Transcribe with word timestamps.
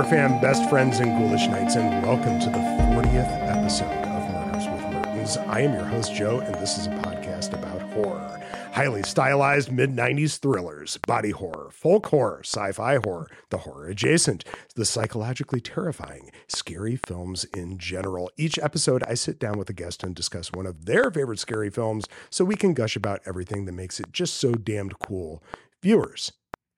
Horror 0.00 0.12
fan, 0.12 0.40
best 0.40 0.70
friends, 0.70 0.98
and 0.98 1.10
ghoulish 1.18 1.46
knights, 1.48 1.76
and 1.76 2.02
welcome 2.02 2.40
to 2.40 2.46
the 2.46 2.56
40th 2.56 3.50
episode 3.50 3.84
of 4.06 4.30
Murders 4.30 4.66
with 4.66 4.94
Mertens. 4.94 5.36
I 5.36 5.60
am 5.60 5.74
your 5.74 5.84
host, 5.84 6.14
Joe, 6.14 6.40
and 6.40 6.54
this 6.54 6.78
is 6.78 6.86
a 6.86 6.90
podcast 6.90 7.52
about 7.52 7.82
horror. 7.92 8.40
Highly 8.72 9.02
stylized 9.02 9.70
mid 9.70 9.94
90s 9.94 10.38
thrillers, 10.38 10.96
body 11.06 11.32
horror, 11.32 11.68
folk 11.70 12.06
horror, 12.06 12.40
sci 12.42 12.72
fi 12.72 12.96
horror, 12.96 13.30
the 13.50 13.58
horror 13.58 13.88
adjacent, 13.88 14.42
the 14.74 14.86
psychologically 14.86 15.60
terrifying, 15.60 16.30
scary 16.48 16.96
films 16.96 17.44
in 17.54 17.76
general. 17.76 18.30
Each 18.38 18.58
episode, 18.58 19.04
I 19.06 19.12
sit 19.12 19.38
down 19.38 19.58
with 19.58 19.68
a 19.68 19.74
guest 19.74 20.02
and 20.02 20.14
discuss 20.14 20.50
one 20.50 20.64
of 20.64 20.86
their 20.86 21.10
favorite 21.10 21.40
scary 21.40 21.68
films 21.68 22.06
so 22.30 22.42
we 22.42 22.56
can 22.56 22.72
gush 22.72 22.96
about 22.96 23.20
everything 23.26 23.66
that 23.66 23.72
makes 23.72 24.00
it 24.00 24.14
just 24.14 24.38
so 24.38 24.52
damned 24.52 24.98
cool. 24.98 25.42
Viewers, 25.82 26.32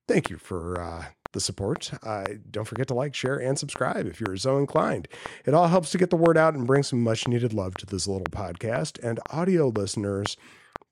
thank 0.09 0.29
you 0.29 0.39
for 0.39 0.81
uh, 0.81 1.05
the 1.33 1.41
support. 1.41 1.91
Uh, 2.03 2.25
don't 2.51 2.67
forget 2.67 2.89
to 2.89 2.95
like, 2.95 3.15
share, 3.15 3.37
and 3.37 3.59
subscribe 3.59 4.07
if 4.07 4.21
you're 4.21 4.37
so 4.37 4.59
inclined. 4.59 5.09
It 5.45 5.55
all 5.55 5.69
helps 5.69 5.91
to 5.91 5.99
get 5.99 6.11
the 6.11 6.17
word 6.17 6.37
out 6.37 6.55
and 6.55 6.67
bring 6.67 6.83
some 6.83 7.03
much 7.03 7.27
needed 7.29 7.53
love 7.53 7.75
to 7.77 7.87
this 7.87 8.07
little 8.07 8.27
podcast. 8.27 9.03
And 9.03 9.21
audio 9.31 9.69
listeners, 9.69 10.37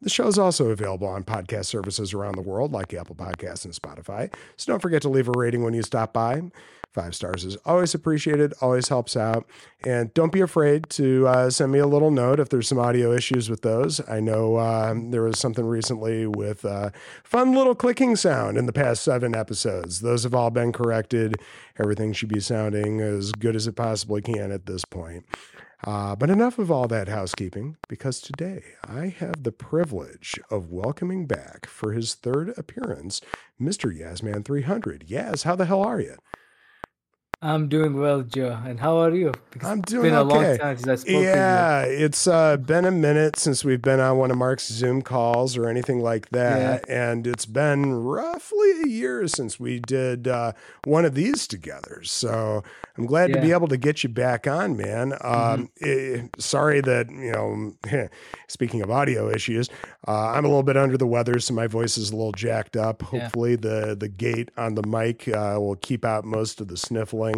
the 0.00 0.10
show 0.10 0.26
is 0.26 0.38
also 0.38 0.70
available 0.70 1.06
on 1.06 1.24
podcast 1.24 1.66
services 1.66 2.14
around 2.14 2.36
the 2.36 2.42
world 2.42 2.72
like 2.72 2.94
Apple 2.94 3.14
Podcasts 3.14 3.64
and 3.64 3.74
Spotify. 3.74 4.32
So 4.56 4.72
don't 4.72 4.80
forget 4.80 5.02
to 5.02 5.08
leave 5.08 5.28
a 5.28 5.32
rating 5.36 5.62
when 5.62 5.74
you 5.74 5.82
stop 5.82 6.12
by. 6.12 6.42
Five 6.92 7.14
stars 7.14 7.44
is 7.44 7.56
always 7.64 7.94
appreciated, 7.94 8.52
always 8.60 8.88
helps 8.88 9.16
out. 9.16 9.46
And 9.84 10.12
don't 10.12 10.32
be 10.32 10.40
afraid 10.40 10.90
to 10.90 11.28
uh, 11.28 11.50
send 11.50 11.70
me 11.70 11.78
a 11.78 11.86
little 11.86 12.10
note 12.10 12.40
if 12.40 12.48
there's 12.48 12.66
some 12.66 12.80
audio 12.80 13.12
issues 13.12 13.48
with 13.48 13.62
those. 13.62 14.00
I 14.08 14.18
know 14.18 14.58
um, 14.58 15.12
there 15.12 15.22
was 15.22 15.38
something 15.38 15.64
recently 15.64 16.26
with 16.26 16.64
uh, 16.64 16.90
fun 17.22 17.52
little 17.52 17.76
clicking 17.76 18.16
sound 18.16 18.58
in 18.58 18.66
the 18.66 18.72
past 18.72 19.04
seven 19.04 19.36
episodes. 19.36 20.00
Those 20.00 20.24
have 20.24 20.34
all 20.34 20.50
been 20.50 20.72
corrected. 20.72 21.36
Everything 21.78 22.12
should 22.12 22.28
be 22.28 22.40
sounding 22.40 23.00
as 23.00 23.30
good 23.32 23.54
as 23.54 23.68
it 23.68 23.76
possibly 23.76 24.20
can 24.20 24.50
at 24.50 24.66
this 24.66 24.84
point. 24.84 25.24
Uh, 25.84 26.14
but 26.14 26.28
enough 26.28 26.58
of 26.58 26.70
all 26.70 26.86
that 26.88 27.08
housekeeping, 27.08 27.76
because 27.88 28.20
today 28.20 28.62
I 28.86 29.06
have 29.06 29.42
the 29.42 29.52
privilege 29.52 30.38
of 30.50 30.70
welcoming 30.70 31.26
back 31.26 31.66
for 31.66 31.92
his 31.92 32.14
third 32.14 32.52
appearance, 32.58 33.22
Mr. 33.60 33.96
YazMan 33.96 34.44
300. 34.44 35.06
Yaz, 35.08 35.44
how 35.44 35.56
the 35.56 35.64
hell 35.64 35.82
are 35.82 36.00
you? 36.00 36.16
I'm 37.42 37.68
doing 37.68 37.98
well, 37.98 38.20
Joe. 38.20 38.58
And 38.66 38.78
how 38.78 38.98
are 38.98 39.14
you? 39.14 39.32
Because 39.50 39.66
I'm 39.66 39.80
doing 39.80 40.12
it's 40.12 40.12
been 40.12 40.26
okay. 40.26 40.36
a 40.36 40.48
long 40.48 40.58
time 40.58 40.76
since 40.76 40.88
I 40.88 40.94
spoke 40.96 41.22
yeah, 41.22 41.84
to 41.84 41.90
you. 41.90 41.96
Yeah, 41.96 42.04
it's 42.04 42.26
uh, 42.26 42.58
been 42.58 42.84
a 42.84 42.90
minute 42.90 43.38
since 43.38 43.64
we've 43.64 43.80
been 43.80 43.98
on 43.98 44.18
one 44.18 44.30
of 44.30 44.36
Mark's 44.36 44.68
Zoom 44.68 45.00
calls 45.00 45.56
or 45.56 45.66
anything 45.66 46.00
like 46.00 46.28
that. 46.30 46.84
Yeah. 46.86 47.10
And 47.10 47.26
it's 47.26 47.46
been 47.46 47.94
roughly 47.94 48.82
a 48.84 48.88
year 48.88 49.26
since 49.26 49.58
we 49.58 49.80
did 49.80 50.28
uh, 50.28 50.52
one 50.84 51.06
of 51.06 51.14
these 51.14 51.46
together. 51.46 52.02
So 52.04 52.62
I'm 52.98 53.06
glad 53.06 53.30
yeah. 53.30 53.36
to 53.36 53.42
be 53.42 53.52
able 53.52 53.68
to 53.68 53.78
get 53.78 54.02
you 54.02 54.10
back 54.10 54.46
on, 54.46 54.76
man. 54.76 55.14
Um, 55.22 55.70
mm-hmm. 55.82 56.24
eh, 56.24 56.28
sorry 56.38 56.82
that, 56.82 57.08
you 57.08 57.32
know, 57.32 58.08
speaking 58.48 58.82
of 58.82 58.90
audio 58.90 59.30
issues, 59.30 59.70
uh, 60.06 60.28
I'm 60.32 60.44
a 60.44 60.48
little 60.48 60.62
bit 60.62 60.76
under 60.76 60.98
the 60.98 61.06
weather, 61.06 61.38
so 61.40 61.54
my 61.54 61.66
voice 61.66 61.96
is 61.96 62.10
a 62.10 62.16
little 62.16 62.32
jacked 62.32 62.76
up. 62.76 63.00
Hopefully, 63.00 63.56
the, 63.56 63.96
the 63.98 64.08
gate 64.08 64.50
on 64.58 64.74
the 64.74 64.82
mic 64.82 65.28
uh, 65.28 65.56
will 65.58 65.76
keep 65.76 66.04
out 66.04 66.24
most 66.24 66.60
of 66.60 66.68
the 66.68 66.76
sniffling. 66.76 67.29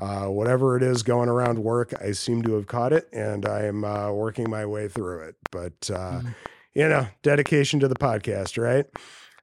Uh, 0.00 0.24
whatever 0.24 0.74
it 0.74 0.82
is 0.82 1.02
going 1.02 1.28
around 1.28 1.58
work, 1.58 1.92
I 2.00 2.12
seem 2.12 2.42
to 2.44 2.54
have 2.54 2.66
caught 2.66 2.94
it 2.94 3.08
and 3.12 3.44
I 3.44 3.64
am 3.64 3.84
uh, 3.84 4.10
working 4.10 4.48
my 4.48 4.64
way 4.64 4.88
through 4.88 5.20
it. 5.20 5.36
But, 5.50 5.90
uh, 5.90 6.20
mm. 6.20 6.34
you 6.74 6.88
know, 6.88 7.06
dedication 7.22 7.78
to 7.80 7.88
the 7.88 7.94
podcast, 7.94 8.56
right? 8.56 8.86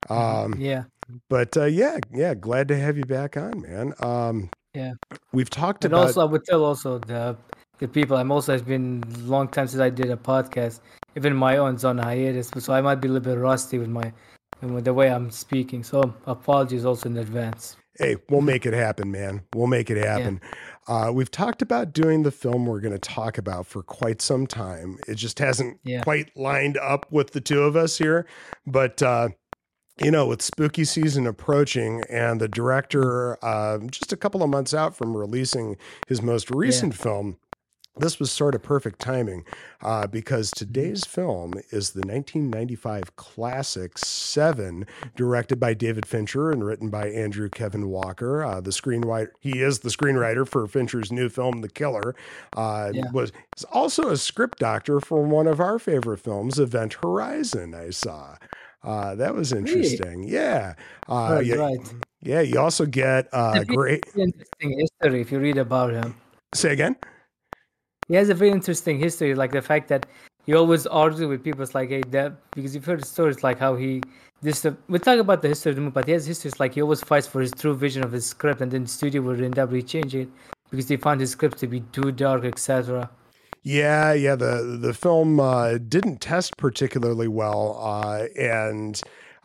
Mm-hmm. 0.08 0.54
Um, 0.54 0.60
yeah. 0.60 0.84
But 1.30 1.56
uh, 1.58 1.66
yeah, 1.66 2.00
yeah, 2.12 2.34
glad 2.34 2.68
to 2.70 2.78
have 2.78 2.98
you 2.98 3.04
back 3.04 3.38
on, 3.38 3.62
man. 3.62 3.94
Um, 4.00 4.50
yeah. 4.74 4.94
We've 5.32 5.50
talked 5.50 5.86
and 5.86 5.94
about. 5.94 6.08
also, 6.08 6.22
I 6.22 6.26
would 6.26 6.46
tell 6.46 6.64
also 6.64 7.00
the 7.00 7.36
the 7.80 7.88
people. 7.88 8.18
I'm 8.18 8.32
also 8.32 8.54
it's 8.54 8.64
been 8.64 9.04
a 9.16 9.18
long 9.20 9.48
time 9.48 9.68
since 9.68 9.82
I 9.82 9.90
did 9.90 10.12
a 10.12 10.18
podcast. 10.18 10.82
Even 11.16 11.36
my 11.36 11.58
own's 11.58 11.84
on 11.86 11.98
hiatus, 11.98 12.52
so 12.60 12.74
I 12.74 12.82
might 12.82 12.96
be 12.96 13.08
a 13.08 13.12
little 13.12 13.34
bit 13.34 13.40
rusty 13.40 13.80
with 13.80 13.90
my 13.90 14.14
with 14.62 14.86
the 14.86 14.94
way 14.94 15.10
I'm 15.10 15.32
speaking. 15.32 15.84
So 15.84 16.14
apologies 16.28 16.86
also 16.86 17.10
in 17.10 17.18
advance 17.18 17.78
hey, 18.00 18.16
we'll 18.30 18.42
make 18.42 18.66
it 18.66 18.74
happen, 18.74 19.12
man. 19.12 19.44
We'll 19.54 19.68
make 19.68 19.90
it 19.90 20.04
happen. 20.04 20.42
Yeah. 20.88 21.08
Uh, 21.08 21.12
we've 21.12 21.30
talked 21.30 21.62
about 21.62 21.94
doing 21.94 22.24
the 22.24 22.32
film 22.32 22.66
we're 22.66 22.80
going 22.80 22.94
to 22.94 22.98
talk 22.98 23.38
about 23.38 23.68
for 23.68 23.84
quite 23.84 24.22
some 24.22 24.48
time. 24.48 24.98
It 25.08 25.16
just 25.16 25.38
hasn't 25.38 25.80
yeah. 25.84 26.02
quite 26.02 26.36
lined 26.36 26.78
up 26.78 27.06
with 27.12 27.32
the 27.32 27.42
two 27.42 27.62
of 27.62 27.76
us 27.76 27.98
here. 27.98 28.26
But, 28.66 29.04
uh, 29.04 29.30
you 30.02 30.10
know, 30.10 30.26
with 30.26 30.42
spooky 30.42 30.86
season 30.86 31.28
approaching 31.28 32.02
and 32.10 32.40
the 32.40 32.48
director 32.48 33.38
uh, 33.46 33.80
just 33.92 34.14
a 34.14 34.18
couple 34.18 34.42
of 34.42 34.50
months 34.50 34.74
out 34.74 34.96
from 34.96 35.16
releasing 35.16 35.76
his 36.08 36.22
most 36.22 36.50
recent 36.50 36.94
yeah. 36.94 37.04
film, 37.04 37.38
this 38.00 38.20
was 38.20 38.32
sort 38.32 38.56
of 38.56 38.64
perfect 38.64 39.00
timing 39.00 39.46
uh, 39.82 40.08
because 40.08 40.52
today's 40.52 41.06
film 41.06 41.54
is 41.72 41.92
the 41.92 42.00
1995 42.00 43.16
classic 43.16 43.98
Seven, 43.98 44.86
directed 45.16 45.60
by 45.60 45.74
David 45.74 46.06
Fincher 46.06 46.52
and 46.52 46.64
written 46.64 46.90
by 46.90 47.10
Andrew 47.10 47.50
Kevin 47.50 47.90
Walker. 47.90 48.44
Uh, 48.44 48.62
the 48.62 48.72
screenwriter, 48.72 49.30
he 49.40 49.62
is 49.62 49.80
the 49.80 49.90
screenwriter 49.90 50.48
for 50.48 50.66
Fincher's 50.68 51.12
new 51.12 51.30
film, 51.30 51.62
The 51.62 51.70
Killer. 51.70 52.16
Uh, 52.56 52.92
yeah. 52.94 53.12
Was 53.12 53.32
also 53.72 54.10
a 54.10 54.18
script 54.18 54.60
doctor 54.60 55.00
for 55.00 55.24
one 55.24 55.48
of 55.48 55.60
our 55.60 55.80
favorite 55.80 56.20
films, 56.20 56.60
Event 56.60 56.98
Horizon. 57.02 57.74
I 57.74 57.90
saw. 57.90 58.38
Uh, 58.84 59.16
that 59.16 59.36
was 59.36 59.52
interesting. 59.52 60.22
Really? 60.22 60.34
Yeah. 60.34 60.74
Uh, 61.08 61.30
right, 61.34 61.46
yeah, 61.46 61.56
right. 61.56 61.94
Yeah. 62.22 62.42
You 62.42 62.60
also 62.60 62.86
get 62.86 63.28
uh, 63.34 63.64
great 63.66 64.06
interesting 64.16 64.80
history 64.80 65.22
if 65.22 65.32
you 65.32 65.40
read 65.40 65.58
about 65.58 65.92
him. 65.92 66.16
Say 66.54 66.72
again 66.72 66.96
he 68.10 68.16
has 68.16 68.30
a 68.30 68.34
very 68.34 68.52
interesting 68.52 69.00
history, 69.00 69.34
like 69.36 69.52
the 69.52 69.62
fact 69.62 69.88
that 69.88 70.06
he 70.46 70.54
always 70.56 70.86
argued 70.88 71.30
with 71.30 71.44
people. 71.44 71.62
It's 71.62 71.76
like, 71.76 71.90
hey, 71.90 72.02
that 72.10 72.34
because 72.52 72.74
you've 72.76 72.86
heard 72.86 73.06
stories 73.06 73.44
like 73.44 73.60
how 73.60 73.76
he 73.76 74.02
this. 74.42 74.66
We 74.88 75.00
talk 75.00 75.20
about 75.20 75.42
the 75.42 75.48
history 75.48 75.70
of 75.70 75.76
the 75.76 75.82
movie, 75.82 75.94
but 75.94 76.06
he 76.08 76.14
has 76.14 76.26
histories 76.26 76.60
like 76.60 76.74
he 76.74 76.82
always 76.82 77.02
fights 77.02 77.28
for 77.28 77.40
his 77.40 77.52
true 77.52 77.76
vision 77.76 78.04
of 78.04 78.12
his 78.12 78.26
script, 78.26 78.60
and 78.60 78.72
then 78.72 78.84
the 78.84 78.90
studio 78.90 79.22
would 79.22 79.42
end 79.42 79.60
up 79.60 79.70
rechanging 79.70 80.24
it 80.24 80.30
because 80.72 80.88
they 80.88 80.98
found 80.98 81.22
his 81.22 81.32
script 81.32 81.60
to 81.60 81.68
be 81.68 81.82
too 81.92 82.12
dark, 82.12 82.44
etc. 82.46 83.10
Yeah, 83.64 84.14
yeah. 84.14 84.36
The 84.36 84.78
the 84.82 84.94
film 84.94 85.40
uh, 85.40 85.78
didn't 85.78 86.20
test 86.22 86.58
particularly 86.58 87.28
well, 87.28 87.80
uh, 87.82 88.26
and 88.38 89.00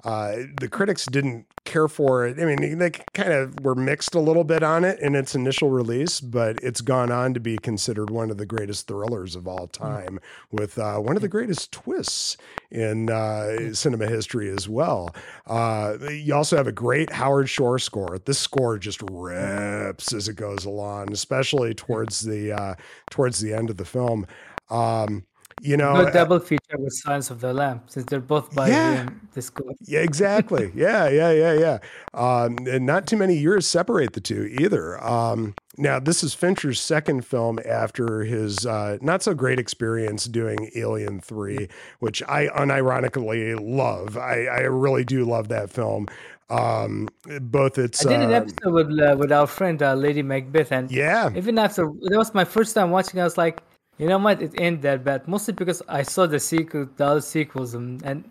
uh, 0.05 0.37
the 0.61 0.69
critics 0.69 1.07
didn't 1.07 1.47
care 1.65 1.89
for 1.89 2.27
it. 2.27 2.39
I 2.39 2.45
mean, 2.45 2.79
they 2.79 2.91
kind 2.91 3.33
of 3.33 3.59
were 3.61 3.75
mixed 3.75 4.15
a 4.15 4.21
little 4.21 4.45
bit 4.45 4.63
on 4.63 4.85
it 4.85 5.01
in 5.01 5.15
its 5.15 5.35
initial 5.35 5.71
release, 5.71 6.21
but 6.21 6.59
it's 6.63 6.83
gone 6.83 7.11
on 7.11 7.33
to 7.35 7.41
be 7.41 7.57
considered 7.57 8.11
one 8.11 8.31
of 8.31 8.37
the 8.37 8.45
greatest 8.45 8.87
thrillers 8.87 9.35
of 9.35 9.49
all 9.49 9.71
hmm. 9.75 9.83
time, 9.83 10.21
with 10.53 10.79
uh, 10.79 10.99
one 10.99 11.17
of 11.17 11.23
the 11.23 11.29
greatest 11.29 11.73
twists 11.73 12.37
in 12.71 13.11
uh, 13.11 13.57
hmm. 13.57 13.73
cinema 13.73 14.07
history 14.07 14.51
as 14.51 14.69
well. 14.69 15.15
Uh, 15.47 15.97
you 16.11 16.35
also 16.35 16.57
have 16.57 16.67
a 16.67 16.73
great 16.73 17.11
Howard 17.11 17.49
Shore 17.49 17.79
score. 17.79 18.19
This 18.25 18.39
score 18.39 18.79
just 18.79 19.01
rips 19.11 20.13
as 20.13 20.29
it 20.29 20.37
goes 20.37 20.67
along, 20.67 21.13
especially 21.13 21.73
towards 21.75 22.21
the 22.21 22.53
uh, 22.53 22.75
towards 23.11 23.41
the 23.41 23.55
end 23.55 23.71
of 23.71 23.79
the 23.79 23.85
film. 23.87 24.27
Um, 24.71 25.25
you 25.63 25.77
know, 25.77 25.95
no 25.95 26.03
uh, 26.03 26.11
double 26.11 26.39
feature 26.41 26.77
with 26.79 26.93
Silence 26.93 27.31
of 27.31 27.41
the 27.41 27.53
Lamb, 27.53 27.83
since 27.87 28.07
they're 28.07 28.21
both 28.21 28.55
by 28.55 28.69
yeah, 28.69 29.09
the 29.33 29.43
school. 29.43 29.75
yeah, 29.83 30.01
exactly. 30.01 30.73
yeah, 30.75 31.09
yeah, 31.09 31.31
yeah, 31.33 31.53
yeah. 31.53 31.79
Um, 32.13 32.59
and 32.67 32.87
not 32.87 33.07
too 33.07 33.17
many 33.17 33.37
years 33.37 33.67
separate 33.67 34.13
the 34.13 34.21
two 34.21 34.55
either. 34.59 35.03
Um, 35.03 35.55
now, 35.77 35.99
this 35.99 36.23
is 36.23 36.35
Fincher's 36.35 36.81
second 36.81 37.27
film 37.27 37.59
after 37.67 38.25
his 38.25 38.65
uh, 38.65 38.99
not 39.01 39.23
so 39.23 39.35
great 39.35 39.59
experience 39.59 40.27
doing 40.27 40.71
Alien 40.77 41.21
3, 41.21 41.69
which 41.99 42.23
I 42.25 42.47
unironically 42.49 43.59
love. 43.61 44.17
I, 44.17 44.47
I 44.47 44.61
really 44.61 45.05
do 45.05 45.25
love 45.25 45.49
that 45.49 45.71
film. 45.71 46.07
Um, 46.51 47.09
both 47.41 47.79
it's. 47.79 48.05
I 48.05 48.11
did 48.11 48.21
an 48.21 48.33
uh, 48.33 48.37
episode 48.37 48.73
with 48.73 49.01
uh, 49.01 49.17
with 49.19 49.33
our 49.33 49.47
friend 49.47 49.83
uh, 49.83 49.95
Lady 49.95 50.23
Macbeth, 50.23 50.73
and 50.73 50.91
yeah, 50.91 51.31
even 51.35 51.59
after 51.59 51.91
that 52.03 52.19
was 52.19 52.35
my 52.35 52.45
first 52.45 52.75
time 52.75 52.91
watching, 52.91 53.19
I 53.19 53.25
was 53.25 53.39
like, 53.39 53.63
you 53.99 54.07
know 54.09 54.19
what? 54.19 54.43
It 54.43 54.61
ain't 54.61 54.83
that 54.83 55.05
bad. 55.05 55.29
Mostly 55.29 55.55
because 55.55 55.83
I 55.89 56.03
saw 56.03 56.27
the 56.27 56.41
sequel, 56.41 56.89
the 56.97 57.07
other 57.07 57.21
sequels, 57.21 57.75
and, 57.75 58.03
and 58.03 58.31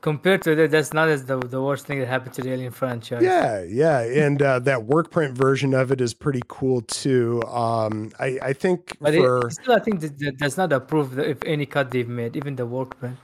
compared 0.00 0.42
to 0.42 0.54
that, 0.54 0.70
that's 0.70 0.92
not 0.92 1.08
as 1.08 1.24
the 1.24 1.38
the 1.38 1.62
worst 1.62 1.86
thing 1.86 1.98
that 2.00 2.06
happened 2.06 2.34
to 2.34 2.42
the 2.42 2.52
Alien 2.52 2.72
franchise. 2.72 3.22
Yeah, 3.22 3.62
yeah, 3.64 4.00
and 4.00 4.40
uh, 4.40 4.58
that 4.60 4.84
work 4.84 5.10
print 5.10 5.36
version 5.36 5.74
of 5.74 5.90
it 5.90 6.00
is 6.00 6.14
pretty 6.14 6.42
cool 6.48 6.82
too. 6.82 7.42
Um, 7.44 8.12
I 8.18 8.38
I 8.42 8.52
think 8.52 8.96
but 9.00 9.14
for 9.14 9.48
it, 9.48 9.52
still, 9.52 9.74
I 9.74 9.80
think 9.80 10.00
that, 10.00 10.18
that 10.18 10.38
that's 10.38 10.56
not 10.56 10.72
approved 10.72 11.18
if 11.18 11.38
any 11.44 11.66
cut 11.66 11.90
they've 11.90 12.08
made, 12.08 12.36
even 12.36 12.56
the 12.56 12.66
work 12.66 12.98
print. 12.98 13.18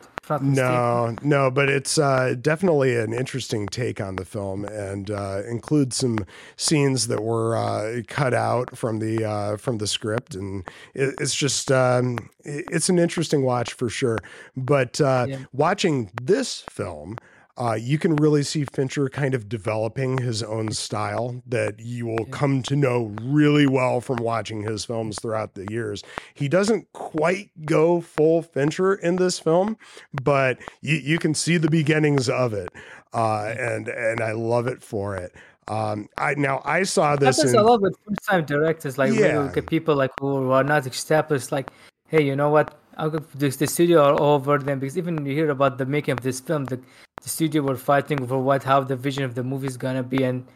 No, 0.55 1.17
no, 1.23 1.51
but 1.51 1.69
it's 1.69 1.99
uh, 1.99 2.35
definitely 2.41 2.97
an 2.97 3.13
interesting 3.13 3.67
take 3.67 4.01
on 4.01 4.17
the 4.17 4.25
film, 4.25 4.65
and 4.65 5.11
uh, 5.11 5.43
includes 5.49 5.97
some 5.97 6.19
scenes 6.57 7.09
that 7.09 7.23
were 7.23 7.57
uh, 7.57 8.03
cut 8.09 8.35
out 8.35 8.77
from 8.77 8.99
the 8.99 9.25
uh, 9.25 9.57
from 9.57 9.79
the 9.79 9.87
script, 9.87 10.35
and 10.35 10.67
it, 10.95 11.15
it's 11.21 11.35
just 11.35 11.71
um, 11.71 12.31
it, 12.45 12.65
it's 12.71 12.89
an 12.89 12.99
interesting 12.99 13.43
watch 13.43 13.73
for 13.73 13.89
sure. 13.89 14.19
But 14.57 15.01
uh, 15.01 15.27
yeah. 15.29 15.39
watching 15.53 16.11
this 16.23 16.65
film. 16.71 17.17
Uh, 17.57 17.79
you 17.81 17.99
can 17.99 18.17
really 18.17 18.43
see 18.43 18.65
Fincher 18.65 19.09
kind 19.09 19.33
of 19.33 19.49
developing 19.49 20.19
his 20.19 20.43
own 20.43 20.73
style 20.73 21.41
that 21.47 21.79
you 21.79 22.07
will 22.07 22.25
come 22.27 22.63
to 22.65 22.75
know 22.75 23.15
really 23.23 23.67
well 23.67 24.01
from 24.01 24.17
watching 24.17 24.63
his 24.63 24.85
films 24.85 25.19
throughout 25.21 25.55
the 25.55 25.67
years. 25.71 26.03
He 26.35 26.49
doesn't 26.49 26.93
quite 26.93 27.51
go 27.65 28.01
full 28.01 28.43
Fincher 28.43 28.95
in 28.95 29.17
this 29.17 29.39
film, 29.39 29.77
but 30.25 30.59
you, 30.81 30.97
you 30.97 31.19
can 31.19 31.33
see 31.33 31.57
the 31.57 31.71
beginnings 31.71 32.29
of 32.29 32.53
it, 32.53 32.71
uh, 33.13 33.55
and 33.57 33.89
and 33.89 34.21
I 34.21 34.33
love 34.33 34.67
it 34.67 34.83
for 34.83 35.17
it. 35.17 35.33
Um, 35.69 36.09
I 36.19 36.35
now 36.35 36.61
I 36.65 36.83
saw 36.83 37.15
this. 37.15 37.37
Happens 37.37 37.55
in, 37.55 37.61
a 37.61 37.63
lot 37.63 37.81
with 37.81 37.97
first 38.05 38.29
time 38.29 38.45
directors, 38.45 38.99
like 38.99 39.13
Yeah. 39.15 39.27
yeah. 39.27 39.39
look 39.39 39.57
at 39.57 39.67
people 39.67 39.95
like 39.95 40.11
who 40.21 40.51
are 40.51 40.65
not 40.65 40.87
established, 40.87 41.53
like, 41.53 41.71
hey, 42.09 42.23
you 42.23 42.35
know 42.35 42.51
what? 42.51 42.77
The, 42.97 43.49
the 43.49 43.67
studio 43.67 44.03
are 44.03 44.21
over 44.21 44.59
them 44.59 44.79
because 44.79 44.97
even 44.97 45.25
you 45.27 45.35
hear 45.35 45.51
about 45.51 45.79
the 45.79 45.87
making 45.87 46.13
of 46.13 46.21
this 46.21 46.41
film, 46.41 46.65
the, 46.67 46.81
the 47.23 47.29
studio 47.29 47.63
were 47.63 47.77
fighting 47.77 48.23
over 48.23 48.39
what 48.39 48.63
how 48.63 48.83
the 48.83 48.97
vision 48.97 49.25
of 49.25 49.35
the 49.35 49.43
movie 49.43 49.67
is 49.67 49.77
gonna 49.77 50.03
be, 50.03 50.23
and 50.25 50.47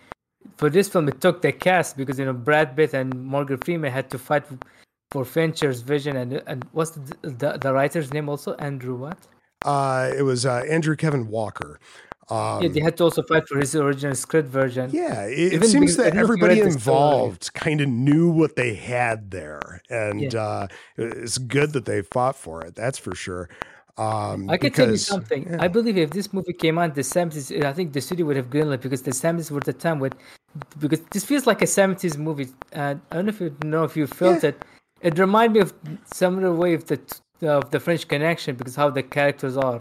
for 0.56 0.70
this 0.70 0.88
film 0.88 1.08
it 1.08 1.20
took 1.20 1.42
the 1.42 1.52
cast 1.52 1.96
because 1.96 2.18
you 2.18 2.24
know 2.24 2.32
Brad 2.32 2.76
Pitt 2.76 2.94
and 2.94 3.12
Morgan 3.24 3.58
Freeman 3.58 3.92
had 3.92 4.08
to 4.10 4.18
fight 4.18 4.44
for 5.10 5.24
Fincher's 5.24 5.80
vision, 5.80 6.16
and 6.16 6.42
and 6.46 6.64
what's 6.72 6.92
the 6.92 7.16
the, 7.22 7.58
the 7.58 7.72
writer's 7.72 8.12
name 8.12 8.28
also 8.28 8.54
Andrew 8.54 8.94
what? 8.96 9.18
uh, 9.64 10.10
it 10.16 10.22
was 10.22 10.46
uh, 10.46 10.62
Andrew 10.68 10.96
Kevin 10.96 11.28
Walker. 11.28 11.80
Um, 12.30 12.62
yeah, 12.62 12.68
they 12.68 12.80
had 12.80 12.96
to 12.98 13.04
also 13.04 13.22
fight 13.22 13.48
for 13.48 13.58
his 13.58 13.74
original 13.74 14.14
script 14.14 14.48
version. 14.48 14.90
Yeah, 14.92 15.22
it, 15.24 15.52
seems 15.64 15.72
because- 15.72 15.96
that 15.96 16.14
don't 16.14 16.16
know 16.16 16.34
if 16.34 16.40
you 16.40 16.46
everybody 16.46 16.54
read 16.60 16.66
the 16.66 16.78
story. 16.78 16.96
involved 16.96 17.54
kind 17.54 17.80
of 17.80 17.88
knew 17.88 18.30
what 18.30 18.54
they 18.56 18.74
had 18.74 19.30
there, 19.30 19.80
and 19.88 20.34
uh, 20.34 20.66
it's 20.96 21.38
good 21.38 21.72
that 21.72 21.86
they 21.86 22.02
fought 22.02 22.36
for 22.36 22.62
it. 22.64 22.74
That's 22.74 22.98
for 22.98 23.14
sure. 23.14 23.48
Um, 23.96 24.48
I 24.48 24.56
can 24.58 24.72
tell 24.72 24.90
you 24.90 24.96
something. 24.96 25.48
yeah. 25.50 25.56
I 25.58 25.66
believe 25.66 25.96
if 25.98 26.10
this 26.10 26.32
movie 26.32 26.52
came 26.52 26.78
out 26.78 26.90
in 26.90 26.94
the 26.94 27.02
seventies, 27.02 27.50
I 27.50 27.72
think 27.72 27.92
the 27.94 28.00
studio 28.00 28.26
would 28.26 28.36
have 28.36 28.48
greenlit 28.48 28.80
because 28.82 29.02
the 29.02 29.12
seventies 29.12 29.50
were 29.50 29.58
the 29.60 29.72
time 29.72 29.98
with 29.98 30.14
because 30.78 31.00
this 31.10 31.24
feels 31.24 31.46
like 31.48 31.62
a 31.62 31.66
seventies 31.66 32.16
movie. 32.16 32.48
And 32.72 33.00
I 33.10 33.16
don't 33.16 33.24
know 33.26 33.30
if 33.30 33.40
you 33.40 33.56
know 33.64 33.82
if 33.84 33.96
you 33.96 34.06
felt 34.06 34.42
Yeah. 34.44 34.50
it. 34.50 34.64
It 35.00 35.18
reminded 35.18 35.54
me 35.54 35.60
of 35.60 35.74
similar 36.12 36.52
way 36.54 36.74
of 36.74 36.84
the 36.86 37.00
of 37.42 37.70
the 37.70 37.80
French 37.80 38.06
Connection 38.06 38.54
because 38.54 38.76
how 38.76 38.90
the 38.90 39.02
characters 39.02 39.56
are. 39.56 39.80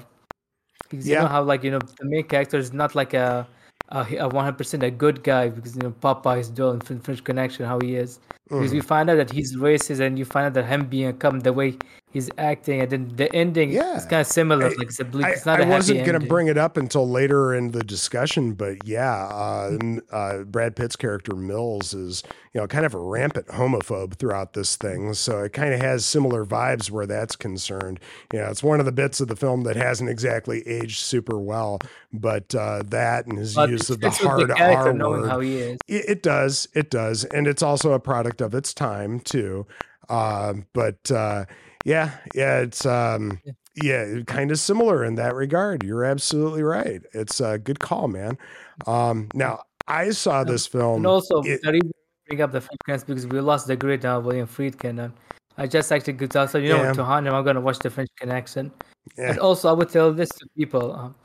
Because 0.89 1.07
you 1.07 1.15
know 1.15 1.27
how 1.27 1.43
like 1.43 1.63
you 1.63 1.71
know 1.71 1.79
the 1.79 2.05
main 2.05 2.23
character 2.23 2.57
is 2.57 2.73
not 2.73 2.95
like 2.95 3.13
a 3.13 3.47
a 3.89 4.27
one 4.27 4.43
hundred 4.43 4.57
percent 4.57 4.83
a 4.83 4.91
good 4.91 5.23
guy 5.23 5.49
because 5.49 5.75
you 5.75 5.81
know 5.83 5.91
Popeye 5.91 6.53
Doyle 6.53 6.71
in 6.73 6.99
French 6.99 7.23
Connection 7.23 7.65
how 7.65 7.79
he 7.79 7.95
is 7.95 8.19
because 8.55 8.71
Mhm. 8.71 8.75
you 8.75 8.81
find 8.81 9.09
out 9.09 9.15
that 9.15 9.29
he's 9.29 9.55
racist 9.57 9.99
and 9.99 10.17
you 10.19 10.25
find 10.25 10.45
out 10.47 10.53
that 10.53 10.65
him 10.65 10.85
being 10.85 11.13
come 11.17 11.39
the 11.41 11.53
way 11.53 11.77
he's 12.17 12.29
acting 12.37 12.81
and 12.81 12.89
then 12.91 13.11
the 13.15 13.33
ending 13.35 13.69
Yeah. 13.71 13.95
is 13.97 14.05
kind 14.05 14.21
of 14.21 14.27
similar 14.27 14.65
I- 14.65 14.69
like 14.69 14.87
it's 14.87 14.99
a 14.99 15.05
bleak 15.05 15.25
I, 15.25 15.29
it's 15.31 15.45
not 15.45 15.61
I 15.61 15.65
wasn't 15.65 16.05
going 16.05 16.19
to 16.19 16.25
bring 16.27 16.47
it 16.47 16.57
up 16.57 16.75
until 16.77 17.07
later 17.07 17.53
in 17.53 17.71
the 17.71 17.83
discussion, 17.83 18.53
but 18.53 18.77
yeah, 18.85 19.25
uh, 19.27 19.77
uh, 20.11 20.43
Brad 20.43 20.75
Pitt's 20.75 20.95
character 20.95 21.35
Mills 21.35 21.93
is, 21.93 22.23
you 22.53 22.61
know, 22.61 22.67
kind 22.67 22.85
of 22.85 22.93
a 22.93 22.99
rampant 22.99 23.47
homophobe 23.47 24.15
throughout 24.15 24.53
this 24.53 24.75
thing. 24.75 25.13
So 25.13 25.43
it 25.43 25.53
kind 25.53 25.73
of 25.73 25.79
has 25.81 26.05
similar 26.05 26.45
vibes 26.45 26.89
where 26.89 27.05
that's 27.05 27.35
concerned. 27.35 27.99
You 28.33 28.39
know, 28.39 28.47
it's 28.47 28.63
one 28.63 28.79
of 28.79 28.85
the 28.85 28.91
bits 28.91 29.21
of 29.21 29.27
the 29.27 29.35
film 29.35 29.63
that 29.63 29.75
hasn't 29.75 30.09
exactly 30.09 30.67
aged 30.67 30.99
super 30.99 31.37
well, 31.39 31.79
but 32.11 32.53
uh, 32.55 32.83
that 32.87 33.27
and 33.27 33.37
his 33.37 33.53
But 33.55 33.69
use 33.69 33.89
of 33.89 33.99
the 34.01 34.09
hard 34.09 34.49
character 34.55 34.89
R 34.89 34.93
knowing 34.93 35.21
word. 35.21 35.29
how 35.29 35.39
he 35.41 35.57
is 35.57 35.77
It, 35.87 36.05
it 36.09 36.23
does. 36.23 36.67
It 36.73 36.89
does. 36.89 37.23
And 37.25 37.45
it's 37.47 37.61
also 37.61 37.93
a 37.93 37.99
product 37.99 38.41
of 38.41 38.55
its 38.55 38.73
time 38.73 39.19
too. 39.19 39.67
Um, 40.09 40.65
but 40.73 41.11
uh, 41.11 41.45
yeah, 41.87 42.11
yeah, 42.35 42.59
it's 42.59 42.85
um, 42.85 43.39
yeah, 43.81 44.19
kind 44.27 44.51
of 44.51 44.59
similar 44.59 45.03
in 45.05 45.15
that 45.15 45.33
regard. 45.35 45.83
You're 45.83 46.03
absolutely 46.05 46.63
right. 46.63 47.01
It's 47.13 47.39
a 47.39 47.57
good 47.57 47.79
call, 47.79 48.07
man. 48.07 48.37
Um, 48.85 49.29
now 49.33 49.63
I 49.87 50.09
saw 50.11 50.43
this 50.43 50.67
film. 50.67 50.97
and 50.97 51.07
also 51.07 51.41
it- 51.43 51.61
the 51.63 51.71
reason 51.71 51.91
bring 52.27 52.41
up 52.41 52.51
the 52.51 52.61
French 52.85 53.05
because 53.07 53.25
we 53.25 53.39
lost 53.39 53.67
the 53.67 53.75
great 53.77 54.03
uh, 54.03 54.19
William 54.23 54.45
Friedkin 54.47 54.99
and 55.05 55.13
I 55.57 55.65
just 55.65 55.89
actually 55.93 56.15
could 56.19 56.29
tell 56.29 56.45
so 56.45 56.57
you 56.57 56.69
know 56.75 56.83
Yeah. 56.83 56.91
to 56.91 57.05
him 57.05 57.27
I'm 57.33 57.43
gonna 57.45 57.61
watch 57.61 57.79
the 57.79 57.89
French 57.89 58.09
Connection 58.19 58.69
Yeah. 59.17 59.29
and 59.29 59.39
also 59.39 59.69
I 59.69 59.71
would 59.71 59.87
tell 59.87 60.11
this 60.11 60.27
to 60.39 60.45
people 60.57 60.91
um, 60.93 61.15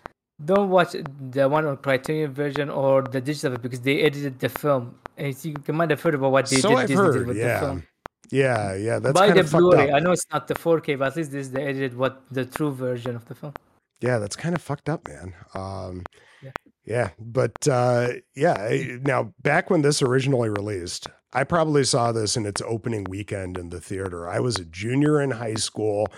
don't 0.44 0.70
watch 0.70 0.92
the 1.32 1.48
one 1.48 1.66
on 1.66 1.76
Criterion 1.78 2.32
version 2.32 2.70
or 2.70 3.02
the 3.02 3.20
digital 3.20 3.58
because 3.58 3.80
they 3.80 4.02
edited 4.02 4.38
the 4.38 4.48
film 4.48 4.94
and 5.18 5.34
you 5.44 5.54
might 5.74 5.90
have 5.90 6.00
heard 6.00 6.14
about 6.14 6.30
what 6.30 6.46
they 6.46 6.58
so 6.58 6.68
did, 6.68 6.78
I've 6.78 6.86
Disney 6.86 7.04
did 7.04 7.14
heard. 7.16 7.26
with 7.26 7.36
the 7.36 7.58
film. 7.58 7.82
Yeah. 8.32 8.74
Yeah. 8.74 8.98
That's 8.98 9.12
Buy 9.18 9.26
kind 9.28 9.36
the 9.38 9.42
of 9.42 9.50
Blu-ray. 9.52 9.90
up. 9.90 9.94
I 9.96 10.00
know 10.00 10.10
it's 10.12 10.26
not 10.32 10.48
the 10.48 10.54
4K, 10.54 10.98
but 10.98 11.08
at 11.08 11.16
least 11.16 11.30
this 11.32 11.46
is 11.46 11.52
the 11.52 11.62
edited 11.62 11.96
what 11.96 12.22
the 12.30 12.44
true 12.44 12.72
version 12.72 13.14
of 13.14 13.26
the 13.26 13.34
film. 13.34 13.52
Yeah, 14.00 14.18
that's 14.18 14.34
kind 14.34 14.54
of 14.56 14.60
fucked 14.62 14.88
up, 14.88 15.06
man. 15.06 15.34
Um, 15.54 16.02
Yeah. 16.42 16.50
yeah, 16.84 17.10
but 17.20 17.68
uh, 17.68 18.08
yeah. 18.34 18.96
Now, 19.02 19.32
back 19.42 19.70
when 19.70 19.82
this 19.82 20.02
originally 20.02 20.48
released, 20.48 21.06
I 21.32 21.44
probably 21.44 21.84
saw 21.84 22.10
this 22.10 22.36
in 22.36 22.44
its 22.44 22.60
opening 22.62 23.04
weekend 23.04 23.56
in 23.56 23.68
the 23.68 23.80
theater. 23.80 24.28
I 24.28 24.40
was 24.40 24.56
a 24.56 24.64
junior 24.64 25.20
in 25.20 25.30
high 25.30 25.54
school, 25.54 26.08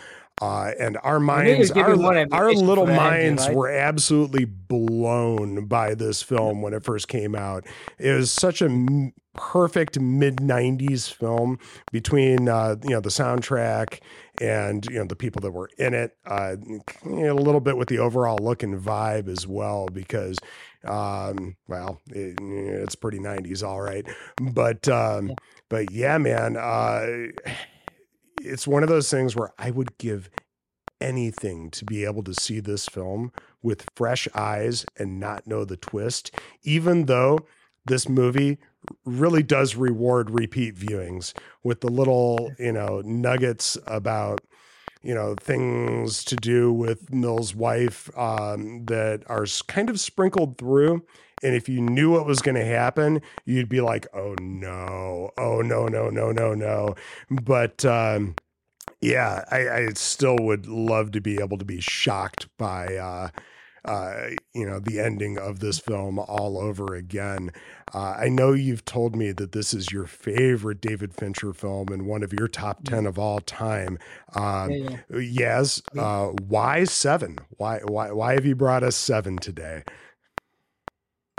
uh, 0.42 0.72
and 0.80 0.98
our 1.02 1.20
minds, 1.20 1.70
our, 1.84 1.96
our 2.32 2.50
little 2.66 2.86
minds 2.96 3.42
were 3.56 3.70
absolutely 3.70 4.44
blown 4.44 5.66
by 5.66 5.94
this 5.94 6.22
film 6.22 6.60
when 6.62 6.74
it 6.74 6.82
first 6.84 7.08
came 7.08 7.34
out. 7.34 7.64
It 7.98 8.12
was 8.12 8.32
such 8.32 8.60
a 8.60 8.66
m- 8.66 9.12
perfect 9.34 9.98
mid 9.98 10.36
'90s 10.36 11.12
film 11.12 11.58
between 11.92 12.48
uh, 12.48 12.76
you 12.82 12.90
know 12.90 13.00
the 13.00 13.08
soundtrack 13.10 14.00
and 14.40 14.84
you 14.86 14.98
know 14.98 15.04
the 15.04 15.16
people 15.16 15.40
that 15.40 15.52
were 15.52 15.70
in 15.78 15.94
it 15.94 16.16
uh 16.26 16.56
you 16.66 16.80
know, 17.04 17.32
a 17.32 17.34
little 17.34 17.60
bit 17.60 17.76
with 17.76 17.88
the 17.88 17.98
overall 17.98 18.36
look 18.40 18.62
and 18.64 18.80
vibe 18.80 19.28
as 19.28 19.46
well 19.46 19.86
because 19.92 20.36
um 20.84 21.54
well 21.68 22.00
it, 22.10 22.36
it's 22.40 22.96
pretty 22.96 23.18
90s 23.20 23.62
all 23.66 23.80
right 23.80 24.06
but 24.40 24.88
um 24.88 25.28
Yeah. 25.28 25.34
but 25.68 25.90
yeah 25.92 26.18
man 26.18 26.56
uh 26.56 27.28
it's 28.44 28.66
one 28.66 28.82
of 28.82 28.88
those 28.88 29.10
things 29.10 29.34
where 29.34 29.52
i 29.58 29.70
would 29.70 29.96
give 29.98 30.30
anything 31.00 31.70
to 31.70 31.84
be 31.84 32.04
able 32.04 32.22
to 32.22 32.34
see 32.34 32.60
this 32.60 32.86
film 32.86 33.32
with 33.62 33.86
fresh 33.96 34.28
eyes 34.34 34.86
and 34.96 35.18
not 35.18 35.46
know 35.46 35.64
the 35.64 35.76
twist 35.76 36.30
even 36.62 37.06
though 37.06 37.38
this 37.86 38.08
movie 38.08 38.58
really 39.04 39.42
does 39.42 39.76
reward 39.76 40.30
repeat 40.30 40.74
viewings 40.76 41.32
with 41.62 41.80
the 41.80 41.90
little 41.90 42.52
you 42.58 42.72
know 42.72 43.00
nuggets 43.04 43.76
about 43.86 44.40
you 45.04 45.14
know 45.14 45.34
things 45.38 46.24
to 46.24 46.34
do 46.36 46.72
with 46.72 47.12
Mill's 47.12 47.54
wife 47.54 48.10
um, 48.18 48.84
that 48.86 49.22
are 49.28 49.46
kind 49.68 49.90
of 49.90 50.00
sprinkled 50.00 50.58
through. 50.58 51.04
And 51.44 51.54
if 51.54 51.68
you 51.68 51.80
knew 51.80 52.10
what 52.12 52.26
was 52.26 52.42
going 52.42 52.56
to 52.56 52.64
happen, 52.64 53.22
you'd 53.44 53.68
be 53.68 53.80
like, 53.82 54.06
"Oh 54.14 54.34
no! 54.40 55.30
Oh 55.38 55.60
no! 55.60 55.86
No! 55.88 56.10
No! 56.10 56.32
No! 56.32 56.54
No!" 56.54 56.94
But 57.30 57.84
um, 57.84 58.34
yeah, 59.00 59.44
I, 59.50 59.68
I 59.68 59.88
still 59.94 60.36
would 60.40 60.66
love 60.66 61.12
to 61.12 61.20
be 61.20 61.40
able 61.40 61.58
to 61.58 61.64
be 61.64 61.80
shocked 61.80 62.48
by 62.58 62.96
uh, 62.96 63.28
uh, 63.84 64.28
you 64.54 64.66
know 64.66 64.80
the 64.80 64.98
ending 65.00 65.38
of 65.38 65.60
this 65.60 65.78
film 65.78 66.18
all 66.18 66.58
over 66.58 66.94
again. 66.94 67.50
Uh, 67.92 68.16
I 68.18 68.28
know 68.30 68.52
you've 68.52 68.84
told 68.86 69.14
me 69.14 69.32
that 69.32 69.52
this 69.52 69.74
is 69.74 69.92
your 69.92 70.06
favorite 70.06 70.80
David 70.80 71.14
Fincher 71.14 71.52
film 71.52 71.88
and 71.88 72.06
one 72.06 72.22
of 72.22 72.32
your 72.32 72.48
top 72.48 72.84
ten 72.84 73.06
of 73.06 73.18
all 73.18 73.40
time. 73.40 73.98
Um, 74.34 74.70
Yeah, 74.70 74.96
yeah. 75.10 75.18
Yes. 75.20 75.82
Uh, 75.96 76.28
why 76.28 76.84
seven? 76.84 77.38
Why 77.58 77.80
why 77.84 78.10
why 78.12 78.34
have 78.34 78.46
you 78.46 78.56
brought 78.56 78.82
us 78.82 78.96
seven 78.96 79.36
today? 79.38 79.84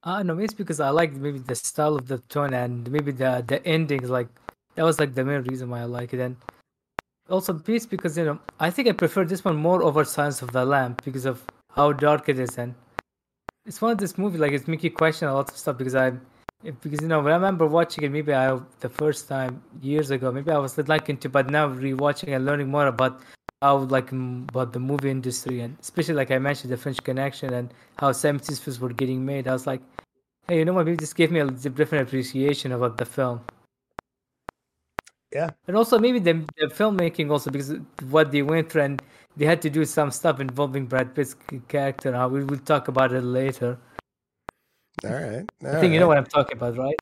Uh, 0.05 0.21
no, 0.21 0.35
maybe 0.35 0.45
it's 0.45 0.53
because 0.53 0.79
I 0.79 0.89
like 0.89 1.13
maybe 1.13 1.39
the 1.39 1.55
style 1.55 1.95
of 1.95 2.07
the 2.07 2.19
tone 2.29 2.53
and 2.53 2.89
maybe 2.91 3.11
the 3.11 3.43
the 3.45 3.65
endings. 3.65 4.09
Like 4.09 4.27
that 4.75 4.83
was 4.83 4.99
like 4.99 5.15
the 5.15 5.25
main 5.25 5.41
reason 5.41 5.69
why 5.69 5.81
I 5.81 5.85
like 5.85 6.13
it. 6.13 6.19
And 6.19 6.37
also, 7.27 7.53
piece 7.53 7.87
because 7.87 8.15
you 8.15 8.25
know 8.25 8.39
I 8.59 8.69
think 8.69 8.87
I 8.87 8.91
prefer 8.91 9.25
this 9.25 9.43
one 9.43 9.55
more 9.55 9.81
over 9.81 10.05
Silence 10.05 10.43
of 10.43 10.51
the 10.51 10.63
Lamp 10.63 11.03
because 11.03 11.25
of 11.25 11.43
how 11.71 11.91
dark 11.91 12.29
it 12.29 12.37
is. 12.37 12.55
And 12.59 12.75
it's 13.65 13.81
one 13.81 13.91
of 13.91 13.97
this 13.97 14.15
movie 14.15 14.37
like 14.37 14.51
it's 14.51 14.67
make 14.67 14.83
you 14.83 14.91
question 14.91 15.27
a 15.27 15.33
lot 15.33 15.49
of 15.49 15.57
stuff 15.57 15.77
because 15.79 15.95
I 15.95 16.13
because 16.81 17.01
you 17.01 17.07
know 17.07 17.19
when 17.19 17.33
I 17.33 17.35
remember 17.35 17.65
watching 17.65 18.03
it 18.03 18.11
maybe 18.11 18.31
I 18.31 18.59
the 18.81 18.89
first 18.89 19.27
time 19.27 19.63
years 19.81 20.11
ago 20.11 20.31
maybe 20.31 20.51
I 20.51 20.59
was 20.59 20.77
like 20.77 21.09
into 21.09 21.29
but 21.29 21.49
now 21.49 21.67
rewatching 21.67 22.35
and 22.35 22.45
learning 22.45 22.69
more 22.69 22.87
about 22.87 23.21
how 23.61 23.77
like 23.77 24.11
about 24.11 24.73
the 24.73 24.79
movie 24.79 25.09
industry 25.09 25.61
and 25.61 25.77
especially 25.81 26.13
like 26.13 26.31
I 26.31 26.37
mentioned 26.39 26.71
the 26.71 26.77
French 26.77 27.01
Connection 27.03 27.53
and 27.53 27.73
how 27.97 28.11
70s 28.11 28.59
films 28.59 28.79
were 28.79 28.93
getting 28.93 29.25
made. 29.25 29.47
I 29.47 29.53
was 29.53 29.65
like, 29.65 29.81
hey, 30.47 30.59
you 30.59 30.65
know 30.65 30.73
what? 30.73 30.85
Maybe 30.85 30.97
this 30.97 31.13
gave 31.13 31.31
me 31.31 31.39
a 31.39 31.47
different 31.49 32.07
appreciation 32.07 32.71
about 32.71 32.97
the 32.97 33.05
film. 33.05 33.41
Yeah. 35.33 35.49
And 35.67 35.75
also 35.75 35.99
maybe 35.99 36.19
the, 36.19 36.33
the 36.57 36.67
filmmaking 36.67 37.29
also 37.29 37.49
because 37.49 37.73
what 38.09 38.31
they 38.31 38.41
went 38.41 38.69
through 38.69 38.83
and 38.83 39.01
they 39.35 39.45
had 39.45 39.61
to 39.63 39.69
do 39.69 39.83
some 39.83 40.11
stuff 40.11 40.39
involving 40.39 40.85
Brad 40.85 41.13
Pitt's 41.13 41.35
character. 41.67 42.13
How 42.13 42.29
we 42.29 42.43
will 42.43 42.59
talk 42.59 42.87
about 42.87 43.11
it 43.11 43.21
later. 43.21 43.77
All 45.03 45.11
right. 45.11 45.45
I 45.65 45.79
think 45.81 45.93
you 45.93 45.99
know 45.99 46.07
what 46.07 46.17
I'm 46.17 46.25
talking 46.25 46.55
about, 46.55 46.77
right? 46.77 46.95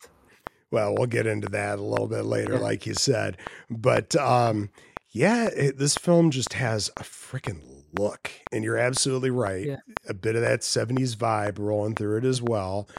Well, 0.72 0.96
we'll 0.96 1.06
get 1.06 1.28
into 1.28 1.48
that 1.50 1.78
a 1.78 1.84
little 1.84 2.08
bit 2.08 2.26
later, 2.26 2.54
Yeah. 2.54 2.60
like 2.60 2.88
you 2.88 2.96
said. 2.96 3.38
But 3.70 4.16
um, 4.16 4.72
yeah, 5.14 5.46
it, 5.56 5.78
this 5.78 5.96
film 5.96 6.32
just 6.32 6.54
has 6.54 6.90
a 6.98 7.04
freaking 7.04 7.62
look, 7.98 8.32
and 8.52 8.64
you're 8.64 8.78
absolutely 8.78 9.30
right. 9.30 9.66
Yeah. 9.66 9.78
A 10.10 10.14
bit 10.14 10.36
of 10.36 10.42
that 10.42 10.62
'70s 10.62 11.16
vibe 11.16 11.60
rolling 11.60 11.96
through 11.96 12.18
it 12.18 12.26
as 12.26 12.42
well. 12.42 12.90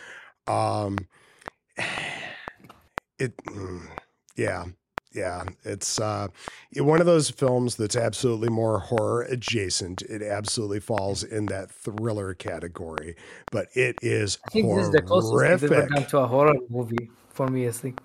Um, 0.46 0.96
it, 3.18 3.36
mm, 3.48 3.88
yeah, 4.36 4.66
yeah, 5.12 5.44
it's 5.64 6.00
uh, 6.00 6.28
one 6.76 7.00
of 7.00 7.06
those 7.06 7.30
films 7.30 7.76
that's 7.76 7.96
absolutely 7.96 8.48
more 8.48 8.78
horror 8.78 9.22
adjacent. 9.22 10.02
It 10.02 10.22
absolutely 10.22 10.80
falls 10.80 11.24
in 11.24 11.46
that 11.46 11.70
thriller 11.70 12.34
category, 12.34 13.16
but 13.50 13.68
it 13.74 13.96
is 14.02 14.38
I 14.46 14.50
think 14.50 14.74
this 14.74 14.86
is 14.86 14.92
the 14.92 15.02
closest 15.02 15.62
they've 15.62 15.72
ever 15.72 15.86
done 15.88 16.06
to 16.06 16.18
a 16.18 16.26
horror 16.26 16.54
movie 16.68 17.10
for 17.30 17.48
me, 17.48 17.66
I 17.66 17.72
think. 17.72 18.00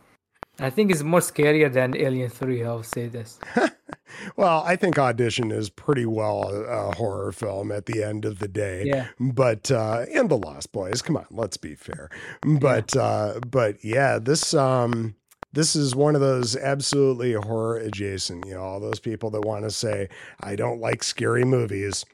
I 0.60 0.70
think 0.70 0.92
it's 0.92 1.04
more 1.04 1.22
scarier 1.22 1.72
than 1.72 1.96
Alien 1.96 2.30
3, 2.30 2.66
I'll 2.66 2.84
say 2.84 3.08
this. 3.08 3.40
Well, 4.36 4.64
I 4.66 4.76
think 4.76 4.98
Audition 4.98 5.52
is 5.52 5.70
pretty 5.70 6.06
well 6.06 6.50
a, 6.50 6.62
a 6.64 6.96
horror 6.96 7.32
film 7.32 7.72
at 7.72 7.86
the 7.86 8.04
end 8.04 8.26
of 8.26 8.40
the 8.40 8.48
day. 8.48 8.86
Yeah. 8.86 9.08
But 9.20 9.72
uh 9.72 10.06
and 10.14 10.30
The 10.30 10.38
Lost 10.38 10.72
Boys, 10.72 11.02
come 11.02 11.18
on, 11.18 11.26
let's 11.32 11.58
be 11.58 11.76
fair. 11.76 12.10
But 12.42 12.96
uh 12.96 13.40
but 13.50 13.84
yeah, 13.84 14.20
this 14.20 14.54
um 14.54 15.16
this 15.52 15.76
is 15.76 15.96
one 15.96 16.16
of 16.16 16.22
those 16.22 16.56
absolutely 16.56 17.34
horror 17.34 17.78
adjacent, 17.78 18.46
you 18.46 18.54
know, 18.54 18.62
all 18.62 18.80
those 18.80 19.00
people 19.00 19.32
that 19.32 19.42
want 19.42 19.64
to 19.64 19.72
say 19.72 20.10
I 20.42 20.56
don't 20.56 20.80
like 20.80 21.04
scary 21.04 21.44
movies. 21.44 22.06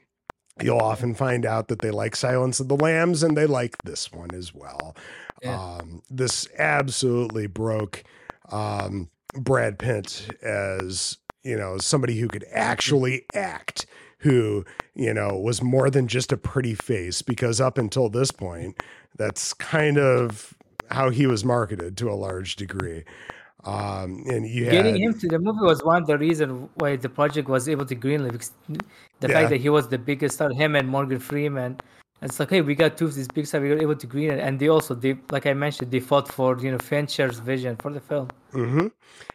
You'll 0.62 0.78
often 0.78 1.14
find 1.14 1.44
out 1.44 1.68
that 1.68 1.80
they 1.80 1.90
like 1.90 2.16
Silence 2.16 2.60
of 2.60 2.68
the 2.68 2.76
Lambs 2.76 3.22
and 3.22 3.36
they 3.36 3.46
like 3.46 3.76
this 3.84 4.10
one 4.10 4.34
as 4.34 4.54
well. 4.54 4.96
Yeah. 5.42 5.60
Um 5.60 6.02
this 6.08 6.48
absolutely 6.58 7.46
broke 7.46 8.04
um 8.50 9.10
Brad 9.34 9.78
Pitt 9.78 10.28
as 10.42 11.18
you 11.46 11.56
know 11.56 11.78
somebody 11.78 12.18
who 12.18 12.28
could 12.28 12.44
actually 12.52 13.24
act 13.34 13.86
who 14.18 14.64
you 14.94 15.12
know 15.14 15.36
was 15.48 15.62
more 15.62 15.88
than 15.90 16.06
just 16.08 16.32
a 16.32 16.36
pretty 16.36 16.74
face 16.74 17.22
because 17.22 17.60
up 17.60 17.78
until 17.78 18.08
this 18.08 18.30
point 18.30 18.82
that's 19.16 19.54
kind 19.54 19.98
of 19.98 20.54
how 20.90 21.10
he 21.10 21.26
was 21.26 21.44
marketed 21.44 21.96
to 21.96 22.10
a 22.10 22.14
large 22.26 22.56
degree 22.56 23.04
um 23.64 24.22
and 24.32 24.46
you 24.46 24.64
had 24.64 24.72
Getting 24.74 24.96
him 25.04 25.12
to 25.18 25.28
the 25.28 25.38
movie 25.38 25.64
was 25.72 25.82
one 25.82 26.02
of 26.02 26.06
the 26.06 26.18
reasons 26.18 26.68
why 26.76 26.96
the 26.96 27.08
project 27.08 27.48
was 27.48 27.68
able 27.68 27.86
to 27.86 27.96
greenlight. 27.96 28.32
because 28.32 28.52
The 29.20 29.28
Yeah. 29.28 29.34
fact 29.34 29.50
that 29.50 29.60
he 29.60 29.68
was 29.68 29.88
the 29.88 29.98
biggest 29.98 30.36
star, 30.36 30.50
him 30.50 30.76
and 30.76 30.86
Morgan 30.88 31.18
Freeman. 31.18 31.76
It's 32.22 32.38
like, 32.40 32.50
hey, 32.50 32.62
we 32.62 32.74
got 32.74 32.96
two 32.98 33.06
of 33.06 33.14
these 33.14 33.28
big 33.28 33.46
stars, 33.46 33.62
we 33.62 33.70
were 33.70 33.82
able 33.86 33.96
to 33.96 34.06
green 34.06 34.30
it. 34.30 34.40
And 34.40 34.58
they 34.60 34.68
also, 34.68 34.94
they, 34.94 35.16
like 35.30 35.46
I 35.46 35.54
mentioned, 35.54 35.90
they 35.90 36.00
fought 36.00 36.28
for, 36.28 36.58
you 36.58 36.70
know, 36.72 36.78
Fincher's 36.78 37.38
vision 37.38 37.76
for 37.76 37.92
the 37.92 38.00
film. 38.00 38.28
Mm-hmm. 38.52 38.86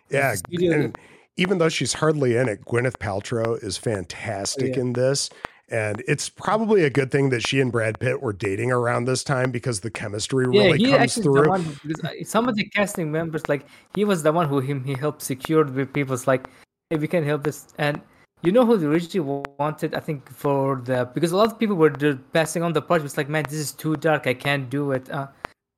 yeah 0.10 0.36
and 0.74 0.98
even 1.42 1.58
though 1.58 1.70
she's 1.78 1.94
hardly 1.94 2.32
in 2.38 2.48
it 2.48 2.64
gwyneth 2.66 2.98
paltrow 2.98 3.50
is 3.64 3.76
fantastic 3.78 4.76
yeah. 4.76 4.82
in 4.82 4.94
this 4.94 5.30
and 5.70 6.04
it's 6.08 6.28
probably 6.30 6.84
a 6.84 6.90
good 6.90 7.10
thing 7.12 7.30
that 7.30 7.42
she 7.48 7.60
and 7.64 7.72
brad 7.72 7.96
pitt 8.00 8.22
were 8.22 8.34
dating 8.34 8.72
around 8.72 9.06
this 9.06 9.24
time 9.24 9.50
because 9.52 9.80
the 9.80 9.90
chemistry 10.02 10.46
Yeah, 10.52 10.64
really 10.64 10.78
he 10.78 10.92
comes 10.92 11.16
through 11.24 11.44
who- 11.44 12.08
uh, 12.08 12.12
some 12.36 12.46
of 12.50 12.56
the 12.56 12.66
casting 12.76 13.12
members, 13.12 13.44
like 13.54 13.64
he 13.96 14.04
was 14.12 14.22
the 14.24 14.32
one 14.40 14.48
who 14.52 14.60
him 14.60 14.84
he 14.84 14.94
helped 14.94 15.22
secure 15.22 15.64
with 15.78 15.94
people's 15.94 16.28
like, 16.28 16.44
hey, 16.90 16.98
we 16.98 17.08
can 17.08 17.24
help 17.24 17.44
this. 17.44 17.58
And 17.78 18.02
you 18.44 18.52
know 18.52 18.66
who 18.66 18.74
originally 18.92 19.44
wanted? 19.60 19.96
I 19.96 20.02
think 20.08 20.30
for 20.44 20.82
the 20.84 20.98
because 21.16 21.32
a 21.32 21.38
lot 21.38 21.48
of 21.52 21.58
people 21.62 21.76
were 21.76 21.92
passing 22.34 22.64
on 22.64 22.74
the 22.74 22.82
project. 22.82 23.06
It's 23.06 23.18
like, 23.22 23.30
man, 23.30 23.46
this 23.52 23.62
is 23.68 23.72
too 23.72 23.96
dark. 23.96 24.28
I 24.28 24.34
can't 24.34 24.70
do 24.70 24.92
it. 24.98 25.10
Uh, 25.10 25.28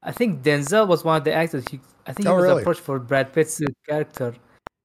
I 0.02 0.12
think 0.12 0.44
Denzel 0.44 0.88
was 0.88 1.04
one 1.04 1.18
of 1.18 1.24
the 1.24 1.34
actors. 1.34 1.64
He, 1.70 1.80
I 2.08 2.14
think 2.14 2.26
he 2.28 2.32
Oh, 2.34 2.36
was 2.36 2.44
really? 2.46 2.62
approached 2.62 2.82
for 2.82 2.98
Brad 3.00 3.32
Pitt's 3.34 3.62
character, 3.88 4.34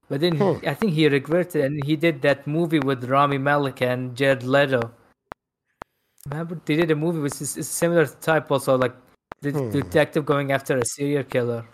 but 0.09 0.21
then 0.21 0.35
he- 0.35 0.39
Hmm. 0.45 0.67
I 0.67 0.75
think 0.75 0.93
he 0.93 1.09
regretted, 1.09 1.65
and 1.65 1.85
he 1.85 1.97
did 1.97 2.23
that 2.23 2.47
movie 2.47 2.81
with 2.81 3.05
Rami 3.05 3.39
Malek 3.39 3.81
and 3.83 4.17
Jared 4.17 4.43
Leto. 4.43 4.91
Remember, 6.29 6.61
they 6.65 6.77
did 6.77 6.91
a 6.91 6.97
movie 6.97 7.21
which 7.21 7.41
is, 7.41 7.51
similar 7.69 8.07
type, 8.07 8.51
also 8.51 8.77
like 8.77 8.95
the 9.41 9.51
Hmm. 9.53 9.71
detective 9.71 10.25
going 10.27 10.53
after 10.53 10.77
a 10.77 10.85
serial 10.85 11.25
killer. 11.25 11.65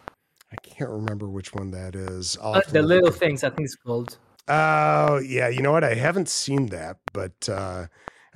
i 0.52 0.56
can't 0.62 0.90
remember 0.90 1.26
which 1.28 1.52
one 1.52 1.72
that 1.72 1.96
is 1.96 2.36
Uh, 2.40 2.60
the 2.70 2.80
little 2.80 3.10
things, 3.10 3.42
I 3.42 3.50
think 3.50 3.64
it's 3.66 3.74
called. 3.74 4.18
Oh 4.46 5.18
yeah, 5.18 5.48
you 5.48 5.62
know 5.62 5.72
what? 5.72 5.82
I 5.82 5.94
haven't 5.94 6.28
seen 6.28 6.66
that, 6.66 6.98
but 7.12 7.48
uh, 7.48 7.86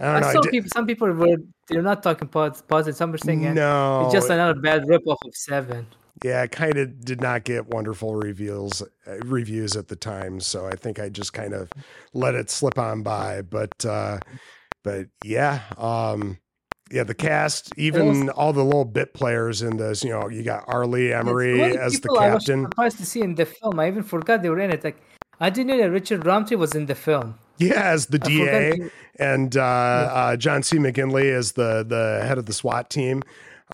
I 0.01 0.03
don't 0.05 0.15
I 0.17 0.21
know. 0.21 0.27
I 0.27 0.33
saw 0.33 0.41
di- 0.41 0.51
people. 0.51 0.69
Some 0.75 0.87
people 0.91 1.13
were 1.13 1.37
they're 1.69 1.83
not 1.93 2.03
talking 2.03 2.27
positive. 2.27 2.97
Some 2.97 3.13
are 3.15 3.19
saying 3.19 3.47
"Eh, 3.47 3.53
no, 3.53 4.03
it's 4.05 4.15
just 4.19 4.31
another 4.31 4.59
bad 4.69 4.83
ripoff 4.91 5.21
of 5.29 5.35
Seven. 5.35 5.87
Yeah, 6.25 6.43
I 6.43 6.47
kind 6.49 6.77
of 6.77 7.05
did 7.05 7.21
not 7.21 7.45
get 7.45 7.69
wonderful 7.69 8.17
reviews 8.17 8.83
uh, 9.07 9.19
reviews 9.25 9.77
at 9.77 9.89
the 9.89 9.97
time, 9.97 10.41
so 10.41 10.67
I 10.67 10.75
think 10.75 10.99
I 10.99 11.09
just 11.09 11.33
kind 11.33 11.55
of 11.55 11.71
let 12.13 12.35
it 12.35 12.51
slip 12.51 12.79
on 12.79 13.03
by. 13.03 13.43
But 13.43 13.85
uh, 13.85 14.19
but 14.83 15.07
yeah, 15.23 15.61
um, 15.77 16.39
yeah, 16.91 17.05
the 17.05 17.15
cast, 17.15 17.73
even 17.77 18.31
all 18.31 18.53
the 18.53 18.65
little 18.65 18.85
bit 18.85 19.15
players 19.15 19.63
in 19.63 19.77
this, 19.77 20.03
you 20.03 20.11
know, 20.11 20.29
you 20.29 20.43
got 20.43 20.65
R. 20.67 20.87
Lee 20.87 21.09
Ermey 21.09 21.77
as 21.77 21.93
the 21.95 22.01
people 22.01 22.19
I 22.19 22.35
was 22.35 22.45
captain. 22.45 22.65
surprised 22.65 22.99
to 22.99 23.07
see 23.07 23.21
in 23.21 23.35
the 23.35 23.47
film. 23.47 23.79
I 23.79 23.89
even 23.89 24.03
forgot 24.03 24.43
they 24.43 24.51
were 24.51 24.59
in 24.61 24.71
it. 24.71 24.83
Like 24.83 25.01
I 25.41 25.51
didn't 25.51 25.69
know 25.69 25.79
that 25.79 25.91
Richard 25.91 26.27
Roundtree 26.27 26.57
was 26.57 26.75
in 26.75 26.87
the 26.87 26.95
film. 26.95 27.39
Yeah, 27.59 27.91
as 27.91 28.07
the 28.07 28.21
I 28.23 28.29
DA. 28.29 28.77
he- 28.77 28.91
and 29.21 29.57
uh, 29.57 29.63
uh, 29.63 30.37
John 30.37 30.63
C. 30.63 30.79
McGinley 30.79 31.31
as 31.33 31.53
the 31.53 31.85
the 31.87 32.25
head 32.27 32.39
of 32.39 32.47
the 32.47 32.53
SWAT 32.53 32.89
team. 32.91 33.23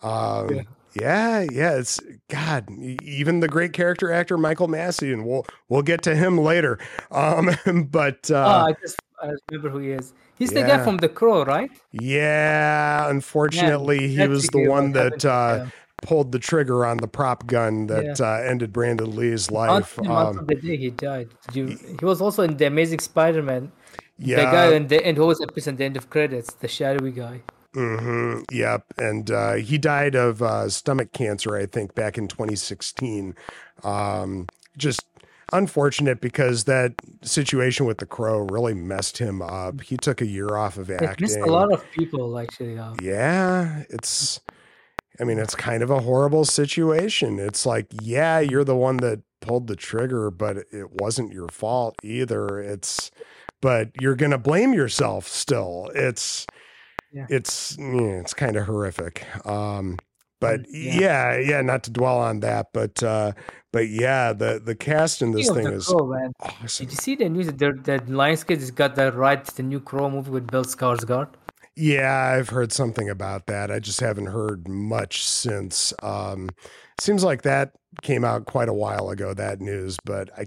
Um, 0.03 0.49
Yeah. 0.55 0.61
Yeah. 0.99 1.45
yeah, 1.51 1.77
It's 1.77 1.99
God. 2.29 2.69
Even 3.03 3.39
the 3.39 3.47
great 3.47 3.73
character 3.73 4.11
actor 4.11 4.37
Michael 4.37 4.67
Massee, 4.67 5.11
and 5.11 5.25
we'll 5.25 5.45
we'll 5.69 5.81
get 5.81 6.01
to 6.03 6.15
him 6.15 6.37
later. 6.37 6.79
Um, 7.11 7.55
but 7.91 8.29
oh, 8.31 8.35
uh, 8.35 8.65
I 8.69 8.73
just 8.81 8.97
I 9.21 9.31
remember 9.49 9.69
who 9.69 9.79
he 9.79 9.91
is. 9.91 10.13
He's 10.37 10.49
the 10.49 10.63
guy 10.63 10.83
from 10.83 10.97
The 10.97 11.07
Crow, 11.07 11.45
right? 11.45 11.71
yeah, 11.91 13.09
unfortunately, 13.09 14.09
he 14.09 14.27
was 14.27 14.47
the 14.47 14.67
one 14.67 14.91
that 14.93 15.23
uh, 15.23 15.67
pulled 16.01 16.31
the 16.31 16.39
trigger 16.39 16.85
on 16.85 16.97
the 16.97 17.07
prop 17.07 17.47
gun 17.47 17.87
that 17.87 18.19
uh, 18.19 18.41
ended 18.43 18.73
Brandon 18.73 19.15
Lee's 19.15 19.49
life. 19.49 19.97
Um, 19.99 20.45
the 20.45 20.55
day 20.55 20.77
he 20.77 20.89
died. 20.89 21.29
You, 21.53 21.67
he 21.67 22.05
was 22.05 22.21
also 22.21 22.43
in 22.43 22.57
the 22.57 22.65
Amazing 22.67 22.99
Spider-Man. 22.99 23.71
yeah, 24.17 24.37
The 24.37 24.43
guy 24.43 24.73
in 24.75 24.87
the 24.87 25.05
end 25.05 25.17
who 25.17 25.23
always 25.23 25.39
appears 25.39 25.67
at 25.67 25.77
the 25.77 25.85
end 25.85 25.95
of 25.95 26.09
credits, 26.09 26.53
the 26.53 26.67
shadowy 26.67 27.11
guy. 27.11 27.41
Hmm 27.75 28.39
Yep. 28.51 28.85
And 28.97 29.29
uh, 29.29 29.53
he 29.55 29.77
died 29.77 30.15
of 30.15 30.41
uh, 30.41 30.69
stomach 30.69 31.11
cancer, 31.13 31.55
I 31.55 31.65
think, 31.65 31.93
back 31.93 32.17
in 32.17 32.27
2016. 32.27 33.35
Um, 33.83 34.47
just 34.77 35.01
unfortunate 35.53 36.21
because 36.21 36.63
that 36.63 36.93
situation 37.21 37.85
with 37.85 37.97
the 37.99 38.05
crow 38.05 38.39
really 38.39 38.73
messed 38.73 39.17
him 39.19 39.41
up. 39.41 39.81
He 39.81 39.97
took 39.97 40.21
a 40.21 40.25
year 40.25 40.55
off 40.55 40.77
of 40.77 40.89
It 40.89 41.01
acting. 41.01 41.25
missed 41.25 41.39
a 41.39 41.45
lot 41.45 41.71
of 41.71 41.83
people 41.91 42.37
actually. 42.39 42.77
Uh, 42.79 42.93
yeah, 43.01 43.83
it's. 43.89 44.39
I 45.19 45.23
mean, 45.23 45.39
it's 45.39 45.55
kind 45.55 45.81
of 45.81 45.89
a 45.89 46.01
horrible 46.01 46.43
situation. 46.43 47.39
It's 47.39 47.65
like, 47.65 47.87
yeah, 48.01 48.39
you're 48.39 48.65
the 48.65 48.75
one 48.75 48.97
that 48.97 49.21
pulled 49.39 49.67
the 49.67 49.75
trigger, 49.77 50.29
but 50.29 50.57
it 50.73 50.91
wasn't 50.91 51.31
your 51.31 51.47
fault 51.47 51.95
either. 52.03 52.59
It's, 52.59 53.11
but 53.61 53.91
you're 54.01 54.15
gonna 54.17 54.37
blame 54.37 54.73
yourself 54.73 55.27
still. 55.27 55.89
It's, 55.95 56.45
Yeah. 57.15 57.27
it's, 57.29 57.77
yeah, 57.79 58.19
it's 58.21 58.33
kind 58.33 58.57
of 58.57 58.65
horrific. 58.65 59.25
Um, 59.47 59.97
but 60.41 60.59
Mm, 60.63 60.65
yeah. 60.69 60.99
yeah. 60.99 61.37
yeah, 61.49 61.61
not 61.61 61.83
to 61.85 61.91
dwell 61.91 62.19
on 62.19 62.41
that, 62.41 62.67
but, 62.73 63.01
uh, 63.01 63.31
but 63.71 63.87
yeah, 63.89 64.33
the 64.33 64.61
the 64.63 64.75
cast 64.75 65.21
in 65.21 65.31
this 65.31 65.47
Speaking 65.47 65.63
thing 65.65 65.73
is 65.73 65.87
Crow, 65.87 66.07
man, 66.07 66.31
awesome. 66.41 66.85
did 66.85 66.91
you 66.93 66.97
see 66.97 67.15
the 67.15 67.29
news 67.29 67.47
that 67.47 67.83
that 67.85 68.05
Lionsgate 68.07 68.59
has 68.59 68.71
got 68.71 68.95
the 68.95 69.11
right 69.11 69.43
to 69.43 69.55
the 69.57 69.63
new 69.63 69.79
Crow 69.79 70.09
movie 70.09 70.31
with 70.31 70.47
Bill 70.47 70.63
Skarsgård? 70.65 71.29
Yeah, 71.77 72.33
I've 72.37 72.49
heard 72.49 72.71
something 72.71 73.09
about 73.09 73.47
that. 73.47 73.69
I 73.71 73.79
just 73.79 73.99
haven't 73.99 74.27
heard 74.27 74.67
much 74.67 75.23
since. 75.25 75.93
Um, 76.03 76.49
seems 77.01 77.21
like 77.23 77.41
that 77.41 77.71
came 78.01 78.23
out 78.23 78.45
quite 78.45 78.69
a 78.69 78.73
while 78.73 79.09
ago. 79.09 79.33
That 79.33 79.59
news, 79.59 79.97
but 80.05 80.29
I 80.37 80.45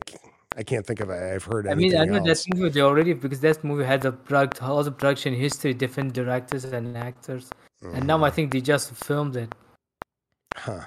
I 0.57 0.63
can't 0.63 0.87
think 0.87 1.01
of 1.01 1.11
it. 1.11 1.35
I've 1.35 1.45
heard 1.45 1.69
I 1.69 1.75
mean, 1.75 1.97
I 1.97 2.05
know 2.05 2.17
else. 2.17 2.45
that 2.45 2.57
movie 2.57 2.81
already 2.81 3.13
because 3.13 3.41
that 3.41 3.63
movie 3.63 3.85
had 3.85 4.05
a 4.05 4.13
product, 4.13 4.61
a 4.61 4.73
lot 4.73 4.87
of 4.87 4.99
production 4.99 5.35
history, 5.35 5.75
different 5.75 6.15
directors 6.15 6.65
and 6.65 6.97
actors, 6.97 7.51
and 7.83 8.07
now 8.07 8.25
I 8.25 8.31
think 8.31 8.53
they 8.53 8.61
just 8.61 8.93
filmed 8.95 9.37
it. 9.37 9.55
Huh. 10.57 10.81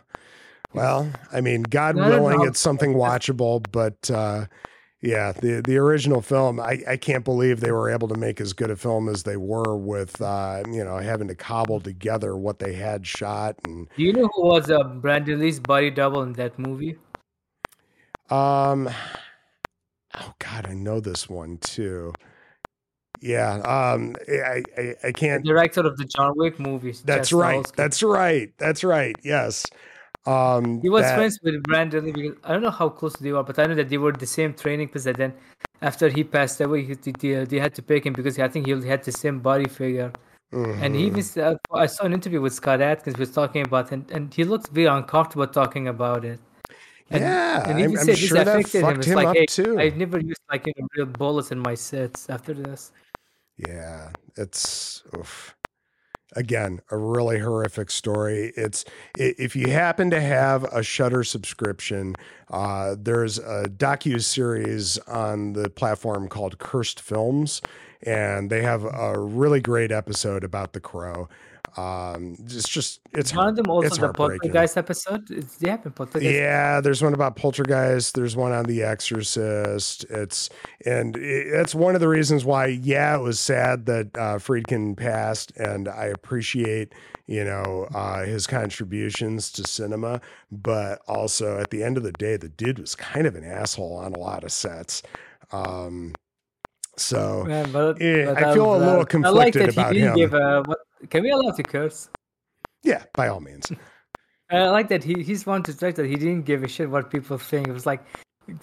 Well, 0.74 1.10
I 1.32 1.42
mean, 1.42 1.64
God 1.64 2.00
I 2.00 2.10
willing, 2.10 2.48
it's 2.48 2.60
something 2.60 2.94
watchable, 2.94 3.64
but 3.72 4.10
uh, 4.10 4.46
yeah, 5.02 5.32
the 5.32 5.62
the 5.62 5.78
original 5.78 6.22
film, 6.22 6.60
I, 6.60 6.82
I 6.88 6.98
can't 6.98 7.26
believe 7.26 7.60
they 7.60 7.72
were 7.72 7.90
able 7.90 8.08
to 8.08 8.16
make 8.16 8.40
as 8.40 8.54
good 8.54 8.70
a 8.70 8.76
film 8.76 9.10
as 9.10 9.24
they 9.24 9.38
were 9.38 9.76
with 9.76 10.22
uh, 10.22 10.64
you 10.70 10.84
know 10.84 10.98
having 10.98 11.28
to 11.28 11.36
cobble 11.36 11.80
together 11.80 12.36
what 12.38 12.60
they 12.60 12.74
had 12.74 13.06
shot 13.08 13.56
and 13.66 13.88
Do 13.98 14.04
you 14.04 14.14
know 14.14 14.30
who 14.34 14.46
was 14.46 14.70
uh, 14.70 14.84
Brandon 14.84 15.40
Lee's 15.40 15.60
body 15.60 15.90
double 15.92 16.22
in 16.24 16.34
that 16.34 16.58
movie? 16.60 16.98
um 18.30 18.90
oh 20.20 20.34
god, 20.40 20.68
I 20.68 20.74
know 20.74 21.00
this 21.00 21.30
one 21.30 21.58
too. 21.60 22.14
Yeah, 23.22 23.56
um 23.60 24.16
I 24.28 24.64
I, 24.78 24.96
I 25.04 25.12
can't 25.12 25.46
director 25.46 25.82
of 25.82 25.98
the 25.98 26.06
John 26.06 26.34
Wick 26.36 26.60
movies. 26.60 27.02
that's 27.04 27.32
right. 27.32 27.66
That's 27.76 28.02
right. 28.02 28.52
That's 28.58 28.84
right. 28.84 29.16
Yes. 29.24 29.66
Um 30.26 30.82
He 30.82 30.90
was 30.90 31.04
that- 31.04 31.16
friends 31.16 31.40
with 31.44 31.62
Brandon 31.64 32.06
Lee. 32.06 32.12
Because 32.12 32.38
I 32.44 32.54
don't 32.54 32.64
know 32.64 32.72
how 32.72 32.90
close 32.90 33.16
they 33.18 33.32
were, 33.32 33.44
but 33.44 33.60
I 33.60 33.66
know 33.68 33.76
that 33.76 33.90
they 33.90 33.98
were 33.98 34.12
the 34.12 34.26
same 34.26 34.54
training. 34.54 34.90
And 34.94 35.16
then 35.16 35.34
after 35.82 36.10
he 36.10 36.24
passed 36.24 36.62
away, 36.62 36.84
he, 36.84 36.94
they, 36.96 37.46
they 37.46 37.60
had 37.60 37.74
to 37.76 37.82
pick 37.82 38.06
him 38.06 38.14
because 38.14 38.38
I 38.40 38.48
think 38.48 38.66
he 38.68 38.74
had 38.88 39.04
the 39.04 39.12
same 39.12 39.40
body 39.40 39.68
figure. 39.68 40.12
Mm-hmm. 40.54 40.84
And 40.84 40.96
he 40.96 41.06
even 41.06 41.24
said, 41.24 41.58
I 41.72 41.86
saw 41.86 42.06
an 42.06 42.14
interview 42.14 42.42
with 42.42 42.54
Scott 42.54 42.82
Adkins 42.82 43.18
was 43.18 43.32
talking 43.32 43.64
about 43.64 43.92
it, 43.94 44.12
and 44.12 44.34
he 44.34 44.44
looked 44.44 44.68
very 44.70 44.88
uncomfortable 44.88 45.48
talking 45.48 45.88
about 45.88 46.26
it. 46.26 46.40
And, 47.12 47.22
yeah, 47.22 47.70
and 47.70 47.78
I'm, 47.78 47.96
said 47.98 48.10
I'm 48.10 48.16
sure 48.16 48.38
affected 48.38 48.84
him. 48.84 48.96
It's 48.98 49.08
him 49.08 49.16
like, 49.16 49.38
hey, 49.38 49.46
too. 49.46 49.78
I 49.80 49.90
never 49.90 50.20
used 50.20 50.40
like 50.50 50.66
real 50.96 51.06
bullets 51.06 51.52
in 51.52 51.60
my 51.60 51.76
sets 51.76 52.30
after 52.30 52.54
this. 52.54 52.94
Yeah, 53.58 54.12
it's 54.38 55.04
oof 55.16 55.56
again 56.36 56.80
a 56.92 56.98
really 56.98 57.40
horrific 57.40 57.92
story 57.92 58.54
it's 58.56 58.86
if 59.18 59.56
you 59.56 59.70
happen 59.70 60.10
to 60.10 60.22
have 60.22 60.64
a 60.74 60.82
Shutter 60.82 61.24
subscription 61.24 62.16
uh, 62.52 62.96
there's 62.98 63.38
a 63.38 63.66
docu 63.66 64.22
series 64.22 64.98
on 65.00 65.54
the 65.54 65.70
platform 65.70 66.30
called 66.30 66.58
cursed 66.58 67.02
films 67.02 67.62
and 68.04 68.50
they 68.50 68.62
have 68.62 68.86
a 68.86 69.20
really 69.20 69.60
great 69.60 69.92
episode 69.92 70.44
about 70.44 70.72
the 70.74 70.80
crow 70.80 71.28
um, 71.78 72.36
it's 72.40 72.68
just 72.68 73.00
it's 73.14 73.34
one 73.34 73.48
of 73.48 73.56
them 73.56 73.70
also 73.70 74.08
the 74.08 74.14
Poltergeist 74.14 74.78
episode. 74.78 75.30
It's, 75.32 75.58
yeah, 75.62 75.78
Poltergeist. 75.78 76.36
Yeah, 76.36 76.82
there's 76.82 77.02
one 77.02 77.14
about 77.14 77.38
Poltergeist. 77.38 78.14
There's 78.14 78.36
one 78.36 78.52
on 78.52 78.66
The 78.66 78.84
Exorcist. 78.84 80.06
It's 80.10 80.50
and 80.86 81.16
it, 81.16 81.52
that's 81.52 81.74
one 81.74 81.96
of 81.96 82.02
the 82.02 82.10
reasons 82.10 82.44
why. 82.44 82.68
Yeah, 82.68 83.16
it 83.16 83.22
was 83.22 83.40
sad 83.40 83.86
that 83.86 84.08
uh, 84.16 84.38
Friedkin 84.38 84.98
passed, 84.98 85.56
and 85.58 85.88
I 85.88 86.06
appreciate 86.06 86.94
you 87.28 87.46
know 87.46 87.88
uh, 87.94 88.26
his 88.26 88.48
contributions 88.48 89.50
to 89.54 89.64
cinema, 89.64 90.20
but 90.52 91.02
also 91.08 91.58
at 91.58 91.70
the 91.70 91.84
end 91.84 91.96
of 91.96 92.04
the 92.04 92.12
day, 92.14 92.36
the 92.36 92.50
dude 92.50 92.80
was 92.80 92.96
kind 92.96 93.26
of 93.26 93.36
an 93.36 93.46
asshole 93.46 93.96
on 93.96 94.14
a 94.14 94.20
lot 94.20 94.44
of 94.44 94.52
sets. 94.52 95.04
Um, 95.54 96.14
so 96.98 97.46
yeah, 97.48 97.66
but, 97.72 98.02
eh, 98.02 98.26
but 98.26 98.44
I 98.44 98.54
feel 98.54 98.76
a 98.76 98.78
little 98.78 99.06
conflicted 99.06 99.26
I 99.26 99.30
like 99.30 99.54
that 99.54 99.70
about 99.70 99.94
he 99.94 100.00
didn't 100.00 100.10
him. 100.10 100.16
Give 100.18 100.34
a, 100.34 100.64
what, 100.64 100.80
can 101.10 101.24
we 101.24 101.32
allow 101.32 101.52
to 101.52 101.64
curse? 101.64 102.10
Yeah, 102.84 103.04
by 103.14 103.28
all 103.28 103.40
means. 103.40 103.72
I 104.52 104.68
like 104.68 104.90
that 104.90 105.04
he 105.04 105.24
he's 105.24 105.46
one 105.46 105.64
to 105.64 105.74
strike 105.74 105.96
that 105.96 106.08
he 106.08 106.16
didn't 106.16 106.44
give 106.44 106.64
a 106.64 106.68
shit 106.68 106.90
what 106.90 107.10
people 107.10 107.38
think. 107.38 107.68
It 107.68 107.72
was 107.72 107.86
like 107.86 108.04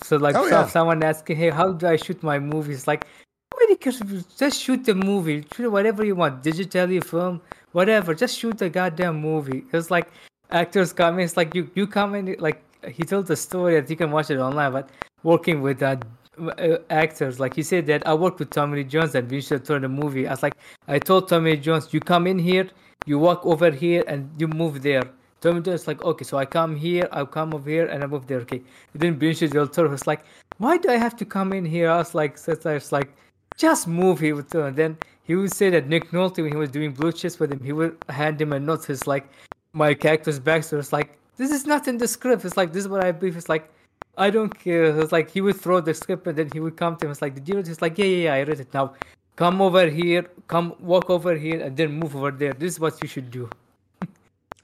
so 0.03 0.17
like 0.17 0.37
oh, 0.37 0.47
yeah. 0.47 0.67
someone 0.67 1.03
asking, 1.03 1.37
Hey, 1.37 1.51
how 1.51 1.73
do 1.73 1.87
I 1.87 1.97
shoot 1.97 2.23
my 2.23 2.39
movies? 2.39 2.87
Like 2.87 3.07
nobody 3.55 3.77
cares 3.77 4.03
just 4.37 4.61
shoot 4.61 4.85
the 4.85 4.95
movie. 4.95 5.47
Shoot 5.55 5.71
whatever 5.71 6.05
you 6.05 6.15
want, 6.15 6.43
digitally 6.43 7.03
film, 7.03 7.41
whatever. 7.73 8.15
Just 8.15 8.39
shoot 8.39 8.59
the 8.59 8.69
goddamn 8.69 9.21
movie. 9.21 9.65
It's 9.73 9.91
like 9.91 10.09
actors 10.51 10.93
come 10.93 11.19
in, 11.19 11.25
it's 11.25 11.37
like 11.37 11.55
you 11.55 11.71
you 11.75 11.87
come 11.87 12.15
in 12.15 12.37
like 12.39 12.63
he 12.87 13.03
told 13.05 13.27
the 13.27 13.37
story 13.37 13.81
that 13.81 13.89
you 13.89 13.97
can 13.97 14.11
watch 14.11 14.31
it 14.31 14.39
online, 14.39 14.73
but 14.73 14.91
working 15.23 15.63
with 15.63 15.83
uh, 15.83 15.97
uh, 16.41 16.79
actors. 16.91 17.39
Like 17.41 17.55
he 17.55 17.63
said 17.63 17.87
that 17.87 18.07
I 18.07 18.15
worked 18.15 18.39
with 18.39 18.51
Tommy 18.51 18.79
Lee 18.79 18.85
Jones 18.85 19.15
and 19.15 19.31
we 19.31 19.41
should 19.41 19.65
turn 19.65 19.83
the 19.83 19.89
movie. 19.89 20.27
I 20.27 20.31
was 20.31 20.43
like, 20.43 20.55
I 20.87 20.99
told 20.99 21.29
Tommy 21.29 21.53
Lee 21.53 21.57
Jones, 21.59 21.93
you 21.93 22.01
come 22.01 22.27
in 22.27 22.39
here, 22.39 22.69
you 23.07 23.19
walk 23.19 23.45
over 23.45 23.71
here, 23.71 24.05
and 24.07 24.31
you 24.39 24.49
move 24.49 24.83
there. 24.83 25.03
Tommy 25.41 25.61
Jones 25.61 25.87
like, 25.87 26.03
okay, 26.05 26.25
so 26.25 26.37
I 26.37 26.45
come 26.45 26.75
here, 26.75 27.09
I 27.13 27.25
come 27.25 27.55
over 27.55 27.71
here, 27.71 27.87
and 27.87 28.03
I 28.03 28.07
move 28.07 28.27
there. 28.27 28.41
Okay. 28.41 28.63
And 28.93 29.03
then 29.03 29.19
Benicio 29.19 29.73
Toro 29.73 29.89
was 29.89 30.07
like, 30.07 30.25
why 30.59 30.77
do 30.77 30.91
I 30.91 30.97
have 30.97 31.17
to 31.17 31.25
come 31.25 31.53
in 31.53 31.65
here? 31.65 31.91
I 31.91 31.99
was 31.99 32.15
like, 32.15 32.37
so 32.37 32.57
I 32.65 32.75
was 32.75 32.91
like, 32.91 33.09
just 33.57 33.87
move. 33.87 34.21
He 34.21 34.33
would. 34.33 34.53
And 34.55 34.77
then 34.77 34.99
he 35.23 35.37
would 35.37 35.53
say 35.53 35.71
that 35.71 35.87
Nick 35.87 36.11
Nolte, 36.11 36.43
when 36.43 36.53
he 36.53 36.57
was 36.57 36.71
doing 36.71 36.93
Blue 36.93 37.13
Chips 37.13 37.39
with 37.39 37.53
him, 37.53 37.63
he 37.63 37.73
would 37.73 37.97
hand 38.09 38.41
him 38.41 38.53
a 38.53 38.59
note. 38.59 38.91
It's 38.91 39.07
like, 39.07 39.29
my 39.73 39.95
character's 39.95 40.41
backstory. 40.41 40.81
It's 40.81 40.93
like, 40.93 41.19
this 41.37 41.53
is 41.53 41.67
not 41.67 41.87
in 41.87 41.99
the 41.99 42.09
script. 42.09 42.45
It's 42.45 42.57
like, 42.57 42.73
this 42.73 42.83
is 42.83 42.89
what 42.89 43.05
I 43.05 43.13
believe. 43.13 43.37
It's 43.37 43.49
like, 43.49 43.71
I 44.19 44.31
don't 44.31 44.53
care. 44.59 44.85
It's 45.01 45.13
like 45.13 45.31
he 45.31 45.41
would 45.41 45.61
throw 45.61 45.81
the 45.81 45.95
script 45.95 46.27
and 46.27 46.37
then 46.37 46.51
he 46.53 46.61
would 46.61 46.77
come 46.77 46.97
to 46.97 47.07
him. 47.07 47.13
It's 47.13 47.23
like, 47.23 47.35
did 47.35 47.49
you 47.49 47.55
read 47.55 47.81
like, 47.81 47.97
yeah, 47.97 48.05
yeah, 48.05 48.25
yeah, 48.25 48.35
I 48.35 48.43
read 48.43 48.61
it. 48.61 48.75
Now, 48.75 48.95
come 49.37 49.63
over 49.63 49.89
here, 49.89 50.25
come 50.49 50.75
walk 50.81 51.09
over 51.09 51.37
here, 51.37 51.61
and 51.61 51.77
then 51.77 51.93
move 51.93 52.17
over 52.17 52.33
there. 52.33 52.53
This 52.53 52.75
is 52.75 52.81
what 52.81 53.01
you 53.01 53.09
should 53.09 53.31
do. 53.31 53.49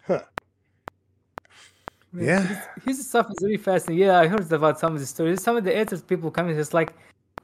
huh. 0.07 0.23
yeah. 2.13 2.43
His, 2.85 2.99
his, 2.99 3.09
stuff 3.09 3.29
is 3.31 3.37
really 3.43 3.57
fascinating. 3.57 4.07
Yeah, 4.07 4.19
I 4.19 4.27
heard 4.27 4.53
about 4.53 4.81
some 4.81 4.95
of 4.95 5.01
the 5.01 5.07
stories. 5.07 5.43
Some 5.43 5.57
of 5.57 5.63
the 5.65 5.75
editors 5.75 6.03
people 6.03 6.31
coming, 6.33 6.59
it's 6.59 6.75
like, 6.75 6.93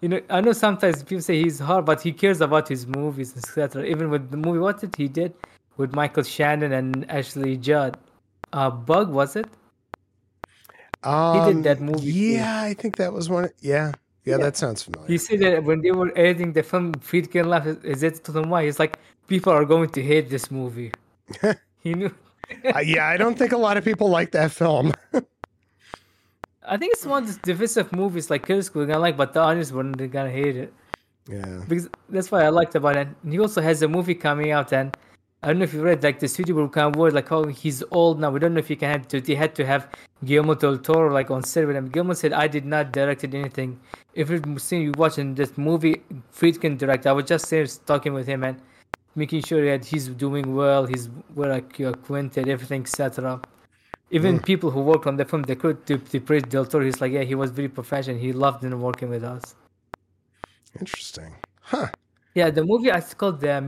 you 0.00 0.08
know, 0.08 0.20
I 0.30 0.40
know 0.40 0.52
sometimes 0.52 1.04
people 1.04 1.22
say 1.22 1.40
he's 1.40 1.60
hard, 1.60 1.84
but 1.84 2.00
he 2.00 2.12
cares 2.12 2.40
about 2.40 2.68
his 2.68 2.86
movies, 2.86 3.36
etc. 3.36 3.84
Even 3.84 4.10
with 4.10 4.30
the 4.30 4.36
movie, 4.36 4.58
what 4.58 4.80
did 4.80 4.96
he 4.96 5.06
did 5.06 5.32
with 5.76 5.94
Michael 5.94 6.24
Shannon 6.24 6.72
and 6.72 7.08
Ashley 7.08 7.56
Judd? 7.56 7.96
Uh, 8.52 8.70
Bug 8.70 9.10
was 9.10 9.36
it? 9.36 9.46
Um, 11.02 11.48
he 11.48 11.52
did 11.54 11.64
that 11.64 11.78
um, 11.78 11.86
movie. 11.86 12.12
Yeah, 12.12 12.62
too. 12.62 12.70
I 12.70 12.74
think 12.74 12.96
that 12.96 13.12
was 13.12 13.28
one. 13.28 13.50
Yeah, 13.60 13.92
yeah, 14.24 14.36
yeah, 14.36 14.36
that 14.38 14.56
sounds 14.56 14.82
familiar. 14.82 15.06
He 15.06 15.18
said 15.18 15.40
that 15.40 15.64
when 15.64 15.80
they 15.80 15.92
were 15.92 16.12
editing 16.16 16.52
the 16.52 16.62
film, 16.62 16.94
Friedkin 16.94 17.46
laughed. 17.46 17.84
Is 17.84 18.02
it 18.02 18.22
to 18.24 18.32
the 18.32 18.42
why? 18.42 18.64
He's 18.64 18.78
like, 18.78 18.98
people 19.26 19.52
are 19.52 19.64
going 19.64 19.88
to 19.90 20.02
hate 20.02 20.28
this 20.28 20.50
movie. 20.50 20.92
he 21.82 21.94
knew. 21.94 22.14
uh, 22.74 22.80
yeah, 22.80 23.06
I 23.06 23.16
don't 23.16 23.38
think 23.38 23.52
a 23.52 23.56
lot 23.56 23.76
of 23.76 23.84
people 23.84 24.10
like 24.10 24.32
that 24.32 24.50
film. 24.50 24.92
I 26.62 26.76
think 26.76 26.92
it's 26.92 27.06
one 27.06 27.24
of 27.24 27.32
the 27.32 27.40
divisive 27.42 27.92
movies 27.92 28.30
like 28.30 28.42
critics 28.42 28.72
were 28.74 28.86
gonna 28.86 28.98
like, 28.98 29.16
but 29.16 29.32
the 29.32 29.40
audience 29.40 29.72
were 29.72 29.82
gonna 29.82 30.30
hate 30.30 30.56
it. 30.56 30.72
Yeah, 31.26 31.62
because 31.68 31.88
that's 32.08 32.30
what 32.30 32.42
I 32.42 32.48
liked 32.48 32.74
about 32.74 32.96
it. 32.96 33.08
And 33.22 33.32
he 33.32 33.38
also 33.38 33.60
has 33.60 33.82
a 33.82 33.88
movie 33.88 34.14
coming 34.14 34.50
out, 34.50 34.72
and 34.72 34.94
I 35.42 35.46
don't 35.48 35.58
know 35.58 35.64
if 35.64 35.72
you 35.72 35.80
read 35.80 36.02
like 36.02 36.18
the 36.18 36.28
studio 36.28 36.54
will 36.54 36.68
kind 36.68 36.94
of 36.94 36.96
word 36.96 37.14
like 37.14 37.32
oh 37.32 37.46
he's 37.46 37.82
old 37.90 38.20
now. 38.20 38.30
We 38.30 38.40
don't 38.40 38.52
know 38.52 38.58
if 38.58 38.68
he 38.68 38.76
can 38.76 38.90
have 38.90 39.08
to. 39.08 39.20
They 39.22 39.34
had 39.34 39.54
to 39.54 39.64
have 39.64 39.88
Guillermo 40.22 40.54
del 40.54 40.76
Toro 40.76 41.12
like 41.12 41.30
on 41.30 41.42
set 41.42 41.66
with 41.66 41.76
him. 41.76 41.88
Guillermo 41.88 42.12
said 42.12 42.34
I 42.34 42.46
did 42.46 42.66
not 42.66 42.92
directed 42.92 43.34
anything. 43.34 43.80
If 44.14 44.28
you 44.28 44.42
seen 44.58 44.82
you 44.82 44.92
watching 44.98 45.34
this 45.34 45.56
movie, 45.56 46.02
Friedkin 46.34 46.76
direct. 46.76 47.06
I 47.06 47.12
was 47.12 47.24
just 47.24 47.48
there 47.48 47.66
talking 47.86 48.12
with 48.12 48.26
him 48.26 48.44
and 48.44 48.60
making 49.14 49.42
sure 49.44 49.64
that 49.64 49.86
he's 49.86 50.08
doing 50.08 50.54
well. 50.54 50.84
He's 50.84 51.08
well 51.34 51.50
like, 51.50 51.80
acquainted, 51.80 52.46
everything 52.46 52.82
etc. 52.82 53.40
Even 54.10 54.40
mm. 54.40 54.44
people 54.44 54.70
who 54.70 54.80
worked 54.80 55.06
on 55.06 55.16
the 55.16 55.24
film, 55.24 55.42
they 55.42 55.54
could 55.54 55.86
to, 55.86 55.98
praise 56.20 56.42
Del 56.42 56.66
Toro. 56.66 56.84
He's 56.84 57.00
like, 57.00 57.12
yeah, 57.12 57.22
he 57.22 57.34
was 57.34 57.50
very 57.50 57.68
professional. 57.68 58.18
He 58.18 58.32
loved 58.32 58.62
working 58.64 59.08
with 59.08 59.24
us. 59.24 59.54
Interesting, 60.78 61.34
huh? 61.62 61.88
Yeah, 62.34 62.50
the 62.50 62.64
movie 62.64 62.92
I 62.92 63.00
called 63.00 63.40
the 63.40 63.60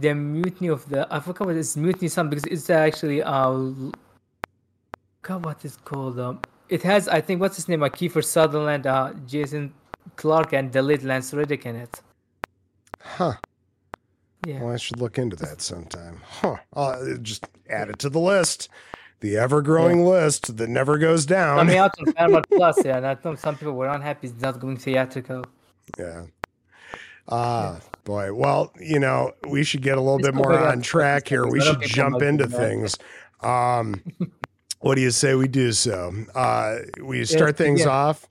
the 0.00 0.14
mutiny 0.14 0.68
of 0.68 0.88
the 0.88 1.06
I 1.10 1.20
forgot 1.20 1.46
what 1.46 1.56
it's 1.56 1.76
mutiny 1.76 2.08
something 2.08 2.38
because 2.38 2.50
it's 2.50 2.70
actually 2.70 3.22
uh 3.22 3.60
God 5.22 5.44
what 5.44 5.64
is 5.64 5.76
called 5.84 6.18
um 6.18 6.40
it 6.68 6.82
has 6.82 7.08
I 7.08 7.20
think 7.20 7.40
what's 7.40 7.56
his 7.56 7.68
name 7.68 7.82
uh, 7.82 7.88
Kiefer 7.88 8.24
Sutherland 8.24 8.86
uh 8.86 9.12
Jason 9.26 9.72
Clarke 10.16 10.52
and 10.52 10.72
the 10.72 10.82
late 10.82 11.02
Lance 11.02 11.32
Reddick 11.32 11.66
in 11.66 11.76
it. 11.76 12.00
Huh. 13.00 13.34
Yeah. 14.46 14.62
Well, 14.62 14.72
I 14.72 14.76
should 14.76 15.00
look 15.00 15.18
into 15.18 15.36
that 15.36 15.60
sometime. 15.60 16.20
Huh. 16.24 16.56
I'll 16.74 17.18
just 17.18 17.46
add 17.68 17.90
it 17.90 17.98
to 18.00 18.08
the 18.08 18.20
list. 18.20 18.68
The 19.20 19.36
ever-growing 19.36 20.00
yeah. 20.00 20.06
list 20.06 20.56
that 20.56 20.68
never 20.70 20.96
goes 20.96 21.26
down. 21.26 21.58
Coming 21.58 21.76
out 21.76 21.94
on 22.06 22.12
Paramount 22.14 22.46
Plus, 22.48 22.82
yeah. 22.84 22.96
And 22.96 23.06
I 23.06 23.16
know 23.22 23.34
some 23.34 23.56
people 23.56 23.74
were 23.74 23.88
unhappy 23.88 24.28
it's 24.28 24.40
not 24.40 24.60
going 24.60 24.78
theatrical. 24.78 25.44
Yeah. 25.98 26.24
Ah, 27.28 27.76
uh, 27.76 27.80
boy. 28.04 28.32
Well, 28.32 28.72
you 28.80 28.98
know, 28.98 29.32
we 29.48 29.62
should 29.64 29.82
get 29.82 29.98
a 29.98 30.00
little 30.00 30.18
bit 30.18 30.34
more 30.34 30.58
on 30.58 30.82
track 30.82 31.28
here. 31.28 31.46
We 31.46 31.60
should 31.60 31.82
jump 31.82 32.22
into 32.22 32.46
things. 32.46 32.96
Um, 33.40 34.02
what 34.80 34.94
do 34.96 35.00
you 35.00 35.10
say 35.10 35.34
we 35.34 35.48
do 35.48 35.72
so? 35.72 36.12
Uh, 36.34 36.78
we 37.02 37.24
start 37.24 37.56
things 37.56 37.86
off 37.86 38.26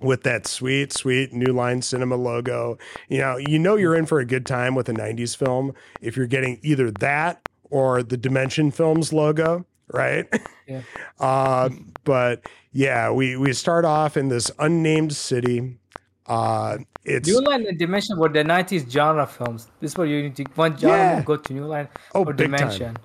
with 0.00 0.22
that 0.24 0.46
sweet, 0.46 0.92
sweet 0.92 1.32
new 1.32 1.52
line 1.52 1.82
cinema 1.82 2.16
logo. 2.16 2.78
You 3.08 3.18
know, 3.18 3.36
you 3.36 3.58
know 3.58 3.76
you're 3.76 3.96
in 3.96 4.06
for 4.06 4.20
a 4.20 4.24
good 4.24 4.46
time 4.46 4.74
with 4.74 4.88
a 4.88 4.92
90s 4.92 5.36
film 5.36 5.74
if 6.00 6.16
you're 6.16 6.26
getting 6.26 6.58
either 6.62 6.90
that 6.92 7.40
or 7.70 8.02
the 8.02 8.16
Dimension 8.16 8.70
Films 8.70 9.12
logo, 9.12 9.64
right? 9.92 10.26
Yeah. 10.66 10.82
Uh, 11.20 11.68
but 12.02 12.48
yeah, 12.72 13.10
we 13.10 13.36
we 13.36 13.52
start 13.52 13.84
off 13.84 14.16
in 14.16 14.28
this 14.28 14.50
unnamed 14.58 15.14
city. 15.14 15.78
Uh, 16.26 16.78
it's 17.04 17.28
New 17.28 17.40
Line 17.40 17.66
and 17.66 17.78
Dimension 17.78 18.18
were 18.18 18.28
the 18.28 18.44
'90s 18.44 18.90
genre 18.90 19.26
films. 19.26 19.68
This 19.80 19.92
is 19.92 19.98
what 19.98 20.04
you 20.04 20.22
need 20.22 20.36
to 20.36 20.44
one 20.54 20.76
genre 20.76 20.96
yeah. 20.96 21.22
go 21.22 21.36
to 21.36 21.52
New 21.52 21.66
Line 21.66 21.88
oh, 22.14 22.20
or 22.20 22.32
big 22.32 22.46
Dimension. 22.46 22.94
Time. 22.94 23.04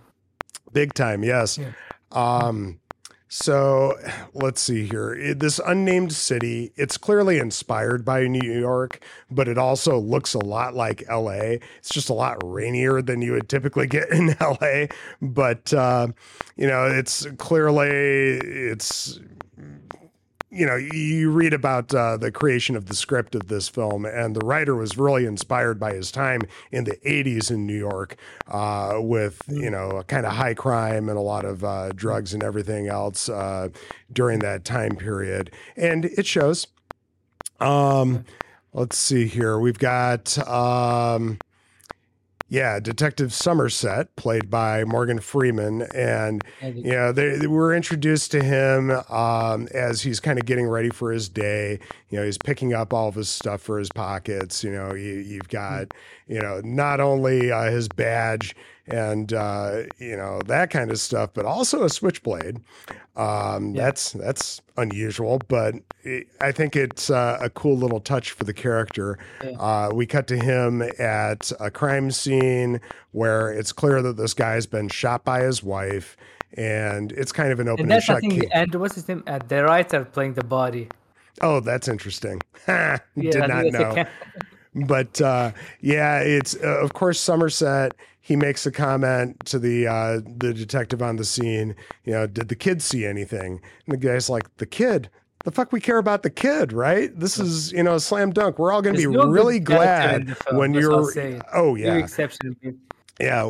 Big 0.73 0.93
time, 0.93 1.23
yes. 1.23 1.57
Yeah. 1.57 1.71
Um, 2.11 2.79
so 3.29 3.93
let's 4.33 4.61
see 4.61 4.85
here. 4.85 5.33
This 5.35 5.59
unnamed 5.65 6.13
city, 6.13 6.71
it's 6.77 6.97
clearly 6.97 7.39
inspired 7.39 8.05
by 8.05 8.25
New 8.27 8.57
York, 8.57 9.03
but 9.29 9.49
it 9.49 9.57
also 9.57 9.97
looks 9.97 10.33
a 10.33 10.39
lot 10.39 10.75
like 10.75 11.03
LA. 11.09 11.57
It's 11.79 11.89
just 11.89 12.09
a 12.09 12.13
lot 12.13 12.37
rainier 12.43 13.01
than 13.01 13.21
you 13.21 13.33
would 13.33 13.49
typically 13.49 13.87
get 13.87 14.09
in 14.11 14.35
LA, 14.39 14.85
but 15.21 15.73
uh, 15.73 16.07
you 16.55 16.67
know, 16.67 16.85
it's 16.85 17.27
clearly 17.37 17.89
it's 17.89 19.19
you 20.49 20.65
know, 20.65 20.75
you 20.75 21.29
read 21.29 21.53
about 21.53 21.93
uh, 21.93 22.15
the 22.15 22.31
creation 22.31 22.77
of 22.77 22.85
the 22.85 22.95
script 22.95 23.35
of 23.35 23.47
this 23.47 23.67
film, 23.67 24.05
and 24.05 24.35
the 24.35 24.45
writer 24.45 24.75
was 24.75 24.97
really 24.97 25.25
inspired 25.25 25.77
by 25.79 25.93
his 25.93 26.09
time 26.09 26.41
in 26.71 26.85
the 26.85 26.95
80s 27.05 27.51
in 27.51 27.65
New 27.65 27.77
York 27.77 28.15
uh, 28.47 28.95
with, 28.97 29.41
mm. 29.47 29.61
you 29.61 29.69
know, 29.69 30.01
kind 30.07 30.25
of 30.25 30.33
high 30.33 30.53
crime 30.53 31.09
and 31.09 31.17
a 31.17 31.21
lot 31.21 31.43
of 31.43 31.63
uh, 31.65 31.89
drugs 31.89 32.33
and 32.33 32.43
everything 32.43 32.87
else 32.87 33.27
uh, 33.27 33.67
during 34.13 34.39
that 34.39 34.63
time 34.63 34.95
period. 34.95 35.51
And 35.75 36.05
it 36.05 36.25
shows. 36.25 36.67
Um, 37.59 38.23
let's 38.71 38.97
see 38.97 39.27
here. 39.27 39.59
We've 39.59 39.79
got 39.79 40.37
um, 40.47 41.39
yeah, 42.49 42.79
Detective 42.79 43.33
Somerset, 43.33 44.15
played 44.15 44.49
by 44.49 44.85
Morgan 44.85 45.19
Freeman, 45.19 45.81
and 45.93 46.43
you 46.61 46.91
know 46.91 47.11
they, 47.11 47.35
they 47.35 47.47
were 47.47 47.75
introduced 47.75 48.31
to 48.31 48.43
him 48.43 48.91
um, 49.09 49.67
as 49.73 50.01
he's 50.01 50.21
kind 50.21 50.39
of 50.39 50.45
getting 50.45 50.67
ready 50.67 50.89
for 50.89 51.11
his 51.11 51.27
day. 51.27 51.79
You 52.09 52.19
know, 52.19 52.25
he's 52.25 52.37
picking 52.37 52.73
up 52.73 52.93
all 52.93 53.09
of 53.09 53.15
his 53.15 53.27
stuff 53.27 53.61
for 53.61 53.77
his 53.79 53.89
pockets. 53.93 54.63
You 54.63 54.71
know, 54.71 54.93
you, 54.93 55.37
have 55.37 55.49
got 55.49 55.93
you 56.27 56.39
know 56.39 56.61
not 56.63 57.01
only 57.01 57.51
uh, 57.51 57.69
his 57.69 57.89
badge 57.89 58.55
and 58.87 59.33
uh, 59.33 59.83
you 59.97 60.15
know 60.15 60.41
that 60.45 60.69
kind 60.69 60.91
of 60.91 60.99
stuff, 60.99 61.31
but 61.33 61.45
also 61.45 61.83
a 61.83 61.89
switchblade. 61.89 62.59
Um, 63.15 63.73
yeah. 63.73 63.85
That's 63.85 64.11
that's 64.13 64.61
unusual, 64.77 65.39
but 65.47 65.75
it, 66.03 66.27
I 66.39 66.51
think 66.51 66.75
it's 66.75 67.09
uh, 67.09 67.37
a 67.41 67.49
cool 67.49 67.77
little 67.77 67.99
touch 67.99 68.31
for 68.31 68.43
the 68.43 68.53
character. 68.53 69.17
Yeah. 69.43 69.51
Uh, 69.51 69.91
we 69.93 70.05
cut 70.05 70.27
to 70.27 70.37
him 70.37 70.81
at 70.99 71.51
a 71.59 71.71
crime 71.71 72.11
scene 72.11 72.79
where 73.11 73.51
it's 73.51 73.71
clear 73.71 74.01
that 74.01 74.17
this 74.17 74.33
guy's 74.33 74.65
been 74.65 74.89
shot 74.89 75.23
by 75.25 75.41
his 75.41 75.63
wife, 75.63 76.15
and 76.53 77.11
it's 77.11 77.31
kind 77.31 77.51
of 77.51 77.59
an 77.59 77.67
open 77.67 77.91
and, 77.91 78.03
shut. 78.03 78.17
I 78.17 78.19
think, 78.19 78.45
and 78.53 78.75
what's 78.75 78.95
his 78.95 79.07
name? 79.07 79.23
Uh, 79.27 79.39
the 79.47 79.63
writer 79.63 80.05
playing 80.05 80.35
the 80.35 80.43
body. 80.43 80.87
Oh, 81.41 81.59
that's 81.59 81.87
interesting. 81.87 82.41
yeah, 82.67 82.97
Did 83.15 83.47
not 83.47 83.65
know. 83.65 84.05
But 84.85 85.19
uh, 85.21 85.51
yeah, 85.81 86.19
it's 86.19 86.55
uh, 86.55 86.79
of 86.81 86.93
course 86.93 87.19
Somerset 87.19 87.93
he 88.27 88.35
makes 88.35 88.65
a 88.65 88.71
comment 88.71 89.39
to 89.45 89.57
the 89.57 89.87
uh, 89.87 90.19
the 90.37 90.53
detective 90.53 91.01
on 91.01 91.15
the 91.15 91.23
scene. 91.23 91.73
You 92.03 92.11
know, 92.11 92.27
did 92.27 92.49
the 92.49 92.57
kid 92.57 92.81
see 92.81 93.05
anything? 93.05 93.61
And 93.85 93.93
the 93.93 93.97
guy's 93.97 94.29
like, 94.29 94.53
the 94.57 94.65
kid. 94.65 95.09
The 95.45 95.51
fuck 95.51 95.71
we 95.71 95.79
care 95.79 95.97
about 95.97 96.23
the 96.23 96.29
kid, 96.29 96.73
right? 96.73 97.17
This 97.17 97.39
is 97.39 97.71
you 97.71 97.83
know 97.83 97.95
a 97.95 98.01
slam 98.01 98.31
dunk. 98.33 98.59
We're 98.59 98.73
all 98.73 98.81
going 98.81 98.97
to 98.97 99.01
be 99.01 99.07
no 99.07 99.27
really 99.27 99.61
glad 99.61 100.35
when 100.51 100.73
you're. 100.73 101.09
Oh 101.53 101.75
yeah. 101.75 101.93
Yeah, 103.19 103.49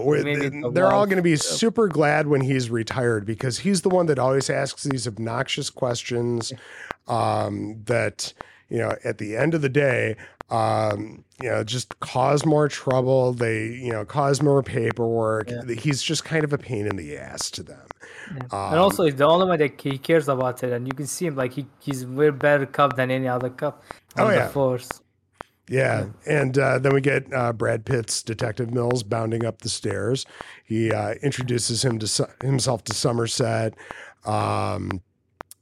they're 0.72 0.92
all 0.92 1.06
going 1.08 1.18
to 1.18 1.24
be 1.24 1.38
super 1.38 1.88
glad 1.88 2.28
when 2.28 2.42
he's 2.42 2.70
retired 2.70 3.26
because 3.26 3.58
he's 3.58 3.82
the 3.82 3.90
one 3.90 4.06
that 4.06 4.20
always 4.20 4.48
asks 4.50 4.84
these 4.84 5.08
obnoxious 5.08 5.72
questions. 5.72 6.54
Um, 7.08 7.82
that 7.86 8.32
you 8.70 8.78
know, 8.78 8.96
at 9.04 9.18
the 9.18 9.36
end 9.36 9.56
of 9.56 9.62
the 9.62 9.70
day, 9.70 10.18
um, 10.50 11.24
you 11.42 11.50
know, 11.50 11.64
just 11.64 12.00
cause 12.00 12.46
more 12.46 12.68
trouble. 12.68 13.34
They, 13.34 13.68
you 13.68 13.92
know, 13.92 14.06
cause 14.06 14.42
more 14.42 14.64
paperwork. 14.64 15.50
Yeah. 15.50 15.76
He's 15.76 16.02
just 16.02 16.24
kind 16.24 16.44
of 16.44 16.54
a 16.54 16.58
pain 16.58 16.88
in 16.88 16.96
the 16.96 17.18
ass 17.18 17.52
to 17.52 17.64
them. 17.64 17.88
Yeah. 18.32 18.44
Um, 18.52 18.74
and 18.74 18.80
also, 18.80 19.04
it's 19.04 19.18
the 19.18 19.28
only 19.28 19.48
way 19.48 19.58
that 19.58 19.80
he 19.82 19.98
cares 19.98 20.28
about 20.28 20.64
it, 20.64 20.72
and 20.72 20.88
you 20.88 20.94
can 20.94 21.08
see 21.08 21.26
him 21.28 21.36
like 21.36 21.54
he, 21.54 21.66
he's 21.80 22.06
way 22.06 22.30
better 22.30 22.66
cop 22.66 22.96
than 22.96 23.12
any 23.12 23.28
other 23.28 23.50
cop 23.50 23.84
on 24.16 24.28
oh, 24.28 24.30
yeah. 24.30 24.48
the 24.48 24.54
force. 24.54 24.90
Yeah. 25.70 26.06
yeah. 26.26 26.40
And 26.42 26.58
uh, 26.58 26.80
then 26.80 26.94
we 26.94 27.02
get 27.02 27.32
uh, 27.34 27.52
Brad 27.54 27.86
Pitt's 27.86 28.24
Detective 28.24 28.72
Mills 28.72 29.04
bounding 29.04 29.46
up 29.46 29.62
the 29.62 29.70
stairs. 29.70 30.26
He 30.64 30.92
uh, 30.92 31.16
introduces 31.22 31.84
him 31.84 32.00
to 32.00 32.30
himself 32.42 32.84
to 32.86 32.94
Somerset. 32.94 33.74
Um, 34.26 35.02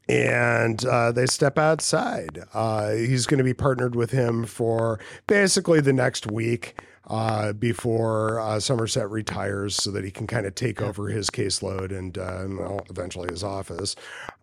and 0.07 0.85
uh, 0.85 1.11
they 1.11 1.25
step 1.25 1.57
outside. 1.57 2.43
Uh, 2.53 2.91
he's 2.91 3.25
going 3.25 3.37
to 3.39 3.43
be 3.43 3.53
partnered 3.53 3.95
with 3.95 4.11
him 4.11 4.45
for 4.45 4.99
basically 5.27 5.81
the 5.81 5.93
next 5.93 6.31
week 6.31 6.81
uh, 7.07 7.53
before 7.53 8.39
uh, 8.39 8.59
Somerset 8.59 9.09
retires, 9.09 9.75
so 9.75 9.91
that 9.91 10.03
he 10.03 10.11
can 10.11 10.27
kind 10.27 10.45
of 10.45 10.55
take 10.55 10.81
over 10.81 11.07
his 11.07 11.29
caseload 11.29 11.95
and 11.95 12.17
uh, 12.17 12.45
well, 12.47 12.85
eventually 12.89 13.27
his 13.29 13.43
office. 13.43 13.95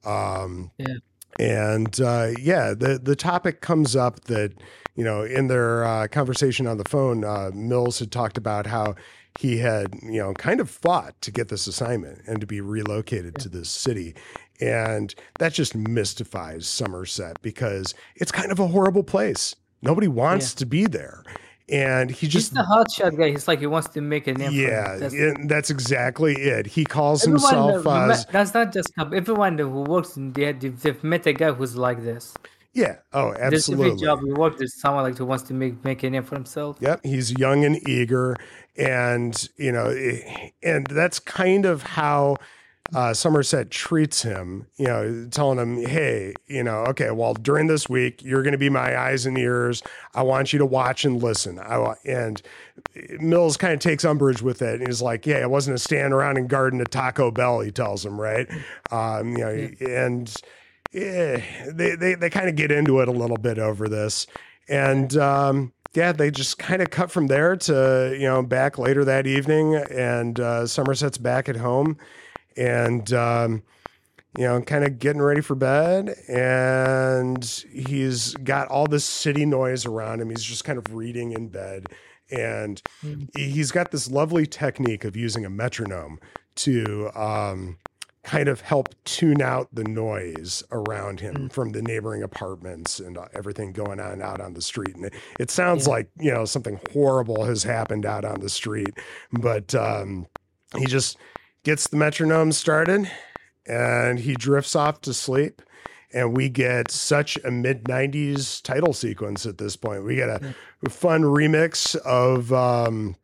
Um, 0.05 0.71
yeah. 0.79 0.97
And 1.39 2.01
uh, 2.01 2.33
yeah, 2.41 2.75
the 2.75 3.01
the 3.03 3.17
topic 3.17 3.63
comes 3.63 3.97
up 3.97 4.25
that 4.25 4.53
you 4.95 5.05
know 5.05 5.23
in 5.23 5.49
their 5.49 6.07
conversation 6.09 6.67
on 6.67 6.77
the 6.77 6.85
phone, 6.85 7.21
Mills 7.55 7.99
had 7.99 8.13
talked 8.13 8.37
about 8.37 8.67
how 8.67 8.95
he 9.39 9.59
had 9.59 9.95
you 10.03 10.21
know 10.21 10.35
kind 10.35 10.61
of 10.61 10.69
fought 10.69 11.21
to 11.23 11.31
get 11.31 11.49
this 11.49 11.67
assignment 11.67 12.21
and 12.27 12.41
to 12.41 12.47
be 12.47 12.61
relocated 12.61 13.35
yeah. 13.39 13.43
to 13.43 13.49
this 13.49 13.71
city 13.71 14.15
and 14.63 15.15
that 15.41 15.53
just 15.53 15.75
mystifies 15.75 16.69
Somerset 16.69 17.41
because 17.43 17.95
it's 18.17 18.31
kind 18.31 18.53
of 18.53 18.61
a 18.61 18.69
horrible 18.69 19.03
place. 19.03 19.57
Nobody 19.83 20.07
wants 20.07 20.55
yeah. 20.55 20.59
to 20.59 20.67
be 20.67 20.87
there. 20.87 21.25
And 21.69 22.11
he 22.11 22.29
just 22.29 22.51
He's 22.51 22.59
the 22.59 22.65
hotshot 22.65 23.19
guy. 23.19 23.31
He's 23.31 23.49
like 23.49 23.61
he 23.61 23.67
wants 23.67 23.89
to 23.91 24.01
make 24.01 24.27
a 24.27 24.35
name. 24.35 24.53
Yeah, 24.53 24.97
that's, 24.97 25.15
that's, 25.47 25.71
exactly 25.71 26.35
it. 26.35 26.67
He 26.67 26.85
calls 26.85 27.23
himself. 27.23 27.87
Uh, 27.87 28.17
that's 28.31 28.53
not 28.53 28.73
just 28.73 28.93
everyone 28.99 29.59
who 29.59 29.69
works 29.69 30.17
in 30.17 30.33
the 30.33 30.53
they've 30.53 31.03
met 31.03 31.27
a 31.27 31.33
guy 31.33 31.53
who's 31.53 31.77
like 31.77 32.03
this. 32.03 32.35
Yeah. 32.75 32.97
Oh, 33.13 33.35
absolutely. 33.39 33.91
There's 33.91 34.03
every 34.03 34.07
job 34.07 34.21
you 34.25 34.35
work, 34.35 34.59
there's 34.59 34.81
someone 34.81 35.05
like 35.05 35.17
who 35.17 35.27
wants 35.27 35.45
to 35.45 35.55
make 35.55 35.83
make 35.85 36.03
a 36.03 36.11
name 36.11 36.25
for 36.25 36.35
himself. 36.35 36.77
Yep. 36.81 37.01
He's 37.05 37.33
young 37.39 37.65
and 37.65 37.89
eager, 37.89 38.37
and 38.77 39.49
you 39.57 39.73
know, 39.73 39.95
and 40.63 40.87
that's 40.89 41.19
kind 41.19 41.65
of 41.65 41.83
how 41.83 42.37
uh, 42.95 43.15
Somerset 43.15 43.71
treats 43.71 44.23
him, 44.23 44.67
you 44.77 44.87
know, 44.87 45.27
telling 45.31 45.59
him, 45.59 45.87
hey, 45.87 46.35
you 46.47 46.63
know, 46.63 46.85
okay, 46.89 47.11
well, 47.11 47.33
during 47.35 47.67
this 47.67 47.89
week, 47.89 48.23
you're 48.23 48.43
going 48.43 48.53
to 48.53 48.59
be 48.59 48.69
my 48.69 48.99
eyes 48.99 49.25
and 49.25 49.39
ears. 49.39 49.83
I 50.15 50.23
want 50.23 50.53
you 50.53 50.59
to 50.59 50.67
watch 50.67 51.05
and 51.05 51.23
listen. 51.23 51.59
I, 51.59 51.95
and 52.05 52.43
Mills 53.19 53.57
kind 53.57 53.73
of 53.73 53.81
takes 53.81 54.05
umbrage 54.05 54.43
with 54.43 54.61
it. 54.61 54.81
And 54.81 54.87
he's 54.87 55.01
like, 55.01 55.27
yeah, 55.27 55.39
I 55.39 55.47
wasn't 55.47 55.77
a 55.77 55.79
stand 55.79 56.13
around 56.13 56.37
and 56.37 56.49
garden 56.49 56.81
a 56.81 56.85
Taco 56.85 57.31
Bell, 57.31 57.61
he 57.61 57.71
tells 57.71 58.05
him, 58.05 58.21
right? 58.21 58.47
Um, 58.91 59.33
you 59.33 59.39
know, 59.39 59.71
and 59.81 60.35
yeah, 60.93 61.43
they, 61.73 61.95
they, 61.95 62.15
they 62.15 62.31
kind 62.31 62.49
of 62.49 62.57
get 62.57 62.71
into 62.71 63.01
it 63.01 63.09
a 63.09 63.13
little 63.13 63.39
bit 63.39 63.59
over 63.59 63.89
this. 63.89 64.27
And, 64.69 65.17
um, 65.17 65.73
yeah, 65.95 66.13
they 66.13 66.31
just 66.31 66.59
kind 66.59 66.81
of 66.81 66.91
cut 66.91 67.11
from 67.11 67.27
there 67.27 67.57
to, 67.57 68.17
you 68.19 68.27
know, 68.27 68.43
back 68.43 68.79
later 68.79 69.05
that 69.05 69.27
evening 69.27 69.75
and 69.75 70.41
uh, 70.41 70.67
Somerset's 70.67 71.19
back 71.19 71.49
at 71.49 71.57
home 71.57 71.99
and 72.57 73.13
um, 73.13 73.63
you 74.37 74.45
know, 74.45 74.61
kind 74.63 74.85
of 74.85 74.99
getting 74.99 75.21
ready 75.21 75.41
for 75.41 75.55
bed. 75.55 76.15
And 76.29 77.45
he's 77.71 78.35
got 78.35 78.69
all 78.69 78.87
this 78.87 79.05
city 79.05 79.45
noise 79.45 79.85
around 79.85 80.21
him. 80.21 80.31
He's 80.31 80.43
just 80.43 80.65
kind 80.65 80.79
of 80.79 80.95
reading 80.95 81.33
in 81.33 81.49
bed. 81.49 81.87
And 82.31 82.81
mm. 83.05 83.29
he's 83.37 83.71
got 83.71 83.91
this 83.91 84.11
lovely 84.11 84.47
technique 84.47 85.05
of 85.05 85.17
using 85.17 85.45
a 85.45 85.51
metronome 85.51 86.19
to 86.55 87.11
um, 87.15 87.77
kind 88.25 88.49
of 88.49 88.63
help 88.63 88.89
tune 89.05 89.43
out 89.43 89.69
the 89.75 89.85
noise 89.85 90.63
around 90.71 91.21
him 91.21 91.35
mm. 91.35 91.53
from 91.53 91.71
the 91.71 91.83
neighboring 91.83 92.23
apartments 92.23 93.01
and 93.01 93.19
uh, 93.19 93.27
everything 93.35 93.73
going 93.73 94.01
on 94.01 94.23
out 94.23 94.41
on 94.41 94.55
the 94.55 94.63
street. 94.63 94.97
And 94.97 95.05
it, 95.05 95.15
it 95.39 95.51
sounds 95.51 95.87
yeah. 95.87 95.93
like, 95.93 96.11
you 96.19 96.33
know, 96.33 96.47
something 96.47 96.81
horrible 96.93 97.45
has 97.45 97.63
happened 97.63 98.07
out 98.07 98.25
on 98.25 98.41
the 98.41 98.49
street. 98.49 98.95
But 99.31 99.75
um, 99.75 100.27
he 100.79 100.87
just 100.87 101.19
gets 101.65 101.89
the 101.89 101.97
metronome 101.97 102.53
started 102.53 103.11
and 103.67 104.19
he 104.19 104.35
drifts 104.35 104.75
off 104.75 105.01
to 105.01 105.15
sleep 105.15 105.63
and 106.13 106.37
we 106.37 106.49
get 106.49 106.91
such 106.91 107.39
a 107.45 107.51
mid 107.51 107.85
90s 107.85 108.63
title 108.63 108.93
sequence 108.93 109.47
at 109.47 109.59
this 109.59 109.77
point 109.77 110.05
we 110.05 110.17
get 110.17 110.29
a, 110.29 110.55
fun 110.89 111.23
remix 111.23 111.95
of 111.97 112.53
um, 112.53 113.15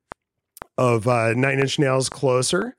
of 0.77 1.09
uh, 1.09 1.33
nine 1.35 1.59
inch 1.59 1.79
nails 1.79 2.09
closer 2.09 2.77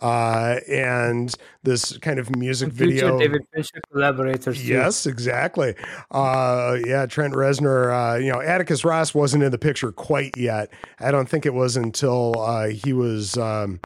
uh, 0.00 0.56
and 0.68 1.34
this 1.62 1.96
kind 1.98 2.18
of 2.18 2.34
music 2.36 2.70
video. 2.70 3.18
David 3.18 3.42
Fincher 3.52 3.80
collaborators. 3.92 4.66
Yes, 4.66 5.06
exactly. 5.06 5.74
Uh, 6.10 6.78
yeah, 6.86 7.06
Trent 7.06 7.34
Reznor. 7.34 8.14
Uh, 8.14 8.16
you 8.16 8.32
know, 8.32 8.40
Atticus 8.40 8.84
Ross 8.84 9.14
wasn't 9.14 9.42
in 9.42 9.50
the 9.50 9.58
picture 9.58 9.92
quite 9.92 10.36
yet. 10.36 10.72
I 11.00 11.10
don't 11.10 11.28
think 11.28 11.44
it 11.44 11.54
was 11.54 11.76
until 11.76 12.38
uh, 12.40 12.68
he 12.68 12.92
was 12.92 13.36
um, 13.36 13.80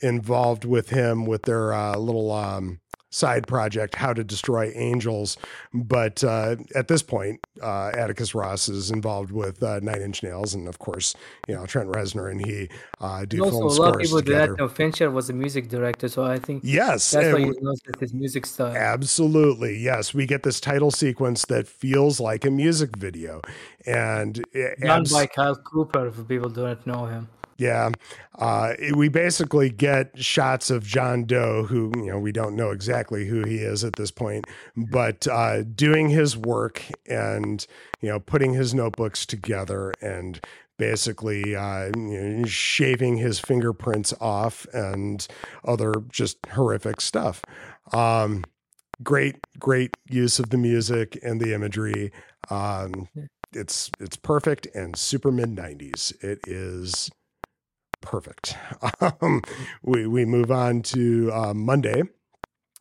involved 0.00 0.64
with 0.64 0.90
him 0.90 1.26
with 1.26 1.42
their 1.42 1.72
uh, 1.72 1.96
little 1.96 2.32
um, 2.32 2.80
side 3.10 3.46
project, 3.46 3.96
How 3.96 4.12
to 4.12 4.24
Destroy 4.24 4.72
Angels. 4.74 5.36
But 5.74 6.22
uh, 6.24 6.56
at 6.74 6.88
this 6.88 7.02
point, 7.02 7.40
uh, 7.60 7.90
Atticus 7.96 8.34
Ross 8.34 8.68
is 8.68 8.90
involved 8.90 9.32
with 9.32 9.62
uh, 9.62 9.80
Nine 9.80 10.00
Inch 10.00 10.22
Nails, 10.22 10.54
and 10.54 10.68
of 10.68 10.78
course, 10.78 11.14
you 11.48 11.54
know 11.54 11.66
Trent 11.66 11.90
Reznor 11.90 12.30
and 12.30 12.44
he 12.44 12.68
uh, 13.00 13.24
do 13.24 13.44
also, 13.44 13.58
film 13.58 13.70
scores 13.70 13.78
a 13.78 13.82
lot 13.82 13.94
of 13.96 14.00
people 14.00 14.18
together. 14.18 14.46
do 14.46 14.52
that. 14.52 14.62
No, 14.62 14.68
Fincher 14.68 15.10
was 15.10 15.28
a 15.28 15.32
music 15.32 15.68
director, 15.68 16.08
so 16.08 16.24
I 16.24 16.38
think 16.38 16.62
yes, 16.64 17.10
that's 17.10 17.32
why 17.32 17.40
he 17.40 17.52
knows 17.60 17.80
his 17.98 18.14
music 18.14 18.46
style. 18.46 18.74
Absolutely, 18.76 19.76
yes. 19.78 20.14
We 20.14 20.26
get 20.26 20.42
this 20.42 20.60
title 20.60 20.90
sequence 20.90 21.44
that 21.46 21.68
feels 21.68 22.20
like 22.20 22.44
a 22.44 22.50
music 22.50 22.96
video, 22.96 23.42
and 23.86 24.42
done 24.54 25.00
abs- 25.00 25.12
by 25.12 25.26
Kyle 25.26 25.56
Cooper. 25.56 26.06
If 26.06 26.26
people 26.28 26.48
don't 26.48 26.86
know 26.86 27.06
him. 27.06 27.28
Yeah. 27.60 27.90
Uh, 28.38 28.72
we 28.94 29.10
basically 29.10 29.68
get 29.68 30.18
shots 30.18 30.70
of 30.70 30.82
John 30.82 31.24
Doe, 31.26 31.64
who, 31.64 31.92
you 31.94 32.06
know, 32.06 32.18
we 32.18 32.32
don't 32.32 32.56
know 32.56 32.70
exactly 32.70 33.26
who 33.26 33.42
he 33.44 33.56
is 33.56 33.84
at 33.84 33.96
this 33.96 34.10
point, 34.10 34.46
but 34.74 35.28
uh, 35.28 35.64
doing 35.64 36.08
his 36.08 36.38
work 36.38 36.82
and, 37.06 37.66
you 38.00 38.08
know, 38.08 38.18
putting 38.18 38.54
his 38.54 38.72
notebooks 38.72 39.26
together 39.26 39.92
and 40.00 40.40
basically 40.78 41.54
uh, 41.54 41.90
you 41.94 42.38
know, 42.38 42.46
shaving 42.46 43.18
his 43.18 43.38
fingerprints 43.38 44.14
off 44.22 44.66
and 44.72 45.28
other 45.66 45.92
just 46.10 46.38
horrific 46.46 47.02
stuff. 47.02 47.42
Um, 47.92 48.42
great, 49.02 49.36
great 49.58 49.94
use 50.08 50.38
of 50.38 50.48
the 50.48 50.56
music 50.56 51.18
and 51.22 51.38
the 51.42 51.52
imagery. 51.52 52.10
Um, 52.48 53.08
it's 53.52 53.90
it's 54.00 54.16
perfect 54.16 54.66
and 54.74 54.96
super 54.96 55.30
mid 55.30 55.54
'90s. 55.54 56.12
It 56.24 56.40
is 56.46 57.10
perfect. 58.00 58.56
Um, 59.20 59.42
we 59.82 60.06
we 60.06 60.24
move 60.24 60.50
on 60.50 60.82
to 60.82 61.30
uh, 61.32 61.54
Monday, 61.54 62.02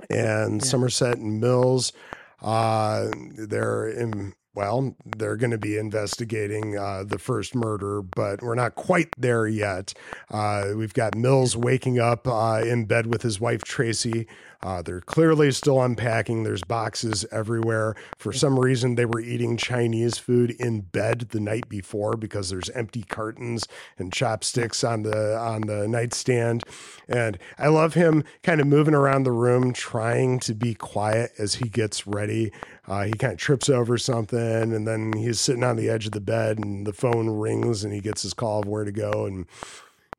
and 0.09 0.61
Yeah. 0.61 0.65
Somerset 0.65 1.17
and 1.17 1.39
Mills. 1.39 1.93
Uh, 2.41 3.09
they're 3.37 3.87
in. 3.89 4.33
Well, 4.55 4.95
they're 5.17 5.37
going 5.37 5.51
to 5.51 5.57
be 5.59 5.77
investigating 5.77 6.77
uh, 6.77 7.03
the 7.05 7.19
first 7.19 7.55
murder, 7.55 8.01
but 8.01 8.41
we're 8.41 8.55
not 8.55 8.75
quite 8.75 9.07
there 9.17 9.47
yet. 9.47 9.93
Uh, 10.29 10.71
we've 10.75 10.93
got 10.93 11.15
Mills 11.15 11.55
waking 11.55 11.99
up 11.99 12.27
uh, 12.27 12.61
in 12.65 12.85
bed 12.85 13.05
with 13.05 13.21
his 13.21 13.39
wife 13.39 13.63
Tracy. 13.63 14.27
Uh, 14.61 14.81
they're 14.81 14.99
clearly 15.01 15.51
still 15.51 15.81
unpacking. 15.81 16.43
There's 16.43 16.63
boxes 16.63 17.25
everywhere. 17.31 17.95
For 18.17 18.33
some 18.33 18.59
reason, 18.59 18.95
they 18.95 19.05
were 19.05 19.21
eating 19.21 19.55
Chinese 19.55 20.17
food 20.17 20.51
in 20.51 20.81
bed 20.81 21.29
the 21.29 21.39
night 21.39 21.69
before 21.69 22.17
because 22.17 22.49
there's 22.49 22.69
empty 22.71 23.03
cartons 23.03 23.65
and 23.97 24.11
chopsticks 24.11 24.83
on 24.83 25.03
the 25.03 25.37
on 25.37 25.61
the 25.61 25.87
nightstand. 25.87 26.63
And 27.07 27.37
I 27.57 27.67
love 27.67 27.93
him 27.93 28.25
kind 28.43 28.59
of 28.59 28.67
moving 28.67 28.93
around 28.93 29.23
the 29.23 29.31
room, 29.31 29.71
trying 29.71 30.39
to 30.41 30.53
be 30.53 30.73
quiet 30.73 31.31
as 31.37 31.55
he 31.55 31.69
gets 31.69 32.05
ready. 32.05 32.51
Uh, 32.85 33.03
he 33.03 33.13
kind 33.13 33.33
of 33.33 33.39
trips 33.39 33.69
over 33.69 33.97
something, 33.97 34.39
and 34.73 34.85
then 34.85 35.13
he's 35.13 35.39
sitting 35.39 35.63
on 35.63 35.77
the 35.77 35.89
edge 35.89 36.05
of 36.05 36.11
the 36.11 36.19
bed, 36.19 36.59
and 36.59 36.85
the 36.85 36.93
phone 36.93 37.29
rings, 37.29 37.83
and 37.83 37.93
he 37.93 38.01
gets 38.01 38.23
his 38.23 38.33
call 38.33 38.59
of 38.59 38.67
where 38.67 38.83
to 38.83 38.91
go, 38.91 39.25
and 39.25 39.45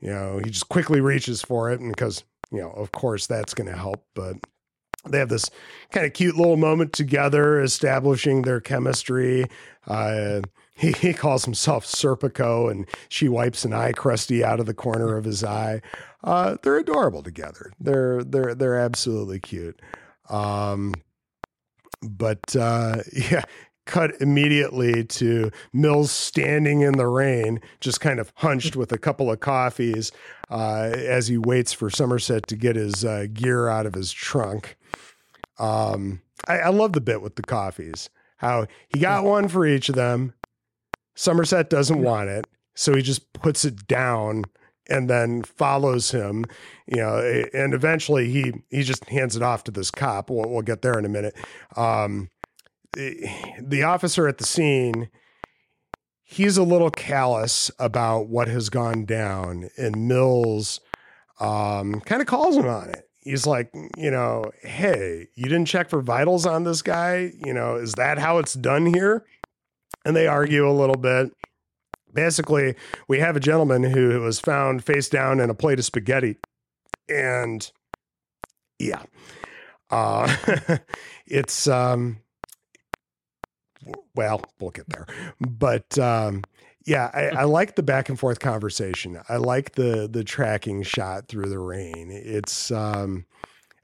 you 0.00 0.10
know 0.10 0.40
he 0.42 0.50
just 0.50 0.68
quickly 0.70 1.00
reaches 1.00 1.42
for 1.42 1.70
it, 1.70 1.80
and 1.80 1.90
because 1.90 2.24
you 2.50 2.60
know, 2.60 2.70
of 2.70 2.92
course, 2.92 3.26
that's 3.26 3.54
going 3.54 3.68
to 3.68 3.76
help. 3.76 4.04
But 4.14 4.36
they 5.08 5.18
have 5.18 5.28
this 5.28 5.50
kind 5.90 6.06
of 6.06 6.12
cute 6.12 6.36
little 6.36 6.56
moment 6.56 6.92
together, 6.92 7.60
establishing 7.60 8.42
their 8.42 8.60
chemistry. 8.60 9.46
Uh, 9.86 10.42
he, 10.74 10.92
he 10.92 11.12
calls 11.12 11.44
himself 11.44 11.84
Serpico, 11.84 12.70
and 12.70 12.86
she 13.08 13.28
wipes 13.28 13.64
an 13.64 13.72
eye 13.72 13.92
crusty 13.92 14.44
out 14.44 14.60
of 14.60 14.66
the 14.66 14.74
corner 14.74 15.16
of 15.16 15.24
his 15.24 15.44
eye. 15.44 15.82
Uh, 16.24 16.56
they're 16.62 16.78
adorable 16.78 17.22
together. 17.22 17.72
They're 17.80 18.22
they're 18.24 18.54
they're 18.54 18.78
absolutely 18.78 19.40
cute. 19.40 19.80
Um, 20.28 20.94
but 22.02 22.56
uh, 22.56 22.98
yeah, 23.30 23.44
cut 23.86 24.12
immediately 24.20 25.04
to 25.04 25.50
Mills 25.72 26.10
standing 26.10 26.82
in 26.82 26.96
the 26.96 27.08
rain, 27.08 27.60
just 27.80 28.00
kind 28.00 28.20
of 28.20 28.32
hunched 28.36 28.76
with 28.76 28.92
a 28.92 28.98
couple 28.98 29.30
of 29.30 29.40
coffees 29.40 30.12
uh, 30.50 30.90
as 30.94 31.28
he 31.28 31.38
waits 31.38 31.72
for 31.72 31.88
Somerset 31.88 32.46
to 32.48 32.56
get 32.56 32.76
his 32.76 33.04
uh, 33.04 33.26
gear 33.32 33.68
out 33.68 33.86
of 33.86 33.94
his 33.94 34.12
trunk. 34.12 34.76
Um, 35.58 36.22
I, 36.48 36.58
I 36.58 36.68
love 36.70 36.92
the 36.92 37.00
bit 37.00 37.22
with 37.22 37.36
the 37.36 37.42
coffees, 37.42 38.10
how 38.38 38.66
he 38.88 39.00
got 39.00 39.24
one 39.24 39.48
for 39.48 39.66
each 39.66 39.88
of 39.88 39.94
them. 39.94 40.34
Somerset 41.14 41.70
doesn't 41.70 42.02
want 42.02 42.30
it, 42.30 42.46
so 42.74 42.94
he 42.94 43.02
just 43.02 43.32
puts 43.34 43.64
it 43.64 43.86
down 43.86 44.44
and 44.88 45.08
then 45.08 45.42
follows 45.42 46.10
him, 46.10 46.44
you 46.86 46.96
know, 46.96 47.18
and 47.54 47.74
eventually 47.74 48.30
he 48.30 48.52
he 48.70 48.82
just 48.82 49.04
hands 49.04 49.36
it 49.36 49.42
off 49.42 49.64
to 49.64 49.70
this 49.70 49.90
cop. 49.90 50.30
We'll, 50.30 50.48
we'll 50.50 50.62
get 50.62 50.82
there 50.82 50.98
in 50.98 51.04
a 51.04 51.08
minute. 51.08 51.36
Um, 51.76 52.28
the, 52.94 53.28
the 53.60 53.84
officer 53.84 54.26
at 54.26 54.38
the 54.38 54.46
scene, 54.46 55.10
he's 56.30 56.56
a 56.56 56.62
little 56.62 56.90
callous 56.90 57.70
about 57.78 58.28
what 58.28 58.48
has 58.48 58.68
gone 58.68 59.04
down, 59.04 59.68
and 59.76 60.08
Mills 60.08 60.80
um, 61.40 62.00
kind 62.02 62.22
of 62.22 62.28
calls 62.28 62.56
him 62.56 62.68
on 62.68 62.88
it. 62.90 63.08
He's 63.18 63.46
like, 63.46 63.70
you 63.96 64.10
know, 64.10 64.50
hey, 64.62 65.28
you 65.34 65.44
didn't 65.44 65.66
check 65.66 65.90
for 65.90 66.00
vitals 66.00 66.46
on 66.46 66.64
this 66.64 66.80
guy. 66.80 67.32
You 67.44 67.52
know, 67.52 67.76
is 67.76 67.92
that 67.94 68.18
how 68.18 68.38
it's 68.38 68.54
done 68.54 68.86
here? 68.86 69.24
And 70.04 70.16
they 70.16 70.26
argue 70.26 70.68
a 70.68 70.72
little 70.72 70.96
bit 70.96 71.32
basically 72.12 72.74
we 73.08 73.18
have 73.18 73.36
a 73.36 73.40
gentleman 73.40 73.84
who 73.84 74.20
was 74.20 74.40
found 74.40 74.84
face 74.84 75.08
down 75.08 75.40
in 75.40 75.50
a 75.50 75.54
plate 75.54 75.78
of 75.78 75.84
spaghetti 75.84 76.36
and 77.08 77.70
yeah 78.78 79.02
uh 79.90 80.36
it's 81.26 81.68
um 81.68 82.18
well 84.14 84.42
we'll 84.60 84.70
get 84.70 84.88
there 84.88 85.06
but 85.40 85.98
um 85.98 86.42
yeah 86.86 87.10
I, 87.12 87.40
I 87.40 87.44
like 87.44 87.76
the 87.76 87.82
back 87.82 88.08
and 88.08 88.18
forth 88.18 88.40
conversation 88.40 89.20
i 89.28 89.36
like 89.36 89.72
the 89.72 90.08
the 90.10 90.24
tracking 90.24 90.82
shot 90.82 91.28
through 91.28 91.48
the 91.48 91.58
rain 91.58 92.10
it's 92.10 92.70
um 92.70 93.26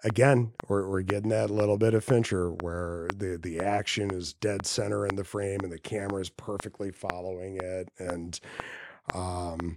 again, 0.06 0.52
we're, 0.68 0.88
we're 0.88 1.02
getting 1.02 1.30
that 1.30 1.50
little 1.50 1.76
bit 1.76 1.92
of 1.92 2.04
Fincher 2.04 2.50
where 2.52 3.08
the, 3.16 3.38
the 3.42 3.60
action 3.60 4.12
is 4.12 4.32
dead 4.34 4.64
center 4.64 5.06
in 5.06 5.16
the 5.16 5.24
frame 5.24 5.60
and 5.62 5.72
the 5.72 5.78
camera 5.78 6.20
is 6.20 6.30
perfectly 6.30 6.90
following 6.90 7.58
it. 7.62 7.90
And 7.98 8.38
um, 9.14 9.76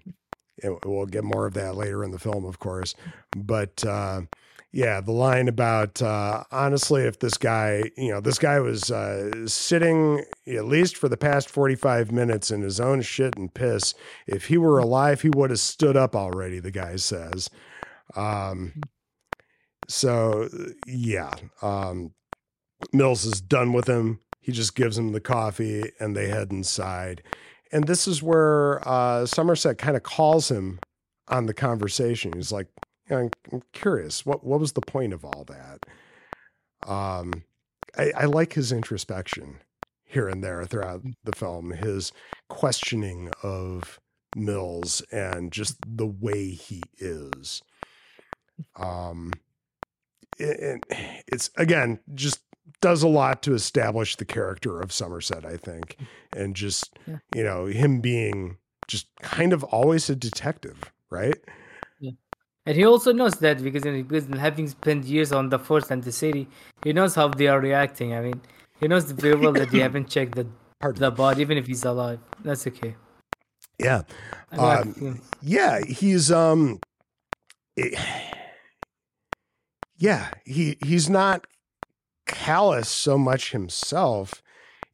it, 0.58 0.86
we'll 0.86 1.08
get 1.08 1.24
more 1.24 1.48
of 1.48 1.56
that 1.56 1.76
later 1.76 2.04
in 2.04 2.12
the 2.12 2.20
film, 2.20 2.46
of 2.46 2.60
course. 2.60 2.96
But 3.36 3.84
uh, 3.84 4.22
yeah, 4.72 5.02
the 5.02 5.12
line 5.12 5.48
about 5.48 6.02
uh, 6.02 6.44
honestly, 6.52 7.04
if 7.04 7.20
this 7.20 7.38
guy, 7.38 7.84
you 7.98 8.12
know, 8.12 8.22
this 8.22 8.38
guy 8.38 8.60
was 8.60 8.92
uh, 8.92 9.48
sitting 9.48 10.24
at 10.48 10.66
least 10.66 10.96
for 10.96 11.10
the 11.10 11.18
past 11.18 11.50
45 11.50 12.12
minutes 12.12 12.52
in 12.52 12.62
his 12.62 12.80
own 12.80 13.02
shit 13.02 13.36
and 13.36 13.54
piss. 13.54 13.96
If 14.28 14.46
he 14.46 14.58
were 14.58 14.78
alive, 14.78 15.22
he 15.22 15.30
would 15.30 15.50
have 15.50 15.60
stood 15.60 15.98
up 15.98 16.16
already, 16.16 16.60
the 16.60 16.72
guy 16.72 16.98
says. 16.98 17.50
Um, 18.16 18.74
so 19.88 20.48
yeah, 20.86 21.34
um, 21.64 22.12
Mills 22.94 23.26
is 23.26 23.42
done 23.42 23.74
with 23.74 23.88
him. 23.88 24.20
He 24.40 24.52
just 24.52 24.76
gives 24.76 24.98
him 24.98 25.12
the 25.12 25.20
coffee, 25.20 25.92
and 26.00 26.16
they 26.16 26.28
head 26.28 26.52
inside. 26.52 27.24
And 27.72 27.86
this 27.86 28.08
is 28.08 28.24
where 28.24 28.88
uh, 28.88 29.26
Somerset 29.26 29.78
kind 29.78 29.98
of 29.98 30.04
calls 30.04 30.50
him 30.50 30.80
on 31.28 31.46
the 31.46 31.54
conversation. 31.54 32.34
He's 32.34 32.52
like, 32.52 32.68
"I'm 33.10 33.30
curious. 33.74 34.26
What 34.26 34.44
what 34.44 34.60
was 34.60 34.74
the 34.74 34.82
point 34.82 35.14
of 35.14 35.26
all 35.26 35.46
that?" 35.46 35.86
Um, 36.90 37.44
I, 37.98 38.12
I 38.16 38.26
like 38.26 38.54
his 38.54 38.72
introspection 38.72 39.58
here 40.06 40.28
and 40.28 40.44
there 40.44 40.66
throughout 40.66 41.04
the 41.24 41.32
film. 41.34 41.72
His 41.72 42.12
questioning 42.50 43.32
of 43.44 44.00
Mills 44.36 45.02
and 45.12 45.52
just 45.52 45.78
the 45.86 46.06
way 46.06 46.50
he 46.52 46.82
is. 46.98 47.62
Um, 48.76 49.34
it, 50.38 50.84
it's 51.28 51.50
again 51.58 52.00
just 52.14 52.42
does 52.82 53.04
a 53.04 53.08
lot 53.08 53.42
to 53.44 53.54
establish 53.54 54.16
the 54.16 54.26
character 54.26 54.80
of 54.80 54.92
Somerset, 54.94 55.46
I 55.46 55.58
think, 55.58 55.98
and 56.36 56.56
just 56.56 56.98
Yeah. 57.08 57.18
you 57.36 57.44
know 57.44 57.66
him 57.66 58.00
being 58.02 58.58
just 58.88 59.08
kind 59.22 59.54
of 59.54 59.64
always 59.66 60.10
a 60.10 60.16
detective, 60.16 60.92
right? 61.10 61.38
And 62.70 62.78
he 62.78 62.86
also 62.86 63.12
knows 63.12 63.34
that 63.40 63.64
because, 63.64 63.82
because 63.82 64.28
having 64.38 64.68
spent 64.68 65.06
years 65.06 65.32
on 65.32 65.50
the 65.50 65.58
force 65.58 65.90
and 65.90 66.04
the 66.04 66.12
city, 66.12 66.48
he 66.84 66.94
knows 66.94 67.16
how 67.16 67.28
they 67.30 67.48
are 67.48 67.60
reacting. 67.60 68.14
I 68.14 68.22
mean, 68.22 68.42
he 68.80 68.88
knows 68.88 69.10
very 69.10 69.34
well 69.34 69.54
that 69.54 69.72
they 69.72 69.80
haven't 69.88 70.08
checked 70.08 70.36
the 70.36 70.46
Pardon. 70.80 71.02
the 71.02 71.10
body, 71.10 71.42
even 71.42 71.58
if 71.58 71.66
he's 71.66 71.84
alive. 71.84 72.20
That's 72.44 72.68
okay. 72.68 72.96
Yeah, 73.80 74.04
Um, 74.52 75.20
yeah, 75.42 75.80
he's 75.84 76.32
um, 76.32 76.80
it- 77.76 77.98
yeah, 79.98 80.30
he 80.46 80.78
he's 80.86 81.10
not 81.10 81.48
callous 82.28 82.88
so 82.88 83.18
much 83.18 83.52
himself. 83.52 84.44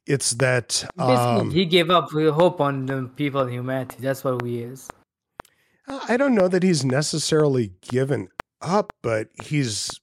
It's 0.06 0.30
that 0.36 0.88
um, 0.96 1.50
he 1.50 1.66
gave 1.66 1.90
up 1.90 2.10
hope 2.10 2.58
on 2.58 2.86
the 2.86 3.10
people 3.16 3.42
and 3.42 3.52
humanity. 3.52 3.98
That's 4.00 4.24
what 4.24 4.40
we 4.40 4.60
is. 4.60 4.88
I 5.88 6.16
don't 6.16 6.34
know 6.34 6.48
that 6.48 6.62
he's 6.62 6.84
necessarily 6.84 7.72
given 7.80 8.28
up, 8.60 8.92
but 9.02 9.28
he's 9.44 10.00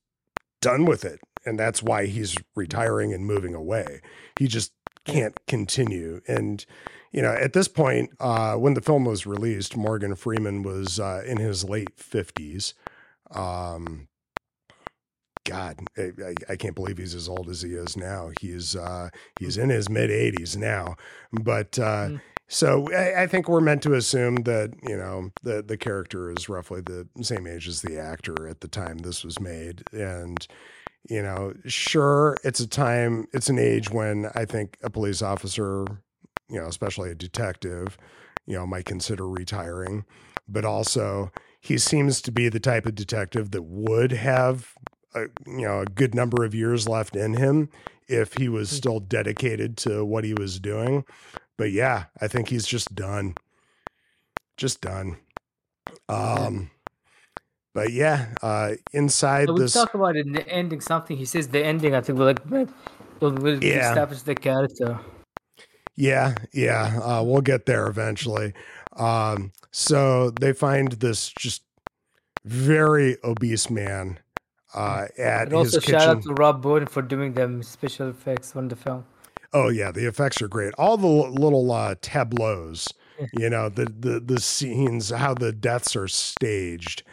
done 0.62 0.86
with 0.86 1.04
it. 1.06 1.20
And 1.46 1.60
that's 1.60 1.84
why 1.84 2.06
he's 2.06 2.38
retiring 2.56 3.14
and 3.14 3.26
moving 3.26 3.54
away. 3.54 4.02
He 4.40 4.48
just 4.48 4.72
can't 5.06 5.36
continue. 5.48 6.22
And, 6.28 6.66
you 7.12 7.22
know, 7.22 7.34
at 7.34 7.52
this 7.54 7.68
point, 7.68 8.12
uh, 8.22 8.56
when 8.56 8.74
the 8.74 8.82
film 8.82 9.04
was 9.04 9.26
released, 9.26 9.76
Morgan 9.76 10.16
Freeman 10.16 10.64
was 10.64 11.00
uh, 11.02 11.24
in 11.26 11.38
his 11.38 11.66
late 11.66 11.98
50s. 11.98 12.74
Um, 13.32 14.08
God, 15.46 15.80
I, 15.98 16.12
I- 16.50 16.56
can't 16.56 16.76
believe 16.76 16.98
he's 16.98 17.16
as 17.16 17.28
old 17.28 17.50
as 17.50 17.62
he 17.62 17.72
is 17.74 17.98
now. 17.98 18.32
He's 18.40 18.78
uh, 18.78 19.10
he's 19.42 19.58
in 19.58 19.70
his 19.70 19.90
mid 19.90 20.10
80s 20.10 20.56
now. 20.56 20.96
But 21.34 21.78
uh, 21.78 22.08
Mm. 22.12 22.22
So 22.48 22.88
I, 22.94 23.24
I 23.24 23.28
think 23.28 23.48
we're 23.48 23.62
meant 23.62 23.84
to 23.84 23.94
assume 23.94 24.36
that 24.44 24.74
you 24.88 24.98
know 24.98 25.32
the 25.44 25.62
the 25.62 25.78
character 25.78 26.32
is 26.32 26.50
roughly 26.50 26.82
the 26.82 27.08
same 27.22 27.48
age 27.48 27.68
as 27.68 27.82
the 27.82 27.98
actor 28.00 28.48
at 28.48 28.62
the 28.62 28.68
time 28.68 29.00
this 29.00 29.24
was 29.24 29.40
made, 29.40 29.84
and 29.92 30.46
you 31.10 31.22
know, 31.22 31.54
sure, 31.66 32.38
it's 32.44 32.60
a 32.60 32.68
time, 32.68 33.28
it's 33.34 33.50
an 33.50 33.60
age 33.60 33.90
when 33.90 34.28
I 34.36 34.46
think 34.46 34.78
a 34.84 34.90
police 34.90 35.22
officer, 35.22 35.86
you 36.50 36.60
know, 36.60 36.68
especially 36.68 37.12
a 37.12 37.16
detective, 37.16 37.98
you 38.46 38.56
know, 38.56 38.66
might 38.66 38.86
consider 38.86 39.28
retiring, 39.28 40.06
but 40.48 40.64
also 40.64 41.32
he 41.60 41.78
seems 41.78 42.22
to 42.22 42.32
be 42.32 42.50
the 42.50 42.60
type 42.60 42.86
of 42.86 42.96
detective 42.96 43.52
that 43.52 43.64
would 43.64 44.12
have 44.12 44.74
a, 45.16 45.22
you 45.46 45.62
know 45.62 45.82
a 45.82 45.86
good 45.86 46.16
number 46.16 46.44
of 46.44 46.56
years 46.56 46.88
left 46.88 47.16
in 47.16 47.36
him 47.36 47.70
if 48.08 48.34
he 48.34 48.50
was 48.50 48.70
hmm. 48.70 48.76
still 48.76 49.00
dedicated 49.00 49.78
to 49.78 50.04
what 50.04 50.24
he 50.24 50.34
was 50.34 50.60
doing 50.60 51.06
but 51.58 51.72
yeah, 51.72 52.06
I 52.22 52.28
think 52.28 52.50
he's 52.50 52.66
just 52.66 52.94
done. 52.96 53.36
Just 54.58 54.82
done. 54.82 55.18
Um, 56.10 56.70
but 57.74 57.92
yeah, 57.92 58.34
uh, 58.42 58.74
inside 58.94 59.48
So 59.48 59.54
we 59.54 59.62
this, 59.62 59.74
talk 59.74 59.94
about 59.94 60.16
it 60.16 60.26
in 60.26 60.34
the 60.34 60.48
ending. 60.48 60.82
Something 60.82 61.18
he 61.18 61.26
says 61.26 61.48
the 61.48 61.64
ending. 61.64 61.96
I 61.96 62.02
think 62.02 62.20
we're 62.20 62.26
like 62.26 62.42
we'll, 63.20 63.34
we'll 63.34 63.64
Yeah. 63.64 63.90
establish 63.90 64.22
the 64.22 64.36
character. 64.36 65.00
yeah, 65.96 66.36
yeah, 66.54 67.00
uh, 67.04 67.24
we'll 67.24 67.42
get 67.42 67.66
there 67.66 67.88
eventually. 67.88 68.54
Um, 68.96 69.52
so 69.72 70.30
they 70.32 70.54
find 70.54 70.92
this 70.94 71.30
just 71.30 71.64
very 72.46 73.18
obese 73.24 73.70
man 73.70 74.20
uh, 74.76 75.08
at 75.18 75.44
And 75.48 75.54
also 75.54 75.78
his 75.80 75.86
shout 75.86 76.08
out 76.18 76.24
to 76.24 76.34
Rob 76.34 76.64
Bottin 76.64 76.90
for 76.90 77.02
doing 77.02 77.34
them 77.34 77.64
special 77.64 78.10
effects 78.10 78.56
on 78.56 78.68
the 78.68 78.76
film. 78.76 79.06
Oh 79.54 79.70
yeah, 79.70 79.92
the 79.92 80.08
effects 80.08 80.42
are 80.42 80.48
great. 80.48 80.74
All 80.78 80.98
the 80.98 81.08
little 81.08 81.72
uh, 81.72 81.96
tableaus, 82.02 82.88
you 83.34 83.50
know, 83.50 83.70
the 83.70 83.86
the 83.86 84.20
the 84.20 84.40
scenes, 84.40 85.10
how 85.12 85.34
the 85.34 85.52
deaths 85.52 85.96
are 85.96 86.08
staged, 86.08 87.04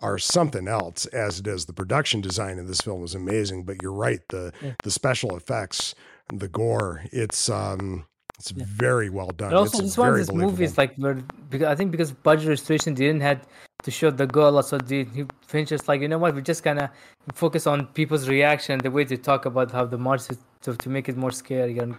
are 0.00 0.18
something 0.18 0.68
else. 0.68 1.06
As 1.06 1.40
it 1.40 1.46
is, 1.46 1.64
the 1.66 1.72
production 1.72 2.20
design 2.20 2.58
in 2.58 2.66
this 2.66 2.80
film 2.80 3.02
is 3.04 3.14
amazing. 3.14 3.64
But 3.64 3.82
you're 3.82 3.92
right, 3.92 4.20
the 4.28 4.52
Yeah. 4.60 4.72
the 4.84 4.90
special 4.90 5.36
effects, 5.36 5.94
the 6.28 6.48
gore, 6.48 7.02
it's 7.12 7.48
um, 7.48 8.06
it's 8.38 8.52
Yeah. 8.52 8.64
very 8.68 9.08
well 9.08 9.30
done. 9.30 9.50
But 9.50 9.56
also, 9.58 9.78
it's 9.78 9.86
this 9.88 9.98
one 9.98 10.08
very 10.08 10.20
these 10.20 10.32
movies, 10.32 10.76
like, 10.78 10.94
where 10.96 11.14
because 11.48 11.68
I 11.68 11.74
think 11.74 11.90
because 11.92 12.12
budget 12.12 12.48
restriction, 12.48 12.94
they 12.94 13.06
didn't 13.06 13.22
have 13.22 13.46
to 13.86 13.92
show 13.92 14.10
the 14.10 14.26
gore 14.26 14.48
a 14.48 14.50
lot, 14.50 14.66
so 14.66 14.80
he 14.88 15.06
Fincher's 15.46 15.86
like, 15.86 16.00
you 16.00 16.08
know 16.08 16.18
what, 16.18 16.34
we're 16.34 16.40
just 16.40 16.64
kind 16.64 16.80
of 16.80 16.90
focus 17.34 17.68
on 17.68 17.86
people's 17.98 18.28
reaction, 18.28 18.80
the 18.80 18.90
way 18.90 19.04
they 19.04 19.16
talk 19.16 19.46
about 19.46 19.70
how 19.70 19.84
the 19.86 19.96
march 19.96 20.22
is 20.28 20.38
to, 20.62 20.76
to 20.76 20.88
make 20.88 21.08
it 21.08 21.16
more 21.16 21.30
scary 21.30 21.78
and 21.78 21.94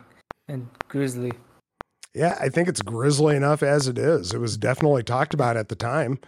and 0.49 0.67
grisly. 0.89 1.31
Yeah, 2.13 2.37
I 2.41 2.49
think 2.49 2.67
it's 2.67 2.81
grisly 2.81 3.37
enough 3.37 3.63
as 3.63 3.87
it 3.87 3.97
is. 3.97 4.33
It 4.33 4.39
was 4.39 4.57
definitely 4.57 5.03
talked 5.03 5.33
about 5.33 5.55
at 5.55 5.69
the 5.69 5.75
time. 5.75 6.19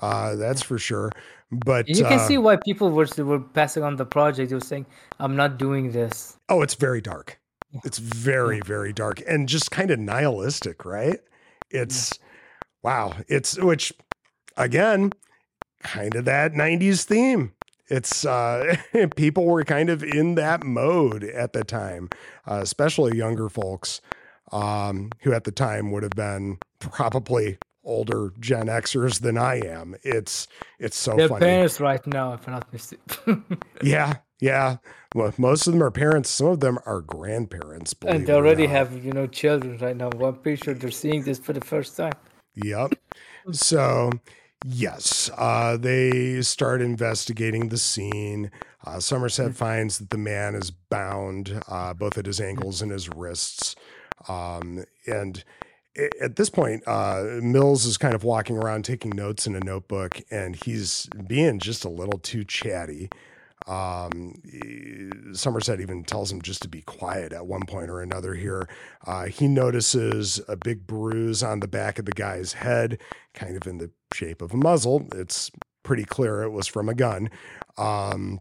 Uh, 0.00 0.36
that's 0.36 0.62
for 0.62 0.78
sure. 0.78 1.10
But 1.50 1.88
you 1.88 2.04
can 2.04 2.20
uh, 2.20 2.28
see 2.28 2.38
why 2.38 2.54
people 2.64 2.92
were 2.92 3.08
were 3.18 3.40
passing 3.40 3.82
on 3.82 3.96
the 3.96 4.06
project. 4.06 4.50
They 4.50 4.54
were 4.54 4.60
saying, 4.60 4.86
"I'm 5.18 5.34
not 5.34 5.58
doing 5.58 5.90
this." 5.90 6.36
Oh, 6.48 6.62
it's 6.62 6.74
very 6.74 7.00
dark. 7.00 7.40
It's 7.84 7.98
very, 7.98 8.60
very 8.60 8.92
dark 8.92 9.20
and 9.26 9.48
just 9.48 9.72
kind 9.72 9.90
of 9.90 9.98
nihilistic, 9.98 10.84
right? 10.84 11.18
It's 11.70 12.18
wow. 12.84 13.16
It's 13.26 13.58
which 13.58 13.92
again, 14.58 15.12
kind 15.82 16.14
of 16.16 16.24
that 16.26 16.52
90s 16.52 17.04
theme. 17.04 17.52
It's 17.88 18.26
uh 18.26 18.76
people 19.16 19.46
were 19.46 19.64
kind 19.64 19.90
of 19.90 20.02
in 20.02 20.34
that 20.36 20.64
mode 20.64 21.24
at 21.24 21.54
the 21.54 21.64
time, 21.64 22.10
uh, 22.46 22.60
especially 22.62 23.16
younger 23.16 23.48
folks 23.48 24.00
um 24.52 25.10
who 25.22 25.32
at 25.34 25.44
the 25.44 25.52
time 25.52 25.90
would 25.92 26.02
have 26.02 26.12
been 26.12 26.58
probably 26.80 27.58
older 27.84 28.32
Gen 28.40 28.66
Xers 28.66 29.20
than 29.20 29.38
I 29.38 29.56
am. 29.66 29.94
It's 30.02 30.46
it's 30.78 30.96
so 30.98 31.16
Their 31.16 31.28
funny. 31.28 31.46
parents 31.46 31.80
right 31.80 32.06
now, 32.06 32.34
if 32.34 32.46
I'm 32.46 32.54
not 32.54 32.72
mistaken, 32.72 33.58
Yeah, 33.82 34.16
yeah. 34.40 34.76
Well, 35.14 35.32
most 35.38 35.66
of 35.66 35.72
them 35.72 35.82
are 35.82 35.90
parents. 35.90 36.28
Some 36.30 36.48
of 36.48 36.60
them 36.60 36.78
are 36.84 37.00
grandparents. 37.00 37.94
and 38.06 38.26
they 38.26 38.34
already 38.34 38.66
have 38.66 39.04
you 39.04 39.12
know 39.12 39.26
children 39.26 39.78
right 39.78 39.96
now. 39.96 40.10
Well, 40.16 40.30
I'm 40.30 40.36
pretty 40.36 40.62
sure 40.62 40.74
they're 40.74 40.90
seeing 40.90 41.22
this 41.22 41.38
for 41.38 41.54
the 41.54 41.62
first 41.62 41.96
time. 41.96 42.12
Yep. 42.56 42.94
So, 43.52 44.10
yes, 44.64 45.30
uh, 45.36 45.76
they 45.76 46.42
start 46.42 46.80
investigating 46.80 47.68
the 47.68 47.78
scene. 47.78 48.50
Uh, 48.86 49.00
Somerset 49.00 49.54
finds 49.54 49.98
that 49.98 50.10
the 50.10 50.18
man 50.18 50.54
is 50.54 50.70
bound 50.70 51.62
uh, 51.68 51.94
both 51.94 52.18
at 52.18 52.26
his 52.26 52.40
ankles 52.40 52.82
and 52.82 52.90
his 52.90 53.08
wrists. 53.08 53.76
Um, 54.28 54.84
and 55.06 55.44
at 56.20 56.36
this 56.36 56.50
point, 56.50 56.82
uh, 56.86 57.24
Mills 57.42 57.84
is 57.84 57.96
kind 57.96 58.14
of 58.14 58.24
walking 58.24 58.56
around 58.56 58.84
taking 58.84 59.10
notes 59.10 59.46
in 59.46 59.54
a 59.54 59.60
notebook, 59.60 60.20
and 60.30 60.56
he's 60.56 61.08
being 61.26 61.58
just 61.58 61.84
a 61.84 61.88
little 61.88 62.18
too 62.18 62.44
chatty. 62.44 63.10
Um, 63.68 64.34
Somerset 65.32 65.80
even 65.80 66.02
tells 66.02 66.32
him 66.32 66.40
just 66.40 66.62
to 66.62 66.68
be 66.68 66.80
quiet 66.82 67.32
at 67.32 67.46
one 67.46 67.66
point 67.66 67.90
or 67.90 68.00
another 68.00 68.34
here. 68.34 68.66
Uh, 69.06 69.26
he 69.26 69.46
notices 69.46 70.40
a 70.48 70.56
big 70.56 70.86
bruise 70.86 71.42
on 71.42 71.60
the 71.60 71.68
back 71.68 71.98
of 71.98 72.06
the 72.06 72.12
guy's 72.12 72.54
head, 72.54 72.98
kind 73.34 73.56
of 73.56 73.66
in 73.66 73.78
the 73.78 73.90
shape 74.14 74.40
of 74.40 74.54
a 74.54 74.56
muzzle. 74.56 75.06
It's 75.14 75.50
pretty 75.82 76.04
clear 76.04 76.42
it 76.42 76.50
was 76.50 76.66
from 76.66 76.88
a 76.88 76.94
gun. 76.94 77.28
Um, 77.76 78.40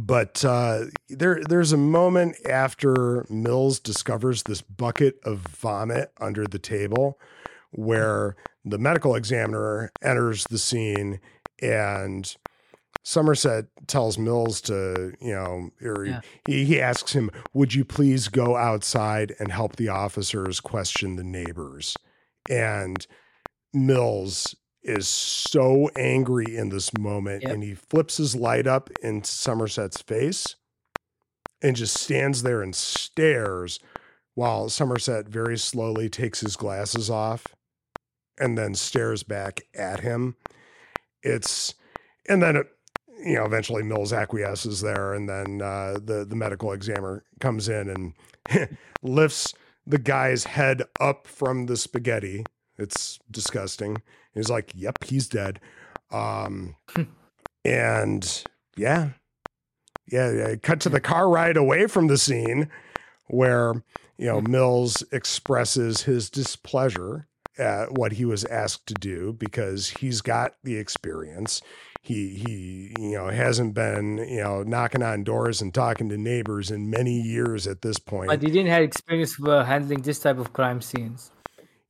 but 0.00 0.44
uh, 0.44 0.84
there, 1.08 1.40
there's 1.48 1.72
a 1.72 1.78
moment 1.78 2.36
after 2.48 3.26
Mills 3.28 3.80
discovers 3.80 4.42
this 4.42 4.60
bucket 4.60 5.18
of 5.24 5.38
vomit 5.38 6.12
under 6.20 6.46
the 6.46 6.58
table, 6.58 7.18
where 7.70 8.36
the 8.64 8.78
medical 8.78 9.14
examiner 9.14 9.90
enters 10.02 10.44
the 10.50 10.58
scene 10.58 11.20
and 11.60 12.36
Somerset 13.04 13.66
tells 13.88 14.16
Mills 14.18 14.60
to, 14.62 15.12
you 15.20 15.32
know, 15.32 15.70
or 15.82 16.04
Yeah. 16.06 16.20
he, 16.46 16.64
he 16.64 16.80
asks 16.80 17.12
him, 17.14 17.30
Would 17.52 17.74
you 17.74 17.84
please 17.84 18.28
go 18.28 18.56
outside 18.56 19.34
and 19.40 19.50
help 19.50 19.76
the 19.76 19.88
officers 19.88 20.60
question 20.60 21.16
the 21.16 21.24
neighbors? 21.24 21.96
And 22.48 23.04
Mills 23.72 24.54
is 24.82 25.08
so 25.08 25.88
angry 25.96 26.56
in 26.56 26.68
this 26.68 26.92
moment 26.98 27.42
Yep. 27.42 27.52
and 27.52 27.62
he 27.62 27.74
flips 27.74 28.16
his 28.18 28.34
light 28.36 28.66
up 28.66 28.90
in 29.02 29.22
Somerset's 29.24 30.02
face 30.02 30.56
and 31.60 31.76
just 31.76 31.96
stands 31.96 32.42
there 32.42 32.62
and 32.62 32.74
stares 32.74 33.78
while 34.34 34.68
Somerset 34.68 35.28
very 35.28 35.58
slowly 35.58 36.08
takes 36.08 36.40
his 36.40 36.56
glasses 36.56 37.10
off 37.10 37.46
and 38.38 38.56
then 38.56 38.74
stares 38.74 39.22
back 39.22 39.60
at 39.74 40.00
him. 40.00 40.36
It's, 41.22 41.74
and 42.28 42.42
then, 42.42 42.56
it, 42.56 42.66
you 43.24 43.34
know, 43.34 43.44
eventually 43.44 43.82
Mills 43.82 44.12
acquiesces 44.12 44.80
there, 44.80 45.14
and 45.14 45.28
then 45.28 45.62
uh, 45.62 45.98
the 46.02 46.24
the 46.24 46.36
medical 46.36 46.72
examiner 46.72 47.24
comes 47.40 47.68
in 47.68 47.88
and 47.88 48.78
lifts 49.02 49.54
the 49.86 49.98
guy's 49.98 50.44
head 50.44 50.82
up 51.00 51.26
from 51.26 51.66
the 51.66 51.76
spaghetti. 51.76 52.44
It's 52.78 53.18
disgusting. 53.30 54.02
He's 54.34 54.50
like, 54.50 54.72
"Yep, 54.74 55.04
he's 55.04 55.28
dead." 55.28 55.60
Um, 56.10 56.76
and 57.64 58.44
yeah, 58.76 59.10
yeah, 60.10 60.30
yeah. 60.30 60.54
Cut 60.56 60.80
to 60.80 60.88
the 60.88 61.00
car 61.00 61.28
ride 61.28 61.56
away 61.56 61.86
from 61.86 62.08
the 62.08 62.18
scene 62.18 62.68
where 63.28 63.82
you 64.18 64.26
know 64.26 64.40
Mills 64.40 65.02
expresses 65.12 66.02
his 66.02 66.30
displeasure 66.30 67.28
at 67.58 67.92
what 67.92 68.12
he 68.12 68.24
was 68.24 68.44
asked 68.46 68.86
to 68.86 68.94
do 68.94 69.34
because 69.34 69.90
he's 69.90 70.20
got 70.20 70.54
the 70.64 70.76
experience. 70.76 71.60
He 72.04 72.28
he 72.30 72.94
you 72.98 73.12
know 73.12 73.28
hasn't 73.28 73.74
been 73.74 74.18
you 74.18 74.42
know 74.42 74.62
knocking 74.64 75.02
on 75.02 75.22
doors 75.22 75.62
and 75.62 75.72
talking 75.72 76.08
to 76.08 76.16
neighbors 76.16 76.70
in 76.70 76.90
many 76.90 77.20
years 77.20 77.66
at 77.68 77.82
this 77.82 77.98
point. 77.98 78.28
But 78.28 78.42
he 78.42 78.48
didn't 78.50 78.70
have 78.70 78.82
experience 78.82 79.38
with 79.38 79.66
handling 79.66 80.02
this 80.02 80.18
type 80.18 80.38
of 80.38 80.52
crime 80.52 80.80
scenes. 80.82 81.30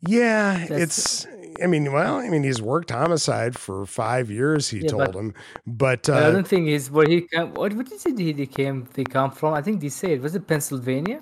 Yeah, 0.01 0.59
That's- 0.68 0.83
it's. 0.83 1.27
I 1.62 1.66
mean, 1.66 1.92
well, 1.92 2.16
I 2.16 2.29
mean, 2.31 2.42
he's 2.42 2.62
worked 2.62 2.90
homicide 2.90 3.57
for 3.59 3.85
five 3.87 4.31
years. 4.31 4.68
He 4.68 4.79
Yeah, 4.81 4.88
told 4.88 5.12
but- 5.12 5.14
him, 5.14 5.35
but 5.66 6.09
uh, 6.09 6.31
don't 6.33 6.46
think 6.48 6.68
is 6.68 6.90
where 6.90 7.07
he 7.07 7.22
come. 7.22 7.55
What 7.55 7.72
what 7.75 7.90
is 7.92 8.05
it 8.07 8.18
he 8.18 8.33
they 8.33 8.46
came? 8.46 8.88
They 8.94 9.05
come 9.05 9.31
from? 9.31 9.55
I 9.55 9.62
think 9.62 9.81
they 9.81 9.90
say 9.90 10.12
it 10.14 10.22
was 10.22 10.35
it 10.35 10.46
Pennsylvania. 10.46 11.20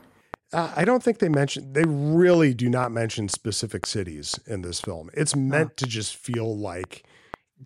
uh, 0.52 0.72
I 0.74 0.84
don't 0.84 1.02
think 1.02 1.18
they 1.18 1.28
mention. 1.28 1.72
They 1.72 1.84
really 1.84 2.54
do 2.54 2.68
not 2.70 2.90
mention 2.90 3.28
specific 3.28 3.86
cities 3.86 4.38
in 4.46 4.62
this 4.62 4.80
film. 4.80 5.10
It's 5.14 5.36
meant 5.36 5.76
to 5.78 5.86
just 5.86 6.16
feel 6.16 6.56
like 6.56 7.04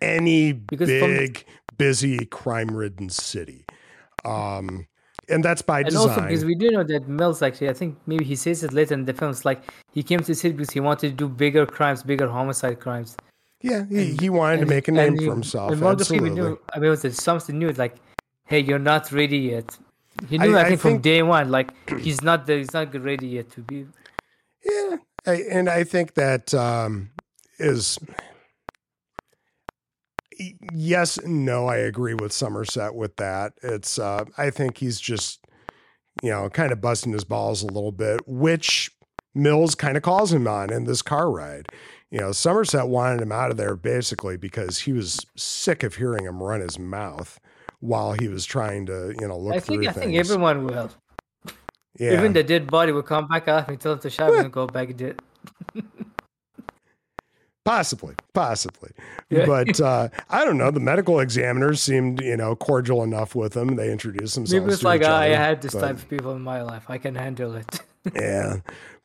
any 0.01 0.53
Because 0.53 0.89
from- 0.89 1.11
big, 1.11 1.45
busy, 1.77 2.25
crime-ridden 2.25 3.09
city, 3.09 3.65
um, 4.23 4.87
and 5.27 5.43
that's 5.43 5.61
by 5.61 5.79
And 5.79 5.89
design. 5.89 6.09
also 6.09 6.21
because 6.21 6.45
we 6.45 6.55
do 6.55 6.69
know 6.71 6.83
that 6.83 7.07
Mills 7.07 7.41
actually, 7.41 7.69
I 7.69 7.73
think 7.73 7.97
maybe 8.05 8.23
he 8.25 8.35
says 8.35 8.63
it 8.63 8.73
later 8.73 8.93
in 8.93 9.05
the 9.05 9.13
film. 9.13 9.31
It's 9.31 9.45
like 9.45 9.63
he 9.91 10.03
came 10.03 10.19
to 10.19 10.25
the 10.25 10.35
city 10.35 10.53
because 10.55 10.71
he 10.71 10.79
wanted 10.79 11.09
to 11.09 11.15
do 11.15 11.27
bigger 11.27 11.65
crimes, 11.65 12.03
bigger 12.03 12.27
homicide 12.29 12.79
crimes. 12.79 13.17
yeah, 13.61 13.85
he, 13.89 14.15
he 14.19 14.29
wanted 14.29 14.59
to 14.59 14.67
make 14.67 14.87
a 14.87 14.91
name 14.91 15.13
and 15.13 15.17
for 15.23 15.31
himself. 15.31 15.71
And 15.71 15.83
Absolutely. 15.83 16.29
Knew. 16.29 16.59
I 16.73 16.77
mean, 16.79 16.91
it 16.91 17.03
was 17.03 17.17
something 17.17 17.57
new. 17.57 17.71
Like, 17.71 17.95
hey, 18.45 18.59
you're 18.59 18.77
not 18.93 19.11
ready 19.11 19.37
yet. 19.39 19.75
He 20.29 20.37
knew. 20.37 20.55
I, 20.55 20.61
I 20.61 20.67
think, 20.69 20.79
from 20.81 20.91
think- 20.91 21.01
day 21.01 21.23
one, 21.23 21.49
like 21.49 21.73
he's 21.99 22.21
not 22.21 22.45
the, 22.45 22.57
he's 22.57 22.73
not 22.73 22.93
ready 23.03 23.27
yet 23.27 23.49
to 23.51 23.61
be. 23.61 23.87
Yeah, 24.63 24.97
I, 25.25 25.33
and 25.51 25.69
I 25.69 25.83
think 25.83 26.13
that 26.15 26.53
um, 26.53 27.09
is 27.57 27.97
yes, 30.73 31.17
and 31.17 31.45
no. 31.45 31.67
I 31.67 31.77
agree 31.77 32.13
with 32.13 32.31
Somerset 32.31 32.95
with 32.95 33.15
that. 33.17 33.53
It's 33.63 33.99
uh, 33.99 34.25
I 34.37 34.49
think 34.49 34.77
he's 34.77 34.99
just 34.99 35.45
you 36.23 36.29
know 36.29 36.49
kind 36.49 36.71
of 36.71 36.81
busting 36.81 37.13
his 37.13 37.23
balls 37.23 37.63
a 37.63 37.67
little 37.67 37.91
bit, 37.91 38.21
which 38.27 38.91
Mills 39.33 39.75
kind 39.75 39.97
of 39.97 40.03
calls 40.03 40.31
him 40.31 40.47
on 40.47 40.71
in 40.71 40.85
this 40.85 41.01
car 41.01 41.29
ride. 41.31 41.67
You 42.11 42.19
know, 42.19 42.31
Somerset 42.31 42.87
wanted 42.87 43.21
him 43.21 43.31
out 43.31 43.51
of 43.51 43.57
there 43.57 43.75
basically 43.75 44.37
because 44.37 44.79
he 44.79 44.93
was 44.93 45.25
sick 45.35 45.83
of 45.83 45.95
hearing 45.95 46.25
him 46.25 46.41
run 46.41 46.61
his 46.61 46.79
mouth 46.79 47.39
while 47.79 48.13
he 48.13 48.27
was 48.27 48.45
trying 48.45 48.85
to 48.85 49.13
you 49.19 49.27
know 49.27 49.37
look 49.37 49.55
I 49.55 49.59
through 49.59 49.77
think 49.83 49.89
I 49.89 49.91
things. 49.93 50.05
think 50.05 50.17
everyone 50.19 50.65
will. 50.65 50.91
yeah. 51.99 52.13
Even 52.13 52.33
the 52.33 52.43
dead 52.43 52.71
body 52.71 52.91
will 52.91 53.03
come 53.03 53.27
back 53.27 53.47
up 53.47 53.69
and 53.69 53.79
tell 53.79 53.93
him 53.93 53.99
to 53.99 54.23
up 54.23 54.33
and 54.33 54.51
go 54.51 54.67
back 54.67 54.95
dead. 54.95 55.19
Possibly, 57.65 58.13
possibly, 58.33 58.91
Yeah. 59.29 59.45
but 59.47 59.81
uh, 59.91 60.09
I 60.29 60.45
don't 60.45 60.57
know. 60.57 60.69
The 60.71 60.79
medical 60.79 61.19
examiners 61.19 61.81
seemed, 61.81 62.21
you 62.21 62.37
know, 62.37 62.55
cordial 62.55 63.01
enough 63.03 63.33
with 63.35 63.57
him. 63.57 63.75
They 63.75 63.91
introduced 63.91 64.35
themselves. 64.35 64.53
Maybe 64.61 64.73
it's 64.73 64.83
like 64.83 65.01
each 65.01 65.07
I 65.07 65.29
had 65.29 65.61
this 65.63 65.73
but- 65.73 65.81
type 65.81 65.95
of 65.97 66.07
people 66.07 66.33
in 66.35 66.41
my 66.43 66.61
life. 66.61 66.85
I 66.89 66.99
can 66.99 67.15
handle 67.15 67.55
it. 67.55 67.81
yeah 68.15 68.57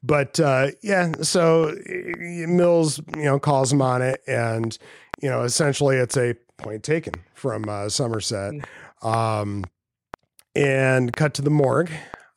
but 0.03 0.39
uh 0.41 0.67
yeah 0.83 1.11
so 1.23 1.75
mills 1.87 2.99
you 3.17 3.25
know 3.25 3.39
calls 3.39 3.73
him 3.73 3.81
on 3.81 4.03
it 4.03 4.21
and 4.27 4.77
you 5.23 5.29
know 5.31 5.41
essentially 5.43 5.97
it's 5.97 6.19
a 6.19 6.35
point 6.59 6.83
taken 6.83 7.15
from 7.33 7.67
uh 7.67 7.89
somerset 7.89 8.53
um 9.01 9.65
and 10.55 11.15
cut 11.15 11.33
to 11.33 11.41
the 11.41 11.49
morgue 11.49 11.91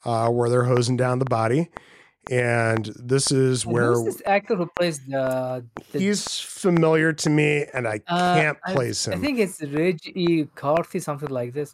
uh 0.06 0.30
where 0.30 0.50
they're 0.50 0.64
hosing 0.64 0.96
down 0.96 1.20
the 1.20 1.26
body 1.26 1.70
and 2.32 2.86
this 2.96 3.32
is 3.32 3.64
And 3.66 3.74
where 3.74 3.94
this 4.04 4.22
actor 4.26 4.56
who 4.56 4.68
plays 4.78 5.00
the? 5.06 5.66
the 5.92 6.00
he's 6.00 6.40
familiar 6.40 7.12
to 7.14 7.30
me 7.30 7.66
and 7.74 7.88
i 7.88 8.00
uh, 8.08 8.36
can't 8.36 8.58
I- 8.66 8.74
place 8.74 9.08
I 9.08 9.12
him 9.14 9.20
i 9.20 9.22
think 9.22 9.40
it's 9.40 9.62
Reggie 9.62 10.14
E. 10.16 10.46
Cathey, 10.56 11.02
something 11.02 11.30
like 11.30 11.54
this. 11.54 11.74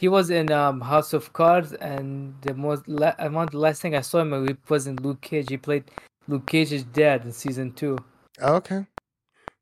He 0.00 0.08
was 0.08 0.28
in 0.30 0.50
um, 0.50 0.80
House 0.80 1.12
of 1.12 1.32
Cards, 1.32 1.72
and 1.74 2.34
the 2.42 2.52
most 2.52 2.82
la- 2.88 3.14
among 3.20 3.46
the 3.54 3.58
last 3.58 3.80
thing 3.80 3.94
I 3.94 4.00
saw 4.00 4.18
him 4.22 4.58
was 4.68 4.88
in 4.88 4.96
Luke 4.96 5.20
Cage. 5.20 5.48
He 5.50 5.56
played 5.56 5.84
Luke 6.26 6.46
Cage's 6.46 6.82
dad 6.82 7.24
in 7.24 7.30
season 7.30 7.70
two. 7.72 7.96
okay 8.42 8.86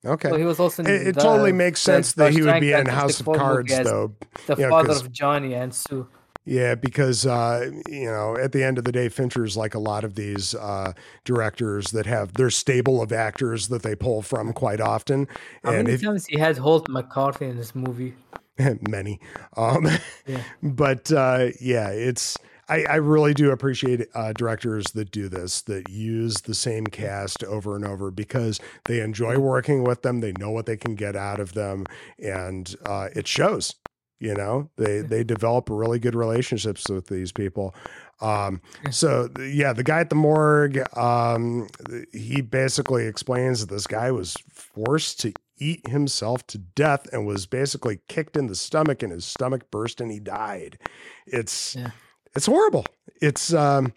okay 0.07 0.31
So 0.31 0.37
he 0.37 0.45
was 0.45 0.59
also 0.59 0.83
in 0.83 0.89
it, 0.89 1.07
it 1.09 1.15
the- 1.17 1.21
totally 1.21 1.53
makes 1.53 1.81
sense 1.83 2.15
that 2.15 2.33
he 2.33 2.41
would 2.41 2.61
be 2.61 2.73
in 2.73 2.87
house 2.87 3.21
of 3.21 3.27
cards 3.27 3.71
as 3.73 3.85
though 3.87 4.15
The 4.47 4.57
father 4.57 4.69
father 4.71 4.89
'cause- 4.89 5.03
of 5.03 5.13
Johnny 5.13 5.53
and 5.55 5.75
Sue. 5.75 6.09
Yeah, 6.45 6.75
because 6.75 7.25
uh, 7.25 7.71
you 7.89 8.07
know, 8.07 8.37
at 8.37 8.53
the 8.53 8.65
end 8.65 8.79
of 8.79 8.85
the 8.85 8.93
day, 8.93 9.09
Fincher's 9.09 9.57
like 9.57 9.75
a 9.75 9.79
lot 9.79 10.03
of 10.03 10.17
these 10.17 10.55
uh, 10.55 10.93
directors 11.25 11.93
that 11.93 12.07
have 12.07 12.35
their 12.35 12.51
stable 12.51 13.01
of 13.01 13.13
actors 13.13 13.69
that 13.69 13.83
they 13.83 13.95
pull 13.95 14.23
from 14.23 14.53
quite 14.53 14.81
often, 14.81 15.29
How 15.63 15.71
and 15.73 15.85
many 15.85 15.95
if, 15.95 16.03
times 16.03 16.27
he 16.27 16.39
had 16.39 16.59
Holt 16.59 16.89
McCallany 16.89 17.51
in 17.51 17.57
this 17.57 17.75
movie? 17.75 18.15
many. 18.89 19.21
Um, 19.57 19.89
Yeah. 20.27 20.43
But 20.63 21.13
uh, 21.13 21.51
yeah, 21.61 21.91
it's 21.91 22.37
I, 22.69 22.85
I 22.89 22.97
really 22.97 23.35
do 23.35 23.51
appreciate 23.51 24.07
uh, 24.15 24.33
directors 24.33 24.87
that 24.93 25.11
do 25.11 25.29
this, 25.29 25.63
that 25.63 25.91
use 25.91 26.41
the 26.43 26.55
same 26.55 26.87
cast 26.87 27.45
over 27.45 27.77
and 27.77 27.85
over 27.85 28.11
because 28.11 28.61
they 28.87 29.01
enjoy 29.01 29.39
working 29.39 29.85
with 29.85 30.03
them. 30.03 30.21
They 30.21 30.33
know 30.33 30.51
what 30.51 30.67
they 30.67 30.77
can 30.77 30.95
get 30.95 31.15
out 31.15 31.41
of 31.41 31.53
them, 31.53 31.87
and 32.19 32.75
uh, 32.87 33.09
it 33.15 33.27
shows. 33.27 33.75
You 34.23 34.35
know, 34.35 34.71
they 34.77 35.01
they 35.01 35.25
develop 35.25 35.69
really 35.69 35.99
good 35.99 36.15
relationships 36.15 36.89
with 36.89 37.09
these 37.09 37.33
people. 37.33 37.75
Um, 38.21 38.63
so 38.93 39.29
yeah, 39.41 39.73
the 39.73 39.83
guy 39.83 39.99
at 39.99 40.11
the 40.11 40.15
morgue, 40.15 40.79
um, 40.97 41.67
he 42.13 42.41
basically 42.41 43.07
explains 43.07 43.61
that 43.67 43.75
this 43.75 43.89
guy 43.89 44.13
was 44.13 44.37
forced 44.53 45.19
to 45.23 45.33
eat 45.59 45.89
himself 45.89 46.47
to 46.49 46.59
death 46.59 47.13
and 47.13 47.27
was 47.27 47.47
basically 47.47 47.99
kicked 48.09 48.37
in 48.37 48.47
the 48.47 48.55
stomach 48.55 49.03
and 49.03 49.11
his 49.13 49.25
stomach 49.25 49.69
burst 49.73 50.01
and 50.01 50.13
he 50.13 50.21
died. 50.21 50.79
It's 51.27 51.75
Yeah. 51.75 51.91
it's 52.37 52.47
horrible. 52.47 52.87
It's 53.21 53.53
um 53.53 53.93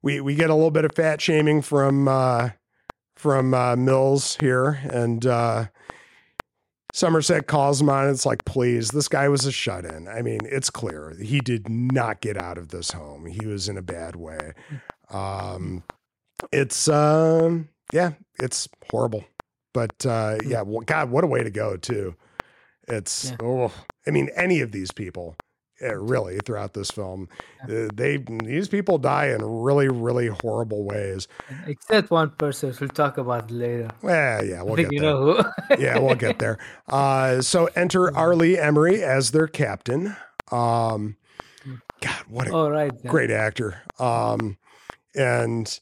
we 0.00 0.22
we 0.22 0.34
get 0.34 0.48
a 0.48 0.54
little 0.54 0.70
bit 0.70 0.86
of 0.86 0.92
fat 0.94 1.20
shaming 1.20 1.60
from 1.60 2.08
uh 2.08 2.50
from 3.14 3.52
uh 3.52 3.76
Mills 3.76 4.36
here 4.40 4.80
and 4.90 5.26
uh 5.26 5.66
Somerset 6.96 7.46
calls 7.46 7.78
him 7.82 7.90
on. 7.90 8.08
It's 8.08 8.24
like, 8.24 8.46
please, 8.46 8.88
this 8.88 9.06
guy 9.06 9.28
was 9.28 9.44
a 9.44 9.52
shut 9.52 9.84
in. 9.84 10.08
I 10.08 10.22
mean, 10.22 10.40
it's 10.44 10.70
clear 10.70 11.14
he 11.20 11.40
did 11.40 11.68
not 11.68 12.22
get 12.22 12.38
out 12.38 12.56
of 12.56 12.68
this 12.68 12.92
home. 12.92 13.26
He 13.26 13.44
was 13.46 13.68
in 13.68 13.76
a 13.76 13.82
bad 13.82 14.16
way. 14.16 14.54
Um, 15.10 15.82
it's, 16.52 16.88
um, 16.88 17.68
yeah, 17.92 18.12
it's 18.40 18.66
horrible. 18.90 19.26
But 19.74 20.06
uh, 20.06 20.38
yeah, 20.46 20.62
well, 20.62 20.80
God, 20.80 21.10
what 21.10 21.22
a 21.22 21.26
way 21.26 21.42
to 21.44 21.50
go, 21.50 21.76
too. 21.76 22.16
It's, 22.88 23.28
Yeah. 23.28 23.36
oh, 23.42 23.72
I 24.06 24.10
mean, 24.10 24.30
any 24.34 24.62
of 24.62 24.72
these 24.72 24.90
people, 24.90 25.36
really, 25.80 26.38
throughout 26.44 26.74
this 26.74 26.90
film, 26.90 27.28
uh, 27.64 27.88
they, 27.94 28.18
these 28.44 28.68
people 28.68 28.98
die 28.98 29.26
in 29.28 29.42
really, 29.44 29.88
really 29.88 30.28
horrible 30.28 30.84
ways. 30.84 31.28
Except 31.66 32.10
one 32.10 32.30
person 32.30 32.74
we'll 32.80 32.88
talk 32.90 33.18
about 33.18 33.50
later. 33.50 33.88
Well, 34.02 34.44
yeah, 34.44 34.62
we'll 34.62 34.76
get 34.76 34.92
you 34.92 35.00
there. 35.00 35.10
know 35.10 35.34
who. 35.34 35.44
yeah, 35.78 35.98
we'll 35.98 36.14
get 36.14 36.38
there. 36.38 36.58
Uh, 36.88 37.42
so 37.42 37.66
enter 37.76 38.14
R. 38.16 38.34
Lee 38.34 38.56
Ermey 38.56 39.00
as 39.00 39.30
their 39.32 39.46
captain. 39.48 40.16
Um, 40.50 41.16
God, 42.00 42.24
what 42.28 42.48
a 42.48 42.54
All 42.54 42.70
right. 42.70 42.92
then. 43.02 43.10
great 43.10 43.30
actor. 43.30 43.82
Um, 43.98 44.58
and 45.14 45.80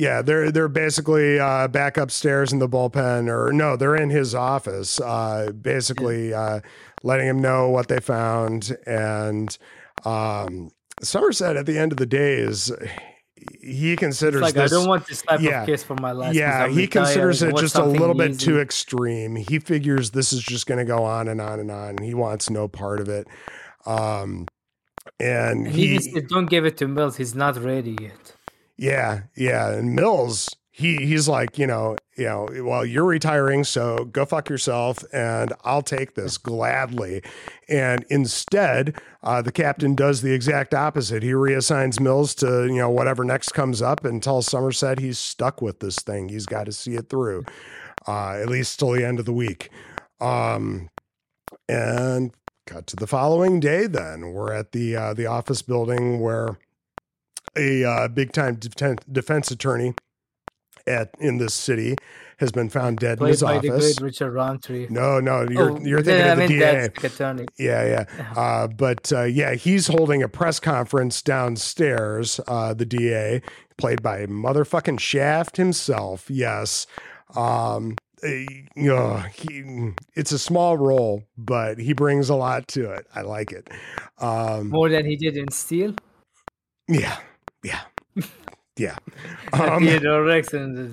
yeah, 0.00 0.22
they're 0.22 0.50
they're 0.50 0.68
basically 0.68 1.38
uh, 1.38 1.68
back 1.68 1.96
upstairs 1.96 2.52
in 2.52 2.58
the 2.58 2.68
bullpen, 2.68 3.28
or 3.28 3.52
no, 3.52 3.76
they're 3.76 3.94
in 3.96 4.10
his 4.10 4.34
office, 4.34 5.00
uh, 5.00 5.52
basically 5.52 6.34
uh, 6.34 6.60
letting 7.04 7.28
him 7.28 7.40
know 7.40 7.68
what 7.68 7.86
they 7.86 8.00
found. 8.00 8.76
And 8.86 9.56
um, 10.04 10.72
Somerset, 11.02 11.56
at 11.56 11.66
the 11.66 11.78
end 11.78 11.92
of 11.92 11.98
the 11.98 12.06
day, 12.06 12.34
is 12.34 12.72
he 13.60 13.92
It's 13.92 14.00
considers 14.00 14.40
like 14.40 14.56
I 14.56 14.66
don't 14.66 14.88
want 14.88 15.06
this 15.06 15.22
type 15.22 15.40
yeah. 15.40 15.62
of 15.62 15.66
case 15.66 15.82
for 15.84 15.94
my 16.00 16.12
life. 16.12 16.34
Yeah, 16.34 16.68
he 16.68 16.86
considers 16.86 17.42
it 17.42 17.56
just 17.56 17.76
a 17.76 17.84
little 17.84 18.14
bit 18.14 18.32
easy. 18.32 18.46
too 18.46 18.58
extreme. 18.60 19.36
He 19.36 19.58
figures 19.58 20.10
this 20.10 20.32
is 20.32 20.42
just 20.42 20.66
going 20.66 20.78
to 20.78 20.84
go 20.84 21.04
on 21.04 21.28
and 21.28 21.40
on 21.40 21.60
and 21.60 21.70
on. 21.70 21.98
He 21.98 22.14
wants 22.14 22.50
no 22.50 22.68
part 22.68 23.00
of 23.00 23.08
it. 23.08 23.28
Um, 23.86 24.46
and 25.20 25.66
And 25.66 25.68
he 25.68 25.88
he, 25.88 26.00
said, 26.00 26.28
"Don't 26.28 26.46
give 26.46 26.64
it 26.64 26.78
to 26.78 26.88
Mills. 26.88 27.16
He's 27.18 27.34
not 27.34 27.62
ready 27.62 27.96
yet." 28.00 28.34
yeah, 28.78 29.22
yeah, 29.36 29.70
and 29.72 29.94
Mills, 29.94 30.48
he 30.76 31.06
he's 31.06 31.28
like, 31.28 31.56
you 31.56 31.68
know, 31.68 31.96
you 32.16 32.24
know, 32.24 32.48
well, 32.64 32.84
you're 32.84 33.04
retiring, 33.04 33.62
so 33.62 34.06
go 34.06 34.24
fuck 34.24 34.48
yourself, 34.48 35.04
and 35.12 35.52
I'll 35.62 35.82
take 35.82 36.16
this 36.16 36.36
gladly. 36.36 37.22
And 37.68 38.04
instead, 38.10 39.00
uh, 39.22 39.40
the 39.40 39.52
captain 39.52 39.94
does 39.94 40.20
the 40.20 40.32
exact 40.32 40.74
opposite. 40.74 41.22
He 41.22 41.30
reassigns 41.30 42.00
Mills 42.00 42.34
to 42.36 42.64
you 42.64 42.78
know 42.78 42.90
whatever 42.90 43.22
next 43.22 43.50
comes 43.50 43.82
up, 43.82 44.04
and 44.04 44.20
tells 44.20 44.46
Somerset 44.46 44.98
he's 44.98 45.16
stuck 45.16 45.62
with 45.62 45.78
this 45.78 45.94
thing. 45.94 46.28
He's 46.28 46.46
got 46.46 46.64
to 46.64 46.72
see 46.72 46.96
it 46.96 47.08
through, 47.08 47.44
uh, 48.08 48.32
at 48.42 48.48
least 48.48 48.80
till 48.80 48.90
the 48.90 49.06
end 49.06 49.20
of 49.20 49.26
the 49.26 49.32
week. 49.32 49.70
Um, 50.20 50.90
and 51.68 52.32
cut 52.66 52.88
to 52.88 52.96
the 52.96 53.06
following 53.06 53.60
day. 53.60 53.86
Then 53.86 54.32
we're 54.32 54.52
at 54.52 54.72
the 54.72 54.96
uh, 54.96 55.14
the 55.14 55.26
office 55.26 55.62
building 55.62 56.18
where 56.18 56.58
a 57.56 57.84
uh, 57.84 58.08
big 58.08 58.32
time 58.32 58.56
defen- 58.56 58.98
defense 59.12 59.52
attorney 59.52 59.94
at 60.86 61.10
in 61.18 61.38
this 61.38 61.54
city 61.54 61.96
has 62.38 62.50
been 62.50 62.68
found 62.68 62.98
dead 62.98 63.12
in 63.12 63.18
Played 63.18 63.30
his 63.30 63.42
by 63.42 63.58
the 63.58 63.70
office. 63.70 63.94
great 63.98 64.04
Richard 64.04 64.32
Roundtree. 64.32 64.88
No, 64.90 65.20
no, 65.20 65.46
you're 65.48 65.70
Oh, 65.70 65.78
you're 65.80 66.02
thinking 66.02 66.24
I 66.26 66.28
of 66.30 66.38
the 66.38 66.48
mean, 66.48 66.58
DA. 66.58 66.84
attorney. 67.04 67.46
Yeah, 67.58 68.06
yeah. 68.18 68.32
Uh, 68.36 68.66
but 68.66 69.12
uh, 69.12 69.22
yeah, 69.22 69.54
he's 69.54 69.86
holding 69.86 70.22
a 70.22 70.28
press 70.28 70.58
conference 70.58 71.22
downstairs. 71.22 72.40
Uh, 72.48 72.74
the 72.74 72.84
DA, 72.84 73.40
played 73.78 74.02
by 74.02 74.26
motherfucking 74.26 74.98
Shaft 75.00 75.56
himself. 75.56 76.28
Yes. 76.28 76.86
Um, 77.36 77.94
eh, 78.24 78.46
you 78.76 78.88
know, 78.94 79.16
he, 79.32 79.92
it's 80.14 80.32
a 80.32 80.38
small 80.38 80.76
role, 80.76 81.22
but 81.38 81.78
he 81.78 81.92
brings 81.92 82.28
a 82.28 82.34
lot 82.34 82.66
to 82.68 82.90
it. 82.90 83.06
I 83.14 83.22
like 83.22 83.52
it. 83.52 83.68
Um, 84.18 84.70
More 84.70 84.88
than 84.88 85.06
he 85.06 85.14
did 85.16 85.36
in 85.36 85.50
Steel. 85.52 85.94
yeah, 86.88 87.16
yeah, 87.62 87.80
yeah. 88.76 88.96
Um, 89.52 89.84
Theodore 89.84 90.28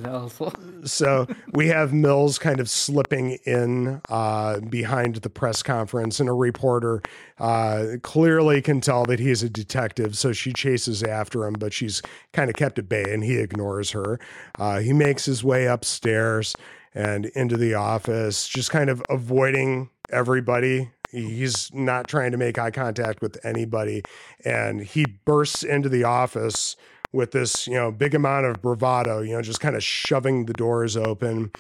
also. 0.08 0.54
so 0.84 1.28
we 1.52 1.68
have 1.70 1.94
Mills 1.94 2.38
kind 2.38 2.60
of 2.60 2.70
slipping 2.70 3.40
in 3.46 4.00
uh, 4.08 4.60
behind 4.60 5.16
the 5.16 5.32
press 5.32 5.64
conference, 5.64 6.20
and 6.20 6.30
a 6.30 6.34
reporter 6.34 7.02
uh, 7.40 7.98
clearly 8.04 8.62
can 8.62 8.82
tell 8.82 9.06
that 9.06 9.20
he's 9.20 9.42
a 9.42 9.50
detective. 9.50 10.16
So 10.16 10.32
she 10.32 10.54
chases 10.54 11.02
after 11.02 11.44
him, 11.48 11.54
but 11.54 11.74
she's 11.74 12.04
kind 12.34 12.52
of 12.52 12.56
kept 12.56 12.78
at 12.78 12.88
bay, 12.88 13.12
and 13.12 13.24
he 13.24 13.38
ignores 13.38 13.90
her. 13.92 14.20
Uh, 14.60 14.78
he 14.78 14.94
makes 14.94 15.26
his 15.26 15.44
way 15.44 15.66
upstairs 15.66 16.56
and 16.94 17.26
into 17.28 17.58
the 17.58 17.74
office, 17.74 18.48
just 18.48 18.70
kind 18.70 18.92
of 18.92 19.02
avoiding 19.10 19.90
everybody. 20.12 20.92
He's 21.10 21.74
not 21.74 22.08
trying 22.08 22.32
to 22.32 22.38
make 22.38 22.60
eye 22.60 22.72
contact 22.72 23.22
with 23.22 23.44
anybody, 23.44 24.04
and 24.46 24.82
he 24.82 25.06
bursts 25.26 25.64
into 25.64 25.90
the 25.90 26.04
office 26.04 26.76
with 27.14 27.32
this, 27.32 27.68
you 27.68 27.74
know, 27.74 27.92
big 27.92 28.16
amount 28.16 28.46
of 28.46 28.62
bravado, 28.62 29.22
you 29.22 29.34
know, 29.34 29.42
just 29.42 29.60
kind 29.60 29.76
of 29.76 29.84
shoving 29.84 30.46
the 30.46 30.54
doors 30.54 30.96
open. 30.96 31.52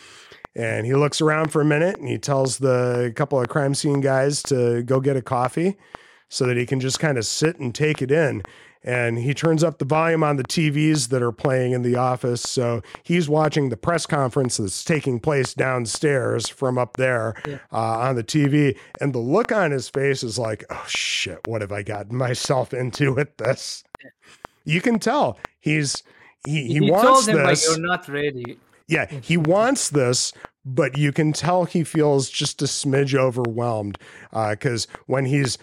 And 0.55 0.85
he 0.85 0.93
looks 0.95 1.21
around 1.21 1.51
for 1.51 1.61
a 1.61 1.65
minute 1.65 1.97
and 1.97 2.07
he 2.07 2.17
tells 2.17 2.57
the 2.57 3.13
couple 3.15 3.39
of 3.39 3.47
crime 3.49 3.73
scene 3.73 4.01
guys 4.01 4.43
to 4.43 4.83
go 4.83 4.99
get 4.99 5.15
a 5.15 5.21
coffee 5.21 5.77
so 6.29 6.45
that 6.45 6.57
he 6.57 6.65
can 6.65 6.79
just 6.79 6.99
kind 6.99 7.17
of 7.17 7.25
sit 7.25 7.57
and 7.59 7.73
take 7.75 8.01
it 8.01 8.11
in. 8.11 8.41
And 8.83 9.19
he 9.19 9.33
turns 9.35 9.63
up 9.63 9.77
the 9.77 9.85
volume 9.85 10.23
on 10.23 10.37
the 10.37 10.43
TVs 10.43 11.09
that 11.09 11.21
are 11.21 11.31
playing 11.31 11.73
in 11.73 11.83
the 11.83 11.95
office. 11.97 12.41
So 12.41 12.81
he's 13.03 13.29
watching 13.29 13.69
the 13.69 13.77
press 13.77 14.07
conference 14.07 14.57
that's 14.57 14.83
taking 14.83 15.19
place 15.19 15.53
downstairs 15.53 16.47
from 16.49 16.77
up 16.79 16.97
there 16.97 17.35
Yeah. 17.47 17.59
uh, 17.71 17.99
on 17.99 18.15
the 18.15 18.23
TV. 18.23 18.75
And 18.99 19.13
the 19.13 19.19
look 19.19 19.51
on 19.51 19.69
his 19.71 19.87
face 19.87 20.23
is 20.23 20.39
like, 20.39 20.63
oh 20.71 20.83
shit, 20.87 21.39
what 21.47 21.61
have 21.61 21.71
I 21.71 21.83
gotten 21.83 22.15
myself 22.27 22.73
into 22.73 23.13
with 23.13 23.37
this? 23.37 23.83
You 24.63 24.81
can 24.81 24.99
tell 24.99 25.37
he's 25.59 26.03
he, 26.45 26.65
he, 26.73 26.91
wants 26.91 27.27
like 27.27 27.45
this. 27.45 27.67
you're 27.67 27.85
not 27.85 28.07
ready. 28.07 28.57
Yeah, 28.87 29.05
he 29.21 29.37
wants 29.37 29.89
this, 29.89 30.33
but 30.65 30.97
you 30.97 31.11
can 31.11 31.33
tell 31.33 31.65
he 31.65 31.83
feels 31.83 32.29
just 32.29 32.61
a 32.61 32.65
smidge 32.65 33.15
overwhelmed 33.15 33.97
uh, 34.33 34.51
because 34.51 34.87
when 35.07 35.25
he's 35.25 35.57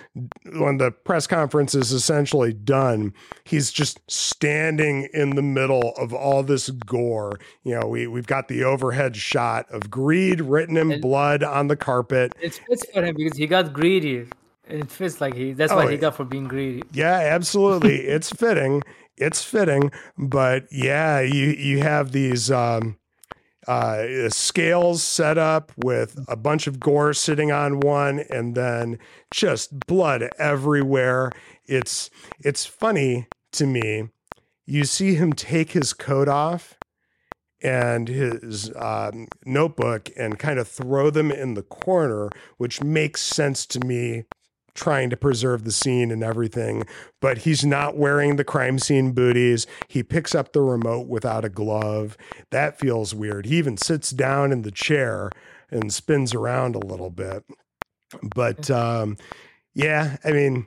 when 0.54 0.78
the 0.78 0.90
press 0.90 1.26
conference 1.26 1.74
is 1.74 1.92
essentially 1.92 2.52
done, 2.52 3.12
he's 3.44 3.70
just 3.70 4.00
standing 4.10 5.08
in 5.12 5.30
the 5.30 5.42
middle 5.42 5.92
of 5.96 6.14
all 6.14 6.42
this 6.42 6.70
gore. 6.70 7.38
You 7.64 7.78
know, 7.78 7.86
we 7.86 8.06
we've 8.06 8.26
got 8.26 8.48
the 8.48 8.64
overhead 8.64 9.16
shot 9.16 9.66
of 9.70 9.90
greed 9.90 10.40
written 10.40 10.76
in 10.76 10.92
And- 10.92 11.02
blood 11.02 11.42
on 11.42 11.68
the 11.68 11.76
carpet. 11.76 12.32
It 12.40 12.54
fits 12.68 12.86
for 12.92 13.04
him 13.04 13.14
because 13.16 13.36
he 13.36 13.46
got 13.46 13.72
greedy. 13.72 14.26
It 14.68 14.90
fits 14.90 15.20
like 15.20 15.34
he. 15.34 15.52
That's 15.52 15.72
Oh, 15.72 15.76
what 15.76 15.90
he 15.90 15.96
got 15.96 16.14
for 16.16 16.24
being 16.24 16.44
greedy. 16.44 16.82
Yeah, 16.92 17.18
absolutely. 17.18 17.96
it's 18.06 18.30
fitting. 18.30 18.82
It's 19.16 19.42
fitting. 19.44 19.90
But 20.16 20.66
yeah, 20.70 21.20
you 21.20 21.46
you 21.48 21.80
have 21.80 22.12
these 22.12 22.50
um 22.50 22.98
uh 23.66 24.28
scales 24.28 25.02
set 25.02 25.36
up 25.38 25.72
with 25.76 26.18
a 26.28 26.36
bunch 26.36 26.66
of 26.66 26.80
gore 26.80 27.12
sitting 27.12 27.50
on 27.52 27.80
one 27.80 28.20
and 28.30 28.54
then 28.54 28.98
just 29.30 29.86
blood 29.86 30.28
everywhere. 30.38 31.30
It's 31.66 32.10
it's 32.40 32.66
funny 32.66 33.26
to 33.52 33.66
me. 33.66 34.08
You 34.66 34.84
see 34.84 35.14
him 35.14 35.32
take 35.32 35.70
his 35.72 35.92
coat 35.94 36.28
off 36.28 36.76
and 37.62 38.06
his 38.06 38.70
um, 38.76 39.26
notebook 39.44 40.10
and 40.16 40.38
kind 40.38 40.58
of 40.58 40.68
throw 40.68 41.10
them 41.10 41.32
in 41.32 41.54
the 41.54 41.62
corner, 41.62 42.28
which 42.58 42.82
makes 42.82 43.20
sense 43.22 43.66
to 43.66 43.80
me 43.80 44.24
trying 44.78 45.10
to 45.10 45.16
preserve 45.16 45.64
the 45.64 45.72
scene 45.72 46.10
and 46.10 46.22
everything, 46.22 46.86
but 47.20 47.38
he's 47.38 47.66
not 47.66 47.96
wearing 47.96 48.36
the 48.36 48.44
crime 48.44 48.78
scene 48.78 49.12
booties. 49.12 49.66
He 49.88 50.02
picks 50.02 50.34
up 50.34 50.52
the 50.52 50.60
remote 50.60 51.08
without 51.08 51.44
a 51.44 51.48
glove. 51.48 52.16
That 52.50 52.78
feels 52.78 53.14
weird. 53.14 53.46
He 53.46 53.58
even 53.58 53.76
sits 53.76 54.10
down 54.10 54.52
in 54.52 54.62
the 54.62 54.70
chair 54.70 55.30
and 55.70 55.92
spins 55.92 56.34
around 56.34 56.76
a 56.76 56.86
little 56.86 57.10
bit. 57.10 57.44
But 58.22 58.70
um, 58.70 59.16
yeah, 59.74 60.16
I 60.24 60.30
mean, 60.30 60.66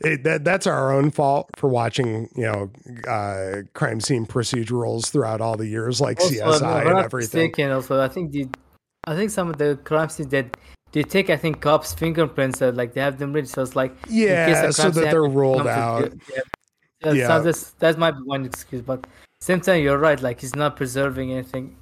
it, 0.00 0.24
that 0.24 0.44
that's 0.44 0.66
our 0.66 0.92
own 0.92 1.10
fault 1.10 1.50
for 1.56 1.68
watching, 1.68 2.28
you 2.34 2.44
know, 2.44 2.70
uh, 3.06 3.62
crime 3.74 4.00
scene 4.00 4.26
procedurals 4.26 5.10
throughout 5.10 5.40
all 5.40 5.56
the 5.56 5.66
years, 5.66 6.00
like 6.00 6.20
Also, 6.20 6.34
CSI 6.34 6.86
and 6.86 6.98
everything. 6.98 7.50
mistaken, 7.50 7.70
also, 7.70 8.00
I 8.00 8.08
think 8.08 8.32
the, 8.32 8.48
I 9.04 9.14
think 9.14 9.30
some 9.30 9.50
of 9.50 9.58
the 9.58 9.78
crime 9.84 10.08
scenes 10.08 10.30
that 10.30 10.56
they 10.92 11.02
take, 11.02 11.30
I 11.30 11.36
think, 11.36 11.60
cops' 11.60 11.94
fingerprints, 11.94 12.60
uh, 12.62 12.72
like 12.74 12.94
they 12.94 13.00
have 13.00 13.18
them 13.18 13.32
ready, 13.32 13.46
so 13.46 13.62
it's 13.62 13.76
like 13.76 13.92
in 14.04 14.08
case 14.08 14.28
Yeah, 14.28 14.70
so 14.70 14.90
that 14.90 15.10
they're 15.10 15.22
to- 15.22 15.68
out. 15.68 16.12
Yeah. 16.32 16.40
Yeah, 17.04 17.12
Yeah. 17.12 17.28
So 17.28 17.42
that's, 17.42 17.70
that 17.78 17.98
might 17.98 18.12
be 18.12 18.22
one 18.24 18.44
excuse, 18.44 18.82
but 18.82 19.06
same 19.40 19.60
time, 19.60 19.82
you're 19.82 19.98
right. 19.98 20.20
Like 20.20 20.40
he's 20.40 20.54
not 20.54 20.76
preserving 20.76 21.32
anything 21.32 21.76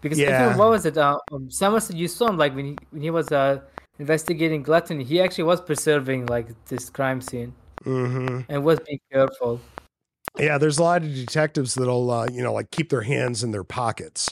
because 0.00 0.18
Yeah. 0.18 0.56
what 0.56 0.70
was 0.70 0.84
it? 0.84 0.96
Uh, 0.98 1.18
um, 1.32 1.50
Somerset, 1.50 1.96
you 1.96 2.08
saw 2.08 2.28
him 2.28 2.38
like 2.38 2.54
when 2.54 2.64
he 2.64 2.76
when 2.90 3.02
he 3.02 3.10
was 3.10 3.30
uh, 3.30 3.60
investigating 3.98 4.62
gluttony, 4.62 5.04
he 5.04 5.20
actually 5.20 5.44
was 5.44 5.60
preserving 5.60 6.26
like 6.26 6.48
this 6.66 6.90
crime 6.90 7.20
scene 7.20 7.54
mm-hmm. 7.84 8.40
and 8.48 8.64
was 8.64 8.80
being 8.80 9.00
careful. 9.12 9.60
Yeah, 10.38 10.58
there's 10.58 10.78
a 10.78 10.82
lot 10.82 11.02
of 11.02 11.14
detectives 11.14 11.74
that'll, 11.74 12.10
uh, 12.10 12.26
you 12.32 12.42
know, 12.42 12.52
like 12.52 12.70
keep 12.72 12.88
their 12.90 13.02
hands 13.02 13.44
in 13.44 13.52
their 13.52 13.62
pockets, 13.62 14.28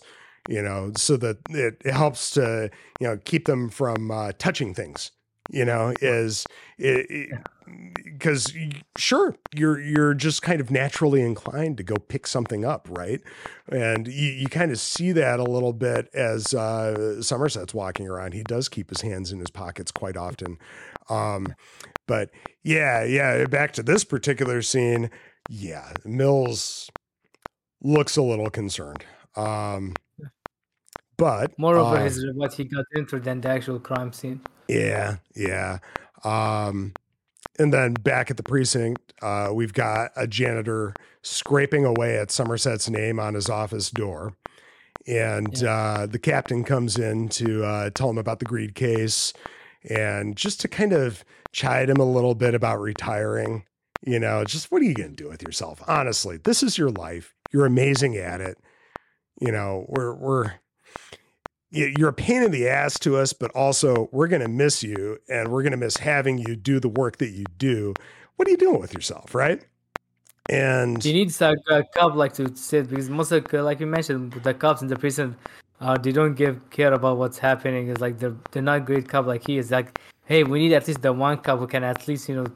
you 0.48 0.62
know, 0.62 0.92
so 0.96 1.16
that 1.18 1.38
it, 1.50 1.84
helps 1.86 2.30
to, 2.32 2.70
you 3.00 3.06
know, 3.06 3.18
keep 3.24 3.46
them 3.46 3.68
from 3.68 4.10
uh, 4.10 4.32
touching 4.38 4.74
things. 4.74 5.12
You 5.50 5.64
know, 5.64 5.92
is 6.00 6.46
it 6.78 7.30
because 8.04 8.52
sure 8.96 9.34
you're 9.54 9.80
you're 9.80 10.14
just 10.14 10.40
kind 10.40 10.60
of 10.60 10.70
naturally 10.70 11.20
inclined 11.20 11.76
to 11.78 11.82
go 11.82 11.96
pick 11.96 12.26
something 12.26 12.64
up, 12.64 12.86
right? 12.90 13.20
And 13.68 14.06
you, 14.06 14.30
you 14.30 14.46
kind 14.46 14.70
of 14.70 14.78
see 14.78 15.12
that 15.12 15.40
a 15.40 15.44
little 15.44 15.72
bit 15.72 16.08
as 16.14 16.54
uh, 16.54 17.20
Somerset's 17.22 17.74
walking 17.74 18.08
around. 18.08 18.34
He 18.34 18.44
does 18.44 18.68
keep 18.68 18.88
his 18.88 19.00
hands 19.00 19.32
in 19.32 19.40
his 19.40 19.50
pockets 19.50 19.90
quite 19.90 20.16
often. 20.16 20.58
Um, 21.08 21.54
but 22.06 22.30
yeah, 22.62 23.04
yeah, 23.04 23.44
back 23.46 23.72
to 23.74 23.82
this 23.82 24.04
particular 24.04 24.62
scene. 24.62 25.10
Yeah, 25.48 25.92
Mills 26.04 26.88
looks 27.82 28.16
a 28.16 28.22
little 28.22 28.50
concerned. 28.50 29.04
Um, 29.36 29.94
but 31.22 31.56
Moreover, 31.56 31.98
uh, 31.98 32.02
his 32.02 32.26
what 32.34 32.52
he 32.52 32.64
got 32.64 32.84
into 32.96 33.20
than 33.20 33.40
the 33.40 33.48
actual 33.48 33.78
crime 33.78 34.12
scene. 34.12 34.40
yeah, 34.66 35.18
yeah. 35.36 35.78
Um, 36.24 36.94
and 37.60 37.72
then 37.72 37.94
back 37.94 38.32
at 38.32 38.36
the 38.36 38.42
precinct, 38.42 39.12
uh, 39.22 39.50
we've 39.52 39.72
got 39.72 40.10
a 40.16 40.26
janitor 40.26 40.94
scraping 41.22 41.84
away 41.84 42.18
at 42.18 42.32
Somerset's 42.32 42.90
name 42.90 43.20
on 43.20 43.34
his 43.34 43.48
office 43.48 43.88
door. 43.88 44.36
And 45.06 45.62
uh, 45.62 46.06
the 46.06 46.18
captain 46.18 46.64
comes 46.64 46.98
in 46.98 47.28
to 47.30 47.64
uh, 47.64 47.90
tell 47.90 48.10
him 48.10 48.18
about 48.18 48.40
the 48.40 48.44
greed 48.44 48.74
case 48.74 49.32
and 49.88 50.36
just 50.36 50.60
to 50.62 50.68
kind 50.68 50.92
of 50.92 51.24
chide 51.52 51.88
him 51.88 51.98
a 51.98 52.04
little 52.04 52.34
bit 52.34 52.54
about 52.54 52.80
retiring. 52.80 53.64
You 54.04 54.18
know, 54.18 54.42
just 54.42 54.72
what 54.72 54.82
are 54.82 54.86
you 54.86 54.94
going 54.94 55.14
to 55.14 55.22
do 55.22 55.28
with 55.28 55.42
yourself? 55.42 55.82
Honestly, 55.86 56.38
this 56.38 56.64
is 56.64 56.78
your 56.78 56.90
life. 56.90 57.32
You're 57.52 57.66
amazing 57.66 58.16
at 58.16 58.40
it. 58.40 58.58
You 59.40 59.52
know, 59.52 59.86
we're, 59.88 60.14
we're, 60.14 60.52
you're 61.72 62.10
a 62.10 62.12
pain 62.12 62.42
in 62.42 62.50
the 62.50 62.68
ass 62.68 62.98
to 63.00 63.16
us, 63.16 63.32
but 63.32 63.50
also 63.52 64.08
we're 64.12 64.28
going 64.28 64.42
to 64.42 64.48
miss 64.48 64.82
you 64.82 65.18
and 65.28 65.48
we're 65.48 65.62
going 65.62 65.72
to 65.72 65.78
miss 65.78 65.96
having 65.96 66.38
you 66.38 66.54
do 66.54 66.78
the 66.78 66.88
work 66.88 67.16
that 67.18 67.30
you 67.30 67.44
do. 67.58 67.94
What 68.36 68.46
are 68.46 68.50
you 68.50 68.56
doing 68.56 68.80
with 68.80 68.92
yourself? 68.94 69.34
Right. 69.34 69.64
And 70.48 71.02
He 71.02 71.12
needs 71.12 71.40
a, 71.40 71.54
a 71.70 71.84
cop 71.84 72.14
like 72.14 72.32
to 72.34 72.54
sit 72.56 72.88
because 72.90 73.08
most 73.08 73.32
of 73.32 73.50
like 73.52 73.80
you 73.80 73.86
mentioned, 73.86 74.32
the 74.32 74.52
cops 74.52 74.82
in 74.82 74.88
the 74.88 74.96
prison, 74.96 75.36
uh, 75.80 75.96
they 75.96 76.12
don't 76.12 76.34
give 76.34 76.68
care 76.70 76.92
about 76.92 77.16
what's 77.16 77.38
happening. 77.38 77.88
It's 77.88 78.00
like 78.00 78.18
they're 78.18 78.36
they're 78.50 78.62
not 78.62 78.84
great 78.84 79.08
cop 79.08 79.26
like 79.26 79.46
he 79.46 79.58
is. 79.58 79.70
Like, 79.70 79.98
hey, 80.26 80.42
we 80.44 80.58
need 80.58 80.72
at 80.74 80.86
least 80.88 81.02
the 81.02 81.12
one 81.12 81.38
cop 81.38 81.58
who 81.60 81.66
can 81.66 81.84
at 81.84 82.06
least 82.08 82.28
you 82.28 82.34
know 82.34 82.46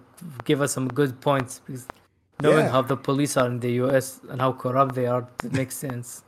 give 0.45 0.61
us 0.61 0.73
some 0.73 0.89
good 0.89 1.21
points 1.21 1.61
because 1.65 1.87
knowing 2.43 2.59
Yeah. 2.67 2.71
how 2.71 2.83
the 2.83 2.97
police 2.97 3.37
are 3.37 3.47
in 3.47 3.61
the 3.61 3.73
U.S. 3.85 4.21
and 4.29 4.41
how 4.41 4.53
corrupt 4.53 4.95
they 4.95 5.07
are, 5.07 5.27
it 5.45 5.53
makes 5.53 5.77
sense. 5.77 6.23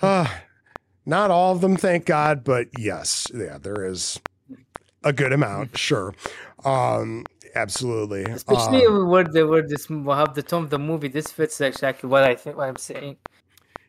Not 1.04 1.30
all 1.30 1.52
of 1.54 1.60
them, 1.60 1.76
thank 1.76 2.06
God, 2.06 2.44
but 2.44 2.68
yes, 2.78 3.26
yeah, 3.34 3.58
there 3.58 3.84
is 3.84 4.20
a 5.04 5.12
good 5.12 5.32
amount, 5.32 5.76
sure. 5.76 6.14
Um, 6.64 7.24
absolutely. 7.54 8.24
Especially 8.24 8.86
Um, 8.86 9.08
where 9.08 9.24
they 9.24 9.42
were 9.42 9.62
this 9.62 9.86
how 9.86 10.26
the 10.26 10.42
tone 10.42 10.64
of 10.64 10.70
the 10.70 10.78
movie. 10.78 11.08
This 11.08 11.30
fits 11.32 11.60
exactly 11.60 12.08
what 12.08 12.22
I 12.22 12.34
think 12.36 12.56
what 12.56 12.68
I'm 12.68 12.76
saying. 12.76 13.16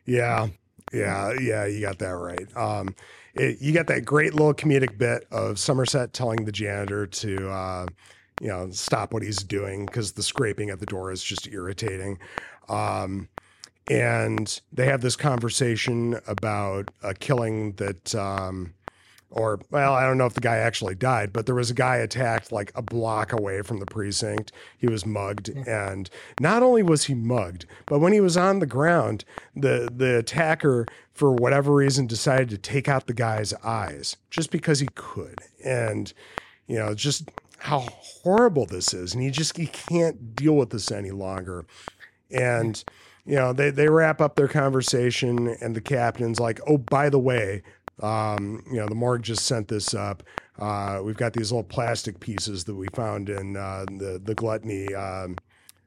yeah, 0.06 0.48
yeah, 0.92 1.32
yeah, 1.40 1.66
you 1.66 1.80
got 1.80 1.98
that 2.00 2.16
right. 2.16 2.56
Um, 2.56 2.94
it, 3.34 3.60
you 3.60 3.72
got 3.72 3.86
that 3.88 4.04
great 4.04 4.34
little 4.34 4.54
comedic 4.54 4.98
bit 4.98 5.26
of 5.30 5.58
Somerset 5.58 6.12
telling 6.12 6.44
the 6.44 6.52
janitor 6.52 7.06
to, 7.06 7.48
uh, 7.50 7.86
you 8.40 8.48
know, 8.48 8.70
stop 8.70 9.12
what 9.12 9.22
he's 9.22 9.38
doing 9.38 9.86
because 9.86 10.12
the 10.12 10.22
scraping 10.22 10.70
at 10.70 10.80
the 10.80 10.86
door 10.86 11.10
is 11.12 11.22
just 11.22 11.46
irritating. 11.48 12.18
Um, 12.68 13.28
and 13.90 14.60
they 14.72 14.86
have 14.86 15.00
this 15.00 15.16
conversation 15.16 16.18
about 16.26 16.90
a 17.02 17.14
killing 17.14 17.72
that, 17.72 18.14
um, 18.14 18.72
or 19.30 19.60
well, 19.70 19.94
I 19.94 20.06
don't 20.06 20.16
know 20.16 20.26
if 20.26 20.34
the 20.34 20.40
guy 20.40 20.56
actually 20.58 20.94
died, 20.94 21.32
but 21.32 21.46
there 21.46 21.54
was 21.56 21.70
a 21.70 21.74
guy 21.74 21.96
attacked 21.96 22.52
like 22.52 22.70
a 22.74 22.82
block 22.82 23.32
away 23.32 23.62
from 23.62 23.80
the 23.80 23.86
precinct. 23.86 24.52
He 24.78 24.86
was 24.86 25.04
mugged, 25.04 25.48
and 25.48 26.08
not 26.40 26.62
only 26.62 26.82
was 26.82 27.04
he 27.04 27.14
mugged, 27.14 27.66
but 27.86 27.98
when 27.98 28.12
he 28.12 28.20
was 28.20 28.36
on 28.36 28.60
the 28.60 28.66
ground, 28.66 29.24
the 29.56 29.88
the 29.94 30.18
attacker, 30.18 30.86
for 31.12 31.32
whatever 31.32 31.74
reason, 31.74 32.06
decided 32.06 32.48
to 32.50 32.58
take 32.58 32.88
out 32.88 33.06
the 33.06 33.12
guy's 33.12 33.52
eyes 33.64 34.16
just 34.30 34.50
because 34.50 34.78
he 34.78 34.88
could, 34.94 35.40
and 35.64 36.12
you 36.66 36.76
know, 36.76 36.94
just 36.94 37.28
how 37.58 37.80
horrible 37.80 38.66
this 38.66 38.94
is, 38.94 39.14
and 39.14 39.22
he 39.22 39.30
just 39.30 39.56
he 39.56 39.66
can't 39.66 40.36
deal 40.36 40.54
with 40.54 40.70
this 40.70 40.92
any 40.92 41.10
longer, 41.10 41.66
and 42.30 42.84
you 43.26 43.36
know 43.36 43.52
they 43.52 43.70
they 43.70 43.88
wrap 43.88 44.20
up 44.20 44.36
their 44.36 44.48
conversation 44.48 45.48
and 45.60 45.74
the 45.74 45.80
captain's 45.80 46.40
like 46.40 46.60
oh 46.66 46.78
by 46.78 47.08
the 47.08 47.18
way 47.18 47.62
um 48.02 48.62
you 48.66 48.76
know 48.76 48.88
the 48.88 48.94
morgue 48.94 49.22
just 49.22 49.46
sent 49.46 49.68
this 49.68 49.94
up 49.94 50.22
uh 50.58 51.00
we've 51.02 51.16
got 51.16 51.32
these 51.32 51.50
little 51.52 51.64
plastic 51.64 52.20
pieces 52.20 52.64
that 52.64 52.74
we 52.74 52.86
found 52.94 53.28
in 53.28 53.56
uh 53.56 53.84
the 53.98 54.20
the 54.24 54.34
gluttony 54.34 54.92
um 54.94 55.36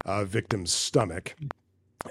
uh 0.05 0.23
victim's 0.23 0.71
stomach 0.71 1.35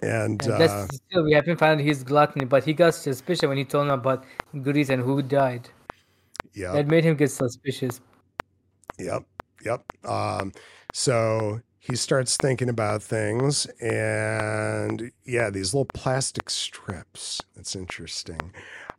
and 0.03 0.47
And 0.47 0.51
uh 0.51 0.87
still 0.89 1.25
we 1.25 1.33
haven't 1.33 1.59
found 1.59 1.81
his 1.81 2.03
gluttony, 2.05 2.45
but 2.45 2.65
he 2.65 2.73
got 2.75 2.95
suspicious 2.95 3.49
when 3.49 3.57
he 3.59 3.65
told 3.65 3.87
him 3.87 3.93
about 3.93 4.25
goodies 4.63 4.91
and 4.91 5.03
who 5.03 5.23
died. 5.23 5.69
yeah 6.55 6.73
That 6.73 6.87
made 6.89 7.05
him 7.05 7.17
get 7.17 7.31
suspicious. 7.31 8.01
Yep. 8.99 9.25
Yep. 9.65 10.07
Um, 10.07 10.53
so 10.93 11.61
he 11.87 11.95
starts 11.95 12.37
thinking 12.37 12.69
about 12.69 13.03
things 13.03 13.67
and 13.81 15.13
yeah, 15.25 15.51
these 15.51 15.73
little 15.73 15.89
plastic 15.95 16.51
strips. 16.51 17.41
That's 17.55 17.77
interesting. 17.77 18.53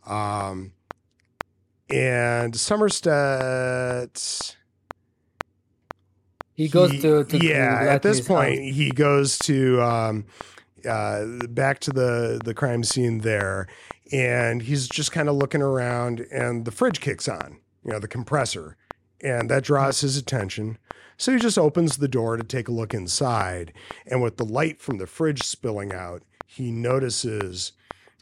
Um, 0.06 0.72
and 1.90 2.56
Somerset. 2.56 4.56
He 6.54 6.70
goes 6.70 6.92
to, 6.92 7.24
to 7.24 7.26
to 7.26 7.46
yeah, 7.46 7.86
at 7.90 8.02
this 8.02 8.20
Gluttony's 8.20 8.22
house. 8.28 8.28
point, 8.28 8.76
he 8.76 8.92
goes 8.92 9.38
to 9.40 9.82
um, 9.82 10.26
uh, 10.88 11.26
back 11.50 11.80
to 11.82 11.92
the 11.92 12.40
the 12.44 12.54
crime 12.54 12.84
scene 12.84 13.20
there, 13.20 13.68
and 14.12 14.62
he's 14.62 14.88
just 14.88 15.12
kind 15.12 15.30
of 15.30 15.36
looking 15.36 15.62
around, 15.62 16.26
and 16.32 16.66
the 16.66 16.72
fridge 16.72 17.00
kicks 17.00 17.28
on, 17.28 17.60
you 17.86 17.92
know, 17.92 18.00
the 18.00 18.08
compressor, 18.08 18.76
and 19.22 19.50
that 19.50 19.64
draws 19.64 20.02
his 20.02 20.18
attention. 20.18 20.78
So 21.18 21.34
he 21.34 21.40
just 21.40 21.58
opens 21.58 21.98
the 21.98 22.08
door 22.08 22.38
to 22.38 22.44
take 22.44 22.68
a 22.68 22.72
look 22.72 22.94
inside, 22.94 23.74
and 24.06 24.22
with 24.22 24.38
the 24.38 24.46
light 24.46 24.80
from 24.80 24.98
the 24.98 25.08
fridge 25.08 25.44
spilling 25.44 25.92
out, 25.92 26.22
he 26.46 26.72
notices 26.72 27.74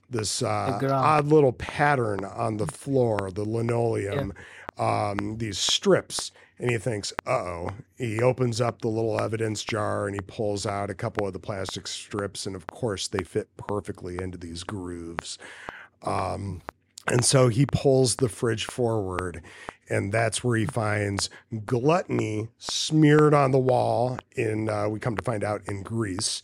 this 0.10 0.42
uh, 0.42 0.80
odd 0.92 1.28
little 1.28 1.54
pattern 1.54 2.24
on 2.24 2.58
the 2.58 2.68
floor, 2.68 3.32
the 3.34 3.44
linoleum, 3.44 4.34
um, 4.78 5.38
these 5.38 5.58
strips. 5.58 6.32
And 6.58 6.72
he 6.72 6.78
thinks, 6.78 7.12
uh 7.28 7.32
oh. 7.32 7.70
He 7.98 8.22
opens 8.22 8.62
up 8.62 8.82
the 8.82 8.88
little 8.88 9.20
evidence 9.20 9.64
jar 9.64 10.08
and 10.08 10.16
he 10.16 10.22
pulls 10.22 10.66
out 10.66 10.90
a 10.90 10.94
couple 10.96 11.28
of 11.28 11.34
the 11.34 11.40
plastic 11.40 11.86
strips. 11.86 12.46
And 12.46 12.56
of 12.56 12.66
course, 12.68 13.08
they 13.08 13.24
fit 13.24 13.50
perfectly 13.58 14.18
into 14.22 14.38
these 14.38 14.64
grooves. 14.64 15.38
Um, 16.04 16.62
and 17.08 17.26
so 17.26 17.50
he 17.50 17.66
pulls 17.66 18.16
the 18.16 18.30
fridge 18.30 18.66
forward, 18.66 19.42
and 19.90 20.12
that's 20.12 20.44
where 20.44 20.58
he 20.58 20.66
finds 20.66 21.30
gluttony 21.66 22.50
smeared 22.58 23.34
on 23.34 23.52
the 23.52 23.60
wall 23.60 24.18
in, 24.36 24.70
uh, 24.70 24.88
we 24.90 25.00
come 25.00 25.16
to 25.16 25.24
find 25.24 25.44
out, 25.44 25.62
in 25.68 25.84
grease. 25.84 26.42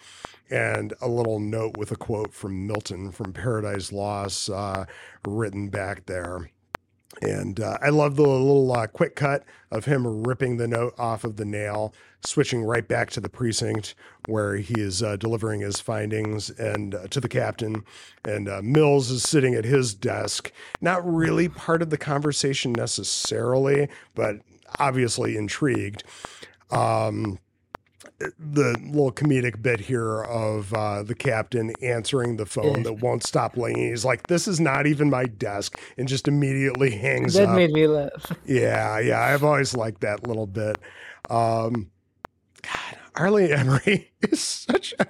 And 0.50 0.94
a 1.00 1.08
little 1.08 1.40
note 1.40 1.78
with 1.78 1.92
a 1.92 1.96
quote 1.96 2.34
from 2.34 2.68
Milton 2.68 3.12
from 3.12 3.32
Paradise 3.32 3.92
Lost 3.94 4.50
uh, 4.50 4.86
written 5.26 5.70
back 5.70 6.06
there. 6.08 6.52
And 7.22 7.60
uh, 7.60 7.78
I 7.82 7.90
love 7.90 8.16
the 8.16 8.24
little 8.24 8.72
uh, 8.72 8.88
quick 8.88 9.16
cut 9.16 9.44
of 9.70 9.86
him 9.86 10.24
ripping 10.24 10.58
the 10.58 10.68
note 10.68 10.94
off 10.98 11.24
of 11.24 11.36
the 11.36 11.46
nail, 11.46 11.94
switching 12.24 12.64
right 12.64 12.88
back 12.88 13.10
to 13.12 13.20
the 13.20 13.30
precinct 13.30 13.96
where 14.28 14.56
he 14.56 14.80
is 14.80 15.04
uh, 15.04 15.18
delivering 15.18 15.62
his 15.62 15.80
findings 15.80 16.50
and 16.52 16.96
uh, 16.96 17.08
to 17.08 17.20
the 17.20 17.30
captain. 17.30 17.84
And 18.24 18.48
uh, 18.48 18.62
Mills 18.64 19.12
is 19.12 19.24
sitting 19.24 19.56
at 19.56 19.66
his 19.66 19.94
desk, 19.94 20.52
not 20.80 21.06
really 21.06 21.50
part 21.50 21.82
of 21.82 21.90
the 21.90 21.98
conversation 21.98 22.72
necessarily, 22.72 23.90
but 24.16 24.38
obviously 24.80 25.36
intrigued. 25.36 26.04
Um, 26.72 27.40
the 28.40 28.78
little 28.84 29.12
comedic 29.12 29.62
bit 29.62 29.80
here 29.80 30.24
of 30.24 30.74
uh, 30.74 31.04
the 31.04 31.16
captain 31.16 31.74
answering 31.82 32.38
the 32.38 32.46
phone 32.46 32.84
that 32.84 32.94
won't 32.94 33.24
stop 33.24 33.56
ringing. 33.58 33.90
He's 33.90 34.06
like, 34.06 34.28
"This 34.28 34.48
is 34.48 34.60
not 34.60 34.88
even 34.88 35.10
my 35.10 35.26
desk," 35.26 35.80
and 35.98 36.08
just 36.08 36.28
immediately 36.28 36.92
hangs 36.92 37.34
That 37.34 37.44
up. 37.44 37.50
That 37.50 37.56
made 37.56 37.72
me 37.72 37.88
laugh. 37.88 38.32
Yeah, 38.46 39.00
yeah, 39.00 39.20
I've 39.22 39.44
always 39.44 39.74
liked 39.76 40.02
that 40.02 40.28
little 40.28 40.48
bit. 40.48 40.78
Um, 41.30 41.92
God, 42.62 42.98
R. 43.16 43.32
Lee 43.32 43.50
Ermey 43.50 44.08
is 44.22 44.40
such 44.40 44.94
a 45.00 45.08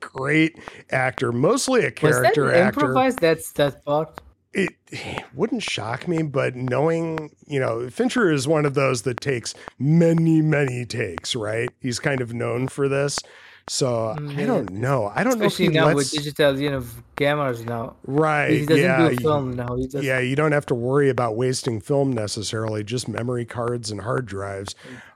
great 0.00 0.58
actor, 0.90 1.32
mostly 1.32 1.84
a 1.84 1.90
character 1.90 2.44
Was 2.44 2.52
that 2.52 2.60
actor. 2.60 2.80
improvised? 2.80 3.18
That's 3.20 3.52
that 3.52 3.84
part. 3.84 4.20
It 4.54 4.74
wouldn't 5.34 5.62
shock 5.62 6.08
me, 6.08 6.22
but 6.22 6.56
knowing, 6.56 7.36
you 7.46 7.60
know, 7.60 7.90
Fincher 7.90 8.30
is 8.32 8.48
one 8.48 8.66
of 8.66 8.74
those 8.74 9.02
that 9.02 9.20
takes 9.20 9.54
many, 9.78 10.42
many 10.42 10.86
takes, 10.86 11.36
right? 11.36 11.74
He's 11.80 12.00
kind 12.00 12.20
of 12.22 12.34
known 12.34 12.68
for 12.68 12.88
this. 12.88 13.24
So 13.68 14.16
Mm, 14.16 14.38
I 14.38 14.46
don't 14.46 14.72
know. 14.72 15.10
I 15.14 15.24
don't 15.24 15.38
know 15.38 15.46
if 15.46 15.52
Especially 15.52 15.66
he 15.66 15.70
now 15.70 15.86
lets, 15.86 15.96
with 15.96 16.10
digital, 16.10 16.58
you 16.60 16.70
know, 16.70 16.84
cameras 17.16 17.64
now. 17.64 17.96
right. 18.06 18.60
He 18.60 18.66
doesn't 18.66 18.80
yeah, 18.80 19.10
do 19.10 19.16
film 19.16 19.56
now. 19.56 19.76
He 19.76 19.88
just 19.88 20.04
Yeah, 20.04 20.20
you 20.20 20.36
don't 20.36 20.52
have 20.52 20.66
to 20.66 20.74
worry 20.74 21.08
about 21.10 21.36
wasting 21.36 21.80
film 21.80 22.12
necessarily, 22.12 22.84
just 22.84 23.08
memory 23.08 23.44
cards 23.46 23.90
and 23.90 24.02
hard 24.02 24.26
drives. 24.26 24.74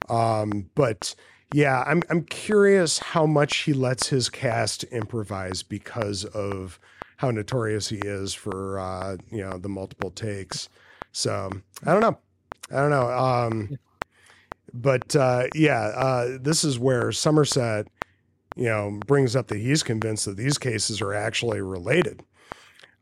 Um, 0.08 0.70
but 0.74 1.14
yeah, 1.52 1.84
I'm 1.86 2.02
I'm 2.10 2.24
curious 2.24 2.98
how 2.98 3.26
much 3.26 3.58
he 3.58 3.72
lets 3.74 4.08
his 4.08 4.28
cast 4.30 4.84
improvise 4.84 5.62
because 5.62 6.24
of 6.26 6.80
how 7.18 7.30
notorious 7.30 7.88
he 7.88 7.98
is 7.98 8.32
for 8.32 8.78
uh, 8.78 9.16
you 9.30 9.44
know 9.44 9.58
the 9.58 9.68
multiple 9.68 10.10
takes. 10.10 10.68
So 11.12 11.50
I 11.84 11.92
don't 11.92 12.00
know, 12.00 12.18
I 12.70 12.76
don't 12.76 12.90
know. 12.90 13.10
Um, 13.10 13.78
but 14.72 15.14
uh, 15.14 15.44
yeah, 15.54 15.80
uh, 15.80 16.38
this 16.40 16.64
is 16.64 16.78
where 16.78 17.10
Somerset, 17.12 17.88
you 18.56 18.66
know, 18.66 18.98
brings 19.06 19.34
up 19.36 19.48
that 19.48 19.58
he's 19.58 19.82
convinced 19.82 20.24
that 20.26 20.36
these 20.36 20.58
cases 20.58 21.00
are 21.00 21.12
actually 21.12 21.60
related. 21.60 22.22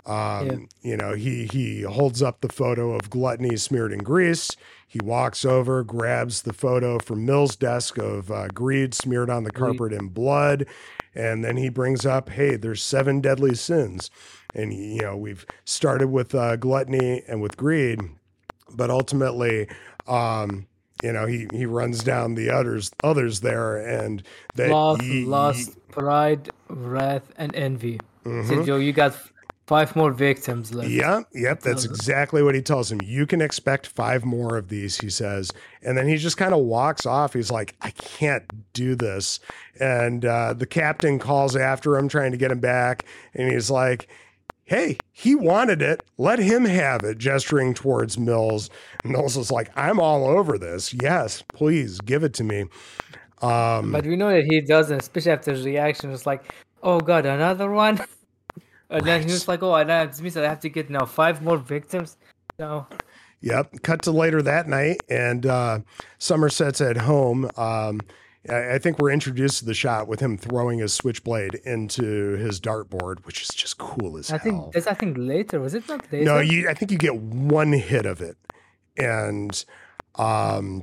Um, 0.06 0.46
Yeah. 0.46 0.56
You 0.82 0.96
know, 0.96 1.14
he 1.14 1.46
he 1.46 1.82
holds 1.82 2.22
up 2.22 2.40
the 2.40 2.48
photo 2.48 2.92
of 2.94 3.10
gluttony 3.10 3.56
smeared 3.56 3.92
in 3.92 3.98
grease. 3.98 4.50
He 4.86 5.00
walks 5.02 5.44
over, 5.44 5.82
grabs 5.82 6.42
the 6.42 6.52
photo 6.52 6.98
from 6.98 7.26
Mill's 7.26 7.56
desk 7.56 7.98
of 7.98 8.30
uh, 8.30 8.48
greed 8.48 8.94
smeared 8.94 9.28
on 9.30 9.44
the 9.44 9.50
carpet 9.50 9.92
in 9.92 10.08
blood, 10.08 10.66
and 11.14 11.44
then 11.44 11.56
he 11.56 11.68
brings 11.68 12.06
up, 12.06 12.28
"Hey, 12.30 12.56
there's 12.56 12.82
seven 12.82 13.20
deadly 13.20 13.54
sins," 13.54 14.10
and 14.54 14.72
you 14.72 15.02
know 15.02 15.16
we've 15.16 15.44
started 15.64 16.08
with 16.08 16.34
uh, 16.34 16.56
gluttony 16.56 17.22
and 17.26 17.42
with 17.42 17.56
greed, 17.56 18.00
but 18.74 18.88
ultimately, 18.90 19.68
um, 20.06 20.66
you 21.02 21.12
know, 21.12 21.26
he 21.26 21.46
he 21.52 21.66
runs 21.66 22.04
down 22.04 22.34
the 22.36 22.48
others 22.50 22.90
others 23.02 23.40
there, 23.40 23.76
and 23.76 24.22
that 24.54 24.70
lost, 24.70 25.02
ye- 25.02 25.24
lost 25.26 25.76
pride, 25.90 26.48
wrath, 26.68 27.32
and 27.36 27.54
envy. 27.56 27.98
Mhm. 28.24 28.48
So 28.48 28.64
Joe, 28.64 28.76
you 28.76 28.92
got 28.92 29.16
five 29.66 29.96
more 29.96 30.12
victims 30.12 30.72
left. 30.72 30.90
Yep, 30.90 31.28
yep, 31.34 31.60
that's 31.60 31.84
exactly 31.84 32.42
what 32.42 32.54
he 32.54 32.62
tells 32.62 32.90
him. 32.90 33.00
You 33.02 33.26
can 33.26 33.40
expect 33.40 33.86
five 33.86 34.24
more 34.24 34.56
of 34.56 34.68
these, 34.68 34.98
he 34.98 35.10
says. 35.10 35.50
And 35.82 35.98
then 35.98 36.08
he 36.08 36.16
just 36.16 36.36
kind 36.36 36.54
of 36.54 36.60
walks 36.60 37.04
off. 37.04 37.32
He's 37.32 37.50
like, 37.50 37.74
I 37.82 37.90
can't 37.90 38.44
do 38.72 38.94
this. 38.94 39.40
And 39.80 40.24
uh, 40.24 40.54
the 40.54 40.66
captain 40.66 41.18
calls 41.18 41.56
after 41.56 41.96
him, 41.96 42.08
trying 42.08 42.32
to 42.32 42.38
get 42.38 42.50
him 42.50 42.60
back. 42.60 43.04
And 43.34 43.50
he's 43.50 43.70
like, 43.70 44.08
Hey, 44.64 44.98
he 45.12 45.36
wanted 45.36 45.80
it. 45.80 46.02
Let 46.18 46.40
him 46.40 46.64
have 46.64 47.04
it, 47.04 47.18
gesturing 47.18 47.72
towards 47.72 48.18
Mills. 48.18 48.68
Mills 49.04 49.36
is 49.36 49.52
like, 49.52 49.70
I'm 49.76 50.00
all 50.00 50.26
over 50.26 50.58
this. 50.58 50.92
Yes, 50.92 51.44
please 51.54 52.00
give 52.00 52.24
it 52.24 52.34
to 52.34 52.44
me. 52.44 52.62
Um, 53.42 53.92
But 53.92 54.06
we 54.06 54.16
know 54.16 54.28
that 54.28 54.44
he 54.44 54.60
doesn't, 54.60 55.02
especially 55.02 55.30
after 55.30 55.52
his 55.52 55.64
reaction. 55.64 56.10
It's 56.10 56.26
like, 56.26 56.52
oh 56.82 56.98
god, 56.98 57.26
another 57.26 57.70
one. 57.70 58.00
And 58.90 59.04
then 59.04 59.22
he 59.22 59.32
was 59.32 59.48
like, 59.48 59.62
oh, 59.62 59.74
and 59.74 59.90
that 59.90 60.20
means 60.20 60.36
I 60.36 60.46
have 60.48 60.60
to 60.60 60.68
get 60.68 60.90
now 60.90 61.04
five 61.06 61.42
more 61.42 61.58
victims. 61.58 62.16
No, 62.58 62.86
Yep. 63.42 63.82
Cut 63.82 64.02
to 64.02 64.10
later 64.12 64.40
that 64.42 64.66
night, 64.66 64.98
and 65.08 65.44
uh, 65.44 65.80
Somerset's 66.18 66.80
at 66.80 66.96
home. 66.96 67.50
Um, 67.56 68.00
I, 68.48 68.74
I 68.74 68.78
think 68.78 68.98
we're 68.98 69.10
introduced 69.12 69.58
to 69.58 69.64
the 69.66 69.74
shot 69.74 70.08
with 70.08 70.20
him 70.20 70.38
throwing 70.38 70.78
his 70.78 70.92
switchblade 70.94 71.56
into 71.64 72.32
his 72.36 72.60
dartboard, 72.60 73.24
which 73.26 73.42
is 73.42 73.48
just 73.48 73.76
cool 73.78 74.16
as 74.16 74.30
I 74.30 74.38
hell. 74.38 74.42
think 74.42 74.72
that's 74.72 74.86
I 74.86 74.94
think 74.94 75.16
later. 75.18 75.60
Was 75.60 75.74
it 75.74 75.88
not 75.88 76.10
later? 76.10 76.24
no, 76.24 76.38
you. 76.40 76.68
I 76.68 76.74
think 76.74 76.90
you 76.90 76.98
get 76.98 77.16
one 77.16 77.72
hit 77.72 78.06
of 78.06 78.20
it, 78.20 78.36
and 78.96 79.64
um, 80.14 80.82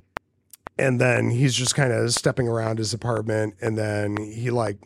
and 0.77 1.01
then 1.01 1.31
he's 1.31 1.55
just 1.55 1.75
kind 1.75 1.91
of 1.91 2.13
stepping 2.13 2.47
around 2.47 2.77
his 2.77 2.93
apartment, 2.93 3.55
and 3.61 3.77
then 3.77 4.17
he 4.17 4.51
like 4.51 4.77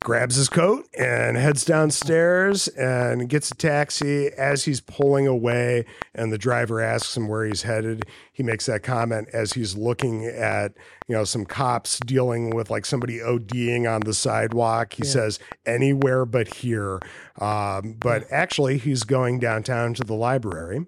grabs 0.00 0.36
his 0.36 0.48
coat 0.48 0.86
and 0.98 1.36
heads 1.36 1.64
downstairs 1.64 2.68
and 2.68 3.28
gets 3.28 3.50
a 3.50 3.54
taxi 3.54 4.28
as 4.28 4.64
he's 4.64 4.80
pulling 4.80 5.26
away. 5.26 5.84
And 6.14 6.32
the 6.32 6.38
driver 6.38 6.80
asks 6.80 7.16
him 7.16 7.28
where 7.28 7.44
he's 7.44 7.62
headed. 7.62 8.04
He 8.32 8.42
makes 8.42 8.66
that 8.66 8.82
comment 8.82 9.28
as 9.32 9.52
he's 9.54 9.76
looking 9.76 10.24
at 10.26 10.72
you 11.08 11.14
know 11.16 11.24
some 11.24 11.44
cops 11.44 11.98
dealing 12.00 12.50
with 12.50 12.70
like 12.70 12.86
somebody 12.86 13.18
ODing 13.18 13.92
on 13.92 14.02
the 14.02 14.14
sidewalk. 14.14 14.92
He 14.92 15.02
Yeah. 15.04 15.10
says 15.10 15.38
anywhere 15.66 16.24
but 16.24 16.48
here. 16.48 17.00
Um, 17.40 17.94
but 17.98 18.24
actually 18.30 18.78
he's 18.78 19.04
going 19.04 19.38
downtown 19.40 19.94
to 19.94 20.04
the 20.04 20.14
library 20.14 20.86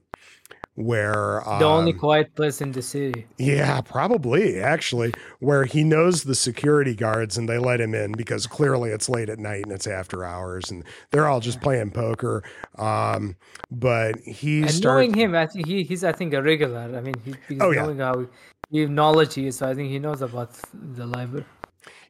where 0.84 1.42
the 1.58 1.64
only 1.64 1.92
um, 1.92 1.98
quiet 1.98 2.34
place 2.34 2.60
in 2.60 2.72
the 2.72 2.82
city. 2.82 3.26
yeah, 3.38 3.80
probably 3.80 4.60
actually, 4.60 5.12
where 5.40 5.64
he 5.64 5.84
knows 5.84 6.24
the 6.24 6.34
security 6.34 6.94
guards 6.94 7.36
and 7.38 7.48
they 7.48 7.58
let 7.58 7.80
him 7.80 7.94
in 7.94 8.12
because 8.12 8.46
clearly 8.46 8.90
it's 8.90 9.08
late 9.08 9.28
at 9.28 9.38
night 9.38 9.62
and 9.64 9.72
it's 9.72 9.86
after 9.86 10.24
hours 10.24 10.70
and 10.70 10.84
they're 11.10 11.26
all 11.28 11.40
just 11.40 11.60
playing 11.60 11.90
poker. 11.90 12.42
Um, 12.78 13.36
but 13.70 14.18
he 14.20 14.62
And 14.62 14.70
starts. 14.70 15.10
knowing 15.10 15.14
him, 15.14 15.34
I 15.34 15.46
think 15.46 15.66
he, 15.66 15.82
he's 15.84 16.04
I 16.04 16.12
think 16.12 16.34
a 16.34 16.42
regular. 16.42 16.80
I 16.96 17.00
mean, 17.00 17.14
he, 17.24 17.34
he's 17.48 17.60
Oh, 17.60 17.70
yeah. 17.70 17.82
knowing 17.82 17.98
how 17.98 18.26
he, 18.70 18.86
knowledge 18.86 19.34
he 19.34 19.46
is. 19.48 19.58
So 19.58 19.68
I 19.68 19.74
think 19.74 19.90
he 19.90 19.98
knows 19.98 20.22
about 20.22 20.52
the 20.72 21.06
library. 21.06 21.46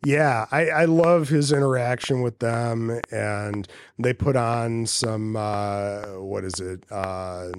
Yeah, 0.05 0.47
I, 0.51 0.71
I 0.71 0.85
love 0.87 1.29
his 1.29 1.53
interaction 1.53 2.23
with 2.23 2.39
them, 2.39 3.01
and 3.13 3.69
they 3.99 4.15
put 4.15 4.35
on 4.37 4.87
some 4.87 5.37
uh, 5.37 6.03
what 6.19 6.43
is 6.45 6.59
it? 6.59 6.85
Uh, 6.91 7.51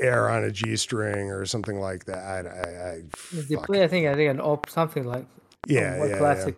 air 0.00 0.28
on 0.28 0.44
a 0.44 0.50
G 0.50 0.76
string 0.76 1.30
or 1.30 1.44
something 1.44 1.78
like 1.78 2.04
that. 2.06 2.18
I, 2.18 2.48
I, 2.48 2.90
I 2.90 3.02
They 3.32 3.56
play, 3.56 3.84
I 3.84 3.88
think, 3.88 4.06
I 4.06 4.14
think 4.14 4.30
an 4.30 4.40
op 4.40 4.68
something 4.68 5.04
like 5.04 5.26
yeah, 5.66 5.96
yeah, 5.96 6.06
yeah. 6.06 6.18
classic. 6.18 6.56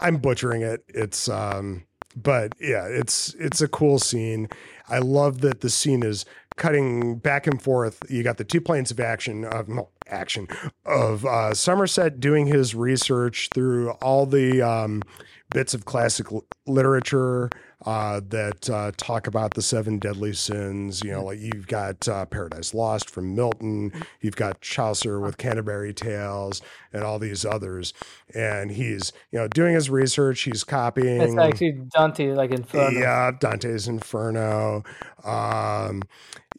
I'm 0.00 0.16
butchering 0.16 0.62
it. 0.62 0.84
It's 0.88 1.28
um 1.28 1.84
but 2.16 2.54
yeah, 2.60 2.86
it's 2.86 3.34
it's 3.34 3.60
a 3.60 3.68
cool 3.68 3.98
scene. 3.98 4.48
I 4.88 4.98
love 4.98 5.40
that 5.42 5.60
the 5.60 5.70
scene 5.70 6.02
is 6.02 6.24
cutting 6.56 7.16
back 7.18 7.46
and 7.46 7.60
forth. 7.60 8.02
You 8.08 8.22
got 8.22 8.36
the 8.36 8.44
two 8.44 8.60
planes 8.60 8.90
of 8.90 9.00
action 9.00 9.44
of 9.44 9.68
well, 9.68 9.90
action 10.08 10.48
of 10.84 11.24
uh, 11.24 11.54
Somerset 11.54 12.20
doing 12.20 12.46
his 12.46 12.74
research 12.74 13.50
through 13.54 13.90
all 14.02 14.26
the 14.26 14.62
um, 14.62 15.02
bits 15.50 15.74
of 15.74 15.84
classic 15.84 16.32
l- 16.32 16.44
literature 16.66 17.50
uh, 17.86 18.20
that 18.28 18.68
uh, 18.68 18.90
talk 18.96 19.26
about 19.26 19.54
the 19.54 19.62
seven 19.62 19.98
deadly 19.98 20.32
sins. 20.32 21.02
You 21.02 21.12
know, 21.12 21.24
like 21.24 21.38
you've 21.38 21.66
got 21.66 22.08
uh, 22.08 22.26
Paradise 22.26 22.74
Lost 22.74 23.08
from 23.08 23.34
Milton, 23.34 23.92
you've 24.20 24.36
got 24.36 24.60
Chaucer 24.60 25.20
with 25.20 25.38
Canterbury 25.38 25.94
Tales, 25.94 26.60
and 26.92 27.02
all 27.04 27.18
these 27.18 27.44
others. 27.44 27.94
And 28.34 28.70
he's, 28.70 29.12
you 29.30 29.38
know, 29.38 29.48
doing 29.48 29.74
his 29.74 29.90
research. 29.90 30.40
He's 30.42 30.64
copying. 30.64 31.20
It's 31.20 31.36
actually 31.36 31.80
Dante, 31.94 32.32
like 32.32 32.50
Inferno. 32.50 32.98
Yeah, 32.98 33.30
Dante's 33.38 33.88
Inferno. 33.88 34.82
Um, 35.24 36.02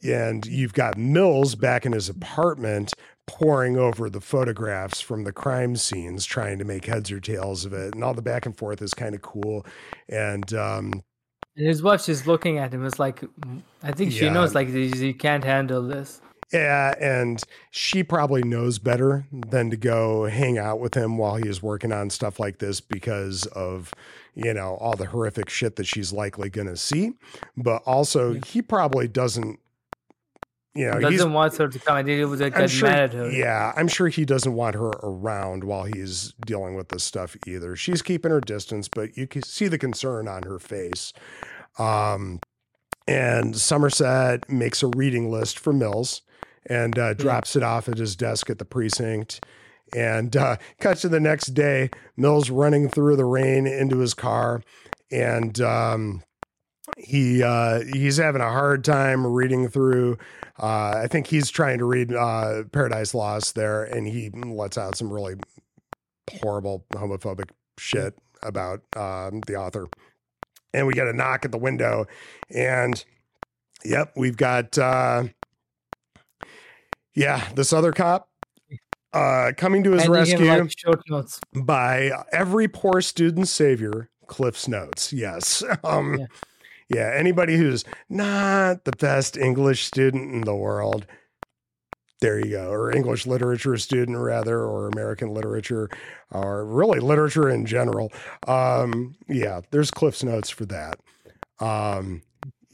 and 0.04 0.46
you've 0.46 0.74
got 0.74 0.98
Mills 0.98 1.56
back 1.56 1.86
in 1.86 1.92
his 1.92 2.10
apartment 2.10 2.94
poring 3.28 3.78
over 3.78 4.10
the 4.10 4.22
photographs 4.22 5.00
from 5.02 5.24
the 5.24 5.32
crime 5.32 5.76
scenes, 5.76 6.26
trying 6.26 6.58
to 6.58 6.66
make 6.66 6.86
heads 6.86 7.12
or 7.12 7.20
tails 7.20 7.64
of 7.64 7.74
it. 7.74 7.94
And 7.94 8.04
all 8.04 8.16
the 8.16 8.24
back 8.24 8.46
and 8.46 8.58
forth 8.58 8.82
is 8.82 8.94
kind 8.94 9.14
of 9.14 9.22
cool. 9.22 9.66
And 10.08 10.52
um, 10.54 10.94
And 11.60 11.68
his 11.68 11.84
wife 11.84 12.08
is 12.08 12.26
looking 12.26 12.58
at 12.58 12.74
him. 12.74 12.86
It's 12.86 13.00
like, 13.00 13.22
I 13.84 13.92
think 13.92 14.14
she 14.14 14.24
Yeah. 14.26 14.32
knows, 14.32 14.56
like, 14.56 14.70
you 14.70 15.14
can't 15.14 15.44
handle 15.44 15.86
this. 15.86 16.22
yeah, 16.54 16.96
and 17.00 17.44
she 17.70 18.02
probably 18.02 18.42
knows 18.42 18.80
better 18.80 19.28
than 19.32 19.70
to 19.70 19.76
go 19.78 20.24
hang 20.26 20.58
out 20.58 20.80
with 20.80 20.94
him 20.96 21.18
while 21.18 21.36
he 21.36 21.48
is 21.48 21.62
working 21.62 21.92
on 21.92 22.10
stuff 22.10 22.40
like 22.40 22.58
this 22.60 22.80
because 22.80 23.46
of, 23.48 23.94
you 24.36 24.54
know, 24.54 24.76
all 24.80 24.96
the 24.96 25.06
horrific 25.06 25.50
shit 25.50 25.76
that 25.76 25.86
she's 25.86 26.12
likely 26.14 26.50
going 26.50 26.66
to 26.68 26.78
see. 26.78 27.12
But 27.58 27.84
also, 27.86 28.34
he 28.46 28.62
probably 28.62 29.08
doesn't. 29.10 29.60
You 30.76 30.92
know, 30.92 31.00
Doesn't 31.00 31.34
want 31.34 31.56
her 31.58 31.68
to 31.68 31.80
come 31.80 31.98
and 31.98 32.08
he 32.08 32.24
would 32.24 32.42
I'm 32.42 32.52
get 32.52 32.70
sure, 32.70 32.90
mad 32.90 33.04
at 33.10 33.14
her. 33.14 33.32
yeah, 33.32 33.74
I'm 33.76 33.88
sure 33.88 34.08
he 34.08 34.24
doesn't 34.24 34.54
want 34.54 34.76
her 34.76 34.92
around 35.02 35.64
while 35.64 35.84
he's 35.84 36.34
dealing 36.46 36.76
with 36.76 36.90
this 36.90 37.04
stuff 37.04 37.36
either. 37.48 37.76
She's 37.76 38.02
keeping 38.02 38.32
her 38.32 38.40
distance, 38.40 38.88
but 38.88 39.18
you 39.18 39.26
can 39.28 39.42
see 39.44 39.68
the 39.68 39.80
concern 39.80 40.28
on 40.28 40.44
her 40.44 40.60
face. 40.60 41.12
Um, 41.80 42.40
and 43.08 43.58
Somerset 43.58 44.48
makes 44.50 44.84
a 44.84 44.88
reading 44.96 45.32
list 45.32 45.58
for 45.58 45.74
Mills 45.74 46.22
and 46.68 46.98
uh, 47.00 47.14
drops 47.16 47.56
it 47.56 47.64
off 47.64 47.90
at 47.90 47.98
his 47.98 48.16
desk 48.16 48.50
at 48.50 48.60
the 48.60 48.66
precinct. 48.66 49.44
And 49.96 50.38
uh, 50.38 50.58
cuts 50.80 51.02
to 51.02 51.10
the 51.10 51.20
next 51.20 51.48
day, 51.56 51.90
Mills 52.16 52.52
running 52.52 52.90
through 52.90 53.16
the 53.16 53.26
rain 53.26 53.66
into 53.66 53.98
his 53.98 54.14
car, 54.14 54.62
and 55.12 55.60
um, 55.62 56.22
he 56.96 57.42
uh, 57.42 57.82
he's 57.92 58.18
having 58.18 58.42
a 58.42 58.52
hard 58.52 58.84
time 58.84 59.26
reading 59.26 59.68
through. 59.68 60.20
Uh, 60.60 61.02
I 61.04 61.08
think 61.08 61.28
he's 61.28 61.50
trying 61.50 61.78
to 61.80 61.86
read 61.86 62.14
uh, 62.14 62.64
Paradise 62.72 63.14
Lost 63.14 63.56
there, 63.56 63.84
and 63.84 64.08
he 64.08 64.30
lets 64.30 64.78
out 64.78 64.98
some 64.98 65.12
really 65.12 65.36
horrible 66.42 66.86
homophobic 66.92 67.50
shit 67.78 68.16
about 68.44 68.82
um, 68.96 69.42
the 69.48 69.56
author. 69.56 69.88
And 70.74 70.86
we 70.86 70.94
get 70.94 71.08
a 71.08 71.14
knock 71.14 71.46
at 71.46 71.52
the 71.52 71.58
window, 71.58 72.06
and 72.50 73.04
yep, 73.84 74.12
we've 74.16 74.38
got 74.38 74.78
uh, 74.78 75.24
yeah, 77.16 77.50
this 77.56 77.74
other 77.74 77.92
cop 77.92 78.30
uh, 79.14 79.52
coming 79.58 79.84
to 79.84 79.92
his 79.92 80.04
Handing 80.04 80.16
rescue 80.16 80.94
like, 81.10 81.28
by 81.66 82.12
every 82.32 82.68
poor 82.68 83.02
student's 83.02 83.52
savior, 83.52 84.10
Cliff's 84.28 84.68
Notes. 84.68 85.12
Yes. 85.12 85.64
Um, 85.84 86.20
yeah. 86.20 86.26
Yeah. 86.90 87.14
Anybody 87.16 87.58
who's 87.58 87.86
not 88.10 88.84
the 88.86 88.92
best 88.94 89.38
English 89.38 89.86
student 89.86 90.34
in 90.34 90.42
the 90.42 90.56
world, 90.56 91.06
there 92.22 92.40
you 92.40 92.52
go. 92.52 92.70
Or 92.70 92.92
English 92.92 93.26
literature 93.26 93.78
student, 93.78 94.18
rather, 94.18 94.60
or 94.60 94.88
American 94.88 95.30
literature, 95.34 95.90
or 96.32 96.66
really 96.66 97.00
literature 97.00 97.50
in 97.50 97.66
general. 97.66 98.12
Um, 98.48 99.16
yeah, 99.28 99.62
there's 99.72 99.92
Cliff's 99.92 100.24
Notes 100.24 100.50
for 100.50 100.66
that. 100.66 101.00
Um, 101.60 102.22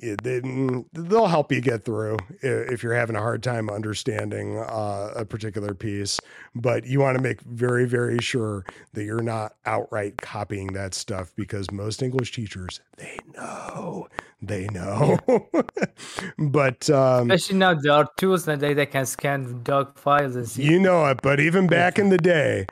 they'll 0.01 1.27
help 1.27 1.51
you 1.51 1.61
get 1.61 1.83
through 1.83 2.17
if 2.41 2.83
you're 2.83 2.93
having 2.93 3.15
a 3.15 3.19
hard 3.19 3.41
time 3.41 3.69
understanding 3.69 4.57
uh, 4.57 5.13
a 5.15 5.25
particular 5.25 5.73
piece. 5.73 6.19
But 6.53 6.85
you 6.85 6.99
want 6.99 7.17
to 7.17 7.23
make 7.23 7.41
very, 7.41 7.85
very 7.85 8.19
sure 8.19 8.65
that 8.93 9.03
you're 9.03 9.21
not 9.21 9.55
outright 9.65 10.17
copying 10.17 10.73
that 10.73 10.93
stuff 10.93 11.31
because 11.35 11.71
most 11.71 12.03
English 12.03 12.31
teachers, 12.33 12.81
they 12.97 13.17
know, 13.35 14.07
they 14.41 14.67
know. 14.67 15.17
but 16.37 16.89
um, 16.89 17.31
Especially 17.31 17.57
now, 17.57 17.73
there 17.73 17.93
are 17.93 18.09
tools 18.17 18.45
that 18.45 18.59
they, 18.59 18.73
they 18.73 18.85
can 18.85 19.05
scan 19.05 19.61
dog 19.63 19.97
files 19.97 20.35
and 20.35 20.47
see. 20.47 20.63
you 20.63 20.79
know 20.79 21.05
it. 21.05 21.21
But 21.21 21.39
even 21.39 21.67
back 21.67 21.97
in 21.97 22.09
the 22.09 22.17
day, 22.17 22.65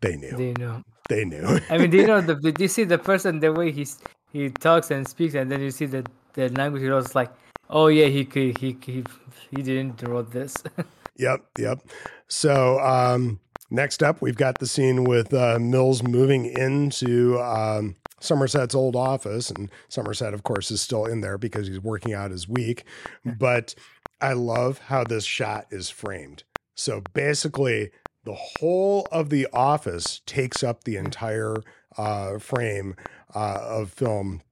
they 0.00 0.16
knew. 0.16 0.36
They 0.36 0.52
know. 0.54 0.82
They 1.08 1.24
knew. 1.24 1.60
I 1.68 1.78
mean, 1.78 1.90
do 1.90 1.98
you 1.98 2.06
know 2.08 2.20
the? 2.20 2.36
Did 2.36 2.60
you 2.60 2.68
see 2.68 2.84
the 2.84 2.98
person 2.98 3.40
the 3.40 3.52
way 3.52 3.70
he's 3.70 3.98
he 4.32 4.48
talks 4.48 4.90
and 4.90 5.06
speaks, 5.06 5.34
and 5.34 5.50
then 5.50 5.60
you 5.60 5.70
see 5.70 5.86
the 5.86 6.04
the 6.34 6.48
language. 6.50 6.82
He 6.82 6.90
was 6.90 7.14
like, 7.14 7.30
oh 7.70 7.88
yeah, 7.88 8.06
he 8.06 8.28
he 8.32 8.54
he 8.58 8.76
he, 8.84 9.04
he 9.50 9.62
didn't 9.62 10.02
wrote 10.02 10.30
this. 10.30 10.56
Yep, 11.16 11.44
yep. 11.58 11.78
So 12.26 12.80
um, 12.80 13.38
next 13.70 14.02
up, 14.02 14.22
we've 14.22 14.36
got 14.36 14.58
the 14.58 14.66
scene 14.66 15.04
with 15.04 15.32
uh, 15.34 15.58
Mills 15.60 16.02
moving 16.02 16.46
into 16.46 17.38
um, 17.38 17.96
Somerset's 18.18 18.74
old 18.74 18.96
office, 18.96 19.50
and 19.50 19.70
Somerset, 19.88 20.32
of 20.32 20.42
course, 20.42 20.70
is 20.70 20.80
still 20.80 21.04
in 21.04 21.20
there 21.20 21.38
because 21.38 21.68
he's 21.68 21.80
working 21.80 22.14
out 22.14 22.30
his 22.30 22.48
week. 22.48 22.84
But 23.24 23.74
I 24.20 24.32
love 24.32 24.78
how 24.78 25.04
this 25.04 25.24
shot 25.24 25.66
is 25.70 25.90
framed. 25.90 26.44
So 26.74 27.02
basically, 27.12 27.90
the 28.24 28.34
whole 28.34 29.06
of 29.12 29.30
the 29.30 29.48
office 29.52 30.22
takes 30.26 30.62
up 30.62 30.84
the 30.84 30.96
entire 30.96 31.56
uh, 31.96 32.38
frame 32.38 32.94
uh, 33.34 33.58
of 33.60 33.92
film 33.92 34.42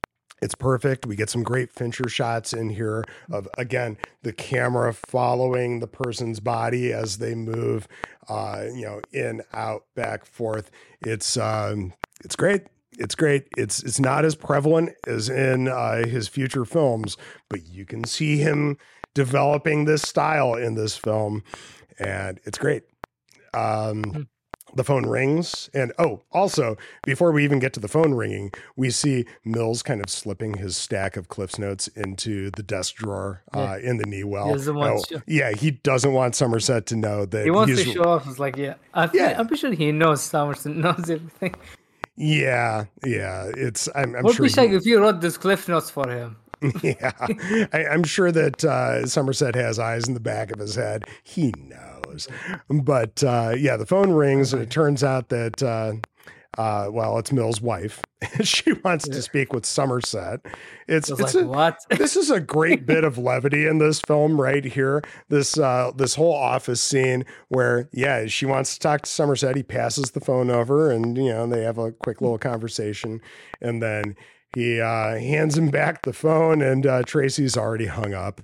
it's 0.43 0.55
perfect. 0.55 1.07
We 1.07 1.17
get 1.17 1.31
some 1.31 1.43
great 1.43 1.73
Fincher 1.73 2.09
shots 2.09 2.53
in 2.53 2.71
here 2.71 3.05
of 3.31 3.49
again 3.59 3.99
the 4.23 4.33
camera 4.33 4.93
following 4.93 5.81
the 5.81 5.87
person's 5.87 6.41
body 6.41 6.93
as 6.93 7.19
they 7.19 7.35
move, 7.35 7.87
uh, 8.29 8.65
you 8.73 8.83
know, 8.83 9.01
in, 9.13 9.43
out, 9.53 9.85
back, 9.95 10.25
forth. 10.25 10.71
It's 11.01 11.37
um, 11.37 11.93
it's 12.25 12.37
great. 12.37 12.63
It's 12.99 13.15
great. 13.15 13.49
It's 13.57 13.83
it's 13.83 14.01
not 14.01 14.25
as 14.25 14.35
prevalent 14.35 14.91
as 15.07 15.29
in 15.29 15.69
uh, 15.69 16.07
his 16.07 16.29
future 16.29 16.65
films, 16.65 17.17
but 17.49 17.67
you 17.67 17.85
can 17.85 18.05
see 18.05 18.39
him 18.39 18.77
developing 19.15 19.85
this 19.85 20.03
style 20.03 20.55
in 20.55 20.75
this 20.75 20.97
film, 20.97 21.43
and 21.99 22.41
it's 22.45 22.59
great. 22.59 22.83
Um, 23.53 24.29
the 24.75 24.85
phone 24.85 25.07
rings 25.07 25.69
and 25.75 25.93
oh 25.99 26.21
also 26.33 26.77
before 27.05 27.33
we 27.33 27.43
even 27.45 27.59
get 27.59 27.73
to 27.73 27.81
the 27.81 27.89
phone 27.89 28.15
ringing 28.15 28.53
we 28.77 28.91
see 28.91 29.25
mills 29.45 29.83
kind 29.83 30.01
of 30.01 30.09
slipping 30.09 30.55
his 30.55 30.77
stack 30.77 31.17
of 31.17 31.29
cliffs 31.29 31.59
notes 31.59 31.89
into 31.89 32.51
the 32.53 32.63
desk 32.63 32.95
drawer 32.97 33.43
uh, 33.53 33.79
in 33.83 33.97
the 33.97 34.05
knee 34.07 34.25
well 34.25 34.55
He 34.57 34.69
Oh, 34.71 35.03
to- 35.09 35.23
yeah 35.27 35.53
he 35.53 35.73
doesn't 35.73 36.13
want 36.13 36.35
somerset 36.35 36.87
to 36.87 36.97
know 36.97 37.27
that 37.27 37.45
he 37.45 37.51
wants 37.51 37.71
he's 37.77 37.85
to 37.85 37.93
show 37.95 38.05
off. 38.05 38.27
It's 38.29 38.39
like, 38.39 38.57
yeah, 38.57 38.75
I, 38.95 39.09
Yeah. 39.13 39.35
I'm 39.39 39.47
pretty 39.49 39.61
sure 39.61 39.73
he 39.73 39.93
knows 39.93 40.23
Somerset 40.23 40.75
knows 40.77 41.11
everything. 41.11 41.55
yeah 42.17 42.85
yeah 43.05 43.51
it's 43.57 43.89
i'm, 43.95 44.15
I'm 44.15 44.25
What 44.25 44.35
sure 44.37 44.47
he- 44.47 44.55
like 44.55 44.71
if 44.71 44.85
you 44.87 45.01
wrote 45.01 45.21
this 45.21 45.37
cliff 45.37 45.69
notes 45.69 45.91
for 45.91 46.09
him? 46.09 46.37
yeah, 46.83 47.13
I, 47.73 47.87
I'm 47.91 48.05
sure 48.05 48.31
that 48.31 48.63
uh, 48.63 49.07
Somerset 49.07 49.55
has 49.55 49.79
eyes 49.79 50.07
in 50.07 50.13
the 50.13 50.21
back 50.21 50.53
of 50.53 50.59
his 50.61 50.75
head. 50.75 51.05
He 51.25 51.55
knows, 51.57 52.00
but 52.69 53.23
uh, 53.25 53.55
yeah, 53.57 53.77
the 53.77 53.87
phone 53.87 54.11
rings 54.13 54.53
and 54.53 54.63
it 54.63 54.71
turns 54.71 55.05
out 55.05 55.29
that 55.29 55.63
uh, 55.63 55.93
uh, 56.59 56.89
well, 56.91 57.17
it's 57.19 57.31
Mill's 57.31 57.61
wife. 57.61 58.03
she 58.43 58.73
wants 58.73 59.07
to 59.07 59.23
speak 59.23 59.53
with 59.53 59.65
Somerset. 59.65 60.41
It's 60.89 61.09
it's 61.09 61.35
like, 61.35 61.45
a, 61.45 61.47
what? 61.47 61.79
this 61.91 62.17
is 62.17 62.31
a 62.31 62.41
great 62.41 62.87
bit 62.87 63.05
of 63.05 63.19
levity 63.19 63.67
in 63.67 63.79
this 63.79 64.01
film 64.01 64.41
right 64.41 64.65
here. 64.65 65.03
This 65.29 65.57
uh, 65.59 65.93
this 65.95 66.17
whole 66.17 66.35
office 66.35 66.81
scene 66.81 67.25
where 67.49 67.89
yeah, 67.93 68.27
she 68.27 68.47
wants 68.47 68.75
to 68.75 68.81
talk 68.81 69.03
to 69.03 69.11
Somerset. 69.11 69.57
He 69.57 69.63
passes 69.63 70.11
the 70.11 70.21
phone 70.21 70.51
over, 70.51 70.91
and 70.91 71.17
you 71.17 71.31
know 71.31 71.47
they 71.47 71.63
have 71.63 71.79
a 71.79 71.93
quick 71.93 72.21
little 72.21 72.39
conversation, 72.39 73.21
and 73.61 73.81
then 73.81 74.17
he 74.55 74.81
uh, 74.81 75.17
hands 75.19 75.57
him 75.57 75.69
back 75.69 76.03
the 76.03 76.13
phone, 76.13 76.61
and 76.63 76.85
uh, 76.85 77.03
Tracy's 77.05 77.57
already 77.57 77.87
hung 77.87 78.13
up. 78.13 78.41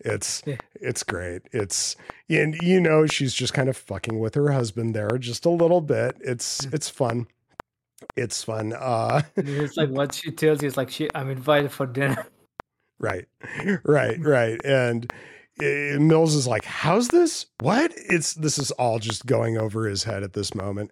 It's 0.00 0.42
Yeah. 0.46 0.56
it's 0.74 1.02
great. 1.02 1.42
It's 1.52 1.96
and 2.28 2.54
you 2.62 2.80
know 2.80 3.06
she's 3.06 3.34
just 3.34 3.54
kind 3.54 3.68
of 3.68 3.76
fucking 3.76 4.18
with 4.18 4.34
her 4.34 4.50
husband 4.52 4.94
there 4.94 5.16
just 5.18 5.46
a 5.46 5.50
little 5.50 5.80
bit. 5.80 6.16
It's 6.20 6.64
it's 6.66 6.88
fun. 6.88 7.26
It's 8.16 8.42
fun. 8.44 8.72
Uh 8.74 9.22
it's 9.36 9.76
like 9.76 9.90
what 9.90 10.14
she 10.14 10.30
tells 10.30 10.62
you 10.62 10.68
is 10.68 10.76
like, 10.76 10.90
she, 10.90 11.08
I'm 11.14 11.30
invited 11.30 11.70
for 11.72 11.86
dinner. 11.86 12.26
Right, 12.98 13.26
right, 13.84 14.18
right. 14.24 14.58
And 14.64 15.12
uh, 15.60 16.00
Mills 16.00 16.34
is 16.34 16.46
like, 16.46 16.64
"How's 16.64 17.08
this? 17.08 17.44
What? 17.60 17.92
It's 17.94 18.32
this 18.32 18.58
is 18.58 18.70
all 18.70 18.98
just 18.98 19.26
going 19.26 19.58
over 19.58 19.86
his 19.86 20.02
head 20.02 20.22
at 20.22 20.32
this 20.32 20.54
moment." 20.54 20.90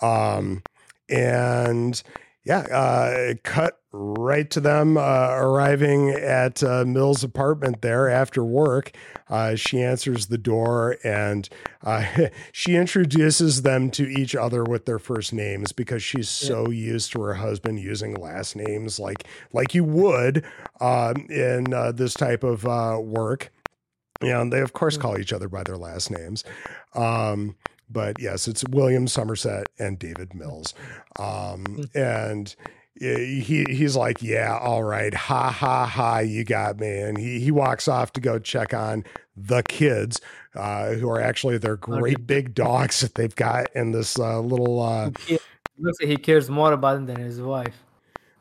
Um, 0.00 0.62
and 1.10 2.02
yeah, 2.44 2.60
uh, 2.60 3.34
cut 3.44 3.78
right 3.92 4.50
to 4.50 4.60
them 4.60 4.96
uh, 4.96 5.28
arriving 5.32 6.10
at 6.10 6.62
uh, 6.62 6.84
Mill's 6.84 7.22
apartment 7.22 7.82
there 7.82 8.08
after 8.08 8.42
work. 8.42 8.92
Uh, 9.28 9.54
she 9.54 9.82
answers 9.82 10.26
the 10.26 10.38
door 10.38 10.96
and 11.04 11.48
uh, 11.84 12.04
she 12.52 12.74
introduces 12.74 13.62
them 13.62 13.90
to 13.90 14.08
each 14.08 14.34
other 14.34 14.64
with 14.64 14.86
their 14.86 14.98
first 14.98 15.32
names 15.32 15.72
because 15.72 16.02
she's 16.02 16.28
so 16.28 16.70
used 16.70 17.12
to 17.12 17.20
her 17.22 17.34
husband 17.34 17.80
using 17.80 18.14
last 18.14 18.56
names 18.56 18.98
like 18.98 19.24
like 19.52 19.74
you 19.74 19.84
would 19.84 20.44
um, 20.80 21.26
in 21.28 21.72
uh, 21.72 21.92
this 21.92 22.14
type 22.14 22.42
of 22.42 22.66
uh, 22.66 22.98
work. 23.00 23.52
Yeah, 24.22 24.40
and 24.40 24.52
they 24.52 24.60
of 24.60 24.72
course 24.72 24.96
call 24.96 25.18
each 25.18 25.32
other 25.32 25.48
by 25.48 25.64
their 25.64 25.76
last 25.76 26.10
names. 26.10 26.44
Um, 26.94 27.56
but 27.92 28.20
yes, 28.20 28.48
it's 28.48 28.64
William 28.70 29.06
Somerset 29.06 29.66
and 29.78 29.98
David 29.98 30.34
Mills. 30.34 30.74
Um, 31.18 31.84
and 31.94 32.54
he 32.94 33.64
he's 33.68 33.96
like, 33.96 34.22
yeah, 34.22 34.58
all 34.58 34.82
right, 34.82 35.12
ha 35.14 35.50
ha 35.50 35.86
ha, 35.86 36.18
you 36.18 36.44
got 36.44 36.78
me. 36.78 36.98
And 36.98 37.18
he 37.18 37.40
he 37.40 37.50
walks 37.50 37.88
off 37.88 38.12
to 38.14 38.20
go 38.20 38.38
check 38.38 38.74
on 38.74 39.04
the 39.36 39.62
kids, 39.62 40.20
uh, 40.54 40.92
who 40.92 41.08
are 41.08 41.20
actually 41.20 41.58
their 41.58 41.76
great 41.76 42.26
big 42.26 42.54
dogs 42.54 43.00
that 43.00 43.14
they've 43.14 43.34
got 43.34 43.66
in 43.74 43.92
this 43.92 44.18
uh, 44.18 44.40
little. 44.40 44.80
Uh, 44.80 45.10
looks 45.78 46.00
like 46.00 46.08
he 46.10 46.16
cares 46.16 46.50
more 46.50 46.72
about 46.72 46.94
them 46.94 47.06
than 47.06 47.16
his 47.16 47.40
wife. 47.40 47.74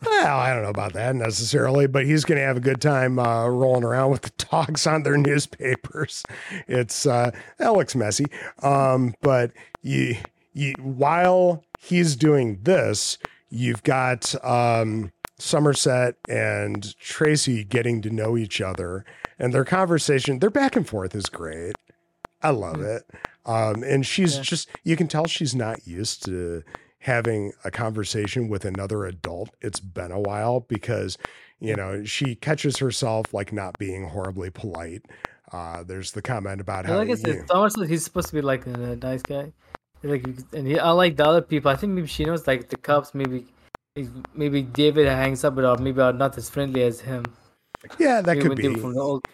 Well, 0.04 0.40
I 0.40 0.54
don't 0.54 0.64
know 0.64 0.70
about 0.70 0.94
that 0.94 1.16
necessarily, 1.16 1.88
but 1.88 2.06
he's 2.06 2.26
going 2.26 2.40
to 2.40 2.46
have 2.46 2.58
a 2.58 2.62
good 2.62 2.82
time 2.82 3.20
uh, 3.20 3.48
rolling 3.48 3.84
around 3.84 4.12
with 4.12 4.24
the 4.24 4.46
dogs 4.52 4.88
on 4.88 5.04
their 5.04 5.18
newspapers. 5.18 6.24
It's 6.68 7.06
uh, 7.06 7.32
that 7.58 7.74
looks 7.74 7.96
messy, 7.96 8.26
um, 8.64 9.14
but 9.22 9.52
you, 9.84 10.18
you, 10.54 10.74
while 10.80 11.64
he's 11.80 12.16
doing 12.16 12.60
this, 12.64 13.20
you've 13.50 13.84
got 13.84 14.34
um, 14.44 15.12
Somerset 15.38 16.16
and 16.28 16.98
Tracy 16.98 17.64
getting 17.64 18.02
to 18.02 18.10
know 18.10 18.38
each 18.38 18.60
other, 18.60 19.06
and 19.38 19.54
their 19.54 19.66
conversation, 19.66 20.40
their 20.40 20.50
back 20.50 20.76
and 20.76 20.88
forth 20.88 21.14
is 21.14 21.28
great. 21.28 21.76
I 22.42 22.50
love 22.50 22.78
mm. 22.78 22.98
it. 22.98 23.04
Um, 23.46 23.84
and 23.84 24.06
she's 24.06 24.38
yeah. 24.38 24.44
just, 24.44 24.70
you 24.84 24.96
can 24.96 25.08
tell 25.08 25.26
she's 25.26 25.56
not 25.56 25.88
used 25.88 26.26
to 26.26 26.64
having 27.02 27.52
a 27.64 27.72
conversation 27.72 28.48
with 28.48 28.64
another 28.64 29.06
adult. 29.06 29.50
It's 29.60 29.80
been 29.80 30.12
a 30.12 30.20
while 30.20 30.62
because, 30.62 31.18
you 31.60 31.76
know, 31.76 32.06
she 32.06 32.36
catches 32.36 32.78
herself 32.78 33.34
like 33.34 33.52
not 33.52 33.78
being 33.78 34.08
horribly 34.08 34.52
polite. 34.52 35.04
Uh, 35.52 35.84
there's 35.84 36.14
the 36.14 36.22
comment 36.22 36.62
about 36.62 36.86
how, 36.86 36.98
like 36.98 37.10
I 37.10 37.16
said, 37.16 37.48
Thomas, 37.48 37.76
he's 37.76 38.04
supposed 38.04 38.30
to 38.30 38.36
be 38.36 38.42
like 38.42 38.66
a 38.68 38.96
nice 38.96 39.22
guy. 39.22 39.52
Like, 40.04 40.26
and 40.54 40.68
he, 40.68 40.78
unlike 40.78 41.18
the 41.18 41.26
other 41.26 41.42
people, 41.42 41.70
I 41.70 41.76
think 41.76 41.94
maybe 41.94 42.08
she 42.08 42.24
knows 42.24 42.48
like 42.48 42.70
the 42.70 42.78
cops. 42.78 43.14
Maybe, 43.14 43.46
maybe 44.34 44.62
David 44.62 45.08
hangs 45.08 45.44
up 45.44 45.56
with 45.56 45.66
her, 45.66 45.78
maybe 45.78 46.02
are 46.02 46.14
not 46.14 46.38
as 46.38 46.50
friendly 46.50 46.84
as 46.84 47.02
him. 47.02 47.26
Yeah, 48.00 48.22
that 48.22 48.38
maybe 48.38 48.50
could 48.50 48.58
be. 48.58 48.76
From 48.76 48.94
the 48.94 49.02
old, 49.02 49.26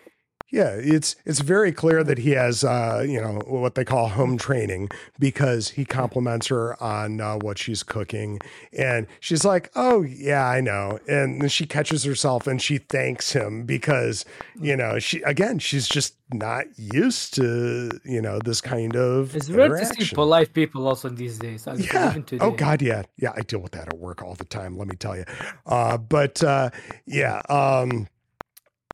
yeah, 0.50 0.70
it's 0.70 1.18
it's 1.26 1.42
very 1.42 1.74
clear 1.74 2.04
that 2.06 2.20
he 2.20 2.32
has 2.32 2.64
uh, 2.64 3.04
you 3.06 3.20
know 3.20 3.42
what 3.46 3.76
they 3.76 3.84
call 3.84 4.08
home 4.08 4.38
training 4.38 4.90
because 5.20 5.70
he 5.70 5.84
compliments 5.84 6.48
her 6.48 6.82
on 6.82 7.20
uh, 7.20 7.36
what 7.38 7.58
she's 7.58 7.84
cooking, 7.84 8.40
and 8.72 9.08
she's 9.20 9.44
like, 9.44 9.70
"Oh 9.76 10.04
yeah, 10.04 10.48
I 10.48 10.62
know," 10.62 11.00
and 11.08 11.42
then 11.42 11.50
she 11.50 11.66
catches 11.66 12.06
herself 12.06 12.48
and 12.48 12.62
she 12.62 12.78
thanks 12.78 13.34
him 13.34 13.66
because 13.66 14.24
you 14.60 14.78
know 14.78 15.00
she 15.00 15.22
again 15.24 15.60
she's 15.60 15.88
just 15.88 16.16
not 16.32 16.66
used 16.78 17.34
to 17.36 17.92
you 18.06 18.22
know 18.22 18.40
this 18.40 18.62
kind 18.62 18.96
of. 18.96 19.36
It's 19.36 19.50
rare 19.50 19.68
to 19.68 19.86
see 19.86 20.16
polite 20.16 20.54
people 20.54 20.88
also 20.88 21.10
these 21.10 21.38
days. 21.38 21.68
yeah. 21.78 22.16
Oh 22.40 22.52
God, 22.52 22.82
yeah, 22.82 23.04
yeah. 23.18 23.34
I 23.36 23.42
deal 23.42 23.60
with 23.60 23.74
that 23.74 23.88
at 23.90 23.98
work 23.98 24.24
all 24.24 24.36
the 24.36 24.46
time. 24.46 24.78
Let 24.78 24.88
me 24.88 24.96
tell 24.96 25.18
you. 25.18 25.26
Uh, 25.66 25.98
but 25.98 26.42
uh, 26.42 26.70
yeah. 27.06 27.42
Um, 27.50 28.08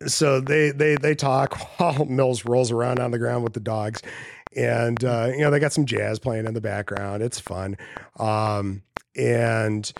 so 0.08 0.40
they 0.40 0.72
they 0.72 0.96
they 0.96 1.16
talk 1.16 1.56
while 1.80 2.06
Mills 2.06 2.46
rolls 2.46 2.72
around 2.72 3.00
on 3.00 3.12
the 3.12 3.20
ground 3.20 3.44
with 3.44 3.54
the 3.54 3.60
dogs, 3.60 4.02
and 4.56 5.04
uh, 5.04 5.30
you 5.32 5.40
know 5.40 5.52
they 5.52 5.60
got 5.60 5.74
some 5.74 5.86
jazz 5.86 6.20
playing 6.20 6.46
in 6.46 6.54
the 6.54 6.62
background. 6.62 7.24
It's 7.24 7.40
fun, 7.40 7.78
um, 8.20 8.84
and 9.16 9.92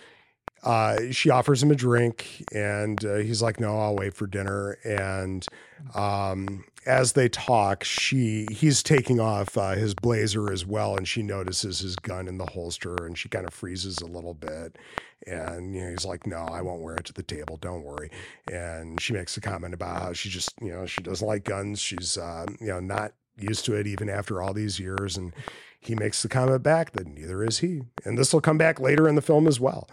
uh, 0.62 1.10
she 1.10 1.30
offers 1.30 1.62
him 1.62 1.70
a 1.70 1.74
drink, 1.74 2.44
and 2.52 3.04
uh, 3.04 3.16
he's 3.16 3.42
like, 3.42 3.60
"No, 3.60 3.78
I'll 3.78 3.96
wait 3.96 4.14
for 4.14 4.26
dinner." 4.26 4.78
And 4.84 5.46
um, 5.94 6.64
as 6.86 7.12
they 7.12 7.28
talk, 7.28 7.84
she 7.84 8.46
he's 8.50 8.82
taking 8.82 9.20
off 9.20 9.56
uh, 9.56 9.72
his 9.72 9.94
blazer 9.94 10.52
as 10.52 10.66
well, 10.66 10.96
and 10.96 11.06
she 11.06 11.22
notices 11.22 11.80
his 11.80 11.96
gun 11.96 12.28
in 12.28 12.38
the 12.38 12.46
holster, 12.46 12.94
and 13.04 13.16
she 13.16 13.28
kind 13.28 13.46
of 13.46 13.54
freezes 13.54 13.98
a 13.98 14.06
little 14.06 14.34
bit. 14.34 14.76
And 15.26 15.74
you 15.74 15.82
know, 15.82 15.90
he's 15.90 16.04
like, 16.04 16.26
"No, 16.26 16.38
I 16.38 16.62
won't 16.62 16.82
wear 16.82 16.96
it 16.96 17.04
to 17.06 17.12
the 17.12 17.22
table. 17.22 17.56
Don't 17.56 17.82
worry." 17.82 18.10
And 18.50 19.00
she 19.00 19.12
makes 19.12 19.36
a 19.36 19.40
comment 19.40 19.74
about 19.74 20.02
how 20.02 20.12
she 20.12 20.28
just, 20.28 20.52
you 20.60 20.70
know, 20.70 20.86
she 20.86 21.02
doesn't 21.02 21.26
like 21.26 21.44
guns. 21.44 21.80
She's, 21.80 22.18
uh, 22.18 22.46
you 22.60 22.68
know, 22.68 22.80
not 22.80 23.12
used 23.36 23.64
to 23.66 23.74
it 23.74 23.86
even 23.86 24.08
after 24.08 24.42
all 24.42 24.52
these 24.52 24.78
years. 24.78 25.16
And 25.16 25.32
he 25.80 25.94
makes 25.94 26.22
the 26.22 26.28
comment 26.28 26.62
back 26.62 26.92
that 26.92 27.06
neither 27.06 27.42
is 27.44 27.58
he. 27.58 27.82
And 28.04 28.18
this 28.18 28.32
will 28.32 28.40
come 28.40 28.58
back 28.58 28.80
later 28.80 29.08
in 29.08 29.14
the 29.14 29.22
film 29.22 29.46
as 29.46 29.60
well. 29.60 29.88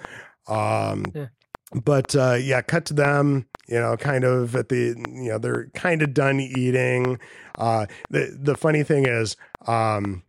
Um, 0.48 1.06
yeah. 1.14 1.28
But 1.74 2.16
uh, 2.16 2.38
yeah, 2.42 2.62
cut 2.62 2.86
to 2.86 2.94
them. 2.94 3.48
You 3.68 3.80
know, 3.80 3.96
kind 3.96 4.24
of 4.24 4.56
at 4.56 4.70
the 4.70 4.96
you 5.10 5.30
know 5.30 5.38
they're 5.38 5.68
kind 5.74 6.02
of 6.02 6.14
done 6.14 6.40
eating. 6.40 7.20
Uh, 7.58 7.86
the 8.10 8.38
the 8.40 8.56
funny 8.56 8.84
thing 8.84 9.08
is, 9.08 9.38
um, 9.68 10.24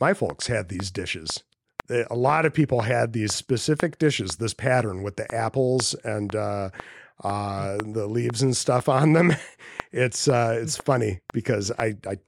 my 0.00 0.14
folks 0.14 0.46
had 0.46 0.68
these 0.68 0.90
dishes. 0.90 1.42
A 1.88 2.16
lot 2.16 2.44
of 2.44 2.52
people 2.52 2.80
had 2.80 3.12
these 3.12 3.32
specific 3.32 3.98
dishes, 3.98 4.36
this 4.36 4.54
pattern 4.54 5.04
with 5.04 5.16
the 5.16 5.32
apples 5.32 5.94
and 6.02 6.34
uh, 6.34 6.70
uh, 7.22 7.78
the 7.78 8.08
leaves 8.08 8.42
and 8.42 8.56
stuff 8.56 8.88
on 8.88 9.12
them. 9.12 9.32
It's 9.92 10.28
uh, 10.28 10.58
it's 10.60 10.76
funny 10.76 11.20
because 11.32 11.70
I, 11.78 11.96
I 12.06 12.18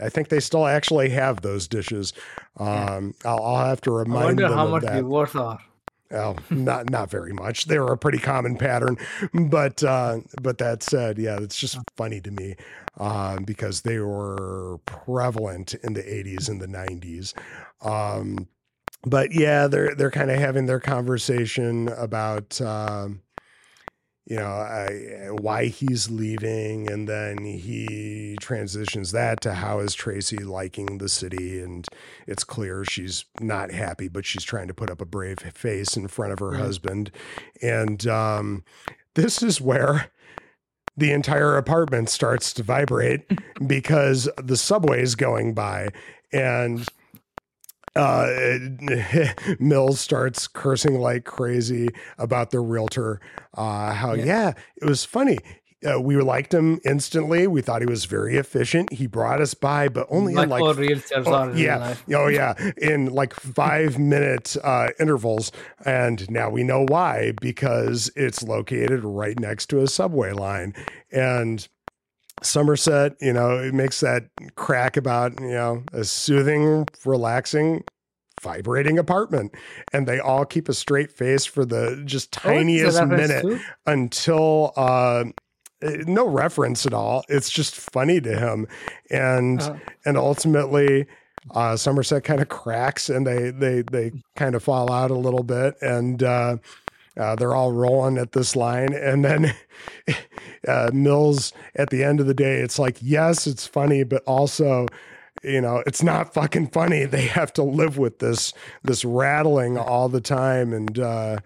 I 0.00 0.08
think 0.08 0.28
they 0.28 0.40
still 0.40 0.64
actually 0.64 1.10
have 1.10 1.42
those 1.42 1.68
dishes. 1.68 2.14
Um, 2.56 3.14
I'll, 3.26 3.42
I'll 3.42 3.66
have 3.66 3.82
to 3.82 3.90
remind 3.90 4.22
I 4.22 4.24
wonder 4.26 4.48
them 4.48 4.52
how 4.56 4.66
much 4.68 4.84
they 4.84 5.02
worth 5.02 5.36
are. 5.36 5.58
Well, 6.14 6.38
not 6.50 6.90
not 6.90 7.10
very 7.10 7.32
much. 7.32 7.64
They're 7.64 7.82
a 7.88 7.98
pretty 7.98 8.18
common 8.18 8.56
pattern, 8.56 8.96
but 9.50 9.82
uh, 9.82 10.20
but 10.40 10.58
that 10.58 10.84
said, 10.84 11.18
yeah, 11.18 11.38
it's 11.40 11.58
just 11.58 11.76
funny 11.96 12.20
to 12.20 12.30
me 12.30 12.54
um, 12.98 13.42
because 13.44 13.80
they 13.82 13.98
were 13.98 14.78
prevalent 14.86 15.74
in 15.82 15.94
the 15.94 16.02
'80s 16.02 16.48
and 16.48 16.62
the 16.62 16.68
'90s. 16.68 17.34
Um, 17.82 18.46
but 19.04 19.32
yeah, 19.34 19.66
they're 19.68 19.94
they're 19.96 20.12
kind 20.12 20.30
of 20.30 20.38
having 20.38 20.66
their 20.66 20.80
conversation 20.80 21.88
about. 21.88 22.60
Um, 22.60 23.22
you 24.26 24.36
know 24.36 24.46
I, 24.46 25.28
why 25.30 25.66
he's 25.66 26.10
leaving 26.10 26.90
and 26.90 27.08
then 27.08 27.44
he 27.44 28.36
transitions 28.40 29.12
that 29.12 29.40
to 29.42 29.54
how 29.54 29.80
is 29.80 29.94
tracy 29.94 30.38
liking 30.38 30.98
the 30.98 31.08
city 31.08 31.60
and 31.60 31.86
it's 32.26 32.44
clear 32.44 32.84
she's 32.84 33.26
not 33.40 33.70
happy 33.70 34.08
but 34.08 34.24
she's 34.24 34.44
trying 34.44 34.68
to 34.68 34.74
put 34.74 34.90
up 34.90 35.00
a 35.00 35.06
brave 35.06 35.40
face 35.40 35.96
in 35.96 36.08
front 36.08 36.32
of 36.32 36.38
her 36.38 36.52
mm-hmm. 36.52 36.62
husband 36.62 37.10
and 37.60 38.06
um, 38.06 38.64
this 39.14 39.42
is 39.42 39.60
where 39.60 40.10
the 40.96 41.10
entire 41.10 41.56
apartment 41.56 42.08
starts 42.08 42.52
to 42.54 42.62
vibrate 42.62 43.22
because 43.66 44.28
the 44.42 44.56
subway 44.56 45.02
is 45.02 45.14
going 45.14 45.52
by 45.52 45.88
and 46.32 46.86
uh, 47.96 48.58
Mills 49.58 50.00
starts 50.00 50.48
cursing 50.48 50.98
like 50.98 51.24
crazy 51.24 51.88
about 52.18 52.50
the 52.50 52.60
realtor. 52.60 53.20
Uh, 53.56 53.92
how, 53.92 54.14
yeah. 54.14 54.24
yeah, 54.24 54.52
it 54.80 54.86
was 54.86 55.04
funny. 55.04 55.38
Uh, 55.84 56.00
we 56.00 56.16
liked 56.16 56.54
him 56.54 56.80
instantly. 56.84 57.46
We 57.46 57.60
thought 57.60 57.82
he 57.82 57.86
was 57.86 58.06
very 58.06 58.36
efficient. 58.36 58.92
He 58.92 59.06
brought 59.06 59.42
us 59.42 59.52
by, 59.52 59.88
but 59.88 60.06
only 60.08 60.34
like 60.34 60.44
in 60.44 60.50
like 60.50 60.62
all 60.62 60.74
realtors 60.74 61.26
oh, 61.26 61.54
yeah, 61.54 61.94
oh 62.14 62.28
yeah, 62.28 62.54
in 62.78 63.12
like 63.12 63.34
five 63.34 63.98
minute 63.98 64.56
uh, 64.64 64.88
intervals. 64.98 65.52
And 65.84 66.28
now 66.30 66.48
we 66.48 66.62
know 66.62 66.86
why 66.88 67.32
because 67.40 68.10
it's 68.16 68.42
located 68.42 69.04
right 69.04 69.38
next 69.38 69.66
to 69.66 69.82
a 69.82 69.86
subway 69.86 70.32
line. 70.32 70.74
And 71.12 71.68
Somerset, 72.42 73.16
you 73.20 73.32
know, 73.32 73.58
it 73.58 73.74
makes 73.74 74.00
that 74.00 74.24
crack 74.56 74.96
about, 74.96 75.40
you 75.40 75.50
know, 75.50 75.82
a 75.92 76.04
soothing, 76.04 76.86
relaxing, 77.04 77.84
vibrating 78.42 78.98
apartment. 78.98 79.54
And 79.92 80.06
they 80.06 80.18
all 80.18 80.44
keep 80.44 80.68
a 80.68 80.74
straight 80.74 81.10
face 81.10 81.44
for 81.44 81.64
the 81.64 82.02
just 82.04 82.36
oh, 82.44 82.50
tiniest 82.50 83.00
oh, 83.00 83.06
minute 83.06 83.60
until 83.86 84.72
uh 84.76 85.24
no 86.06 86.26
reference 86.26 86.86
at 86.86 86.94
all. 86.94 87.24
It's 87.28 87.50
just 87.50 87.76
funny 87.76 88.20
to 88.20 88.38
him. 88.38 88.66
And 89.10 89.60
uh-huh. 89.60 89.78
and 90.04 90.16
ultimately 90.16 91.06
uh, 91.50 91.76
Somerset 91.76 92.24
kind 92.24 92.40
of 92.40 92.48
cracks 92.48 93.10
and 93.10 93.26
they 93.26 93.50
they 93.50 93.82
they 93.82 94.12
kind 94.36 94.54
of 94.54 94.62
fall 94.62 94.90
out 94.90 95.10
a 95.10 95.14
little 95.14 95.42
bit 95.42 95.74
and 95.82 96.22
uh, 96.22 96.56
uh, 97.16 97.34
they're 97.36 97.54
all 97.54 97.72
rolling 97.72 98.18
at 98.18 98.32
this 98.32 98.56
line, 98.56 98.92
and 98.92 99.24
then 99.24 99.54
uh, 100.68 100.90
Mills 100.92 101.52
at 101.76 101.90
the 101.90 102.02
end 102.04 102.20
of 102.20 102.26
the 102.26 102.34
day, 102.34 102.60
it's 102.60 102.78
like, 102.78 102.98
yes, 103.00 103.46
it's 103.46 103.66
funny, 103.66 104.02
but 104.04 104.22
also 104.26 104.86
you 105.42 105.60
know, 105.60 105.82
it's 105.86 106.02
not 106.02 106.32
fucking 106.32 106.68
funny. 106.68 107.04
They 107.04 107.26
have 107.26 107.52
to 107.54 107.62
live 107.62 107.98
with 107.98 108.18
this 108.18 108.52
this 108.82 109.04
rattling 109.04 109.76
all 109.76 110.08
the 110.08 110.20
time. 110.20 110.72
And 110.72 110.98
uh, 110.98 111.38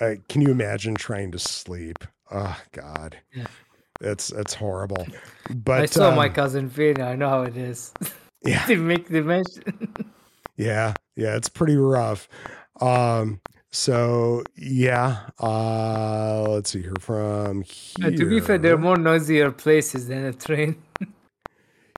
uh, 0.00 0.14
can 0.28 0.40
you 0.40 0.50
imagine 0.50 0.94
trying 0.94 1.32
to 1.32 1.38
sleep? 1.38 1.98
Oh 2.30 2.56
God, 2.72 3.18
Yeah. 3.34 3.46
it's 4.00 4.30
it's 4.30 4.54
horrible. 4.54 5.06
But 5.54 5.82
I 5.82 5.86
saw 5.86 6.14
my 6.14 6.28
um, 6.28 6.32
cousin 6.34 6.68
Vinny. 6.68 7.02
I 7.02 7.16
know 7.16 7.28
how 7.28 7.42
it 7.42 7.56
is. 7.56 7.92
yeah, 8.44 8.64
to 8.66 8.76
make 8.76 9.08
the 9.08 9.20
mention. 9.22 9.92
yeah, 10.56 10.94
yeah. 11.16 11.36
It's 11.36 11.48
pretty 11.48 11.76
rough. 11.76 12.28
Um, 12.80 13.40
so 13.72 14.42
yeah, 14.56 15.28
uh, 15.40 16.44
let's 16.48 16.70
see 16.70 16.82
here 16.82 16.94
from 17.00 17.62
here. 17.62 18.08
Uh, 18.08 18.10
to 18.10 18.28
be 18.28 18.38
fair, 18.40 18.58
there 18.58 18.74
are 18.74 18.78
more 18.78 18.96
noisier 18.96 19.50
places 19.50 20.08
than 20.08 20.24
a 20.24 20.32
train. 20.32 20.76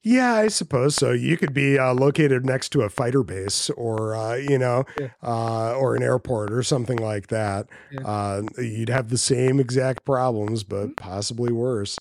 Yeah, 0.06 0.34
I 0.34 0.48
suppose 0.48 0.94
so. 0.96 1.12
You 1.12 1.38
could 1.38 1.54
be 1.54 1.78
uh, 1.78 1.94
located 1.94 2.44
next 2.44 2.68
to 2.72 2.82
a 2.82 2.90
fighter 2.90 3.22
base, 3.22 3.70
or 3.70 4.14
uh, 4.14 4.34
you 4.34 4.58
know, 4.58 4.84
Yeah. 5.00 5.08
uh, 5.22 5.72
or 5.76 5.96
an 5.96 6.02
airport, 6.02 6.52
or 6.52 6.62
something 6.62 6.98
like 6.98 7.28
that. 7.28 7.68
Yeah. 7.90 8.00
Uh, 8.06 8.42
you'd 8.58 8.90
have 8.90 9.08
the 9.08 9.16
same 9.16 9.58
exact 9.58 10.04
problems, 10.04 10.62
Mm-hmm. 10.62 10.88
but 10.88 10.96
possibly 10.98 11.54
worse. 11.54 11.96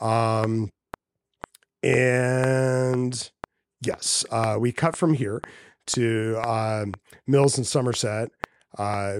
Um, 0.00 0.70
and 1.82 3.30
yes, 3.84 4.24
uh, 4.30 4.56
we 4.60 4.70
cut 4.70 4.94
from 4.96 5.14
here 5.14 5.40
to 5.88 6.38
um, 6.46 6.94
Mills 7.26 7.56
and 7.58 7.66
Somerset, 7.66 8.30
uh, 8.78 9.18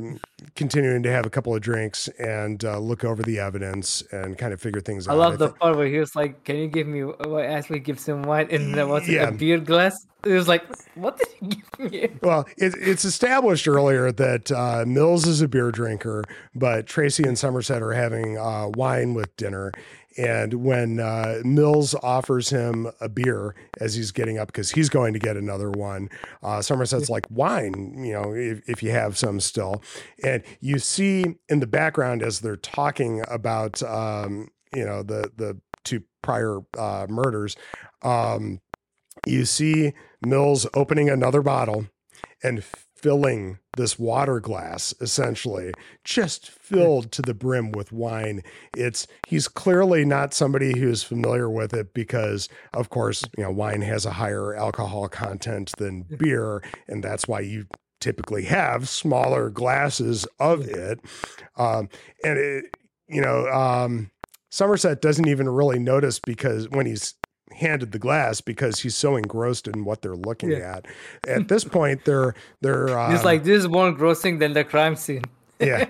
continuing 0.54 1.02
to 1.02 1.10
have 1.10 1.26
a 1.26 1.30
couple 1.30 1.54
of 1.54 1.60
drinks 1.60 2.08
and 2.18 2.64
uh, 2.64 2.78
look 2.78 3.04
over 3.04 3.22
the 3.22 3.38
evidence 3.38 4.02
and 4.12 4.38
kind 4.38 4.52
of 4.52 4.60
figure 4.60 4.80
things 4.80 5.08
out. 5.08 5.12
I 5.12 5.14
out. 5.14 5.18
love 5.18 5.38
the 5.38 5.48
part 5.50 5.76
where 5.76 5.86
he 5.88 5.98
was 5.98 6.14
like, 6.14 6.44
"Can 6.44 6.56
you 6.56 6.68
give 6.68 6.86
me?" 6.86 7.02
I 7.02 7.60
to 7.60 7.78
give 7.78 7.98
some 7.98 8.22
wine, 8.22 8.48
and 8.50 8.74
there 8.74 8.86
was 8.86 9.08
Yeah. 9.08 9.28
a 9.28 9.32
beer 9.32 9.58
glass. 9.58 10.06
It 10.24 10.32
was 10.32 10.48
like, 10.48 10.62
"What 10.94 11.18
did 11.18 11.28
you 11.40 11.48
give 11.78 11.92
me?" 11.92 12.08
Well, 12.22 12.46
it, 12.56 12.74
it's 12.78 13.04
established 13.04 13.66
earlier 13.66 14.12
that 14.12 14.52
uh, 14.52 14.84
Mills 14.86 15.26
is 15.26 15.40
a 15.40 15.48
beer 15.48 15.70
drinker, 15.72 16.22
but 16.54 16.86
Tracy 16.86 17.24
and 17.24 17.38
Somerset 17.38 17.82
are 17.82 17.92
having 17.92 18.38
uh, 18.38 18.68
wine 18.74 19.14
with 19.14 19.34
dinner. 19.36 19.72
And 20.20 20.52
when 20.52 21.00
uh, 21.00 21.40
Mills 21.44 21.94
offers 22.02 22.50
him 22.50 22.88
a 23.00 23.08
beer 23.08 23.54
as 23.80 23.94
he's 23.94 24.12
getting 24.12 24.36
up, 24.36 24.48
because 24.48 24.70
he's 24.70 24.90
going 24.90 25.14
to 25.14 25.18
get 25.18 25.38
another 25.38 25.70
one, 25.70 26.10
uh, 26.42 26.60
Somerset's 26.60 27.08
like, 27.08 27.24
wine, 27.30 28.04
you 28.04 28.12
know, 28.12 28.34
if, 28.34 28.60
if 28.68 28.82
you 28.82 28.90
have 28.90 29.16
some 29.16 29.40
still. 29.40 29.82
And 30.22 30.42
you 30.60 30.78
see 30.78 31.36
in 31.48 31.60
the 31.60 31.66
background 31.66 32.22
as 32.22 32.40
they're 32.40 32.56
talking 32.56 33.24
about, 33.28 33.82
um, 33.82 34.50
you 34.74 34.84
know, 34.84 35.02
the, 35.02 35.32
the 35.34 35.58
two 35.84 36.02
prior 36.20 36.58
uh, 36.76 37.06
murders, 37.08 37.56
um, 38.02 38.60
you 39.26 39.46
see 39.46 39.94
Mills 40.20 40.66
opening 40.74 41.08
another 41.08 41.40
bottle 41.40 41.86
and 42.42 42.62
filling 43.00 43.58
this 43.76 43.98
water 43.98 44.40
glass 44.40 44.92
essentially 45.00 45.72
just 46.04 46.50
filled 46.50 47.10
to 47.12 47.22
the 47.22 47.34
brim 47.34 47.72
with 47.72 47.92
wine. 47.92 48.42
It's 48.76 49.06
he's 49.28 49.48
clearly 49.48 50.04
not 50.04 50.34
somebody 50.34 50.78
who's 50.78 51.02
familiar 51.02 51.48
with 51.48 51.72
it 51.72 51.94
because 51.94 52.48
of 52.74 52.90
course 52.90 53.24
you 53.36 53.44
know 53.44 53.50
wine 53.50 53.82
has 53.82 54.04
a 54.04 54.12
higher 54.12 54.54
alcohol 54.54 55.08
content 55.08 55.72
than 55.78 56.04
beer 56.18 56.62
and 56.88 57.02
that's 57.02 57.26
why 57.26 57.40
you 57.40 57.66
typically 58.00 58.44
have 58.44 58.88
smaller 58.88 59.50
glasses 59.50 60.26
of 60.38 60.66
it. 60.66 61.00
Um, 61.56 61.88
and 62.24 62.38
it 62.38 62.64
you 63.08 63.20
know 63.20 63.46
um, 63.48 64.10
somerset 64.50 65.00
doesn't 65.00 65.28
even 65.28 65.48
really 65.48 65.78
notice 65.78 66.18
because 66.18 66.68
when 66.68 66.86
he's 66.86 67.14
handed 67.52 67.92
the 67.92 67.98
glass 67.98 68.40
because 68.40 68.80
he's 68.80 68.96
so 68.96 69.16
engrossed 69.16 69.66
in 69.68 69.84
what 69.84 70.02
they're 70.02 70.16
looking 70.16 70.50
Yeah. 70.52 70.76
at. 70.78 70.86
At 71.28 71.48
this 71.48 71.64
point, 71.78 72.04
they're 72.04 72.34
they're 72.60 72.98
uh, 72.98 73.14
It's 73.14 73.24
like 73.24 73.44
this 73.44 73.62
is 73.64 73.68
more 73.68 73.92
grossing 73.92 74.38
than 74.38 74.52
the 74.52 74.64
crime 74.64 74.96
scene. 74.96 75.24
yeah. 75.60 75.86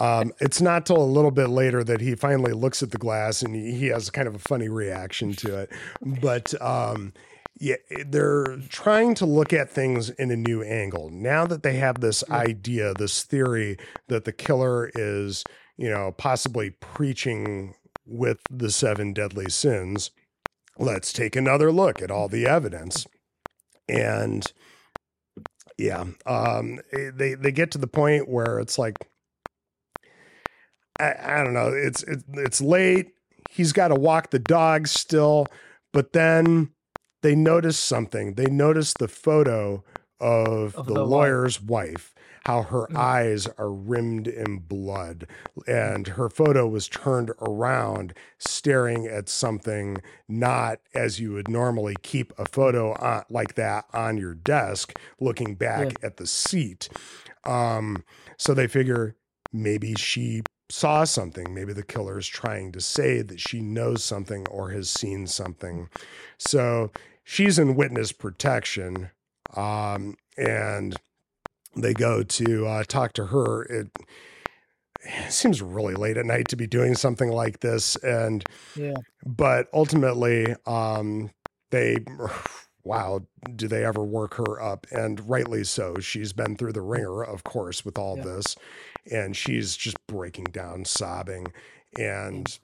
Um, 0.00 0.32
it's 0.40 0.60
not 0.62 0.86
till 0.86 0.96
a 1.02 1.04
little 1.04 1.30
bit 1.30 1.48
later 1.48 1.84
that 1.84 2.00
he 2.00 2.14
finally 2.14 2.52
looks 2.52 2.82
at 2.82 2.90
the 2.92 2.98
glass 2.98 3.42
and 3.42 3.54
he, 3.54 3.72
he 3.72 3.86
has 3.88 4.08
kind 4.10 4.26
of 4.26 4.34
a 4.34 4.38
funny 4.38 4.68
reaction 4.68 5.34
to 5.34 5.58
it. 5.60 5.70
But 6.00 6.54
um, 6.62 7.12
yeah, 7.60 7.76
they're 8.06 8.56
trying 8.70 9.14
to 9.16 9.26
look 9.26 9.52
at 9.52 9.68
things 9.68 10.08
in 10.08 10.30
a 10.30 10.36
new 10.36 10.62
angle 10.62 11.10
now 11.10 11.46
that 11.46 11.62
they 11.62 11.74
have 11.76 12.00
this 12.00 12.24
idea, 12.30 12.94
this 12.94 13.22
theory 13.22 13.76
that 14.08 14.24
the 14.24 14.32
killer 14.32 14.90
is, 14.94 15.44
you 15.76 15.90
know, 15.90 16.12
possibly 16.16 16.70
preaching 16.70 17.74
with 18.06 18.38
the 18.50 18.70
seven 18.70 19.12
deadly 19.12 19.50
sins. 19.50 20.10
Let's 20.78 21.12
take 21.12 21.36
another 21.36 21.70
look 21.70 22.00
at 22.00 22.10
all 22.10 22.28
the 22.28 22.46
evidence. 22.46 23.06
And 23.88 24.50
yeah, 25.78 26.04
um, 26.26 26.80
they 26.92 27.34
they 27.34 27.52
get 27.52 27.70
to 27.72 27.78
the 27.78 27.86
point 27.86 28.28
where 28.28 28.58
it's 28.58 28.78
like, 28.78 28.96
I, 30.98 31.14
I 31.22 31.44
don't 31.44 31.54
know, 31.54 31.68
it's 31.68 32.02
it's 32.04 32.24
it's 32.34 32.60
late. 32.60 33.12
He's 33.50 33.72
got 33.72 33.88
to 33.88 33.94
walk 33.94 34.30
the 34.30 34.38
dogs 34.38 34.92
still, 34.92 35.46
but 35.92 36.12
then 36.12 36.70
they 37.22 37.34
notice 37.34 37.78
something. 37.78 38.34
They 38.34 38.46
notice 38.46 38.94
the 38.94 39.08
photo 39.08 39.84
of, 40.22 40.76
Of 40.76 40.86
the, 40.86 40.94
the 40.94 41.04
lawyer's 41.04 41.60
wife, 41.60 42.14
how 42.46 42.62
her 42.62 42.86
Mm. 42.90 42.96
eyes 42.96 43.46
are 43.58 43.70
rimmed 43.72 44.26
in 44.26 44.58
blood, 44.58 45.26
and 45.66 46.06
her 46.08 46.28
photo 46.28 46.66
was 46.66 46.88
turned 46.88 47.30
around, 47.40 48.14
staring 48.38 49.06
at 49.06 49.28
something 49.28 49.98
not 50.28 50.80
as 50.94 51.20
you 51.20 51.32
would 51.32 51.48
normally 51.48 51.96
keep 52.02 52.32
a 52.38 52.46
photo 52.46 52.92
on, 52.94 53.24
like 53.28 53.54
that 53.56 53.84
on 53.92 54.16
your 54.16 54.34
desk, 54.34 54.94
looking 55.20 55.54
back 55.54 55.96
at 56.02 56.16
the 56.16 56.26
seat. 56.26 56.88
Um, 57.44 58.04
so 58.38 58.54
they 58.54 58.66
figure 58.66 59.16
maybe 59.52 59.94
she 59.94 60.42
saw 60.70 61.04
something. 61.04 61.52
Maybe 61.52 61.72
the 61.72 61.82
killer 61.82 62.18
is 62.18 62.26
trying 62.26 62.72
to 62.72 62.80
say 62.80 63.20
that 63.22 63.40
she 63.40 63.60
knows 63.60 64.02
something 64.02 64.46
or 64.48 64.70
has 64.70 64.88
seen 64.88 65.26
something. 65.26 65.90
So 66.38 66.90
she's 67.24 67.58
in 67.58 67.74
witness 67.74 68.10
protection. 68.10 69.10
Um, 69.56 70.16
and 70.36 70.96
they 71.76 71.94
go 71.94 72.22
to 72.22 72.66
uh, 72.66 72.84
talk 72.84 73.12
to 73.14 73.26
her. 73.26 73.62
It, 73.64 73.88
it 75.00 75.32
seems 75.32 75.60
really 75.60 75.94
late 75.94 76.16
at 76.16 76.26
night 76.26 76.48
to 76.48 76.56
be 76.56 76.66
doing 76.66 76.94
something 76.94 77.30
like 77.30 77.60
this. 77.60 77.96
And 77.96 78.44
Yeah. 78.76 78.94
but 79.24 79.68
ultimately 79.72 80.54
um 80.66 81.30
they 81.70 81.98
wow 82.84 83.20
do 83.54 83.68
they 83.68 83.84
ever 83.84 84.02
work 84.02 84.34
her 84.34 84.60
up 84.60 84.86
and 84.90 85.28
rightly 85.28 85.62
so 85.64 85.98
she's 86.00 86.32
been 86.32 86.56
through 86.56 86.72
the 86.72 86.80
ringer 86.80 87.22
of 87.22 87.44
course 87.44 87.84
with 87.84 87.96
all 87.98 88.16
Yeah. 88.16 88.24
this 88.24 88.56
and 89.10 89.36
she's 89.36 89.76
just 89.76 89.96
breaking 90.08 90.46
down 90.46 90.84
sobbing 90.84 91.46
and 91.98 92.58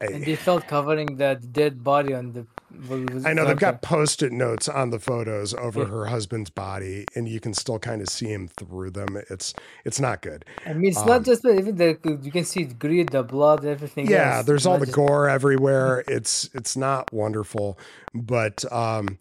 And 0.00 0.24
they 0.24 0.36
felt 0.36 0.66
covering 0.68 1.16
that 1.16 1.52
dead 1.52 1.82
body 1.84 2.12
on 2.14 2.32
the. 2.32 2.46
was 2.88 3.24
I 3.24 3.32
know 3.32 3.46
they've 3.46 3.56
got 3.56 3.80
post-it 3.82 4.32
notes 4.32 4.68
on 4.68 4.90
the 4.90 4.98
photos 4.98 5.54
over 5.54 5.80
Yeah. 5.82 5.86
her 5.86 6.06
husband's 6.06 6.50
body 6.50 7.04
and 7.14 7.28
you 7.28 7.38
can 7.40 7.54
still 7.54 7.78
kind 7.78 8.02
of 8.02 8.08
see 8.08 8.26
him 8.26 8.48
through 8.48 8.90
them 8.90 9.16
it's 9.30 9.54
it's 9.84 10.00
not 10.00 10.20
good 10.22 10.44
I 10.66 10.72
mean, 10.72 10.88
it's 10.90 10.98
um, 10.98 11.06
not 11.06 11.24
just 11.24 11.44
even 11.44 11.76
the 11.76 11.96
you 12.22 12.32
can 12.32 12.44
see 12.44 12.64
the 12.64 12.74
greed, 12.74 13.10
the 13.10 13.22
blood, 13.22 13.64
everything. 13.64 14.08
yeah 14.10 14.38
else, 14.38 14.46
there's 14.46 14.66
all 14.66 14.78
the 14.78 14.86
just- 14.86 14.96
gore 14.96 15.28
everywhere 15.28 16.02
it's 16.08 16.50
it's 16.52 16.76
not 16.76 17.12
wonderful 17.12 17.78
but 18.12 18.64
um 18.72 19.18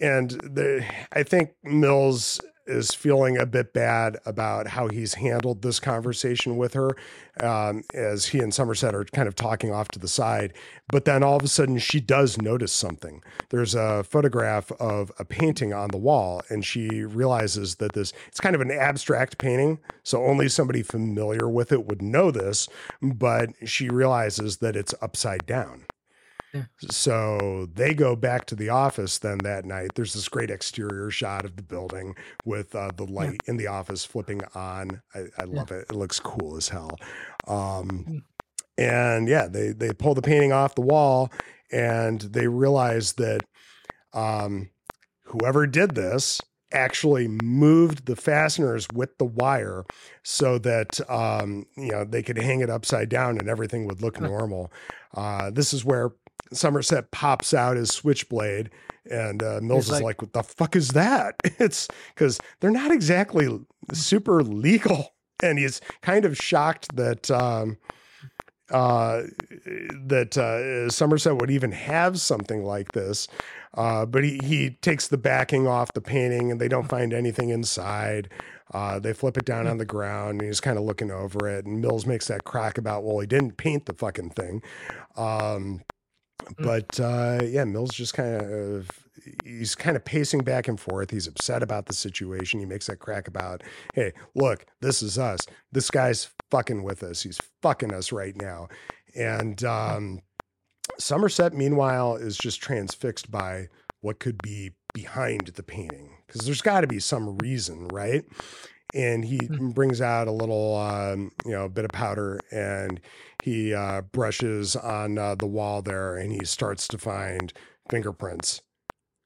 and 0.00 0.30
the 0.30 0.84
i 1.12 1.22
think 1.22 1.50
mills 1.62 2.40
is 2.66 2.94
feeling 2.94 3.36
a 3.38 3.46
bit 3.46 3.72
bad 3.72 4.16
about 4.26 4.68
how 4.68 4.88
he's 4.88 5.14
handled 5.14 5.62
this 5.62 5.80
conversation 5.80 6.56
with 6.56 6.74
her 6.74 6.96
um, 7.40 7.82
as 7.94 8.26
he 8.26 8.40
and 8.40 8.52
somerset 8.52 8.94
are 8.94 9.04
kind 9.04 9.28
of 9.28 9.34
talking 9.34 9.72
off 9.72 9.88
to 9.88 9.98
the 9.98 10.08
side. 10.08 10.52
But 10.88 11.04
then 11.04 11.22
all 11.22 11.36
of 11.36 11.42
a 11.42 11.48
sudden 11.48 11.78
she 11.78 12.00
does 12.00 12.38
notice 12.38 12.72
something. 12.72 13.22
There's 13.50 13.74
a 13.74 14.04
photograph 14.04 14.72
of 14.72 15.12
a 15.18 15.24
painting 15.24 15.72
on 15.72 15.90
the 15.90 15.98
wall 15.98 16.42
and 16.48 16.64
she 16.64 17.04
realizes 17.04 17.76
that 17.76 17.92
this 17.92 18.12
it's 18.28 18.40
kind 18.40 18.54
of 18.54 18.60
an 18.60 18.70
abstract 18.70 19.38
painting 19.38 19.78
so 20.02 20.24
only 20.24 20.48
somebody 20.48 20.82
familiar 20.82 21.48
with 21.48 21.72
it 21.72 21.86
would 21.86 22.02
know 22.02 22.30
this 22.30 22.68
but 23.02 23.50
she 23.64 23.88
realizes 23.88 24.58
that 24.58 24.76
it's 24.76 24.94
upside 25.00 25.46
down 25.46 25.84
Yeah. 26.56 26.88
so 26.90 27.68
they 27.74 27.94
go 27.94 28.16
back 28.16 28.46
to 28.46 28.54
the 28.54 28.68
office 28.68 29.18
then 29.18 29.38
that 29.44 29.64
night. 29.64 29.90
There's 29.94 30.14
this 30.14 30.28
great 30.28 30.50
exterior 30.50 31.10
shot 31.10 31.44
of 31.44 31.56
the 31.56 31.62
building 31.62 32.14
with 32.44 32.74
uh, 32.74 32.90
the 32.96 33.04
light 33.04 33.40
in 33.46 33.56
the 33.56 33.66
office 33.66 34.04
flipping 34.04 34.42
on. 34.54 35.02
I, 35.14 35.24
I 35.38 35.44
love 35.44 35.70
it. 35.70 35.86
It 35.90 35.94
looks 35.94 36.20
cool 36.20 36.56
as 36.56 36.68
hell. 36.68 36.98
Um, 37.46 38.24
and 38.78 39.26
yeah 39.28 39.48
they 39.48 39.70
they 39.70 39.90
pull 39.92 40.14
the 40.14 40.22
painting 40.22 40.52
off 40.52 40.74
the 40.74 40.82
wall 40.82 41.32
and 41.72 42.20
they 42.20 42.46
realize 42.46 43.14
that 43.14 43.40
um, 44.12 44.70
whoever 45.24 45.66
did 45.66 45.94
this 45.94 46.40
actually 46.72 47.28
moved 47.28 48.06
the 48.06 48.16
fasteners 48.16 48.86
with 48.92 49.16
the 49.18 49.24
wire 49.24 49.84
so 50.22 50.58
that 50.58 51.00
um, 51.10 51.64
you 51.76 51.90
know 51.90 52.04
they 52.04 52.22
could 52.22 52.38
hang 52.38 52.60
it 52.60 52.70
upside 52.70 53.08
down 53.08 53.38
and 53.38 53.48
everything 53.48 53.86
would 53.86 54.02
look 54.02 54.20
normal. 54.20 54.72
Uh, 55.14 55.50
this 55.50 55.72
is 55.72 55.84
where 55.84 56.10
Somerset 56.52 57.10
pops 57.10 57.52
out 57.54 57.76
his 57.76 57.90
switchblade, 57.90 58.70
and 59.10 59.42
uh, 59.42 59.60
Mills 59.62 59.86
He's 59.86 59.96
is 59.96 60.02
like- 60.02 60.04
like, 60.04 60.22
"What 60.22 60.32
the 60.32 60.42
fuck 60.42 60.76
is 60.76 60.88
that?" 60.90 61.36
It's 61.58 61.88
because 62.14 62.38
they're 62.60 62.70
not 62.70 62.90
exactly 62.92 63.48
super 63.92 64.42
legal, 64.42 65.14
and 65.42 65.58
he's 65.58 65.80
kind 66.02 66.24
of 66.24 66.36
shocked 66.36 66.94
that 66.96 67.30
um, 67.30 67.78
uh, 68.70 69.22
that 70.06 70.36
uh, 70.36 70.90
Somerset 70.90 71.36
would 71.40 71.50
even 71.50 71.72
have 71.72 72.20
something 72.20 72.64
like 72.64 72.92
this. 72.92 73.28
Uh, 73.74 74.06
but 74.06 74.24
he 74.24 74.40
he 74.42 74.70
takes 74.70 75.08
the 75.08 75.18
backing 75.18 75.66
off 75.66 75.92
the 75.92 76.00
painting, 76.00 76.50
and 76.50 76.60
they 76.60 76.68
don't 76.68 76.88
find 76.88 77.12
anything 77.12 77.50
inside. 77.50 78.28
Uh, 78.74 78.98
they 78.98 79.12
flip 79.12 79.36
it 79.36 79.44
down 79.44 79.66
on 79.68 79.78
the 79.78 79.84
ground, 79.84 80.40
and 80.40 80.48
he's 80.48 80.60
kind 80.60 80.76
of 80.78 80.84
looking 80.84 81.10
over 81.10 81.48
it. 81.48 81.64
And 81.66 81.80
Mills 81.80 82.04
makes 82.06 82.26
that 82.26 82.42
crack 82.44 82.78
about, 82.78 83.04
well, 83.04 83.20
he 83.20 83.26
didn't 83.26 83.56
paint 83.58 83.86
the 83.86 83.92
fucking 83.92 84.30
thing. 84.30 84.60
Um, 85.16 85.82
but 86.58 86.98
uh, 87.00 87.40
yeah, 87.44 87.64
Mills 87.64 87.90
just 87.90 88.14
kind 88.14 88.40
of 88.40 88.90
he's 89.44 89.74
kind 89.74 89.96
of 89.96 90.04
pacing 90.04 90.40
back 90.40 90.68
and 90.68 90.78
forth. 90.78 91.10
He's 91.10 91.26
upset 91.26 91.62
about 91.62 91.86
the 91.86 91.94
situation. 91.94 92.60
He 92.60 92.66
makes 92.66 92.86
that 92.86 92.98
crack 92.98 93.28
about, 93.28 93.62
hey, 93.94 94.12
look, 94.34 94.66
this 94.80 95.02
is 95.02 95.18
us. 95.18 95.40
This 95.72 95.90
guy's 95.90 96.28
fucking 96.50 96.82
with 96.82 97.02
us. 97.02 97.22
He's 97.22 97.38
fucking 97.62 97.92
us 97.92 98.12
right 98.12 98.36
now. 98.40 98.68
And 99.14 99.62
um, 99.64 100.20
Somerset, 100.98 101.54
meanwhile, 101.54 102.16
is 102.16 102.36
just 102.36 102.60
transfixed 102.60 103.30
by 103.30 103.68
what 104.00 104.18
could 104.20 104.40
be 104.42 104.72
behind 104.94 105.48
the 105.48 105.62
painting 105.62 106.10
because 106.26 106.42
there's 106.46 106.62
got 106.62 106.82
to 106.82 106.86
be 106.86 107.00
some 107.00 107.38
reason, 107.38 107.88
right? 107.88 108.24
And 108.96 109.24
he 109.24 109.48
brings 109.74 110.00
out 110.00 110.26
a 110.26 110.32
little, 110.32 110.74
um, 110.76 111.30
you 111.44 111.52
know, 111.52 111.68
bit 111.68 111.84
of 111.84 111.90
powder 111.92 112.40
and 112.50 112.98
he 113.42 113.74
uh, 113.74 114.00
brushes 114.00 114.74
on 114.74 115.18
uh, 115.18 115.34
the 115.34 115.46
wall 115.46 115.82
there 115.82 116.16
and 116.16 116.32
he 116.32 116.46
starts 116.46 116.88
to 116.88 116.98
find 116.98 117.52
fingerprints. 117.90 118.62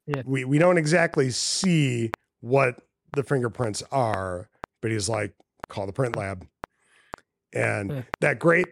Yeah. 0.06 0.22
We 0.24 0.44
we 0.44 0.58
don't 0.58 0.76
exactly 0.76 1.30
see 1.30 2.10
what 2.40 2.82
the 3.14 3.22
fingerprints 3.22 3.82
are, 3.92 4.50
but 4.82 4.90
he's 4.90 5.08
like, 5.08 5.34
call 5.68 5.86
the 5.86 5.92
print 5.92 6.16
lab. 6.16 6.46
And 7.52 7.90
Yeah. 7.90 8.02
that 8.20 8.38
great 8.40 8.66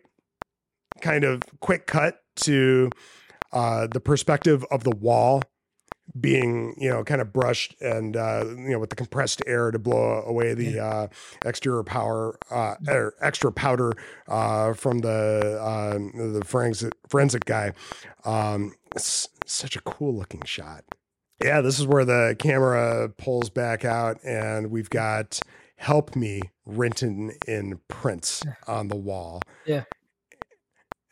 kind 1.01 1.22
of 1.22 1.42
quick 1.61 1.86
cut 1.86 2.20
to 2.36 2.90
uh, 3.53 3.86
the 3.86 4.01
perspective 4.01 4.64
of 4.70 4.82
the 4.82 4.90
wall 4.90 5.42
being, 6.20 6.74
you 6.78 6.88
know, 6.88 7.04
kind 7.04 7.20
of 7.20 7.32
brushed 7.32 7.74
and, 7.80 8.16
uh, 8.16 8.44
you 8.46 8.70
know, 8.70 8.78
with 8.78 8.90
the 8.90 8.96
compressed 8.96 9.42
air 9.46 9.70
to 9.70 9.78
blow 9.78 10.22
away 10.26 10.54
the 10.54 10.78
uh, 10.78 11.06
exterior 11.44 11.82
power, 11.82 12.38
uh, 12.50 12.76
or 12.88 13.14
extra 13.20 13.52
powder 13.52 13.92
uh, 14.28 14.72
from 14.74 15.00
the 15.00 15.59
um, 15.62 16.12
the 16.34 16.44
forensic 16.44 16.92
forensic 17.09 17.44
guy. 17.44 17.72
Um, 18.24 18.74
it's 18.94 19.28
such 19.46 19.76
a 19.76 19.80
cool 19.82 20.16
looking 20.16 20.42
shot. 20.44 20.84
Yeah, 21.42 21.61
this 21.61 21.78
is 21.78 21.86
where 21.86 22.04
the 22.04 22.34
camera 22.38 23.11
pulls 23.16 23.50
back 23.50 23.84
out, 23.84 24.18
and 24.24 24.70
we've 24.70 24.90
got 24.90 25.38
"Help 25.76 26.16
Me" 26.16 26.40
written 26.66 27.32
in 27.46 27.78
prints 27.88 28.42
on 28.66 28.88
the 28.88 28.96
wall. 28.96 29.40
Yeah. 29.66 29.84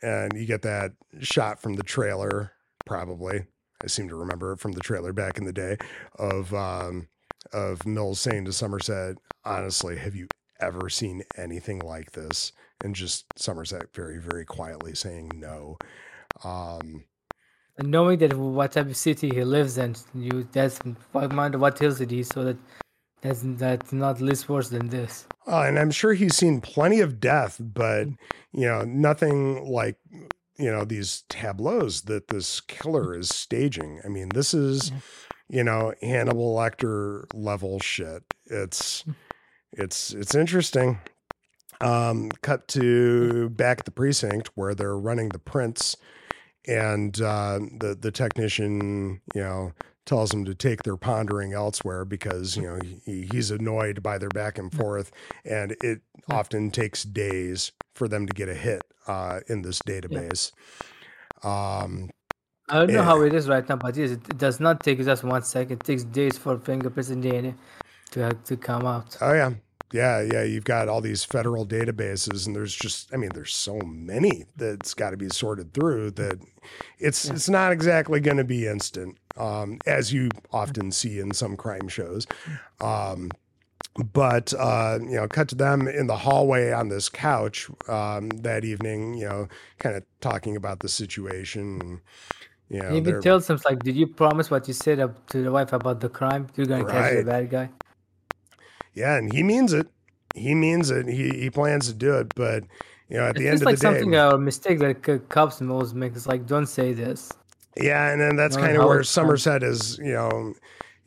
and 0.01 0.33
you 0.35 0.45
get 0.45 0.61
that 0.63 0.91
shot 1.21 1.61
from 1.61 1.75
the 1.75 1.83
trailer, 1.83 2.51
probably. 2.85 3.45
I 3.83 3.87
seem 3.87 4.09
to 4.09 4.15
remember 4.15 4.55
from 4.55 4.71
the 4.73 4.81
trailer 4.81 5.13
back 5.13 5.37
in 5.37 5.45
the 5.45 5.53
day 5.53 5.77
of 6.17 6.53
um, 6.53 7.07
of 7.53 7.85
Mills 7.85 8.19
saying 8.19 8.45
to 8.45 8.53
Somerset, 8.53 9.17
"Honestly, 9.45 9.97
have 9.97 10.15
you 10.15 10.27
ever 10.59 10.89
seen 10.89 11.23
anything 11.37 11.79
like 11.79 12.11
this?" 12.11 12.51
And 12.83 12.95
just 12.95 13.25
Somerset 13.37 13.93
very, 13.93 14.19
very 14.19 14.45
quietly 14.45 14.95
saying, 14.95 15.31
"No." 15.35 15.77
Um, 16.43 17.05
And 17.77 17.91
knowing 17.91 18.17
that 18.19 18.33
what 18.33 18.71
type 18.71 18.87
of 18.87 18.97
city 18.97 19.29
he 19.29 19.43
lives 19.43 19.77
in, 19.77 19.95
you 20.15 20.47
that's 20.51 20.79
what 21.11 21.31
mind 21.31 21.59
what 21.59 21.77
hills 21.77 22.01
it 22.01 22.11
is, 22.11 22.27
so 22.27 22.43
that 22.43 22.57
that's 23.21 23.41
that's 23.43 23.93
not 23.93 24.19
least 24.21 24.49
worse 24.49 24.69
than 24.69 24.89
this. 24.89 25.27
Uh, 25.47 25.61
and 25.61 25.77
I'm 25.79 25.91
sure 25.91 26.13
he's 26.13 26.35
seen 26.35 26.59
plenty 26.61 26.99
of 26.99 27.19
death, 27.19 27.57
but 27.59 28.07
you 28.51 28.65
know, 28.65 28.83
nothing 28.83 29.65
like 29.69 29.97
you 30.57 30.71
know 30.71 30.83
these 30.83 31.23
tableaus 31.29 32.01
that 32.01 32.27
this 32.29 32.61
killer 32.61 33.17
is 33.17 33.29
staging. 33.29 34.01
I 34.03 34.07
mean, 34.07 34.29
this 34.29 34.53
is 34.53 34.91
you 35.49 35.63
know 35.63 35.93
Hannibal 36.01 36.55
Lecter 36.55 37.25
level 37.33 37.79
shit. 37.79 38.23
It's 38.45 39.05
it's 39.71 40.13
it's 40.13 40.35
interesting. 40.35 40.99
Um, 41.79 42.31
cut 42.41 42.67
to 42.69 43.49
back 43.49 43.79
at 43.79 43.85
the 43.85 43.91
precinct 43.91 44.49
where 44.55 44.73
they're 44.73 44.97
running 44.97 45.29
the 45.29 45.39
prints, 45.39 45.95
and 46.67 47.19
uh, 47.21 47.59
the 47.79 47.95
the 47.99 48.11
technician, 48.11 49.21
you 49.35 49.41
know, 49.41 49.73
tells 50.05 50.31
them 50.31 50.43
to 50.45 50.55
take 50.55 50.81
their 50.81 50.97
pondering 50.97 51.53
elsewhere 51.53 52.03
because 52.03 52.57
you 52.57 52.63
know 52.63 52.79
he, 53.05 53.27
he's 53.31 53.51
annoyed 53.51 54.01
by 54.01 54.17
their 54.17 54.29
back 54.29 54.57
and 54.57 54.73
forth, 54.73 55.11
and 55.45 55.75
it 55.83 56.01
often 56.31 56.71
takes 56.71 57.03
days 57.03 57.71
for 57.93 58.07
them 58.07 58.25
to 58.25 58.33
get 58.33 58.49
a 58.49 58.55
hit 58.55 58.81
uh, 59.07 59.41
in 59.47 59.61
this 59.61 59.81
database. 59.81 60.51
Um, 61.43 62.09
I 62.69 62.79
don't 62.79 62.93
know 62.93 63.01
Yeah. 63.01 63.03
how 63.03 63.21
it 63.21 63.33
is 63.33 63.47
right 63.47 63.67
now, 63.67 63.77
but 63.77 63.95
yes, 63.95 64.11
it, 64.11 64.37
does 64.37 64.59
not 64.59 64.83
take 64.83 64.99
just 65.03 65.23
one 65.23 65.43
second. 65.43 65.79
It 65.79 65.83
takes 65.83 66.03
days 66.03 66.37
for 66.37 66.57
fingerprints 66.59 67.09
and 67.09 67.23
DNA 67.23 67.55
to 68.11 68.19
have 68.21 68.43
to 68.45 68.57
come 68.57 68.85
out. 68.85 69.17
Oh 69.21 69.33
yeah. 69.33 69.51
Yeah, 69.93 70.21
yeah, 70.21 70.43
you've 70.43 70.65
got 70.65 70.89
all 70.89 70.99
these 70.99 71.23
federal 71.23 71.65
databases 71.65 72.45
and 72.45 72.53
there's 72.55 72.75
just 72.75 73.13
I 73.13 73.17
mean 73.17 73.31
there's 73.33 73.55
so 73.55 73.79
many 73.83 74.45
that's 74.57 74.93
got 74.93 75.11
to 75.11 75.17
be 75.17 75.29
sorted 75.29 75.73
through 75.73 76.11
that 76.11 76.39
it's 76.99 77.25
it's 77.29 77.47
not 77.47 77.71
exactly 77.71 78.19
going 78.19 78.37
to 78.37 78.43
be 78.43 78.67
instant 78.67 79.17
um 79.37 79.79
as 79.85 80.11
you 80.11 80.29
often 80.51 80.91
see 80.91 81.19
in 81.19 81.33
some 81.33 81.55
crime 81.55 81.87
shows. 81.87 82.27
Um 82.81 83.31
but 84.13 84.53
uh 84.53 84.99
you 85.01 85.15
know 85.15 85.27
cut 85.27 85.47
to 85.49 85.55
them 85.55 85.87
in 85.87 86.07
the 86.07 86.15
hallway 86.17 86.71
on 86.71 86.89
this 86.89 87.09
couch 87.09 87.69
um 87.87 88.29
that 88.29 88.63
evening, 88.63 89.15
you 89.15 89.25
know, 89.25 89.47
kind 89.79 89.95
of 89.95 90.03
talking 90.21 90.55
about 90.55 90.79
the 90.79 90.89
situation 90.89 91.81
and 91.81 92.01
you 92.69 92.81
know, 92.81 92.89
He 92.91 92.97
even 92.97 93.21
tells 93.21 93.49
him 93.49 93.59
like, 93.63 93.79
"Did 93.79 93.95
you 93.95 94.07
promise 94.07 94.51
what 94.51 94.67
you 94.67 94.73
said 94.73 94.97
to 95.29 95.43
the 95.43 95.51
wife 95.51 95.71
about 95.71 96.01
the 96.01 96.09
crime? 96.09 96.47
You're 96.55 96.65
gonna 96.65 96.83
catch 96.85 97.13
the 97.15 97.23
bad 97.23 97.49
guy." 97.49 97.69
Yeah, 98.93 99.15
and 99.15 99.31
he 99.31 99.41
means 99.43 99.73
it. 99.73 99.87
He 100.35 100.53
means 100.53 100.91
it. 100.91 101.07
He 101.07 101.29
he 101.29 101.49
plans 101.49 101.87
to 101.87 101.93
do 101.93 102.15
it, 102.17 102.33
but 102.35 102.63
you 103.09 103.17
know, 103.17 103.23
at 103.23 103.31
It's 103.31 103.39
the 103.39 103.47
end 103.47 103.61
of 103.61 103.69
the 103.69 103.71
day, 103.71 103.75
something 103.77 104.15
uh, 104.15 104.31
a 104.31 104.37
mistake 104.37 104.79
that 104.79 105.29
cops 105.29 105.61
always 105.61 105.93
make. 105.93 106.13
It's 106.15 106.27
like, 106.27 106.45
don't 106.45 106.65
say 106.67 106.93
this. 106.93 107.31
yeah, 107.77 108.11
and 108.11 108.19
then 108.19 108.35
that's 108.35 108.57
kind 108.57 108.75
of 108.75 108.85
where. 108.85 109.03
Somerset 109.03 109.63
is, 109.63 109.97
you 109.99 110.11
know, 110.11 110.53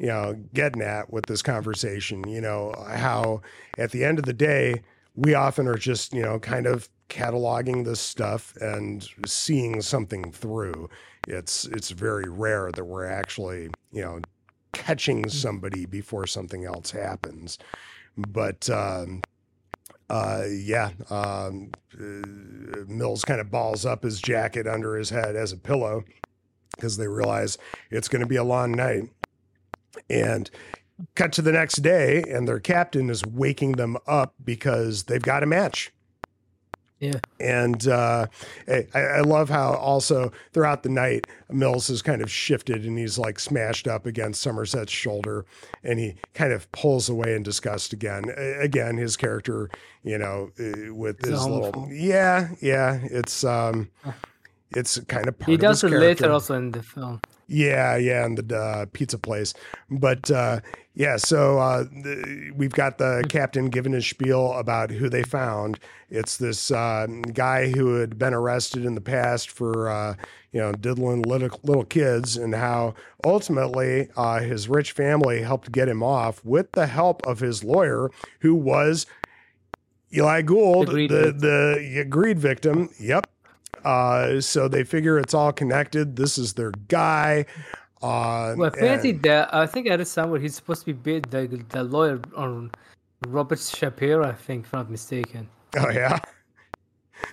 you 0.00 0.06
know, 0.06 0.34
getting 0.54 0.80
at 0.80 1.12
with 1.12 1.26
this 1.26 1.42
conversation. 1.42 2.26
You 2.26 2.40
know, 2.40 2.74
how 2.88 3.42
at 3.78 3.90
the 3.90 4.02
end 4.02 4.18
of 4.18 4.24
the 4.24 4.32
day, 4.32 4.82
we 5.14 5.34
often 5.34 5.68
are 5.68 5.76
just, 5.76 6.14
you 6.14 6.22
know, 6.22 6.38
kind 6.38 6.66
of 6.66 6.88
cataloging 7.10 7.84
this 7.84 8.00
stuff 8.00 8.56
and 8.60 9.06
seeing 9.26 9.82
something 9.82 10.32
through. 10.32 10.88
It's 11.28 11.66
it's 11.66 11.90
very 11.90 12.30
rare 12.30 12.72
that 12.72 12.84
we're 12.84 13.04
actually, 13.04 13.68
you 13.92 14.00
know, 14.00 14.20
catching 14.72 15.28
somebody 15.28 15.84
before 15.84 16.26
something 16.26 16.64
else 16.64 16.90
happens. 16.90 17.58
But 18.16 18.70
um, 18.70 19.20
uh, 20.08 20.44
yeah, 20.50 20.92
um, 21.10 21.72
uh, 21.94 22.84
Mills 22.88 23.24
kind 23.24 23.40
of 23.40 23.50
balls 23.50 23.84
up 23.84 24.02
his 24.02 24.18
jacket 24.18 24.66
under 24.66 24.96
his 24.96 25.10
head 25.10 25.36
as 25.36 25.52
a 25.52 25.58
pillow 25.58 26.04
because 26.74 26.96
they 26.96 27.06
realize 27.06 27.58
it's 27.90 28.08
going 28.08 28.20
to 28.20 28.26
be 28.26 28.36
a 28.36 28.44
long 28.44 28.72
night. 28.72 29.10
And 30.08 30.50
cut 31.14 31.32
to 31.32 31.42
the 31.42 31.52
next 31.52 31.76
day, 31.76 32.22
and 32.28 32.46
their 32.46 32.60
captain 32.60 33.10
is 33.10 33.24
waking 33.24 33.72
them 33.72 33.96
up 34.06 34.34
because 34.44 35.04
they've 35.04 35.22
got 35.22 35.42
a 35.42 35.46
match. 35.46 35.92
Yeah. 36.98 37.20
And 37.40 37.88
uh, 37.88 38.26
I, 38.68 38.84
I 38.94 39.20
love 39.20 39.48
how 39.48 39.72
also 39.72 40.32
throughout 40.52 40.82
the 40.82 40.90
night, 40.90 41.26
Mills 41.48 41.88
has 41.88 42.02
kind 42.02 42.20
of 42.20 42.30
shifted 42.30 42.84
and 42.84 42.98
he's 42.98 43.18
like 43.18 43.40
smashed 43.40 43.88
up 43.88 44.04
against 44.04 44.42
Somerset's 44.42 44.92
shoulder 44.92 45.46
and 45.82 45.98
he 45.98 46.16
kind 46.34 46.52
of 46.52 46.70
pulls 46.72 47.08
away 47.08 47.34
in 47.34 47.42
disgust 47.42 47.94
again. 47.94 48.24
Again, 48.60 48.98
his 48.98 49.16
character, 49.16 49.70
you 50.02 50.18
know, 50.18 50.50
uh, 50.60 50.94
with 50.94 51.24
his 51.24 51.46
little, 51.46 51.88
yeah, 51.90 52.50
yeah, 52.60 53.00
it's, 53.04 53.44
um, 53.44 53.88
it's 54.76 54.98
kind 55.08 55.26
of 55.26 55.38
part 55.38 55.50
He 55.50 55.56
does 55.56 55.82
it 55.82 55.88
character. 55.88 56.24
later 56.24 56.32
also 56.32 56.54
in 56.54 56.70
the 56.72 56.82
film. 56.82 57.22
Yeah, 57.52 57.96
yeah, 57.96 58.24
and 58.24 58.38
the 58.38 58.56
uh, 58.56 58.86
pizza 58.92 59.18
place. 59.18 59.54
But 59.90 60.30
uh, 60.30 60.60
yeah, 60.94 61.16
so 61.16 61.58
uh, 61.58 61.82
the, 61.82 62.52
we've 62.54 62.72
got 62.72 62.98
the 62.98 63.24
captain 63.28 63.70
giving 63.70 63.92
his 63.92 64.06
spiel 64.06 64.52
about 64.52 64.92
who 64.92 65.08
they 65.08 65.24
found. 65.24 65.80
It's 66.10 66.36
this 66.36 66.70
uh, 66.70 67.08
guy 67.32 67.72
who 67.72 67.96
had 67.96 68.20
been 68.20 68.34
arrested 68.34 68.84
in 68.84 68.94
the 68.94 69.00
past 69.00 69.50
for 69.50 69.88
uh, 69.88 70.14
you 70.52 70.60
know 70.60 70.70
diddling 70.70 71.22
little, 71.22 71.50
little 71.64 71.84
kids, 71.84 72.36
and 72.36 72.54
how 72.54 72.94
ultimately 73.24 74.08
uh, 74.16 74.38
his 74.38 74.68
rich 74.68 74.92
family 74.92 75.42
helped 75.42 75.72
get 75.72 75.88
him 75.88 76.04
off 76.04 76.44
with 76.44 76.70
the 76.72 76.86
help 76.86 77.26
of 77.26 77.40
his 77.40 77.64
lawyer, 77.64 78.12
who 78.42 78.54
was 78.54 79.06
Eli 80.14 80.42
Gould, 80.42 80.86
the 80.86 81.08
victim. 81.08 81.38
the 81.40 81.98
agreed 82.00 82.38
victim. 82.38 82.90
Yep. 83.00 83.26
Uh, 83.84 84.40
so 84.40 84.68
they 84.68 84.84
figure 84.84 85.18
it's 85.18 85.34
all 85.34 85.52
connected. 85.52 86.16
This 86.16 86.38
is 86.38 86.54
their 86.54 86.72
guy. 86.88 87.46
Uh, 88.02 88.54
Well, 88.56 88.64
apparently, 88.68 89.10
and- 89.10 89.22
the, 89.22 89.48
I 89.52 89.66
think 89.66 89.86
I 89.90 89.96
read 89.96 90.06
somewhere 90.06 90.40
he's 90.40 90.54
supposed 90.54 90.84
to 90.86 90.94
be 90.94 91.20
the, 91.20 91.62
the 91.70 91.84
lawyer 91.84 92.20
on 92.36 92.70
Robert 93.28 93.58
Shapiro, 93.58 94.24
I 94.26 94.32
think, 94.32 94.64
if 94.64 94.74
I'm 94.74 94.80
not 94.80 94.90
mistaken. 94.90 95.48
oh 95.78 95.90
yeah. 95.90 96.18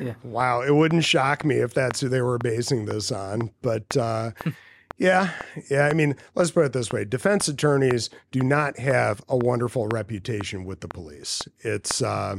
Yeah. 0.02 0.16
Wow, 0.24 0.62
it 0.62 0.76
wouldn't 0.76 1.06
shock 1.06 1.46
me 1.46 1.56
if 1.56 1.74
that's 1.74 2.02
who 2.02 2.10
they 2.10 2.22
were 2.22 2.38
basing 2.38 2.86
this 2.86 3.10
on. 3.12 3.50
But 3.62 3.96
uh, 3.96 4.32
yeah, 4.98 5.30
yeah. 5.72 5.88
I 5.88 5.94
mean, 5.94 6.16
let's 6.36 6.52
put 6.52 6.66
it 6.66 6.74
this 6.74 6.92
way: 6.92 7.06
defense 7.06 7.48
attorneys 7.48 8.10
do 8.34 8.42
not 8.42 8.78
have 8.80 9.24
a 9.30 9.38
wonderful 9.38 9.88
reputation 9.88 10.66
with 10.66 10.82
the 10.82 10.90
police. 10.90 11.42
It's 11.62 12.02
uh, 12.02 12.36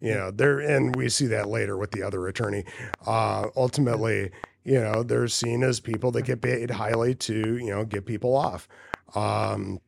you 0.00 0.14
know 0.14 0.30
they're, 0.30 0.58
and 0.60 0.94
we 0.96 1.08
see 1.08 1.26
that 1.26 1.48
later 1.48 1.76
with 1.76 1.90
the 1.92 2.02
other 2.02 2.26
attorney. 2.28 2.64
Uh, 3.06 3.48
ultimately, 3.56 4.30
you 4.64 4.80
know, 4.80 5.02
they're 5.02 5.28
seen 5.28 5.62
as 5.62 5.80
people 5.80 6.10
that 6.12 6.22
get 6.22 6.40
paid 6.40 6.70
highly 6.70 7.14
to 7.16 7.56
you 7.58 7.70
know 7.70 7.84
get 7.84 8.06
people 8.06 8.36
off. 8.36 8.68
Um, 9.14 9.80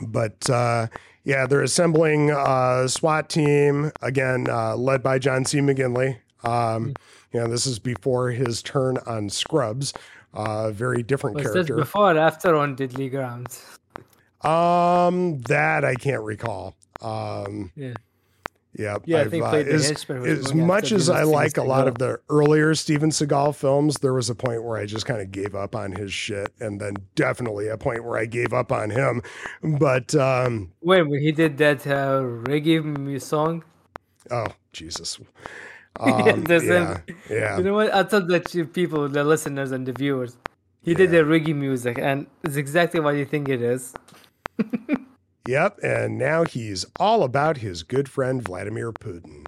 but 0.00 0.48
uh, 0.48 0.86
yeah, 1.24 1.46
they're 1.46 1.62
assembling 1.62 2.30
a 2.30 2.88
SWAT 2.88 3.28
team 3.28 3.92
again, 4.00 4.46
uh, 4.48 4.76
led 4.76 5.02
by 5.02 5.18
John 5.18 5.44
C. 5.44 5.58
McGinley. 5.58 6.18
Um, 6.44 6.94
you 7.32 7.40
know, 7.40 7.46
this 7.46 7.66
is 7.66 7.78
before 7.78 8.30
his 8.30 8.62
turn 8.62 8.98
on 9.06 9.28
Scrubs. 9.30 9.92
Uh, 10.34 10.70
very 10.70 11.02
different 11.02 11.36
Was 11.36 11.44
this 11.44 11.52
character. 11.52 11.76
before 11.76 12.14
or 12.14 12.18
after 12.18 12.56
on 12.56 12.74
Deadly 12.74 13.10
Grounds? 13.10 13.62
Um, 14.40 15.40
that 15.42 15.84
I 15.84 15.94
can't 15.94 16.22
recall. 16.22 16.74
Um, 17.00 17.70
Yeah. 17.76 17.94
Yeah, 18.74 18.96
Yeah, 19.04 19.18
I 19.18 19.20
I've, 19.22 19.30
think 19.30 19.44
uh, 19.44 19.50
played 19.50 19.66
the 19.66 19.74
as, 19.74 19.86
henchman 19.86 20.18
who 20.18 20.30
was 20.30 20.46
as 20.46 20.54
much 20.54 20.92
as 20.92 21.10
I 21.10 21.24
like 21.24 21.56
a 21.56 21.62
lot 21.62 21.88
of 21.88 21.98
the 21.98 22.20
earlier 22.28 22.74
Steven 22.74 23.10
Seagal 23.10 23.54
films, 23.56 23.96
there 23.98 24.14
was 24.14 24.30
a 24.30 24.34
point 24.34 24.64
where 24.64 24.78
I 24.78 24.86
just 24.86 25.04
kind 25.06 25.20
of 25.20 25.30
gave 25.30 25.54
up 25.54 25.76
on 25.76 25.92
his 25.92 26.12
shit, 26.12 26.52
and 26.60 26.80
then 26.80 26.96
definitely 27.14 27.68
a 27.68 27.76
point 27.76 28.04
where 28.04 28.18
I 28.18 28.26
gave 28.26 28.52
up 28.52 28.72
on 28.72 28.90
him. 28.90 29.22
But 29.62 30.14
um, 30.14 30.72
When 30.80 31.08
when 31.08 31.20
he 31.20 31.32
did 31.32 31.58
that 31.58 31.86
uh, 31.86 32.22
reggae 32.22 33.20
song, 33.20 33.64
oh 34.30 34.48
Jesus, 34.72 35.18
Yeah, 36.00 36.32
um, 36.32 36.44
there's 36.44 36.64
yeah, 36.64 37.00
yeah, 37.28 37.58
you 37.58 37.64
know 37.64 37.74
what? 37.74 37.92
I 37.92 38.02
thought 38.02 38.26
that 38.28 38.54
you 38.54 38.64
people, 38.64 39.08
the 39.10 39.24
listeners 39.24 39.72
and 39.72 39.86
the 39.86 39.92
viewers, 39.92 40.38
he 40.80 40.94
did 40.94 41.10
the 41.10 41.18
reggae 41.18 41.54
music, 41.54 41.98
and 41.98 42.26
it's 42.42 42.56
exactly 42.56 42.98
what 42.98 43.16
you 43.16 43.26
think 43.26 43.50
it 43.50 43.60
is. 43.60 43.92
Yep, 45.46 45.80
and 45.82 46.18
now 46.18 46.44
he's 46.44 46.86
all 47.00 47.22
about 47.24 47.56
his 47.58 47.82
good 47.82 48.08
friend 48.08 48.42
Vladimir 48.42 48.92
Putin. 48.92 49.46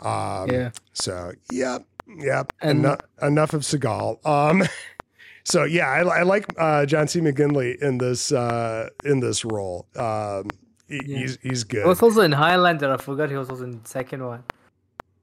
Um, 0.00 0.50
Yeah. 0.50 0.70
So, 0.92 1.32
yep, 1.52 1.84
yep. 2.18 2.52
And- 2.60 2.84
Eno- 2.84 2.98
enough 3.22 3.54
of 3.54 3.62
Seagal. 3.62 4.24
Um, 4.26 4.64
so 5.44 5.64
yeah, 5.64 5.86
I, 5.88 6.00
I 6.00 6.22
like 6.22 6.46
uh, 6.58 6.84
John 6.86 7.06
C. 7.08 7.20
McGinley 7.20 7.80
in 7.80 7.98
this 7.98 8.32
uh, 8.32 8.88
in 9.04 9.20
this 9.20 9.44
role. 9.44 9.86
Um, 9.96 10.48
he- 10.88 11.00
Yeah. 11.06 11.18
He's 11.18 11.38
he's 11.42 11.62
He 11.62 11.68
good. 11.68 11.86
was 11.86 12.02
also 12.02 12.20
in 12.22 12.32
Highlander. 12.32 12.92
I 12.92 12.96
forgot 12.96 13.30
he 13.30 13.36
was 13.36 13.48
also 13.50 13.64
in 13.64 13.80
the 13.82 13.88
second 13.88 14.24
one. 14.26 14.42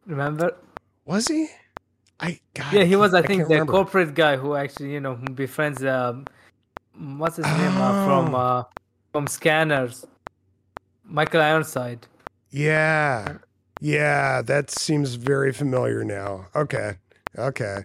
Remember? 0.05 0.55
Was 1.05 1.27
he? 1.27 1.47
I 2.19 2.39
God, 2.53 2.73
Yeah, 2.73 2.83
he 2.85 2.95
was. 2.95 3.13
I, 3.13 3.21
think 3.21 3.39
can't 3.41 3.49
the 3.49 3.53
remember. 3.55 3.71
corporate 3.73 4.13
guy 4.15 4.37
who 4.37 4.55
actually, 4.55 4.93
you 4.93 4.99
know, 5.01 5.15
befriends 5.15 5.83
um, 5.83 6.25
what's 7.17 7.35
his 7.37 7.45
name 7.45 7.75
uh, 7.77 8.05
from 8.05 8.35
Oh. 8.35 8.37
uh, 8.37 8.63
from 9.11 9.27
Scanners, 9.27 10.05
Michael 11.13 11.41
Ironside. 11.41 12.07
Yeah, 12.49 13.37
yeah, 13.79 14.41
that 14.41 14.71
seems 14.71 15.13
very 15.13 15.53
familiar 15.53 16.03
now. 16.03 16.47
Okay, 16.55 16.95
okay. 17.37 17.83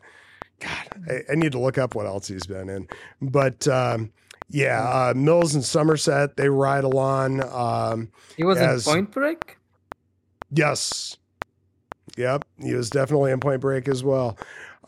God, 0.60 0.88
I, 1.10 1.20
I 1.32 1.34
need 1.34 1.52
to 1.52 1.58
look 1.58 1.76
up 1.76 1.94
what 1.94 2.06
else 2.06 2.26
he's 2.26 2.46
been 2.46 2.70
in. 2.70 2.88
But 3.20 3.68
um, 3.68 4.10
yeah, 4.48 4.82
uh, 4.82 5.12
Mills 5.14 5.54
and 5.54 5.62
Somerset 5.62 6.38
they 6.38 6.48
ride 6.48 6.84
along. 6.84 7.42
Um, 7.52 8.10
He 8.36 8.44
was 8.44 8.56
As- 8.56 8.86
in 8.86 8.92
Point 8.94 9.10
Break. 9.12 9.58
yes, 10.50 11.18
yep, 12.16 12.46
he 12.58 12.72
was 12.74 12.88
definitely 12.88 13.30
in 13.30 13.40
Point 13.40 13.60
Break 13.60 13.88
as 13.88 14.02
well. 14.02 14.38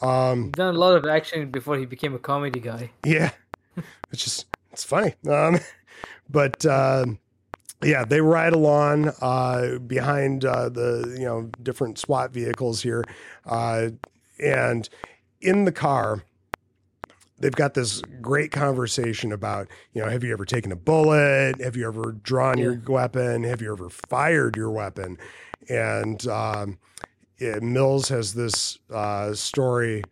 Um, 0.01 0.51
Done 0.53 0.75
a 0.75 0.79
lot 0.79 0.97
of 0.97 1.05
action 1.05 1.51
before 1.51 1.77
he 1.77 1.85
became 1.85 2.15
a 2.15 2.19
comedy 2.19 2.59
guy. 2.59 2.91
Yeah, 3.05 3.33
it's 4.11 4.25
just 4.25 4.47
it's 4.73 4.83
funny. 4.83 5.15
Um, 5.29 5.59
but 6.31 6.65
um 6.65 7.19
yeah, 7.83 8.05
they 8.05 8.21
ride 8.21 8.53
along 8.53 9.09
uh, 9.21 9.79
behind 9.87 10.45
uh, 10.45 10.69
the 10.69 11.17
you 11.19 11.25
know 11.25 11.51
different 11.63 11.99
SWAT 11.99 12.33
vehicles 12.33 12.83
here, 12.83 13.05
uh, 13.47 13.89
and 14.39 14.89
in 15.41 15.65
the 15.65 15.73
car. 15.73 16.23
They've 17.39 17.51
got 17.51 17.73
this 17.73 18.03
great 18.21 18.53
conversation 18.53 19.33
about, 19.33 19.67
you 19.95 20.03
know, 20.03 20.11
have 20.11 20.23
you 20.23 20.31
ever 20.31 20.45
taken 20.45 20.73
a 20.73 20.77
bullet? 20.77 21.59
Have 21.63 21.75
you 21.75 21.89
ever 21.89 22.13
drawn 22.13 22.59
your 22.59 22.79
weapon? 22.87 23.45
Have 23.45 23.63
you 23.63 23.73
ever 23.73 23.89
fired 23.89 24.59
your 24.59 24.71
weapon? 24.71 25.17
And 25.67 26.27
um, 26.29 26.79
yeah, 27.39 27.59
Mills 27.63 28.11
has 28.11 28.35
this 28.35 28.79
uh, 28.93 29.33
story 29.33 30.03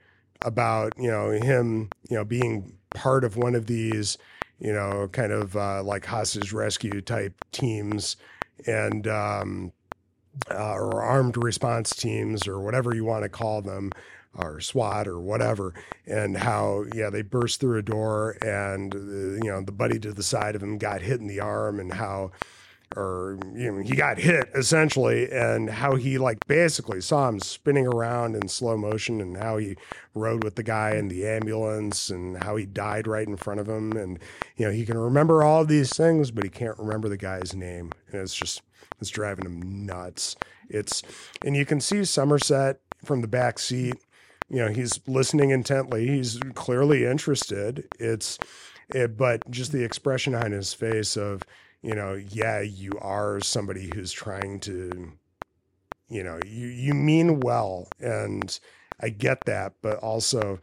about 0.43 0.93
you 0.97 1.11
know 1.11 1.31
him 1.31 1.91
you 2.09 2.17
know 2.17 2.25
being 2.25 2.73
part 2.91 3.25
of 3.25 3.37
one 3.37 3.55
of 3.55 3.67
these 3.67 4.17
you 4.59 4.73
know 4.73 5.09
kind 5.13 5.33
of 5.33 5.57
uh, 5.57 5.83
like 5.83 6.05
hostage 6.07 6.53
rescue 6.53 7.01
type 7.01 7.35
teams 7.53 8.17
and 8.67 9.07
um, 9.07 9.73
uh, 10.51 10.75
or 10.75 11.03
armed 11.03 11.37
response 11.37 11.95
teams 11.95 12.47
or 12.47 12.61
whatever 12.61 12.95
you 12.95 13.05
want 13.05 13.23
to 13.23 13.29
call 13.29 13.63
them 13.63 13.91
or 14.37 14.61
SWAT 14.61 15.09
or 15.09 15.19
whatever 15.19 15.75
and 16.07 16.37
how 16.37 16.85
yeah 16.95 17.11
they 17.11 17.23
burst 17.23 17.61
through 17.61 17.79
a 17.79 17.83
door 17.83 18.37
and 18.43 18.95
uh, 18.95 18.99
you 18.99 19.51
know 19.51 19.63
the 19.63 19.73
buddy 19.73 19.99
to 19.99 20.13
the 20.13 20.23
side 20.23 20.55
of 20.55 20.63
him 20.63 20.79
got 20.79 21.01
hit 21.01 21.21
in 21.21 21.27
the 21.27 21.41
arm 21.41 21.81
and 21.81 21.93
how 21.93 22.31
or 22.97 23.39
you 23.55 23.71
know 23.71 23.83
he 23.83 23.95
got 23.95 24.19
hit 24.19 24.49
essentially 24.55 25.31
and 25.31 25.69
how 25.69 25.95
he 25.97 26.17
like 26.17 26.39
basically 26.47 27.01
saw 27.01 27.29
him 27.29 27.39
spinning 27.39 27.87
around 27.87 28.35
in 28.35 28.49
slow 28.49 28.77
motion 28.77 29.21
and 29.21 29.37
how 29.37 29.59
he 29.59 29.77
rode 30.15 30.43
with 30.43 30.55
the 30.55 30.63
guy 30.63 30.95
in 30.95 31.09
the 31.09 31.27
ambulance 31.27 32.09
and 32.11 32.43
how 32.43 32.57
he 32.57 32.65
died 32.65 33.07
right 33.07 33.29
in 33.29 33.37
front 33.37 33.61
of 33.61 33.69
him. 33.69 33.93
And 33.93 34.19
you 34.57 34.67
know 34.67 34.73
he 34.73 34.87
can 34.87 34.97
remember 34.97 35.43
all 35.43 35.65
these 35.65 35.95
things 35.95 36.31
but 36.31 36.45
he 36.45 36.51
can't 36.51 36.79
remember 36.79 37.09
the 37.09 37.17
guy's 37.17 37.55
name. 37.55 37.93
And 38.11 38.23
it's 38.23 38.35
just 38.35 38.63
it's 39.01 39.11
driving 39.11 39.45
him 39.45 39.87
nuts. 39.87 40.37
It's 40.69 41.03
and 41.45 41.57
you 41.57 41.67
can 41.67 41.81
see 41.81 42.05
somerset 42.05 42.81
from 43.05 43.21
the 43.21 43.29
back 43.29 43.59
seat. 43.59 43.97
You 44.49 44.65
know 44.65 44.69
he's 44.69 44.99
listening 45.07 45.51
intently. 45.51 46.09
He's 46.09 46.41
clearly 46.55 47.05
interested. 47.05 47.87
It's 47.99 48.39
it, 48.95 49.19
but 49.19 49.49
just 49.51 49.73
the 49.73 49.85
expression 49.85 50.35
on 50.35 50.53
his 50.53 50.73
face 50.73 51.17
of 51.17 51.43
you 51.83 51.95
know 51.95 52.15
yeah 52.31 52.61
you 52.61 52.93
are 53.01 53.41
somebody 53.41 53.91
who's 53.95 54.13
trying 54.13 54.59
to 54.61 55.13
you 56.09 56.23
know 56.23 56.39
you 56.47 56.67
you 56.67 56.95
mean 56.95 57.41
well 57.41 57.89
and 58.01 58.61
i 59.01 59.09
get 59.09 59.45
that 59.45 59.75
but 59.83 59.99
also 59.99 60.59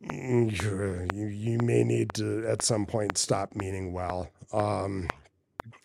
you, 0.00 1.26
you 1.26 1.58
may 1.58 1.82
need 1.82 2.12
to 2.14 2.46
at 2.46 2.62
some 2.62 2.86
point 2.86 3.16
stop 3.16 3.54
meaning 3.54 3.92
well. 3.92 4.30
Um 4.52 5.08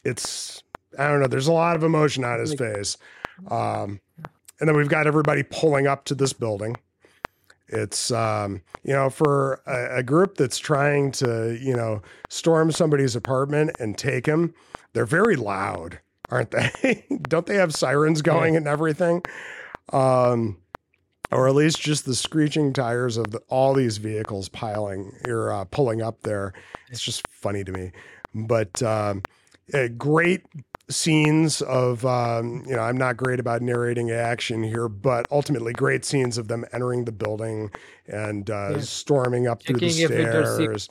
it's 0.03 0.63
i 0.99 1.07
don't 1.07 1.21
know 1.21 1.27
there's 1.27 1.47
a 1.47 1.53
lot 1.53 1.75
of 1.75 1.83
emotion 1.83 2.23
on 2.23 2.39
his 2.39 2.53
face. 2.53 2.97
Um 3.49 3.99
and 4.59 4.69
then 4.69 4.75
we've 4.75 4.89
got 4.89 5.07
everybody 5.07 5.43
pulling 5.43 5.87
up 5.87 6.05
to 6.05 6.15
this 6.15 6.33
building 6.33 6.75
it's 7.71 8.11
um, 8.11 8.61
you 8.83 8.93
know 8.93 9.09
for 9.09 9.61
a, 9.65 9.97
a 9.97 10.03
group 10.03 10.37
that's 10.37 10.59
trying 10.59 11.11
to 11.13 11.57
you 11.61 11.75
know 11.75 12.01
storm 12.29 12.71
somebody's 12.71 13.15
apartment 13.15 13.71
and 13.79 13.97
take 13.97 14.25
him. 14.25 14.53
They're 14.93 15.05
very 15.05 15.35
loud, 15.35 15.99
aren't 16.29 16.51
they? 16.51 17.05
Don't 17.21 17.45
they 17.45 17.55
have 17.55 17.73
sirens 17.73 18.21
going 18.21 18.55
and 18.55 18.67
everything? 18.67 19.23
Um, 19.93 20.57
or 21.31 21.47
at 21.47 21.55
least 21.55 21.79
just 21.81 22.05
the 22.05 22.15
screeching 22.15 22.73
tires 22.73 23.15
of 23.17 23.31
the, 23.31 23.39
all 23.47 23.73
these 23.73 23.97
vehicles 23.97 24.49
piling 24.49 25.15
or 25.27 25.51
uh, 25.51 25.63
pulling 25.65 26.01
up 26.01 26.21
there. 26.23 26.53
It's 26.89 27.01
just 27.01 27.25
funny 27.29 27.63
to 27.63 27.71
me. 27.71 27.91
But 28.33 28.83
um, 28.83 29.23
uh, 29.73 29.87
great 29.97 30.45
scenes 30.89 31.61
of 31.61 32.05
um, 32.05 32.63
you 32.67 32.75
know 32.75 32.81
i'm 32.81 32.97
not 32.97 33.15
great 33.15 33.39
about 33.39 33.61
narrating 33.61 34.11
action 34.11 34.61
here 34.63 34.89
but 34.89 35.25
ultimately 35.31 35.71
great 35.73 36.03
scenes 36.03 36.37
of 36.37 36.47
them 36.49 36.65
entering 36.73 37.05
the 37.05 37.11
building 37.11 37.71
and 38.07 38.49
uh, 38.49 38.71
Yeah. 38.73 38.79
storming 38.81 39.47
up 39.47 39.63
through 39.63 39.79
the 39.79 39.89
Checking 39.89 40.25
does 40.31 40.57
see- 40.57 40.63
stairs 40.63 40.89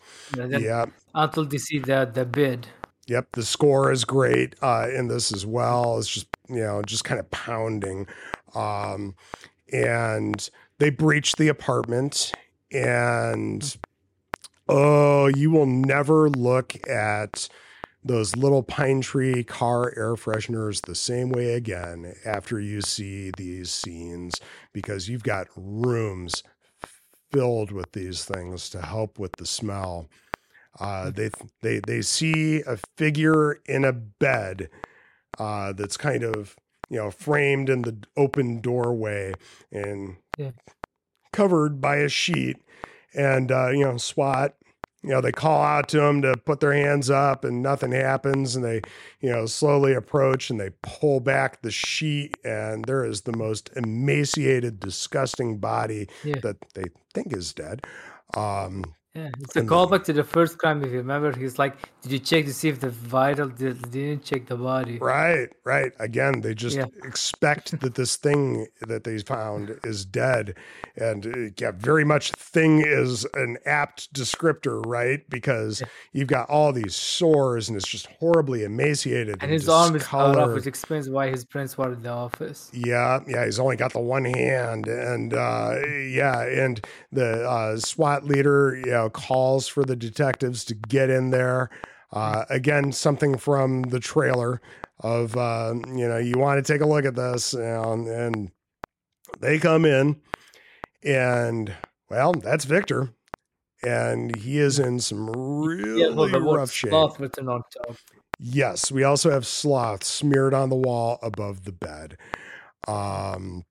yeah 0.62 0.86
Until 1.14 1.44
they 1.44 1.58
see 1.58 1.78
the 1.80 2.10
the 2.12 2.24
bid. 2.24 2.68
Yep, 3.06 3.32
the 3.32 3.42
score 3.42 3.90
is 3.90 4.04
great 4.04 4.54
uh, 4.62 4.86
in 4.94 5.08
this 5.08 5.32
as 5.32 5.44
well. 5.44 5.98
It's 5.98 6.06
just 6.08 6.28
you 6.48 6.60
know 6.60 6.80
just 6.82 7.02
kind 7.02 7.18
of 7.18 7.28
pounding, 7.32 8.06
um, 8.54 9.16
and 9.72 10.48
they 10.78 10.90
breach 10.90 11.34
the 11.34 11.48
apartment, 11.48 12.30
and 12.70 13.76
oh, 14.68 15.26
you 15.26 15.50
will 15.50 15.66
never 15.66 16.30
look 16.30 16.76
at 16.88 17.48
those 18.02 18.36
little 18.36 18.62
pine 18.62 19.00
tree 19.00 19.44
car 19.44 19.92
air 19.96 20.14
fresheners 20.14 20.82
the 20.82 20.94
same 20.94 21.30
way 21.30 21.52
again 21.54 22.14
after 22.24 22.58
you 22.58 22.80
see 22.80 23.30
these 23.36 23.70
scenes 23.70 24.40
because 24.72 25.08
you've 25.08 25.22
got 25.22 25.48
rooms 25.56 26.42
filled 27.30 27.70
with 27.72 27.92
these 27.92 28.24
things 28.24 28.68
to 28.70 28.80
help 28.82 29.18
with 29.18 29.36
the 29.36 29.46
smell. 29.46 30.08
Uh, 30.78 31.10
they 31.10 31.30
they 31.62 31.80
they 31.80 32.00
see 32.00 32.62
a 32.62 32.78
figure 32.96 33.60
in 33.66 33.84
a 33.84 33.92
bed 33.92 34.70
uh, 35.38 35.72
that's 35.72 35.96
kind 35.96 36.22
of 36.22 36.56
you 36.88 36.96
know 36.96 37.10
framed 37.10 37.68
in 37.68 37.82
the 37.82 37.96
open 38.16 38.60
doorway 38.60 39.32
and 39.72 40.16
Yeah. 40.36 40.52
covered 41.32 41.80
by 41.80 41.96
a 41.96 42.08
sheet, 42.08 42.56
and 43.14 43.50
uh, 43.52 43.68
you 43.68 43.84
know 43.84 43.96
SWAT. 43.96 44.56
You 45.02 45.10
know 45.10 45.20
they 45.20 45.32
call 45.32 45.62
out 45.62 45.88
to 45.88 45.96
them 45.98 46.20
to 46.22 46.36
put 46.36 46.60
their 46.60 46.72
hands 46.74 47.08
up, 47.08 47.44
and 47.44 47.62
nothing 47.62 47.92
happens. 47.92 48.54
And 48.54 48.64
they 48.64 48.82
you 49.20 49.30
know 49.30 49.46
slowly 49.46 49.94
approach 49.94 50.50
and 50.50 50.60
they 50.60 50.70
pull 50.82 51.20
back 51.20 51.62
the 51.62 51.70
sheet, 51.70 52.36
and 52.44 52.84
there 52.84 53.04
is 53.04 53.22
the 53.22 53.36
most 53.36 53.70
emaciated, 53.76 54.78
disgusting 54.80 55.58
body 55.58 56.08
Yeah. 56.24 56.40
that 56.42 56.56
they 56.74 56.84
think 57.14 57.32
is 57.32 57.52
dead. 57.54 57.82
Um, 58.34 58.84
Yeah, 59.14 59.30
it's 59.40 59.56
a 59.56 59.60
And 59.60 59.68
callback 59.68 60.04
to 60.04 60.12
the 60.12 60.22
first 60.22 60.58
crime. 60.58 60.82
If 60.84 60.92
you 60.92 60.98
remember, 60.98 61.32
he's 61.32 61.58
like, 61.58 61.76
"Did 62.02 62.12
you 62.12 62.18
check 62.20 62.44
to 62.44 62.54
see 62.54 62.68
if 62.68 62.78
the 62.78 62.90
vital 62.90 63.48
did, 63.48 63.90
didn't 63.90 64.22
check 64.24 64.46
the 64.46 64.56
body?" 64.56 64.98
Right, 65.00 65.48
right. 65.64 65.92
Again, 65.98 66.42
they 66.42 66.54
just 66.54 66.76
Yeah. 66.76 66.86
expect 67.02 67.72
that 67.80 67.94
this 67.96 68.16
thing 68.16 68.68
that 68.82 69.02
they 69.04 69.18
found 69.18 69.80
is 69.82 70.04
dead. 70.04 70.56
And 70.96 71.26
uh, 71.26 71.50
yeah, 71.58 71.72
very 71.72 72.04
much 72.04 72.32
thing 72.32 72.80
is 72.86 73.26
an 73.34 73.56
apt 73.66 74.12
descriptor, 74.12 74.80
right? 74.84 75.28
Because 75.28 75.80
Yeah. 75.80 75.88
you've 76.12 76.28
got 76.28 76.48
all 76.48 76.72
these 76.72 76.94
sores 76.94 77.68
and 77.68 77.76
it's 77.76 77.88
just 77.88 78.06
horribly 78.20 78.62
emaciated. 78.62 79.42
And 79.42 79.50
his 79.50 79.68
arm 79.68 79.96
is 79.96 80.02
cut 80.02 80.36
off, 80.36 80.52
discolored. 80.52 80.54
which 80.54 80.66
explains 80.66 81.08
why 81.10 81.28
his 81.30 81.44
prints 81.44 81.76
were 81.78 81.92
in 81.92 82.02
the 82.02 82.10
office. 82.10 82.70
Yeah, 82.72 83.20
yeah, 83.26 83.44
he's 83.46 83.58
only 83.58 83.74
got 83.76 83.92
the 83.92 83.98
one 84.00 84.24
hand, 84.24 84.86
and 84.86 85.34
uh, 85.34 85.74
yeah, 86.08 86.42
and 86.42 86.80
the 87.10 87.44
uh, 87.48 87.76
SWAT 87.78 88.24
leader, 88.24 88.76
you 88.76 88.99
know, 89.00 89.10
calls 89.10 89.66
for 89.66 89.84
the 89.84 89.96
detectives 89.96 90.64
to 90.66 90.74
get 90.74 91.10
in 91.10 91.30
there. 91.30 91.70
Uh, 92.12 92.44
again, 92.50 92.92
something 92.92 93.36
from 93.36 93.82
the 93.82 94.00
trailer 94.00 94.60
of 95.00 95.36
uh, 95.36 95.74
you 95.88 96.06
know, 96.08 96.18
you 96.18 96.38
want 96.38 96.64
to 96.64 96.72
take 96.72 96.82
a 96.82 96.86
look 96.86 97.04
at 97.04 97.14
this, 97.14 97.54
and, 97.54 98.06
and 98.06 98.50
they 99.40 99.58
come 99.58 99.84
in, 99.84 100.20
and 101.02 101.72
well, 102.10 102.32
that's 102.32 102.64
Victor, 102.64 103.10
and 103.82 104.36
he 104.36 104.58
is 104.58 104.78
in 104.78 105.00
some 105.00 105.30
really 105.30 106.32
Yeah, 106.32 106.38
rough 106.38 106.70
shape. 106.70 106.90
sloth 106.90 107.20
written 107.20 107.48
on 107.48 107.62
top. 107.86 107.96
Yes, 108.38 108.90
we 108.90 109.04
also 109.04 109.30
have 109.30 109.46
sloth 109.46 110.02
smeared 110.02 110.54
on 110.54 110.70
the 110.70 110.76
wall 110.76 111.18
above 111.22 111.64
the 111.64 111.72
bed. 111.72 112.16
Um, 112.88 113.64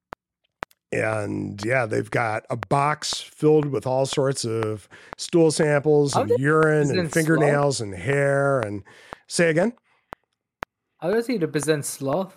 and 0.92 1.64
yeah, 1.64 1.86
they've 1.86 2.10
got 2.10 2.46
a 2.50 2.58
box 2.58 3.20
filled 3.20 3.66
with 3.68 3.86
all 3.86 4.06
sorts 4.06 4.46
of 4.46 4.90
stool 5.18 5.52
samples 5.52 6.16
and 6.16 6.32
urine 6.38 6.90
and 6.90 7.12
sloth- 7.12 7.14
fingernails 7.14 7.82
and 7.82 7.94
hair. 7.94 8.60
And 8.60 8.84
say 9.28 9.50
again? 9.50 9.74
How 10.98 11.12
does 11.12 11.28
he 11.28 11.38
represent 11.38 11.86
sloth? 11.86 12.36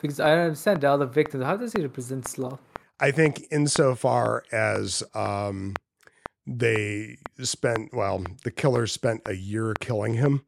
Because 0.00 0.18
I 0.18 0.32
understand 0.32 0.80
the 0.80 0.90
other 0.90 1.06
victims. 1.06 1.44
How 1.44 1.56
does 1.56 1.72
he 1.72 1.82
represent 1.82 2.26
sloth? 2.26 2.60
I 2.98 3.10
think 3.10 3.44
insofar 3.50 4.44
as 4.52 5.02
um, 5.14 5.74
they 6.46 7.18
spent, 7.40 7.94
well, 7.94 8.24
the 8.42 8.50
killer 8.50 8.86
spent 8.86 9.22
a 9.26 9.34
year 9.34 9.74
killing 9.80 10.14
him 10.14 10.44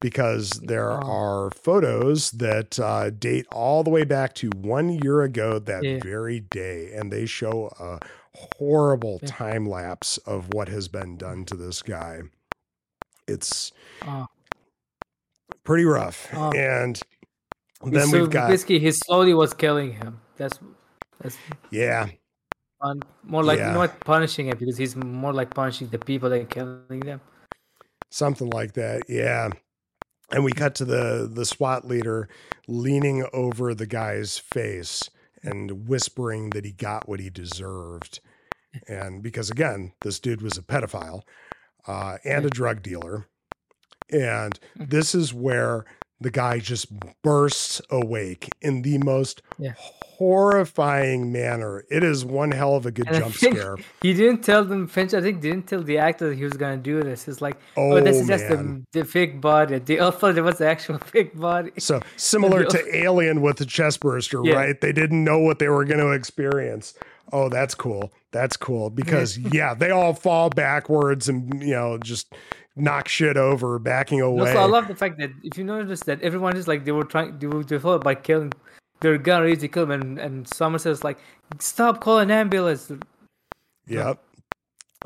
because 0.00 0.50
there 0.62 0.90
are 0.90 1.50
photos 1.50 2.30
that 2.32 2.78
uh, 2.78 3.10
date 3.10 3.46
all 3.52 3.82
the 3.82 3.90
way 3.90 4.04
back 4.04 4.34
to 4.36 4.50
one 4.56 4.90
year 4.90 5.22
ago 5.22 5.58
that 5.58 5.82
Yeah. 5.84 5.98
very 6.02 6.40
day, 6.40 6.92
and 6.94 7.12
they 7.12 7.26
show 7.26 7.68
a 7.80 7.98
horrible 8.56 9.18
Yeah. 9.22 9.28
time 9.30 9.68
lapse 9.68 10.18
of 10.18 10.52
what 10.54 10.68
has 10.68 10.88
been 10.88 11.16
done 11.16 11.44
to 11.46 11.56
this 11.56 11.82
guy. 11.82 12.20
It's 13.26 13.72
Oh. 14.06 14.26
pretty 15.64 15.84
rough. 15.84 16.28
Oh. 16.32 16.52
And 16.52 17.00
then 17.84 18.08
so 18.08 18.20
we've 18.20 18.30
got, 18.30 18.48
basically 18.50 18.78
he 18.78 18.90
slowly 18.92 19.34
was 19.34 19.52
killing 19.52 19.92
him. 19.92 20.20
That's 20.36 20.58
that's 21.20 21.36
yeah, 21.70 22.06
fun. 22.80 23.00
more 23.24 23.42
like 23.42 23.58
Yeah. 23.58 23.68
you 23.68 23.74
know 23.74 23.88
punishing 24.04 24.46
him 24.48 24.56
because 24.58 24.76
he's 24.76 24.94
more 24.94 25.32
like 25.32 25.50
punishing 25.52 25.88
the 25.88 25.98
people 25.98 26.30
than 26.30 26.46
killing 26.46 27.00
them. 27.00 27.20
something 28.10 28.48
like 28.50 28.72
that 28.72 29.02
yeah 29.08 29.50
and 30.30 30.44
we 30.44 30.52
cut 30.52 30.74
to 30.76 30.84
the 30.84 31.28
the 31.32 31.44
SWAT 31.46 31.86
leader 31.86 32.28
leaning 32.66 33.26
over 33.32 33.74
the 33.74 33.86
guy's 33.86 34.38
face 34.38 35.10
and 35.42 35.88
whispering 35.88 36.50
that 36.50 36.64
he 36.64 36.72
got 36.72 37.08
what 37.08 37.20
he 37.20 37.30
deserved. 37.30 38.20
And 38.86 39.22
because 39.22 39.50
again 39.50 39.92
this 40.02 40.18
dude 40.20 40.42
was 40.42 40.58
a 40.58 40.62
pedophile 40.62 41.22
uh, 41.86 42.18
and 42.24 42.44
a 42.44 42.50
drug 42.50 42.82
dealer. 42.82 43.26
And 44.10 44.58
Mhm. 44.76 44.90
this 44.90 45.14
is 45.14 45.32
where 45.34 45.84
the 46.20 46.30
guy 46.30 46.58
just 46.58 46.86
bursts 47.22 47.80
awake 47.90 48.48
in 48.60 48.82
the 48.82 48.98
most 48.98 49.40
Yeah. 49.58 49.72
horrifying 50.32 51.30
manner 51.32 51.84
it 51.90 52.02
is 52.02 52.24
one 52.24 52.50
hell 52.50 52.74
of 52.74 52.86
a 52.86 52.90
good 52.90 53.06
And 53.08 53.16
jump 53.18 53.34
scare 53.34 53.76
He 54.02 54.12
didn't 54.12 54.42
tell 54.42 54.64
them 54.64 54.86
Finch. 54.88 55.14
I 55.14 55.20
think 55.20 55.40
didn't 55.40 55.66
tell 55.68 55.82
the 55.82 55.98
actor 55.98 56.28
that 56.30 56.36
he 56.36 56.44
was 56.44 56.54
gonna 56.54 56.76
do 56.76 57.02
this. 57.02 57.28
It's 57.28 57.40
like, 57.40 57.56
oh, 57.76 57.92
oh, 57.92 58.00
this 58.00 58.16
is 58.18 58.26
just 58.26 58.48
the, 58.48 58.82
the 58.92 59.04
fake 59.04 59.40
body. 59.40 59.78
They 59.78 59.98
all 59.98 60.10
thought 60.10 60.36
it 60.36 60.42
was 60.42 60.58
the 60.58 60.66
actual 60.68 60.98
fake 61.12 61.36
body. 61.38 61.70
So 61.78 62.00
similar 62.16 62.64
to 62.74 62.96
Alien 62.96 63.40
with 63.42 63.56
the 63.58 63.66
chest 63.66 64.00
burster, 64.00 64.40
Yeah. 64.44 64.54
right? 64.54 64.80
They 64.80 64.92
didn't 64.92 65.22
know 65.24 65.38
what 65.38 65.58
they 65.60 65.68
were 65.68 65.84
going 65.84 66.00
to 66.00 66.10
experience. 66.12 66.94
Oh, 67.32 67.48
that's 67.48 67.74
cool. 67.74 68.12
That's 68.32 68.56
cool 68.56 68.90
because 68.90 69.38
yeah, 69.52 69.74
they 69.74 69.90
all 69.90 70.14
fall 70.14 70.50
backwards 70.50 71.28
and 71.28 71.62
you 71.62 71.74
know 71.74 71.98
just 71.98 72.34
knock 72.76 73.08
shit 73.08 73.36
over, 73.36 73.78
backing 73.78 74.20
away. 74.20 74.50
Also, 74.50 74.60
I 74.60 74.66
love 74.66 74.88
the 74.88 74.94
fact 74.94 75.18
that 75.18 75.30
if 75.42 75.58
you 75.58 75.64
notice 75.64 76.00
that 76.00 76.22
everyone 76.22 76.56
is 76.56 76.68
like 76.68 76.84
they 76.84 76.92
were 76.92 77.04
trying, 77.04 77.38
they 77.38 77.46
were 77.46 77.62
thought 77.64 78.04
by 78.04 78.14
killing, 78.14 78.52
they're 79.00 79.18
gonna 79.18 79.44
ready 79.44 79.56
to 79.56 79.68
kill 79.68 79.84
him, 79.84 79.90
and 79.90 80.18
and 80.18 80.48
Somerset's 80.48 81.04
like, 81.04 81.18
stop 81.58 82.00
calling 82.00 82.30
ambulance. 82.30 82.90
Yep. 83.86 84.22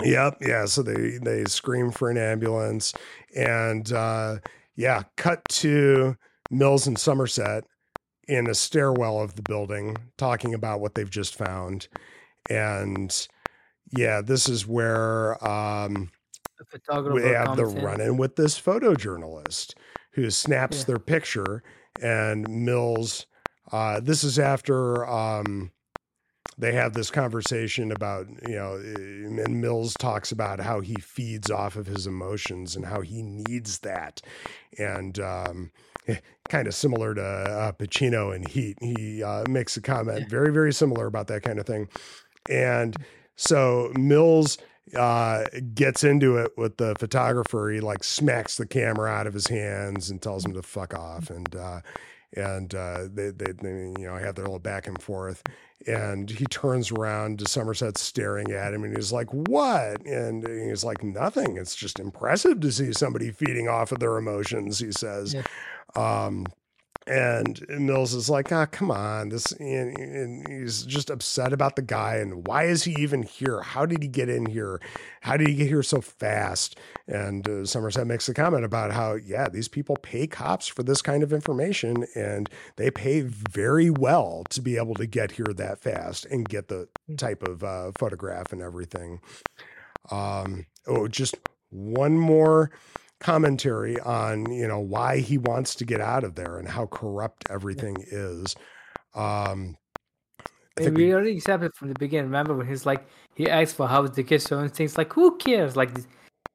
Yep. 0.03 0.39
Yeah. 0.41 0.65
So 0.67 0.83
they 0.83 1.19
they 1.19 1.45
scream 1.45 1.91
for 1.91 2.11
an 2.11 2.19
ambulance, 2.19 2.93
and 3.37 3.91
uh, 3.93 4.39
yeah, 4.77 5.03
cut 5.17 5.43
to 5.51 6.17
Mills 6.51 6.87
and 6.87 6.99
Somerset 6.99 7.65
in 8.29 8.49
a 8.49 8.55
stairwell 8.55 9.21
of 9.21 9.35
the 9.35 9.43
building, 9.43 9.97
talking 10.17 10.55
about 10.55 10.81
what 10.81 10.95
they've 10.95 11.11
just 11.11 11.35
found, 11.35 11.89
and 12.49 13.29
yeah, 13.91 14.21
this 14.21 14.49
is 14.49 14.67
where 14.67 15.43
um, 15.47 16.11
we 17.13 17.23
have 17.23 17.57
the 17.57 17.67
in. 17.67 17.83
run 17.83 18.01
in 18.01 18.17
with 18.17 18.37
this 18.37 18.61
photojournalist 18.61 19.75
who 20.13 20.31
snaps 20.31 20.79
Yeah. 20.81 20.85
their 20.85 20.99
picture 20.99 21.63
and 22.01 22.65
Mills. 22.65 23.27
Uh, 23.71 24.01
this 24.01 24.25
is 24.25 24.39
after 24.39 25.07
um, 25.07 25.71
they 26.59 26.73
have 26.73 26.93
this 26.93 27.11
conversation 27.11 27.91
about, 27.93 28.27
you 28.43 28.55
know, 28.57 28.75
eh, 28.75 29.43
and 29.43 29.61
Mills 29.61 29.97
talks 29.97 30.33
about 30.33 30.61
how 30.61 30.81
he 30.81 30.95
feeds 30.97 31.51
off 31.51 31.77
of 31.77 31.87
his 31.87 32.07
emotions 32.07 32.77
and 32.77 32.87
how 32.87 33.01
he 33.01 33.23
needs 33.23 33.79
that. 33.81 34.21
And 34.79 35.19
um, 35.19 35.73
kind 36.49 36.67
of 36.69 36.75
similar 36.75 37.15
to 37.15 37.23
uh, 37.23 37.73
Pacino 37.73 38.35
in 38.35 38.43
Heat. 38.43 38.77
He 38.81 39.23
uh, 39.23 39.47
makes 39.49 39.77
a 39.77 39.81
comment 39.81 40.21
Yeah. 40.21 40.27
very, 40.29 40.53
very 40.53 40.73
similar 40.73 41.07
about 41.07 41.29
that 41.29 41.43
kind 41.43 41.59
of 41.59 41.67
thing. 41.67 41.89
And 42.49 42.97
so 43.37 43.93
Mills 43.99 44.59
uh 44.97 45.45
gets 45.75 46.05
into 46.05 46.37
it 46.37 46.53
with 46.57 46.77
the 46.77 46.95
photographer. 46.99 47.71
He 47.71 47.81
like 47.81 48.05
smacks 48.05 48.57
the 48.57 48.67
camera 48.67 49.11
out 49.11 49.27
of 49.27 49.33
his 49.35 49.47
hands 49.47 50.11
and 50.11 50.21
tells 50.21 50.45
him 50.45 50.53
to 50.55 50.63
fuck 50.63 50.95
off. 50.95 51.31
And 51.31 51.55
uh 51.57 51.81
and 52.37 52.75
uh 52.75 53.05
they, 53.13 53.31
they, 53.31 53.53
they 53.53 53.95
you 53.99 54.07
know 54.07 54.17
have 54.17 54.35
their 54.35 54.45
little 54.45 54.59
back 54.59 54.87
and 54.87 55.01
forth. 55.01 55.43
And 55.87 56.31
he 56.31 56.45
turns 56.47 56.93
around 56.93 57.41
to 57.41 57.49
somerset 57.49 57.97
staring 57.99 58.53
at 58.53 58.75
him 58.75 58.85
and 58.85 58.95
he's 58.97 59.13
like 59.13 59.29
what? 59.33 60.05
And 60.05 60.47
he's 60.47 60.85
like 60.85 61.03
nothing. 61.03 61.57
It's 61.57 61.75
just 61.75 61.99
impressive 61.99 62.61
to 62.61 62.71
see 62.73 62.93
somebody 62.93 63.31
feeding 63.31 63.69
off 63.69 63.93
of 63.93 63.99
their 63.99 64.17
emotions 64.19 64.79
he 64.81 64.93
says. 64.93 65.35
Yeah. 65.35 65.43
um 65.95 66.47
and 67.07 67.65
Mills 67.69 68.15
is 68.15 68.31
like, 68.31 68.53
ah, 68.53 68.67
come 68.67 68.91
on. 68.91 69.31
This, 69.31 69.53
and, 69.53 69.99
and 69.99 70.49
he's 70.49 70.85
just 70.85 71.11
upset 71.11 71.53
about 71.53 71.77
the 71.77 71.83
guy. 71.83 72.17
And 72.17 72.47
why 72.47 72.65
is 72.65 72.85
he 72.85 72.95
even 72.99 73.23
here? 73.23 73.61
How 73.61 73.87
did 73.87 74.03
he 74.03 74.09
get 74.09 74.29
in 74.29 74.47
here? 74.47 74.81
How 75.23 75.37
did 75.37 75.49
he 75.49 75.55
get 75.55 75.67
here 75.67 75.83
so 75.83 76.01
fast? 76.01 76.79
And 77.09 77.49
uh, 77.49 77.67
Somerset 77.67 78.07
makes 78.07 78.29
a 78.29 78.35
comment 78.35 78.65
about 78.65 78.93
how, 78.93 79.15
yeah, 79.15 79.49
these 79.49 79.69
people 79.69 79.97
pay 79.97 80.27
cops 80.27 80.69
for 80.69 80.83
this 80.83 81.03
kind 81.03 81.23
of 81.23 81.33
information 81.33 82.07
and 82.15 82.49
they 82.77 82.91
pay 82.91 83.23
very 83.23 83.91
well 83.91 84.45
to 84.51 84.63
be 84.63 84.77
able 84.77 84.95
to 84.95 85.07
get 85.07 85.33
here 85.33 85.53
that 85.57 85.81
fast 85.81 86.25
and 86.27 86.49
get 86.49 86.69
the 86.69 86.89
type 87.17 87.43
of 87.43 87.65
uh, 87.65 87.91
photograph 87.99 88.53
and 88.53 88.63
everything. 88.63 89.21
Um, 90.11 90.67
oh, 90.87 91.09
just 91.09 91.37
one 91.71 92.19
more 92.19 92.71
commentary 93.23 93.99
on 94.01 94.51
you 94.53 94.67
know 94.67 94.81
why 94.81 95.19
he 95.19 95.39
wants 95.39 95.75
to 95.77 95.85
get 95.85 96.01
out 96.01 96.25
of 96.25 96.35
there 96.35 96.59
and 96.59 96.69
how 96.69 96.87
corrupt 96.87 97.45
everything 97.51 97.97
is 98.11 98.55
um 99.15 99.77
I 100.77 100.85
think 100.85 100.97
we 100.97 101.07
we, 101.07 101.13
already 101.13 101.37
accepted 101.37 101.75
from 101.75 101.89
the 101.89 101.95
beginning. 101.99 102.27
Remember 102.27 102.55
when 102.55 102.67
he's 102.67 102.87
like 102.87 103.07
he 103.35 103.49
asked 103.49 103.77
for 103.77 103.87
how 103.87 104.07
the 104.07 104.23
kids 104.23 104.47
showing 104.49 104.71
things 104.71 104.97
like 104.97 105.13
who 105.13 105.37
cares? 105.37 105.77
Like 105.77 105.91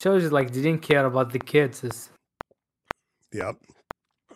shows 0.02 0.23
you 0.23 0.30
like 0.30 0.52
they 0.52 0.61
didn't 0.61 0.81
care 0.81 1.06
about 1.06 1.31
the 1.31 1.39
kids. 1.39 1.84
It's, 1.84 2.10
yep, 3.31 3.56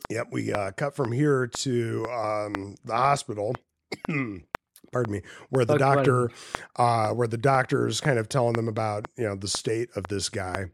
yep. 0.09 0.27
We 0.31 0.53
uh, 0.53 0.71
cut 0.71 0.95
from 0.95 1.11
here 1.11 1.47
to 1.47 2.07
um, 2.11 2.75
the 2.85 2.95
hospital. 2.95 3.55
Pardon 4.07 5.13
me, 5.13 5.21
where 5.49 5.65
the 5.65 5.77
Talk 5.77 5.95
doctor, 5.95 6.31
uh, 6.75 7.09
where 7.11 7.27
the 7.27 7.37
doctor 7.37 7.87
is 7.87 8.01
kind 8.01 8.19
of 8.19 8.29
telling 8.29 8.53
them 8.53 8.67
about 8.67 9.07
you 9.17 9.23
know 9.23 9.35
the 9.35 9.47
state 9.47 9.89
of 9.95 10.07
this 10.09 10.29
guy, 10.29 10.65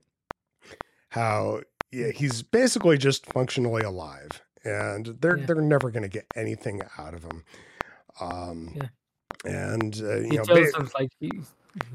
how 1.09 1.61
yeah, 1.91 2.11
he's 2.11 2.41
basically 2.41 2.97
just 2.97 3.25
functionally 3.27 3.81
alive, 3.83 4.41
and 4.63 5.15
they're 5.21 5.37
Yeah. 5.37 5.45
they're 5.45 5.61
never 5.61 5.89
going 5.91 6.03
to 6.03 6.09
get 6.09 6.25
anything 6.35 6.81
out 6.97 7.13
of 7.13 7.23
him. 7.23 7.43
Um, 8.19 8.73
Yeah. 8.75 8.87
and 9.45 10.01
uh, 10.01 10.15
you 10.17 10.29
he 10.31 10.37
know, 10.37 10.43
ba- 10.45 10.89
like 10.99 11.09
he, 11.19 11.31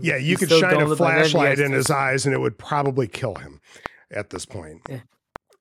yeah, 0.01 0.17
you 0.17 0.31
he's 0.31 0.39
could 0.39 0.49
so 0.49 0.61
shine 0.61 0.75
a 0.75 0.79
gullible, 0.79 1.05
and 1.07 1.17
then 1.17 1.25
he 1.25 1.31
flashlight 1.31 1.59
in 1.59 1.73
his 1.73 1.91
eyes, 1.91 2.25
and 2.27 2.35
it 2.35 2.39
would 2.39 2.57
probably 2.59 3.07
kill 3.09 3.35
him 3.35 3.61
at 4.11 4.31
this 4.31 4.45
point. 4.47 4.81
Yeah. 4.89 5.01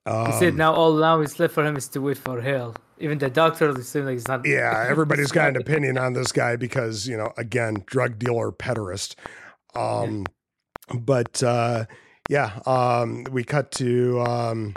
Um, 0.04 0.26
He 0.26 0.32
said 0.32 0.54
now 0.56 0.72
all 0.74 0.94
now 0.94 1.20
is 1.20 1.38
left 1.38 1.54
for 1.54 1.64
him 1.64 1.76
is 1.76 1.88
to 1.88 2.00
wait 2.00 2.18
for 2.18 2.40
hell. 2.40 2.74
Even 2.98 3.18
the 3.18 3.30
doctor 3.30 3.72
seems 3.82 4.06
like 4.06 4.16
it's 4.16 4.28
not. 4.28 4.46
yeah, 4.46 4.86
everybody's 4.90 5.30
got 5.32 5.48
an 5.50 5.56
opinion 5.56 5.98
on 5.98 6.12
this 6.14 6.32
guy 6.32 6.56
because 6.56 7.06
you 7.06 7.16
know, 7.16 7.32
again, 7.36 7.82
drug 7.86 8.18
dealer, 8.18 8.50
pederast. 8.52 9.14
Um, 9.74 10.26
but 10.94 11.42
uh, 11.42 11.84
yeah, 12.28 12.60
um, 12.66 13.24
we 13.30 13.44
cut 13.44 13.70
to 13.72 14.20
um, 14.22 14.74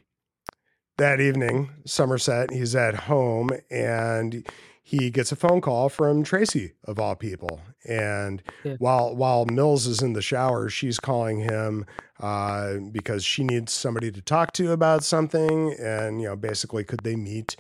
that 0.97 1.19
evening, 1.19 1.69
Somerset. 1.85 2.51
He's 2.51 2.75
at 2.75 2.95
home 2.95 3.49
and 3.69 4.47
he 4.81 5.09
gets 5.09 5.31
a 5.31 5.35
phone 5.35 5.61
call 5.61 5.89
from 5.89 6.23
Tracy 6.23 6.73
of 6.83 6.99
all 6.99 7.15
people. 7.15 7.59
And 7.87 8.41
Yeah. 8.63 8.75
while 8.79 9.15
while 9.15 9.45
Mills 9.45 9.87
is 9.87 10.01
in 10.01 10.13
the 10.13 10.21
shower, 10.21 10.69
she's 10.69 10.99
calling 10.99 11.39
him 11.39 11.85
uh, 12.19 12.75
because 12.91 13.23
she 13.25 13.43
needs 13.43 13.71
somebody 13.73 14.11
to 14.11 14.21
talk 14.21 14.53
to 14.53 14.71
about 14.71 15.03
something. 15.03 15.73
And 15.79 16.21
you 16.21 16.27
know, 16.27 16.35
basically, 16.35 16.83
could 16.83 17.01
they 17.03 17.15
meet? 17.15 17.55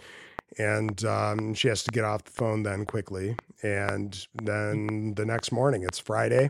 And 0.57 1.03
um, 1.03 1.53
she 1.53 1.67
has 1.67 1.83
to 1.83 1.91
get 1.91 2.05
off 2.05 2.23
the 2.23 2.31
phone 2.31 2.63
then 2.63 2.85
quickly. 2.85 3.35
And 3.61 4.25
then 4.41 5.13
the 5.15 5.25
next 5.25 5.51
morning, 5.51 5.83
it's 5.83 5.99
Friday. 5.99 6.49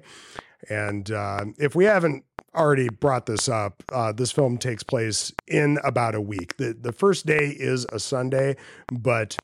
And 0.70 1.10
uh, 1.10 1.46
if 1.58 1.74
we 1.76 1.86
haven't 1.86 2.24
already 2.56 2.90
brought 2.90 3.26
this 3.26 3.48
up, 3.50 3.84
uh, 3.92 4.12
this 4.12 4.32
film 4.32 4.58
takes 4.58 4.84
place 4.84 5.32
in 5.48 5.78
about 5.84 6.16
a 6.16 6.22
week. 6.22 6.58
The, 6.58 6.74
the 6.80 6.92
first 6.92 7.26
day 7.26 7.50
is 7.58 7.86
a 7.92 8.00
Sunday, 8.00 8.56
but 8.92 9.38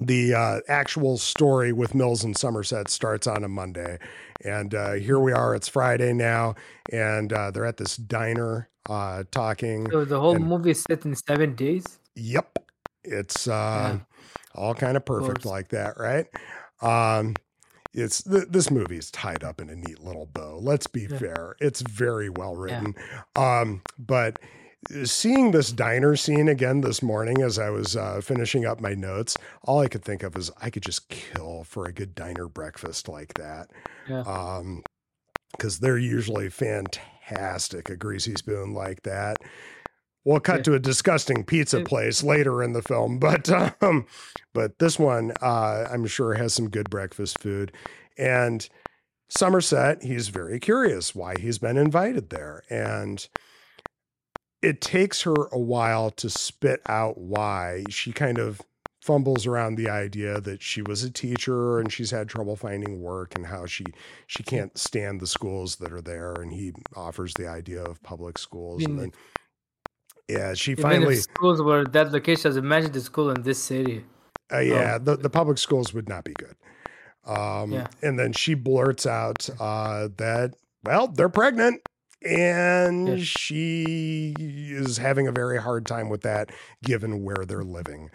the 0.00 0.34
uh, 0.34 0.60
actual 0.68 1.18
story 1.18 1.72
with 1.72 1.94
Mills 1.94 2.24
and 2.24 2.36
Somerset 2.36 2.88
starts 2.88 3.26
on 3.26 3.44
a 3.44 3.48
Monday. 3.48 3.98
And 4.44 4.74
uh, 4.74 4.92
here 4.92 5.20
we 5.20 5.32
are, 5.32 5.54
it's 5.54 5.68
Friday 5.68 6.12
now, 6.12 6.54
and 6.92 7.32
uh, 7.32 7.50
they're 7.50 7.66
at 7.66 7.76
this 7.76 7.96
diner 7.96 8.68
uh, 8.88 9.24
talking. 9.30 9.90
So 9.90 10.04
the 10.04 10.18
whole 10.18 10.36
and- 10.36 10.46
movie 10.46 10.70
is 10.70 10.82
set 10.82 11.04
in 11.04 11.14
seven 11.14 11.54
days. 11.54 11.98
Yep. 12.16 12.58
It's 13.04 13.48
uh, 13.48 13.98
Yeah. 13.98 13.98
all 14.54 14.74
kind 14.74 14.96
of 14.96 15.04
perfect 15.04 15.44
like 15.44 15.68
that, 15.68 15.98
right? 15.98 16.26
Um, 16.80 17.34
it's 17.94 18.22
th- 18.22 18.48
this 18.48 18.70
movie 18.70 18.98
is 18.98 19.10
tied 19.10 19.44
up 19.44 19.60
in 19.60 19.68
a 19.70 19.76
neat 19.76 20.00
little 20.02 20.26
bow. 20.26 20.58
Let's 20.60 20.86
be 20.86 21.02
Yeah. 21.10 21.18
fair; 21.18 21.56
it's 21.60 21.80
very 21.82 22.28
well 22.30 22.56
written. 22.56 22.94
Um, 23.36 23.82
but 23.98 24.38
seeing 25.04 25.52
this 25.52 25.70
diner 25.70 26.16
scene 26.16 26.48
again 26.48 26.80
this 26.80 27.02
morning 27.02 27.40
as 27.42 27.58
I 27.58 27.70
was 27.70 27.96
uh, 27.96 28.20
finishing 28.20 28.66
up 28.66 28.80
my 28.80 28.94
notes, 28.94 29.36
all 29.62 29.78
I 29.80 29.86
could 29.88 30.04
think 30.04 30.22
of 30.22 30.36
is 30.36 30.50
I 30.60 30.70
could 30.70 30.82
just 30.82 31.08
kill 31.08 31.62
for 31.64 31.86
a 31.86 31.92
good 31.92 32.14
diner 32.14 32.48
breakfast 32.48 33.08
like 33.08 33.34
that. 33.34 33.70
Yeah. 34.08 34.22
Um, 34.22 34.82
because 35.52 35.80
they're 35.80 35.98
usually 35.98 36.48
fantastic, 36.48 37.90
a 37.90 37.96
greasy 37.96 38.34
spoon 38.34 38.72
like 38.72 39.02
that. 39.02 39.36
We'll 40.24 40.40
cut 40.40 40.58
Yeah. 40.58 40.62
to 40.62 40.74
a 40.74 40.78
disgusting 40.78 41.44
pizza 41.44 41.80
place 41.82 42.22
later 42.22 42.62
in 42.62 42.72
the 42.72 42.82
film, 42.82 43.18
but 43.18 43.48
um, 43.82 44.06
but 44.52 44.78
this 44.78 44.98
one 44.98 45.32
uh, 45.42 45.88
I'm 45.90 46.06
sure 46.06 46.34
has 46.34 46.52
some 46.54 46.68
good 46.68 46.90
breakfast 46.90 47.40
food. 47.40 47.72
And 48.18 48.68
Somerset, 49.28 50.02
he's 50.02 50.28
very 50.28 50.60
curious 50.60 51.14
why 51.14 51.34
he's 51.40 51.58
been 51.58 51.78
invited 51.78 52.30
there, 52.30 52.62
and 52.70 53.26
it 54.60 54.80
takes 54.80 55.22
her 55.22 55.34
a 55.50 55.58
while 55.58 56.10
to 56.12 56.30
spit 56.30 56.82
out 56.86 57.18
why. 57.18 57.84
She 57.88 58.12
kind 58.12 58.38
of 58.38 58.60
fumbles 59.00 59.46
around 59.46 59.74
the 59.74 59.88
idea 59.88 60.40
that 60.40 60.62
she 60.62 60.80
was 60.80 61.02
a 61.02 61.10
teacher 61.10 61.80
and 61.80 61.92
she's 61.92 62.12
had 62.12 62.28
trouble 62.28 62.54
finding 62.54 63.00
work 63.00 63.34
and 63.34 63.44
how 63.46 63.66
she 63.66 63.84
she 64.28 64.44
can't 64.44 64.78
stand 64.78 65.20
the 65.20 65.26
schools 65.26 65.74
that 65.74 65.92
are 65.92 66.00
there 66.00 66.34
and 66.34 66.52
he 66.52 66.72
offers 66.94 67.34
the 67.34 67.48
idea 67.48 67.82
of 67.82 68.00
public 68.04 68.38
schools 68.38 68.84
and 68.84 69.00
then 69.00 69.10
yeah 70.28 70.54
she 70.54 70.72
Even 70.72 70.82
finally 70.82 71.16
schools 71.16 71.60
were 71.62 71.84
that 71.86 72.12
location, 72.12 72.48
as 72.50 72.56
imagine 72.56 72.92
the 72.92 73.00
school 73.00 73.30
in 73.30 73.42
this 73.42 73.62
city. 73.62 74.04
uh, 74.52 74.58
yeah 74.58 74.98
the, 74.98 75.16
the 75.16 75.30
public 75.30 75.58
schools 75.58 75.92
would 75.94 76.08
not 76.08 76.24
be 76.24 76.34
good 76.34 76.56
um 77.24 77.72
Yeah. 77.72 77.86
and 78.02 78.18
then 78.18 78.32
she 78.32 78.54
blurts 78.54 79.06
out 79.06 79.48
uh 79.60 80.08
that 80.16 80.54
well 80.84 81.06
they're 81.08 81.28
pregnant 81.28 81.80
and 82.24 83.08
Yeah. 83.08 83.16
she 83.18 84.34
is 84.38 84.98
having 84.98 85.26
a 85.26 85.32
very 85.32 85.60
hard 85.60 85.86
time 85.86 86.08
with 86.08 86.22
that 86.22 86.50
given 86.82 87.22
where 87.24 87.44
they're 87.46 87.64
living 87.64 88.10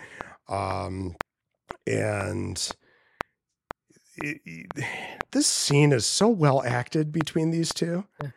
um 0.49 1.15
and 1.85 2.71
it, 4.17 4.41
it- 4.45 4.85
this 5.31 5.47
scene 5.47 5.91
is 5.91 6.05
so 6.05 6.27
well 6.27 6.63
acted 6.63 7.11
between 7.11 7.51
these 7.51 7.73
two 7.73 8.05
Yeah. 8.21 8.29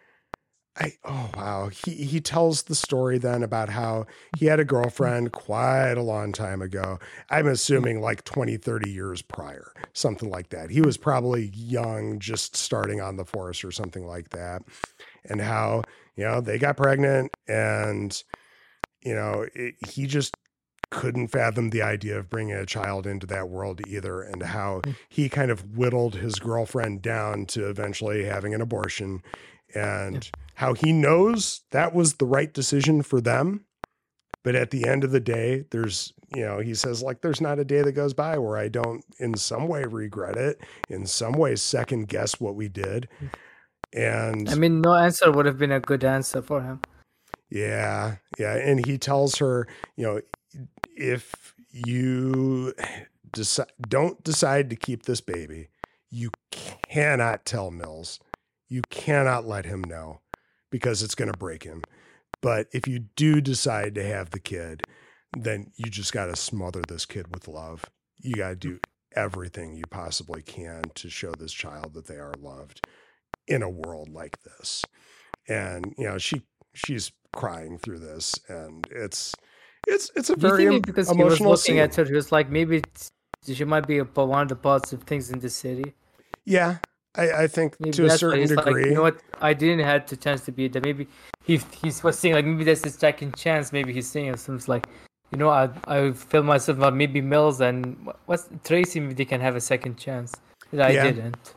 I 0.80 0.92
oh 1.04 1.30
wow. 1.36 1.68
He 1.68 1.92
he 1.92 2.20
tells 2.20 2.62
the 2.64 2.74
story 2.74 3.18
then 3.18 3.42
about 3.42 3.68
how 3.68 4.06
he 4.38 4.46
had 4.46 4.60
a 4.60 4.64
girlfriend 4.64 5.32
quite 5.32 5.94
a 5.98 6.02
long 6.02 6.32
time 6.32 6.62
ago. 6.62 6.98
I'm 7.28 7.46
assuming 7.46 8.00
like 8.00 8.24
20 8.24 8.56
30 8.56 8.90
years 8.90 9.22
prior 9.22 9.72
something 9.92 10.30
like 10.30 10.48
that. 10.50 10.70
He 10.70 10.80
was 10.80 10.96
probably 10.96 11.50
young 11.54 12.18
just 12.18 12.56
starting 12.56 13.00
on 13.00 13.16
the 13.16 13.24
force 13.24 13.62
or 13.64 13.72
something 13.72 14.06
like 14.06 14.30
that. 14.30 14.62
And 15.28 15.40
how 15.40 15.82
you 16.16 16.24
know 16.24 16.40
they 16.40 16.58
got 16.58 16.76
pregnant 16.76 17.30
and 17.46 18.22
you 19.02 19.14
know 19.14 19.46
it, 19.54 19.74
he 19.88 20.06
just 20.06 20.34
couldn't 20.90 21.28
fathom 21.28 21.70
the 21.70 21.82
idea 21.82 22.18
of 22.18 22.28
bringing 22.28 22.56
a 22.56 22.66
child 22.66 23.06
into 23.06 23.24
that 23.26 23.48
world 23.48 23.80
either 23.86 24.22
and 24.22 24.42
how 24.42 24.80
Mm. 24.84 24.96
he 25.08 25.28
kind 25.28 25.50
of 25.50 25.76
whittled 25.76 26.16
his 26.16 26.36
girlfriend 26.40 27.00
down 27.02 27.46
to 27.46 27.68
eventually 27.68 28.24
having 28.24 28.54
an 28.54 28.60
abortion. 28.60 29.22
And 29.72 30.28
how 30.60 30.74
he 30.74 30.92
knows 30.92 31.62
that 31.70 31.94
was 31.94 32.14
the 32.14 32.26
right 32.26 32.52
decision 32.52 33.02
for 33.02 33.18
them 33.18 33.64
but 34.44 34.54
at 34.54 34.70
the 34.70 34.86
end 34.86 35.04
of 35.04 35.10
the 35.10 35.20
day 35.20 35.64
there's 35.70 36.12
you 36.34 36.44
know 36.44 36.58
he 36.58 36.74
says 36.74 37.02
like 37.02 37.22
there's 37.22 37.40
not 37.40 37.58
a 37.58 37.64
day 37.64 37.80
that 37.80 37.92
goes 37.92 38.12
by 38.12 38.36
where 38.36 38.58
i 38.58 38.68
don't 38.68 39.02
in 39.18 39.34
some 39.34 39.66
way 39.66 39.84
regret 39.84 40.36
it 40.36 40.60
in 40.90 41.06
some 41.06 41.32
way 41.32 41.56
second 41.56 42.08
guess 42.08 42.38
what 42.38 42.54
we 42.54 42.68
did 42.68 43.08
and 43.92 44.48
I 44.48 44.54
mean, 44.54 44.80
no 44.80 44.94
answer 44.94 45.32
would 45.32 45.46
have 45.46 45.58
been 45.58 45.72
a 45.72 45.80
good 45.80 46.04
answer 46.04 46.42
for 46.42 46.62
him. 46.62 46.80
yeah, 47.50 48.16
yeah, 48.38 48.54
and 48.54 48.86
he 48.86 48.98
tells 48.98 49.36
her, 49.38 49.66
you 49.96 50.04
know, 50.06 50.20
if 50.96 51.54
you 51.72 52.72
decide 53.32 53.72
don't 53.80 54.22
decide 54.22 54.70
to 54.70 54.76
keep 54.76 55.06
this 55.06 55.20
baby, 55.20 55.70
you 56.08 56.30
cannot 56.52 57.44
tell 57.44 57.72
Mills. 57.72 58.20
You 58.68 58.82
cannot 58.90 59.44
let 59.44 59.64
him 59.64 59.82
know 59.82 60.20
because 60.70 61.02
it's 61.02 61.14
going 61.14 61.30
to 61.30 61.38
break 61.38 61.64
him. 61.64 61.82
But 62.42 62.68
if 62.72 62.88
you 62.88 63.00
do 63.16 63.40
decide 63.40 63.94
to 63.96 64.04
have 64.04 64.30
the 64.30 64.40
kid, 64.40 64.82
then 65.36 65.72
you 65.76 65.90
just 65.90 66.12
got 66.12 66.26
to 66.26 66.36
smother 66.36 66.82
this 66.86 67.06
kid 67.06 67.34
with 67.34 67.48
love. 67.48 67.84
You 68.18 68.34
got 68.36 68.48
to 68.50 68.56
do 68.56 68.80
everything 69.14 69.74
you 69.74 69.84
possibly 69.90 70.42
can 70.42 70.82
to 70.94 71.10
show 71.10 71.32
this 71.32 71.52
child 71.52 71.94
that 71.94 72.06
they 72.06 72.16
are 72.16 72.34
loved 72.40 72.86
in 73.46 73.62
a 73.62 73.68
world 73.68 74.08
like 74.08 74.38
this. 74.42 74.84
And 75.48 75.94
you 75.98 76.06
know, 76.06 76.18
she 76.18 76.42
she's 76.74 77.12
crying 77.32 77.78
through 77.78 77.98
this 77.98 78.38
and 78.48 78.86
it's 78.90 79.34
it's 79.86 80.10
it's 80.16 80.30
a 80.30 80.36
very 80.36 80.66
em- 80.66 80.80
because 80.80 81.10
he 81.10 81.22
was 81.22 81.40
looking 81.40 81.56
scene. 81.56 81.78
at 81.78 81.94
her, 81.94 82.04
he 82.04 82.12
was 82.12 82.32
like, 82.32 82.50
maybe 82.50 82.82
she 83.46 83.64
might 83.64 83.86
be 83.86 84.00
one 84.00 84.42
of 84.42 84.48
the 84.48 84.56
positive 84.56 85.02
things 85.04 85.30
in 85.30 85.40
the 85.40 85.50
city. 85.50 85.94
yeah 86.44 86.78
I, 87.16 87.42
I 87.42 87.46
think 87.48 87.78
Maybe 87.80 87.92
to 87.92 88.06
a 88.06 88.10
certain 88.10 88.46
degree 88.46 88.82
Like, 88.82 88.86
you 88.86 88.94
know 88.94 89.02
what? 89.02 89.20
I 89.40 89.52
didn't 89.52 89.84
have 89.84 90.06
the 90.06 90.16
chance 90.16 90.42
to 90.42 90.52
be 90.52 90.68
there. 90.68 90.82
Maybe 90.82 91.08
he 91.44 91.58
he 91.82 91.92
was 92.02 92.18
saying 92.18 92.34
like 92.34 92.44
maybe 92.44 92.64
that's 92.64 92.84
his 92.84 92.94
second 92.94 93.36
chance. 93.36 93.72
Maybe 93.72 93.92
he's 93.92 94.08
saying 94.08 94.36
something 94.36 94.64
like, 94.68 94.86
you 95.32 95.38
know, 95.38 95.48
I 95.48 95.70
I 95.86 96.12
feel 96.12 96.42
myself 96.42 96.78
about 96.78 96.94
maybe 96.94 97.20
Mills 97.20 97.60
and 97.60 97.96
wha- 98.06 98.14
what's 98.26 98.48
Tracy. 98.64 99.00
Maybe 99.00 99.14
they 99.14 99.24
can 99.24 99.40
have 99.40 99.56
a 99.56 99.60
second 99.60 99.96
chance. 99.98 100.34
That 100.72 100.86
I 100.90 100.92
Yeah. 100.92 101.02
didn't. 101.04 101.54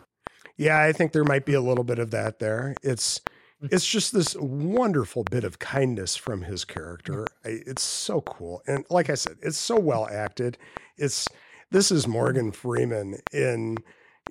Yeah, 0.57 0.81
I 0.81 0.91
think 0.91 1.11
there 1.11 1.23
might 1.23 1.45
be 1.45 1.53
a 1.53 1.61
little 1.61 1.83
bit 1.83 1.99
of 1.99 2.09
that 2.11 2.39
there. 2.39 2.73
It's 2.81 3.21
Mm. 3.61 3.71
it's 3.71 3.85
just 3.85 4.11
this 4.11 4.35
wonderful 4.39 5.23
bit 5.23 5.43
of 5.43 5.59
kindness 5.59 6.15
from 6.17 6.41
his 6.41 6.65
character. 6.65 7.27
I, 7.45 7.61
it's 7.65 7.83
so 7.83 8.21
cool, 8.21 8.61
and 8.67 8.85
like 8.89 9.09
I 9.09 9.13
said, 9.13 9.37
it's 9.41 9.57
so 9.57 9.79
well 9.79 10.07
acted. 10.11 10.57
It's 10.97 11.27
this 11.71 11.91
is 11.91 12.07
Morgan 12.07 12.51
Freeman 12.51 13.19
in 13.31 13.77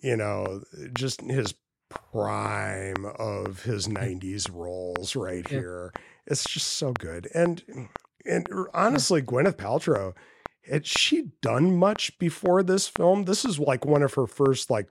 you 0.03 0.17
know, 0.17 0.63
just 0.95 1.21
his 1.23 1.55
prime 2.13 3.05
of 3.19 3.63
his 3.63 3.87
mm-hmm. 3.87 4.19
90s 4.19 4.51
roles 4.53 5.15
right 5.17 5.45
Yeah. 5.51 5.59
here. 5.59 5.93
It's 6.27 6.45
just 6.45 6.75
so 6.75 6.93
good. 6.93 7.29
And 7.35 7.63
and 8.25 8.47
er, 8.51 8.71
honestly, 8.75 9.21
Gwyneth 9.23 9.57
Paltrow, 9.57 10.15
had 10.71 10.87
she 10.87 11.33
done 11.41 11.77
much 11.77 12.17
before 12.19 12.63
this 12.63 12.89
film? 12.89 13.25
This 13.25 13.45
is 13.45 13.59
like 13.59 13.85
one 13.85 14.03
of 14.03 14.15
her 14.15 14.27
first 14.27 14.71
like 14.71 14.89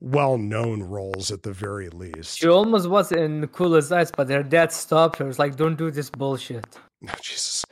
well-known 0.00 0.82
roles 0.82 1.30
at 1.30 1.42
the 1.42 1.52
very 1.52 1.90
least. 1.90 2.38
She 2.38 2.48
almost 2.48 2.88
was 2.88 3.12
in 3.12 3.46
Cool 3.48 3.74
as 3.76 3.92
Ice, 3.92 4.10
but 4.10 4.30
her 4.30 4.42
dad 4.42 4.72
stopped 4.72 5.18
her. 5.18 5.28
It's 5.28 5.38
like, 5.38 5.56
don't 5.56 5.76
do 5.76 5.90
this 5.90 6.08
bullshit. 6.08 6.66
No, 7.02 7.12
Jesus. 7.22 7.64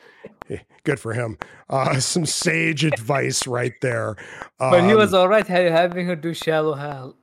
Eh, 0.50 0.58
Good 0.84 1.00
for 1.00 1.12
him. 1.12 1.38
Uh, 1.68 1.98
some 2.00 2.26
sage 2.26 2.84
advice 2.84 3.46
right 3.46 3.74
there. 3.82 4.16
But 4.58 4.84
he 4.84 4.94
was 4.94 5.12
Um, 5.14 5.20
all 5.20 5.28
right 5.28 5.46
having 5.46 6.06
her 6.06 6.16
do 6.16 6.32
Shallow 6.34 6.74
Hal. 6.74 7.16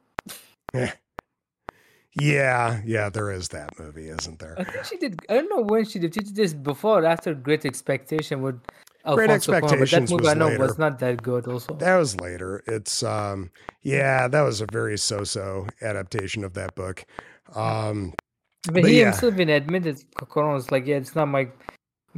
yeah, 2.17 2.81
yeah, 2.85 3.09
there 3.09 3.31
is 3.31 3.49
that 3.49 3.77
movie, 3.79 4.07
isn't 4.09 4.39
there? 4.39 4.55
I 4.57 4.63
think 4.63 4.85
she 4.85 4.97
did. 4.97 5.19
I 5.29 5.33
don't 5.35 5.49
know 5.49 5.61
when 5.63 5.85
she 5.85 5.99
did. 5.99 6.13
She 6.13 6.21
did 6.21 6.35
this 6.35 6.53
before 6.53 7.01
or 7.03 7.05
after 7.05 7.33
Great 7.33 7.65
Expectation 7.65 8.41
with 8.41 8.55
Great 9.05 9.29
Alfonso 9.29 9.51
Cuarón, 9.53 9.89
that 9.89 10.01
movie 10.01 10.15
was 10.15 10.27
I 10.27 10.33
know 10.33 10.47
later. 10.47 10.59
was 10.59 10.77
not 10.79 10.99
that 10.99 11.21
good. 11.21 11.47
Also, 11.47 11.75
That 11.75 11.97
was 11.97 12.19
later. 12.19 12.63
It's 12.67 13.03
um 13.03 13.51
yeah, 13.83 14.27
that 14.27 14.41
was 14.41 14.61
a 14.61 14.65
very 14.71 14.97
so-so 14.97 15.67
adaptation 15.81 16.43
of 16.43 16.53
that 16.53 16.73
book. 16.75 17.05
Um 17.53 18.13
but, 18.63 18.75
but 18.81 18.85
he 18.85 18.99
yeah. 18.99 19.11
himself 19.11 19.33
even 19.35 19.49
admitted 19.49 19.97
Cuarón 20.15 20.53
was 20.53 20.71
like, 20.71 20.87
yeah, 20.87 20.95
it's 20.95 21.15
not 21.15 21.27
my 21.27 21.49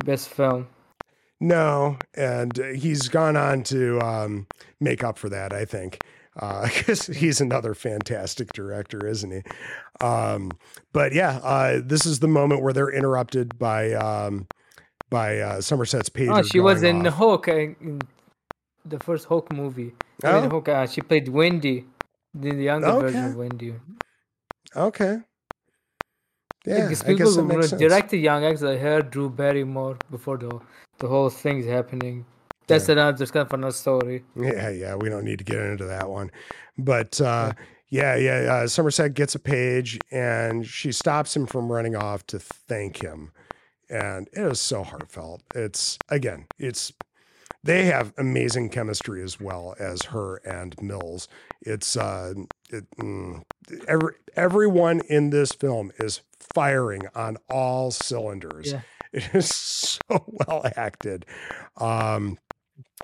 best 0.06 0.30
film. 0.30 0.68
No, 1.39 1.97
and 2.15 2.59
uh, 2.59 2.68
he's 2.69 3.09
gone 3.09 3.38
on 3.38 3.64
to 3.64 3.99
um 4.01 4.47
make 4.80 5.03
up 5.03 5.18
for 5.18 5.30
that, 5.30 5.53
I 5.53 5.65
think. 5.65 5.99
Uh 6.39 6.68
cuz 6.73 7.07
he's 7.07 7.41
another 7.41 7.73
fantastic 7.73 8.53
director, 8.53 9.05
isn't 9.05 9.31
he? 9.31 9.43
Um 10.05 10.51
but 10.93 11.14
yeah, 11.14 11.38
uh 11.43 11.81
this 11.84 12.05
is 12.05 12.19
the 12.19 12.27
moment 12.27 12.61
where 12.64 12.73
they're 12.73 12.89
interrupted 12.91 13.57
by 13.59 13.93
um 13.93 14.47
by 15.09 15.39
uh 15.39 15.61
Somerset's 15.61 16.09
page. 16.09 16.30
Oh, 16.31 16.41
she 16.41 16.59
was 16.59 16.84
in 16.84 17.05
off. 17.05 17.15
Hook, 17.15 17.47
uh, 17.47 17.53
in 17.53 18.01
the 18.85 18.99
first 18.99 19.26
Hook 19.26 19.51
movie. 19.53 19.93
Oh. 20.23 20.49
Hook, 20.49 20.69
uh, 20.69 20.88
she 20.88 21.01
played 21.01 21.27
Wendy, 21.30 21.85
the 22.34 22.51
the 22.51 22.64
younger 22.64 22.88
version 22.99 23.26
of 23.26 23.35
Wendy. 23.35 23.76
Okay. 24.76 25.19
Yeah, 26.68 26.81
Because 26.81 27.02
I 27.03 27.14
guess 27.14 27.35
that 27.35 27.49
people 27.49 27.77
direct 27.80 28.10
the 28.10 28.19
young 28.19 28.44
actors. 28.44 28.64
I 28.64 28.77
heard 28.77 29.10
Drew 29.10 29.30
Barrymore 29.30 29.98
before 30.11 30.38
the 30.38 30.60
the 30.99 31.07
whole 31.07 31.30
thing's 31.30 31.65
happening. 31.65 32.26
That's 32.68 32.89
another 32.89 33.18
just 33.18 33.31
kind 33.31 33.45
of 33.45 33.53
another 33.53 33.72
story. 33.72 34.26
Yeah, 34.35 34.69
yeah, 34.69 34.95
we 34.95 35.07
don't 35.10 35.23
need 35.23 35.39
to 35.39 35.45
get 35.45 35.60
into 35.60 35.85
that 35.85 36.10
one. 36.10 36.31
But 36.77 37.22
uh, 37.22 37.53
yeah, 37.89 38.15
yeah, 38.18 38.53
uh, 38.53 38.68
Somerset 38.68 39.14
gets 39.14 39.35
a 39.35 39.39
page 39.39 39.98
and 40.11 40.68
she 40.68 40.91
stops 40.91 41.35
him 41.35 41.45
from 41.45 41.72
running 41.72 41.95
off 41.95 42.27
to 42.27 42.39
thank 42.39 43.02
him. 43.02 43.31
And 43.89 44.27
it 44.34 44.41
is 44.41 44.60
so 44.60 44.84
heartfelt. 44.84 45.44
It's, 45.56 45.98
again, 46.10 46.48
it's, 46.60 46.91
they 47.64 47.85
have 47.85 48.14
amazing 48.18 48.69
chemistry 48.69 49.23
as 49.23 49.39
well 49.39 49.76
as 49.80 50.03
her 50.03 50.41
and 50.45 50.76
Mills. 50.81 51.30
It's, 51.61 51.95
uh, 51.95 52.34
it, 52.69 52.85
mm, 52.99 53.44
every, 53.88 54.15
everyone 54.35 55.02
in 55.10 55.30
this 55.30 55.53
film 55.53 55.94
is 55.98 56.22
firing 56.53 57.03
on 57.15 57.38
all 57.49 57.91
cylinders. 57.91 58.72
Yeah. 58.72 58.82
It 59.14 59.34
is 59.34 59.49
so 59.49 59.99
well 60.10 60.65
acted. 60.76 61.26
Um, 61.78 62.38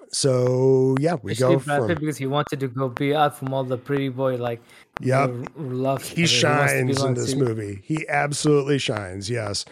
so 0.09 0.95
yeah, 0.99 1.15
we 1.21 1.31
Especially 1.31 1.55
go 1.55 1.59
from 1.59 1.87
because 1.87 2.17
he 2.17 2.27
wanted 2.27 2.59
to 2.59 2.67
go 2.67 2.89
be 2.89 3.15
out 3.15 3.37
from 3.37 3.53
all 3.53 3.63
the 3.63 3.77
pretty 3.77 4.09
boy 4.09 4.35
like 4.35 4.61
yeah 5.01 5.27
love. 5.55 6.03
he 6.03 6.27
story. 6.27 6.53
wants 6.53 6.73
to 6.73 6.85
be 6.85 6.93
shines 6.93 7.03
in 7.03 7.13
this 7.13 7.35
movie. 7.35 7.81
He 7.83 8.07
absolutely 8.09 8.77
shines. 8.77 9.29
Yes. 9.29 9.65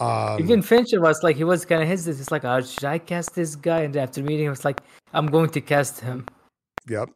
Um, 0.00 0.40
Even 0.40 0.62
Fincher 0.62 1.00
was 1.00 1.22
like 1.22 1.36
he 1.36 1.44
was 1.44 1.64
kind 1.64 1.82
of 1.82 1.88
hesitant. 1.88 2.20
It's 2.20 2.32
like, 2.32 2.44
oh, 2.44 2.60
should 2.62 2.84
I 2.84 2.98
cast 2.98 3.34
this 3.34 3.54
guy? 3.54 3.80
And 3.80 3.96
after 3.96 4.22
meeting 4.22 4.46
him, 4.46 4.52
it's 4.52 4.64
like, 4.64 4.80
I'm 5.12 5.26
going 5.26 5.50
to 5.50 5.60
cast 5.60 6.00
him. 6.00 6.26
Yep. 6.88 7.10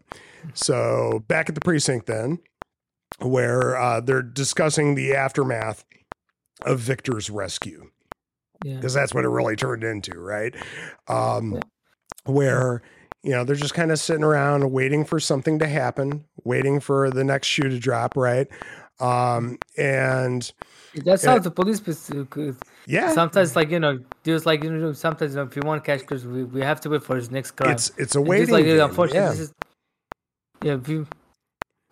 So 0.54 1.24
back 1.26 1.48
at 1.48 1.56
the 1.56 1.60
precinct 1.60 2.06
then, 2.06 2.38
where 3.18 3.76
uh, 3.76 4.00
they're 4.00 4.22
discussing 4.22 4.94
the 4.94 5.16
aftermath 5.16 5.84
of 6.66 6.78
Victor's 6.80 7.30
rescue, 7.30 7.90
Yeah. 8.64 8.76
because 8.76 8.94
that's 8.94 9.14
what 9.14 9.24
it 9.24 9.28
really 9.28 9.56
turned 9.56 9.84
into, 9.84 10.18
right? 10.18 10.54
Um, 11.08 11.60
Where 12.24 12.82
you 13.22 13.32
know 13.32 13.44
they're 13.44 13.56
just 13.56 13.74
kind 13.74 13.90
of 13.90 13.98
sitting 13.98 14.24
around 14.24 14.70
waiting 14.70 15.04
for 15.04 15.18
something 15.20 15.58
to 15.60 15.66
happen, 15.66 16.24
waiting 16.44 16.78
for 16.80 17.10
the 17.10 17.24
next 17.24 17.46
shoe 17.48 17.68
to 17.68 17.78
drop, 17.78 18.16
right? 18.16 18.48
Um, 19.00 19.58
and 19.76 20.50
That's 21.04 21.22
Yeah. 21.24 21.30
how 21.32 21.38
the 21.38 21.50
police. 21.50 21.80
yeah, 22.86 23.12
Sometimes, 23.12 23.54
like 23.56 23.70
you 23.70 23.78
know, 23.78 24.00
there's 24.24 24.44
like 24.46 24.64
you 24.64 24.70
know, 24.72 24.92
sometimes 24.92 25.32
you 25.32 25.36
know, 25.36 25.44
if 25.44 25.54
you 25.56 25.62
want 25.64 25.84
to 25.84 25.86
catch 25.90 26.06
Chris, 26.06 26.24
we, 26.24 26.44
we 26.44 26.60
have 26.60 26.80
to 26.82 26.90
wait 26.90 27.02
for 27.02 27.14
his 27.16 27.30
next 27.30 27.52
crime. 27.52 27.70
it's 27.70 27.92
it's 27.96 28.14
a 28.16 28.20
waiting 28.20 28.50
like 28.50 28.64
game. 28.64 28.80
unfortunately, 28.80 29.20
Yeah. 29.20 29.30
this 29.30 29.40
is 29.40 29.52
yeah. 30.62 30.74
if 30.74 30.88
you- 30.88 31.06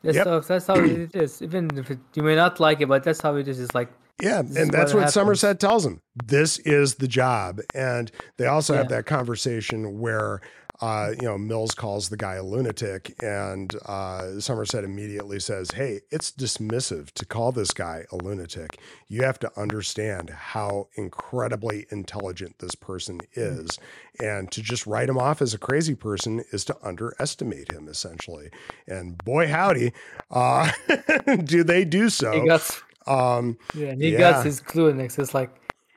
That's 0.02 0.16
Yep. 0.16 0.26
how 0.26 0.40
that's 0.40 0.66
how 0.66 0.74
it 0.76 1.14
is. 1.16 1.42
Even 1.42 1.76
if 1.78 1.90
it, 1.90 1.98
you 2.14 2.22
may 2.22 2.34
not 2.36 2.60
like 2.60 2.80
it, 2.80 2.86
but 2.88 3.02
that's 3.04 3.20
how 3.20 3.36
it 3.36 3.48
is. 3.48 3.58
It's 3.60 3.74
like 3.74 3.90
Yeah, 4.22 4.42
This 4.42 4.56
and 4.56 4.70
that's 4.72 4.94
what 4.94 5.04
what. 5.04 5.12
Somerset 5.12 5.60
tells 5.60 5.84
him. 5.84 6.00
This 6.14 6.58
is 6.58 6.94
the 6.94 7.08
job, 7.08 7.60
and 7.74 8.10
they 8.38 8.46
also 8.46 8.74
have 8.74 8.88
that 8.88 9.04
conversation 9.04 10.00
where, 10.00 10.40
uh, 10.80 11.10
you 11.20 11.26
know, 11.26 11.36
Mills 11.36 11.74
calls 11.74 12.08
the 12.08 12.16
guy 12.16 12.36
a 12.36 12.42
lunatic, 12.42 13.14
and 13.22 13.74
uh, 13.84 14.40
Somerset 14.40 14.84
immediately 14.84 15.38
says, 15.38 15.72
"Hey, 15.72 16.00
it's 16.10 16.32
dismissive 16.32 17.10
to 17.12 17.26
call 17.26 17.52
this 17.52 17.72
guy 17.72 18.06
a 18.10 18.16
lunatic. 18.16 18.78
You 19.06 19.22
have 19.22 19.38
to 19.40 19.50
understand 19.60 20.30
how 20.30 20.88
incredibly 20.94 21.86
intelligent 21.90 22.58
this 22.58 22.74
person 22.74 23.20
is, 23.34 23.78
and 24.18 24.50
to 24.52 24.62
just 24.62 24.86
write 24.86 25.10
him 25.10 25.18
off 25.18 25.42
as 25.42 25.52
a 25.52 25.58
crazy 25.58 25.94
person 25.94 26.42
is 26.52 26.64
to 26.66 26.76
underestimate 26.82 27.70
him, 27.70 27.86
essentially. 27.86 28.48
And 28.88 29.18
boy, 29.18 29.48
howdy, 29.48 29.92
uh, 30.30 30.72
do 31.44 31.62
they 31.62 31.84
do 31.84 32.08
so? 32.08 32.32
he 32.40 32.46
got 32.48 32.82
Um, 33.06 33.56
yeah, 33.74 33.88
and 33.88 34.02
he 34.02 34.10
Yeah. 34.10 34.18
got 34.18 34.44
his 34.44 34.60
clue 34.60 34.92
next. 34.92 35.18
It's 35.18 35.34
like, 35.34 35.50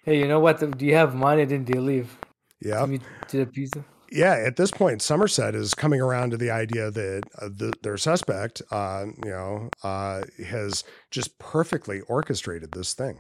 hey, 0.04 0.20
you 0.20 0.28
know 0.28 0.40
what? 0.40 0.60
Do 0.78 0.86
you 0.86 0.96
have 0.96 1.16
money? 1.16 1.46
Then 1.46 1.66
they 1.66 1.80
leave. 1.80 2.18
yeah. 2.62 2.86
To 3.30 3.38
the 3.38 3.46
pizza. 3.46 3.84
yeah, 4.12 4.34
at 4.46 4.56
this 4.56 4.72
point, 4.72 5.02
Somerset 5.02 5.56
is 5.56 5.74
coming 5.74 6.02
around 6.02 6.32
to 6.32 6.38
the 6.38 6.50
idea 6.52 6.90
that 6.92 7.24
uh, 7.40 7.48
the, 7.50 7.74
their 7.84 7.98
suspect, 7.98 8.62
uh, 8.72 9.06
you 9.24 9.30
know, 9.32 9.70
uh, 9.84 10.22
has 10.48 10.84
just 11.12 11.38
perfectly 11.40 12.02
orchestrated 12.02 12.72
this 12.72 12.94
thing. 12.94 13.20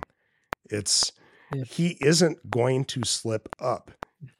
It's 0.69 1.11
Yeah. 1.53 1.63
he 1.63 1.97
isn't 2.01 2.49
going 2.49 2.85
to 2.85 3.03
slip 3.03 3.49
up. 3.59 3.91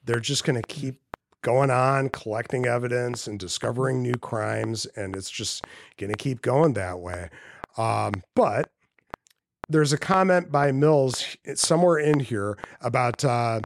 They're 0.04 0.20
just 0.20 0.44
going 0.44 0.60
to 0.60 0.66
keep 0.68 1.00
going 1.42 1.70
on, 1.70 2.10
collecting 2.10 2.66
evidence 2.66 3.26
and 3.26 3.38
discovering 3.40 4.02
new 4.02 4.14
crimes, 4.14 4.84
and 4.96 5.16
it's 5.16 5.30
just 5.30 5.64
going 5.98 6.12
to 6.12 6.18
keep 6.18 6.42
going 6.42 6.74
that 6.74 6.98
way. 7.00 7.30
Um, 7.78 8.12
but 8.34 8.70
there's 9.70 9.92
a 9.92 9.98
comment 9.98 10.50
by 10.50 10.72
Mills 10.72 11.36
somewhere 11.54 11.98
in 11.98 12.20
here 12.20 12.58
about 12.80 13.24
uh, 13.24 13.60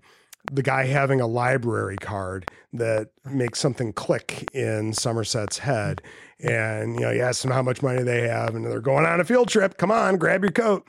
the 0.52 0.62
guy 0.62 0.84
having 0.84 1.20
a 1.20 1.26
library 1.26 1.96
card 1.96 2.46
that 2.74 3.08
makes 3.24 3.58
something 3.58 3.92
click 3.92 4.46
in 4.52 4.92
Somerset's 4.92 5.58
head. 5.58 6.02
And, 6.40 6.94
you 6.96 7.00
know, 7.00 7.12
he 7.12 7.20
asks 7.20 7.42
them 7.42 7.50
how 7.50 7.62
much 7.62 7.82
money 7.82 8.02
they 8.02 8.28
have, 8.28 8.54
and 8.54 8.64
they're 8.66 8.80
going 8.80 9.06
on 9.06 9.20
a 9.20 9.24
field 9.24 9.48
trip. 9.48 9.78
Come 9.78 9.90
on, 9.90 10.18
grab 10.18 10.42
your 10.42 10.52
coat. 10.52 10.86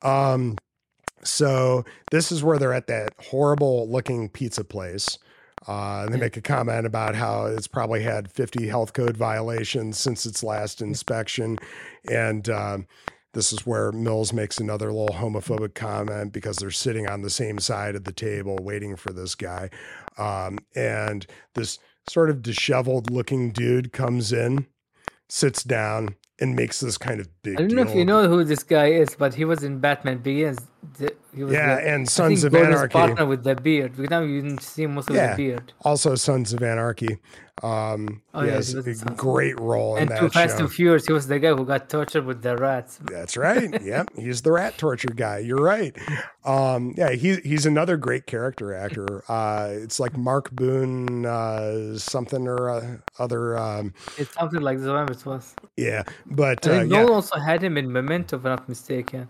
Um, 0.00 0.56
so 1.22 1.84
this 2.10 2.32
is 2.32 2.42
where 2.42 2.58
they're 2.58 2.72
at 2.72 2.86
that 2.86 3.12
horrible 3.18 3.90
looking 3.90 4.30
pizza 4.30 4.64
place. 4.64 5.18
Uh, 5.66 6.02
and 6.04 6.12
they 6.12 6.18
make 6.18 6.36
a 6.36 6.42
comment 6.42 6.86
about 6.86 7.14
how 7.14 7.46
it's 7.46 7.66
probably 7.66 8.02
had 8.02 8.30
50 8.30 8.66
health 8.66 8.92
code 8.92 9.16
violations 9.16 9.98
since 9.98 10.26
its 10.26 10.42
last 10.42 10.82
inspection. 10.82 11.58
And 12.10 12.48
um, 12.50 12.86
this 13.34 13.52
is 13.52 13.66
where 13.66 13.92
Mills 13.92 14.32
makes 14.32 14.58
another 14.58 14.92
little 14.92 15.14
homophobic 15.16 15.74
comment 15.74 16.32
because 16.32 16.56
they're 16.56 16.70
sitting 16.70 17.08
on 17.08 17.22
the 17.22 17.30
same 17.30 17.58
side 17.58 17.94
of 17.94 18.04
the 18.04 18.12
table 18.12 18.56
waiting 18.62 18.96
for 18.96 19.12
this 19.12 19.34
guy. 19.34 19.70
Um, 20.16 20.58
and 20.74 21.26
this 21.54 21.78
sort 22.08 22.30
of 22.30 22.42
disheveled 22.42 23.10
looking 23.10 23.50
dude 23.50 23.92
comes 23.92 24.32
in, 24.32 24.66
sits 25.28 25.62
down, 25.62 26.14
and 26.40 26.56
makes 26.56 26.80
this 26.80 26.98
kind 26.98 27.20
of 27.20 27.28
big 27.42 27.54
I 27.56 27.62
don't 27.62 27.74
know 27.74 27.82
if 27.82 27.94
you 27.94 28.04
know 28.04 28.28
who 28.28 28.42
this 28.42 28.64
guy 28.64 28.86
is, 28.86 29.14
but 29.16 29.34
he 29.34 29.44
was 29.44 29.62
in 29.62 29.78
Batman 29.78 30.18
Begins. 30.18 30.58
he 31.32 31.44
was 31.44 31.52
Yeah, 31.52 31.76
the, 31.76 31.88
and 31.88 32.08
Sons 32.08 32.42
of 32.42 32.52
Gordon's 32.52 32.74
Anarchy. 32.76 32.92
partner 32.92 33.24
with 33.26 33.44
the 33.44 33.54
beard. 33.54 33.92
Because 33.96 34.10
now 34.10 34.20
you 34.20 34.42
didn't 34.42 34.60
see 34.62 34.84
most 34.86 35.08
of 35.10 35.14
Yeah. 35.16 35.36
the 35.36 35.36
beard. 35.36 35.72
Also, 35.82 36.16
Sons 36.16 36.52
of 36.52 36.60
Anarchy. 36.62 37.18
Um, 37.62 38.20
Oh, 38.34 38.40
he 38.40 38.48
yeah, 38.48 38.54
has 38.56 38.74
a 38.74 38.80
of- 38.80 39.16
great 39.16 39.58
role 39.60 39.94
in 39.96 40.02
And 40.02 40.10
that 40.10 40.20
Too 40.20 40.28
Fast 40.28 40.56
show. 40.58 40.64
and 40.64 40.72
Furious, 40.72 41.06
he 41.06 41.12
was 41.12 41.28
the 41.28 41.38
guy 41.38 41.54
who 41.54 41.64
got 41.64 41.88
tortured 41.88 42.24
with 42.26 42.42
the 42.42 42.56
rats. 42.56 42.98
That's 43.02 43.36
right. 43.36 43.80
yep, 43.82 44.08
he's 44.16 44.42
the 44.42 44.50
rat 44.52 44.76
torture 44.76 45.12
guy. 45.14 45.38
You're 45.38 45.62
right. 45.62 45.96
Um, 46.44 46.94
yeah, 46.96 47.10
he, 47.12 47.36
he's 47.36 47.64
another 47.64 47.96
great 47.96 48.26
character 48.26 48.74
actor. 48.74 49.22
Uh, 49.30 49.68
it's 49.70 50.00
like 50.00 50.16
Mark 50.16 50.50
Boone, 50.50 51.24
uh, 51.26 51.96
something 51.96 52.48
or 52.48 52.70
uh, 52.70 52.96
other. 53.20 53.56
Um, 53.56 53.94
It's 54.18 54.34
something 54.34 54.60
like 54.60 54.78
this, 54.78 54.88
whatever 54.88 55.12
it 55.12 55.24
was. 55.24 55.54
yeah, 55.76 56.02
but 56.26 56.66
I 56.66 56.70
uh, 56.70 56.78
think 56.80 56.92
yeah, 56.92 56.98
Nolan 57.02 57.14
also 57.14 57.38
had 57.38 57.62
him 57.62 57.76
in 57.78 57.90
Memento, 57.92 58.36
if 58.36 58.44
I'm 58.44 58.50
not 58.50 58.68
mistaken. 58.68 59.28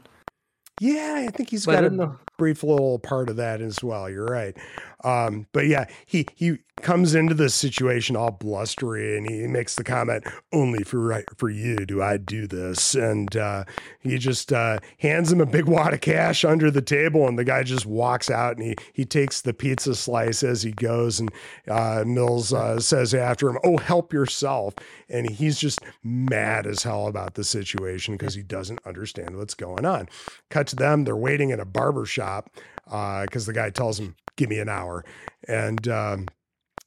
Yeah, 0.80 1.24
I 1.26 1.28
think 1.28 1.50
he's 1.50 1.66
But 1.66 1.82
got 1.82 1.84
a 1.84 2.16
brief 2.36 2.62
little 2.64 2.98
part 2.98 3.28
of 3.28 3.36
that 3.36 3.60
as 3.60 3.82
well. 3.82 4.10
You're 4.10 4.26
right. 4.26 4.56
Um, 5.04 5.46
but 5.52 5.66
yeah, 5.66 5.84
he 6.06 6.26
he 6.34 6.58
comes 6.80 7.14
into 7.14 7.34
this 7.34 7.54
situation 7.54 8.16
all 8.16 8.30
blustery, 8.30 9.16
and 9.16 9.30
he 9.30 9.46
makes 9.46 9.74
the 9.74 9.84
comment, 9.84 10.24
"Only 10.52 10.82
for 10.82 10.98
right 10.98 11.24
for 11.36 11.50
you 11.50 11.84
do 11.84 12.02
I 12.02 12.16
do 12.16 12.46
this." 12.46 12.94
And 12.94 13.36
uh, 13.36 13.64
he 14.00 14.18
just 14.18 14.52
uh, 14.52 14.78
hands 14.98 15.30
him 15.30 15.40
a 15.42 15.46
big 15.46 15.64
wad 15.68 15.92
of 15.92 16.00
cash 16.00 16.44
under 16.44 16.70
the 16.70 16.82
table, 16.82 17.28
and 17.28 17.38
the 17.38 17.44
guy 17.44 17.62
just 17.62 17.86
walks 17.86 18.30
out, 18.30 18.56
and 18.56 18.66
he 18.66 18.74
he 18.94 19.04
takes 19.04 19.42
the 19.42 19.52
pizza 19.54 19.94
slice 19.94 20.42
as 20.42 20.62
he 20.62 20.72
goes, 20.72 21.20
and 21.20 21.30
uh, 21.68 22.02
Mills 22.06 22.52
uh, 22.52 22.80
says 22.80 23.12
after 23.14 23.48
him, 23.50 23.58
"Oh, 23.62 23.76
help 23.76 24.12
yourself," 24.12 24.74
and 25.10 25.30
he's 25.30 25.58
just 25.58 25.80
mad 26.02 26.66
as 26.66 26.82
hell 26.82 27.06
about 27.06 27.34
the 27.34 27.44
situation 27.44 28.14
because 28.14 28.34
he 28.34 28.42
doesn't 28.42 28.80
understand 28.86 29.36
what's 29.36 29.54
going 29.54 29.84
on. 29.84 30.08
Cut 30.48 30.63
to 30.68 30.76
them; 30.76 31.04
they're 31.04 31.16
waiting 31.16 31.50
in 31.50 31.60
a 31.60 31.64
barber 31.64 32.04
shop 32.06 32.50
because 32.84 33.46
the 33.46 33.52
guy 33.52 33.70
tells 33.70 33.98
him, 33.98 34.14
"Give 34.36 34.48
me 34.50 34.58
an 34.58 34.68
hour," 34.68 35.04
and 35.48 35.86
um, 35.88 36.26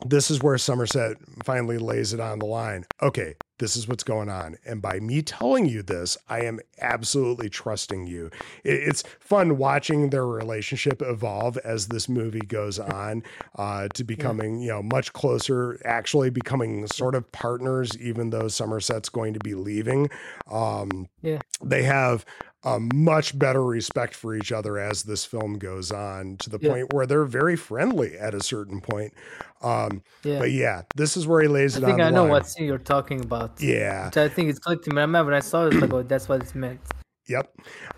this 0.06 0.30
is 0.30 0.44
where 0.44 0.58
Somerset 0.58 1.18
finally 1.44 1.78
lays 1.80 2.14
it 2.14 2.20
on 2.20 2.38
the 2.40 2.46
line. 2.46 2.86
Okay, 3.02 3.34
this 3.58 3.76
is 3.76 3.88
what's 3.88 4.04
going 4.04 4.30
on, 4.30 4.56
and 4.64 4.80
by 4.80 5.00
me 5.00 5.24
telling 5.24 5.66
you 5.66 5.82
this, 5.82 6.16
I 6.30 6.42
am 6.42 6.60
absolutely 6.80 7.50
trusting 7.50 8.06
you. 8.06 8.30
It- 8.64 8.84
it's 8.88 9.04
fun 9.20 9.58
watching 9.58 10.12
their 10.12 10.28
relationship 10.28 11.02
evolve 11.02 11.58
as 11.58 11.88
this 11.88 12.08
movie 12.08 12.42
goes 12.42 12.78
on 12.78 13.24
uh, 13.58 13.88
to 13.96 14.04
becoming, 14.04 14.60
you 14.60 14.68
know, 14.70 14.84
much 14.84 15.14
closer, 15.14 15.82
actually 15.84 16.30
becoming 16.30 16.86
sort 16.86 17.16
of 17.16 17.32
partners, 17.32 17.98
even 17.98 18.30
though 18.30 18.48
Somerset's 18.48 19.10
going 19.10 19.34
to 19.34 19.40
be 19.40 19.56
leaving. 19.56 20.12
Um, 20.52 21.08
Yeah. 21.24 21.40
they 21.64 21.82
have 21.84 22.24
a 22.64 22.80
much 22.80 23.38
better 23.38 23.64
respect 23.64 24.14
for 24.16 24.36
each 24.36 24.52
other 24.52 24.78
as 24.80 25.04
this 25.04 25.24
film 25.24 25.58
goes 25.58 25.92
on 25.92 26.38
to 26.38 26.50
the 26.50 26.58
Yeah. 26.60 26.70
point 26.74 26.94
where 26.94 27.06
they're 27.06 27.24
very 27.26 27.56
friendly 27.56 28.18
at 28.18 28.34
a 28.34 28.42
certain 28.42 28.82
point. 28.82 29.14
Um, 29.62 30.02
Yeah. 30.24 30.40
But 30.40 30.52
yeah, 30.52 30.82
this 30.96 31.16
is 31.16 31.28
where 31.28 31.42
he 31.42 31.48
lays 31.48 31.76
I 31.76 31.80
it 31.80 31.84
on 31.84 31.90
I 31.90 31.94
think 31.94 32.02
I 32.06 32.10
know 32.10 32.24
line. 32.24 32.32
what 32.32 32.48
scene 32.48 32.66
you're 32.66 32.78
talking 32.80 33.22
about. 33.22 33.62
Yeah. 33.62 34.06
Which 34.08 34.18
I 34.18 34.28
think 34.28 34.50
it's 34.50 34.60
clicked 34.60 34.86
to 34.86 34.92
me. 34.92 34.98
I 35.02 35.06
remember 35.06 35.32
when 35.32 35.38
I 35.38 35.42
saw 35.42 35.68
it, 35.68 35.74
like, 35.76 35.94
oh, 35.94 36.04
that's 36.04 36.28
what 36.28 36.42
it's 36.42 36.56
meant. 36.56 36.80
Yep. 37.28 37.54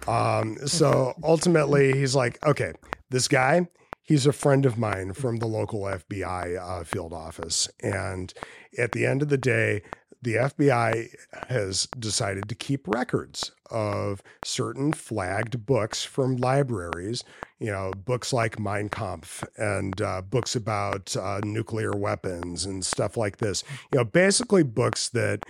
Um, 0.08 0.58
so 0.66 1.14
ultimately, 1.24 1.94
he's 1.94 2.16
like, 2.16 2.38
okay, 2.46 2.74
this 3.10 3.28
guy, 3.28 3.68
he's 4.02 4.26
a 4.26 4.34
friend 4.34 4.66
of 4.66 4.78
mine 4.78 5.14
from 5.14 5.38
the 5.38 5.46
local 5.48 5.82
FBI 5.82 6.58
uh, 6.58 6.84
field 6.84 7.14
office. 7.14 7.70
And 7.82 8.34
at 8.78 8.92
the 8.92 9.06
end 9.06 9.22
of 9.22 9.30
the 9.30 9.38
day, 9.38 9.84
the 10.22 10.36
FBI 10.36 11.10
has 11.48 11.88
decided 11.98 12.50
to 12.50 12.56
keep 12.56 12.88
records 12.88 13.52
of 13.72 14.22
certain 14.44 14.94
flagged 14.94 15.66
books 15.66 16.04
from 16.04 16.38
libraries, 16.38 17.24
you 17.60 17.68
know, 17.68 17.92
books 18.06 18.34
like 18.34 18.60
Mein 18.60 18.90
Kampf 18.90 19.44
and 19.58 20.02
uh, 20.02 20.22
books 20.22 20.56
about 20.56 21.16
uh, 21.16 21.40
nuclear 21.44 21.92
weapons 21.96 22.66
and 22.66 22.86
stuff 22.86 23.18
like 23.18 23.38
this. 23.38 23.64
You 23.92 24.00
know, 24.00 24.06
basically 24.06 24.64
books 24.64 25.10
that 25.10 25.44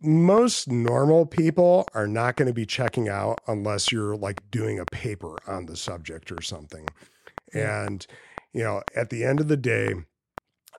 most 0.00 0.70
normal 0.70 1.26
people 1.26 1.86
are 1.94 2.06
not 2.06 2.36
going 2.36 2.48
to 2.48 2.54
be 2.54 2.66
checking 2.66 3.08
out 3.08 3.38
unless 3.46 3.90
you're 3.90 4.16
like 4.16 4.50
doing 4.50 4.78
a 4.78 4.84
paper 4.86 5.38
on 5.46 5.66
the 5.66 5.76
subject 5.76 6.30
or 6.30 6.42
something. 6.42 6.86
And, 7.52 8.06
you 8.52 8.62
know, 8.62 8.82
at 8.96 9.10
the 9.10 9.24
end 9.24 9.40
of 9.40 9.48
the 9.48 9.56
day, 9.56 9.94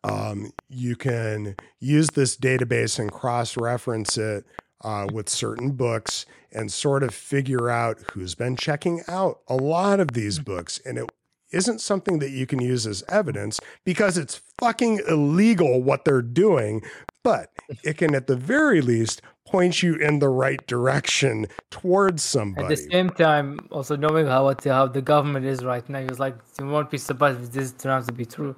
um, 0.04 0.52
you 0.70 0.96
can 0.96 1.56
use 1.80 2.10
this 2.10 2.38
database 2.38 3.00
and 3.00 3.12
cross 3.12 3.58
reference 3.58 4.18
it 4.18 4.46
uh, 4.82 5.08
with 5.12 5.30
certain 5.30 5.72
books 5.72 6.26
and 6.52 6.72
sort 6.72 7.04
of 7.04 7.14
figure 7.14 7.70
out 7.70 8.00
who's 8.14 8.36
been 8.36 8.56
checking 8.56 9.02
out 9.08 9.40
a 9.48 9.56
lot 9.56 10.00
of 10.00 10.14
these 10.14 10.40
books. 10.40 10.80
And 10.86 10.98
it 10.98 11.10
isn't 11.52 11.82
something 11.82 12.20
that 12.20 12.32
you 12.32 12.46
can 12.46 12.60
use 12.60 12.86
as 12.86 13.04
evidence 13.10 13.60
because 13.84 14.18
it's 14.18 14.42
fucking 14.60 15.02
illegal 15.08 15.82
what 15.82 16.06
they're 16.06 16.22
doing, 16.22 16.82
but 17.24 17.52
it 17.84 17.98
can 17.98 18.16
at 18.16 18.28
the 18.28 18.36
very 18.36 18.82
least 18.82 19.22
point 19.46 19.84
you 19.84 19.96
in 19.96 20.20
the 20.20 20.30
right 20.30 20.66
direction 20.66 21.46
towards 21.70 22.24
somebody. 22.24 22.66
At 22.66 22.70
the 22.70 22.90
same 22.92 23.10
time, 23.12 23.60
also 23.72 23.96
knowing 23.96 24.26
how 24.26 24.46
what, 24.46 24.64
how 24.64 24.88
the 24.88 25.02
government 25.02 25.46
is 25.46 25.64
right 25.64 25.88
now, 25.88 26.04
was 26.04 26.20
like, 26.20 26.36
you 26.60 26.68
won't 26.68 26.90
be 26.90 26.98
surprised 26.98 27.42
if 27.42 27.52
this 27.52 27.72
turns 27.72 28.04
out 28.04 28.08
to 28.08 28.14
be 28.14 28.26
true. 28.26 28.56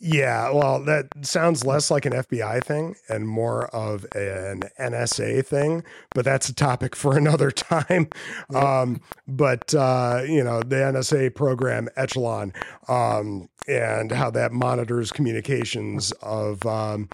Yeah, 0.00 0.52
well, 0.52 0.84
that 0.84 1.08
sounds 1.22 1.66
less 1.66 1.90
like 1.90 2.06
an 2.06 2.12
FBI 2.12 2.62
thing 2.62 2.94
and 3.08 3.26
more 3.26 3.66
of 3.74 4.04
an 4.14 4.62
NSA 4.78 5.44
thing, 5.44 5.82
but 6.14 6.24
that's 6.24 6.48
a 6.48 6.54
topic 6.54 6.94
for 6.94 7.16
another 7.16 7.50
time. 7.50 8.08
Um, 8.54 9.00
but 9.26 9.74
uh, 9.74 10.22
you 10.24 10.44
know, 10.44 10.60
the 10.60 10.76
NSA 10.76 11.34
program 11.34 11.88
Echelon 11.96 12.52
um, 12.86 13.48
and 13.66 14.12
how 14.12 14.30
that 14.30 14.52
monitors 14.52 15.10
communications 15.10 16.12
of, 16.22 16.64
um, 16.64 17.08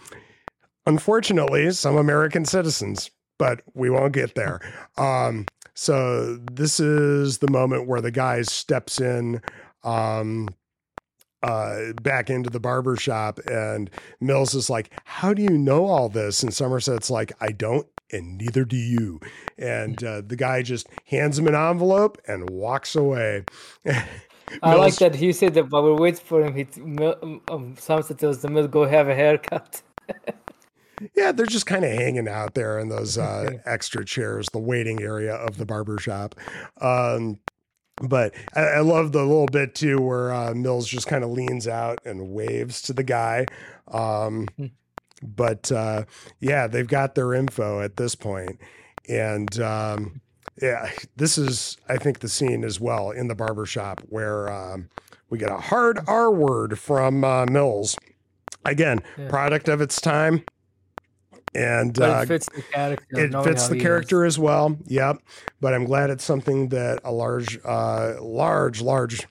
unfortunately, 0.85 1.70
some 1.70 1.97
American 1.97 2.44
citizens. 2.44 3.11
But 3.39 3.62
we 3.73 3.89
won't 3.90 4.12
get 4.12 4.35
there. 4.35 4.61
Um, 4.97 5.47
so 5.74 6.36
this 6.52 6.78
is 6.78 7.39
the 7.39 7.51
moment 7.51 7.89
where 7.89 8.01
the 8.01 8.12
guy 8.12 8.43
steps 8.43 9.01
in. 9.01 9.40
Um, 9.82 10.48
uh, 11.45 11.93
back 12.03 12.31
into 12.31 12.51
the 12.51 12.61
barber 12.61 12.97
shop 12.97 13.39
and 13.51 13.91
Mills 14.21 14.55
is 14.55 14.71
like, 14.71 14.91
How 15.05 15.35
do 15.35 15.43
you 15.43 15.51
know 15.51 15.87
all 15.87 16.09
this? 16.09 16.43
And 16.43 16.53
Somerset's 16.53 17.11
like, 17.11 17.33
I 17.41 17.53
don't, 17.53 17.87
and 18.11 18.39
neither 18.39 18.65
do 18.65 18.77
you. 18.77 19.21
And 19.59 20.03
uh, 20.03 20.23
the 20.27 20.37
guy 20.37 20.62
just 20.62 20.89
hands 21.07 21.39
him 21.39 21.47
an 21.47 21.55
envelope 21.55 22.19
and 22.27 22.49
walks 22.51 22.97
away. 22.97 23.45
I 23.87 24.71
Mills- 24.71 24.79
like 24.79 24.97
that 24.97 25.15
he 25.15 25.33
said 25.33 25.55
that 25.55 25.71
while 25.71 25.83
we're 25.83 25.97
waiting 25.97 26.25
for 26.25 26.45
him, 26.45 26.55
he 26.55 26.66
um, 27.23 27.41
um, 27.51 27.77
Somerset 27.79 28.19
tells 28.19 28.41
the 28.41 28.49
mill, 28.49 28.69
go 28.69 28.87
have 28.87 29.09
a 29.09 29.15
haircut. 29.15 29.83
Yeah, 31.16 31.33
they're 31.33 31.47
just 31.47 31.66
kind 31.66 31.85
of 31.85 31.91
hanging 31.91 32.29
out 32.29 32.55
there 32.55 32.79
in 32.79 32.89
those 32.89 33.19
uh, 33.19 33.59
extra 33.65 34.05
chairs, 34.05 34.47
the 34.53 34.59
waiting 34.61 35.03
area 35.03 35.35
of 35.35 35.59
the 35.59 35.66
barber 35.66 35.99
shop. 35.99 36.37
Um, 36.81 37.41
but 38.03 38.35
I, 38.55 38.61
I 38.61 38.81
love 38.81 39.12
the 39.12 39.23
little 39.23 39.47
bit 39.47 39.75
too 39.75 40.01
where 40.01 40.33
uh, 40.33 40.55
Mills 40.55 40.89
just 40.89 41.07
kind 41.07 41.25
of 41.25 41.31
leans 41.31 41.69
out 41.69 41.99
and 42.05 42.31
waves 42.31 42.83
to 42.83 42.93
the 42.93 43.05
guy. 43.05 43.47
Um, 43.89 44.49
Hmm. 44.57 44.66
but 45.23 45.71
uh, 45.73 46.05
yeah, 46.41 46.66
they've 46.66 46.87
got 46.89 47.15
their 47.15 47.35
info 47.35 47.81
at 47.81 47.97
this 47.97 48.15
point, 48.15 48.59
and 49.09 49.59
um, 49.61 50.21
yeah, 50.61 50.91
this 51.16 51.39
is 51.39 51.77
I 51.89 51.97
think 51.97 52.19
the 52.21 52.29
scene 52.29 52.65
as 52.65 52.81
well 52.81 53.11
in 53.11 53.29
the 53.29 53.35
barber 53.35 53.66
shop 53.66 54.01
where 54.09 54.51
um, 54.53 54.89
we 55.31 55.39
get 55.39 55.51
a 55.51 55.57
hard 55.59 56.01
R 56.07 56.31
word 56.33 56.79
from 56.79 57.25
uh, 57.25 57.47
Mills. 57.47 57.97
Again, 58.66 59.03
Yeah. 59.19 59.29
product 59.29 59.69
of 59.69 59.81
its 59.83 60.01
time. 60.01 60.43
And 61.55 61.95
But 61.95 62.11
uh, 62.11 62.21
it 62.23 62.27
fits 62.27 62.49
the 62.55 62.63
character. 62.63 63.07
it 63.21 63.45
fits 63.45 63.69
the 63.69 63.77
is. 63.77 63.83
character 63.83 64.25
as 64.25 64.39
well. 64.39 64.77
Yep. 64.87 65.19
But 65.61 65.75
I'm 65.75 65.85
glad 65.85 66.11
it's 66.11 66.25
something 66.25 66.69
that 66.71 67.01
a 67.05 67.13
large, 67.13 67.59
uh, 67.65 68.15
large, 68.21 68.81
large, 68.83 69.27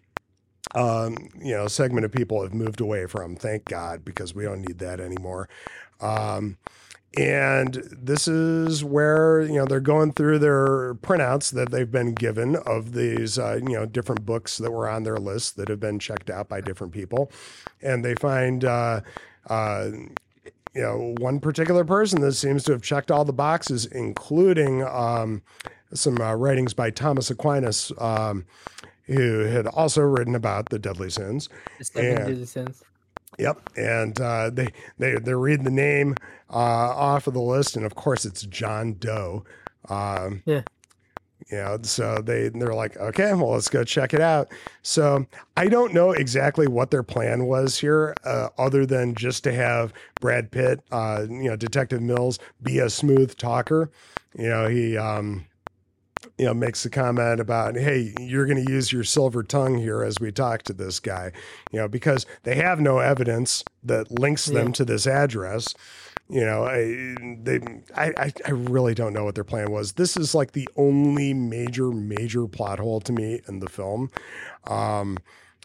um, 0.73 1.17
you 1.41 1.53
know, 1.53 1.67
segment 1.67 2.05
of 2.05 2.11
people 2.11 2.41
have 2.41 2.53
moved 2.53 2.79
away 2.79 3.07
from. 3.07 3.35
Thank 3.35 3.65
God, 3.65 4.05
because 4.05 4.33
we 4.33 4.43
don't 4.45 4.61
need 4.61 4.79
that 4.79 4.99
anymore. 4.99 5.49
Um, 5.99 6.57
and 7.15 7.75
this 7.91 8.27
is 8.27 8.83
where 8.83 9.41
you 9.41 9.53
know 9.53 9.65
they're 9.65 9.79
going 9.79 10.13
through 10.13 10.39
their 10.39 10.95
printouts 10.95 11.51
that 11.53 11.69
they've 11.71 11.91
been 11.91 12.13
given 12.15 12.55
of 12.55 12.93
these 12.93 13.37
uh, 13.37 13.59
you 13.61 13.73
know 13.73 13.85
different 13.85 14.25
books 14.25 14.57
that 14.57 14.71
were 14.71 14.89
on 14.89 15.03
their 15.03 15.17
list 15.17 15.55
that 15.57 15.67
have 15.67 15.79
been 15.79 15.99
checked 15.99 16.29
out 16.31 16.49
by 16.49 16.59
different 16.59 16.91
people, 16.91 17.31
and 17.83 18.03
they 18.03 18.15
find 18.15 18.65
uh, 18.65 19.01
uh, 19.47 19.91
you 20.73 20.81
know 20.81 21.15
one 21.19 21.39
particular 21.39 21.83
person 21.83 22.21
that 22.21 22.33
seems 22.33 22.63
to 22.65 22.71
have 22.71 22.81
checked 22.81 23.11
all 23.11 23.25
the 23.25 23.33
boxes, 23.33 23.85
including 23.85 24.83
um, 24.83 25.41
some 25.93 26.19
uh, 26.19 26.33
writings 26.33 26.73
by 26.73 26.89
Thomas 26.89 27.29
Aquinas, 27.29 27.91
um, 27.99 28.45
who 29.05 29.39
had 29.39 29.67
also 29.67 30.01
written 30.01 30.35
about 30.35 30.69
the 30.69 30.79
deadly 30.79 31.09
sins. 31.09 31.49
The 31.93 32.01
deadly 32.01 32.45
sins. 32.45 32.83
Yep, 33.39 33.69
and 33.77 34.19
uh, 34.21 34.49
they 34.51 34.71
they 34.97 35.15
they're 35.15 35.39
reading 35.39 35.65
the 35.65 35.71
name 35.71 36.15
uh, 36.49 36.55
off 36.55 37.27
of 37.27 37.33
the 37.33 37.41
list, 37.41 37.75
and 37.75 37.85
of 37.85 37.95
course 37.95 38.25
it's 38.25 38.43
John 38.43 38.93
Doe. 38.93 39.43
Um, 39.89 40.43
Yeah. 40.45 40.61
You 41.51 41.57
know, 41.57 41.77
so 41.83 42.19
they 42.23 42.49
they're 42.49 42.73
like, 42.73 42.97
okay, 42.97 43.33
well, 43.33 43.51
let's 43.51 43.69
go 43.69 43.83
check 43.83 44.13
it 44.13 44.21
out. 44.21 44.49
So 44.81 45.25
I 45.57 45.67
don't 45.67 45.93
know 45.93 46.11
exactly 46.11 46.67
what 46.67 46.91
their 46.91 47.03
plan 47.03 47.45
was 47.45 47.77
here, 47.79 48.15
uh, 48.23 48.49
other 48.57 48.85
than 48.85 49.13
just 49.15 49.43
to 49.45 49.53
have 49.53 49.93
Brad 50.21 50.51
Pitt, 50.51 50.79
uh, 50.91 51.25
you 51.29 51.49
know, 51.49 51.55
Detective 51.55 52.01
Mills, 52.01 52.39
be 52.61 52.79
a 52.79 52.89
smooth 52.89 53.35
talker. 53.37 53.91
You 54.37 54.49
know, 54.49 54.67
he 54.67 54.97
um, 54.97 55.45
you 56.37 56.45
know 56.45 56.53
makes 56.53 56.83
the 56.83 56.89
comment 56.89 57.39
about 57.39 57.75
hey 57.75 58.13
you're 58.19 58.45
going 58.45 58.65
to 58.65 58.71
use 58.71 58.91
your 58.91 59.03
silver 59.03 59.43
tongue 59.43 59.77
here 59.77 60.03
as 60.03 60.19
we 60.19 60.31
talk 60.31 60.63
to 60.63 60.73
this 60.73 60.99
guy 60.99 61.31
you 61.71 61.79
know 61.79 61.87
because 61.87 62.25
they 62.43 62.55
have 62.55 62.79
no 62.79 62.99
evidence 62.99 63.63
that 63.83 64.09
links 64.09 64.45
them 64.45 64.67
Yeah. 64.67 64.73
to 64.73 64.85
this 64.85 65.05
address 65.05 65.75
you 66.29 66.43
know 66.43 66.63
I, 66.63 67.15
they 67.43 67.59
I, 67.95 68.31
I 68.45 68.51
really 68.51 68.93
don't 68.93 69.13
know 69.13 69.23
what 69.25 69.35
their 69.35 69.43
plan 69.43 69.71
was. 69.71 69.93
This 69.93 70.17
is 70.17 70.33
like 70.33 70.53
the 70.53 70.67
only 70.75 71.33
major 71.33 71.91
major 71.91 72.47
plot 72.47 72.79
hole 72.79 73.01
to 73.01 73.11
me 73.11 73.41
in 73.47 73.59
the 73.59 73.69
film. 73.69 74.09
Um 74.65 75.17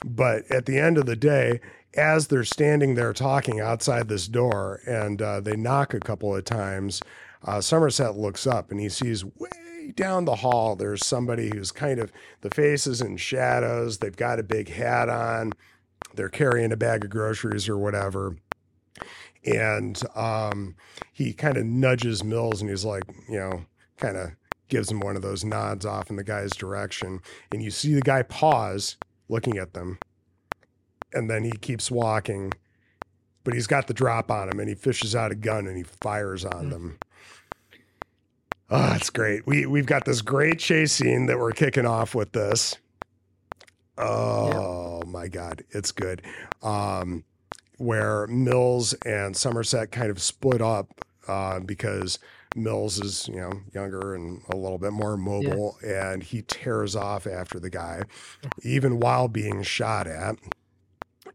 but 0.05 0.49
at 0.51 0.67
the 0.67 0.79
end 0.79 0.99
of 0.99 1.07
the 1.07 1.17
day 1.17 1.61
as 1.97 2.29
they're 2.29 2.45
standing 2.45 2.95
there 2.95 3.13
talking 3.13 3.61
outside 3.61 4.09
this 4.09 4.29
door 4.29 4.81
and 4.87 5.21
uh, 5.21 5.41
they 5.41 5.57
knock 5.57 5.95
a 5.95 6.01
couple 6.01 6.35
of 6.35 6.45
times 6.45 7.01
uh, 7.45 7.61
somerset 7.61 8.17
looks 8.17 8.47
up 8.47 8.71
and 8.71 8.81
he 8.81 8.89
sees 8.89 9.25
way 9.25 9.93
down 9.97 10.25
the 10.25 10.37
hall 10.37 10.77
there's 10.77 11.05
somebody 11.05 11.51
who's 11.55 11.73
kind 11.73 11.99
of 11.99 12.13
the 12.43 12.51
face 12.51 12.87
is 12.87 13.01
in 13.01 13.17
shadows 13.17 13.99
they've 13.99 14.17
got 14.17 14.39
a 14.39 14.43
big 14.43 14.69
hat 14.69 15.09
on 15.09 15.53
they're 16.15 16.29
carrying 16.29 16.73
a 16.73 16.77
bag 16.77 17.05
of 17.05 17.11
groceries 17.11 17.69
or 17.69 17.79
whatever 17.79 18.37
and 19.45 20.01
um, 20.15 20.75
he 21.13 21.33
kind 21.33 21.57
of 21.57 21.65
nudges 21.65 22.23
mills 22.25 22.61
and 22.61 22.69
he's 22.71 22.85
like 22.85 23.05
you 23.29 23.39
know 23.39 23.65
kind 23.99 24.17
of 24.17 24.31
gives 24.69 24.91
him 24.91 25.01
one 25.01 25.17
of 25.17 25.23
those 25.23 25.45
nods 25.45 25.87
off 25.87 26.11
in 26.11 26.17
the 26.17 26.23
guy's 26.25 26.53
direction. 26.53 27.21
And 27.51 27.63
you 27.63 27.71
see 27.71 27.95
the 27.95 28.03
guy 28.03 28.23
pause 28.23 28.97
looking 29.29 29.57
at 29.59 29.73
them 29.73 29.99
and 31.15 31.31
then 31.31 31.43
he 31.45 31.53
keeps 31.53 31.91
walking 31.91 32.53
but 33.45 33.55
he's 33.55 33.67
got 33.67 33.87
the 33.87 33.95
drop 33.95 34.31
on 34.31 34.51
him 34.51 34.61
and 34.61 34.69
he 34.69 34.75
fishes 34.75 35.17
out 35.17 35.33
a 35.33 35.35
gun 35.35 35.67
and 35.67 35.77
he 35.77 35.83
fires 35.83 36.45
on 36.45 36.67
Mm. 36.67 36.71
them. 36.71 36.99
Oh 38.69 38.93
it's 38.95 39.09
great. 39.09 39.47
We 39.47 39.65
we've 39.65 39.87
got 39.87 40.05
this 40.05 40.21
great 40.21 40.59
chase 40.59 40.93
scene 40.93 41.25
that 41.27 41.39
we're 41.39 41.53
kicking 41.53 41.87
off 41.87 42.15
with 42.15 42.33
this. 42.33 42.77
Oh 43.97 45.03
my 45.07 45.29
god 45.29 45.65
it's 45.71 45.93
good. 45.93 46.23
Um 46.63 47.25
where 47.79 48.27
mills 48.27 48.93
and 49.07 49.37
somerset 49.37 49.91
kind 49.91 50.11
of 50.11 50.21
split 50.21 50.61
up 50.61 50.89
uh, 51.27 51.61
because 51.61 52.19
mills 52.57 52.99
is 52.99 53.29
you 53.29 53.37
know 53.37 53.53
younger 53.75 54.15
and 54.15 54.41
a 54.51 54.57
little 54.57 54.79
bit 54.79 54.93
more 54.93 55.17
mobile 55.17 55.77
and 55.85 56.23
he 56.23 56.43
tears 56.43 56.97
off 56.97 57.27
after 57.27 57.61
the 57.61 57.69
guy 57.69 58.03
even 58.63 58.99
while 58.99 59.29
being 59.29 59.63
shot 59.63 60.07
at 60.07 60.37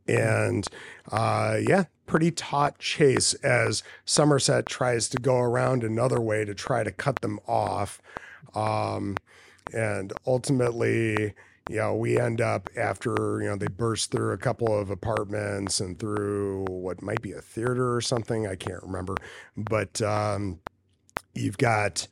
and 0.08 0.68
uh, 1.12 1.58
yeah, 1.62 1.86
pretty 2.06 2.32
taut 2.32 2.78
chase 2.80 3.34
as 3.36 3.84
Somerset 4.06 4.66
tries 4.66 5.10
to 5.10 5.18
go 5.18 5.38
around 5.38 5.84
another 5.84 6.20
way 6.20 6.46
to 6.46 6.54
try 6.54 6.84
to 6.84 6.92
cut 6.92 7.22
them 7.22 7.40
off. 7.48 8.02
Um, 8.54 9.16
and 9.74 10.14
ultimately, 10.28 11.34
you 11.70 11.78
know, 11.78 11.96
we 11.96 12.20
end 12.20 12.42
up 12.42 12.70
after, 12.78 13.40
you 13.42 13.50
know, 13.50 13.56
they 13.56 13.68
burst 13.68 14.12
through 14.12 14.34
a 14.34 14.38
couple 14.38 14.78
of 14.78 14.90
apartments 14.90 15.80
and 15.80 15.98
through 15.98 16.66
what 16.70 17.02
might 17.02 17.22
be 17.22 17.32
a 17.32 17.42
theater 17.42 17.96
or 17.96 18.02
something. 18.02 18.48
I 18.48 18.56
can't 18.56 18.84
remember. 18.84 19.16
But 19.56 20.02
um, 20.02 20.60
you've 21.34 21.58
got 21.58 22.08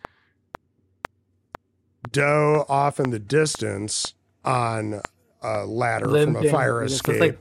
Doe 2.11 2.65
off 2.69 2.99
in 2.99 3.11
the 3.11 3.19
distance 3.19 4.13
on 4.43 5.01
a 5.41 5.65
ladder 5.65 6.07
from 6.25 6.35
a 6.35 6.49
fire 6.49 6.83
escape 6.83 7.19
Like, 7.19 7.39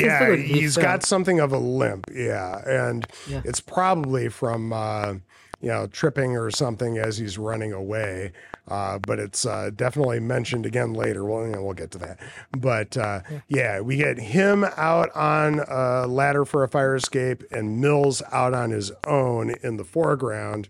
yeah, 0.00 0.18
stuff, 0.18 0.28
like, 0.30 0.38
he 0.40 0.60
he's 0.60 0.76
got 0.76 1.02
something 1.02 1.40
of 1.40 1.52
a 1.52 1.58
limp. 1.58 2.06
Yeah, 2.14 2.62
and 2.66 3.06
Yeah. 3.28 3.42
it's 3.44 3.60
probably 3.60 4.28
from 4.28 4.72
uh, 4.72 5.14
you 5.60 5.68
know 5.68 5.86
tripping 5.86 6.36
or 6.36 6.50
something 6.50 6.98
as 6.98 7.18
he's 7.18 7.38
running 7.38 7.72
away. 7.72 8.32
Uh, 8.68 8.98
but 8.98 9.18
it's 9.18 9.44
uh, 9.46 9.70
definitely 9.74 10.20
mentioned 10.20 10.64
again 10.64 10.92
later. 10.92 11.24
Well, 11.24 11.44
you 11.44 11.52
know, 11.52 11.64
we'll 11.64 11.74
get 11.74 11.90
to 11.92 11.98
that. 11.98 12.20
But 12.56 12.96
uh, 12.96 13.20
yeah. 13.48 13.80
we 13.80 13.96
get 13.96 14.18
him 14.18 14.64
out 14.76 15.10
on 15.16 15.60
a 15.68 16.06
ladder 16.06 16.44
for 16.44 16.62
a 16.62 16.68
fire 16.68 16.94
escape, 16.94 17.42
and 17.50 17.80
Mills 17.80 18.22
out 18.30 18.54
on 18.54 18.70
his 18.70 18.92
own 19.06 19.54
in 19.62 19.76
the 19.76 19.84
foreground. 19.84 20.68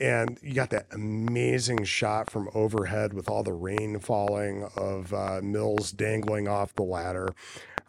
And 0.00 0.38
you 0.42 0.54
got 0.54 0.70
that 0.70 0.86
amazing 0.90 1.84
shot 1.84 2.30
from 2.30 2.48
overhead 2.54 3.12
with 3.12 3.28
all 3.28 3.42
the 3.42 3.52
rain 3.52 4.00
falling 4.00 4.68
of 4.76 5.12
uh, 5.12 5.40
Mills 5.42 5.92
dangling 5.92 6.48
off 6.48 6.74
the 6.74 6.82
ladder. 6.82 7.34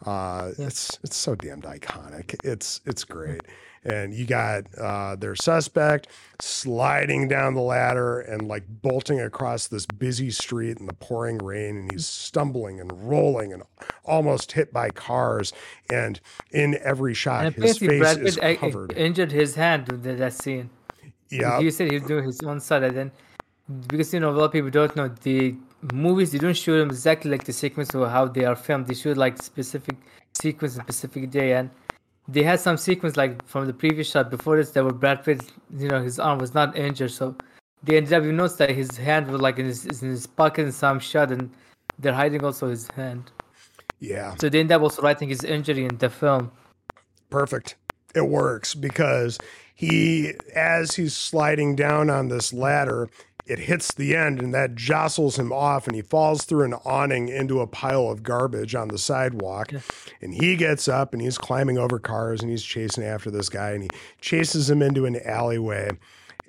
Uh, 0.04 0.52
It's 0.58 0.98
it's 1.02 1.16
so 1.16 1.34
damned 1.34 1.64
iconic. 1.64 2.36
It's 2.44 2.80
it's 2.84 3.04
great. 3.04 3.40
And 3.88 4.12
you 4.12 4.26
got 4.26 4.64
uh, 4.78 5.14
their 5.16 5.36
suspect 5.36 6.08
sliding 6.40 7.28
down 7.28 7.54
the 7.54 7.60
ladder 7.60 8.20
and 8.20 8.48
like 8.48 8.64
bolting 8.82 9.20
across 9.20 9.68
this 9.68 9.86
busy 9.86 10.30
street 10.30 10.78
in 10.78 10.86
the 10.86 10.92
pouring 10.94 11.38
rain, 11.38 11.76
and 11.76 11.92
he's 11.92 12.06
stumbling 12.06 12.80
and 12.80 12.90
rolling 13.08 13.52
and 13.52 13.62
almost 14.04 14.52
hit 14.52 14.72
by 14.72 14.90
cars. 14.90 15.52
And 15.90 16.20
in 16.50 16.76
every 16.82 17.14
shot, 17.14 17.46
And 17.46 17.54
his 17.54 17.78
face 17.78 17.98
Brad 18.00 18.18
is 18.22 18.36
Pitt 18.38 18.58
covered. 18.60 18.92
injured 18.92 19.30
his 19.32 19.54
hand 19.54 19.88
in 19.88 20.16
that- 20.18 20.32
scene. 20.32 20.70
Yeah, 21.28 21.58
You 21.58 21.70
said 21.72 21.90
he 21.90 21.98
was 21.98 22.06
doing 22.08 22.24
his 22.24 22.40
own 22.42 22.60
side, 22.60 22.82
and 22.84 22.96
then 22.96 23.12
because 23.88 24.12
you 24.14 24.20
know 24.20 24.30
a 24.30 24.36
lot 24.38 24.44
of 24.44 24.52
people 24.52 24.70
don't 24.70 24.94
know 24.94 25.08
the 25.22 25.56
movies. 25.92 26.30
They 26.32 26.38
don't 26.38 26.56
show 26.56 26.78
them 26.78 26.88
exactly 26.90 27.30
like 27.30 27.44
the 27.44 27.52
sequence 27.52 27.94
or 27.94 28.08
how 28.08 28.26
they 28.26 28.44
are 28.44 28.54
filmed. 28.56 28.86
They 28.86 28.94
show 28.94 29.10
like 29.12 29.40
specific 29.42 29.96
sequence, 30.34 30.74
specific 30.74 31.30
day, 31.30 31.52
and 31.54 31.70
they 32.28 32.42
had 32.42 32.60
some 32.60 32.76
sequence 32.76 33.16
like 33.16 33.44
from 33.46 33.66
the 33.66 33.72
previous 33.72 34.10
shot 34.10 34.30
before 34.30 34.56
this 34.56 34.70
that 34.70 34.84
were 34.84 34.92
Brad 34.92 35.24
Pitt. 35.24 35.42
You 35.76 35.88
know, 35.88 36.02
his 36.02 36.18
arm 36.18 36.38
was 36.38 36.54
not 36.54 36.76
injured, 36.76 37.12
so 37.12 37.36
they 37.82 37.96
ended 37.96 38.12
up. 38.12 38.24
You 38.24 38.32
notice 38.32 38.56
that 38.56 38.70
his 38.70 38.96
hand 38.96 39.30
was 39.30 39.40
like 39.40 39.58
in 39.58 39.66
his 39.66 39.84
in 40.02 40.10
his 40.10 40.26
pocket 40.26 40.62
in 40.66 40.72
some 40.72 40.98
shot, 40.98 41.30
and 41.30 41.50
they're 41.98 42.14
hiding 42.14 42.44
also 42.44 42.68
his 42.68 42.88
hand. 42.90 43.30
yeah. 44.00 44.34
So 44.40 44.48
they 44.48 44.60
end 44.60 44.72
up 44.72 44.82
also 44.82 45.02
writing 45.02 45.28
his 45.28 45.44
injury 45.44 45.84
in 45.84 45.96
the 45.98 46.10
film. 46.10 46.50
perfect. 47.30 47.76
It 48.14 48.28
works 48.28 48.74
because 48.74 49.38
he, 49.74 50.32
as 50.54 50.94
he's 50.96 51.14
sliding 51.14 51.76
down 51.76 52.08
on 52.08 52.28
this 52.28 52.52
ladder, 52.52 53.10
it 53.46 53.60
hits 53.60 53.94
the 53.94 54.16
end 54.16 54.40
and 54.40 54.52
that 54.52 54.74
jostles 54.74 55.38
him 55.38 55.52
off 55.52 55.86
and 55.86 55.94
he 55.94 56.02
falls 56.02 56.44
through 56.44 56.64
an 56.64 56.74
awning 56.84 57.28
into 57.28 57.60
a 57.60 57.66
pile 57.66 58.10
of 58.10 58.24
garbage 58.24 58.74
on 58.74 58.88
the 58.88 58.98
sidewalk. 58.98 59.72
And 60.20 60.34
he 60.34 60.56
gets 60.56 60.88
up 60.88 61.12
and 61.12 61.22
he's 61.22 61.38
climbing 61.38 61.78
over 61.78 61.98
cars 61.98 62.42
and 62.42 62.50
he's 62.50 62.64
chasing 62.64 63.04
after 63.04 63.30
this 63.30 63.48
guy 63.48 63.70
and 63.70 63.84
he 63.84 63.88
chases 64.20 64.68
him 64.68 64.82
into 64.82 65.06
an 65.06 65.20
alleyway. 65.24 65.90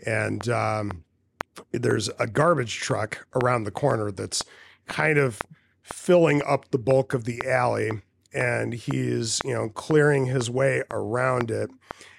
And 0.05 0.49
um, 0.49 1.03
there's 1.71 2.09
a 2.19 2.25
garbage 2.25 2.79
truck 2.79 3.27
around 3.35 3.63
the 3.63 3.71
corner 3.71 4.11
that's 4.11 4.43
kind 4.87 5.19
of 5.19 5.39
filling 5.83 6.41
up 6.47 6.71
the 6.71 6.77
bulk 6.79 7.13
of 7.13 7.25
the 7.25 7.41
alley 7.47 7.91
and 8.33 8.73
he's 8.73 9.39
you 9.45 9.53
know 9.53 9.69
clearing 9.69 10.25
his 10.25 10.49
way 10.49 10.83
around 10.91 11.49
it 11.49 11.69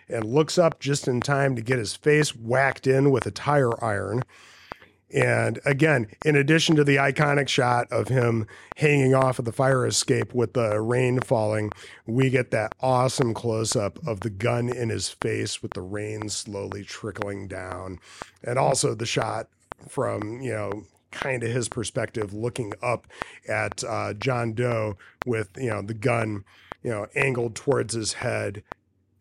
and 0.08 0.24
looks 0.24 0.56
up 0.56 0.80
just 0.80 1.06
in 1.06 1.20
time 1.20 1.54
to 1.54 1.60
get 1.60 1.78
his 1.78 1.94
face 1.94 2.34
whacked 2.34 2.86
in 2.86 3.10
with 3.10 3.26
a 3.26 3.30
tire 3.30 3.82
iron 3.84 4.22
and 5.12 5.58
again 5.64 6.06
in 6.24 6.36
addition 6.36 6.76
to 6.76 6.84
the 6.84 6.96
iconic 6.96 7.48
shot 7.48 7.90
of 7.90 8.08
him 8.08 8.46
hanging 8.76 9.14
off 9.14 9.38
of 9.38 9.44
the 9.44 9.52
fire 9.52 9.86
escape 9.86 10.34
with 10.34 10.52
the 10.52 10.80
rain 10.80 11.18
falling 11.20 11.70
we 12.06 12.30
get 12.30 12.50
that 12.50 12.72
awesome 12.80 13.34
close 13.34 13.76
up 13.76 13.98
of 14.06 14.20
the 14.20 14.30
gun 14.30 14.68
in 14.68 14.88
his 14.88 15.08
face 15.08 15.62
with 15.62 15.74
the 15.74 15.82
rain 15.82 16.28
slowly 16.28 16.82
trickling 16.82 17.46
down. 17.46 17.98
And 18.42 18.58
also 18.58 18.94
the 18.94 19.06
shot 19.06 19.48
from 19.88 20.40
you 20.40 20.52
know 20.52 20.84
kind 21.10 21.42
of 21.42 21.50
his 21.50 21.68
perspective 21.68 22.32
looking 22.34 22.72
up 22.82 23.06
at 23.48 23.84
uh, 23.84 24.14
John 24.14 24.54
Doe 24.54 24.96
with 25.26 25.50
you 25.56 25.70
know 25.70 25.82
the 25.82 25.94
gun 25.94 26.44
you 26.82 26.90
know 26.90 27.06
angled 27.14 27.54
towards 27.54 27.94
his 27.94 28.14
head 28.14 28.62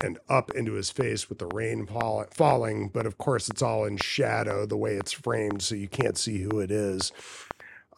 and 0.01 0.19
up 0.29 0.51
into 0.51 0.73
his 0.73 0.89
face 0.91 1.29
with 1.29 1.39
the 1.39 1.47
rain 1.47 1.85
fall- 1.85 2.25
falling 2.31 2.89
but 2.89 3.05
of 3.05 3.17
course 3.17 3.49
it's 3.49 3.61
all 3.61 3.85
in 3.85 3.97
shadow 3.97 4.65
the 4.65 4.77
way 4.77 4.93
it's 4.95 5.11
framed 5.11 5.61
so 5.61 5.73
you 5.75 5.87
can't 5.87 6.17
see 6.17 6.41
who 6.41 6.59
it 6.59 6.69
is 6.71 7.11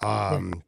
um 0.01 0.63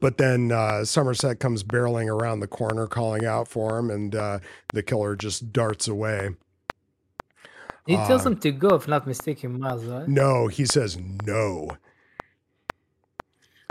but 0.00 0.16
then 0.16 0.50
uh, 0.50 0.84
Somerset 0.86 1.38
comes 1.38 1.62
barreling 1.62 2.08
around 2.08 2.40
the 2.40 2.46
corner 2.46 2.86
calling 2.86 3.26
out 3.26 3.46
for 3.46 3.78
him 3.78 3.90
and 3.90 4.14
uh, 4.14 4.38
the 4.72 4.82
killer 4.82 5.14
just 5.14 5.52
darts 5.52 5.86
away 5.86 6.30
He 7.86 7.94
tells 7.96 8.24
Uh, 8.26 8.30
him 8.30 8.38
to 8.38 8.50
go, 8.52 8.74
if 8.74 8.88
not 8.88 9.06
mistaken, 9.06 9.60
Miles, 9.60 9.84
right? 9.84 10.08
no 10.08 10.48
he 10.48 10.64
says 10.64 10.98
no 11.26 11.76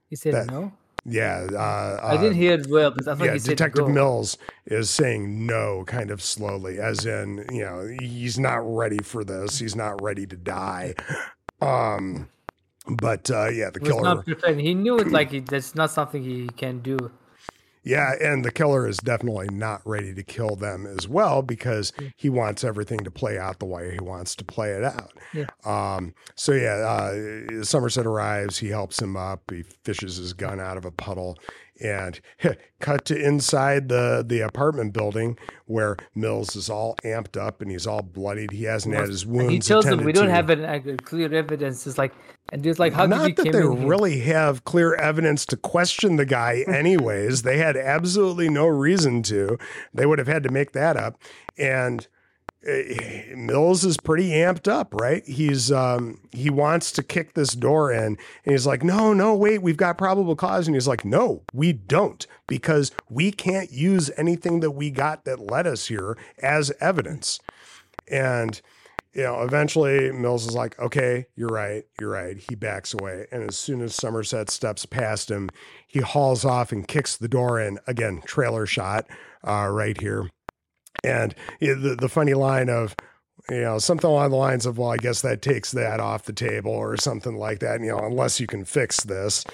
He 0.09 0.15
said 0.15 0.33
that- 0.35 0.47
no. 0.51 0.71
Yeah 1.05 1.47
uh, 1.53 1.99
I 2.03 2.17
didn't 2.17 2.33
uh, 2.33 2.35
hear 2.35 2.53
it 2.53 2.67
well, 2.67 2.91
but 2.91 3.07
I 3.07 3.15
thought 3.15 3.25
yeah, 3.25 3.37
Detective. 3.37 3.87
Mills 3.89 4.37
is 4.65 4.89
saying 4.89 5.45
no 5.45 5.83
kind 5.85 6.11
of 6.11 6.21
slowly, 6.21 6.79
as 6.79 7.05
in, 7.05 7.45
you 7.51 7.63
know, 7.63 7.95
he's 8.01 8.39
not 8.39 8.59
ready 8.63 8.99
for 8.99 9.23
this. 9.23 9.59
He's 9.59 9.75
not 9.75 10.01
ready 10.01 10.25
to 10.27 10.35
die. 10.35 10.95
Um, 11.61 12.29
But 12.87 13.31
uh, 13.31 13.49
yeah, 13.49 13.71
the 13.71 13.79
killer. 13.79 14.01
not. 14.03 14.27
He 14.59 14.75
knew 14.75 14.99
it 14.99 15.09
like 15.09 15.31
he, 15.31 15.39
that's 15.39 15.73
not 15.73 15.89
something 15.89 16.23
he 16.23 16.47
can 16.55 16.79
do. 16.79 16.97
Yeah, 17.85 18.15
and 18.19 18.43
the 18.43 18.51
killer 18.51 18.87
is 18.87 18.97
definitely 18.97 19.47
not 19.51 19.81
ready 19.85 20.13
to 20.15 20.23
kill 20.23 20.55
them 20.55 20.87
as 20.87 21.07
well 21.07 21.43
because 21.43 21.93
he 22.15 22.29
wants 22.29 22.63
everything 22.63 22.99
to 22.99 23.11
play 23.11 23.37
out 23.37 23.59
the 23.59 23.65
way 23.65 23.91
he 23.91 23.99
wants 23.99 24.35
to 24.37 24.43
play 24.43 24.71
it 24.71 24.83
out. 24.83 25.13
Yeah. 25.33 25.45
Um, 25.65 26.15
so 26.33 26.51
yeah, 26.53 26.73
uh, 26.73 27.63
Somerset 27.63 28.07
arrives. 28.07 28.57
He 28.57 28.69
helps 28.69 28.99
him 28.99 29.15
up. 29.15 29.51
He 29.51 29.63
fishes 29.83 30.17
his 30.17 30.33
gun 30.33 30.59
out 30.59 30.77
of 30.77 30.85
a 30.85 30.91
puddle, 30.91 31.37
and 31.81 32.19
cut 32.79 33.05
to 33.05 33.15
inside 33.21 33.89
the 33.89 34.23
the 34.25 34.39
apartment 34.41 34.93
building 34.93 35.37
where 35.65 35.97
Mills 36.15 36.55
is 36.55 36.69
all 36.69 36.95
amped 37.03 37.35
up 37.39 37.61
and 37.61 37.69
he's 37.71 37.85
all 37.87 38.01
bloodied. 38.01 38.51
He 38.51 38.63
hasn't 38.63 38.93
had 38.95 39.09
his 39.09 39.23
And 39.23 39.33
wounds. 39.33 39.51
he 39.53 39.59
tells 39.59 39.85
them 39.85 40.03
we 40.03 40.11
don't 40.13 40.27
to." 40.27 40.31
have 40.31 40.49
an, 40.49 40.97
clear 40.99 41.33
evidence. 41.33 41.85
It's 41.87 41.97
like, 41.97 42.13
and 42.51 42.61
dude's 42.63 42.79
like, 42.79 42.93
how 42.93 43.05
Not 43.05 43.27
did 43.27 43.29
you 43.29 43.35
that 43.35 43.51
they 43.51 43.61
in 43.65 43.77
here? 43.77 43.87
really 43.87 44.19
have 44.21 44.63
clear 44.63 44.95
evidence 44.95 45.45
to 45.47 45.57
question 45.57 46.15
the 46.17 46.25
guy, 46.25 46.63
anyways. 46.67 47.41
they 47.41 47.57
had 47.57 47.75
absolutely 47.75 48.49
no 48.49 48.67
reason 48.67 49.23
to. 49.23 49.57
They 49.93 50.05
would 50.05 50.19
have 50.19 50.27
had 50.27 50.43
to 50.43 50.49
make 50.51 50.71
that 50.73 50.95
up. 50.97 51.17
And 51.57 52.07
Mills 52.65 53.85
is 53.85 53.97
pretty 53.97 54.29
amped 54.29 54.67
up, 54.67 54.93
right? 54.93 55.23
He's 55.25 55.71
um, 55.71 56.19
he 56.31 56.49
wants 56.49 56.91
to 56.93 57.03
kick 57.03 57.33
this 57.33 57.53
door 57.53 57.91
in, 57.91 58.03
and 58.03 58.17
he's 58.43 58.65
like, 58.65 58.83
"No, 58.83 59.13
no, 59.13 59.35
wait, 59.35 59.61
we've 59.61 59.77
got 59.77 59.97
probable 59.97 60.35
cause." 60.35 60.67
And 60.67 60.75
he's 60.75 60.87
like, 60.87 61.05
"No, 61.05 61.43
we 61.53 61.73
don't, 61.73 62.25
because 62.47 62.91
we 63.09 63.31
can't 63.31 63.71
use 63.71 64.09
anything 64.17 64.61
that 64.61 64.71
we 64.71 64.89
got 64.89 65.25
that 65.25 65.39
led 65.39 65.67
us 65.67 65.87
here 65.87 66.17
as 66.41 66.71
evidence." 66.79 67.39
And 68.07 68.59
you 69.15 69.23
know, 69.23 69.43
eventually 69.43 70.11
Mills 70.11 70.45
is 70.45 70.53
like, 70.55 70.77
okay, 70.77 71.25
you're 71.37 71.47
right, 71.47 71.85
you're 72.01 72.09
right. 72.09 72.37
He 72.37 72.53
backs 72.53 72.93
away. 72.93 73.27
And 73.31 73.43
as 73.43 73.57
soon 73.57 73.81
as 73.81 73.95
Somerset 73.95 74.49
steps 74.49 74.85
past 74.85 75.31
him, 75.31 75.49
he 75.87 76.01
hauls 76.01 76.43
off 76.43 76.73
and 76.73 76.85
kicks 76.85 77.15
the 77.15 77.29
door 77.29 77.57
in. 77.57 77.79
Again, 77.87 78.21
trailer 78.25 78.65
shot 78.65 79.07
uh, 79.47 79.69
right 79.71 79.99
here. 79.99 80.29
And 81.03 81.35
the, 81.59 81.97
the 81.99 82.09
funny 82.09 82.33
line 82.33 82.69
of, 82.69 82.95
you 83.49 83.61
know, 83.61 83.77
something 83.77 84.09
along 84.09 84.31
the 84.31 84.37
lines 84.37 84.65
of, 84.65 84.77
well, 84.77 84.91
I 84.91 84.97
guess 84.97 85.21
that 85.21 85.41
takes 85.41 85.71
that 85.71 85.99
off 85.99 86.23
the 86.23 86.33
table 86.33 86.71
or 86.71 86.97
something 86.97 87.35
like 87.37 87.59
that, 87.59 87.81
you 87.81 87.87
know, 87.87 87.99
unless 87.99 88.39
you 88.39 88.47
can 88.47 88.65
fix 88.65 89.03
this. 89.03 89.45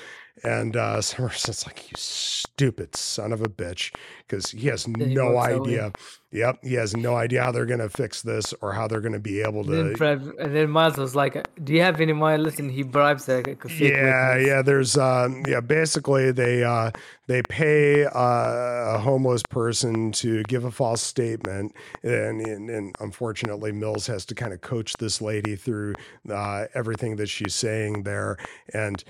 And 0.44 0.76
uh, 0.76 1.02
Somerset's 1.02 1.66
like, 1.66 1.92
you 1.92 1.96
stupid 1.98 2.96
son 2.96 3.34
of 3.34 3.42
a 3.42 3.50
bitch, 3.50 3.94
because 4.28 4.52
he 4.52 4.68
has 4.68 4.88
no 4.88 5.38
idea. 5.38 5.92
Yep, 6.32 6.60
he 6.64 6.76
has 6.76 6.96
no 6.96 7.16
idea 7.16 7.44
how 7.44 7.52
they're 7.52 7.66
going 7.66 7.80
to 7.80 7.90
fix 7.90 8.22
this 8.22 8.54
or 8.62 8.74
how 8.74 8.88
they're 8.88 9.02
going 9.02 9.14
to 9.14 9.20
be 9.20 9.42
able 9.42 9.64
And 9.64 9.74
then, 9.74 9.94
to. 9.94 10.36
And 10.40 10.56
then 10.56 10.70
Miles 10.70 10.98
was 10.98 11.16
like, 11.16 11.36
"Do 11.64 11.74
you 11.74 11.82
have 11.82 12.02
any 12.02 12.14
money?" 12.14 12.38
Listen, 12.42 12.70
he 12.70 12.84
bribes 12.84 13.28
a 13.30 13.44
Yeah, 13.68 14.36
witness. 14.36 14.48
yeah. 14.48 14.62
There's, 14.62 14.98
um, 14.98 15.44
yeah. 15.48 15.62
Basically, 15.62 16.32
they 16.32 16.64
uh, 16.64 16.92
they 17.28 17.42
pay 17.44 18.06
uh, 18.06 18.12
a 18.14 19.00
homeless 19.00 19.44
person 19.44 20.12
to 20.14 20.44
give 20.44 20.66
a 20.66 20.72
false 20.72 21.02
statement, 21.02 21.74
and, 22.04 22.42
and 22.42 22.70
and 22.70 22.96
unfortunately, 23.00 23.72
Mills 23.72 24.08
has 24.08 24.26
to 24.26 24.36
kind 24.36 24.52
of 24.54 24.62
coach 24.62 24.94
this 24.98 25.22
lady 25.22 25.56
through 25.56 25.96
uh, 26.30 26.66
everything 26.74 27.16
that 27.18 27.28
she's 27.30 27.56
saying 27.56 28.04
there, 28.04 28.38
and 28.74 29.04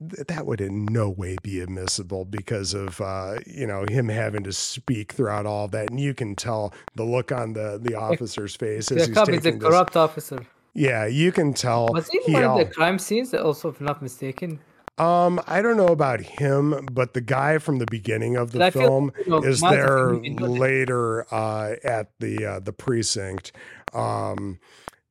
that 0.00 0.46
would 0.46 0.60
in 0.60 0.84
no 0.86 1.10
way 1.10 1.36
be 1.42 1.60
admissible 1.60 2.24
because 2.24 2.74
of 2.74 3.00
uh, 3.00 3.36
you 3.46 3.66
know 3.66 3.84
him 3.88 4.08
having 4.08 4.44
to 4.44 4.52
speak 4.52 5.12
throughout 5.12 5.46
all 5.46 5.66
that, 5.68 5.90
and 5.90 5.98
you 6.00 6.14
can 6.14 6.36
tell 6.36 6.63
the 6.94 7.04
look 7.04 7.32
on 7.32 7.52
the 7.54 7.78
the 7.82 7.94
officer's 7.94 8.54
face 8.56 8.90
as 8.92 9.02
The 9.02 9.06
he's 9.06 9.14
cop 9.14 9.28
is 9.28 9.46
a 9.46 9.52
this. 9.52 9.62
corrupt 9.62 9.96
officer. 9.96 10.46
Yeah, 10.74 11.06
you 11.06 11.32
can 11.32 11.54
tell. 11.54 11.88
Was 11.92 12.08
he 12.08 12.20
he 12.26 12.32
one 12.32 12.44
of 12.44 12.56
the 12.56 12.64
crime 12.66 12.98
scenes? 12.98 13.32
Also, 13.34 13.68
if 13.70 13.80
not 13.80 14.02
mistaken. 14.02 14.60
um, 14.98 15.40
I 15.46 15.62
don't 15.62 15.76
know 15.76 15.88
about 15.92 16.20
him, 16.20 16.86
but 16.92 17.14
the 17.14 17.20
guy 17.20 17.58
from 17.58 17.78
the 17.78 17.86
beginning 17.86 18.36
of 18.36 18.52
the 18.52 18.62
film 18.70 19.12
you 19.26 19.30
know, 19.30 19.42
is 19.42 19.60
Miles, 19.60 19.80
I 19.80 19.86
think 19.88 19.98
there 19.98 20.14
he 20.22 20.30
knows 20.30 20.56
it. 20.56 20.60
later 20.60 21.26
uh, 21.34 21.74
at 21.84 22.10
the 22.20 22.44
uh, 22.46 22.60
the 22.60 22.72
precinct. 22.72 23.52
Um, 23.92 24.58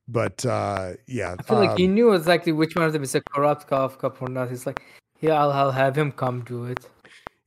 but 0.08 0.46
uh, 0.46 0.94
yeah, 1.08 1.36
I 1.40 1.44
feel 1.44 1.58
like 1.60 1.78
he 1.78 1.86
um, 1.86 1.94
knew 1.96 2.14
exactly 2.14 2.52
which 2.52 2.76
one 2.76 2.86
of 2.86 2.94
them 2.94 3.04
is 3.04 3.16
a 3.16 3.22
corrupt 3.22 3.68
cop, 3.68 4.00
cop 4.00 4.22
or 4.22 4.30
not. 4.30 4.50
He's 4.50 4.66
like, 4.66 4.82
yeah, 5.22 5.34
I'll, 5.42 5.52
I'll 5.52 5.72
have 5.72 5.98
him 5.98 6.12
come 6.12 6.42
do 6.44 6.66
it. 6.66 6.88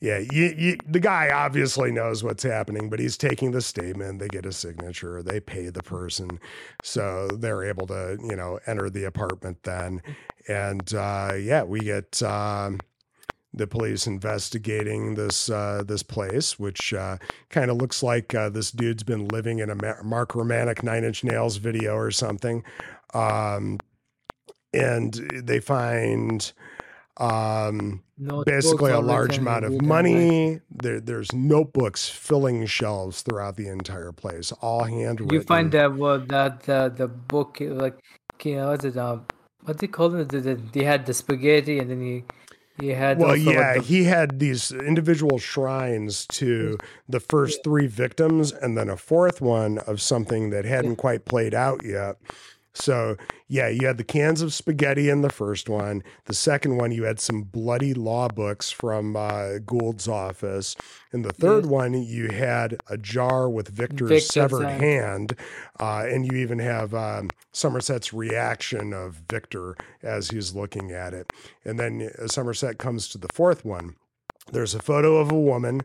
Yeah, 0.06 0.18
you, 0.18 0.54
you, 0.56 0.78
the 0.86 1.00
guy 1.00 1.30
obviously 1.34 1.90
knows 1.90 2.22
what's 2.22 2.44
happening, 2.44 2.88
but 2.88 3.00
he's 3.00 3.16
taking 3.16 3.50
the 3.50 3.60
statement. 3.60 4.20
They 4.20 4.28
get 4.28 4.46
a 4.46 4.52
signature. 4.52 5.20
They 5.20 5.40
pay 5.40 5.68
the 5.68 5.82
person, 5.82 6.38
so 6.84 7.26
they're 7.26 7.64
able 7.64 7.88
to 7.88 8.16
you 8.22 8.36
know 8.36 8.60
enter 8.68 8.88
the 8.88 9.02
apartment 9.02 9.64
then, 9.64 10.00
and 10.46 10.94
uh, 10.94 11.32
yeah, 11.36 11.64
we 11.64 11.80
get. 11.80 12.22
Um, 12.22 12.78
the 13.54 13.66
police 13.66 14.06
investigating 14.06 15.14
this 15.14 15.48
uh, 15.48 15.82
this 15.86 16.02
place, 16.02 16.58
which 16.58 16.92
uh, 16.92 17.16
kind 17.48 17.70
of 17.70 17.78
looks 17.78 18.02
like 18.02 18.34
uh, 18.34 18.50
this 18.50 18.70
dude's 18.70 19.02
been 19.02 19.28
living 19.28 19.60
in 19.60 19.70
a 19.70 20.04
Mark 20.04 20.32
Romanek 20.32 20.82
Nine 20.82 21.04
Inch 21.04 21.24
Nails 21.24 21.56
video 21.56 21.94
or 21.94 22.10
something. 22.10 22.62
Um, 23.14 23.78
and 24.74 25.14
they 25.42 25.58
find 25.58 26.52
um, 27.18 28.02
Notebooks, 28.18 28.50
basically 28.50 28.92
a 28.92 29.00
large 29.00 29.38
amount 29.38 29.64
of 29.64 29.72
uh, 29.72 29.82
money. 29.82 30.60
There, 30.70 31.00
there's 31.00 31.32
notebooks 31.32 32.08
filling 32.08 32.66
shelves 32.66 33.22
throughout 33.22 33.56
the 33.56 33.68
entire 33.68 34.12
place, 34.12 34.52
all 34.52 34.84
handwritten. 34.84 35.34
You 35.34 35.42
find 35.42 35.70
that 35.72 35.94
what 35.94 36.28
that 36.28 36.62
the 36.64 36.92
the 36.94 37.08
book 37.08 37.58
like 37.60 37.98
you 38.42 38.56
know, 38.56 38.68
what's 38.68 38.84
it 38.84 38.96
um 38.96 39.26
what 39.64 39.78
they 39.78 39.86
call 39.86 40.14
it? 40.14 40.28
The, 40.28 40.40
the, 40.40 40.54
they 40.54 40.84
had 40.84 41.06
the 41.06 41.14
spaghetti 41.14 41.78
and 41.78 41.90
then 41.90 42.00
he 42.00 42.24
he 42.80 42.88
had 42.88 43.18
Well, 43.18 43.30
also, 43.30 43.42
like, 43.44 43.54
yeah, 43.54 43.74
the- 43.74 43.80
he 43.80 44.04
had 44.04 44.38
these 44.38 44.70
individual 44.70 45.38
shrines 45.38 46.26
to 46.32 46.78
the 47.08 47.20
first 47.20 47.64
three 47.64 47.86
victims, 47.86 48.52
and 48.52 48.76
then 48.76 48.90
a 48.90 48.96
fourth 48.96 49.40
one 49.40 49.78
of 49.78 50.00
something 50.02 50.50
that 50.50 50.64
hadn't 50.66 50.96
quite 50.96 51.24
played 51.24 51.54
out 51.54 51.84
yet. 51.84 52.16
So, 52.78 53.16
yeah, 53.48 53.68
you 53.68 53.86
had 53.86 53.96
the 53.96 54.04
cans 54.04 54.42
of 54.42 54.52
spaghetti 54.52 55.08
in 55.08 55.22
the 55.22 55.30
first 55.30 55.68
one. 55.68 56.02
The 56.26 56.34
second 56.34 56.76
one, 56.76 56.92
you 56.92 57.04
had 57.04 57.18
some 57.18 57.42
bloody 57.42 57.94
law 57.94 58.28
books 58.28 58.70
from 58.70 59.16
uh, 59.16 59.58
Gould's 59.64 60.06
office. 60.06 60.76
And 61.10 61.24
the 61.24 61.32
third 61.32 61.64
Yes. 61.64 61.70
one, 61.70 61.94
you 61.94 62.28
had 62.28 62.76
a 62.90 62.98
jar 62.98 63.48
with 63.48 63.68
Victor's 63.68 64.10
Victor's 64.10 64.28
severed 64.28 64.66
hand. 64.66 64.82
hand. 64.82 65.36
Uh, 65.80 66.04
and 66.06 66.30
you 66.30 66.36
even 66.38 66.58
have 66.58 66.92
um, 66.94 67.30
Somerset's 67.52 68.12
reaction 68.12 68.92
of 68.92 69.22
Victor 69.30 69.74
as 70.02 70.28
he's 70.28 70.54
looking 70.54 70.92
at 70.92 71.14
it. 71.14 71.32
And 71.64 71.78
then 71.78 72.10
uh, 72.22 72.26
Somerset 72.28 72.76
comes 72.78 73.08
to 73.08 73.18
the 73.18 73.28
fourth 73.32 73.64
one. 73.64 73.96
There's 74.52 74.74
a 74.74 74.80
photo 74.82 75.16
of 75.16 75.32
a 75.32 75.40
woman. 75.40 75.80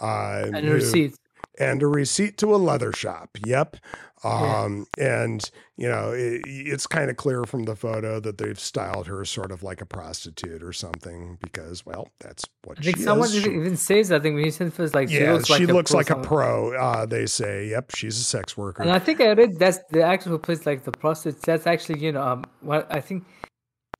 Uh, 0.00 0.44
and 0.54 0.64
who- 0.66 0.72
receipts. 0.72 1.18
And 1.60 1.82
a 1.82 1.86
receipt 1.86 2.38
to 2.38 2.54
a 2.54 2.56
leather 2.56 2.92
shop. 2.92 3.30
Yep. 3.44 3.76
Um, 4.22 4.86
and 4.98 5.48
you 5.78 5.88
know, 5.88 6.10
it, 6.12 6.42
it's 6.46 6.86
kind 6.86 7.08
of 7.10 7.16
clear 7.16 7.44
from 7.44 7.62
the 7.64 7.74
photo 7.74 8.20
that 8.20 8.36
they've 8.36 8.58
styled 8.60 9.06
her 9.06 9.24
sort 9.24 9.50
of 9.50 9.62
like 9.62 9.80
a 9.80 9.86
prostitute 9.86 10.62
or 10.62 10.74
something 10.74 11.38
because, 11.42 11.86
well, 11.86 12.08
that's 12.20 12.44
what 12.64 12.78
I 12.78 12.82
think 12.82 12.96
she 12.98 13.02
someone 13.02 13.30
She- 13.30 13.38
even 13.50 13.76
says 13.78 14.12
I 14.12 14.18
think 14.18 14.34
when 14.34 14.44
he 14.44 14.50
said 14.50 14.72
first 14.74 14.94
like 14.94 15.08
she 15.08 15.20
yeah, 15.20 15.32
looks 15.32 15.48
like 15.48 15.58
she 15.58 15.64
a 15.64 15.72
looks 15.72 15.90
pro 15.92 15.98
like 15.98 16.10
a 16.10 16.16
pro. 16.16 16.74
Uh, 16.74 17.06
they 17.06 17.24
say, 17.26 17.68
yep, 17.68 17.92
she's 17.94 18.18
a 18.18 18.24
sex 18.24 18.56
worker. 18.58 18.82
And 18.82 18.90
I 18.92 18.98
think 18.98 19.20
I 19.22 19.32
read 19.32 19.58
that's 19.58 19.78
the 19.90 20.02
actor 20.02 20.28
who 20.28 20.38
plays 20.38 20.66
like 20.66 20.84
the 20.84 20.92
prostitute. 20.92 21.40
That's 21.42 21.66
actually 21.66 22.00
you 22.00 22.12
know 22.12 22.22
um 22.22 22.44
what 22.60 22.86
I 22.92 23.00
think. 23.00 23.24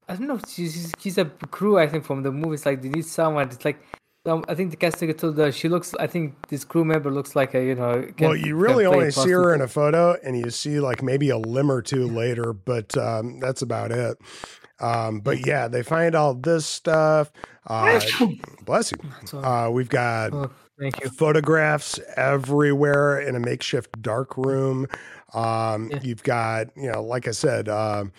I 0.09 0.17
don't 0.17 0.27
know. 0.27 0.41
she's- 0.49 0.93
she's 0.99 1.17
a 1.19 1.25
crew. 1.51 1.79
I 1.79 1.87
think 1.87 2.05
from 2.05 2.25
the 2.25 2.33
movies. 2.33 2.67
Like 2.67 2.83
they 2.83 2.89
need 2.91 3.07
someone. 3.07 3.49
It's 3.49 3.65
like. 3.65 3.81
Um, 4.27 4.45
I 4.49 4.55
think 4.55 4.71
the 4.71 4.77
casting 4.77 5.13
told 5.15 5.39
her 5.39 5.51
she 5.51 5.69
looks. 5.69 5.95
I 5.99 6.07
think 6.07 6.49
this 6.49 6.63
crew 6.65 6.85
member 6.85 7.11
looks 7.11 7.35
like 7.35 7.55
a 7.55 7.65
you 7.65 7.75
know. 7.75 8.03
can- 8.17 8.29
well, 8.29 8.37
you 8.37 8.55
really 8.55 8.85
only 8.85 9.11
see 9.11 9.31
her 9.31 9.55
in 9.55 9.63
a 9.63 9.69
photo, 9.69 10.17
and 10.23 10.39
you 10.39 10.51
see 10.51 10.79
like 10.79 11.03
maybe 11.03 11.31
a 11.31 11.39
limb 11.39 11.71
or 11.73 11.81
two 11.81 12.07
later, 12.07 12.53
but 12.53 12.97
um, 12.99 13.41
that's 13.41 13.63
about 13.63 13.93
it. 13.93 14.19
Um, 14.79 15.21
but 15.21 15.47
yeah, 15.47 15.69
they 15.69 15.83
find 15.83 16.15
all 16.15 16.35
this 16.35 16.67
stuff. 16.67 17.31
Uh, 17.67 18.01
bless 18.65 18.93
you. 18.93 19.39
Uh, 19.39 19.71
we've 19.71 19.89
got 19.91 20.33
Oh, 20.33 20.51
thank 20.79 21.01
you. 21.01 21.09
photographs 21.11 21.99
everywhere 22.17 23.21
in 23.21 23.37
a 23.37 23.41
makeshift 23.41 24.01
dark 24.03 24.37
room. 24.37 24.87
Um, 25.35 25.91
Yeah. 25.91 25.99
You've 26.03 26.23
got, 26.23 26.69
you 26.77 26.91
know, 26.91 27.03
like 27.03 27.29
I 27.29 27.33
said, 27.33 27.69
um, 27.69 28.13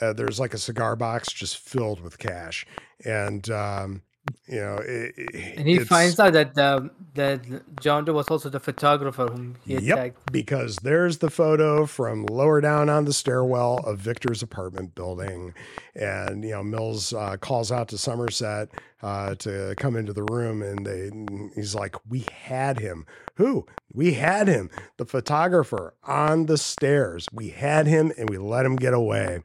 uh, 0.00 0.12
there's 0.12 0.38
like 0.40 0.54
a 0.54 0.58
cigar 0.58 0.96
box 0.96 1.32
just 1.32 1.58
filled 1.58 2.00
with 2.00 2.18
cash, 2.18 2.64
and 3.04 3.48
um, 3.50 4.02
you 4.48 4.60
know, 4.60 4.78
it, 4.78 5.14
it- 5.16 5.58
And 5.58 5.68
he 5.68 5.78
finds 5.78 6.18
out 6.20 6.32
that 6.34 6.58
um, 6.58 6.90
that 7.14 7.40
John 7.78 8.04
Doe 8.04 8.12
was 8.14 8.28
also 8.30 8.48
the 8.50 8.60
photographer 8.60 9.28
whom 9.28 9.56
he 9.66 9.76
Yep, 9.76 9.94
attacked. 9.94 10.32
because 10.32 10.78
there's 10.78 11.18
the 11.18 11.30
photo 11.30 11.86
from 11.86 12.24
lower 12.26 12.60
down 12.60 12.88
on 12.90 13.04
the 13.04 13.12
stairwell 13.12 13.78
of 13.86 13.98
Victor's 13.98 14.42
apartment 14.42 14.94
building, 14.94 15.54
and 15.94 16.44
you 16.44 16.50
know 16.50 16.62
Mills 16.62 17.12
uh, 17.12 17.36
calls 17.38 17.70
out 17.72 17.88
to 17.88 17.98
Somerset 17.98 18.68
uh, 19.02 19.34
to 19.36 19.74
come 19.78 19.96
into 19.96 20.12
the 20.12 20.24
room, 20.24 20.62
and 20.62 20.86
they 20.86 21.10
he's 21.54 21.74
like, 21.74 21.96
"We 22.08 22.26
had 22.46 22.78
him. 22.78 23.06
Who? 23.36 23.66
We 23.92 24.14
had 24.14 24.48
him. 24.48 24.70
The 24.98 25.06
photographer 25.06 25.94
on 26.04 26.46
the 26.46 26.58
stairs. 26.58 27.26
We 27.32 27.50
had 27.50 27.86
him, 27.86 28.12
and 28.18 28.28
we 28.28 28.38
let 28.38 28.66
him 28.66 28.76
get 28.76 28.94
away." 28.94 29.42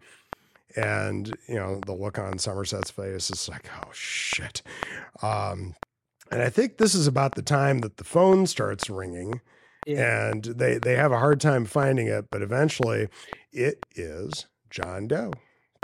And 0.80 1.36
you 1.48 1.56
know 1.56 1.80
the 1.86 1.94
look 1.94 2.18
on 2.18 2.38
Somerset's 2.40 2.92
face 2.92 3.30
is 3.30 3.50
like, 3.50 3.70
oh 3.84 3.90
shit. 3.92 4.62
Um, 5.22 5.76
and 6.32 6.42
I 6.42 6.50
think 6.50 6.78
this 6.78 6.94
is 6.96 7.08
about 7.08 7.36
the 7.36 7.42
time 7.42 7.80
that 7.80 7.98
the 7.98 8.04
phone 8.04 8.46
starts 8.46 8.90
ringing, 8.90 9.42
Yeah. 9.86 10.30
and 10.30 10.44
they 10.44 10.78
they 10.78 10.96
have 10.96 11.12
a 11.12 11.20
hard 11.20 11.42
time 11.42 11.66
finding 11.66 12.08
it, 12.08 12.26
but 12.32 12.42
eventually, 12.42 13.10
it 13.52 13.80
is 13.96 14.46
John 14.70 15.08
Doe 15.08 15.34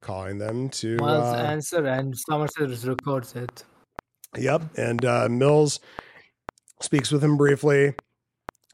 calling 0.02 0.38
them 0.38 0.70
to. 0.70 0.98
Miles 0.98 1.36
uh, 1.36 1.38
answer 1.38 1.86
and 1.86 2.18
Somerset 2.18 2.84
records 2.86 3.36
it. 3.36 3.64
Yep. 4.38 4.78
And 4.78 5.04
uh, 5.06 5.30
Mills 5.30 5.80
speaks 6.82 7.12
with 7.12 7.24
him 7.24 7.38
briefly. 7.38 7.94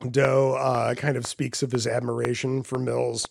Doe 0.10 0.54
uh, 0.56 0.96
kind 0.96 1.16
of 1.16 1.28
speaks 1.28 1.62
of 1.62 1.72
his 1.72 1.86
admiration 1.86 2.64
for 2.64 2.80
Mills. 2.80 3.28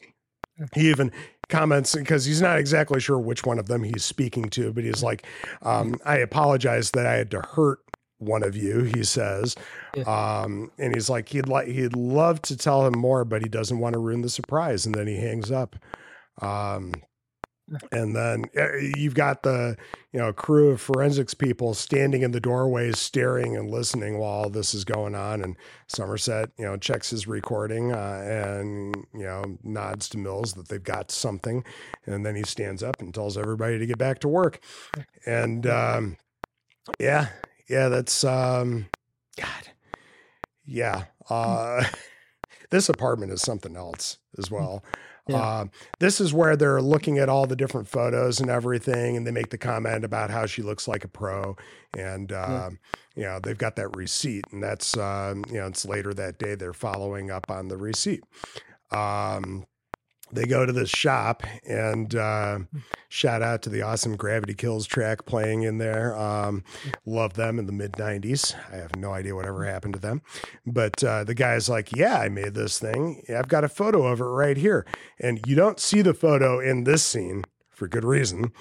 He 0.75 0.89
even 0.89 1.11
comments 1.51 1.95
because 1.95 2.25
he's 2.25 2.41
not 2.41 2.59
exactly 2.59 3.01
sure 3.01 3.19
which 3.19 3.45
one 3.45 3.59
of 3.59 3.67
them 3.67 3.83
he's 3.83 4.05
speaking 4.05 4.49
to, 4.51 4.73
but 4.73 4.85
he's 4.85 5.03
like, 5.03 5.27
um, 5.63 5.97
I 6.05 6.19
apologize 6.19 6.91
that 6.93 7.07
I 7.07 7.15
had 7.15 7.31
to 7.33 7.41
hurt 7.41 7.81
one 8.19 8.43
of 8.43 8.57
you, 8.57 8.83
he 8.83 9.03
says. 9.03 9.57
Yeah. 9.97 10.05
Um, 10.05 10.71
and 10.79 10.95
he's 10.95 11.11
like, 11.11 11.29
he'd 11.29 11.49
like, 11.49 11.69
he'd 11.69 11.97
love 11.97 12.41
to 12.43 12.57
tell 12.57 12.87
him 12.87 12.99
more, 12.99 13.25
but 13.25 13.43
he 13.43 13.49
doesn't 13.49 13.79
want 13.79 13.95
to 13.95 13.99
ruin 13.99 14.23
the 14.23 14.29
surprise. 14.29 14.87
And 14.87 14.95
then 14.95 15.07
he 15.07 15.17
hangs 15.17 15.51
up. 15.51 15.77
Um, 16.41 16.93
and 17.93 18.15
then 18.17 18.45
uh, 18.57 18.77
you've 18.97 19.15
got 19.15 19.43
the 19.43 19.77
you 20.13 20.19
know 20.19 20.33
crew 20.33 20.71
of 20.71 20.81
forensics 20.81 21.35
people 21.35 21.75
standing 21.75 22.23
in 22.23 22.33
the 22.33 22.41
doorways 22.41 22.99
staring 22.99 23.57
and 23.57 23.71
listening 23.71 24.19
while 24.19 24.51
this 24.51 24.75
is 24.75 24.85
going 24.85 25.15
on. 25.15 25.43
And 25.43 25.57
somerset 25.87 26.51
you 26.59 26.65
know 26.65 26.77
checks 26.77 27.11
his 27.11 27.27
recording 27.27 27.93
uh, 27.93 28.23
and 28.25 28.95
you 29.15 29.25
know 29.25 29.59
nods 29.63 30.09
to 30.11 30.19
mills 30.19 30.55
that 30.55 30.69
they've 30.69 30.83
got 30.83 31.11
something. 31.11 31.65
And 32.07 32.25
then 32.25 32.35
he 32.35 32.43
stands 32.43 32.83
up 32.83 33.01
and 33.01 33.15
tells 33.15 33.39
everybody 33.39 33.79
to 33.79 33.87
get 33.87 33.99
back 33.99 34.21
to 34.21 34.29
work. 34.29 34.61
And 35.27 35.67
um 35.67 36.17
yeah 36.99 37.29
yeah 37.69 37.89
that's 37.89 38.25
um 38.25 38.87
god. 39.37 39.69
Yeah 40.65 41.05
uh 41.29 41.85
this 42.71 42.89
apartment 42.89 43.33
is 43.33 43.43
something 43.43 43.77
else 43.77 44.19
as 44.39 44.51
well 44.51 44.83
Yeah. 45.31 45.61
um, 45.61 45.71
this 45.99 46.21
is 46.21 46.33
where 46.33 46.57
they're 46.57 46.83
looking 46.83 47.19
at 47.19 47.29
all 47.29 47.47
the 47.47 47.57
different 47.57 47.89
photos 47.89 48.41
and 48.41 48.51
everything, 48.51 49.17
and 49.17 49.27
they 49.27 49.31
make 49.31 49.51
the 49.51 49.59
comment 49.59 50.05
about 50.05 50.31
how 50.31 50.47
she 50.47 50.63
looks 50.63 50.87
like 50.89 51.05
a 51.05 51.09
pro, 51.09 51.57
and 51.97 52.33
um, 52.33 52.79
you 53.15 53.25
know 53.25 53.39
they've 53.43 53.59
got 53.59 53.77
that 53.77 53.97
receipt, 53.97 54.45
and 54.53 54.63
that's 54.63 54.97
um, 54.97 55.45
you 55.49 55.55
know 55.55 55.67
it's 55.67 55.85
later 55.85 56.13
that 56.15 56.39
day 56.39 56.55
they're 56.55 56.73
following 56.73 57.31
up 57.31 57.51
on 57.51 57.69
the 57.69 57.77
receipt. 57.77 58.25
Um, 58.91 59.65
they 60.33 60.45
go 60.45 60.65
to 60.67 60.73
this 60.73 60.91
shop 60.91 61.43
and 61.67 62.15
uh, 62.15 62.61
shout 63.09 63.43
out 63.43 63.63
to 63.63 63.71
the 63.71 63.83
awesome 63.83 64.17
Gravity 64.17 64.55
Kills 64.55 64.87
track 64.87 65.27
playing 65.27 65.63
in 65.63 65.79
there. 65.79 66.17
Um, 66.17 66.65
love 67.05 67.35
them 67.35 67.59
in 67.59 67.67
the 67.67 67.73
mid 67.73 67.93
90s. 67.93 68.55
I 68.73 68.77
have 68.77 68.97
no 68.97 69.13
idea 69.13 69.35
whatever 69.35 69.65
happened 69.65 69.95
to 69.95 70.01
them. 70.01 70.23
But 70.67 71.03
uh, 71.03 71.25
the 71.25 71.35
guy's 71.35 71.69
like, 71.69 71.95
Yeah, 71.95 72.19
I 72.19 72.29
made 72.29 72.55
this 72.55 72.79
thing. 72.79 73.23
I've 73.29 73.49
got 73.49 73.65
a 73.65 73.69
photo 73.69 74.07
of 74.07 74.21
it 74.21 74.25
right 74.25 74.57
here. 74.57 74.87
And 75.19 75.41
you 75.47 75.55
don't 75.55 75.81
see 75.81 76.03
the 76.03 76.15
photo 76.15 76.61
in 76.61 76.85
this 76.85 77.05
scene 77.05 77.45
for 77.81 77.89
good 77.89 78.05
reason. 78.05 78.53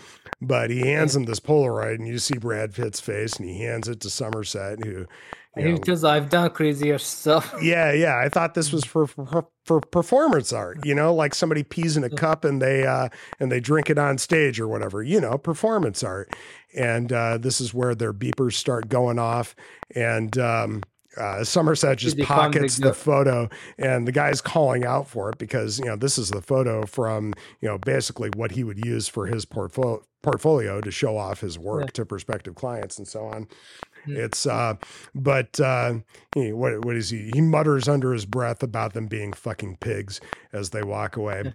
But 0.41 0.69
he 0.69 0.79
hands 0.79 1.15
him 1.15 1.25
this 1.25 1.41
Polaroid, 1.41 1.95
and 1.95 2.07
you 2.07 2.19
see 2.19 2.37
Brad 2.37 2.73
Pitt's 2.73 3.01
face, 3.01 3.35
and 3.35 3.47
he 3.47 3.61
hands 3.61 3.87
it 3.89 3.99
to 4.01 4.09
Somerset, 4.09 4.83
who. 4.83 5.05
And 5.55 5.65
You 5.65 5.71
he 5.71 5.73
know, 5.73 5.83
tells 5.83 6.03
I've 6.03 6.29
done 6.29 6.49
crazier 6.51 6.97
stuff. 6.99 7.53
yeah, 7.61 7.91
yeah. 7.91 8.17
I 8.23 8.29
thought 8.29 8.53
this 8.53 8.71
was 8.71 8.85
for, 8.85 9.07
for 9.07 9.47
for 9.65 9.81
performance 9.81 10.53
art. 10.53 10.85
You 10.85 10.95
know, 10.95 11.13
like 11.13 11.33
somebody 11.35 11.63
pees 11.63 11.97
in 11.97 12.03
a 12.03 12.09
cup 12.09 12.45
and 12.45 12.61
they 12.61 12.85
uh 12.85 13.09
and 13.39 13.51
they 13.51 13.59
drink 13.59 13.89
it 13.89 13.97
on 13.97 14.17
stage 14.17 14.59
or 14.59 14.67
whatever. 14.67 15.01
You 15.03 15.19
know, 15.19 15.37
performance 15.37 16.03
art. 16.03 16.35
And 16.75 17.11
uh, 17.11 17.39
this 17.39 17.59
is 17.59 17.73
where 17.73 17.95
their 17.95 18.13
beepers 18.13 18.53
start 18.53 18.89
going 18.89 19.17
off, 19.17 19.55
and 19.95 20.37
um, 20.37 20.83
uh, 21.19 21.43
Somerset 21.43 21.97
just 21.97 22.17
the 22.17 22.23
pockets 22.25 22.77
the 22.77 22.93
photo, 22.93 23.49
and 23.77 24.07
the 24.07 24.11
guy's 24.11 24.41
calling 24.41 24.85
out 24.85 25.07
for 25.07 25.29
it 25.29 25.37
because 25.37 25.79
you 25.79 25.85
know 25.85 25.95
this 25.95 26.17
is 26.17 26.29
the 26.29 26.41
photo 26.41 26.85
from 26.85 27.33
you 27.61 27.67
know 27.67 27.77
basically 27.77 28.29
what 28.35 28.51
he 28.51 28.63
would 28.63 28.83
use 28.85 29.07
for 29.07 29.27
his 29.27 29.45
portfolio 29.45 30.01
portfolio 30.21 30.81
to 30.81 30.91
show 30.91 31.15
off 31.17 31.39
his 31.39 31.57
work 31.57 31.81
Yeah. 31.85 31.91
to 31.93 32.05
prospective 32.05 32.53
clients 32.55 32.97
and 32.97 33.07
so 33.07 33.23
on. 33.25 33.47
Yeah. 34.05 34.25
It's 34.25 34.45
uh, 34.45 34.75
but 35.15 35.59
uh, 35.59 35.95
he, 36.35 36.51
what 36.51 36.83
what 36.85 36.95
is 36.95 37.09
he? 37.09 37.31
He 37.33 37.41
mutters 37.41 37.87
under 37.87 38.11
his 38.13 38.25
breath 38.25 38.61
about 38.63 38.93
them 38.93 39.07
being 39.07 39.31
fucking 39.33 39.77
pigs 39.77 40.19
as 40.51 40.71
they 40.71 40.83
walk 40.83 41.15
away. 41.15 41.53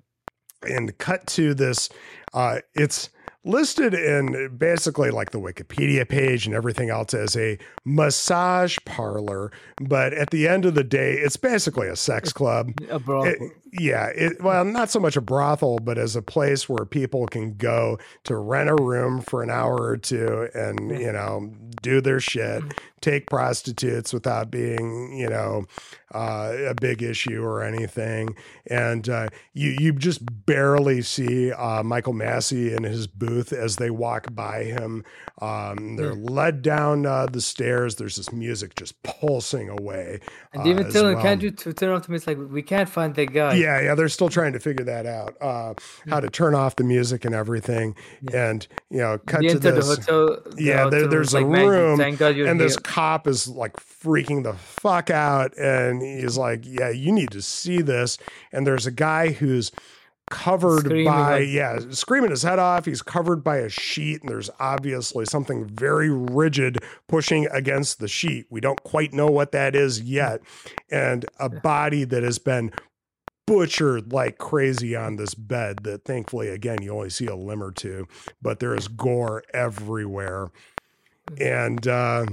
And 0.62 0.96
cut 0.96 1.26
to 1.28 1.52
this, 1.52 1.90
uh, 2.32 2.60
it's 2.74 3.10
listed 3.44 3.94
in 3.94 4.56
basically 4.56 5.10
like 5.10 5.30
the 5.30 5.40
Wikipedia 5.40 6.08
page 6.08 6.46
and 6.46 6.54
everything 6.54 6.90
else 6.90 7.14
as 7.14 7.36
a 7.36 7.58
massage 7.84 8.78
parlor, 8.84 9.52
but 9.80 10.12
at 10.14 10.30
the 10.30 10.48
end 10.48 10.64
of 10.64 10.74
the 10.74 10.84
day, 10.84 11.14
it's 11.14 11.36
basically 11.36 11.88
a 11.88 11.96
sex 11.96 12.32
club. 12.32 12.72
A 12.90 12.98
brothel. 12.98 13.32
It- 13.32 13.52
yeah, 13.76 14.06
it, 14.14 14.40
well, 14.40 14.64
not 14.64 14.90
so 14.90 15.00
much 15.00 15.16
a 15.16 15.20
brothel, 15.20 15.78
but 15.80 15.98
as 15.98 16.14
a 16.14 16.22
place 16.22 16.68
where 16.68 16.84
people 16.84 17.26
can 17.26 17.54
go 17.54 17.98
to 18.22 18.36
rent 18.36 18.70
a 18.70 18.76
room 18.76 19.20
for 19.20 19.42
an 19.42 19.50
hour 19.50 19.82
or 19.82 19.96
two 19.96 20.48
and 20.54 20.90
you 20.90 21.10
know 21.10 21.52
do 21.82 22.00
their 22.00 22.20
shit, 22.20 22.62
take 23.00 23.26
prostitutes 23.26 24.12
without 24.12 24.50
being 24.50 25.16
you 25.16 25.28
know 25.28 25.64
uh, 26.14 26.52
a 26.68 26.74
big 26.74 27.02
issue 27.02 27.42
or 27.42 27.64
anything, 27.64 28.36
and 28.68 29.08
uh, 29.08 29.28
you 29.54 29.76
you 29.80 29.92
just 29.92 30.20
barely 30.46 31.02
see 31.02 31.50
uh, 31.52 31.82
Michael 31.82 32.12
Massee 32.12 32.72
in 32.72 32.84
his 32.84 33.08
booth 33.08 33.52
as 33.52 33.76
they 33.76 33.90
walk 33.90 34.32
by 34.34 34.64
him. 34.64 35.04
Um, 35.42 35.96
they're 35.96 36.14
led 36.14 36.62
down 36.62 37.06
uh, 37.06 37.26
the 37.26 37.40
stairs. 37.40 37.96
There's 37.96 38.16
this 38.16 38.32
music 38.32 38.76
just 38.76 39.02
pulsing 39.02 39.68
away. 39.68 40.20
and 40.52 40.62
uh, 40.62 40.68
even 40.68 40.86
as 40.86 40.92
tell 40.92 41.12
well. 41.12 41.20
can't 41.20 41.42
you 41.42 41.50
turn 41.50 41.90
off 41.90 42.02
to 42.02 42.10
me? 42.10 42.16
It's 42.16 42.26
like, 42.26 42.38
we 42.38 42.62
can't 42.62 42.88
find 42.88 43.14
the 43.14 43.26
guy. 43.26 43.54
Yeah, 43.54 43.63
yeah, 43.64 43.80
yeah, 43.80 43.94
they're 43.94 44.08
still 44.08 44.28
trying 44.28 44.52
to 44.52 44.60
figure 44.60 44.84
that 44.84 45.06
out. 45.06 45.34
Uh, 45.40 45.74
how 46.08 46.20
to 46.20 46.28
turn 46.28 46.54
off 46.54 46.76
the 46.76 46.84
music 46.84 47.24
and 47.24 47.34
everything, 47.34 47.96
and 48.32 48.66
you 48.90 48.98
know, 48.98 49.18
cut 49.26 49.40
They 49.40 49.48
to 49.48 49.52
enter 49.54 49.70
the 49.72 49.76
this. 49.80 49.88
hotel. 50.06 50.38
the 50.44 50.62
Yeah, 50.62 50.88
there- 50.88 51.08
there's 51.08 51.32
room's 51.32 51.34
a 51.34 51.40
like, 51.40 51.66
room, 51.68 51.98
Thank 51.98 52.20
and 52.20 52.36
here. 52.36 52.54
this 52.54 52.76
cop 52.76 53.26
is 53.26 53.48
like 53.48 53.72
freaking 53.76 54.42
the 54.44 54.54
fuck 54.54 55.10
out, 55.10 55.56
and 55.58 56.02
he's 56.02 56.36
like, 56.36 56.60
"Yeah, 56.64 56.90
you 56.90 57.10
need 57.12 57.30
to 57.32 57.42
see 57.42 57.80
this." 57.82 58.18
And 58.52 58.66
there's 58.66 58.86
a 58.86 58.90
guy 58.92 59.30
who's 59.30 59.72
covered 60.30 60.86
Screaming 60.86 61.04
by 61.04 61.40
like- 61.40 61.48
yeah 61.50 61.78
screaming 61.90 62.30
his 62.30 62.42
head 62.42 62.58
off 62.58 62.86
he's 62.86 63.02
covered 63.02 63.44
by 63.44 63.58
a 63.58 63.68
sheet 63.68 64.22
and 64.22 64.30
there's 64.30 64.48
obviously 64.58 65.26
something 65.26 65.66
very 65.66 66.08
rigid 66.08 66.78
pushing 67.08 67.46
against 67.48 67.98
the 67.98 68.08
sheet 68.08 68.46
we 68.48 68.58
don't 68.58 68.82
quite 68.84 69.12
know 69.12 69.26
what 69.26 69.52
that 69.52 69.76
is 69.76 70.00
yet 70.00 70.40
and 70.90 71.26
a 71.38 71.50
body 71.50 72.04
that 72.04 72.22
has 72.22 72.38
been 72.38 72.72
butchered 73.46 74.12
like 74.12 74.38
crazy 74.38 74.96
on 74.96 75.16
this 75.16 75.34
bed 75.34 75.78
that 75.82 76.04
thankfully 76.04 76.48
again 76.48 76.82
you 76.82 76.92
only 76.94 77.10
see 77.10 77.26
a 77.26 77.36
limb 77.36 77.62
or 77.62 77.70
two 77.70 78.06
but 78.40 78.58
there 78.58 78.74
is 78.74 78.88
gore 78.88 79.42
everywhere 79.52 80.50
and 81.38 81.86
uh 81.86 82.24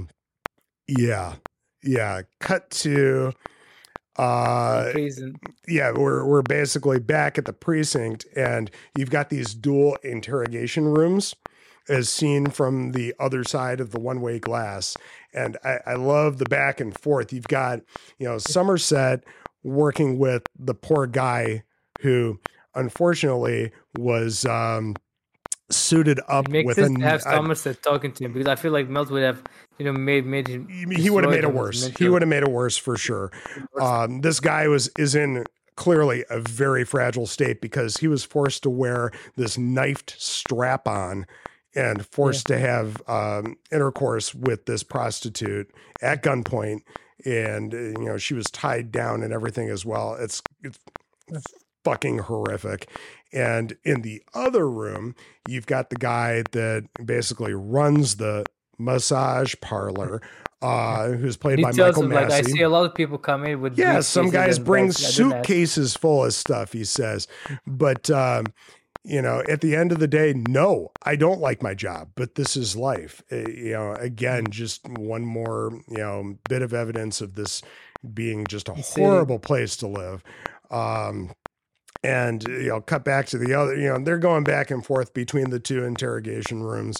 yeah 0.88 1.34
yeah 1.82 2.22
cut 2.40 2.70
to 2.70 3.32
uh 4.16 4.92
yeah, 5.66 5.90
we're 5.90 6.24
we're 6.26 6.42
basically 6.42 6.98
back 6.98 7.38
at 7.38 7.46
the 7.46 7.52
precinct, 7.52 8.26
and 8.36 8.70
you've 8.96 9.10
got 9.10 9.30
these 9.30 9.54
dual 9.54 9.96
interrogation 10.02 10.84
rooms, 10.86 11.34
as 11.88 12.10
seen 12.10 12.46
from 12.48 12.92
the 12.92 13.14
other 13.18 13.42
side 13.42 13.80
of 13.80 13.90
the 13.90 14.00
one-way 14.00 14.38
glass. 14.38 14.96
And 15.32 15.56
I, 15.64 15.78
I 15.86 15.94
love 15.94 16.36
the 16.36 16.44
back 16.44 16.78
and 16.78 16.98
forth. 16.98 17.32
You've 17.32 17.48
got 17.48 17.80
you 18.18 18.28
know 18.28 18.36
Somerset 18.36 19.24
working 19.62 20.18
with 20.18 20.42
the 20.58 20.74
poor 20.74 21.06
guy 21.06 21.62
who, 22.00 22.38
unfortunately, 22.74 23.72
was 23.96 24.44
um, 24.44 24.96
suited 25.70 26.20
up 26.28 26.46
It 26.46 26.52
makes 26.52 26.66
with 26.66 26.76
sense 26.76 26.96
a, 26.96 26.98
to 26.98 27.04
have 27.04 27.22
Somerset 27.22 27.82
talking 27.82 28.12
to 28.12 28.24
him 28.24 28.32
because 28.32 28.48
I 28.48 28.56
feel 28.56 28.72
like 28.72 28.88
Melt 28.88 29.10
would 29.10 29.22
have, 29.22 29.42
you 29.78 29.84
know, 29.84 29.92
made 29.92 30.26
made 30.26 30.48
him. 30.48 30.68
he 30.68 31.10
would 31.10 31.24
have 31.24 31.30
made 31.30 31.38
it 31.38 31.42
destroyed 31.42 31.44
him 31.44 31.50
as 31.50 31.54
worse. 31.54 31.98
He 31.98 32.08
would 32.08 32.22
have 32.22 32.28
made 32.28 32.42
it 32.42 32.50
worse 32.50 32.76
for 32.76 32.96
sure. 32.96 33.30
Um, 33.80 34.20
this 34.20 34.40
guy 34.40 34.68
was 34.68 34.90
is 34.98 35.14
in 35.14 35.44
clearly 35.76 36.24
a 36.30 36.38
very 36.40 36.84
fragile 36.84 37.26
state 37.26 37.60
because 37.60 37.96
he 37.96 38.08
was 38.08 38.24
forced 38.24 38.62
to 38.62 38.70
wear 38.70 39.10
this 39.36 39.56
knifed 39.56 40.14
strap 40.18 40.86
on 40.86 41.26
and 41.74 42.04
forced 42.06 42.46
to 42.46 42.58
have 42.58 43.02
um, 43.08 43.56
intercourse 43.70 44.34
with 44.34 44.66
this 44.66 44.82
prostitute 44.82 45.70
at 46.02 46.22
gunpoint, 46.22 46.82
and 47.24 47.74
uh, 47.74 47.76
you 47.78 48.06
know 48.06 48.18
she 48.18 48.34
was 48.34 48.46
tied 48.46 48.92
down 48.92 49.22
and 49.22 49.32
everything 49.32 49.68
as 49.68 49.84
well. 49.84 50.14
It's 50.14 50.42
it's 50.62 50.78
fucking 51.84 52.18
horrific. 52.18 52.88
And 53.32 53.76
in 53.84 54.02
the 54.02 54.22
other 54.34 54.68
room, 54.68 55.14
you've 55.46 55.66
got 55.66 55.90
the 55.90 55.96
guy 55.96 56.42
that 56.52 56.88
basically 57.04 57.54
runs 57.54 58.16
the 58.16 58.44
massage 58.78 59.54
parlor, 59.60 60.20
uh, 60.60 61.10
who's 61.12 61.36
played 61.36 61.58
He 61.58 61.64
by 61.64 61.72
Michael 61.72 62.04
him 62.04 62.10
like 62.10 62.30
I 62.30 62.42
see 62.42 62.62
a 62.62 62.68
lot 62.68 62.84
of 62.84 62.94
people 62.94 63.18
come 63.18 63.44
in 63.44 63.60
with 63.60 63.78
Yeah, 63.78 64.00
some 64.00 64.30
guys 64.30 64.58
bring 64.58 64.86
bags. 64.86 65.04
I 65.04 65.10
didn't 65.10 65.32
ask. 65.32 65.46
suitcases 65.46 65.96
full 65.96 66.24
of 66.24 66.34
stuff, 66.34 66.72
he 66.72 66.84
says. 66.84 67.26
But 67.66 68.10
um, 68.10 68.46
you 69.04 69.20
know, 69.20 69.42
at 69.48 69.60
the 69.60 69.74
end 69.74 69.90
of 69.90 69.98
the 69.98 70.08
day, 70.08 70.32
no, 70.32 70.92
I 71.02 71.16
don't 71.16 71.40
like 71.40 71.62
my 71.62 71.74
job, 71.74 72.10
but 72.14 72.36
this 72.36 72.56
is 72.56 72.76
life. 72.76 73.22
Uh, 73.32 73.48
you 73.48 73.72
know, 73.72 73.94
again, 73.94 74.46
just 74.50 74.86
one 74.88 75.24
more, 75.24 75.72
you 75.88 75.98
know, 75.98 76.38
bit 76.48 76.62
of 76.62 76.72
evidence 76.72 77.20
of 77.20 77.34
this 77.34 77.62
being 78.14 78.46
just 78.46 78.68
a 78.68 78.74
horrible 78.74 79.38
place 79.38 79.76
to 79.78 79.88
live. 79.88 80.22
Um, 80.70 81.32
and 82.04 82.46
you 82.48 82.68
know, 82.68 82.80
cut 82.80 83.04
back 83.04 83.26
to 83.26 83.38
the 83.38 83.54
other, 83.54 83.76
you 83.76 83.88
know, 83.88 83.98
they're 83.98 84.18
going 84.18 84.44
back 84.44 84.70
and 84.70 84.84
forth 84.84 85.14
between 85.14 85.50
the 85.50 85.60
two 85.60 85.84
interrogation 85.84 86.62
rooms, 86.62 86.98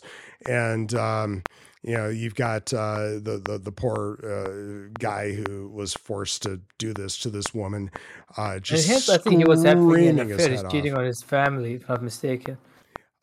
and 0.49 0.95
um, 0.95 1.43
you 1.83 1.97
know, 1.97 2.09
you've 2.09 2.37
got 2.37 2.73
uh, 2.73 3.19
the 3.19 3.43
the 3.45 3.59
the 3.59 3.73
poor 3.73 4.19
uh, 4.23 4.91
guy 4.99 5.33
who 5.33 5.69
was 5.69 5.95
forced 5.95 6.43
to 6.43 6.61
do 6.79 6.95
this 6.95 7.19
to 7.19 7.31
this 7.31 7.53
woman. 7.53 7.91
Uh, 8.37 8.61
just 8.61 8.89
hence, 8.89 9.09
I 9.09 9.19
think 9.19 9.39
he 9.39 9.45
was 9.45 9.65
having 9.65 10.21
an 10.21 10.31
affair. 10.31 10.51
He's 10.51 10.63
cheating 10.71 10.93
off. 10.93 11.01
on 11.01 11.07
his 11.07 11.23
family, 11.23 11.75
if 11.75 11.91
I'm 11.91 12.05
mistaken. 12.05 12.59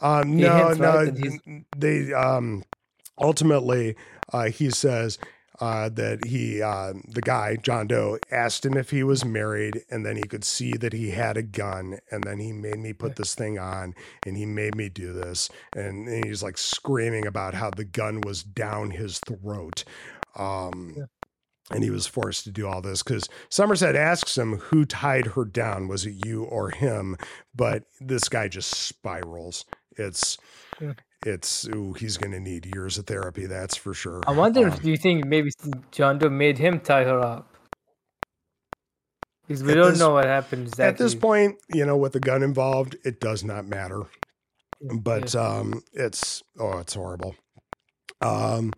Um, 0.02 0.38
no, 0.38 0.74
no, 0.74 1.06
right 1.06 1.64
they 1.78 2.14
um, 2.14 2.64
ultimately 3.18 3.96
uh, 4.32 4.46
he 4.46 4.70
says 4.70 5.20
uh, 5.60 5.90
that 5.90 6.26
he, 6.26 6.62
uh, 6.62 6.94
the 7.08 7.22
guy, 7.22 7.58
John 7.58 7.88
Doe, 7.88 8.18
asked 8.32 8.66
him 8.66 8.78
if 8.78 8.92
he 8.92 9.04
was 9.04 9.26
married, 9.26 9.82
and 9.90 10.06
then 10.06 10.16
he 10.16 10.24
could 10.24 10.44
see 10.44 10.74
that 10.74 10.94
he 10.94 11.12
had 11.12 11.38
a 11.38 11.44
gun, 11.44 12.00
and 12.12 12.24
then 12.24 12.40
he 12.40 12.52
made 12.52 12.78
me 12.78 12.94
put 12.94 13.16
this 13.16 13.36
thing 13.36 13.60
on, 13.60 13.94
and 14.26 14.38
he 14.38 14.46
made 14.46 14.76
me 14.76 14.90
do 14.90 15.12
this, 15.14 15.50
and, 15.76 16.08
and 16.08 16.26
he's 16.26 16.44
like 16.44 16.58
screaming 16.58 17.28
about 17.28 17.54
how 17.54 17.70
the 17.70 17.84
gun 17.84 18.22
was 18.22 18.44
down 18.44 18.92
his 18.92 19.20
throat. 19.20 19.84
Um, 20.36 20.94
yeah. 20.98 21.06
And 21.72 21.84
he 21.84 21.92
was 21.92 22.08
forced 22.08 22.46
to 22.46 22.52
do 22.52 22.66
all 22.66 22.82
this 22.82 23.04
because 23.04 23.30
Somerset 23.50 23.96
asks 23.96 24.36
him 24.36 24.58
who 24.58 24.86
tied 24.86 25.28
her 25.28 25.46
down. 25.46 25.88
Was 25.88 26.04
it 26.04 26.26
you 26.26 26.44
or 26.44 26.72
him? 26.72 27.16
But 27.54 27.84
this 28.00 28.28
guy 28.28 28.48
just 28.48 28.72
spirals. 28.72 29.66
It's 29.96 30.36
yeah 30.82 30.94
it's 31.26 31.68
ooh, 31.68 31.94
he's 31.94 32.18
going 32.18 32.32
to 32.32 32.40
need 32.40 32.66
years 32.74 32.98
of 32.98 33.06
therapy. 33.06 33.46
That's 33.46 33.76
for 33.76 33.94
sure. 33.94 34.22
I 34.28 34.32
wonder 34.32 34.62
um, 34.62 34.68
if 34.68 34.82
do 34.82 34.90
you 34.90 34.98
think 34.98 35.26
maybe 35.26 35.52
John 35.92 36.18
Doe 36.18 36.30
made 36.30 36.58
him 36.58 36.80
tie 36.80 37.04
her 37.04 37.20
up? 37.20 37.48
Because 39.48 39.64
we 39.64 39.74
don't 39.74 39.92
this, 39.92 40.00
know 40.00 40.14
what 40.14 40.26
happened 40.26 40.68
exactly. 40.68 40.86
At 40.86 40.98
this 40.98 41.16
point, 41.16 41.58
you 41.74 41.86
know, 41.86 41.98
with 41.98 42.14
the 42.14 42.20
gun 42.20 42.44
involved, 42.44 42.96
it 43.04 43.20
does 43.20 43.44
not 43.44 43.66
matter. 43.66 44.04
But 45.02 45.34
yeah. 45.34 45.42
um, 45.42 45.82
it's 45.92 46.44
oh, 46.60 46.78
it's 46.78 46.94
horrible. 46.94 47.36
Um, 48.22 48.74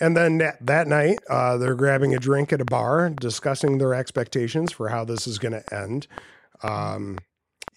and 0.00 0.16
then 0.16 0.38
that, 0.38 0.56
that 0.66 0.88
night, 0.88 1.18
uh, 1.30 1.56
they're 1.56 1.76
grabbing 1.76 2.14
a 2.14 2.18
drink 2.18 2.52
at 2.52 2.60
a 2.60 2.64
bar, 2.64 3.10
discussing 3.10 3.78
their 3.78 3.94
expectations 3.94 4.72
for 4.72 4.88
how 4.88 5.04
this 5.04 5.26
is 5.26 5.38
going 5.38 5.52
to 5.52 5.74
end. 5.74 6.08
Um, 6.62 7.18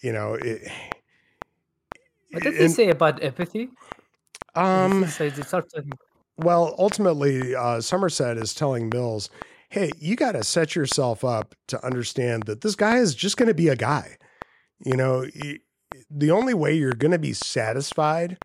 you 0.02 0.12
know, 0.12 0.34
it, 0.34 0.68
what 2.30 2.42
did 2.42 2.54
he 2.54 2.68
say 2.68 2.90
about 2.90 3.22
empathy? 3.22 3.70
Um, 4.54 5.06
well, 6.36 6.74
ultimately, 6.78 7.54
uh, 7.54 7.80
Somerset 7.80 8.36
is 8.36 8.54
telling 8.54 8.88
Mills, 8.88 9.30
"Hey, 9.68 9.90
you 9.98 10.16
got 10.16 10.32
to 10.32 10.44
set 10.44 10.74
yourself 10.74 11.24
up 11.24 11.54
to 11.68 11.84
understand 11.84 12.44
that 12.44 12.60
this 12.60 12.74
guy 12.74 12.98
is 12.98 13.14
just 13.14 13.36
going 13.36 13.48
to 13.48 13.54
be 13.54 13.68
a 13.68 13.76
guy. 13.76 14.16
You 14.84 14.96
know, 14.96 15.26
the 16.10 16.30
only 16.30 16.54
way 16.54 16.74
you're 16.74 16.92
going 16.92 17.12
to 17.12 17.18
be 17.18 17.32
satisfied 17.32 18.38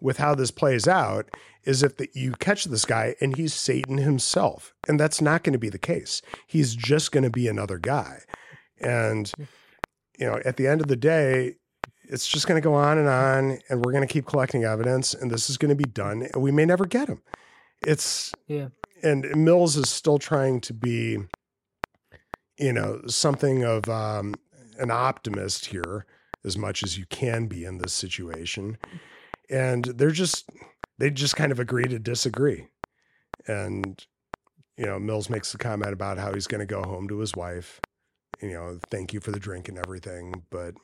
with 0.00 0.16
how 0.16 0.34
this 0.34 0.50
plays 0.50 0.88
out 0.88 1.30
is 1.64 1.82
if 1.82 1.96
the, 1.96 2.08
you 2.14 2.32
catch 2.32 2.64
this 2.64 2.84
guy 2.84 3.14
and 3.20 3.36
he's 3.36 3.52
Satan 3.52 3.98
himself, 3.98 4.74
and 4.88 4.98
that's 4.98 5.20
not 5.20 5.44
going 5.44 5.52
to 5.52 5.58
be 5.58 5.68
the 5.68 5.78
case. 5.78 6.22
He's 6.46 6.74
just 6.74 7.12
going 7.12 7.24
to 7.24 7.30
be 7.30 7.48
another 7.48 7.78
guy, 7.78 8.20
and." 8.80 9.32
You 10.18 10.26
know, 10.26 10.38
at 10.44 10.58
the 10.58 10.66
end 10.66 10.82
of 10.82 10.88
the 10.88 10.96
day, 10.96 11.54
it's 12.10 12.26
just 12.26 12.46
going 12.48 12.60
to 12.60 12.64
go 12.64 12.74
on 12.74 12.98
and 12.98 13.08
on, 13.08 13.58
and 13.68 13.84
we're 13.84 13.92
going 13.92 14.06
to 14.06 14.12
keep 14.12 14.26
collecting 14.26 14.64
evidence, 14.64 15.14
and 15.14 15.30
this 15.30 15.48
is 15.48 15.56
going 15.56 15.68
to 15.68 15.76
be 15.76 15.84
done, 15.84 16.28
and 16.32 16.42
we 16.42 16.50
may 16.50 16.64
never 16.64 16.84
get 16.84 17.08
him. 17.08 17.22
It's 17.86 18.32
yeah, 18.48 18.68
and 19.02 19.24
Mills 19.36 19.76
is 19.76 19.88
still 19.88 20.18
trying 20.18 20.60
to 20.62 20.74
be, 20.74 21.18
you 22.58 22.72
know, 22.72 23.00
something 23.06 23.62
of 23.64 23.88
um, 23.88 24.34
an 24.78 24.90
optimist 24.90 25.66
here, 25.66 26.04
as 26.44 26.58
much 26.58 26.82
as 26.82 26.98
you 26.98 27.06
can 27.06 27.46
be 27.46 27.64
in 27.64 27.78
this 27.78 27.92
situation, 27.92 28.76
and 29.48 29.84
they're 29.84 30.10
just 30.10 30.50
they 30.98 31.10
just 31.10 31.36
kind 31.36 31.52
of 31.52 31.60
agree 31.60 31.84
to 31.84 31.98
disagree, 31.98 32.66
and 33.46 34.04
you 34.76 34.86
know, 34.86 34.98
Mills 34.98 35.30
makes 35.30 35.52
the 35.52 35.58
comment 35.58 35.92
about 35.92 36.18
how 36.18 36.32
he's 36.32 36.46
going 36.46 36.66
to 36.66 36.66
go 36.66 36.82
home 36.82 37.06
to 37.08 37.18
his 37.18 37.36
wife, 37.36 37.80
you 38.40 38.52
know, 38.52 38.78
thank 38.90 39.12
you 39.12 39.20
for 39.20 39.30
the 39.30 39.38
drink 39.38 39.68
and 39.68 39.78
everything, 39.78 40.42
but 40.50 40.74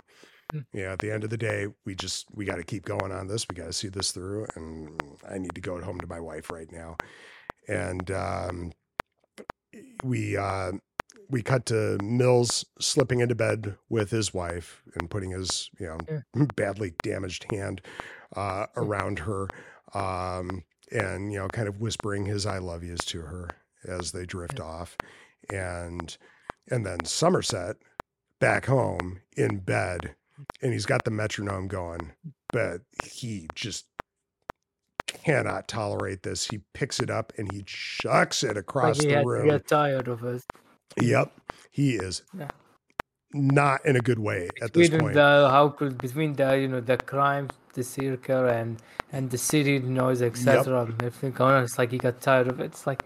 Mm. 0.55 0.65
yeah, 0.73 0.93
at 0.93 1.01
the 1.01 1.11
end 1.11 1.25
of 1.25 1.31
the 1.31 1.37
day, 1.37 1.67
we 1.85 1.95
just 1.95 2.27
we 2.33 2.45
got 2.45 2.57
to 2.57 2.63
keep 2.63 2.85
going 2.85 3.13
on 3.13 3.27
this. 3.27 3.47
We 3.49 3.57
got 3.57 3.67
to 3.67 3.73
see 3.73 3.89
this 3.89 4.13
through, 4.13 4.47
and 4.55 5.01
I 5.29 5.39
need 5.39 5.55
to 5.55 5.61
go 5.61 5.81
home 5.81 6.01
to 6.01 6.07
my 6.07 6.21
wife 6.21 6.51
right 6.51 6.71
now. 6.71 6.97
And 7.69 8.11
um, 8.11 8.73
we 10.05 10.37
uh, 10.37 10.73
we 11.29 11.43
cut 11.43 11.67
to 11.67 11.99
Mills 12.03 12.65
slipping 12.81 13.21
into 13.21 13.35
bed 13.35 13.77
with 13.89 14.11
his 14.11 14.33
wife 14.33 14.83
and 14.95 15.11
putting 15.11 15.31
his 15.31 15.71
you 15.79 15.87
know 15.87 15.99
yeah. 16.09 16.47
badly 16.57 16.95
damaged 17.03 17.47
hand 17.51 17.81
uh, 18.37 18.67
around 18.77 19.21
her, 19.21 19.49
um, 19.95 20.63
and 20.93 21.33
you 21.33 21.39
know 21.39 21.49
kind 21.49 21.69
of 21.69 21.81
whispering 21.81 22.27
his 22.27 22.47
"I 22.47 22.59
love 22.59 22.85
yous" 22.85 23.05
to 23.07 23.23
her 23.23 23.49
as 23.87 24.13
they 24.13 24.27
drift 24.27 24.59
yeah. 24.59 24.65
off, 24.65 24.97
and 25.51 26.17
and 26.71 26.87
then 26.87 27.05
Somerset 27.05 27.77
back 28.39 28.67
home 28.67 29.21
in 29.37 29.59
bed 29.59 30.15
and 30.63 30.73
he's 30.73 30.87
got 30.87 31.05
the 31.05 31.11
metronome 31.11 31.69
going, 31.69 32.13
but 32.53 32.81
he 33.05 33.49
just 33.55 33.87
cannot 35.07 35.69
tolerate 35.69 36.23
this. 36.23 36.47
He 36.47 36.61
picks 36.75 37.01
it 37.01 37.11
up 37.11 37.33
and 37.37 37.51
he 37.53 37.63
chucks 37.67 38.43
it 38.43 38.57
across 38.57 38.99
the 38.99 39.11
had, 39.11 39.27
room. 39.27 39.49
Get 39.49 39.67
tired 39.67 40.09
of 40.09 40.25
it. 40.25 40.43
Yep, 41.01 41.33
he 41.71 41.95
is 41.97 42.23
yeah. 42.37 42.49
not 43.33 43.85
in 43.85 43.97
a 43.97 44.01
good 44.01 44.19
way 44.19 44.49
at 44.63 44.73
this 44.73 44.91
point. 44.91 45.15
The, 45.15 45.49
how 45.51 45.69
could 45.69 45.99
between 45.99 46.35
the 46.35 46.59
you 46.59 46.69
know 46.69 46.81
the 46.81 46.97
crime, 46.97 47.49
the 47.75 47.85
circle, 47.85 48.47
and 48.47 48.81
and 49.13 49.31
the 49.31 49.39
city 49.39 49.79
noise, 49.79 50.23
etc. 50.23 50.87
Yep. 50.87 51.03
Everything 51.03 51.33
going 51.33 51.55
on, 51.55 51.65
it's 51.65 51.79
like 51.79 51.91
he 51.91 51.99
got 51.99 52.21
tired 52.21 52.49
of 52.49 52.61
it. 52.61 52.67
It's 52.67 52.87
like 52.87 53.03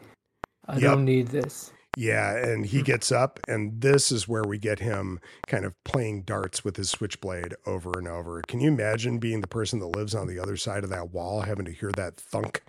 I 0.69 0.75
yep. 0.75 0.83
don't 0.83 1.05
need 1.05 1.29
this. 1.29 1.73
Yeah, 1.97 2.37
and 2.37 2.65
he 2.65 2.79
hmm. 2.79 2.85
gets 2.85 3.11
up, 3.11 3.41
and 3.49 3.81
this 3.81 4.13
is 4.13 4.29
where 4.29 4.45
we 4.45 4.59
get 4.59 4.79
him 4.79 5.19
kind 5.47 5.65
of 5.65 5.75
playing 5.85 6.23
darts 6.23 6.65
with 6.65 6.77
his 6.77 6.91
switchblade 6.91 7.55
over 7.67 7.99
and 7.99 8.07
over. 8.07 8.43
Can 8.47 8.61
you 8.61 8.69
imagine 8.69 9.19
being 9.19 9.41
the 9.41 9.49
person 9.49 9.81
that 9.81 9.97
lives 9.97 10.15
on 10.15 10.29
the 10.29 10.39
other 10.39 10.57
side 10.57 10.85
of 10.85 10.91
that 10.91 11.13
wall, 11.13 11.41
having 11.41 11.65
to 11.65 11.73
hear 11.73 11.91
that 11.93 12.17
thunk? 12.17 12.63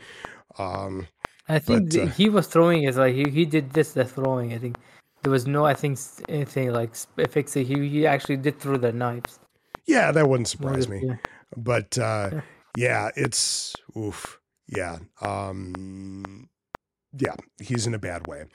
Um, 0.58 1.08
I 1.48 1.60
think 1.60 1.92
but, 1.92 2.00
uh, 2.00 2.06
he 2.08 2.30
was 2.30 2.48
throwing 2.48 2.84
it 2.84 2.96
like 2.96 3.14
he, 3.14 3.26
he 3.30 3.46
did 3.46 3.72
this 3.72 3.94
the 3.94 4.06
throwing. 4.06 4.54
I 4.54 4.58
think 4.58 4.78
there 5.24 5.32
was 5.32 5.46
no 5.46 5.66
I 5.66 5.74
think 5.74 6.00
anything 6.30 6.72
like 6.72 6.96
fixing. 7.30 7.66
He 7.66 7.90
he 7.90 8.08
actually 8.08 8.38
did 8.38 8.60
throw 8.60 8.78
the 8.78 8.92
knives. 8.92 9.40
Yeah, 9.86 10.12
that 10.12 10.28
wouldn't 10.28 10.48
surprise 10.48 10.88
me. 10.88 11.02
Yeah. 11.04 11.16
But 11.58 11.98
uh, 11.98 12.30
yeah. 12.32 12.42
yeah, 12.78 13.10
it's 13.16 13.76
oof. 13.98 14.40
Yeah. 14.68 15.00
Um, 15.22 16.50
yeah, 17.18 17.36
he's 17.60 17.88
in 17.88 17.94
a 17.94 18.00
bad 18.00 18.28
way. 18.28 18.46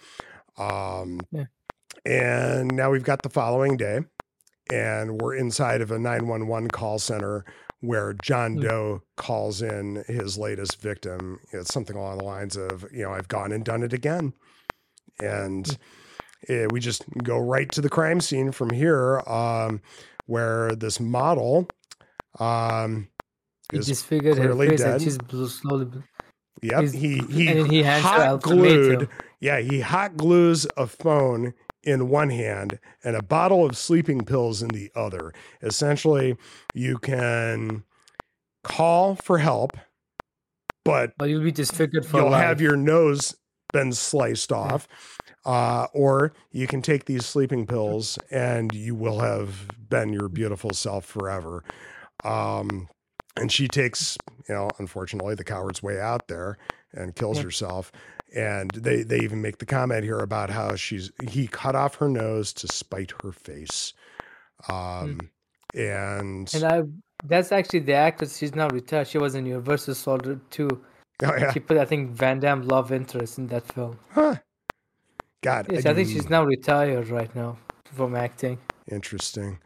Um, 0.59 1.21
yeah. 1.31 1.45
And 2.05 2.75
now 2.75 2.91
we've 2.91 3.05
got 3.05 3.23
the 3.23 3.29
following 3.29 3.77
day, 3.77 4.01
and 4.73 5.21
we're 5.21 5.35
inside 5.35 5.81
of 5.81 5.91
a 5.91 5.99
911 5.99 6.71
call 6.71 6.99
center 6.99 7.45
where 7.81 8.15
John 8.23 8.57
mm. 8.57 8.63
Doe 8.63 9.03
calls 9.17 9.63
in 9.63 10.05
his 10.07 10.39
latest 10.39 10.81
victim. 10.81 11.41
It's 11.53 11.73
something 11.73 11.97
along 11.97 12.19
the 12.19 12.25
lines 12.25 12.57
of, 12.57 12.87
you 12.93 13.03
know, 13.03 13.13
I've 13.13 13.29
gone 13.29 13.53
and 13.53 13.65
done 13.65 13.83
it 13.83 13.93
again. 13.93 14.33
And 15.21 15.77
it, 16.43 16.73
we 16.73 16.81
just 16.81 17.05
go 17.23 17.39
right 17.39 17.71
to 17.73 17.81
the 17.81 17.89
crime 17.89 18.21
scene 18.21 18.53
from 18.53 18.71
here, 18.71 19.21
um, 19.27 19.81
where 20.27 20.75
this 20.75 21.01
model 21.01 21.69
um, 22.39 23.09
is 23.73 23.87
disfigured 23.87 24.39
her 24.39 24.55
face 24.57 24.81
dead. 24.81 24.95
and 24.95 25.03
she's 25.03 25.19
slowly. 25.61 25.89
Yep, 26.63 26.93
he 26.93 27.19
he, 27.31 27.65
he 27.65 27.83
hot 27.83 28.41
glued 28.41 29.09
yeah, 29.47 29.61
he 29.61 29.79
hot 29.79 30.17
glues 30.17 30.67
a 30.77 30.89
phone 30.89 31.55
in 31.85 32.09
one 32.09 32.31
hand 32.31 32.81
and 33.05 33.15
a 33.15 33.23
bottle 33.23 33.65
of 33.65 33.77
sleeping 33.77 34.25
pills 34.25 34.61
in 34.61 34.71
the 34.71 34.91
other. 34.97 35.33
Essentially, 35.63 36.35
you 36.75 36.99
can 36.99 37.85
call 38.65 39.15
for 39.15 39.39
help, 39.39 39.77
but, 40.85 41.13
but 41.17 41.29
you'll 41.29 41.45
be 41.45 41.53
disfigured 41.53 42.05
for 42.05 42.23
You'll 42.23 42.31
life. 42.31 42.45
have 42.45 42.61
your 42.61 42.75
nose 42.75 43.37
been 43.73 43.93
sliced 43.93 44.51
off. 44.51 44.89
Uh, 45.45 45.87
or 45.95 46.33
you 46.51 46.67
can 46.67 46.83
take 46.83 47.05
these 47.05 47.25
sleeping 47.25 47.69
pills 47.69 48.19
and 48.33 48.75
you 48.75 48.97
will 48.97 49.21
have 49.21 49.69
been 49.89 50.13
your 50.13 50.29
beautiful 50.29 50.73
self 50.73 51.05
forever. 51.05 51.63
Um, 52.25 52.89
and 53.37 53.53
she 53.53 53.69
takes, 53.69 54.19
you 54.49 54.55
know, 54.57 54.71
unfortunately, 54.81 55.37
the 55.37 55.45
coward's 55.45 55.85
way 55.85 56.01
out 56.01 56.27
there 56.27 56.59
and 56.93 57.15
kills 57.15 57.37
yeah. 57.37 57.45
herself 57.45 57.93
and 58.35 58.71
they 58.73 59.03
they 59.03 59.19
even 59.21 59.41
make 59.41 59.59
the 59.59 59.67
comment 59.67 60.05
here 60.05 60.19
about 60.19 60.51
how 60.51 60.75
she's 60.75 61.11
he 61.29 61.47
cut 61.47 61.75
off 61.75 61.95
her 61.97 62.09
nose 62.09 62.53
to 62.53 62.67
spite 62.69 63.13
her 63.23 63.33
face 63.33 63.95
um 64.69 65.19
mm. 65.19 65.29
and 65.75 66.55
and 66.55 66.65
i 66.65 66.83
That's 67.25 67.51
actually 67.51 67.81
the 67.81 67.95
actress. 67.95 68.37
She's 68.37 68.55
now 68.55 68.69
retired. 68.69 69.09
She 69.09 69.19
was 69.19 69.35
in 69.35 69.47
Universal 69.47 69.95
Soldier 69.95 70.39
too. 70.51 70.69
Oh 71.23 71.35
yeah. 71.35 71.53
She 71.53 71.61
put, 71.61 71.79
I 71.79 71.85
think, 71.85 72.11
Van 72.11 72.41
Damme 72.41 72.63
love 72.69 72.93
interest 72.93 73.39
in 73.39 73.47
that 73.49 73.67
film. 73.73 73.99
Huh. 74.11 74.37
God. 75.43 75.67
Yes, 75.71 75.87
I 75.87 75.95
think 75.95 76.09
she's 76.09 76.29
now 76.29 76.45
retired 76.45 77.09
right 77.09 77.35
now 77.35 77.57
from 77.85 78.15
acting. 78.15 78.59
Interesting. 78.91 79.59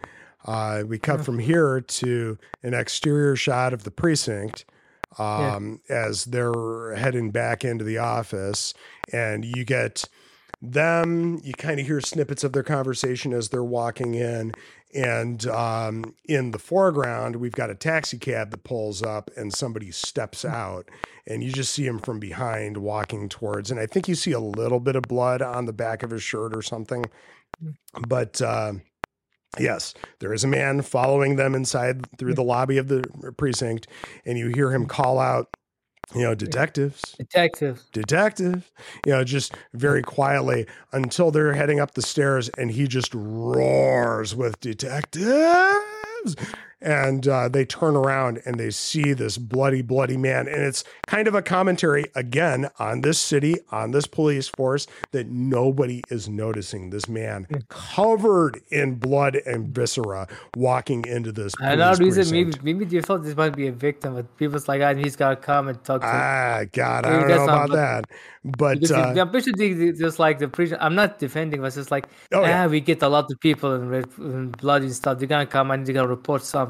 Uh, 0.47 0.85
we 0.87 0.99
cut 0.99 1.25
from 1.25 1.39
here 1.39 1.81
to 1.81 2.39
an 2.63 2.73
exterior 2.73 3.37
shot 3.37 3.73
of 3.73 3.83
the 3.83 3.91
precinct 3.91 4.65
um, 5.19 5.81
as 5.89 6.27
they're 6.27 6.95
heading 6.95 7.31
back 7.31 7.65
into 7.65 7.85
the 7.85 7.99
office, 7.99 8.75
and 9.13 9.45
you 9.45 9.65
get 9.65 10.05
them. 10.63 11.41
You 11.43 11.55
kind 11.55 11.81
of 11.81 11.87
hear 11.87 12.01
snippets 12.01 12.45
of 12.45 12.53
their 12.53 12.63
conversation 12.63 13.33
as 13.33 13.49
they're 13.49 13.65
walking 13.65 14.15
in, 14.15 14.53
and 14.95 15.47
um, 15.47 16.15
in 16.25 16.51
the 16.51 16.59
foreground, 16.59 17.37
we've 17.37 17.53
got 17.53 17.71
a 17.71 17.75
taxi 17.75 18.19
cab 18.19 18.51
that 18.51 18.65
pulls 18.65 19.03
up, 19.03 19.31
and 19.37 19.53
somebody 19.53 19.91
steps 19.91 20.45
out, 20.45 20.89
and 21.27 21.43
you 21.43 21.53
just 21.53 21.73
see 21.73 21.87
him 21.87 21.99
from 21.99 22.19
behind 22.19 22.77
walking 22.77 23.29
towards. 23.29 23.71
And 23.71 23.81
I 23.81 23.87
think 23.87 24.09
you 24.09 24.15
see 24.15 24.33
a 24.33 24.41
little 24.41 24.81
bit 24.81 24.97
of 24.97 25.03
blood 25.03 25.43
on 25.43 25.67
the 25.67 25.73
back 25.73 26.03
of 26.03 26.11
his 26.11 26.23
shirt 26.23 26.57
or 26.57 26.63
something, 26.63 27.05
but. 28.09 28.41
Uh, 28.41 28.75
Yes, 29.59 29.95
there 30.21 30.33
is 30.33 30.45
a 30.45 30.49
man 30.49 30.83
following 30.83 31.37
them 31.37 31.55
inside 31.55 32.07
through 32.19 32.35
the 32.35 32.43
lobby 32.43 32.79
of 32.79 32.89
the 32.89 33.03
precinct, 33.37 33.89
and 34.25 34.39
you 34.39 34.49
hear 34.49 34.71
him 34.71 34.87
call 34.87 35.19
out, 35.19 35.49
you 36.15 36.23
know, 36.23 36.35
detectives, 36.35 37.17
Detective. 37.19 37.83
detectives, 37.93 38.71
you 39.05 39.13
know, 39.13 39.25
just 39.25 39.55
very 39.75 40.03
quietly 40.03 40.67
until 40.93 41.31
they're 41.31 41.53
heading 41.55 41.81
up 41.81 41.95
the 41.95 42.03
stairs, 42.03 42.49
and 42.51 42.71
he 42.71 42.87
just 42.87 43.13
roars 43.13 44.35
with 44.37 44.61
detectives. 44.61 46.37
And 46.83 47.29
uh, 47.29 47.49
they 47.49 47.65
turn 47.65 47.95
around 47.95 48.41
and 48.47 48.59
they 48.59 48.71
see 48.71 49.13
this 49.13 49.37
bloody, 49.37 49.83
bloody 49.83 50.17
man. 50.17 50.49
And 50.49 50.63
it's 50.63 50.83
kind 51.07 51.29
of 51.29 51.35
a 51.35 51.43
commentary 51.43 52.07
again 52.15 52.71
on 52.79 53.03
this 53.03 53.19
city, 53.19 53.57
on 53.71 53.91
this 53.91 54.07
police 54.07 54.49
force, 54.49 54.87
that 55.13 55.27
nobody 55.29 56.03
is 56.11 56.29
noticing 56.29 56.89
this 56.91 57.09
man 57.09 57.47
covered 57.69 58.61
in 58.71 58.95
blood 58.95 59.37
and 59.47 59.75
viscera 59.75 60.27
walking 60.57 61.05
into 61.07 61.33
this. 61.33 61.53
Another 61.61 62.03
reason, 62.05 62.31
maybe 62.31 62.53
maybe 62.63 62.85
they 62.85 63.01
thought 63.03 63.25
this 63.25 63.37
might 63.37 63.55
be 63.55 63.67
a 63.67 63.73
victim, 63.73 64.15
but 64.15 64.37
people's 64.39 64.69
like, 64.69 64.81
ah, 64.81 64.95
he's 64.95 65.17
got 65.17 65.31
to 65.31 65.37
come 65.37 65.69
and 65.69 65.83
talk 65.85 66.01
to. 66.01 66.07
Ah, 66.07 66.63
God, 66.73 67.05
I 67.05 67.11
don't 67.11 67.29
know 67.29 67.45
about 67.45 67.69
what- 67.71 67.77
that. 67.77 68.05
But 68.43 68.91
uh, 68.91 69.15
I'm 69.19 69.31
pretty 69.31 69.51
sure 69.51 69.55
they, 69.55 69.75
they 69.75 69.93
just 69.93 70.19
like 70.19 70.39
the 70.39 70.49
preacher. 70.49 70.79
I'm 70.81 70.95
not 70.95 71.19
defending, 71.19 71.61
but 71.61 71.67
it's 71.67 71.77
just 71.77 71.91
like, 71.91 72.07
Oh, 72.33 72.41
ah, 72.41 72.47
yeah. 72.47 72.67
we 72.69 72.81
get 72.81 73.03
a 73.03 73.09
lot 73.09 73.31
of 73.31 73.39
people 73.41 73.75
and, 73.75 73.91
red, 73.91 74.07
and 74.17 74.57
bloody 74.57 74.89
stuff. 74.89 75.19
They're 75.19 75.29
gonna 75.29 75.45
come 75.45 75.71
and 75.71 75.85
they're 75.85 75.93
gonna 75.93 76.09
report 76.09 76.43
something. 76.43 76.70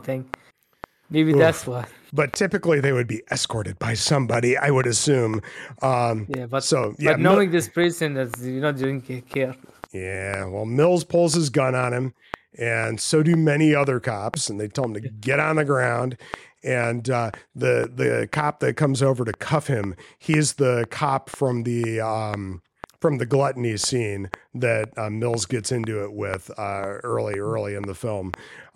Maybe 1.12 1.32
that's 1.32 1.66
what. 1.66 1.88
but 2.12 2.32
typically 2.34 2.78
they 2.80 2.92
would 2.92 3.08
be 3.08 3.20
escorted 3.32 3.78
by 3.80 3.94
somebody, 3.94 4.56
I 4.56 4.70
would 4.70 4.86
assume. 4.86 5.40
Um, 5.82 6.26
Yeah, 6.28 6.46
but 6.46 6.62
so 6.62 6.94
yeah, 6.98 7.12
but 7.12 7.20
Mil- 7.20 7.32
knowing 7.32 7.50
this 7.50 7.68
person, 7.68 8.14
that 8.14 8.38
you 8.40 8.60
know, 8.60 8.70
didn't 8.72 9.02
care. 9.28 9.56
yeah. 9.92 10.44
Well, 10.44 10.66
Mills 10.66 11.02
pulls 11.04 11.34
his 11.34 11.50
gun 11.50 11.74
on 11.74 11.92
him, 11.92 12.14
and 12.58 13.00
so 13.00 13.22
do 13.24 13.36
many 13.36 13.74
other 13.74 13.98
cops, 13.98 14.48
and 14.48 14.60
they 14.60 14.68
tell 14.68 14.84
him 14.84 14.94
to 14.94 15.00
get 15.00 15.40
on 15.40 15.56
the 15.56 15.64
ground. 15.64 16.16
And 16.62 17.08
uh, 17.10 17.30
the 17.56 17.90
the 17.92 18.28
cop 18.30 18.60
that 18.60 18.74
comes 18.76 19.02
over 19.02 19.24
to 19.24 19.32
cuff 19.32 19.66
him, 19.66 19.96
he's 20.18 20.54
the 20.54 20.86
cop 20.90 21.28
from 21.30 21.62
the 21.64 22.00
um, 22.00 22.62
from 23.00 23.16
the 23.18 23.26
gluttony 23.26 23.78
scene 23.78 24.30
that 24.54 24.90
uh, 24.98 25.08
Mills 25.10 25.46
gets 25.46 25.72
into 25.72 26.04
it 26.04 26.12
with 26.12 26.50
uh, 26.58 26.98
early 27.02 27.38
early 27.38 27.74
in 27.74 27.82
the 27.84 27.94
film. 27.94 28.30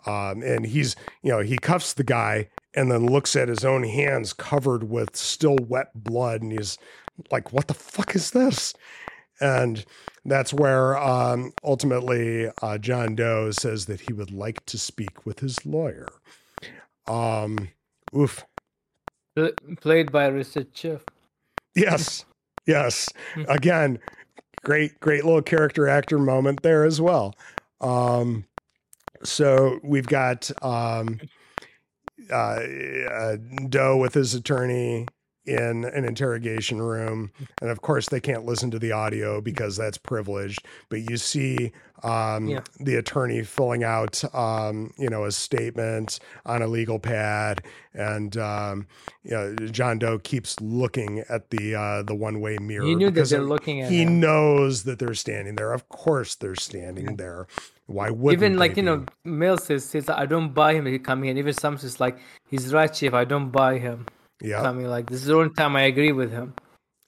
Um, 0.07 0.43
and 0.43 0.67
he's 0.67 0.97
you 1.23 1.31
know 1.31 1.41
he 1.41 1.57
cuffs 1.57 1.95
the 1.95 2.05
guy 2.05 2.49
and 2.75 2.91
then 2.91 3.07
looks 3.07 3.37
at 3.37 3.49
his 3.49 3.65
own 3.65 3.85
hands 3.85 4.33
covered 4.33 4.85
with 4.85 5.17
still 5.17 5.57
wet 5.69 5.91
blood, 5.95 6.43
and 6.43 6.53
he's 6.53 6.79
like, 7.31 7.53
"What 7.53 7.69
the 7.69 7.75
fuck 7.75 8.15
is 8.15 8.33
this?" 8.33 8.75
And 9.41 9.85
that's 10.25 10.53
where 10.53 10.97
um, 10.97 11.53
ultimately 11.63 12.51
uh, 12.63 12.79
John 12.79 13.15
Doe 13.15 13.51
says 13.51 13.87
that 13.87 14.01
he 14.01 14.13
would 14.13 14.31
like 14.31 14.65
to 14.67 14.79
speak 14.79 15.27
with 15.27 15.41
his 15.41 15.67
lawyer. 15.67 16.09
Um, 17.07 17.69
oof. 18.17 18.45
Played 19.81 20.13
by 20.13 20.29
Richard 20.29 20.69
Schiff. 20.73 21.05
Yes. 21.75 22.25
Yes. 22.67 23.09
Again, 23.49 23.99
great, 24.65 24.99
great 25.01 25.25
little 25.25 25.43
character 25.43 25.89
actor 25.89 26.19
moment 26.19 26.63
there 26.63 26.85
as 26.85 27.01
well. 27.01 27.35
Um, 27.81 28.45
so 29.25 29.79
we've 29.83 30.07
got 30.07 30.51
um, 30.63 31.21
uh, 32.31 32.35
uh, 32.35 33.37
Doe 33.69 33.97
with 33.97 34.15
his 34.15 34.35
attorney 34.35 35.07
in 35.47 35.85
an 35.85 36.07
interrogation 36.07 36.81
room. 36.81 37.31
And 37.61 37.69
of 37.69 37.83
course, 37.83 38.09
they 38.09 38.21
can't 38.21 38.47
listen 38.47 38.71
to 38.71 38.79
the 38.79 38.93
audio 38.93 39.43
because 39.43 39.77
that's 39.77 39.99
privileged. 39.99 40.65
But 40.89 41.01
you 41.11 41.19
see 41.19 41.71
um, 42.03 42.49
Yeah. 42.49 42.61
the 42.81 42.95
attorney 42.97 43.43
filling 43.43 43.85
out, 43.85 44.23
um, 44.35 44.93
you 44.97 45.11
know, 45.11 45.25
a 45.25 45.33
statement 45.33 46.19
on 46.47 46.63
a 46.63 46.67
legal 46.67 46.99
pad. 46.99 47.63
And, 47.93 48.35
um, 48.39 48.87
you 49.23 49.33
know, 49.33 49.55
John 49.71 49.99
Doe 49.99 50.19
keeps 50.19 50.59
looking 50.61 51.23
at 51.29 51.51
the 51.51 51.75
uh, 51.75 52.03
the 52.05 52.15
one 52.15 52.41
way 52.41 52.57
mirror. 52.59 52.87
He 52.87 52.95
knew 52.95 53.11
that 53.11 53.29
they're 53.29 53.41
it- 53.43 53.45
looking 53.45 53.83
at 53.83 53.91
he 53.91 54.03
him. 54.03 54.21
knows 54.21 54.85
that 54.85 54.99
they're 54.99 55.13
standing 55.15 55.57
there. 55.57 55.75
Of 55.75 55.91
course, 55.91 56.35
they're 56.37 56.57
standing 56.57 57.17
there. 57.17 57.47
Why 57.87 58.11
would 58.11 58.33
Even 58.33 58.57
like 58.59 58.77
you 58.77 58.83
know, 58.83 59.05
Mill 59.25 59.59
says, 59.59 59.85
says 59.85 60.09
I 60.09 60.27
don't 60.27 60.55
buy 60.55 60.75
him. 60.75 60.87
He 60.87 60.99
coming 60.99 61.31
in. 61.31 61.39
Even 61.39 61.53
some 61.53 61.77
says 61.79 62.01
like 62.01 62.19
he's 62.51 62.73
right, 62.73 62.93
chief. 62.93 63.13
I 63.15 63.25
don't 63.25 63.51
buy 63.51 63.79
him 63.79 64.07
Yep, 64.41 64.63
coming. 64.63 64.87
Like 64.87 65.11
this 65.11 65.21
is 65.21 65.27
the 65.27 65.37
only 65.37 65.55
time 65.55 65.77
I 65.77 65.83
agree 65.83 66.13
with 66.13 66.33
him. 66.33 66.55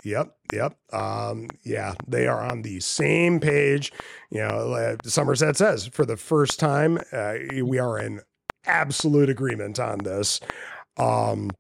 yep, 0.05 0.37
yep. 0.53 0.77
Um, 0.93 1.49
yeah, 1.65 1.95
they 2.07 2.27
are 2.27 2.43
on 2.43 2.63
the 2.63 2.81
same 2.81 3.41
page. 3.41 3.93
You 4.31 4.41
know, 4.41 4.73
uh, 4.75 4.97
Somerset 5.05 5.57
says 5.57 5.87
for 5.87 6.05
the 6.07 6.17
first 6.17 6.61
time, 6.61 6.99
uh, 7.13 7.35
we 7.65 7.79
are 7.79 7.99
in 7.99 8.21
absolute 8.67 9.31
agreement 9.31 9.79
on 9.81 9.99
this. 9.99 10.41
Um, 10.99 11.51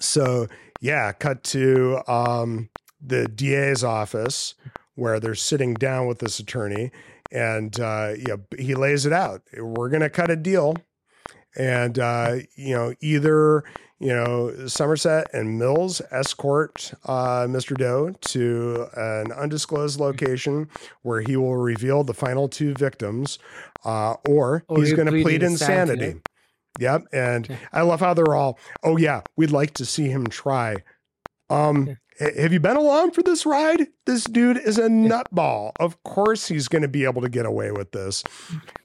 so 0.00 0.46
yeah, 0.80 1.12
cut 1.12 1.42
to 1.44 2.00
um, 2.08 2.68
the 3.00 3.28
DA's 3.28 3.84
office 3.84 4.54
where 4.94 5.18
they're 5.20 5.34
sitting 5.34 5.74
down 5.74 6.06
with 6.06 6.18
this 6.18 6.38
attorney, 6.38 6.90
and 7.32 7.78
uh, 7.80 8.12
yeah, 8.16 8.36
he 8.58 8.74
lays 8.74 9.06
it 9.06 9.12
out. 9.12 9.42
We're 9.58 9.88
gonna 9.88 10.10
cut 10.10 10.30
a 10.30 10.36
deal, 10.36 10.76
and 11.56 11.98
uh, 11.98 12.36
you 12.54 12.74
know 12.74 12.94
either 13.00 13.64
you 13.98 14.14
know 14.14 14.66
Somerset 14.66 15.28
and 15.32 15.58
Mills 15.58 16.02
escort 16.10 16.92
uh, 17.04 17.46
Mr. 17.48 17.76
Doe 17.76 18.12
to 18.20 18.86
an 18.96 19.32
undisclosed 19.32 19.98
location 19.98 20.68
where 21.02 21.20
he 21.20 21.36
will 21.36 21.56
reveal 21.56 22.04
the 22.04 22.14
final 22.14 22.48
two 22.48 22.74
victims, 22.74 23.38
uh, 23.84 24.14
or, 24.28 24.64
Or 24.68 24.78
he's 24.78 24.92
going 24.92 25.06
to 25.06 25.22
plead 25.22 25.42
insanity. 25.42 25.92
insanity. 25.92 26.20
Yep, 26.80 27.02
and 27.12 27.58
I 27.72 27.82
love 27.82 28.00
how 28.00 28.14
they're 28.14 28.34
all, 28.34 28.58
oh 28.82 28.96
yeah, 28.96 29.20
we'd 29.36 29.50
like 29.50 29.74
to 29.74 29.84
see 29.84 30.08
him 30.08 30.26
try. 30.26 30.76
Um, 31.50 31.98
have 32.36 32.52
you 32.52 32.60
been 32.60 32.76
along 32.76 33.12
for 33.12 33.22
this 33.22 33.44
ride? 33.44 33.86
This 34.06 34.24
dude 34.24 34.58
is 34.58 34.78
a 34.78 34.88
nutball. 34.88 35.72
Of 35.80 36.02
course, 36.02 36.48
he's 36.48 36.68
going 36.68 36.82
to 36.82 36.88
be 36.88 37.04
able 37.04 37.22
to 37.22 37.28
get 37.28 37.46
away 37.46 37.72
with 37.72 37.92
this. 37.92 38.22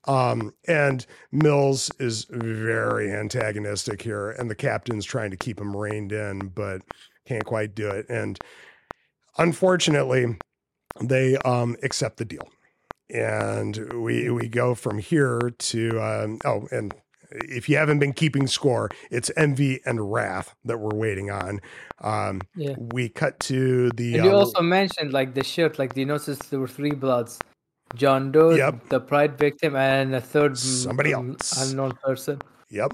Um, 0.05 0.53
and 0.67 1.05
Mills 1.31 1.91
is 1.99 2.25
very 2.29 3.11
antagonistic 3.11 4.01
here, 4.01 4.31
and 4.31 4.49
the 4.49 4.55
captain's 4.55 5.05
trying 5.05 5.31
to 5.31 5.37
keep 5.37 5.59
him 5.59 5.75
reined 5.75 6.11
in, 6.11 6.49
but 6.49 6.81
can't 7.25 7.45
quite 7.45 7.75
do 7.75 7.89
it. 7.89 8.07
And 8.09 8.39
unfortunately, 9.37 10.37
they 11.01 11.37
um, 11.37 11.75
accept 11.83 12.17
the 12.17 12.25
deal, 12.25 12.47
and 13.09 13.93
we 14.03 14.29
we 14.29 14.47
go 14.47 14.73
from 14.73 14.97
here 14.99 15.51
to 15.57 16.01
um, 16.01 16.39
oh, 16.45 16.67
and 16.71 16.93
if 17.45 17.69
you 17.69 17.77
haven't 17.77 17.99
been 17.99 18.13
keeping 18.13 18.47
score, 18.47 18.89
it's 19.11 19.31
envy 19.37 19.79
and 19.85 20.11
wrath 20.11 20.55
that 20.65 20.77
we're 20.79 20.95
waiting 20.95 21.31
on. 21.31 21.61
Um, 22.01 22.41
Yeah. 22.55 22.75
we 22.77 23.09
cut 23.09 23.39
to 23.41 23.89
the 23.91 24.15
And 24.15 24.25
you 24.25 24.31
uh, 24.31 24.35
also 24.39 24.61
mentioned 24.61 25.13
like 25.13 25.33
the 25.33 25.43
shirt, 25.43 25.79
like 25.79 25.93
the 25.93 26.05
notice 26.05 26.37
there 26.49 26.59
were 26.59 26.67
three 26.67 26.91
bloods. 26.91 27.39
John 27.95 28.31
Doe, 28.31 28.51
Yep. 28.51 28.89
the 28.89 28.99
pride 28.99 29.37
victim, 29.37 29.75
and 29.75 30.13
a 30.13 30.21
third 30.21 30.57
Somebody 30.57 31.13
else. 31.13 31.53
unknown 31.61 31.93
person. 32.03 32.41
Yep. 32.69 32.91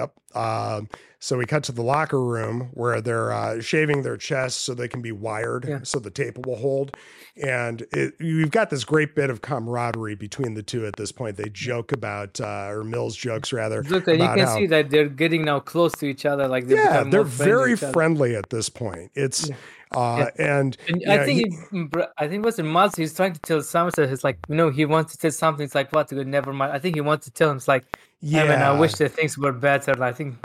Yep. 0.00 0.36
Um, 0.36 0.88
so 1.18 1.36
we 1.36 1.44
cut 1.44 1.64
to 1.64 1.72
the 1.72 1.82
locker 1.82 2.22
room 2.22 2.70
where 2.72 3.00
they're 3.00 3.32
uh, 3.32 3.60
shaving 3.60 4.02
their 4.02 4.16
chests 4.16 4.58
so 4.60 4.72
they 4.74 4.88
can 4.88 5.02
be 5.02 5.12
wired 5.12 5.66
Yeah. 5.68 5.80
so 5.82 5.98
the 5.98 6.10
tape 6.10 6.46
will 6.46 6.56
hold. 6.56 6.96
And 7.42 7.82
it, 7.92 8.14
you've 8.20 8.50
got 8.50 8.70
this 8.70 8.84
great 8.84 9.14
bit 9.14 9.28
of 9.28 9.42
camaraderie 9.42 10.14
between 10.14 10.54
the 10.54 10.62
two 10.62 10.86
at 10.86 10.96
this 10.96 11.12
point. 11.12 11.36
They 11.36 11.48
joke 11.50 11.92
about, 11.92 12.40
uh, 12.40 12.68
or 12.70 12.84
Mills 12.84 13.16
jokes 13.16 13.52
rather. 13.52 13.82
Look, 13.82 14.06
and 14.08 14.18
you 14.20 14.26
can 14.28 14.38
how- 14.40 14.54
see 14.56 14.66
that 14.68 14.88
they're 14.90 15.08
getting 15.08 15.44
now 15.44 15.60
close 15.60 15.92
to 15.96 16.06
each 16.06 16.24
other. 16.24 16.48
Like 16.48 16.66
they're 16.68 16.78
yeah, 16.78 17.02
they're 17.04 17.22
more 17.22 17.24
friends 17.24 17.38
with 17.38 17.46
very 17.46 17.76
friendly 17.76 18.36
at 18.36 18.48
this 18.50 18.68
point. 18.68 19.10
It's 19.14 19.50
Uh, 19.92 20.26
and, 20.38 20.76
And 20.88 21.02
I 21.08 21.16
know, 21.16 21.24
think 21.24 21.38
he- 21.72 21.78
he, 21.78 21.86
I 22.16 22.28
think 22.28 22.44
what's 22.44 22.60
in 22.60 22.66
Miles, 22.68 22.94
he's 22.94 23.12
trying 23.12 23.32
to 23.32 23.40
tell 23.40 23.60
Somerset, 23.60 24.08
he's 24.08 24.22
like, 24.22 24.38
you 24.48 24.54
know, 24.54 24.70
he 24.70 24.84
wants 24.84 25.12
to 25.12 25.18
tell 25.18 25.32
something. 25.32 25.64
It's 25.64 25.74
like, 25.74 25.92
what? 25.92 26.08
Good, 26.08 26.28
never 26.28 26.52
mind. 26.52 26.72
I 26.72 26.78
think 26.78 26.94
he 26.94 27.00
wants 27.00 27.26
to 27.26 27.32
tell 27.32 27.50
him, 27.50 27.56
it's 27.56 27.66
like, 27.66 27.84
yeah, 28.20 28.44
man, 28.44 28.62
I 28.62 28.78
wish 28.78 28.94
that 28.94 29.12
things 29.12 29.36
were 29.38 29.52
better. 29.52 30.02
I 30.02 30.12
think, 30.12 30.36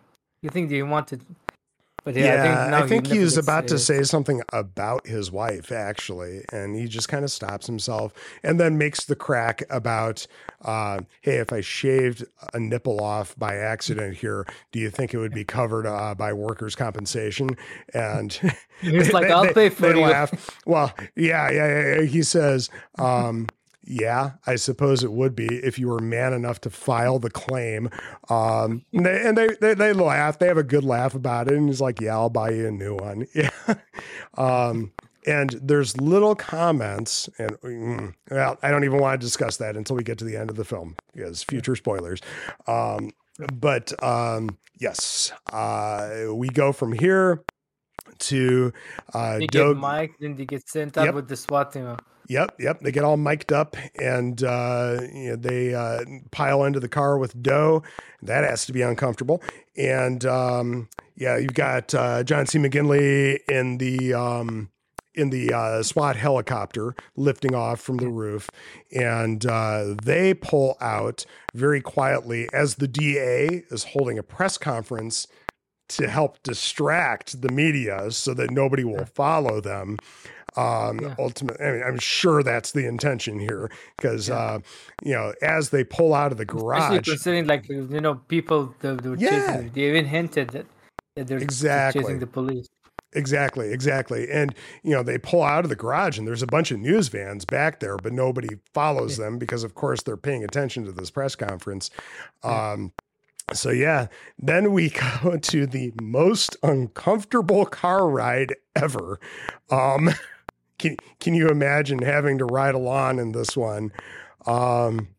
you 0.41 0.49
think 0.49 0.71
you 0.71 0.85
wanted, 0.85 1.21
but 2.03 2.15
yeah, 2.15 2.23
Yeah, 2.35 2.41
I 2.41 2.45
think, 2.45 2.73
I 2.83 2.87
think 2.87 3.07
he 3.07 3.19
was 3.19 3.35
about 3.37 3.67
to 3.67 3.79
say 3.79 4.03
something 4.03 4.41
about 4.53 5.07
his 5.07 5.31
wife, 5.31 5.71
actually, 5.71 6.45
and 6.53 6.75
he 6.75 6.87
just 6.87 7.09
kind 7.09 7.23
of 7.23 7.31
stops 7.31 7.65
himself 7.65 8.13
and 8.43 8.59
then 8.59 8.77
makes 8.77 9.05
the 9.05 9.15
crack 9.15 9.63
about, 9.71 10.27
uh, 10.63 10.99
"Hey, 11.21 11.37
if 11.37 11.51
I 11.51 11.61
shaved 11.61 12.23
a 12.53 12.59
nipple 12.59 13.01
off 13.01 13.35
by 13.39 13.55
accident 13.55 14.17
here, 14.17 14.45
do 14.71 14.79
you 14.79 14.91
think 14.91 15.13
it 15.13 15.17
would 15.17 15.33
be 15.33 15.43
covered 15.43 15.87
uh, 15.87 16.13
by 16.13 16.31
workers' 16.31 16.75
compensation?" 16.75 17.57
And 17.93 18.31
He's 18.81 19.11
like, 19.11 19.23
they- 19.27 19.33
I'll 19.33 19.43
they- 19.45 19.53
pay 19.53 19.69
for 19.69 19.95
you. 19.95 20.27
Well, 20.67 20.93
yeah, 21.15 21.49
yeah, 21.49 21.67
yeah, 21.67 21.95
yeah. 21.95 22.01
He 22.03 22.21
says, 22.21 22.69
um, 22.99 23.47
"Yeah, 23.85 24.33
I 24.47 24.55
suppose 24.55 25.03
it 25.03 25.11
would 25.13 25.35
be 25.35 25.47
if 25.47 25.79
you 25.79 25.87
were 25.89 25.99
man 25.99 26.33
enough 26.33 26.61
to 26.61 26.69
file 26.69 27.19
the 27.19 27.29
claim." 27.29 27.89
Um, 28.29 28.85
and 28.93 29.05
they 29.05 29.21
and 29.27 29.37
they, 29.37 29.47
they 29.61 29.73
they 29.73 29.93
laugh. 29.93 30.39
They 30.39 30.47
have 30.47 30.57
a 30.57 30.63
good 30.63 30.83
laugh 30.83 31.15
about 31.15 31.47
it, 31.47 31.53
and 31.55 31.67
he's 31.69 31.81
like, 31.81 32.01
"Yeah, 32.01 32.13
I'll 32.15 32.29
buy 32.29 32.51
you 32.51 32.67
a 32.67 32.71
new 32.71 32.95
one." 32.95 33.27
Yeah. 33.35 33.49
um, 34.37 34.93
and 35.27 35.51
there's 35.61 35.97
little 35.97 36.35
comments, 36.35 37.29
and 37.39 37.51
mm, 37.61 38.13
well, 38.29 38.57
I 38.61 38.71
don't 38.71 38.83
even 38.83 38.99
want 38.99 39.19
to 39.19 39.25
discuss 39.25 39.57
that 39.57 39.75
until 39.75 39.95
we 39.95 40.03
get 40.03 40.17
to 40.19 40.25
the 40.25 40.37
end 40.37 40.49
of 40.49 40.55
the 40.55 40.65
film 40.65 40.95
because 41.13 41.43
future 41.43 41.75
spoilers. 41.75 42.21
Um, 42.67 43.11
but 43.53 43.91
um, 44.03 44.57
yes, 44.79 45.31
uh, 45.51 46.27
we 46.31 46.49
go 46.49 46.71
from 46.71 46.93
here 46.93 47.43
to 48.19 48.71
uh, 49.13 49.39
Doug. 49.49 49.51
get 49.51 49.77
Mike, 49.77 50.13
then 50.19 50.35
they 50.35 50.45
get 50.45 50.67
sent 50.69 50.97
up 50.97 51.05
Yep. 51.05 51.15
with 51.15 51.27
the 51.27 51.35
SWAT 51.35 51.71
team. 51.73 51.97
Yep, 52.27 52.55
yep. 52.59 52.81
They 52.81 52.91
get 52.91 53.03
all 53.03 53.17
mic'd 53.17 53.53
up 53.53 53.77
and 54.01 54.43
uh, 54.43 55.01
you 55.13 55.29
know, 55.29 55.35
they 55.35 55.73
uh, 55.73 56.01
pile 56.31 56.63
into 56.63 56.79
the 56.79 56.87
car 56.87 57.17
with 57.17 57.41
Doe. 57.41 57.83
That 58.21 58.43
has 58.43 58.65
to 58.65 58.73
be 58.73 58.81
uncomfortable. 58.81 59.43
And 59.77 60.25
um, 60.25 60.89
yeah, 61.15 61.37
you've 61.37 61.53
got 61.53 61.93
uh, 61.93 62.23
John 62.23 62.45
C. 62.45 62.57
McGinley 62.57 63.39
in 63.47 63.77
the 63.77 64.13
um, 64.13 64.69
in 65.13 65.29
the 65.29 65.53
uh, 65.53 65.81
SWAT 65.81 66.15
helicopter 66.15 66.95
lifting 67.15 67.55
off 67.55 67.79
from 67.79 67.97
the 67.97 68.09
roof, 68.09 68.49
and 68.93 69.45
uh, 69.45 69.95
they 70.03 70.33
pull 70.33 70.77
out 70.81 71.25
very 71.53 71.81
quietly 71.81 72.49
as 72.53 72.75
the 72.75 72.87
DA 72.87 73.63
is 73.69 73.85
holding 73.85 74.17
a 74.17 74.23
press 74.23 74.57
conference 74.57 75.27
to 75.87 76.09
help 76.09 76.41
distract 76.43 77.41
the 77.41 77.49
media 77.49 78.11
so 78.11 78.33
that 78.33 78.51
nobody 78.51 78.83
will 78.83 79.05
follow 79.05 79.61
them. 79.61 79.97
Um, 80.57 80.99
Yeah. 81.01 81.15
ultimately, 81.19 81.65
I 81.65 81.71
mean, 81.73 81.83
I'm 81.83 81.99
sure 81.99 82.43
that's 82.43 82.71
the 82.71 82.87
intention 82.87 83.39
here 83.39 83.69
because, 83.97 84.29
Yeah. 84.29 84.35
uh, 84.35 84.59
you 85.03 85.13
know, 85.13 85.33
as 85.41 85.69
they 85.69 85.83
pull 85.83 86.13
out 86.13 86.31
of 86.31 86.37
the 86.37 86.45
garage, 86.45 87.07
considering, 87.07 87.45
like, 87.45 87.67
you 87.69 88.01
know, 88.01 88.15
people 88.27 88.73
that 88.79 89.03
they 89.03 89.09
were 89.09 89.17
Yeah. 89.17 89.29
chasing, 89.29 89.69
they 89.73 89.81
even 89.89 90.05
hinted 90.05 90.51
that, 90.51 90.65
that 91.15 91.27
they're 91.27 91.39
Exactly. 91.39 92.01
chasing 92.01 92.19
the 92.19 92.27
police. 92.27 92.67
Exactly, 93.13 93.71
exactly. 93.71 94.29
And 94.29 94.53
you 94.83 94.91
know, 94.91 95.01
they 95.01 95.17
pull 95.17 95.41
out 95.41 95.63
of 95.63 95.69
the 95.69 95.75
garage 95.75 96.17
and 96.17 96.27
there's 96.27 96.41
a 96.43 96.47
bunch 96.47 96.71
of 96.71 96.79
news 96.79 97.07
vans 97.07 97.45
back 97.45 97.79
there, 97.79 97.97
but 97.97 98.11
nobody 98.11 98.49
follows 98.73 99.15
them 99.15 99.37
because 99.37 99.63
of 99.63 99.73
course 99.73 100.03
they're 100.03 100.17
paying 100.17 100.43
attention 100.43 100.83
to 100.85 100.91
this 100.91 101.11
press 101.11 101.33
conference. 101.35 101.89
Um 102.43 102.91
so 103.53 103.69
yeah, 103.69 104.07
then 104.37 104.73
we 104.73 104.89
go 105.23 105.37
to 105.37 105.65
the 105.65 105.93
most 106.01 106.57
uncomfortable 106.61 107.65
car 107.65 108.09
ride 108.09 108.53
ever. 108.75 109.19
Um 109.71 110.09
can 110.77 110.97
can 111.19 111.33
you 111.33 111.49
imagine 111.49 111.99
having 111.99 112.37
to 112.37 112.45
ride 112.45 112.75
along 112.75 113.19
in 113.19 113.31
this 113.31 113.55
one? 113.55 113.91
Um 114.45 115.09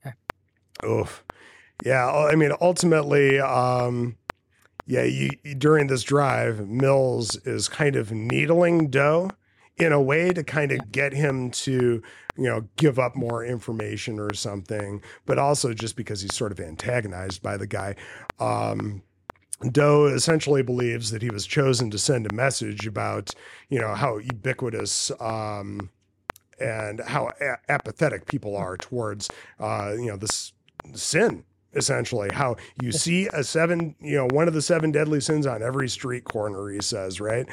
oof. 0.84 1.24
Yeah, 1.84 2.10
I 2.10 2.34
mean 2.34 2.52
ultimately 2.60 3.40
um 3.40 4.16
yeah, 4.86 5.02
you, 5.02 5.30
during 5.58 5.88
this 5.88 6.04
drive, 6.04 6.68
Mills 6.68 7.34
is 7.44 7.68
kind 7.68 7.96
of 7.96 8.12
needling 8.12 8.88
Doe 8.88 9.30
in 9.76 9.92
a 9.92 10.00
way 10.00 10.30
to 10.30 10.44
kind 10.44 10.72
of 10.72 10.92
get 10.92 11.12
him 11.12 11.50
to, 11.50 12.02
you 12.36 12.44
know, 12.44 12.68
give 12.76 12.98
up 12.98 13.16
more 13.16 13.44
information 13.44 14.18
or 14.18 14.32
something, 14.32 15.02
but 15.26 15.38
also 15.38 15.74
just 15.74 15.96
because 15.96 16.20
he's 16.20 16.34
sort 16.34 16.52
of 16.52 16.60
antagonized 16.60 17.42
by 17.42 17.56
the 17.56 17.66
guy. 17.66 17.96
Um, 18.38 19.02
Doe 19.72 20.06
essentially 20.06 20.62
believes 20.62 21.10
that 21.10 21.22
he 21.22 21.30
was 21.30 21.46
chosen 21.46 21.90
to 21.90 21.98
send 21.98 22.30
a 22.30 22.34
message 22.34 22.86
about, 22.86 23.30
you 23.70 23.80
know, 23.80 23.94
how 23.94 24.18
ubiquitous 24.18 25.10
um, 25.20 25.90
and 26.60 27.00
how 27.00 27.30
a- 27.40 27.70
apathetic 27.70 28.26
people 28.26 28.56
are 28.56 28.76
towards, 28.76 29.30
uh, 29.60 29.92
you 29.96 30.06
know, 30.06 30.16
this 30.16 30.52
sin 30.94 31.44
essentially. 31.74 32.28
How 32.32 32.56
you 32.82 32.90
see 32.92 33.28
a 33.34 33.44
seven 33.44 33.94
you 34.00 34.16
know 34.16 34.26
one 34.32 34.48
of 34.48 34.54
the 34.54 34.62
seven 34.62 34.92
deadly 34.92 35.20
sins 35.20 35.46
on 35.46 35.62
every 35.62 35.88
street 35.88 36.24
corner 36.24 36.70
he 36.70 36.80
says 36.80 37.20
right? 37.20 37.46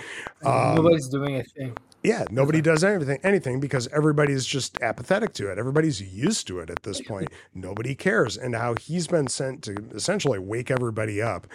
Um, 0.46 0.76
Nobody's 0.76 1.10
doing 1.10 1.36
a 1.36 1.44
thing. 1.44 1.76
yeah 2.04 2.24
nobody 2.32 2.62
does 2.62 2.86
anything 2.86 3.20
anything 3.24 3.60
because 3.60 3.88
everybody's 3.90 4.46
just 4.46 4.82
apathetic 4.82 5.34
to 5.34 5.52
it. 5.52 5.58
Everybody's 5.58 6.02
used 6.02 6.48
to 6.48 6.60
it 6.60 6.70
at 6.70 6.84
this 6.84 7.02
point. 7.08 7.32
Nobody 7.54 7.96
cares. 7.96 8.38
And 8.38 8.56
how 8.56 8.76
he's 8.76 9.08
been 9.08 9.28
sent 9.28 9.62
to 9.64 9.76
essentially 9.94 10.40
wake 10.40 10.72
everybody 10.72 11.22
up 11.22 11.46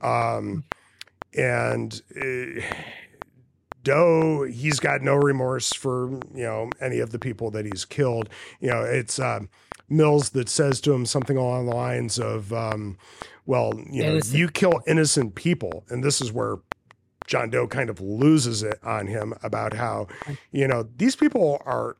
um 0.00 0.64
and 1.36 2.02
uh, 2.16 2.60
Doe, 3.82 4.42
he's 4.44 4.80
got 4.80 5.02
no 5.02 5.14
remorse 5.14 5.72
for 5.72 6.10
you 6.34 6.44
know 6.44 6.70
any 6.80 6.98
of 6.98 7.10
the 7.10 7.18
people 7.18 7.50
that 7.52 7.64
he's 7.64 7.84
killed. 7.84 8.28
You 8.60 8.68
know, 8.70 8.82
it's 8.82 9.18
um, 9.18 9.48
Mills 9.88 10.30
that 10.30 10.48
says 10.48 10.80
to 10.82 10.92
him 10.92 11.06
something 11.06 11.36
along 11.36 11.66
the 11.66 11.74
lines 11.74 12.18
of, 12.18 12.52
um, 12.52 12.98
"Well, 13.46 13.80
you 13.90 14.02
know, 14.02 14.12
Innocent. 14.12 14.38
you 14.38 14.48
kill 14.48 14.82
innocent 14.86 15.34
people," 15.34 15.84
and 15.88 16.04
this 16.04 16.20
is 16.20 16.32
where 16.32 16.56
John 17.26 17.50
Doe 17.50 17.66
kind 17.66 17.88
of 17.88 18.00
loses 18.00 18.62
it 18.62 18.78
on 18.82 19.06
him 19.06 19.34
about 19.42 19.74
how, 19.74 20.08
you 20.50 20.66
know, 20.66 20.88
these 20.96 21.14
people 21.16 21.62
are 21.64 21.96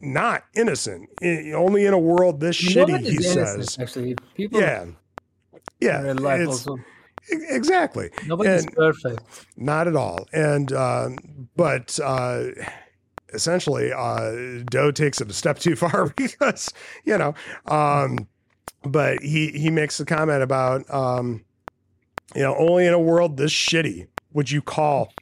not 0.00 0.44
innocent. 0.54 1.08
I- 1.22 1.52
only 1.52 1.86
in 1.86 1.94
a 1.94 1.98
world 1.98 2.40
this 2.40 2.56
shitty, 2.56 3.00
he 3.00 3.22
says. 3.22 3.78
Actually, 3.80 4.16
people 4.34 4.60
Yeah, 4.60 4.86
yeah, 5.80 6.02
in 7.30 7.38
real 7.38 7.48
life 7.48 7.50
it's- 7.50 7.50
also. 7.50 7.56
exactly. 7.56 8.10
Nobody's 8.26 8.64
and- 8.64 8.72
perfect. 8.74 9.22
Not 9.56 9.88
at 9.88 9.96
all. 9.96 10.26
And 10.32 10.72
um, 10.72 11.16
but 11.56 11.98
uh, 12.02 12.46
essentially, 13.32 13.92
uh, 13.92 14.62
Doe 14.70 14.90
takes 14.90 15.20
it 15.20 15.30
a 15.30 15.32
step 15.34 15.58
too 15.58 15.76
far 15.82 16.12
because 16.16 16.72
you 17.04 17.16
know. 17.18 17.34
Um, 17.66 18.28
but 18.84 19.22
he 19.22 19.48
he 19.52 19.70
makes 19.70 19.98
a 20.00 20.04
comment 20.04 20.42
about 20.42 20.88
um, 20.92 21.44
you 22.34 22.42
know 22.42 22.54
only 22.56 22.86
in 22.86 22.92
a 22.92 22.98
world 23.00 23.36
this 23.36 23.52
shitty 23.52 24.06
would 24.32 24.50
you 24.50 24.60
call 24.60 25.12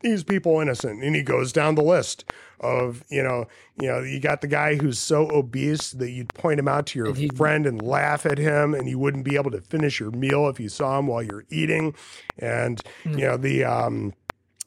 these 0.00 0.22
people 0.24 0.60
innocent, 0.60 1.02
and 1.02 1.14
he 1.16 1.22
goes 1.22 1.52
down 1.52 1.74
the 1.74 1.82
list 1.82 2.24
of 2.60 3.02
you 3.08 3.22
know 3.22 3.46
you 3.80 3.86
know 3.88 4.00
you 4.00 4.18
got 4.20 4.40
the 4.40 4.46
guy 4.46 4.74
who's 4.76 4.98
so 4.98 5.30
obese 5.30 5.92
that 5.92 6.10
you'd 6.10 6.32
point 6.34 6.58
him 6.58 6.68
out 6.68 6.86
to 6.86 6.98
your 6.98 7.08
And 7.08 7.16
he- 7.16 7.28
friend 7.28 7.66
and 7.66 7.80
laugh 7.82 8.24
at 8.26 8.38
him 8.38 8.74
and 8.74 8.88
you 8.88 8.98
wouldn't 8.98 9.24
be 9.24 9.36
able 9.36 9.50
to 9.50 9.60
finish 9.60 10.00
your 10.00 10.10
meal 10.10 10.48
if 10.48 10.58
you 10.58 10.68
saw 10.68 10.98
him 10.98 11.06
while 11.06 11.22
you're 11.22 11.44
eating 11.50 11.94
and 12.38 12.80
Hmm. 13.04 13.18
you 13.18 13.24
know 13.26 13.36
the 13.36 13.64
um 13.64 14.14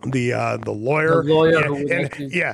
the 0.06 0.32
uh 0.32 0.56
the 0.58 0.72
lawyer, 0.72 1.24
The 1.24 1.34
lawyer 1.34 1.52
yeah, 1.60 1.66
and, 1.96 2.06
actually 2.06 2.30
yeah 2.38 2.54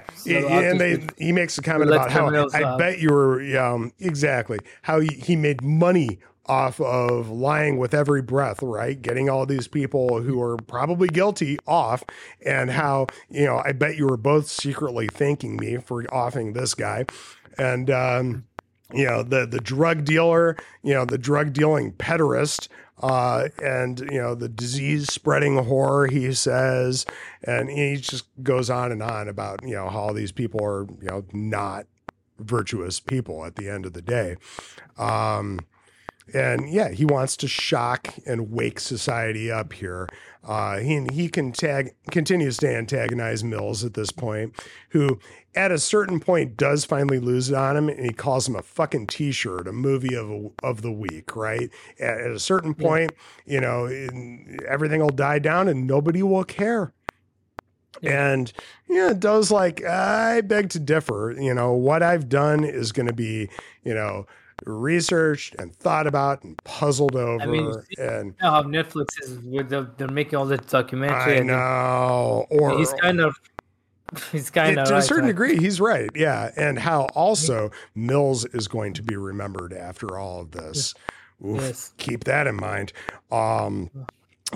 and 0.72 0.80
they 0.82 1.08
he 1.18 1.32
makes 1.32 1.58
a 1.60 1.62
comment 1.62 1.92
about 1.92 2.10
how 2.12 2.26
i 2.56 2.78
bet 2.78 2.98
you 3.00 3.12
were 3.14 3.58
um 3.60 3.92
exactly 4.00 4.58
how 4.82 5.00
he, 5.00 5.10
he 5.10 5.36
made 5.36 5.62
money 5.62 6.18
off 6.48 6.80
of 6.80 7.30
lying 7.30 7.78
with 7.78 7.94
every 7.94 8.22
breath, 8.22 8.62
right? 8.62 9.02
Getting 9.02 9.30
all 9.30 9.46
these 9.46 9.68
people 9.68 10.22
who 10.22 10.42
are 10.42 10.58
probably 10.58 11.08
guilty 11.08 11.58
off, 11.68 12.04
and 12.46 12.72
how, 12.72 13.08
you 13.30 13.46
know, 13.46 13.62
I 13.66 13.72
bet 13.72 13.98
you 13.98 14.06
were 14.06 14.18
both 14.18 14.48
secretly 14.48 15.08
thanking 15.08 15.58
me 15.58 15.78
for 15.78 16.04
offing 16.14 16.54
this 16.54 16.74
guy. 16.74 17.06
And, 17.58 17.90
um, 17.90 18.46
you 18.94 19.06
know, 19.06 19.24
the, 19.24 19.48
the 19.48 19.60
drug 19.60 20.06
dealer, 20.06 20.56
you 20.84 20.94
know, 20.94 21.06
the 21.06 21.18
drug 21.18 21.54
dealing 21.54 21.94
pederast, 21.94 22.68
uh, 23.02 23.50
and, 23.62 24.00
you 24.00 24.22
know, 24.22 24.36
the 24.36 24.48
disease 24.48 25.12
spreading 25.12 25.56
whore, 25.56 26.10
he 26.10 26.34
says. 26.34 27.06
And 27.44 27.70
he 27.70 27.98
just 27.98 28.26
goes 28.44 28.70
on 28.70 28.92
and 28.92 29.04
on 29.04 29.28
about, 29.28 29.64
you 29.64 29.76
know, 29.76 29.90
how 29.90 30.14
these 30.14 30.32
people 30.32 30.64
are, 30.64 30.86
you 31.02 31.08
know, 31.10 31.26
not 31.34 31.88
virtuous 32.40 33.00
people 33.00 33.46
at 33.46 33.56
the 33.56 33.70
end 33.70 33.86
of 33.86 33.94
the 33.94 34.02
day. 34.02 34.36
Um, 34.98 35.60
and 36.34 36.70
yeah, 36.70 36.90
he 36.90 37.06
wants 37.06 37.38
to 37.38 37.48
shock 37.48 38.14
and 38.26 38.52
wake 38.52 38.80
society 38.80 39.52
up 39.52 39.74
here. 39.74 40.08
Uh, 40.44 40.78
he 40.78 41.08
he 41.12 41.30
can 41.30 41.52
tag 41.52 41.96
continues 42.12 42.58
to 42.58 42.70
antagonize 42.70 43.44
Mills 43.44 43.84
at 43.84 43.94
this 43.94 44.12
point, 44.12 44.56
who 44.90 45.20
at 45.56 45.72
a 45.72 45.78
certain 45.80 46.20
point 46.20 46.58
does 46.58 46.86
finally 46.86 47.20
lose 47.20 47.50
it 47.50 47.56
on 47.56 47.78
him, 47.78 47.90
and 47.90 48.06
he 48.06 48.12
calls 48.12 48.48
him 48.48 48.56
a 48.56 48.62
fucking 48.62 49.08
t-shirt, 49.08 49.68
a 49.68 49.72
movie 49.72 50.16
of 50.16 50.52
of 50.64 50.82
the 50.82 50.92
week. 50.92 51.36
Right 51.36 51.70
at, 52.00 52.20
at 52.20 52.32
a 52.32 52.40
certain 52.40 52.74
point, 52.74 53.12
you 53.46 53.62
know, 53.62 53.86
in, 53.86 54.60
everything 54.68 55.02
will 55.02 55.10
die 55.10 55.40
down 55.40 55.68
and 55.68 55.88
nobody 55.88 56.24
will 56.24 56.44
care. 56.44 56.94
And 58.04 58.52
yeah, 58.90 59.14
Doe's 59.14 59.52
like, 59.52 59.84
I 59.84 60.42
beg 60.42 60.70
to 60.72 60.80
differ. 60.80 61.34
You 61.40 61.54
know, 61.54 61.74
what 61.74 62.04
I've 62.04 62.30
done 62.30 62.64
is 62.64 62.92
going 62.92 63.08
to 63.08 63.14
be, 63.14 63.50
you 63.84 63.94
know, 63.94 64.28
researched 64.66 65.56
and 65.60 65.76
thought 65.76 66.08
about 66.08 66.44
and 66.44 66.58
puzzled 66.64 67.16
over. 67.16 67.42
I 67.42 67.46
mean, 67.46 67.74
and 67.98 68.28
you 68.28 68.36
know 68.42 68.52
how 68.52 68.64
Netflix 68.64 69.22
is 69.22 69.40
with 69.40 69.70
the, 69.70 69.90
they're 69.98 70.08
making 70.08 70.36
all 70.36 70.46
the 70.46 70.58
documentary. 70.58 71.40
I 71.40 71.44
know. 71.44 72.46
Or 72.50 72.78
he's 72.78 72.94
kind 72.94 73.20
of 73.20 73.36
he's 74.32 74.50
kind 74.50 74.78
of 74.78 74.88
to 74.88 74.94
right, 74.94 75.00
a 75.00 75.02
certain 75.02 75.28
degree 75.28 75.58
he's 75.58 75.82
right 75.82 76.12
yeah 76.14 76.52
and 76.56 76.78
how 76.78 77.06
also 77.16 77.72
mills 77.96 78.46
is 78.46 78.68
going 78.68 78.94
to 78.94 79.02
be 79.02 79.16
remembered 79.16 79.74
after 79.74 80.20
all 80.20 80.42
of 80.42 80.52
this 80.52 80.94
Oof, 81.44 81.60
yes. 81.60 81.94
keep 81.98 82.24
that 82.26 82.46
in 82.46 82.56
mind 82.56 82.94
um 83.32 83.90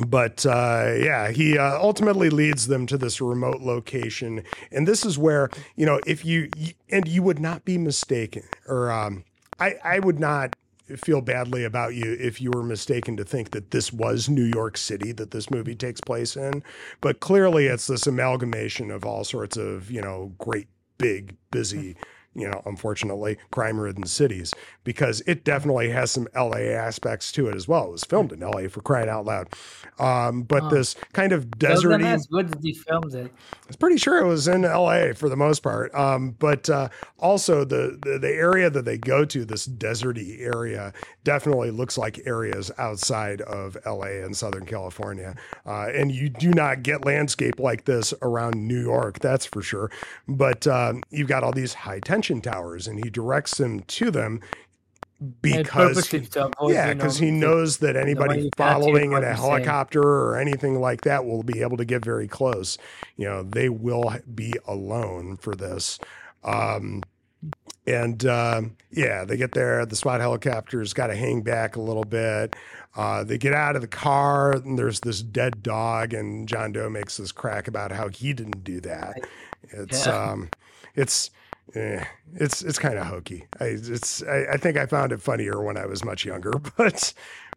but 0.08 0.46
uh, 0.46 0.94
yeah, 0.98 1.32
he 1.32 1.58
uh, 1.58 1.78
ultimately 1.80 2.30
leads 2.30 2.68
them 2.68 2.86
to 2.88 2.98
this 2.98 3.20
remote 3.20 3.62
location, 3.62 4.44
and 4.72 4.88
this 4.88 5.04
is 5.04 5.18
where 5.18 5.50
you 5.76 5.86
know 5.86 6.00
if 6.06 6.24
you 6.24 6.50
and 6.90 7.08
you 7.08 7.24
would 7.24 7.40
not 7.40 7.66
be 7.66 7.78
mistaken, 7.78 8.44
or 8.68 8.92
um, 8.92 9.24
I 9.60 9.76
I 9.84 10.00
would 10.00 10.20
not 10.20 10.56
feel 10.98 11.22
badly 11.22 11.64
about 11.64 11.94
you 11.94 12.18
if 12.20 12.42
you 12.42 12.52
were 12.52 12.64
mistaken 12.64 13.16
to 13.18 13.24
think 13.24 13.52
that 13.52 13.72
this 13.72 13.94
was 13.94 14.28
New 14.28 14.44
York 14.44 14.76
City 14.76 15.12
that 15.14 15.32
this 15.32 15.52
movie 15.52 15.76
takes 15.76 16.02
place 16.02 16.36
in, 16.36 16.64
but 17.00 17.20
clearly 17.20 17.68
it's 17.68 17.88
this 17.88 18.08
amalgamation 18.08 18.90
of 18.90 19.06
all 19.06 19.24
sorts 19.24 19.58
of 19.58 19.92
you 19.92 20.02
know 20.02 20.34
great 20.38 20.68
big 20.98 21.36
busy 21.52 21.96
you 22.40 22.48
know, 22.48 22.62
unfortunately, 22.66 23.38
crime 23.52 23.80
ridden 23.80 24.06
cities 24.06 24.54
because 24.84 25.22
it 25.28 25.44
definitely 25.44 25.90
has 25.90 26.12
some 26.12 26.28
LA 26.36 26.72
aspects 26.74 27.32
to 27.34 27.48
it 27.48 27.56
as 27.56 27.68
well. 27.68 27.86
It 27.86 27.92
was 27.92 28.04
filmed 28.04 28.32
in 28.32 28.40
LA 28.40 28.68
for 28.70 28.82
crying 28.82 29.10
out 29.10 29.26
loud. 29.26 29.50
Um, 30.00 30.44
but 30.44 30.64
oh. 30.64 30.70
this 30.70 30.96
kind 31.14 31.34
of 31.34 31.48
deserty. 31.48 32.26
Where 32.30 32.44
did 32.44 32.58
he 32.62 32.74
film 32.74 33.04
it? 33.14 33.32
I 33.54 33.68
was 33.68 33.76
pretty 33.76 33.98
sure 33.98 34.18
it 34.18 34.26
was 34.26 34.48
in 34.48 34.62
LA 34.62 35.14
for 35.14 35.30
the 35.30 35.36
most 35.36 35.62
part. 35.62 35.94
Um, 35.94 36.32
but 36.40 36.70
uh, 36.70 36.90
also 37.20 37.66
the, 37.66 38.00
the, 38.02 38.18
the 38.18 38.30
area 38.30 38.70
that 38.70 38.86
they 38.86 38.98
go 38.98 39.26
to, 39.26 39.46
this 39.46 39.68
deserty 39.68 40.40
area, 40.40 40.94
definitely 41.24 41.72
looks 41.72 41.98
like 41.98 42.26
areas 42.26 42.72
outside 42.78 43.42
of 43.42 43.78
LA 43.86 44.24
and 44.24 44.36
Southern 44.36 44.66
California. 44.66 45.36
Uh, 45.66 45.90
and 45.94 46.12
you 46.12 46.30
do 46.30 46.52
not 46.52 46.82
get 46.84 47.04
landscape 47.06 47.60
like 47.60 47.86
this 47.86 48.14
around 48.22 48.56
New 48.56 48.82
York, 48.82 49.20
that's 49.20 49.46
for 49.46 49.62
sure. 49.62 49.92
But 50.28 50.66
um, 50.66 51.04
you've 51.10 51.28
got 51.28 51.44
all 51.44 51.52
these 51.52 51.74
high 51.74 52.00
tension 52.00 52.29
towers, 52.38 52.88
and 52.88 53.04
he 53.04 53.10
directs 53.10 53.58
them 53.58 53.82
to 53.82 54.12
them 54.12 54.42
because 55.42 56.08
he, 56.08 56.26
yeah, 56.68 56.94
because 56.94 57.18
he 57.18 57.30
knows 57.30 57.78
that 57.78 57.98
anybody 57.98 58.50
following 58.56 59.12
in 59.12 59.24
a 59.24 59.34
helicopter 59.34 60.02
or 60.02 60.38
anything 60.38 60.80
like 60.80 61.02
that 61.02 61.26
will 61.26 61.44
be 61.44 61.62
able 61.62 61.76
to 61.78 61.86
get 61.86 62.04
very 62.04 62.28
close. 62.28 62.78
You 63.18 63.26
know, 63.28 63.44
they 63.44 63.68
will 63.68 64.16
be 64.34 64.54
alone 64.66 65.36
for 65.38 65.56
this. 65.56 66.00
Um, 66.44 67.04
and 67.86 68.26
uh, 68.26 68.62
yeah, 68.92 69.26
they 69.26 69.36
get 69.36 69.52
there. 69.52 69.86
The 69.86 69.96
SWAT 69.96 70.22
helicopter's 70.22 70.94
got 70.94 71.08
to 71.08 71.16
hang 71.16 71.42
back 71.42 71.76
a 71.76 71.82
little 71.82 72.04
bit. 72.04 72.56
Uh, 72.96 73.24
they 73.24 73.38
get 73.38 73.54
out 73.54 73.76
of 73.76 73.82
the 73.82 73.88
car, 73.88 74.54
and 74.54 74.78
there's 74.78 75.02
this 75.02 75.22
dead 75.22 75.62
dog, 75.62 76.14
and 76.14 76.48
John 76.48 76.72
Doe 76.72 76.90
makes 76.90 77.18
this 77.18 77.32
crack 77.32 77.68
about 77.68 77.92
how 77.92 78.08
he 78.08 78.34
didn't 78.34 78.64
do 78.64 78.80
that. 78.82 79.20
It's 79.70 80.06
yeah. 80.06 80.32
um, 80.32 80.50
it's 80.96 81.32
eh, 81.76 82.04
it's 82.36 82.62
it's 82.62 82.80
kind 82.80 82.98
of 82.98 83.08
hokey. 83.08 83.46
I 83.60 83.66
it's 83.66 84.24
I, 84.24 84.54
I, 84.54 84.58
think 84.58 84.78
I 84.78 84.86
found 84.86 85.12
it 85.12 85.22
funnier 85.22 85.62
when 85.62 85.78
I 85.78 85.86
was 85.86 86.04
much 86.04 86.26
younger, 86.26 86.52
but 86.78 87.14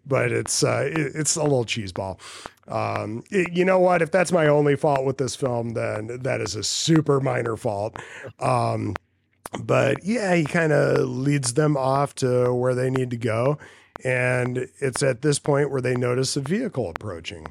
but 0.07 0.33
it's 0.33 0.63
uh, 0.63 0.89
it, 0.91 1.13
it's 1.15 1.37
a 1.37 1.43
little 1.43 1.65
cheeseball. 1.65 2.19
Um, 2.69 3.25
it, 3.31 3.53
you 3.53 3.65
know 3.65 3.79
what? 3.79 4.03
If 4.03 4.11
that's 4.11 4.33
my 4.33 4.47
only 4.47 4.77
fault 4.77 5.05
with 5.05 5.19
this 5.19 5.37
film, 5.37 5.71
then 5.71 6.21
that 6.23 6.41
is 6.41 6.55
a 6.55 6.63
super 6.63 7.21
minor 7.21 7.57
fault. 7.57 7.97
Um, 8.39 8.95
but 9.61 10.05
yeah, 10.05 10.35
he 10.35 10.45
kind 10.45 10.73
of 10.73 11.09
leads 11.09 11.55
them 11.55 11.77
off 11.77 12.15
to 12.17 12.53
where 12.55 12.75
they 12.75 12.91
need 12.91 13.11
to 13.11 13.17
go, 13.17 13.59
and 14.05 14.69
it's 14.79 15.03
at 15.03 15.23
this 15.23 15.39
point 15.39 15.71
where 15.71 15.81
they 15.83 15.95
notice 15.95 16.37
a 16.37 16.41
vehicle 16.41 16.89
approaching 16.89 17.47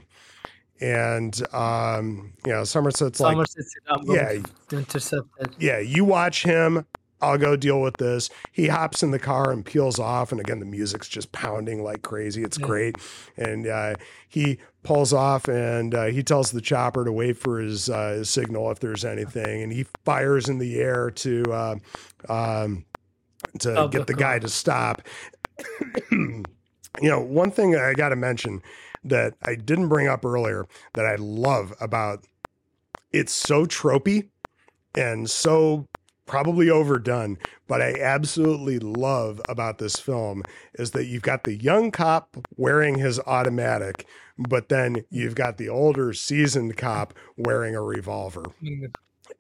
and 0.82 1.42
um, 1.54 2.34
you 2.46 2.52
know 2.52 2.64
Somerset's, 2.64 3.20
Somerset's 3.20 3.76
like, 3.90 4.02
yeah, 4.06 4.42
intercepted. 4.72 5.56
Yeah, 5.60 5.80
you 5.80 6.04
watch 6.04 6.44
him. 6.44 6.86
I'll 7.22 7.38
go 7.38 7.56
deal 7.56 7.82
with 7.82 7.98
this. 7.98 8.32
He 8.52 8.68
hops 8.68 9.04
in 9.04 9.12
the 9.12 9.20
car 9.20 9.52
and 9.52 9.64
peels 9.64 10.00
off, 10.00 10.32
and 10.32 10.42
again 10.42 10.60
the 10.60 10.66
music's 10.66 11.08
just 11.08 11.32
pounding 11.32 11.84
like 11.84 12.02
crazy. 12.02 12.44
It's 12.44 12.58
yeah. 12.58 12.66
great, 12.66 12.96
and 13.38 13.68
uh, 13.68 13.96
he 14.28 14.58
pulls 14.84 15.14
off 15.14 15.48
and 15.48 15.94
uh, 15.94 16.06
he 16.06 16.24
tells 16.24 16.52
the 16.52 16.62
chopper 16.62 17.06
to 17.06 17.12
wait 17.12 17.38
for 17.38 17.60
his, 17.60 17.88
uh, 17.88 18.14
his, 18.14 18.32
signal 18.32 18.72
if 18.72 18.80
there's 18.80 19.06
anything, 19.06 19.62
and 19.62 19.72
he 19.72 19.86
fires 20.04 20.50
in 20.50 20.58
the 20.58 20.80
air 20.80 21.12
to 21.12 21.44
uh, 21.52 21.76
um, 22.28 22.86
to 23.60 23.76
oh, 23.82 23.88
get 23.88 24.08
the 24.08 24.16
guy 24.16 24.40
to 24.40 24.50
stop. 24.50 25.04
you 26.12 26.44
know, 27.02 27.20
one 27.20 27.52
thing 27.52 27.76
I 27.76 27.94
got 27.94 28.10
to 28.10 28.16
mention 28.16 28.64
that 29.04 29.36
I 29.44 29.56
didn't 29.56 29.90
bring 29.90 30.08
up 30.08 30.26
earlier 30.26 30.68
that 30.94 31.06
I 31.06 31.16
love 31.16 31.74
about 31.80 32.26
it's 33.12 33.34
so 33.34 33.66
tropey 33.66 34.30
and 34.96 35.30
so 35.30 35.88
probably 36.26 36.70
overdone, 36.70 37.38
but 37.68 37.82
I 37.82 38.00
absolutely 38.00 38.80
love 38.80 39.42
about 39.50 39.80
this 39.80 40.00
film 40.00 40.44
is 40.76 40.92
that 40.92 41.06
you've 41.06 41.24
got 41.24 41.44
the 41.44 41.56
young 41.56 41.92
cop 41.92 42.38
wearing 42.56 42.96
his 42.98 43.20
automatic, 43.22 44.08
but 44.38 44.70
then 44.70 45.04
you've 45.10 45.36
got 45.36 45.58
the 45.58 45.68
older 45.68 46.14
seasoned 46.14 46.78
cop 46.78 47.14
wearing 47.36 47.76
a 47.76 47.82
revolver. 47.82 48.46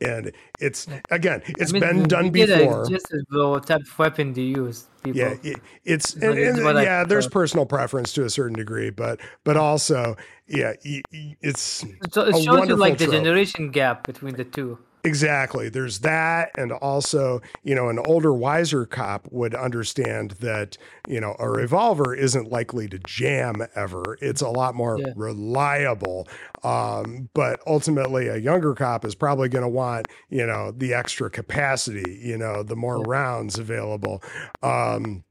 And 0.01 0.31
it's 0.59 0.87
again 1.11 1.43
it's 1.47 1.71
I 1.71 1.73
mean, 1.73 1.81
been 1.81 2.03
done 2.07 2.29
before. 2.31 2.87
just 2.89 3.13
as 3.13 3.23
what 3.29 3.67
type 3.67 3.81
of 3.81 3.99
weapon 3.99 4.33
do 4.33 4.41
you 4.41 4.65
use 4.65 4.87
people. 5.03 5.19
yeah 5.19 5.35
it, 5.43 5.59
it's 5.85 6.15
and, 6.15 6.37
and, 6.37 6.57
yeah 6.79 7.03
there's 7.03 7.27
personal 7.27 7.65
preference 7.65 8.11
to 8.13 8.23
a 8.25 8.29
certain 8.29 8.57
degree 8.57 8.89
but 8.89 9.19
but 9.43 9.57
also 9.57 10.15
yeah 10.47 10.73
it's 10.83 11.85
so 12.11 12.23
it 12.23 12.43
shows 12.43 12.67
you 12.67 12.75
like 12.75 12.97
the 12.97 13.07
generation 13.07 13.69
gap 13.69 14.05
between 14.05 14.35
the 14.35 14.43
two 14.43 14.79
Exactly. 15.03 15.69
There's 15.69 15.99
that. 15.99 16.51
And 16.57 16.71
also, 16.71 17.41
you 17.63 17.73
know, 17.73 17.89
an 17.89 17.99
older, 17.99 18.33
wiser 18.33 18.85
cop 18.85 19.27
would 19.31 19.55
understand 19.55 20.31
that, 20.41 20.77
you 21.07 21.19
know, 21.19 21.35
a 21.39 21.49
revolver 21.49 22.13
isn't 22.13 22.51
likely 22.51 22.87
to 22.89 22.99
jam 22.99 23.65
ever. 23.75 24.17
It's 24.21 24.41
a 24.41 24.49
lot 24.49 24.75
more 24.75 24.99
yeah. 24.99 25.13
reliable. 25.15 26.27
Um, 26.63 27.29
but 27.33 27.59
ultimately, 27.65 28.27
a 28.27 28.37
younger 28.37 28.75
cop 28.75 29.03
is 29.03 29.15
probably 29.15 29.49
going 29.49 29.63
to 29.63 29.69
want, 29.69 30.07
you 30.29 30.45
know, 30.45 30.71
the 30.71 30.93
extra 30.93 31.29
capacity, 31.29 32.19
you 32.21 32.37
know, 32.37 32.61
the 32.61 32.75
more 32.75 32.97
yeah. 32.99 33.05
rounds 33.07 33.57
available. 33.57 34.21
Um, 34.61 35.23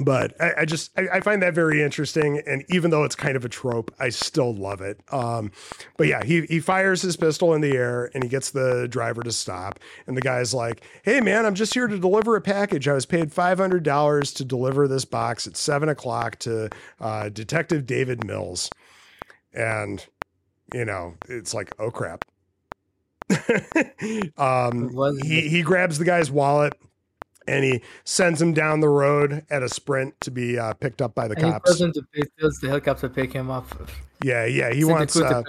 but 0.00 0.40
I, 0.40 0.52
I 0.58 0.64
just 0.64 0.96
I, 0.98 1.08
I, 1.14 1.20
find 1.20 1.42
that 1.42 1.54
very 1.54 1.82
interesting, 1.82 2.40
and 2.46 2.64
even 2.68 2.90
though 2.90 3.04
it's 3.04 3.16
kind 3.16 3.36
of 3.36 3.44
a 3.44 3.48
trope, 3.48 3.92
I 3.98 4.10
still 4.10 4.54
love 4.54 4.80
it. 4.80 5.00
Um, 5.12 5.50
but 5.96 6.06
yeah, 6.06 6.24
he 6.24 6.42
he 6.42 6.60
fires 6.60 7.02
his 7.02 7.16
pistol 7.16 7.54
in 7.54 7.60
the 7.60 7.76
air 7.76 8.10
and 8.14 8.22
he 8.22 8.28
gets 8.28 8.50
the 8.50 8.86
driver 8.88 9.22
to 9.22 9.32
stop, 9.32 9.80
and 10.06 10.16
the 10.16 10.20
guy's 10.20 10.54
like, 10.54 10.82
"Hey 11.02 11.20
man, 11.20 11.46
I'm 11.46 11.54
just 11.54 11.74
here 11.74 11.86
to 11.86 11.98
deliver 11.98 12.36
a 12.36 12.40
package. 12.40 12.86
I 12.86 12.94
was 12.94 13.06
paid 13.06 13.32
five 13.32 13.58
hundred 13.58 13.82
dollars 13.82 14.32
to 14.34 14.44
deliver 14.44 14.86
this 14.86 15.04
box 15.04 15.46
at 15.46 15.56
seven 15.56 15.88
o'clock 15.88 16.38
to 16.40 16.68
uh, 17.00 17.28
Detective 17.30 17.86
David 17.86 18.24
Mills," 18.24 18.70
and 19.52 20.04
you 20.72 20.84
know 20.84 21.14
it's 21.28 21.54
like, 21.54 21.74
oh 21.78 21.90
crap. 21.90 22.24
um, 24.38 24.90
he 25.22 25.48
he 25.48 25.62
grabs 25.62 25.98
the 25.98 26.04
guy's 26.04 26.30
wallet 26.30 26.72
and 27.48 27.64
he 27.64 27.82
sends 28.04 28.40
him 28.40 28.52
down 28.52 28.80
the 28.80 28.88
road 28.88 29.44
at 29.50 29.62
a 29.62 29.68
sprint 29.68 30.20
to 30.20 30.30
be 30.30 30.58
uh, 30.58 30.74
picked 30.74 31.02
up 31.02 31.14
by 31.14 31.26
the 31.28 31.34
and 31.34 31.52
cops. 31.52 31.72
He 31.72 31.84
tells, 31.84 31.94
to 31.94 32.02
pay, 32.12 32.22
tells 32.38 32.58
the 32.58 32.68
helicopter 32.68 33.08
to 33.08 33.14
pick 33.14 33.32
him 33.32 33.50
up. 33.50 33.66
Yeah, 34.22 34.44
yeah, 34.44 34.72
he 34.72 34.84
wants 34.84 35.16
uh, 35.16 35.42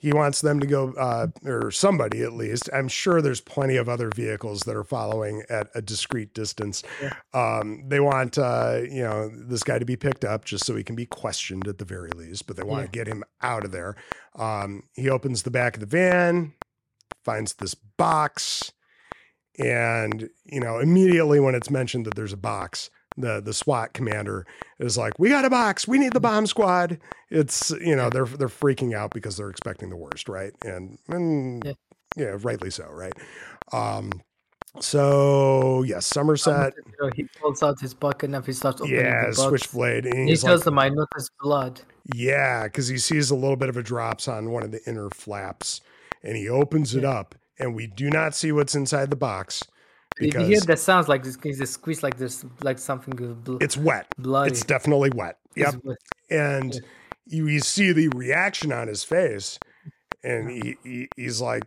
he 0.00 0.12
wants 0.12 0.40
them 0.40 0.60
to 0.60 0.66
go, 0.66 0.92
uh, 0.92 1.26
or 1.44 1.70
somebody 1.70 2.22
at 2.22 2.32
least. 2.32 2.70
I'm 2.72 2.88
sure 2.88 3.20
there's 3.20 3.40
plenty 3.40 3.76
of 3.76 3.88
other 3.88 4.10
vehicles 4.14 4.60
that 4.60 4.76
are 4.76 4.84
following 4.84 5.42
at 5.50 5.68
a 5.74 5.82
discreet 5.82 6.34
distance. 6.34 6.82
Yeah. 7.02 7.14
Um, 7.34 7.84
they 7.88 8.00
want 8.00 8.38
uh, 8.38 8.80
you 8.88 9.02
know 9.02 9.28
this 9.28 9.62
guy 9.62 9.78
to 9.78 9.84
be 9.84 9.96
picked 9.96 10.24
up 10.24 10.44
just 10.44 10.64
so 10.64 10.74
he 10.76 10.84
can 10.84 10.96
be 10.96 11.06
questioned 11.06 11.68
at 11.68 11.78
the 11.78 11.84
very 11.84 12.10
least, 12.10 12.46
but 12.46 12.56
they 12.56 12.62
want 12.62 12.82
yeah. 12.82 12.86
to 12.86 12.92
get 12.92 13.06
him 13.08 13.24
out 13.42 13.64
of 13.64 13.72
there. 13.72 13.96
Um, 14.36 14.84
he 14.94 15.10
opens 15.10 15.42
the 15.42 15.50
back 15.50 15.74
of 15.74 15.80
the 15.80 15.86
van, 15.86 16.54
finds 17.24 17.54
this 17.54 17.74
box 17.74 18.72
and, 19.58 20.28
you 20.44 20.60
know, 20.60 20.78
immediately 20.78 21.40
when 21.40 21.54
it's 21.54 21.70
mentioned 21.70 22.06
that 22.06 22.14
there's 22.14 22.32
a 22.32 22.38
box, 22.38 22.90
the 23.16 23.40
the 23.40 23.52
SWAT 23.52 23.92
commander 23.92 24.46
is 24.78 24.96
like, 24.96 25.18
"We 25.18 25.30
got 25.30 25.44
a 25.44 25.50
box. 25.50 25.88
We 25.88 25.98
need 25.98 26.12
the 26.12 26.20
bomb 26.20 26.46
squad." 26.46 26.98
It's 27.30 27.70
you 27.70 27.96
know 27.96 28.10
they're 28.10 28.26
they're 28.26 28.48
freaking 28.48 28.94
out 28.94 29.12
because 29.12 29.36
they're 29.36 29.50
expecting 29.50 29.90
the 29.90 29.96
worst, 29.96 30.28
right? 30.28 30.52
And 30.64 30.98
and 31.08 31.64
yeah, 31.64 31.72
yeah 32.16 32.36
rightly 32.40 32.70
so, 32.70 32.86
right? 32.86 33.12
Um, 33.72 34.12
so 34.80 35.82
yes, 35.82 36.06
Somerset. 36.06 36.74
He 37.14 37.28
pulls 37.40 37.62
out 37.62 37.80
his 37.80 37.94
bucket 37.94 38.30
and 38.32 38.46
he 38.46 38.52
starts 38.52 38.80
opening 38.80 39.00
yeah, 39.00 39.26
the 39.26 39.34
switchblade. 39.34 40.06
And 40.06 40.28
he 40.28 40.36
tells 40.36 40.60
like, 40.60 40.64
them, 40.64 40.78
"I 40.78 40.88
notice 40.88 41.30
blood." 41.40 41.80
Yeah, 42.14 42.64
because 42.64 42.88
he 42.88 42.98
sees 42.98 43.30
a 43.30 43.34
little 43.34 43.56
bit 43.56 43.68
of 43.68 43.76
a 43.76 43.82
drops 43.82 44.28
on 44.28 44.50
one 44.50 44.62
of 44.62 44.70
the 44.70 44.80
inner 44.86 45.10
flaps, 45.10 45.80
and 46.22 46.36
he 46.36 46.48
opens 46.48 46.94
it 46.94 47.04
up, 47.04 47.34
and 47.58 47.74
we 47.74 47.86
do 47.86 48.10
not 48.10 48.34
see 48.34 48.52
what's 48.52 48.74
inside 48.74 49.10
the 49.10 49.16
box 49.16 49.62
If 50.20 50.34
you 50.34 50.40
hear 50.40 50.60
that 50.60 50.78
sounds 50.78 51.08
like 51.08 51.22
this, 51.22 51.36
it's 51.44 51.60
a 51.60 51.66
squeeze 51.66 52.02
like 52.02 52.16
this, 52.18 52.44
like 52.62 52.78
something 52.78 53.14
bl- 53.44 53.58
it's 53.60 53.76
wet. 53.76 54.06
bloody. 54.18 54.50
It's 54.50 54.64
definitely 54.64 55.10
wet. 55.14 55.38
Yep. 55.56 55.74
wet. 55.84 55.96
And 56.30 56.74
Yeah. 56.74 56.80
you, 57.26 57.46
you 57.48 57.60
see 57.60 57.92
the 57.92 58.08
reaction 58.08 58.72
on 58.72 58.88
his 58.88 59.04
face, 59.04 59.58
and 60.24 60.50
he, 60.50 60.76
he 60.84 61.08
he's 61.16 61.40
like, 61.40 61.62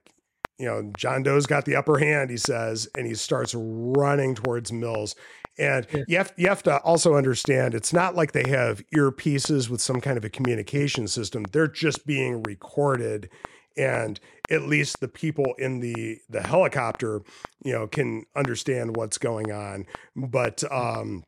you 0.58 0.66
know, 0.66 0.92
John 0.98 1.24
Doe's 1.24 1.46
got 1.48 1.66
the 1.66 1.76
upper 1.76 1.98
hand, 1.98 2.30
he 2.30 2.38
says, 2.38 2.88
and 2.98 3.08
he 3.08 3.16
starts 3.16 3.56
running 3.58 4.36
towards 4.36 4.72
Mills. 4.72 5.16
And 5.58 5.86
Yeah. 5.94 6.04
you 6.08 6.18
have 6.18 6.34
you 6.38 6.48
have 6.48 6.64
to 6.64 6.78
also 6.82 7.16
understand 7.16 7.74
it's 7.74 7.94
not 7.94 8.16
like 8.16 8.32
they 8.34 8.50
have 8.50 8.82
earpieces 8.96 9.70
with 9.70 9.82
some 9.82 10.00
kind 10.02 10.18
of 10.18 10.26
a 10.26 10.30
communication 10.30 11.08
system. 11.08 11.44
They're 11.52 11.68
just 11.68 12.06
being 12.06 12.44
recorded 12.44 13.30
and 13.78 14.20
at 14.50 14.64
least 14.64 15.00
the 15.00 15.08
people 15.08 15.54
in 15.58 15.80
the 15.80 16.20
the 16.30 16.42
helicopter, 16.42 17.22
you 17.64 17.72
know, 17.74 17.88
can 17.88 18.26
understand 18.36 18.96
what's 18.96 19.18
going 19.18 19.52
on. 19.52 19.86
But 20.16 20.64
um 20.72 21.24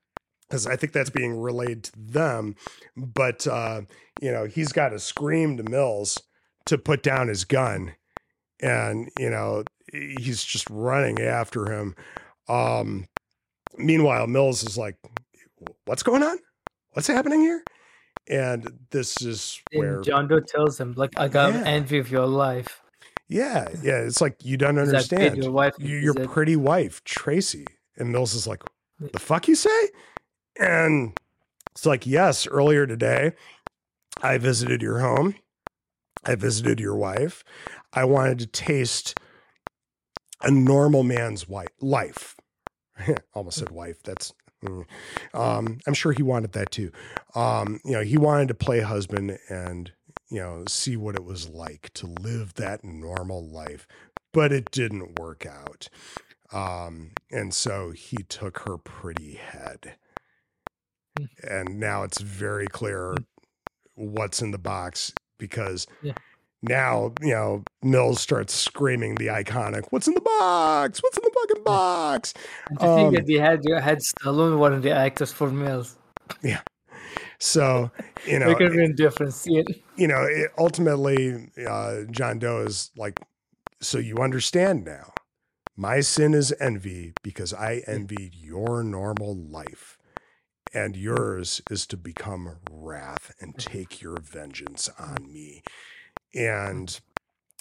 because 0.53 0.67
I 0.67 0.75
think 0.75 0.93
that's 0.93 1.09
being 1.09 1.39
relayed 1.39 1.85
to 1.85 1.91
them. 1.95 2.55
But 2.95 3.47
uh, 3.47 3.81
you 4.21 4.31
know, 4.31 4.45
he's 4.45 4.71
got 4.71 4.89
to 4.89 4.99
scream 4.99 5.57
to 5.57 5.63
Mills 5.63 6.21
to 6.67 6.77
put 6.77 7.01
down 7.01 7.27
his 7.27 7.43
gun, 7.43 7.95
and 8.61 9.09
you 9.17 9.31
know, 9.31 9.63
he's 9.91 10.43
just 10.43 10.69
running 10.69 11.19
after 11.19 11.71
him. 11.71 11.95
Um, 12.47 13.05
meanwhile, 13.77 14.27
Mills 14.27 14.63
is 14.63 14.77
like, 14.77 14.95
"What's 15.85 16.03
going 16.03 16.21
on? 16.21 16.37
What's 16.91 17.07
happening 17.07 17.41
here?" 17.41 17.63
And 18.29 18.67
this 18.89 19.21
is 19.21 19.61
where, 19.73 19.95
And 19.95 20.03
John 20.05 20.27
Doe 20.27 20.39
tells 20.39 20.79
him, 20.79 20.93
like, 20.95 21.11
I 21.17 21.27
got 21.27 21.53
Yeah. 21.53 21.63
envy 21.65 21.97
of 21.97 22.09
your 22.09 22.25
life. 22.25 22.81
yeah, 23.27 23.67
yeah, 23.81 23.97
it's 23.97 24.21
like 24.21 24.35
you 24.45 24.57
don't 24.57 24.77
Is 24.77 24.91
that 24.91 25.09
paid 25.09 25.17
understand. 25.17 25.43
Your 25.43 25.51
wife, 25.51 25.73
You- 25.77 25.97
is 25.97 26.03
your 26.03 26.13
that- 26.13 26.29
pretty 26.29 26.55
wife, 26.55 27.03
Tracy. 27.03 27.65
And 27.97 28.11
Mills 28.11 28.33
is 28.33 28.47
like, 28.47 28.63
the 28.99 29.19
fuck 29.19 29.47
you 29.47 29.55
say? 29.55 29.89
And 30.59 31.17
it's 31.71 31.85
like, 31.85 32.05
yes, 32.07 32.47
earlier 32.47 32.85
today, 32.87 33.33
I 34.21 34.37
visited 34.37 34.81
your 34.81 34.99
home. 34.99 35.35
I 36.23 36.35
visited 36.35 36.79
your 36.79 36.95
wife. 36.95 37.43
I 37.91 38.05
wanted 38.05 38.39
to 38.39 38.47
taste 38.47 39.15
a 40.41 40.49
normal 40.51 41.03
man's 41.03 41.47
wife, 41.49 41.69
life. 41.81 42.35
Almost 43.33 43.57
said 43.59 43.71
wife. 43.71 44.01
That's. 44.03 44.31
Um, 45.33 45.79
I'm 45.85 45.93
sure 45.93 46.11
he 46.11 46.23
wanted 46.23 46.53
that 46.53 46.71
too. 46.71 46.91
Um, 47.35 47.79
you 47.83 47.93
know, 47.93 48.01
he 48.01 48.17
wanted 48.17 48.47
to 48.49 48.53
play 48.53 48.81
husband 48.81 49.37
and, 49.49 49.91
you 50.29 50.39
know, 50.39 50.63
see 50.67 50.97
what 50.97 51.15
it 51.15 51.23
was 51.23 51.49
like 51.49 51.91
to 51.95 52.07
live 52.07 52.55
that 52.55 52.83
normal 52.83 53.47
life, 53.47 53.87
but 54.31 54.51
it 54.51 54.71
didn't 54.71 55.19
work 55.19 55.45
out. 55.45 55.89
Um, 56.51 57.11
and 57.31 57.53
so 57.53 57.91
he 57.91 58.17
took 58.17 58.59
her 58.59 58.77
pretty 58.77 59.33
head. 59.33 59.95
Hmm. 61.17 61.25
And 61.47 61.79
now 61.79 62.03
it's 62.03 62.21
very 62.21 62.67
clear 62.67 63.15
what's 63.95 64.41
in 64.41 64.51
the 64.51 64.57
box 64.57 65.13
because 65.37 65.87
Yeah. 66.01 66.13
Now, 66.63 67.11
you 67.21 67.31
know, 67.31 67.63
Mills 67.83 68.21
starts 68.21 68.53
screaming 68.53 69.15
the 69.15 69.27
iconic, 69.27 69.85
What's 69.89 70.07
in 70.07 70.13
the 70.13 70.21
box? 70.21 71.03
What's 71.03 71.17
in 71.17 71.23
the 71.23 71.31
fucking 71.31 71.63
box? 71.63 72.33
And 72.69 72.79
to 72.79 72.85
think 72.95 73.07
um, 73.07 73.13
that 73.15 73.27
they 73.27 73.33
had 73.33 73.61
you 73.63 73.75
had 73.75 73.99
Stallone 73.99 74.57
one 74.57 74.73
of 74.73 74.81
the 74.81 74.91
actors 74.91 75.31
for 75.31 75.51
Mills. 75.51 75.97
Yeah. 76.41 76.61
So, 77.39 77.91
you 78.25 78.39
know, 78.39 78.47
Make 78.47 78.61
a 78.61 78.69
real 78.69 78.93
difference. 78.93 79.35
See 79.35 79.57
it? 79.57 79.67
you 79.97 80.07
know, 80.07 80.23
it, 80.23 80.51
ultimately, 80.57 81.51
uh, 81.67 82.03
John 82.09 82.39
Doe 82.39 82.61
is 82.61 82.91
like, 82.95 83.19
so 83.81 83.97
you 83.97 84.17
understand 84.19 84.85
now. 84.85 85.11
My 85.75 85.99
sin 85.99 86.33
is 86.33 86.53
envy 86.61 87.13
because 87.23 87.53
I 87.53 87.81
envied 87.87 88.35
your 88.35 88.83
normal 88.83 89.35
life, 89.35 89.97
and 90.73 90.95
yours 90.95 91.61
is 91.69 91.85
to 91.87 91.97
become 91.97 92.57
wrath 92.71 93.33
and 93.41 93.57
take 93.57 94.01
your 94.01 94.17
vengeance 94.17 94.89
on 94.97 95.31
me. 95.31 95.63
And 96.35 96.99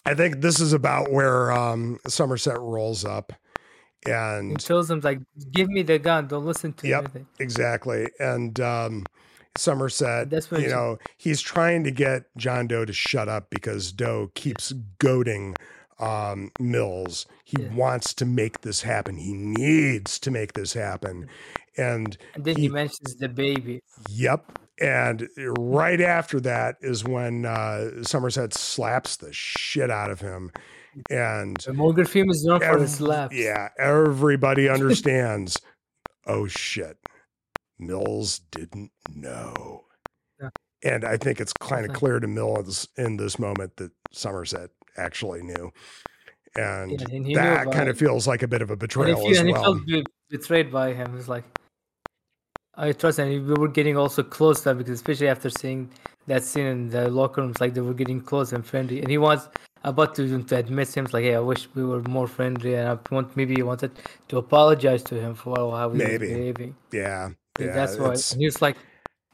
I 0.06 0.14
think 0.14 0.40
this 0.40 0.60
is 0.60 0.72
about 0.72 1.12
where 1.12 1.52
um, 1.52 1.98
Somerset 2.08 2.58
rolls 2.58 3.04
up, 3.04 3.32
and 4.06 4.58
tells 4.58 4.90
him 4.90 5.00
like, 5.00 5.20
"Give 5.52 5.68
me 5.68 5.82
the 5.82 5.98
gun. 5.98 6.26
Don't 6.28 6.44
listen 6.46 6.72
to 6.74 6.88
Yep. 6.88 7.00
anything." 7.04 7.26
Exactly. 7.38 8.08
And 8.18 8.58
um, 8.60 9.04
Somerset, 9.56 10.30
That's 10.30 10.50
when 10.50 10.62
you 10.62 10.68
she- 10.68 10.72
know, 10.74 10.98
he's 11.18 11.40
trying 11.40 11.84
to 11.84 11.90
get 11.90 12.24
John 12.36 12.66
Doe 12.66 12.84
to 12.84 12.92
shut 12.92 13.28
up 13.28 13.50
because 13.50 13.92
Doe 13.92 14.30
keeps 14.34 14.72
goading 14.98 15.54
um, 16.00 16.50
Mills. 16.58 17.26
He 17.44 17.62
Yeah. 17.62 17.72
wants 17.74 18.12
to 18.14 18.24
make 18.24 18.62
this 18.62 18.82
happen. 18.82 19.18
He 19.18 19.34
needs 19.34 20.18
to 20.20 20.30
make 20.32 20.54
this 20.54 20.72
happen. 20.72 21.28
And 21.76 22.16
And 22.34 22.44
then 22.44 22.56
he, 22.56 22.62
He- 22.62 22.68
mentions 22.68 23.14
the 23.16 23.28
baby. 23.28 23.82
yep. 24.08 24.58
And 24.82 25.28
right 25.58 26.00
after 26.00 26.40
that 26.40 26.76
is 26.80 27.04
when 27.04 27.44
uh, 27.46 28.02
Somerset 28.02 28.52
slaps 28.52 29.16
the 29.16 29.32
shit 29.32 29.90
out 29.90 30.10
of 30.10 30.20
him. 30.20 30.50
And 31.10 31.56
The 31.58 31.72
Morgan 31.72 32.04
film 32.04 32.30
is 32.30 32.44
known 32.44 32.60
for 32.60 32.78
Ev- 32.80 32.90
slaps. 32.90 33.34
Yeah, 33.34 33.68
everybody 33.78 34.68
understands. 34.68 35.56
oh 36.26 36.46
shit, 36.46 36.98
Mills 37.78 38.40
didn't 38.50 38.90
know, 39.14 39.84
Yeah. 40.40 40.50
and 40.84 41.04
I 41.04 41.16
think 41.16 41.40
it's 41.40 41.52
kind 41.54 41.86
of 41.86 41.92
clear 41.94 42.20
to 42.20 42.26
Mills 42.28 42.86
in 42.98 43.16
this 43.16 43.38
moment 43.38 43.76
that 43.76 43.90
Somerset 44.12 44.68
actually 44.98 45.42
knew, 45.42 45.70
and 46.56 46.90
Yeah, 47.00 47.06
and 47.16 47.36
that 47.36 47.72
kind 47.72 47.88
of 47.88 47.96
feels 47.98 48.26
like 48.28 48.42
a 48.42 48.48
bit 48.48 48.60
of 48.62 48.70
a 48.70 48.76
betrayal 48.76 49.22
you, 49.24 49.30
as 49.30 49.38
and 49.38 49.48
he 49.48 49.52
well. 49.54 49.80
felt 49.86 50.04
betrayed 50.28 50.70
by 50.70 50.92
him. 50.92 51.16
It's 51.16 51.26
like, 51.28 51.44
I 52.76 52.92
trust, 52.92 53.18
and 53.18 53.46
we 53.46 53.54
were 53.54 53.68
getting 53.68 53.96
also 53.96 54.22
close 54.22 54.64
now 54.64 54.72
because 54.74 54.94
especially 54.94 55.28
after 55.28 55.50
seeing 55.50 55.90
that 56.26 56.42
scene 56.42 56.66
in 56.66 56.88
the 56.90 57.10
locker 57.10 57.42
rooms, 57.42 57.60
like 57.60 57.74
they 57.74 57.80
were 57.82 57.94
getting 57.94 58.20
close 58.20 58.52
and 58.52 58.64
friendly. 58.64 59.00
And 59.00 59.10
he 59.10 59.18
was 59.18 59.48
about 59.84 60.14
to 60.14 60.42
to 60.42 60.56
admit 60.56 60.96
him, 60.96 61.06
like, 61.12 61.24
hey, 61.24 61.34
I 61.34 61.40
wish 61.40 61.68
we 61.74 61.84
were 61.84 62.00
more 62.02 62.26
friendly, 62.26 62.74
and 62.74 62.88
I 62.88 62.98
want 63.14 63.36
maybe 63.36 63.54
he 63.56 63.62
wanted 63.62 63.90
to 64.28 64.38
apologize 64.38 65.02
to 65.04 65.20
him 65.20 65.34
for 65.34 65.54
how 65.76 65.90
he 65.90 65.98
Maybe. 65.98 66.12
was 66.28 66.28
behaving. 66.36 66.74
yeah, 66.92 67.30
yeah, 67.60 67.72
that's 67.74 67.96
why. 67.98 68.06
it's- 68.06 68.32
And 68.32 68.40
he 68.40 68.46
was 68.46 68.62
like, 68.62 68.76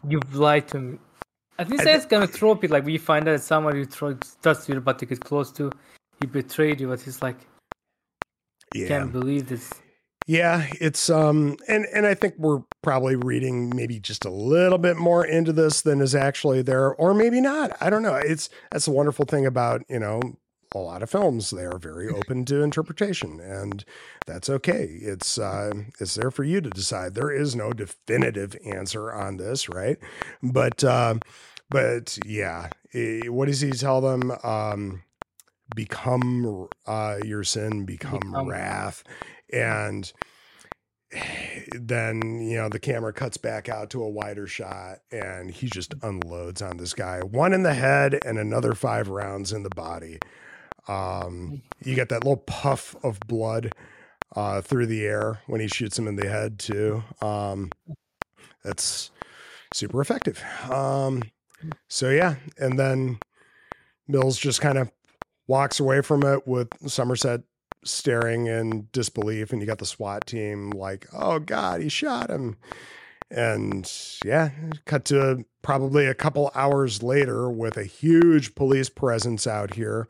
"You've 0.09 0.35
lied 0.35 0.67
to 0.69 0.79
me." 0.81 0.99
I 1.61 1.65
think 1.65 1.83
that's 1.83 2.07
kind 2.07 2.23
of 2.25 2.33
trope. 2.35 2.63
Like 2.69 2.85
we 2.85 2.99
find 2.99 3.29
out 3.29 3.33
that 3.33 3.43
someone 3.43 3.77
you 3.77 3.87
tr- 3.87 4.13
trust 4.43 4.69
you're 4.69 4.79
about 4.79 4.99
to 5.01 5.07
get 5.07 5.21
close 5.21 5.51
to, 5.53 5.71
he 6.21 6.27
betrayed 6.27 6.81
you, 6.81 6.89
but 6.89 7.01
he's 7.01 7.21
like, 7.21 7.37
yeah. 8.75 8.89
can't 8.89 9.13
believe 9.13 9.49
this. 9.49 9.73
Yeah, 10.27 10.67
it's 10.81 11.09
um 11.11 11.57
and 11.69 11.87
and 11.95 12.07
I 12.07 12.15
think 12.15 12.35
we're 12.39 12.61
probably 12.83 13.17
reading 13.17 13.75
maybe 13.75 13.99
just 13.99 14.25
a 14.25 14.31
little 14.31 14.79
bit 14.79 14.97
more 14.97 15.25
into 15.25 15.53
this 15.53 15.81
than 15.83 16.01
is 16.01 16.15
actually 16.15 16.63
there 16.63 16.93
or 16.95 17.13
maybe 17.15 17.41
not. 17.41 17.77
I 17.81 17.91
don't 17.91 18.03
know. 18.03 18.15
It's 18.15 18.49
that's 18.71 18.85
the 18.87 18.93
wonderful 18.93 19.25
thing 19.25 19.47
about, 19.47 19.83
you 19.89 19.99
know, 19.99 20.21
a 20.75 20.79
lot 20.79 21.03
of 21.03 21.11
films. 21.11 21.51
They 21.51 21.65
are 21.65 21.79
very 21.79 22.09
open 22.15 22.45
to 22.47 22.63
interpretation 22.63 23.41
and 23.41 23.85
that's 24.27 24.49
okay. 24.49 24.99
It's 25.01 25.39
uh 25.39 25.73
it's 25.99 26.15
there 26.15 26.31
for 26.31 26.45
you 26.45 26.61
to 26.61 26.71
decide. 26.71 27.15
There 27.15 27.31
is 27.33 27.57
no 27.57 27.73
definitive 27.73 28.57
answer 28.65 29.13
on 29.13 29.39
this, 29.39 29.69
right? 29.69 29.99
But 30.43 30.85
uh 30.85 31.17
but 31.71 32.19
yeah, 32.25 32.69
what 33.27 33.47
does 33.47 33.61
he 33.61 33.73
tell 33.73 34.01
them? 34.01 34.33
Um 34.45 35.03
become 35.75 36.69
uh 36.87 37.19
your 37.25 37.45
sin, 37.45 37.85
become, 37.85 38.21
Become. 38.21 38.49
wrath 38.49 39.03
and 39.53 40.13
then 41.73 42.41
you 42.41 42.57
know 42.57 42.69
the 42.69 42.79
camera 42.79 43.13
cuts 43.13 43.37
back 43.37 43.69
out 43.69 43.91
to 43.91 44.03
a 44.03 44.09
wider 44.09 44.47
shot 44.47 44.99
and 45.11 45.51
he 45.51 45.67
just 45.67 45.95
unloads 46.03 46.63
on 46.63 46.77
this 46.77 46.95
guy. 46.95 47.21
One 47.21 47.53
in 47.53 47.63
the 47.63 47.75
head 47.75 48.19
and 48.25 48.39
another 48.39 48.75
five 48.75 49.09
rounds 49.09 49.53
in 49.53 49.63
the 49.63 49.71
body. 49.71 50.19
Um 50.87 51.63
you 51.83 51.95
get 51.95 52.09
that 52.11 52.25
little 52.25 52.39
puff 52.39 52.95
of 53.03 53.21
blood 53.21 53.73
uh 54.37 54.61
through 54.61 54.87
the 54.87 55.05
air 55.07 55.41
when 55.47 55.61
he 55.61 55.69
shoots 55.69 55.99
him 55.99 56.09
in 56.09 56.17
the 56.17 56.29
head 56.29 56.59
too. 56.59 57.03
Um 57.21 57.71
that's 58.65 59.11
super 59.75 60.01
effective. 60.01 60.43
Um 60.71 61.23
so 61.89 62.11
yeah 62.11 62.37
and 62.59 62.79
then 62.79 63.19
mills 64.07 64.39
just 64.39 64.61
kind 64.61 64.79
of 64.79 64.91
walks 65.47 65.81
away 65.81 66.03
from 66.03 66.23
it 66.23 66.47
with 66.47 66.69
somerset 66.89 67.41
staring 67.85 68.47
in 68.47 68.89
disbelief 68.93 69.53
and 69.53 69.61
you 69.61 69.67
got 69.67 69.79
the 69.79 69.87
SWAT 69.87 70.27
team 70.27 70.71
like, 70.71 71.07
"Oh 71.13 71.39
god, 71.39 71.81
he 71.81 71.89
shot 71.89 72.31
him." 72.31 72.57
And 73.31 73.91
yeah, 74.25 74.51
cut 74.87 75.05
to 75.07 75.45
probably 75.63 76.07
a 76.07 76.15
couple 76.15 76.51
hours 76.55 77.03
later 77.03 77.51
with 77.51 77.77
a 77.77 77.85
huge 77.85 78.55
police 78.55 78.89
presence 78.89 79.47
out 79.47 79.75
here 79.75 80.09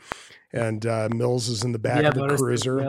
and 0.52 0.86
uh, 0.86 1.08
Mills 1.10 1.48
is 1.48 1.62
in 1.62 1.72
the 1.72 1.78
back 1.78 2.02
Yeah, 2.02 2.08
of 2.08 2.14
the 2.14 2.36
cruiser. 2.36 2.80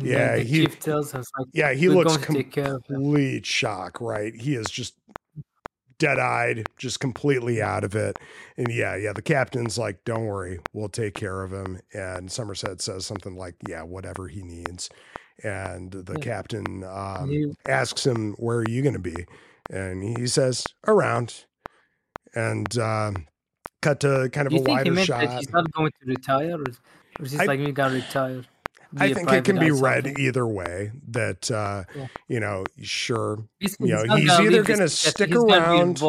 Yeah, 0.00 0.36
the 0.36 0.42
he- 0.42 0.66
tells 0.68 1.14
us 1.14 1.26
like, 1.38 1.48
Yeah, 1.52 1.72
he 1.72 1.88
looks 1.88 2.16
going 2.16 2.26
to 2.26 2.32
take 2.34 2.52
care 2.52 2.76
of 2.76 2.84
him. 2.86 2.96
complete 2.96 3.44
shock, 3.44 4.00
right? 4.00 4.34
He 4.34 4.54
is 4.54 4.68
just 4.70 4.94
dead 6.02 6.18
eyed, 6.18 6.66
just 6.76 6.98
completely 6.98 7.62
out 7.62 7.84
of 7.84 7.94
it. 7.94 8.18
And 8.56 8.68
yeah, 8.72 8.96
yeah, 8.96 9.12
the 9.12 9.22
captain's 9.22 9.78
like, 9.78 10.04
don't 10.04 10.26
worry, 10.26 10.58
we'll 10.72 10.88
take 10.88 11.14
care 11.14 11.42
of 11.42 11.52
him. 11.52 11.80
And 11.94 12.30
Somerset 12.30 12.80
says 12.80 13.06
something 13.06 13.36
like, 13.36 13.54
yeah, 13.68 13.82
whatever 13.82 14.26
he 14.26 14.42
needs. 14.42 14.90
And 15.44 15.92
the 15.92 16.18
captain 16.18 16.82
um, 16.84 17.54
asks 17.68 18.04
him, 18.04 18.34
where 18.34 18.58
are 18.58 18.68
you 18.68 18.82
going 18.82 18.94
to 18.94 18.98
be? 18.98 19.26
And 19.70 20.02
he 20.02 20.26
says, 20.26 20.64
around. 20.88 21.44
And 22.34 22.76
um, 22.78 23.26
cut 23.80 24.00
to 24.00 24.28
kind 24.32 24.48
of 24.48 24.52
you 24.52 24.60
a 24.60 24.64
think 24.64 24.68
he 24.68 24.74
wider 24.78 24.92
meant 24.92 25.06
shot. 25.06 25.20
that 25.20 25.38
he's 25.38 25.50
not 25.50 25.70
going 25.72 25.92
to 26.00 26.06
retire, 26.06 26.56
or, 26.56 26.64
or 27.20 27.24
is 27.24 27.32
he 27.32 27.38
I- 27.38 27.44
like 27.44 27.60
me 27.60 27.70
gonna 27.72 27.94
retire? 27.94 28.42
I 28.98 29.12
think 29.14 29.32
it 29.32 29.44
can 29.44 29.58
be 29.58 29.70
read 29.70 30.04
something? 30.04 30.24
either 30.24 30.46
way. 30.46 30.92
That 31.08 31.50
uh, 31.50 31.84
Yeah. 31.94 32.06
you 32.28 32.40
know, 32.40 32.64
sure, 32.82 33.38
He's, 33.58 33.76
you 33.80 33.88
know, 33.88 34.16
he's 34.16 34.28
gonna 34.30 34.44
either 34.50 34.62
gonna 34.62 34.88
stick 34.88 35.28
he's 35.28 35.36
around- 35.36 36.00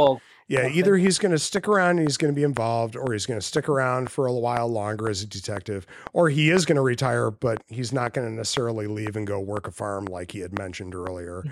yeah. 0.50 0.60
Okay. 0.66 0.74
Either 0.74 0.98
he's 0.98 1.20
going 1.20 1.32
to 1.32 1.40
stick 1.40 1.70
around 1.70 2.00
and 2.00 2.08
he's 2.08 2.18
going 2.18 2.32
to 2.32 2.36
be 2.36 2.44
involved, 2.44 2.98
or 2.98 3.14
he's 3.14 3.26
going 3.26 3.40
to 3.40 3.46
stick 3.46 3.70
around 3.70 4.12
for 4.12 4.28
a 4.28 4.34
while 4.34 4.68
longer 4.68 5.10
as 5.10 5.22
a 5.24 5.26
detective, 5.26 5.88
or 6.12 6.30
he 6.30 6.50
is 6.50 6.66
going 6.66 6.76
to 6.76 6.82
retire, 6.82 7.32
but 7.32 7.64
he's 7.70 7.94
not 7.94 8.14
going 8.14 8.28
to 8.28 8.34
necessarily 8.34 8.86
leave 8.86 9.16
and 9.16 9.26
go 9.26 9.40
work 9.40 9.68
a 9.68 9.72
farm 9.72 10.04
like 10.06 10.32
he 10.34 10.42
had 10.42 10.58
mentioned 10.60 10.94
earlier. 10.94 11.44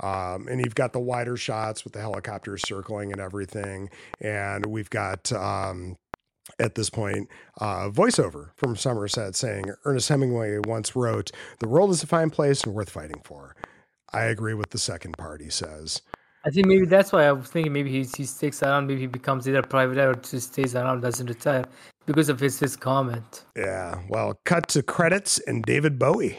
Um, 0.00 0.48
and 0.48 0.60
you've 0.60 0.74
got 0.74 0.92
the 0.92 0.98
wider 1.00 1.36
shots 1.36 1.84
with 1.84 1.92
the 1.92 2.00
helicopters 2.00 2.62
circling 2.66 3.12
and 3.12 3.20
everything, 3.20 3.88
and 4.20 4.66
we've 4.66 4.90
got. 4.90 5.30
Um, 5.32 5.96
at 6.58 6.74
this 6.74 6.90
point, 6.90 7.28
uh, 7.60 7.90
voiceover 7.90 8.50
from 8.56 8.76
Somerset 8.76 9.34
saying 9.34 9.66
Ernest 9.84 10.08
Hemingway 10.08 10.58
once 10.58 10.96
wrote, 10.96 11.30
"The 11.58 11.68
world 11.68 11.90
is 11.90 12.02
a 12.02 12.06
fine 12.06 12.30
place 12.30 12.64
and 12.64 12.74
worth 12.74 12.90
fighting 12.90 13.20
for." 13.24 13.54
I 14.12 14.24
agree 14.24 14.54
with 14.54 14.70
the 14.70 14.78
second 14.78 15.16
part. 15.16 15.40
He 15.40 15.50
says, 15.50 16.02
I 16.44 16.50
think 16.50 16.66
maybe 16.66 16.86
that's 16.86 17.12
why 17.12 17.26
I 17.26 17.32
was 17.32 17.48
thinking 17.48 17.72
maybe 17.72 17.90
he 17.90 18.04
he 18.16 18.24
sticks 18.24 18.62
around, 18.62 18.86
maybe 18.86 19.00
he 19.00 19.06
becomes 19.06 19.46
either 19.46 19.62
private 19.62 19.98
eye 19.98 20.06
or 20.06 20.14
just 20.14 20.52
stays 20.52 20.74
around, 20.74 21.02
doesn't 21.02 21.26
retire 21.26 21.64
because 22.06 22.28
of 22.28 22.40
his 22.40 22.58
his 22.58 22.76
comment. 22.76 23.44
"Yeah." 23.56 24.00
Well, 24.08 24.40
cut 24.44 24.68
to 24.68 24.82
credits 24.82 25.38
and 25.38 25.62
David 25.64 25.98
Bowie. 25.98 26.38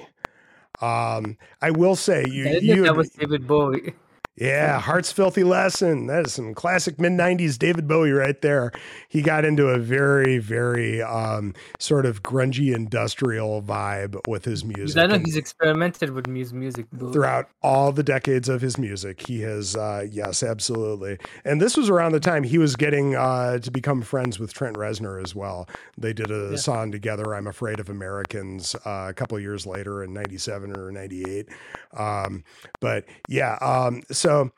Um, 0.81 1.37
I 1.61 1.69
will 1.69 1.95
say 1.95 2.25
you, 2.27 2.47
you 2.61 2.83
that 2.83 2.95
was 2.95 3.09
David 3.11 3.47
Bowie. 3.47 3.93
Yeah, 4.37 4.79
Heart's 4.79 5.11
Filthy 5.11 5.43
Lesson. 5.43 6.07
That 6.07 6.25
is 6.25 6.33
some 6.33 6.53
classic 6.53 6.99
mid 6.99 7.11
90s 7.11 7.59
David 7.59 7.85
Bowie 7.85 8.11
right 8.11 8.41
there. 8.41 8.71
He 9.09 9.21
got 9.21 9.43
into 9.43 9.67
a 9.67 9.77
very, 9.77 10.37
very 10.37 11.01
um, 11.01 11.53
sort 11.79 12.05
of 12.05 12.23
grungy 12.23 12.73
industrial 12.73 13.61
vibe 13.61 14.17
with 14.29 14.45
his 14.45 14.63
music. 14.63 14.97
I 14.97 15.07
know 15.07 15.19
he's 15.19 15.35
experimented 15.35 16.11
with 16.11 16.27
mus- 16.27 16.53
music. 16.53 16.85
Throughout 16.97 17.49
all 17.61 17.91
the 17.91 18.03
decades 18.03 18.47
of 18.47 18.61
his 18.61 18.77
music, 18.77 19.27
he 19.27 19.41
has, 19.41 19.75
uh, 19.75 20.07
yes, 20.09 20.43
absolutely. 20.43 21.17
And 21.43 21.61
this 21.61 21.75
was 21.75 21.89
around 21.89 22.13
the 22.13 22.21
time 22.21 22.43
he 22.43 22.57
was 22.57 22.77
getting 22.77 23.15
uh, 23.15 23.59
to 23.59 23.69
become 23.69 24.01
friends 24.01 24.39
with 24.39 24.53
Trent 24.53 24.77
Reznor 24.77 25.21
as 25.21 25.35
well. 25.35 25.67
They 25.97 26.13
did 26.13 26.31
a 26.31 26.51
Yeah. 26.51 26.55
song 26.57 26.91
together, 26.93 27.35
I'm 27.35 27.47
Afraid 27.47 27.81
of 27.81 27.89
Americans, 27.89 28.75
uh, 28.85 29.07
a 29.09 29.13
couple 29.13 29.35
of 29.35 29.43
years 29.43 29.67
later 29.67 30.03
in 30.05 30.13
97 30.13 30.75
or 30.77 30.89
98. 30.89 31.49
Um, 31.97 32.45
but 32.79 33.03
yeah, 33.27 33.57
um, 33.61 34.01
so 34.21 34.51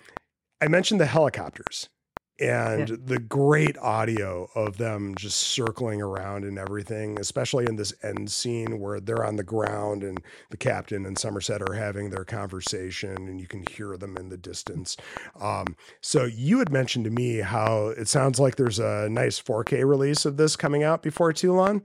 I 0.62 0.68
mentioned 0.68 1.00
the 1.00 1.06
helicopters 1.06 1.90
and 2.40 2.88
the 3.06 3.20
great 3.20 3.78
audio 3.78 4.50
of 4.56 4.78
them 4.78 5.14
just 5.16 5.38
circling 5.38 6.02
around 6.02 6.44
and 6.44 6.58
everything, 6.58 7.20
especially 7.20 7.66
in 7.66 7.76
this 7.76 7.94
end 8.04 8.30
scene 8.32 8.80
where 8.80 9.00
they're 9.00 9.24
on 9.24 9.36
the 9.36 9.44
ground 9.44 10.04
and 10.04 10.22
the 10.50 10.58
captain 10.58 11.06
and 11.06 11.18
Somerset 11.18 11.62
are 11.62 11.74
having 11.74 12.10
their 12.10 12.26
conversation 12.26 13.16
and 13.28 13.40
you 13.40 13.48
can 13.48 13.64
hear 13.72 13.96
them 13.98 14.18
in 14.18 14.30
the 14.30 14.38
distance. 14.38 14.98
Um, 15.40 15.76
so 16.02 16.26
you 16.26 16.60
had 16.60 16.72
mentioned 16.72 17.06
to 17.06 17.12
me 17.12 17.38
how 17.38 17.90
it 17.90 18.08
sounds 18.08 18.40
like 18.40 18.56
there's 18.56 18.80
a 18.80 19.08
nice 19.10 19.40
4K 19.40 19.88
release 19.88 20.26
of 20.26 20.38
this 20.38 20.56
coming 20.56 20.84
out 20.84 21.04
before 21.04 21.34
too 21.34 21.54
long. 21.54 21.84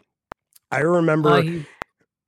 I 0.70 0.80
remember. 0.80 1.30
Uh, 1.30 1.42
he, 1.42 1.66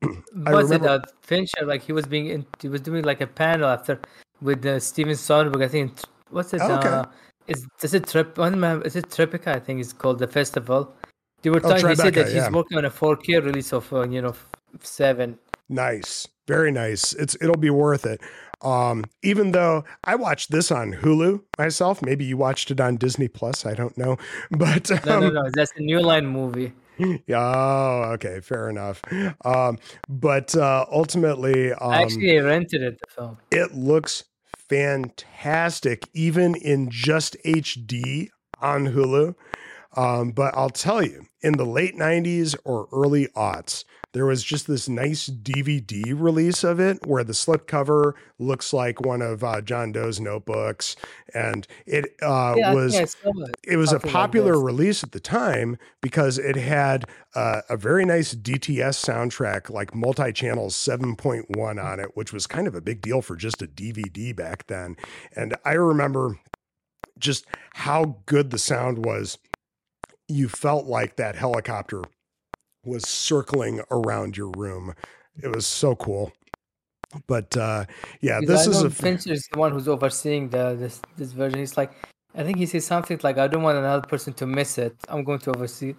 I 0.47 0.55
was 0.55 0.71
it 0.71 0.75
remember- 0.75 0.89
uh, 0.89 1.11
Fincher? 1.23 1.65
Like 1.65 1.83
he 1.83 1.93
was 1.93 2.07
being, 2.07 2.27
in, 2.29 2.47
he 2.61 2.69
was 2.69 2.81
doing 2.83 3.05
like 3.05 3.21
a 3.21 3.27
panel 3.27 3.69
after 3.69 4.01
with 4.41 4.65
uh, 4.67 4.81
Steven 4.81 5.15
Soderbergh. 5.15 5.65
I 5.65 5.69
think 5.69 5.93
what's 6.31 6.53
it? 6.55 6.61
Oh, 6.63 6.75
okay. 6.79 6.89
Uh, 6.89 7.05
is 7.47 7.67
is 7.83 7.95
it 7.95 8.07
Trip? 8.07 8.39
Is 8.39 8.97
it 8.97 9.09
Tripica? 9.11 9.49
I 9.49 9.61
think 9.61 9.81
it's 9.81 9.93
called 9.93 10.19
the 10.19 10.27
festival. 10.29 10.95
They 11.43 11.51
were 11.51 11.57
Oh, 11.65 11.71
talking. 11.71 11.89
He 11.89 11.95
said 11.95 12.13
Tribeca, 12.13 12.15
that 12.15 12.27
he's 12.27 12.35
yeah. 12.37 12.51
working 12.51 12.79
on 12.79 12.85
a 12.85 12.91
4K 12.91 13.43
release 13.45 13.73
of 13.73 13.93
uh, 13.93 14.09
you 14.09 14.23
know 14.23 14.35
seven. 14.81 15.39
Nice. 15.69 16.29
Very 16.47 16.73
nice. 16.73 17.13
It's 17.15 17.37
it'll 17.41 17.57
be 17.57 17.71
worth 17.71 18.05
it. 18.07 18.21
Um, 18.63 19.05
even 19.23 19.53
though 19.53 19.85
I 20.05 20.17
watched 20.17 20.51
this 20.51 20.71
on 20.71 20.93
Hulu 20.93 21.41
myself, 21.59 22.03
maybe 22.03 22.25
you 22.27 22.37
watched 22.37 22.71
it 22.71 22.81
on 22.81 22.97
Disney 22.97 23.29
Plus. 23.29 23.65
I 23.65 23.73
don't 23.75 23.97
know, 23.97 24.17
but 24.51 24.91
No, 25.07 25.15
um, 25.17 25.21
no, 25.23 25.31
no. 25.31 25.51
That's 25.55 25.73
a 25.77 25.81
New 25.81 26.01
Line 26.01 26.27
movie. 26.27 26.73
yeah, 26.99 27.17
oh, 27.57 28.11
okay, 28.15 28.41
fair 28.41 28.69
enough. 28.69 29.01
Um, 29.47 29.79
but 30.11 30.55
uh, 30.55 30.85
ultimately, 30.93 31.73
um, 31.73 31.93
Actually, 31.93 32.39
I 32.39 32.43
rented 32.43 32.83
it. 32.83 33.01
The 33.01 33.07
film. 33.15 33.39
it 33.51 33.73
looks 33.75 34.25
fantastic, 34.71 36.09
even 36.15 36.55
in 36.55 36.89
just 36.91 37.37
HD 37.45 38.29
on 38.63 38.87
Hulu. 38.87 39.35
Um, 39.97 40.31
but 40.31 40.57
I'll 40.57 40.71
tell 40.71 41.03
you, 41.03 41.27
in 41.41 41.55
the 41.55 41.67
late 41.67 41.97
90s 41.97 42.55
or 42.65 42.87
early 42.93 43.27
aughts, 43.37 43.85
there 44.13 44.27
was 44.27 44.43
just 44.43 44.67
this 44.67 44.89
nice 44.89 45.29
DVD 45.29 46.15
release 46.17 46.65
of 46.65 46.81
it 46.81 47.07
where 47.07 47.23
the 47.23 47.33
slipcover 47.33 48.15
looks 48.39 48.73
like 48.73 49.01
one 49.01 49.23
of 49.23 49.45
uh, 49.45 49.61
John 49.61 49.93
Doe's 49.93 50.19
notebooks. 50.19 50.97
And 51.33 51.67
it 51.87 52.17
uh, 52.21 52.55
Yeah, 52.57 52.75
was 52.75 52.93
think 52.93 53.03
I 53.03 53.05
saw 53.07 53.45
it. 53.45 53.57
it 53.63 53.77
was 53.77 53.93
a 53.93 54.01
popular 54.01 54.61
release 54.61 55.05
at 55.05 55.13
the 55.13 55.21
time 55.21 55.79
because 56.01 56.39
it 56.39 56.57
had 56.57 57.05
uh, 57.37 57.63
a 57.71 57.77
very 57.77 58.05
nice 58.05 58.35
DTS 58.35 58.99
soundtrack, 58.99 59.71
like 59.71 59.95
multi 59.95 60.33
channel 60.33 60.69
7.1 60.69 61.83
on 61.83 62.01
it, 62.01 62.17
which 62.17 62.33
was 62.33 62.49
kind 62.49 62.67
of 62.67 62.75
a 62.75 62.81
big 62.81 63.03
deal 63.03 63.23
for 63.23 63.37
just 63.37 63.63
a 63.63 63.67
DVD 63.69 64.35
back 64.35 64.67
then. 64.67 64.97
And 65.37 65.57
I 65.65 65.75
remember 65.75 66.41
just 67.17 67.47
how 67.75 68.17
good 68.27 68.51
the 68.51 68.59
sound 68.59 69.05
was. 69.05 69.39
You 70.27 70.49
felt 70.49 70.87
like 70.87 71.17
that 71.17 71.37
helicopter 71.37 72.03
was 72.85 73.09
circling 73.09 73.83
around 73.91 74.37
your 74.37 74.51
room. 74.57 74.95
It 75.43 75.55
was 75.55 75.67
so 75.67 75.95
cool. 75.97 76.33
But 77.27 77.57
uh, 77.57 77.87
yeah, 78.21 78.41
this 78.47 78.67
is 78.67 78.83
a 78.83 78.91
Fincher 78.91 79.33
is 79.33 79.49
the 79.53 79.59
one 79.59 79.73
who's 79.73 79.89
overseeing 79.89 80.49
the 80.51 80.77
this 80.79 81.01
this 81.17 81.33
version. 81.33 81.59
He's 81.59 81.77
like, 81.77 81.93
I 82.35 82.45
think 82.45 82.59
he 82.59 82.67
says 82.67 82.87
something 82.87 83.19
like, 83.23 83.37
"I 83.37 83.49
don't 83.49 83.63
want 83.63 83.79
another 83.79 84.07
person 84.07 84.33
to 84.35 84.47
miss 84.47 84.79
it. 84.79 84.95
I'm 85.09 85.25
going 85.25 85.41
to 85.41 85.51
oversee." 85.51 85.95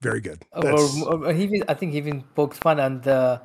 very 0.00 0.20
good. 0.20 0.44
Or, 0.52 0.78
or, 1.06 1.26
or 1.26 1.32
he, 1.32 1.44
even- 1.44 1.64
I 1.68 1.74
think 1.74 1.92
he 1.92 1.98
even 1.98 2.22
poked 2.34 2.56
fun 2.56 2.78
on 2.78 3.00
the 3.00 3.40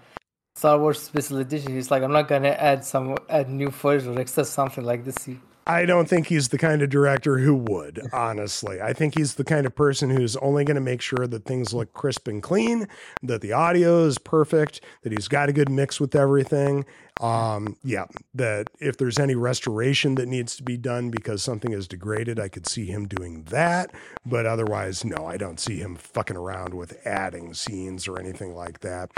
Star 0.55 0.77
Wars 0.77 1.01
Special 1.01 1.39
Edition. 1.39 1.73
He's 1.73 1.89
like, 1.89 2.03
"I'm 2.03 2.11
not 2.11 2.27
gonna 2.27 2.49
add 2.49 2.85
some 2.85 3.17
add 3.29 3.49
new 3.49 3.71
footage 3.71 4.05
or 4.07 4.19
extra 4.19 4.45
something 4.45 4.83
like 4.83 5.03
this." 5.03 5.17
I 5.65 5.85
don't 5.85 6.09
think 6.09 6.27
he's 6.27 6.49
the 6.49 6.57
kind 6.57 6.81
of 6.81 6.89
director 6.89 7.37
who 7.37 7.55
would, 7.55 8.01
honestly. 8.11 8.81
I 8.81 8.91
think 8.91 9.17
he's 9.17 9.35
the 9.35 9.45
kind 9.45 9.65
of 9.65 9.73
person 9.73 10.09
who's 10.09 10.35
only 10.37 10.65
going 10.65 10.75
to 10.75 10.81
make 10.81 11.01
sure 11.01 11.25
that 11.25 11.45
things 11.45 11.73
look 11.73 11.93
crisp 11.93 12.27
and 12.27 12.43
clean, 12.43 12.87
that 13.21 13.41
the 13.41 13.53
audio 13.53 14.03
is 14.05 14.17
perfect, 14.17 14.81
that 15.03 15.13
he's 15.13 15.29
got 15.29 15.47
a 15.47 15.53
good 15.53 15.69
mix 15.69 16.01
with 16.01 16.15
everything. 16.15 16.85
Um, 17.21 17.77
yeah, 17.83 18.05
that 18.33 18.69
if 18.79 18.97
there's 18.97 19.19
any 19.19 19.35
restoration 19.35 20.15
that 20.15 20.27
needs 20.27 20.55
to 20.57 20.63
be 20.63 20.75
done 20.75 21.09
because 21.09 21.41
something 21.41 21.71
is 21.71 21.87
degraded, 21.87 22.39
I 22.39 22.49
could 22.49 22.67
see 22.67 22.85
him 22.87 23.07
doing 23.07 23.43
that. 23.45 23.91
But 24.25 24.45
otherwise, 24.45 25.05
no, 25.05 25.25
I 25.25 25.37
don't 25.37 25.59
see 25.59 25.77
him 25.77 25.95
fucking 25.95 26.35
around 26.37 26.73
with 26.73 26.99
adding 27.05 27.53
scenes 27.53 28.07
or 28.07 28.19
anything 28.19 28.53
like 28.53 28.81
that. 28.81 29.11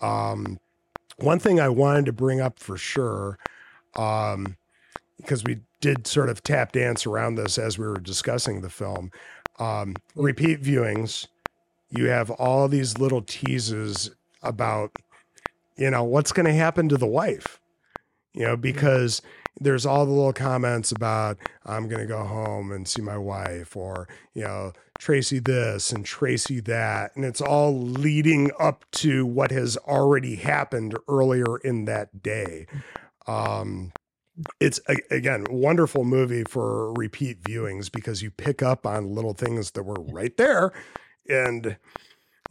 Um, 0.00 0.58
one 1.18 1.38
thing 1.38 1.60
I 1.60 1.68
wanted 1.68 2.06
to 2.06 2.12
bring 2.12 2.40
up 2.40 2.58
for 2.58 2.78
sure, 2.78 3.38
um, 3.94 4.56
because 5.22 5.44
we 5.44 5.60
did 5.80 6.06
sort 6.06 6.28
of 6.28 6.42
tap 6.42 6.72
dance 6.72 7.06
around 7.06 7.36
this 7.36 7.58
as 7.58 7.78
we 7.78 7.86
were 7.86 8.00
discussing 8.00 8.60
the 8.60 8.70
film. 8.70 9.10
Um, 9.58 9.96
repeat 10.14 10.62
viewings, 10.62 11.26
you 11.90 12.08
have 12.08 12.30
all 12.30 12.68
these 12.68 12.98
little 12.98 13.22
teases 13.22 14.10
about, 14.42 14.92
you 15.76 15.90
know, 15.90 16.04
what's 16.04 16.32
going 16.32 16.46
to 16.46 16.52
happen 16.52 16.88
to 16.88 16.96
the 16.96 17.06
wife, 17.06 17.60
you 18.32 18.44
know, 18.44 18.56
because 18.56 19.22
there's 19.60 19.84
all 19.84 20.06
the 20.06 20.12
little 20.12 20.32
comments 20.32 20.92
about, 20.92 21.36
I'm 21.66 21.88
going 21.88 22.00
to 22.00 22.06
go 22.06 22.24
home 22.24 22.72
and 22.72 22.88
see 22.88 23.02
my 23.02 23.18
wife, 23.18 23.76
or, 23.76 24.08
you 24.34 24.42
know, 24.42 24.72
Tracy 24.98 25.38
this 25.38 25.92
and 25.92 26.04
Tracy 26.04 26.60
that. 26.60 27.14
And 27.14 27.24
it's 27.24 27.40
all 27.40 27.78
leading 27.78 28.50
up 28.58 28.84
to 28.92 29.26
what 29.26 29.50
has 29.50 29.76
already 29.76 30.36
happened 30.36 30.96
earlier 31.08 31.58
in 31.58 31.84
that 31.84 32.22
day. 32.22 32.66
Um, 33.26 33.92
it's 34.60 34.80
again 35.10 35.44
wonderful 35.50 36.04
movie 36.04 36.44
for 36.44 36.92
repeat 36.94 37.42
viewings 37.42 37.92
because 37.92 38.22
you 38.22 38.30
pick 38.30 38.62
up 38.62 38.86
on 38.86 39.14
little 39.14 39.34
things 39.34 39.72
that 39.72 39.82
were 39.82 40.00
right 40.10 40.36
there 40.38 40.72
and 41.28 41.76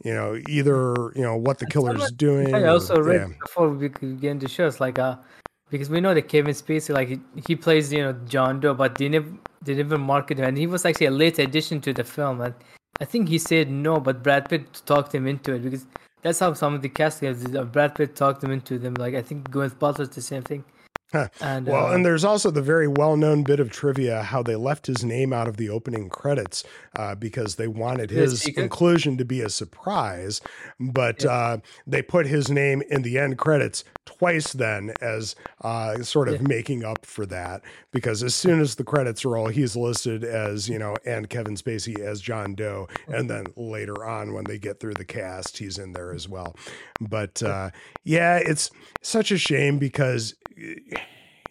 you 0.04 0.14
know 0.14 0.40
either 0.48 0.94
you 1.16 1.22
know 1.22 1.36
what 1.36 1.58
the 1.58 1.66
killer's 1.66 2.12
doing 2.12 2.54
I 2.54 2.60
or- 2.62 2.68
also 2.68 3.00
read 3.00 3.28
yeah. 3.28 3.36
before 3.40 3.68
we 3.70 3.88
could 3.88 4.20
get 4.20 4.30
into 4.30 4.48
shows 4.48 4.80
like 4.80 4.98
uh 4.98 5.16
because 5.72 5.88
we 5.88 6.00
know 6.00 6.12
that 6.14 6.28
Kevin 6.28 6.52
Spacey 6.52 6.94
like 6.94 7.08
he, 7.08 7.20
he 7.46 7.56
plays 7.56 7.92
you 7.92 8.02
know 8.02 8.12
John 8.26 8.60
Doe, 8.60 8.74
but 8.74 8.96
they 8.96 9.08
never 9.08 9.32
they 9.62 9.74
never 9.74 9.98
marketed 9.98 10.40
him, 10.40 10.50
and 10.50 10.58
he 10.58 10.68
was 10.68 10.84
actually 10.84 11.06
a 11.06 11.10
late 11.10 11.38
addition 11.38 11.80
to 11.80 11.92
the 11.92 12.04
film. 12.04 12.42
And 12.42 12.54
I 13.00 13.06
think 13.06 13.28
he 13.28 13.38
said 13.38 13.70
no, 13.70 13.98
but 13.98 14.22
Brad 14.22 14.48
Pitt 14.48 14.82
talked 14.84 15.14
him 15.14 15.26
into 15.26 15.54
it 15.54 15.62
because 15.62 15.86
that's 16.20 16.38
how 16.38 16.52
some 16.52 16.74
of 16.74 16.82
the 16.82 16.90
casting 16.90 17.30
is. 17.30 17.42
Brad 17.72 17.94
Pitt 17.94 18.14
talked 18.14 18.44
him 18.44 18.52
into 18.52 18.78
them. 18.78 18.94
Like 18.94 19.14
I 19.14 19.22
think 19.22 19.50
Gwyneth 19.50 19.76
Paltrow's 19.76 20.10
the 20.10 20.20
same 20.20 20.42
thing. 20.42 20.62
Huh. 21.12 21.28
And 21.40 21.66
Well, 21.66 21.86
uh, 21.88 21.94
and 21.94 22.04
there's 22.06 22.24
also 22.24 22.50
the 22.50 22.62
very 22.62 22.88
well 22.88 23.16
known 23.16 23.42
bit 23.42 23.60
of 23.60 23.70
trivia 23.70 24.22
how 24.22 24.42
they 24.42 24.56
left 24.56 24.86
his 24.86 25.04
name 25.04 25.32
out 25.32 25.48
of 25.48 25.56
the 25.56 25.68
opening 25.68 26.08
credits 26.08 26.64
uh, 26.96 27.14
because 27.14 27.56
they 27.56 27.68
wanted 27.68 28.10
his 28.10 28.46
inclusion 28.46 29.16
to 29.18 29.24
be 29.24 29.40
a 29.40 29.48
surprise. 29.48 30.40
But 30.80 31.24
uh, 31.24 31.58
they 31.86 32.02
put 32.02 32.26
his 32.26 32.50
name 32.50 32.82
in 32.90 33.02
the 33.02 33.18
end 33.18 33.38
credits 33.38 33.84
twice 34.04 34.52
then 34.52 34.92
as 35.00 35.34
uh, 35.62 36.02
sort 36.02 36.28
of 36.28 36.34
Yeah. 36.40 36.48
making 36.48 36.84
up 36.84 37.04
for 37.06 37.24
that 37.26 37.62
because 37.92 38.22
as 38.22 38.34
soon 38.34 38.60
as 38.60 38.74
the 38.76 38.84
credits 38.84 39.24
roll, 39.24 39.48
he's 39.48 39.76
listed 39.76 40.24
as, 40.24 40.68
you 40.68 40.78
know, 40.78 40.96
and 41.04 41.28
Kevin 41.30 41.54
Spacey 41.56 41.98
as 42.00 42.20
John 42.20 42.54
Doe. 42.54 42.88
And 43.08 43.28
then 43.30 43.46
later 43.56 44.04
on, 44.04 44.32
when 44.32 44.44
they 44.44 44.58
get 44.58 44.80
through 44.80 44.94
the 44.94 45.04
cast, 45.04 45.58
he's 45.58 45.78
in 45.78 45.92
there 45.92 46.12
as 46.12 46.28
well. 46.28 46.56
But 47.00 47.42
uh, 47.42 47.70
yeah, 48.04 48.36
it's 48.38 48.70
such 49.02 49.30
a 49.30 49.38
shame 49.38 49.78
because 49.78 50.34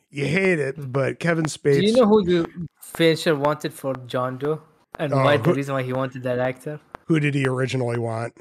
you 0.09 0.25
hate 0.25 0.59
it, 0.59 0.75
but 0.91 1.19
Kevin 1.19 1.45
Spacey. 1.45 1.81
do 1.81 1.85
you 1.87 1.93
know 1.97 2.05
who 2.07 2.23
the 2.23 2.67
Fincher 2.81 3.35
wanted 3.35 3.73
for 3.73 3.93
John 4.07 4.37
Doe, 4.37 4.61
and 4.99 5.13
Oh, 5.13 5.23
why 5.23 5.37
the 5.37 5.53
reason 5.53 5.73
why 5.75 5.83
he 5.83 5.93
wanted 5.93 6.23
that 6.23 6.39
actor? 6.39 6.79
who 7.07 7.19
did 7.19 7.33
he 7.35 7.45
originally 7.47 7.99
want? 7.99 8.33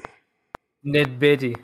Ned 0.83 1.19
Beatty. 1.19 1.55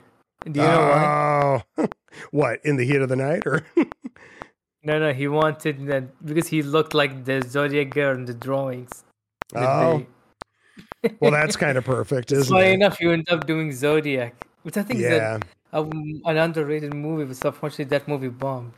Do 0.44 0.60
you 0.60 0.68
know 0.68 0.88
why? 0.88 1.62
oh, 1.76 1.86
what 2.30 2.60
in 2.64 2.76
the 2.76 2.84
heat 2.84 3.00
of 3.00 3.08
the 3.08 3.16
night, 3.16 3.46
or 3.46 3.66
No, 4.84 4.98
no, 4.98 5.12
he 5.12 5.26
wanted 5.26 5.86
that 5.86 6.24
because 6.24 6.48
he 6.48 6.62
looked 6.62 6.94
like 6.94 7.24
the 7.24 7.42
Zodiac 7.42 7.90
girl 7.90 8.14
in 8.14 8.24
the 8.26 8.34
drawings. 8.34 9.04
Ned 9.52 9.64
Oh, 9.64 9.98
Beatty. 9.98 11.16
well, 11.20 11.32
that's 11.32 11.56
kind 11.56 11.76
of 11.76 11.84
perfect, 11.84 12.30
isn't 12.32 12.54
it? 12.54 12.58
Funny 12.58 12.70
it? 12.70 12.74
enough, 12.74 13.00
you 13.00 13.10
end 13.12 13.28
up 13.30 13.46
doing 13.46 13.72
Zodiac, 13.72 14.46
which 14.62 14.76
I 14.76 14.82
think 14.82 15.00
is 15.00 15.06
Yeah, 15.10 15.38
a, 15.72 15.82
a, 15.82 15.84
an 15.84 16.36
underrated 16.36 16.94
movie, 16.94 17.24
but 17.24 17.44
unfortunately 17.44 17.86
that 17.86 18.06
movie 18.08 18.28
bombed. 18.28 18.72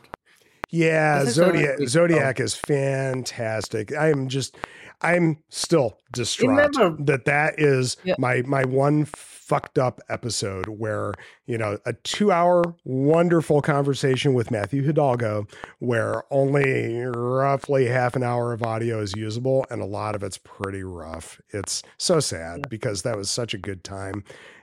Yeah. 0.70 1.20
This 1.20 1.30
is 1.30 1.38
a 1.38 1.44
Zodiac. 1.44 1.88
Zodiac 1.88 2.40
oh. 2.40 2.44
is 2.44 2.54
fantastic. 2.54 3.94
I'm 3.96 4.28
just, 4.28 4.56
I'm 5.02 5.38
still 5.48 5.98
distraught 6.12 6.50
Remember- 6.72 7.04
that 7.04 7.24
that 7.24 7.54
is 7.58 7.96
Yeah. 8.04 8.14
my 8.18 8.42
my 8.42 8.64
one 8.64 9.04
fucked 9.06 9.78
up 9.78 10.00
episode 10.08 10.66
where 10.68 11.12
you 11.46 11.58
know 11.58 11.76
a 11.84 11.92
two 11.92 12.30
hour 12.30 12.62
wonderful 12.84 13.60
conversation 13.60 14.32
with 14.32 14.50
Matthew 14.52 14.82
Hidalgo 14.84 15.46
where 15.80 16.22
only 16.32 17.02
roughly 17.04 17.86
half 17.86 18.14
an 18.14 18.22
hour 18.22 18.52
of 18.52 18.62
audio 18.62 19.00
is 19.00 19.16
usable 19.16 19.66
and 19.68 19.82
a 19.82 19.86
lot 19.86 20.14
of 20.14 20.22
it's 20.22 20.38
pretty 20.38 20.84
rough. 20.84 21.40
It's 21.50 21.82
so 21.98 22.20
sad 22.20 22.58
Yeah. 22.60 22.68
because 22.68 23.02
that 23.02 23.16
was 23.16 23.28
such 23.28 23.52
a 23.54 23.58
good 23.58 23.82
time 23.82 24.22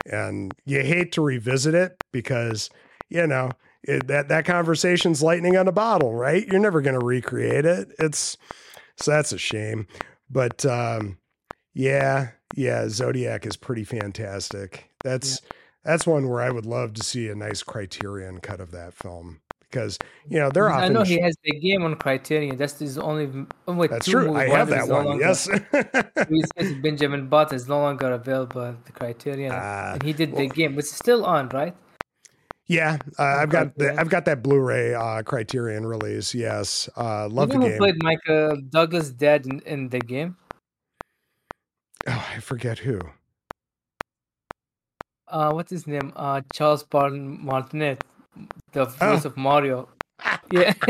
and 0.10 0.54
you 0.66 0.82
hate 0.84 1.12
to 1.14 1.22
revisit 1.22 1.74
it 1.74 1.98
because 2.14 2.70
you 3.10 3.28
know 3.28 3.50
it, 3.88 4.08
that 4.08 4.28
that 4.30 4.46
conversation's 4.46 5.24
lightning 5.24 5.58
on 5.58 5.68
a 5.68 5.72
bottle, 5.72 6.14
right? 6.14 6.46
You're 6.48 6.60
never 6.60 6.82
going 6.82 7.00
to 7.00 7.06
recreate 7.06 7.66
it. 7.66 7.90
It's 8.00 8.38
so 8.98 9.12
that's 9.12 9.32
a 9.32 9.38
shame. 9.38 9.88
But 10.30 10.66
um 10.66 11.18
yeah, 11.74 12.30
yeah, 12.56 12.90
Zodiac 12.90 13.46
is 13.46 13.56
pretty 13.56 13.84
fantastic. 13.84 14.90
That's 15.04 15.42
that's 15.84 16.06
one 16.08 16.28
where 16.28 16.42
I 16.42 16.50
would 16.50 16.66
love 16.66 16.94
to 16.96 17.04
see 17.04 17.30
a 17.30 17.36
nice 17.36 17.64
Criterion 17.64 18.40
cut 18.40 18.60
of 18.60 18.72
that 18.72 18.94
film 18.94 19.40
because 19.70 19.98
you 20.28 20.40
know 20.40 20.50
they're 20.50 20.70
often. 20.70 20.84
I 20.84 20.88
know 20.90 21.04
he 21.04 21.22
has 21.22 21.36
the 21.44 21.58
game 21.60 21.84
on 21.84 21.96
Criterion. 21.96 22.58
That's 22.58 22.80
his 22.80 22.98
only. 22.98 23.30
Oh 23.68 23.74
wait, 23.74 23.92
that's 23.92 24.08
true. 24.08 24.36
I 24.36 24.50
have 24.50 24.70
that 24.70 24.88
no 24.90 24.96
one. 24.96 25.06
longer- 25.06 25.24
Yes. 25.24 25.48
Benjamin 26.82 27.28
Button 27.28 27.56
is 27.56 27.68
no 27.68 27.80
longer 27.80 28.12
available 28.12 28.62
at 28.64 28.86
the 28.86 28.92
Criterion, 28.92 29.52
Ah, 29.56 29.94
and 29.94 30.04
he 30.04 30.14
did 30.14 30.36
the 30.36 30.48
game, 30.48 30.76
but 30.76 30.80
it's 30.80 30.92
still 30.94 31.26
on, 31.26 31.50
right? 31.50 31.76
Yeah, 32.68 32.98
uh, 33.18 33.24
I've 33.24 33.50
got 33.50 33.78
the, 33.78 34.00
I've 34.00 34.10
got 34.10 34.26
that 34.26 34.44
Blu-ray 34.44 34.94
uh, 34.94 35.24
Criterion 35.24 35.86
release. 35.86 36.34
Yes, 36.36 36.90
uh, 36.98 37.28
love 37.30 37.50
you 37.50 37.60
the 37.60 37.66
who 37.66 37.70
game. 37.70 37.78
played 37.78 37.96
Michael 38.04 38.58
Douglas' 38.70 39.10
dead 39.10 39.46
in, 39.46 39.60
in 39.62 39.90
the 39.90 40.00
game? 40.00 40.36
Oh, 42.08 42.28
I 42.36 42.40
forget 42.40 42.80
who. 42.80 43.00
Uh, 45.28 45.52
what's 45.52 45.70
his 45.72 45.88
name? 45.88 46.14
Uh, 46.16 46.42
Charles 46.54 46.84
Barton 46.84 47.44
Martinet, 47.44 48.04
the 48.72 48.82
Oh. 49.02 49.14
voice 49.14 49.26
of 49.26 49.36
Mario. 49.38 49.90
Yeah. 50.52 50.74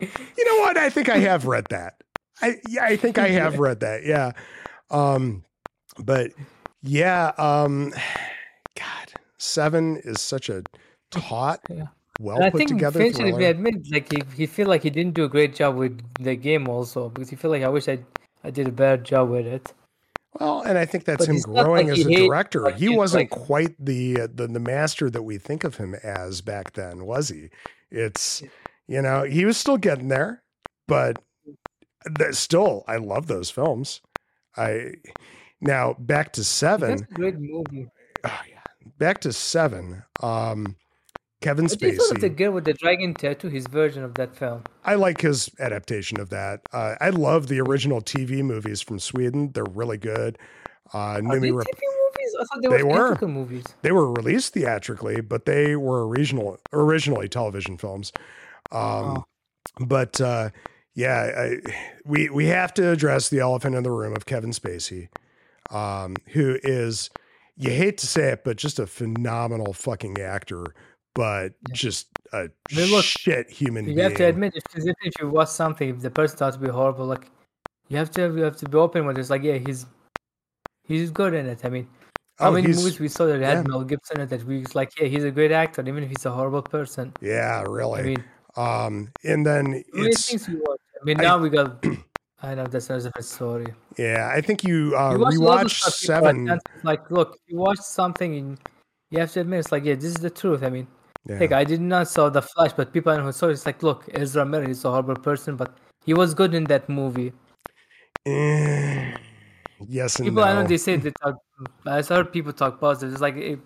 You 0.00 0.44
know 0.44 0.56
what? 0.64 0.76
I 0.76 0.90
think 0.90 1.08
I 1.08 1.18
have 1.18 1.46
read 1.46 1.66
that. 1.70 2.02
I 2.40 2.56
yeah, 2.68 2.82
I 2.82 2.96
think 2.96 3.18
I 3.18 3.28
have 3.28 3.60
read 3.60 3.78
that. 3.80 4.04
Yeah. 4.04 4.32
Um 4.90 5.44
but 5.96 6.32
yeah, 6.82 7.28
um 7.38 7.92
7 9.42 9.96
is 10.04 10.20
such 10.20 10.48
a 10.48 10.62
taut, 11.10 11.60
Yeah. 11.68 11.86
well 12.20 12.36
And 12.36 12.44
I 12.46 12.50
put 12.50 12.58
think 12.58 12.70
together 12.70 13.00
thriller. 13.10 13.38
he 13.38 13.44
admit, 13.46 13.74
like 13.90 14.12
he, 14.12 14.22
he 14.36 14.46
feel 14.46 14.68
like 14.68 14.82
he 14.82 14.90
didn't 14.90 15.14
do 15.14 15.24
a 15.24 15.28
great 15.28 15.54
job 15.54 15.76
with 15.76 16.00
the 16.20 16.36
game 16.36 16.68
also 16.68 17.08
because 17.08 17.28
he 17.30 17.36
feel 17.36 17.50
like 17.50 17.62
I 17.62 17.68
wish 17.68 17.88
I 17.88 17.98
I 18.44 18.50
did 18.50 18.68
a 18.68 18.72
better 18.72 19.02
job 19.02 19.30
with 19.30 19.46
it. 19.46 19.72
Well, 20.40 20.62
and 20.62 20.78
I 20.78 20.84
think 20.86 21.04
that's 21.04 21.26
But 21.26 21.34
him 21.34 21.40
growing 21.40 21.88
like 21.88 21.98
as 21.98 22.06
a 22.06 22.14
director. 22.14 22.60
like 22.62 22.76
he 22.76 22.88
wasn't 22.88 23.30
like- 23.30 23.30
quite 23.30 23.74
the, 23.84 24.22
uh, 24.22 24.28
the 24.34 24.46
the 24.46 24.60
master 24.60 25.10
that 25.10 25.22
we 25.22 25.38
think 25.38 25.64
of 25.64 25.76
him 25.76 25.94
as 26.02 26.40
back 26.40 26.72
then, 26.72 27.04
was 27.04 27.28
he? 27.28 27.50
It's 27.90 28.42
you 28.88 29.02
know, 29.02 29.22
he 29.24 29.44
was 29.44 29.56
still 29.56 29.76
getting 29.76 30.08
there, 30.08 30.42
but 30.88 31.18
still 32.32 32.84
I 32.88 32.96
love 32.96 33.26
those 33.26 33.50
films. 33.50 34.00
I 34.56 34.94
now 35.60 35.94
back 35.98 36.32
to 36.34 36.44
7. 36.44 36.88
That's 36.90 37.02
a 37.02 37.14
great 37.14 37.38
movie. 37.38 37.88
oh 38.24 38.40
yeah, 38.48 38.51
back 38.98 39.20
to 39.20 39.32
seven. 39.32 40.02
Um, 40.22 40.76
Kevin 41.40 41.64
What 41.64 41.78
do 41.78 41.90
the 41.90 41.96
Spacey. 41.98 42.36
girl 42.36 42.52
with 42.52 42.64
the 42.64 42.72
dragon 42.74 43.14
tattoo? 43.14 43.48
His 43.48 43.66
version 43.66 44.04
of 44.04 44.14
that 44.14 44.34
film. 44.36 44.62
I 44.84 44.94
like 44.94 45.20
his 45.20 45.50
adaptation 45.58 46.20
of 46.20 46.30
that. 46.30 46.60
Uh, 46.72 46.94
I 47.00 47.10
love 47.10 47.48
the 47.48 47.60
original 47.60 48.00
TV 48.00 48.42
movies 48.44 48.80
from 48.80 49.00
Sweden. 49.00 49.50
They're 49.52 49.64
really 49.64 49.98
good. 49.98 50.38
Uh, 50.94 50.98
Are 50.98 51.20
they 51.22 51.26
Numi 51.26 51.40
TV 51.40 51.50
movies? 51.50 52.36
I 52.40 52.44
thought 52.44 52.62
they, 52.62 52.68
They 52.76 52.82
were 52.84 52.92
theatrical 53.08 53.28
movies. 53.28 53.64
they 53.82 53.90
were 53.92 54.12
released 54.12 54.54
theatrically, 54.54 55.20
but 55.20 55.44
they 55.46 55.74
were 55.74 56.06
original, 56.06 56.58
originally 56.72 57.28
television 57.28 57.76
films. 57.76 58.12
Um, 58.70 58.80
Oh. 58.80 59.24
But 59.80 60.20
uh, 60.20 60.50
yeah, 60.94 61.30
I, 61.36 61.56
we 62.04 62.28
we 62.30 62.46
have 62.46 62.74
to 62.74 62.90
address 62.90 63.28
the 63.30 63.38
elephant 63.38 63.74
in 63.76 63.84
the 63.84 63.92
room 63.92 64.14
of 64.14 64.26
Kevin 64.26 64.50
Spacey, 64.50 65.08
um, 65.70 66.16
who 66.28 66.58
is 66.64 67.10
you 67.56 67.70
hate 67.70 67.98
to 67.98 68.06
say 68.06 68.32
it, 68.32 68.44
but 68.44 68.56
just 68.56 68.78
a 68.78 68.86
phenomenal 68.86 69.72
fucking 69.72 70.18
actor, 70.20 70.74
but 71.14 71.52
Yeah. 71.68 71.74
just 71.74 72.08
a 72.32 72.36
I 72.38 72.74
mean, 72.74 72.90
look, 72.90 73.04
shit 73.04 73.50
human 73.50 73.84
You 73.86 73.94
being. 73.94 74.08
have 74.08 74.16
to 74.18 74.24
admit, 74.24 74.54
if, 74.56 74.64
if 74.74 74.94
if 75.02 75.12
you 75.20 75.28
watch 75.28 75.48
something, 75.50 75.88
if 75.88 76.00
the 76.00 76.10
person 76.10 76.38
thought 76.38 76.54
to 76.54 76.58
be 76.58 76.68
horrible, 76.68 77.06
like 77.06 77.30
you 77.88 77.96
have 77.98 78.10
to 78.12 78.22
you 78.22 78.42
have 78.42 78.56
to 78.56 78.68
be 78.68 78.78
open 78.78 79.04
with 79.06 79.18
it. 79.18 79.20
It's 79.20 79.30
like, 79.30 79.42
yeah, 79.42 79.58
he's 79.58 79.86
he's 80.84 81.10
good 81.10 81.34
in 81.34 81.46
it. 81.46 81.64
I 81.64 81.68
mean, 81.68 81.88
how 82.38 82.48
Oh, 82.48 82.52
many 82.52 82.68
movies 82.68 82.98
we 82.98 83.08
saw 83.08 83.26
that 83.26 83.40
had 83.40 83.58
yeah. 83.58 83.62
Mel 83.62 83.84
Gibson 83.84 84.16
in 84.18 84.22
it 84.24 84.30
that 84.30 84.44
we 84.44 84.60
was 84.60 84.74
like, 84.74 84.98
yeah, 84.98 85.06
he's 85.08 85.24
a 85.24 85.30
great 85.30 85.52
actor, 85.52 85.82
even 85.82 86.02
if 86.02 86.08
he's 86.08 86.24
a 86.26 86.30
horrible 86.30 86.62
person. 86.62 87.12
Yeah, 87.20 87.62
really. 87.68 88.00
I 88.00 88.02
mean, 88.02 88.24
um, 88.56 89.12
and 89.24 89.44
then 89.44 89.82
it's 89.94 90.28
things 90.30 90.48
we 90.48 90.56
watch. 90.56 90.80
I 91.00 91.04
mean, 91.04 91.20
I- 91.20 91.24
now 91.24 91.38
we 91.38 91.50
got. 91.50 91.84
I 92.42 92.54
know 92.56 92.66
that's 92.66 92.90
another 92.90 93.04
different 93.08 93.24
story. 93.26 93.66
yeah. 93.98 94.30
I 94.34 94.40
think 94.40 94.64
you 94.64 94.96
uh, 94.96 95.12
You 95.12 95.18
watch 95.20 95.34
a 95.34 95.38
rewatch 95.38 95.70
stuff, 95.70 96.00
people 96.00 96.14
are 96.14 96.20
seven. 96.22 96.44
attentive, 96.48 96.84
Like, 96.84 97.10
look, 97.10 97.38
you 97.46 97.56
watch 97.58 97.78
something 97.78 98.34
and 98.36 98.58
you 99.10 99.20
have 99.20 99.32
to 99.32 99.40
admit, 99.40 99.60
it's 99.60 99.72
like, 99.72 99.84
yeah, 99.84 99.94
this 99.94 100.06
is 100.06 100.16
the 100.16 100.30
truth. 100.30 100.62
I 100.64 100.70
mean, 100.70 100.86
Yeah. 101.28 101.38
like, 101.38 101.52
I 101.52 101.62
did 101.64 101.80
not 101.80 102.08
saw 102.08 102.28
the 102.30 102.42
Flash, 102.42 102.72
but 102.72 102.92
people 102.92 103.16
who 103.16 103.30
saw 103.32 103.46
it, 103.48 103.52
it's 103.52 103.66
like, 103.66 103.82
look, 103.82 104.08
Ezra 104.12 104.44
Miller 104.44 104.68
is 104.68 104.84
a 104.84 104.90
horrible 104.90 105.14
person, 105.16 105.54
but 105.56 105.70
he 106.04 106.14
was 106.14 106.34
good 106.34 106.52
in 106.54 106.64
that 106.64 106.88
movie. 106.88 107.32
Eh, 108.26 109.14
yes 109.88 110.16
and 110.16 110.26
People, 110.28 110.44
I 110.44 110.54
know 110.54 110.66
they 110.66 110.76
say 110.78 110.96
they 110.96 111.10
talk. 111.10 111.36
I 111.86 112.02
heard 112.02 112.32
people 112.32 112.52
talk 112.52 112.80
positive. 112.80 113.12
It's 113.12 113.20
like 113.22 113.36
it, 113.36 113.58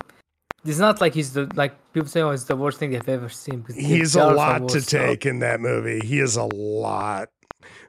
it's 0.65 0.79
not 0.79 0.99
like 0.99 1.13
he's 1.13 1.33
the 1.33 1.49
like 1.55 1.73
people 1.93 2.09
say, 2.09 2.21
oh, 2.21 2.31
it's 2.31 2.45
the 2.45 2.55
worst 2.55 2.77
thing 2.79 2.91
they've 2.91 3.07
ever 3.09 3.29
seen. 3.29 3.65
He's 3.75 4.15
a 4.15 4.25
lot 4.25 4.57
to 4.57 4.63
worse 4.63 4.85
stuff. 4.87 5.01
take 5.01 5.25
in 5.25 5.39
that 5.39 5.59
movie. 5.59 5.99
He 5.99 6.19
is 6.19 6.35
a 6.35 6.45
lot. 6.45 7.29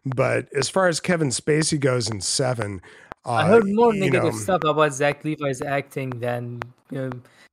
But 0.05 0.49
as 0.55 0.69
far 0.69 0.89
as 0.89 1.01
Kevin 1.01 1.29
Spacey 1.29 1.79
goes 1.79 2.09
in 2.09 2.21
Seven, 2.21 2.81
uh, 3.25 3.33
I 3.33 3.47
heard 3.47 3.67
more 3.67 3.93
negative 3.93 4.33
know, 4.33 4.39
stuff 4.39 4.63
about 4.65 4.93
Zach 4.93 5.25
Levi's 5.25 5.61
acting 5.63 6.11
than 6.11 6.61
you 6.91 6.99
know, 6.99 7.11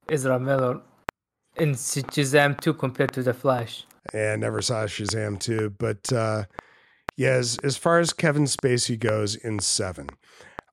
Ezra 0.09 0.39
Miller 0.39 0.79
in 1.57 1.71
Shazam 1.71 2.59
2 2.59 2.73
compared 2.73 3.11
to 3.13 3.23
The 3.23 3.33
Flash. 3.33 3.85
and 4.13 4.41
never 4.41 4.61
saw 4.61 4.85
Shazam 4.85 5.39
too. 5.39 5.73
But 5.77 6.11
uh, 6.13 6.45
yeah, 7.17 7.31
as, 7.31 7.57
as 7.63 7.77
far 7.77 7.99
as 7.99 8.13
Kevin 8.13 8.45
Spacey 8.45 8.99
goes 8.99 9.35
in 9.35 9.59
Seven, 9.59 10.09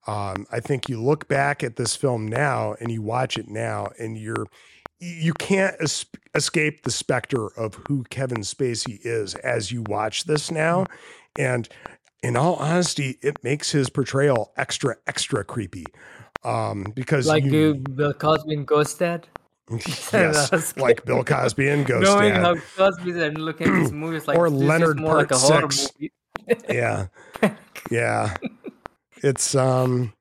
um, 0.07 0.47
I 0.51 0.61
think 0.61 0.89
you 0.89 1.01
look 1.01 1.29
back 1.29 1.63
at 1.63 1.77
this 1.77 1.95
film 1.95 2.27
now 2.27 2.75
and 2.81 2.91
you 2.91 3.03
watch 3.03 3.39
it 3.39 3.49
now, 3.49 3.91
and 3.99 4.19
you're 4.19 4.47
you 4.99 5.33
can't 5.35 5.75
es- 5.81 6.07
escape 6.35 6.83
the 6.83 6.91
specter 6.91 7.49
of 7.59 7.75
who 7.89 8.05
Kevin 8.05 8.39
Spacey 8.39 9.01
is 9.03 9.35
as 9.37 9.73
you 9.73 9.83
watch 9.83 10.25
this 10.25 10.51
now. 10.51 10.87
And 11.39 11.69
in 12.23 12.37
all 12.37 12.57
honesty, 12.57 13.19
it 13.23 13.43
makes 13.43 13.71
his 13.73 13.91
portrayal 13.91 14.53
extra 14.57 14.97
extra 15.07 15.45
creepy. 15.45 15.87
Um, 16.45 16.93
because 16.95 17.27
like 17.27 17.45
you, 17.45 17.75
Bill 17.75 18.13
Cosby 18.13 18.55
and 18.55 18.67
Ghost 18.67 18.99
Dad. 18.99 19.29
yes, 19.71 20.77
like 20.77 21.05
Bill 21.05 21.25
Cosby 21.25 21.69
and 21.69 21.87
Ghost 21.87 22.03
Knowing 22.03 22.33
Dad. 22.35 22.43
how 22.43 22.55
Cosby 22.77 23.11
and 23.23 23.39
looking 23.43 23.69
at 23.69 23.83
these 23.83 23.93
movies 24.05 24.27
like 24.29 24.37
Or 24.37 24.51
Leonard 24.51 24.99
more 24.99 25.17
like 25.17 25.31
a 25.31 25.37
Six. 25.37 25.93
movie. 25.99 26.13
yeah 26.69 27.07
yeah 27.91 28.37
it's 29.23 29.55
um 29.55 30.13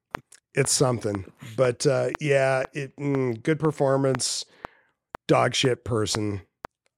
it's 0.53 0.71
something 0.71 1.25
but 1.57 1.87
uh 1.87 2.09
yeah 2.19 2.63
it 2.73 2.95
mm, 2.97 3.41
good 3.41 3.59
performance 3.59 4.45
dog 5.27 5.55
shit 5.55 5.83
person 5.83 6.41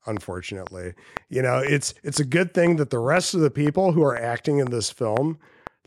unfortunately. 0.06 0.94
You 1.30 1.42
know 1.42 1.58
it's 1.58 1.94
it's 2.04 2.20
a 2.20 2.26
good 2.26 2.54
thing 2.54 2.78
that 2.78 2.90
the 2.90 3.00
rest 3.00 3.34
of 3.34 3.42
the 3.42 3.52
people 3.52 3.92
who 3.92 4.04
are 4.04 4.16
acting 4.18 4.60
in 4.60 4.72
this 4.72 4.90
film 4.90 5.38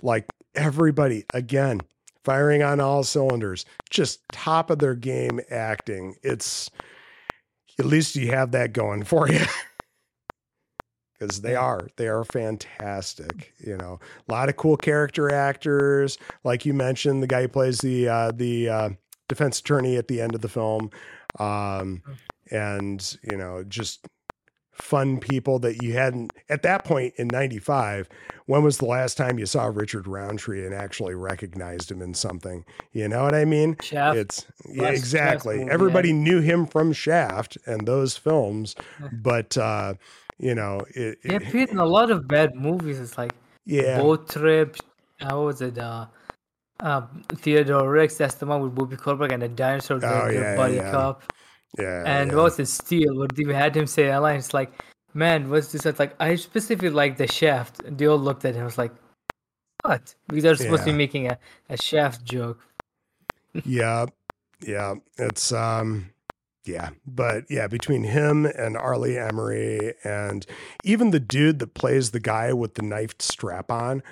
like 0.02 0.26
everybody 0.54 1.24
again 1.34 1.80
firing 2.24 2.62
on 2.62 2.80
all 2.80 3.04
cylinders 3.04 3.64
just 3.90 4.20
top 4.32 4.70
of 4.70 4.78
their 4.78 4.94
game 4.94 5.40
acting. 5.50 6.16
It's 6.22 6.70
at 7.78 7.86
least 7.86 8.16
you 8.16 8.30
have 8.32 8.52
that 8.52 8.72
going 8.72 9.04
for 9.04 9.28
you. 9.28 9.40
Because 11.18 11.40
they 11.40 11.54
are 11.54 11.88
they 11.96 12.08
are 12.08 12.24
fantastic 12.24 13.54
you 13.58 13.74
know. 13.78 13.98
A 14.28 14.32
lot 14.32 14.50
of 14.50 14.56
cool 14.56 14.76
character 14.76 15.32
actors. 15.32 16.18
Like 16.44 16.66
you 16.66 16.74
mentioned 16.74 17.22
the 17.22 17.26
guy 17.26 17.40
who 17.40 17.48
plays 17.48 17.78
the 17.78 18.06
uh 18.06 18.32
the 18.32 18.68
uh 18.68 18.90
defense 19.26 19.60
attorney 19.60 19.96
at 19.96 20.08
the 20.08 20.20
end 20.20 20.34
of 20.34 20.42
the 20.42 20.48
film. 20.50 20.90
Um 21.38 22.02
and 22.50 23.16
you 23.22 23.36
know 23.36 23.64
just 23.64 24.06
fun 24.72 25.18
people 25.18 25.58
that 25.58 25.82
you 25.82 25.94
hadn't 25.94 26.30
at 26.50 26.62
that 26.62 26.84
point 26.84 27.14
in 27.16 27.28
95 27.28 28.10
when 28.44 28.62
was 28.62 28.76
the 28.76 28.84
last 28.84 29.16
time 29.16 29.38
you 29.38 29.46
saw 29.46 29.64
richard 29.64 30.06
roundtree 30.06 30.66
and 30.66 30.74
actually 30.74 31.14
recognized 31.14 31.90
him 31.90 32.02
in 32.02 32.12
something 32.12 32.62
you 32.92 33.08
know 33.08 33.22
what 33.24 33.34
i 33.34 33.46
mean 33.46 33.74
Shaft. 33.80 34.18
it's 34.18 34.46
yeah, 34.70 34.88
exactly 34.88 35.60
movie, 35.60 35.70
everybody 35.70 36.08
yeah. 36.10 36.16
knew 36.16 36.40
him 36.40 36.66
from 36.66 36.92
shaft 36.92 37.56
and 37.64 37.86
those 37.86 38.18
films 38.18 38.74
but 39.22 39.56
uh 39.56 39.94
you 40.38 40.54
know 40.54 40.84
it, 40.94 41.18
He 41.22 41.34
appeared 41.34 41.70
in 41.70 41.78
a 41.78 41.84
lot 41.84 42.10
of 42.10 42.28
bad 42.28 42.54
movies. 42.54 43.00
It's 43.00 43.16
like 43.16 43.32
yeah 43.64 44.00
Boat 44.00 44.28
Trip. 44.28 44.76
How 45.20 45.44
was 45.44 45.62
it? 45.62 45.78
Uh, 45.78 46.06
uh, 46.80 47.02
Theodore 47.36 47.90
Rex. 47.90 48.16
That's 48.18 48.34
the 48.34 48.46
one 48.46 48.60
with 48.60 48.74
Whoopi 48.74 49.02
Goldberg 49.02 49.32
and 49.32 49.42
the 49.42 49.48
dinosaur, 49.48 49.98
Oh, 50.02 50.28
yeah, 50.28 50.56
buddy 50.56 50.74
yeah. 50.74 50.90
cop. 50.90 51.22
Yeah 51.78 52.02
And 52.06 52.30
yeah. 52.30 52.36
what 52.36 52.44
was 52.44 52.58
it? 52.58 52.66
Steel. 52.66 53.16
Where 53.16 53.28
they 53.28 53.52
had 53.52 53.76
him 53.76 53.86
say 53.86 54.08
a 54.10 54.20
line. 54.20 54.38
It's 54.38 54.54
like, 54.54 54.72
man, 55.14 55.50
what's 55.50 55.72
this? 55.72 55.86
It's 55.86 55.98
like 55.98 56.14
I 56.20 56.36
specifically 56.36 56.90
like 56.90 57.16
the 57.16 57.26
Shaft. 57.26 57.82
And 57.84 57.98
they 57.98 58.06
all 58.06 58.18
looked 58.18 58.44
at 58.44 58.54
him. 58.54 58.62
I 58.62 58.64
was 58.64 58.78
like, 58.78 58.92
what? 59.82 60.14
Because 60.28 60.42
they're 60.42 60.56
supposed 60.56 60.84
to 60.84 60.90
be 60.90 60.96
making 60.96 61.28
a, 61.28 61.38
a 61.68 61.76
Shaft 61.76 62.24
joke. 62.24 62.60
yeah 63.64 64.06
yeah 64.60 64.94
it's 65.18 65.52
um 65.52 66.10
yeah 66.66 66.90
but 67.06 67.44
yeah 67.48 67.66
between 67.66 68.04
him 68.04 68.46
and 68.46 68.76
R. 68.76 68.98
Lee 68.98 69.14
Ermey 69.14 69.94
and 70.04 70.46
even 70.84 71.10
the 71.10 71.20
dude 71.20 71.58
that 71.60 71.74
plays 71.74 72.10
the 72.10 72.20
guy 72.20 72.52
with 72.52 72.74
the 72.74 72.82
knifed 72.82 73.22
strap 73.22 73.70
on 73.70 74.02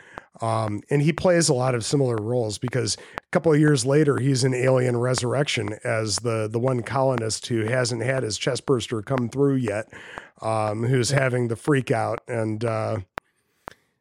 um 0.40 0.82
and 0.90 1.02
he 1.02 1.12
plays 1.12 1.48
a 1.48 1.54
lot 1.54 1.74
of 1.74 1.84
similar 1.84 2.16
roles 2.16 2.58
because 2.58 2.96
a 2.96 3.30
couple 3.30 3.52
of 3.52 3.60
years 3.60 3.86
later 3.86 4.18
he's 4.18 4.44
in 4.44 4.54
alien 4.54 4.96
resurrection 4.96 5.78
as 5.84 6.16
the 6.16 6.48
the 6.50 6.58
one 6.58 6.82
colonist 6.82 7.46
who 7.46 7.64
hasn't 7.64 8.02
had 8.02 8.22
his 8.22 8.36
chest 8.38 8.66
burster 8.66 9.02
come 9.02 9.28
through 9.28 9.54
yet 9.54 9.92
um 10.42 10.82
who's 10.82 11.10
having 11.10 11.48
the 11.48 11.56
freak 11.56 11.90
out 11.90 12.20
and 12.26 12.64
uh 12.64 12.98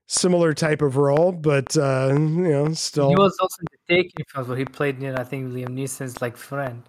similar 0.08 0.54
type 0.54 0.82
of 0.82 0.98
role 0.98 1.32
but 1.32 1.76
uh 1.78 2.10
you 2.12 2.18
know 2.20 2.74
still 2.74 3.10
He 3.10 3.16
was 3.16 3.38
also 3.40 3.58
in 3.62 3.66
the 3.72 3.78
Taken 3.96 4.24
films 4.34 4.48
where 4.48 4.58
he 4.58 4.66
played, 4.66 5.02
you 5.02 5.14
I 5.14 5.24
think 5.24 5.52
Liam 5.52 5.70
Neeson's 5.70 6.22
like 6.22 6.38
friend. 6.38 6.84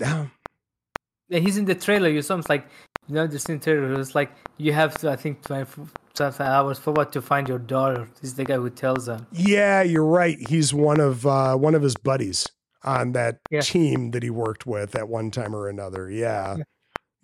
Yeah. 0.00 0.26
Yeah, 1.28 1.38
he's 1.40 1.56
in 1.56 1.64
the 1.64 1.74
trailer. 1.74 2.08
You 2.08 2.22
saw 2.22 2.34
him. 2.34 2.40
It's 2.40 2.48
like 2.48 2.66
you 3.08 3.14
know, 3.14 3.26
this 3.26 3.46
in 3.46 3.60
trailer. 3.60 4.00
It 4.00 4.14
like 4.14 4.32
you 4.58 4.72
have 4.72 4.96
to, 4.98 5.10
I 5.10 5.16
think, 5.16 5.42
24 5.42 5.88
hours 6.40 6.78
for 6.78 6.92
what 6.92 7.12
to 7.12 7.22
find 7.22 7.48
your 7.48 7.58
daughter. 7.58 8.08
He's 8.20 8.34
the 8.34 8.44
guy 8.44 8.56
who 8.56 8.70
tells 8.70 9.06
them. 9.06 9.26
Yeah, 9.32 9.82
you're 9.82 10.04
right. 10.04 10.38
He's 10.48 10.72
one 10.74 11.00
of 11.00 11.26
uh, 11.26 11.56
one 11.56 11.74
of 11.74 11.82
his 11.82 11.96
buddies 11.96 12.46
on 12.84 13.12
that 13.12 13.38
Yeah. 13.50 13.60
team 13.60 14.10
that 14.12 14.22
he 14.22 14.30
worked 14.30 14.66
with 14.66 14.94
at 14.94 15.08
one 15.08 15.30
time 15.30 15.54
or 15.54 15.68
another. 15.68 16.10
Yeah. 16.10 16.56
Yeah. 16.58 16.64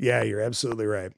Yeah, 0.00 0.22
you're 0.22 0.40
absolutely 0.40 0.86
right. 0.86 1.12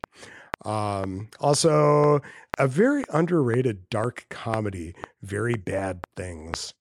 Um, 0.64 1.28
also, 1.38 2.20
a 2.58 2.66
very 2.66 3.04
underrated 3.12 3.88
dark 3.90 4.26
comedy, 4.30 4.94
Very 5.22 5.54
Bad 5.54 6.00
Things, 6.16 6.72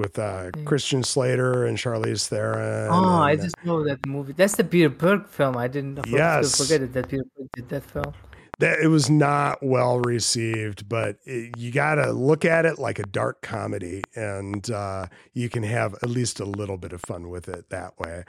with 0.00 0.18
uh, 0.18 0.50
Mm. 0.50 0.64
Christian 0.66 1.02
Slater 1.04 1.64
and 1.66 1.76
Charlize 1.78 2.26
Theron. 2.26 2.88
Oh, 2.90 3.20
I 3.20 3.36
just 3.36 3.54
know 3.64 3.84
that 3.84 4.04
movie. 4.06 4.32
That's 4.32 4.56
the 4.56 4.64
Peter 4.64 4.88
Berg 4.88 5.26
film. 5.28 5.56
I 5.56 5.68
didn't 5.68 5.98
I 6.00 6.02
Yes. 6.08 6.56
forget 6.58 6.82
it 6.82 6.92
that 6.94 7.08
Peter 7.08 7.24
Berg 7.36 7.48
did 7.54 7.68
that 7.68 7.84
film. 7.84 8.12
that 8.58 8.78
it 8.80 8.88
was 8.88 9.08
not 9.08 9.62
well 9.62 10.00
received, 10.00 10.86
but 10.88 11.16
it, 11.24 11.56
you 11.56 11.70
got 11.72 11.94
to 11.94 12.12
look 12.12 12.44
at 12.44 12.66
it 12.66 12.78
like 12.78 12.98
a 12.98 13.04
dark 13.04 13.40
comedy, 13.42 14.02
and 14.14 14.70
uh, 14.70 15.06
you 15.32 15.48
can 15.48 15.62
have 15.62 15.94
at 16.02 16.10
least 16.10 16.40
a 16.40 16.44
little 16.44 16.76
bit 16.76 16.92
of 16.92 17.00
fun 17.00 17.30
with 17.30 17.48
it 17.48 17.70
that 17.70 17.98
way. 17.98 18.22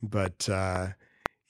But 0.00 0.48
uh, 0.48 0.88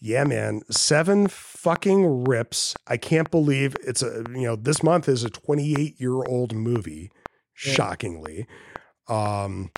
yeah, 0.00 0.24
man, 0.24 0.62
seven 0.70 1.28
fucking 1.28 2.24
rips. 2.24 2.74
I 2.86 2.96
can't 2.96 3.30
believe 3.30 3.76
it's 3.86 4.02
a 4.02 4.24
you 4.30 4.46
know 4.46 4.56
this 4.56 4.82
month 4.82 5.08
is 5.10 5.24
a 5.24 5.30
28 5.30 6.00
year 6.00 6.14
old 6.24 6.54
movie. 6.54 7.10
Yeah. 7.66 7.74
Shockingly, 7.74 8.46
um, 9.12 9.70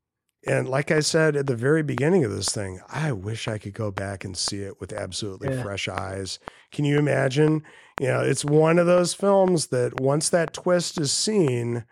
and 0.46 0.68
like 0.68 0.90
I 0.90 1.00
said 1.00 1.36
at 1.36 1.46
the 1.46 1.56
very 1.56 1.82
beginning 1.82 2.24
of 2.24 2.30
this 2.30 2.50
thing, 2.50 2.80
I 2.88 3.12
wish 3.12 3.48
I 3.48 3.56
could 3.58 3.72
go 3.72 3.90
back 3.90 4.24
and 4.24 4.36
see 4.36 4.60
it 4.62 4.78
with 4.80 4.92
absolutely 4.92 5.48
Yeah. 5.48 5.62
fresh 5.62 5.88
eyes. 5.88 6.38
Can 6.70 6.84
you 6.84 6.98
imagine? 6.98 7.62
You 7.98 8.08
know, 8.08 8.20
it's 8.20 8.44
one 8.44 8.78
of 8.78 8.86
those 8.86 9.14
films 9.14 9.68
that 9.68 10.00
once 10.00 10.28
that 10.28 10.52
twist 10.52 10.98
is 10.98 11.12
seen, 11.12 11.84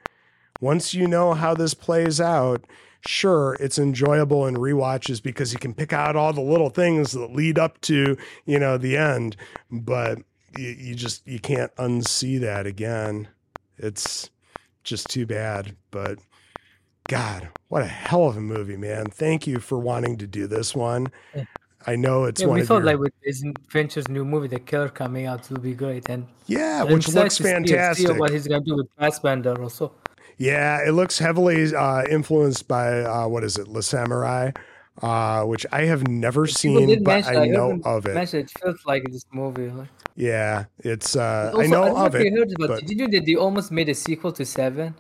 once 0.61 0.93
you 0.93 1.09
know 1.09 1.33
how 1.33 1.55
this 1.55 1.73
plays 1.75 2.21
out, 2.21 2.67
sure, 3.01 3.57
it's 3.59 3.79
enjoyable 3.79 4.47
in 4.47 4.57
rewatches 4.57 5.23
because 5.23 5.53
you 5.53 5.59
can 5.59 5.73
pick 5.75 5.93
out 5.93 6.15
all 6.15 6.33
the 6.35 6.41
little 6.43 6.71
things 6.71 7.13
that 7.13 7.33
lead 7.33 7.59
up 7.59 7.81
to, 7.83 8.17
you 8.45 8.59
know, 8.59 8.77
the 8.77 8.97
end, 8.97 9.37
but 9.71 10.19
you, 10.57 10.69
you 10.69 10.95
just 10.95 11.27
you 11.27 11.41
can't 11.41 11.75
unsee 11.77 12.39
that 12.41 12.67
again. 12.67 13.29
It's 13.79 14.29
just 14.85 15.09
too 15.09 15.25
bad, 15.27 15.75
but 15.91 16.19
God, 17.13 17.49
what 17.69 17.83
a 17.83 17.87
hell 17.87 18.27
of 18.29 18.37
a 18.37 18.41
movie, 18.41 18.77
man. 18.77 19.07
Thank 19.07 19.47
you 19.47 19.59
for 19.61 19.79
wanting 19.79 20.17
to 20.19 20.27
do 20.27 20.47
this 20.47 20.75
one. 20.75 21.09
Yeah. 21.37 21.45
I 21.87 21.97
know 21.97 22.25
it's 22.25 22.41
Yeah, 22.41 22.47
one 22.47 22.61
we 22.61 22.65
thought 22.65 22.77
your, 22.77 22.85
like 22.85 22.99
with 22.99 23.13
this 23.25 23.45
Fincher's 23.69 24.09
new 24.09 24.25
movie, 24.25 24.49
The 24.49 24.61
Killer, 24.61 24.89
coming 24.89 25.27
out, 25.27 25.51
will 25.51 25.59
be 25.59 25.75
great. 25.75 26.09
And 26.09 26.27
yeah, 26.47 26.85
I'm 26.85 26.93
which 26.93 27.09
looks 27.09 27.37
to 27.37 27.43
see- 27.43 27.49
see 27.49 27.55
fantastic. 27.55 28.19
what 28.19 28.31
he's 28.31 28.47
gonna 28.47 28.65
do 28.65 28.77
with 28.77 28.89
Fassbender 28.99 29.61
also. 29.61 29.93
Yeah, 30.39 30.79
it 30.89 30.93
looks 30.93 31.19
heavily 31.19 31.75
uh, 31.75 32.05
influenced 32.09 32.67
by 32.67 33.01
uh, 33.03 33.27
what 33.29 33.43
is 33.45 33.59
it, 33.59 33.69
La 33.69 33.81
Samurai, 33.81 34.53
uh, 35.03 35.43
which 35.45 35.67
I 35.73 35.83
have 35.83 36.07
never 36.09 36.47
People 36.47 36.55
seen, 36.87 37.03
but 37.05 37.27
I 37.27 37.35
heard 37.35 37.51
know 37.51 37.81
of 37.85 38.07
it. 38.07 38.15
Mention 38.15 38.41
it 38.41 38.51
feels 38.59 38.81
like 38.87 39.03
this 39.11 39.25
movie. 39.33 39.69
Like, 39.69 39.89
Yeah, 40.17 40.65
it's 40.79 41.15
uh, 41.17 41.51
also, 41.53 41.63
I 41.63 41.67
know 41.67 41.85
don't 41.85 42.07
of 42.07 42.15
if 42.15 42.23
you 42.23 42.29
it. 42.29 42.39
heard 42.39 42.53
about 42.57 42.69
but- 42.69 42.81
Did 42.87 42.91
you 42.91 42.97
know 43.07 43.11
that 43.19 43.27
they 43.27 43.35
almost 43.37 43.71
made 43.71 43.89
a 43.91 43.95
sequel 43.95 44.33
to 44.33 44.45
Seven? 44.47 44.95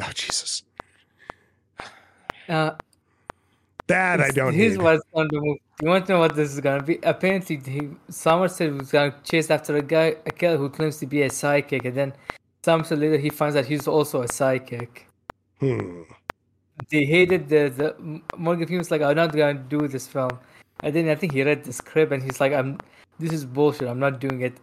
Oh 0.00 0.10
Jesus, 0.14 0.62
Uh, 2.48 2.72
that 3.86 4.20
I 4.20 4.30
don't 4.30 4.52
Here's 4.52 4.76
need. 4.76 4.82
what's 4.82 5.04
on 5.14 5.28
the 5.28 5.40
movie. 5.40 5.60
You 5.82 5.88
want 5.88 6.06
to 6.06 6.12
know 6.12 6.18
what 6.18 6.34
this 6.34 6.52
is 6.52 6.60
gonna 6.60 6.82
be? 6.82 6.98
Apparently, 7.02 7.56
he, 7.56 7.88
Somerset 8.08 8.72
was 8.72 8.90
gonna 8.90 9.14
chase 9.22 9.50
after 9.50 9.76
a 9.76 9.82
guy, 9.82 10.16
a 10.26 10.30
killer 10.30 10.56
who 10.56 10.68
claims 10.68 10.98
to 10.98 11.06
be 11.06 11.22
a 11.22 11.30
psychic, 11.30 11.84
and 11.84 11.94
then 11.94 12.12
Somerset 12.64 12.98
later 12.98 13.18
he 13.18 13.30
finds 13.30 13.56
out 13.56 13.66
he's 13.66 13.86
also 13.86 14.22
a 14.22 14.28
psychic. 14.28 15.06
Hmm. 15.60 16.02
They 16.90 17.04
hated 17.04 17.48
the 17.48 17.68
the 17.68 18.20
Morgan 18.36 18.66
Freeman's 18.66 18.90
like, 18.90 19.02
I'm 19.02 19.16
not 19.16 19.32
gonna 19.32 19.54
do 19.54 19.86
this 19.86 20.06
film, 20.06 20.38
and 20.80 20.94
then 20.94 21.08
I 21.08 21.14
think 21.14 21.32
he 21.32 21.42
read 21.42 21.64
the 21.64 21.72
script 21.72 22.12
and 22.12 22.22
he's 22.22 22.40
like, 22.40 22.52
I'm 22.52 22.78
this 23.18 23.32
is 23.32 23.44
bullshit. 23.44 23.88
I'm 23.88 24.00
not 24.00 24.18
doing 24.20 24.40
it. 24.42 24.54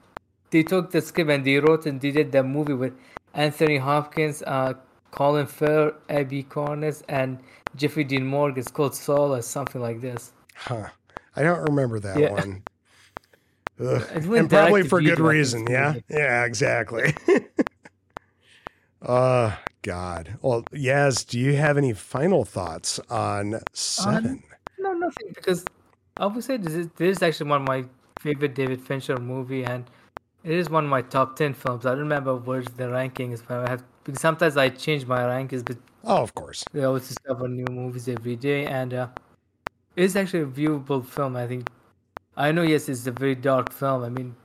They 0.49 0.63
took 0.63 0.91
the 0.91 1.01
script 1.01 1.29
and 1.29 1.45
they 1.45 1.57
wrote 1.57 1.85
and 1.85 1.99
they 2.01 2.11
did 2.11 2.31
the 2.31 2.43
movie 2.43 2.73
with 2.73 2.93
Anthony 3.33 3.77
Hopkins, 3.77 4.43
uh, 4.45 4.73
Colin 5.11 5.47
Farrell, 5.47 5.93
Abbie 6.09 6.43
Cornish, 6.43 7.01
and 7.07 7.39
Jeffrey 7.75 8.03
Dean 8.03 8.25
Morgan. 8.25 8.59
It's 8.59 8.71
called 8.71 8.95
Soul 8.95 9.33
or 9.35 9.41
something 9.41 9.81
like 9.81 10.01
this. 10.01 10.31
Huh. 10.55 10.87
I 11.35 11.43
don't 11.43 11.61
remember 11.61 11.99
that 11.99 12.17
Yeah. 12.17 12.31
one. 12.31 12.63
And 13.79 14.49
probably 14.49 14.83
for 14.83 15.01
good 15.01 15.17
video, 15.17 15.25
I 15.25 15.33
think, 15.33 15.33
reason. 15.33 15.67
Yeah. 15.67 15.95
Yeah. 16.09 16.45
Exactly. 16.45 17.15
uh 19.01 19.55
God. 19.81 20.37
Well, 20.41 20.63
Yaz, 20.73 21.27
do 21.27 21.39
you 21.39 21.55
have 21.55 21.77
any 21.77 21.91
final 21.93 22.45
thoughts 22.45 22.99
on 23.09 23.59
Seven? 23.73 24.43
No, 24.79 24.93
nothing 24.93 25.27
because 25.35 25.65
I 26.17 26.27
would 26.27 26.43
say 26.43 26.57
this 26.57 26.73
is 26.73 26.87
this 26.95 27.17
is 27.17 27.23
actually 27.23 27.49
one 27.49 27.61
of 27.61 27.67
my 27.67 27.85
favorite 28.19 28.55
David 28.55 28.81
Fincher 28.81 29.17
movie, 29.17 29.65
and 29.65 29.85
It 30.43 30.51
is 30.53 30.69
one 30.69 30.85
of 30.85 30.89
my 30.89 31.01
top 31.01 31.35
ten 31.35 31.53
films. 31.53 31.85
I 31.85 31.89
don't 31.91 31.99
remember 31.99 32.35
where's 32.35 32.67
the 32.67 32.89
ranking 32.89 33.31
is, 33.31 33.41
but 33.41 33.67
I 33.67 33.69
have 33.69 33.83
because 34.03 34.21
sometimes 34.21 34.55
I 34.57 34.69
change 34.69 35.05
my 35.05 35.19
rankings, 35.21 35.65
but 35.65 35.77
Oh, 36.03 36.21
of 36.21 36.33
course. 36.35 36.65
they 36.73 36.83
always 36.83 37.07
discover 37.07 37.47
new 37.47 37.65
movies 37.71 38.07
every 38.07 38.35
day, 38.35 38.65
and 38.65 38.93
uh, 38.93 39.07
it's 39.95 40.15
actually 40.15 40.41
a 40.41 40.45
viewable 40.45 41.05
film. 41.05 41.35
I 41.35 41.47
think. 41.47 41.69
I 42.35 42.51
know, 42.51 42.63
yes, 42.63 42.89
it's 42.89 43.05
a 43.07 43.11
very 43.11 43.35
dark 43.35 43.71
film. 43.71 44.03
I 44.03 44.09
mean, 44.09 44.35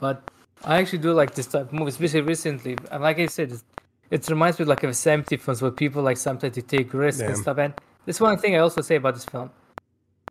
but 0.00 0.30
I 0.64 0.78
actually 0.78 1.00
do 1.00 1.12
like 1.12 1.34
this 1.34 1.46
type 1.46 1.62
of 1.66 1.72
movie, 1.72 1.90
especially 1.90 2.22
recently. 2.22 2.76
And 2.90 3.02
like 3.02 3.18
I 3.18 3.26
said, 3.26 3.52
it 4.10 4.28
reminds 4.28 4.58
me 4.58 4.64
like 4.64 4.82
of 4.82 4.96
70 4.96 5.36
films 5.36 5.60
where 5.60 5.70
people 5.70 6.02
like 6.02 6.16
sometimes 6.16 6.54
to 6.54 6.62
take 6.62 6.94
risks 6.94 7.20
and 7.20 7.36
stuff. 7.36 7.58
And 7.58 7.74
that's 8.06 8.20
one 8.20 8.38
thing 8.38 8.54
I 8.56 8.60
also 8.60 8.80
say 8.80 8.96
about 8.96 9.14
this 9.14 9.26
film. 9.26 9.50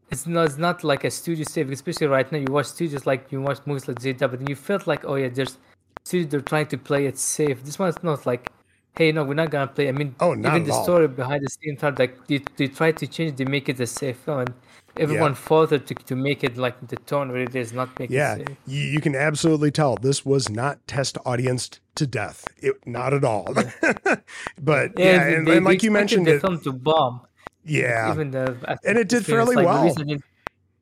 It's 0.09 0.25
not, 0.27 0.45
it's 0.45 0.57
not 0.57 0.83
like 0.83 1.03
a 1.03 1.11
studio 1.11 1.45
safe, 1.47 1.69
especially 1.69 2.07
right 2.07 2.29
now. 2.31 2.39
You 2.39 2.51
watch 2.51 2.67
studios 2.67 3.05
like 3.05 3.31
you 3.31 3.41
watch 3.41 3.59
movies 3.65 3.87
like 3.87 3.99
ZW, 3.99 4.33
and 4.39 4.49
you 4.49 4.55
felt 4.55 4.87
like, 4.87 5.05
oh 5.05 5.15
yeah, 5.15 5.29
there's 5.29 5.57
studios 6.03 6.29
they're 6.29 6.41
trying 6.41 6.67
to 6.67 6.77
play 6.77 7.05
it 7.05 7.17
safe. 7.17 7.63
This 7.63 7.79
one's 7.79 8.01
not 8.03 8.25
like, 8.25 8.49
hey, 8.97 9.11
no, 9.11 9.23
we're 9.23 9.33
not 9.33 9.49
gonna 9.49 9.67
play. 9.67 9.89
I 9.89 9.91
mean, 9.91 10.15
Oh, 10.19 10.33
even 10.35 10.63
the 10.65 10.71
all. 10.73 10.83
story 10.83 11.07
behind 11.07 11.43
the 11.43 11.49
scenes, 11.49 11.83
are 11.83 11.91
like 11.91 12.27
they, 12.27 12.41
they 12.57 12.67
try 12.67 12.91
to 12.91 13.07
change, 13.07 13.37
they 13.37 13.45
make 13.45 13.69
it 13.69 13.79
a 13.79 13.87
safe 13.87 14.17
film, 14.17 14.39
and 14.41 14.53
everyone 14.97 15.33
fought 15.33 15.69
to 15.69 15.79
to 15.79 16.15
make 16.15 16.43
it 16.43 16.57
like 16.57 16.75
the 16.87 16.95
tone 16.97 17.31
where 17.31 17.41
it 17.41 17.55
is, 17.55 17.73
not 17.73 17.97
make 17.99 18.09
Yeah, 18.09 18.35
it 18.35 18.47
safe. 18.47 18.57
you, 18.67 18.81
you 18.83 19.01
can 19.01 19.15
absolutely 19.15 19.71
tell 19.71 19.95
this 19.97 20.23
was 20.25 20.49
not 20.49 20.85
test 20.87 21.17
audience 21.25 21.69
to 21.95 22.05
death. 22.07 22.47
It, 22.57 22.75
not 22.85 23.13
at 23.13 23.23
all. 23.23 23.53
but 24.61 24.91
yeah, 24.95 24.95
they- 24.95 25.15
and, 25.15 25.27
they- 25.27 25.35
and 25.37 25.47
they 25.47 25.59
like 25.59 25.83
you 25.83 25.91
mentioned, 25.91 26.27
the 26.27 26.35
it, 26.35 26.41
film 26.41 26.59
to 26.61 26.71
bomb. 26.71 27.21
yeah, 27.65 28.11
even 28.11 28.31
the 28.31 28.77
And 28.83 28.97
it 28.97 29.09
did 29.09 29.25
fairly 29.25 29.55
like, 29.55 29.65
well. 29.65 29.87
it- 29.87 30.21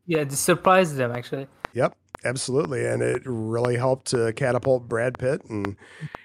yeah, 0.08 0.20
it 0.22 0.32
surprised 0.34 0.96
them 0.96 1.12
actually. 1.12 1.48
Yep, 1.74 1.96
absolutely, 2.26 2.86
and 2.86 3.02
it 3.02 3.22
really 3.24 3.78
helped 3.78 4.08
to 4.08 4.34
catapult 4.34 4.90
Brad 4.90 5.18
Pitt, 5.18 5.42
and 5.46 5.78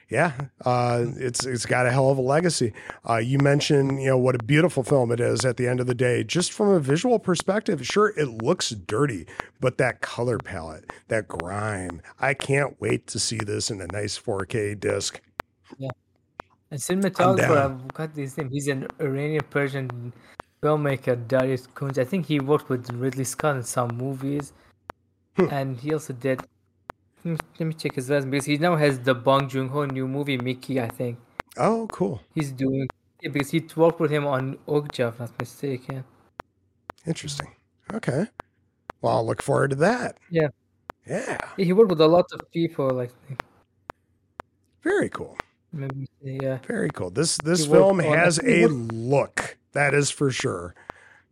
yeah, 0.08 0.32
uh, 0.64 1.04
it's 1.16 1.44
it's 1.44 1.66
got 1.66 1.86
a 1.86 1.90
hell 1.90 2.10
of 2.10 2.18
a 2.18 2.20
legacy. 2.20 2.72
Uh, 3.08 3.16
you 3.16 3.38
mentioned, 3.38 4.00
you 4.00 4.08
know, 4.08 4.18
what 4.18 4.34
a 4.34 4.44
beautiful 4.44 4.82
film 4.82 5.10
it 5.10 5.18
is. 5.20 5.44
At 5.44 5.56
the 5.56 5.66
end 5.66 5.80
of 5.80 5.86
the 5.86 5.94
day, 5.94 6.22
just 6.22 6.52
from 6.52 6.68
a 6.68 6.78
visual 6.80 7.18
perspective, 7.18 7.84
sure, 7.86 8.12
it 8.16 8.28
looks 8.42 8.70
dirty, 8.70 9.26
but 9.60 9.78
that 9.78 10.00
color 10.02 10.38
palette, 10.38 10.92
that 11.08 11.26
grime, 11.26 12.00
I 12.20 12.34
can't 12.34 12.80
wait 12.80 13.06
to 13.08 13.18
see 13.18 13.38
this 13.38 13.70
in 13.70 13.80
a 13.80 13.86
nice 13.88 14.16
4K 14.18 14.78
disc. 14.78 15.20
Yeah, 15.78 15.90
And 16.70 16.78
cinematographer. 16.80 17.56
I've 17.56 17.88
got 17.94 18.14
his 18.14 18.36
name. 18.38 18.50
He's 18.50 18.68
an 18.68 18.86
Iranian 19.00 19.44
Persian 19.50 20.12
filmmaker, 20.62 21.16
Darius 21.26 21.66
Khondji. 21.74 21.98
I 21.98 22.04
think 22.04 22.26
he 22.26 22.38
worked 22.40 22.68
with 22.68 22.88
Ridley 22.92 23.24
Scott 23.24 23.56
in 23.56 23.62
some 23.64 23.88
movies, 23.96 24.52
Hmm. 25.36 25.48
and 25.50 25.76
he 25.76 25.92
also 25.92 26.12
did. 26.12 26.40
Let 27.26 27.60
me, 27.60 27.74
check 27.74 27.94
his 27.96 28.08
last 28.08 28.30
because 28.30 28.44
he 28.46 28.56
now 28.56 28.76
has 28.76 29.00
the 29.00 29.12
Bong 29.14 29.48
Joon 29.48 29.68
Ho 29.70 29.84
new 29.84 30.06
movie 30.06 30.36
Mickey. 30.38 30.80
I 30.80 30.88
think 30.88 31.18
Oh, 31.56 31.88
cool, 31.90 32.20
he's 32.34 32.52
doing 32.52 32.86
yeah, 33.20 33.30
because 33.30 33.50
he 33.50 33.66
worked 33.74 33.98
with 33.98 34.12
him 34.12 34.26
on 34.26 34.56
Okja, 34.68 35.08
if 35.08 35.18
not 35.18 35.30
mistaken. 35.40 36.04
interesting. 37.06 37.50
Okay, 37.92 38.26
well, 39.00 39.16
I'll 39.16 39.26
look 39.26 39.42
forward 39.42 39.70
to 39.70 39.76
that. 39.76 40.18
Yeah. 40.30 40.48
yeah, 41.06 41.38
Yeah, 41.56 41.64
he 41.64 41.72
worked 41.72 41.90
with 41.90 42.00
a 42.00 42.06
lot 42.06 42.26
of 42.32 42.40
people, 42.52 42.90
like 42.90 43.10
very 44.82 45.08
cool. 45.08 45.36
maybe 45.72 46.06
yeah. 46.22 46.58
Very 46.66 46.90
cool. 46.90 47.10
This 47.10 47.38
this 47.38 47.64
He 47.64 47.70
film 47.72 47.98
has 47.98 48.38
a 48.38 48.68
look. 48.68 49.56
That 49.72 49.94
is 49.94 50.10
for 50.10 50.30
sure. 50.30 50.74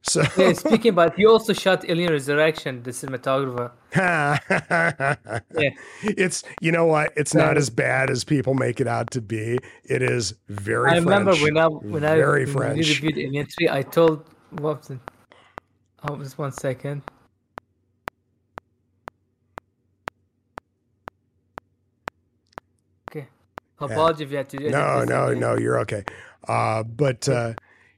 So 0.07 0.23
Yeah, 0.37 0.53
speaking 0.53 0.91
about, 0.91 1.17
he 1.17 1.25
also 1.27 1.55
shot 1.55 1.89
Alien 1.89 2.13
Resurrection, 2.13 2.83
the 2.83 2.91
cinematographer. 2.91 3.71
yeah. 3.97 5.71
it's 6.03 6.45
you 6.61 6.71
know 6.73 6.85
what? 6.85 7.13
It's 7.17 7.35
not 7.35 7.57
as 7.57 7.71
bad 7.71 8.11
as 8.11 8.23
people 8.23 8.53
make 8.53 8.81
it 8.81 8.87
out 8.87 9.11
to 9.13 9.23
be. 9.23 9.59
It 9.85 10.03
is 10.03 10.35
very 10.49 10.91
I 10.91 10.97
remember 10.97 11.35
when 11.37 11.57
I 11.57 11.67
when 11.69 12.05
I 12.05 12.17
Very 12.17 12.45
we 12.45 12.53
French. 12.53 12.87
reviewed 12.87 13.19
Alien 13.19 13.47
Three, 13.47 13.69
I 13.71 13.83
told 13.83 14.25
what 14.51 14.79
was? 14.79 14.99
Oh, 16.03 16.17
just 16.17 16.37
one 16.37 16.53
second. 16.53 17.03
Okay, 23.11 23.27
apology 23.81 24.25
if 24.25 24.31
you 24.31 24.37
had 24.37 24.51
to. 24.51 24.59
edit 24.59 24.73
no, 24.73 25.05
no, 25.05 25.33
no, 25.33 25.57
you're 25.57 25.81
okay. 25.81 26.05
Uh, 26.47 26.83
but 26.83 27.27
uh, 27.27 27.55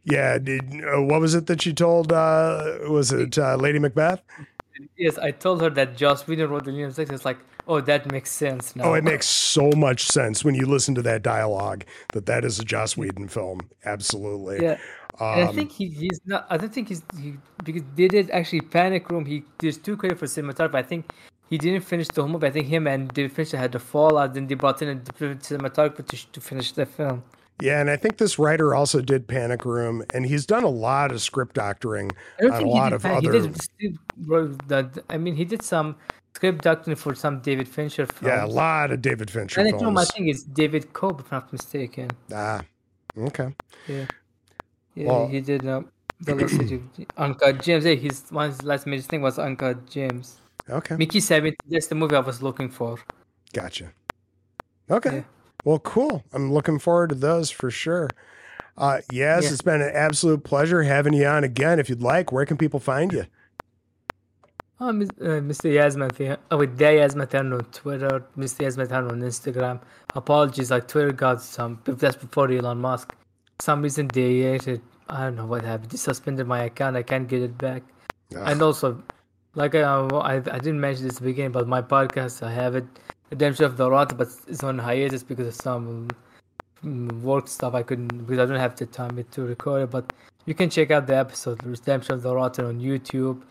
yeah, 0.07 0.39
did, 0.39 0.63
uh, 0.85 1.03
what 1.03 1.21
was 1.21 1.35
it 1.35 1.47
that 1.47 1.67
you 1.67 1.73
told? 1.73 2.13
Uh, 2.13 2.79
was 2.89 3.13
it 3.13 3.39
uh, 3.39 3.57
Lady 3.57 3.79
Macbeth? 3.79 4.23
Yes, 4.97 5.19
I 5.19 5.31
told 5.31 5.61
her 5.63 5.71
that 5.71 5.97
Joss 5.97 6.27
Whedon 6.27 6.51
wrote 6.51 6.65
the 6.65 6.71
Alien 6.71 6.93
Six. 6.93 7.11
It's 7.11 7.25
like, 7.25 7.39
oh, 7.67 7.81
that 7.81 8.11
makes 8.13 8.31
sense 8.31 8.77
now. 8.77 8.85
Oh, 8.85 8.95
it 8.95 9.05
makes 9.05 9.27
so 9.27 9.71
much 9.73 10.07
sense 10.07 10.45
when 10.45 10.55
you 10.55 10.67
listen 10.67 10.95
to 10.97 11.03
that 11.03 11.23
dialogue 11.23 11.85
that 12.13 12.27
that 12.27 12.45
is 12.45 12.59
a 12.59 12.65
Joss 12.65 12.97
Whedon 12.97 13.29
film. 13.29 13.61
Absolutely. 13.85 14.63
Yeah. 14.63 14.79
And 15.19 15.41
I 15.41 15.49
Um, 15.49 15.55
think 15.55 15.73
he, 15.73 15.89
he's 15.89 16.21
not. 16.27 16.47
I 16.51 16.59
don't 16.59 16.73
think 16.73 16.89
he's 16.89 17.03
he, 17.19 17.37
because 17.65 17.83
they 17.95 18.07
did 18.09 18.31
actually 18.31 18.61
Panic 18.61 19.11
Room. 19.11 19.25
He 19.25 19.45
there's 19.59 19.79
two 19.79 19.97
credit 19.97 20.19
for 20.19 20.27
cinematography. 20.27 20.75
I 20.75 20.83
think 20.83 21.11
he 21.49 21.57
didn't 21.57 21.85
finish 21.85 22.09
the 22.09 22.21
whole 22.21 22.31
movie. 22.31 22.47
I 22.47 22.51
think 22.51 22.67
him 22.67 22.87
and 22.87 23.09
David 23.15 23.33
Fincher 23.33 23.57
had 23.57 23.73
the 23.73 23.79
fallout. 23.79 24.35
Then 24.35 24.47
they 24.47 24.57
brought 24.57 24.83
in 24.83 24.89
a 24.91 24.95
different 24.95 25.41
cinematographer 25.41 26.07
to, 26.07 26.33
to 26.33 26.41
finish 26.41 26.73
the 26.73 26.85
film. 26.85 27.25
Yeah, 27.61 27.81
and 27.81 27.89
I 27.89 27.97
think 27.97 28.19
this 28.19 28.39
writer 28.39 28.75
also 28.75 29.01
did 29.01 29.27
Panic 29.29 29.65
Room, 29.65 30.05
and 30.13 30.27
he's 30.27 30.45
done 30.45 30.63
a 30.63 30.69
lot 30.69 31.11
of 31.11 31.23
script 31.23 31.55
doctoring 31.55 32.11
I 32.41 32.47
on 32.47 32.63
a 32.63 32.67
lot 32.69 32.91
did. 32.91 32.97
of 32.97 33.07
other. 33.07 33.33
He 33.33 33.89
did. 33.89 33.99
Wrote 34.27 34.69
the, 34.69 35.03
I 35.09 35.17
mean, 35.17 35.37
he 35.37 35.45
did 35.45 35.63
some 35.63 35.97
script 36.35 36.63
doctoring 36.65 36.97
for 36.97 37.15
some 37.15 37.41
David 37.41 37.67
Fincher 37.67 38.05
films. 38.07 38.27
Yeah, 38.27 38.45
a 38.45 38.47
lot 38.47 38.91
of 38.91 39.01
David 39.01 39.31
Fincher 39.31 39.63
Room, 39.63 39.75
I 39.75 39.79
films. 39.79 40.11
think 40.13 40.29
it's 40.29 40.43
David 40.43 40.93
Koepp, 40.93 41.21
if 41.21 41.33
I'm 41.33 41.41
not 41.41 41.53
mistaken. 41.53 42.11
Ah, 42.33 42.61
okay. 43.19 43.55
Yeah. 43.89 44.05
Yeah, 44.95 45.07
Well- 45.07 45.29
he 45.29 45.41
did. 45.41 45.67
Uh, 45.67 45.83
the 46.21 46.35
last 46.35 46.55
Uncut. 47.19 47.67
Yeah, 47.67 47.79
his 47.79 48.25
one 48.31 48.49
his 48.51 48.63
last 48.63 48.87
major 48.87 49.03
thing 49.03 49.21
was 49.21 49.39
Uncut 49.39 49.87
Gems. 49.89 50.41
Okay, 50.69 50.97
Mickey 50.97 51.21
Seven. 51.21 51.55
That's 51.69 51.89
the 51.89 51.95
movie 51.95 52.17
I 52.17 52.21
was 52.21 52.43
looking 52.43 52.71
for. 52.71 52.99
gotcha. 53.53 53.93
Okay, 54.91 55.17
Yeah. 55.17 55.23
Well, 55.67 55.81
cool. 55.81 56.23
I'm 56.33 56.53
looking 56.53 56.79
forward 56.79 57.09
to 57.09 57.17
those 57.17 57.51
for 57.51 57.73
sure. 57.73 58.09
Uh, 58.79 59.01
yes, 59.11 59.43
Yeah. 59.45 59.51
it's 59.51 59.63
been 59.63 59.83
an 59.83 59.91
absolute 59.93 60.45
pleasure 60.45 60.85
having 60.85 61.13
you 61.13 61.27
on 61.27 61.43
again. 61.43 61.81
If 61.81 61.89
you'd 61.89 62.01
like, 62.03 62.31
where 62.31 62.47
can 62.47 62.57
people 62.57 62.79
find 62.79 63.13
you? 63.13 63.25
Mis- 64.79 65.09
uh, 65.21 65.41
Mr. 65.43 65.67
YazMan. 65.73 66.37
Oh, 66.53 66.59
with 66.59 66.79
Day 66.79 66.99
YazMan 66.99 67.53
on 67.59 67.65
Twitter, 67.73 68.23
Mr. 68.39 68.65
YazMan 68.67 69.11
on 69.11 69.21
Instagram. 69.23 69.81
Apologies, 70.15 70.71
like 70.71 70.87
Twitter 70.87 71.11
got 71.13 71.43
some. 71.43 71.81
That's 71.85 72.15
before 72.17 72.49
Elon 72.51 72.79
Musk. 72.79 73.15
some 73.59 73.83
reason 73.83 74.07
they 74.09 74.43
hated. 74.43 74.83
I 75.09 75.25
don't 75.25 75.37
know 75.37 75.47
what 75.47 75.65
happened. 75.65 75.91
They 75.91 75.97
suspended 75.97 76.47
my 76.47 76.61
account. 76.65 76.95
I 76.97 77.03
can't 77.03 77.27
get 77.27 77.43
it 77.43 77.59
back. 77.59 77.83
And 78.37 78.63
also, 78.63 79.03
like 79.55 79.75
I, 79.75 79.83
I, 79.83 80.35
I 80.37 80.59
didn't 80.65 80.81
mention 80.81 81.05
this 81.09 81.17
at 81.17 81.23
the 81.23 81.29
beginning, 81.31 81.53
but 81.53 81.67
my 81.67 81.81
podcast, 81.83 82.43
I 82.47 82.53
have 82.53 82.77
it, 82.77 82.85
Redemption 83.31 83.65
of 83.65 83.77
the 83.77 83.91
Rot, 83.91 84.17
but 84.17 84.29
it's 84.47 84.63
on 84.63 84.79
hiatus 84.79 85.23
because 85.23 85.49
of 85.49 85.55
some 85.55 86.09
work 87.23 87.49
stuff. 87.49 87.75
I 87.75 87.83
couldn't, 87.83 88.09
because 88.09 88.39
I 88.39 88.47
don't 88.47 88.61
have 88.61 88.77
the 88.77 88.87
time 88.87 89.23
to 89.31 89.43
record 89.43 89.83
it. 89.83 89.91
But 89.91 90.13
you 90.45 90.55
can 90.55 90.71
check 90.71 90.91
out 90.91 91.07
the 91.07 91.17
episode, 91.17 91.65
Redemption 91.65 92.15
of 92.15 92.23
the 92.23 92.35
Rot, 92.35 92.59
on 92.59 92.81
YouTube. 92.81 93.43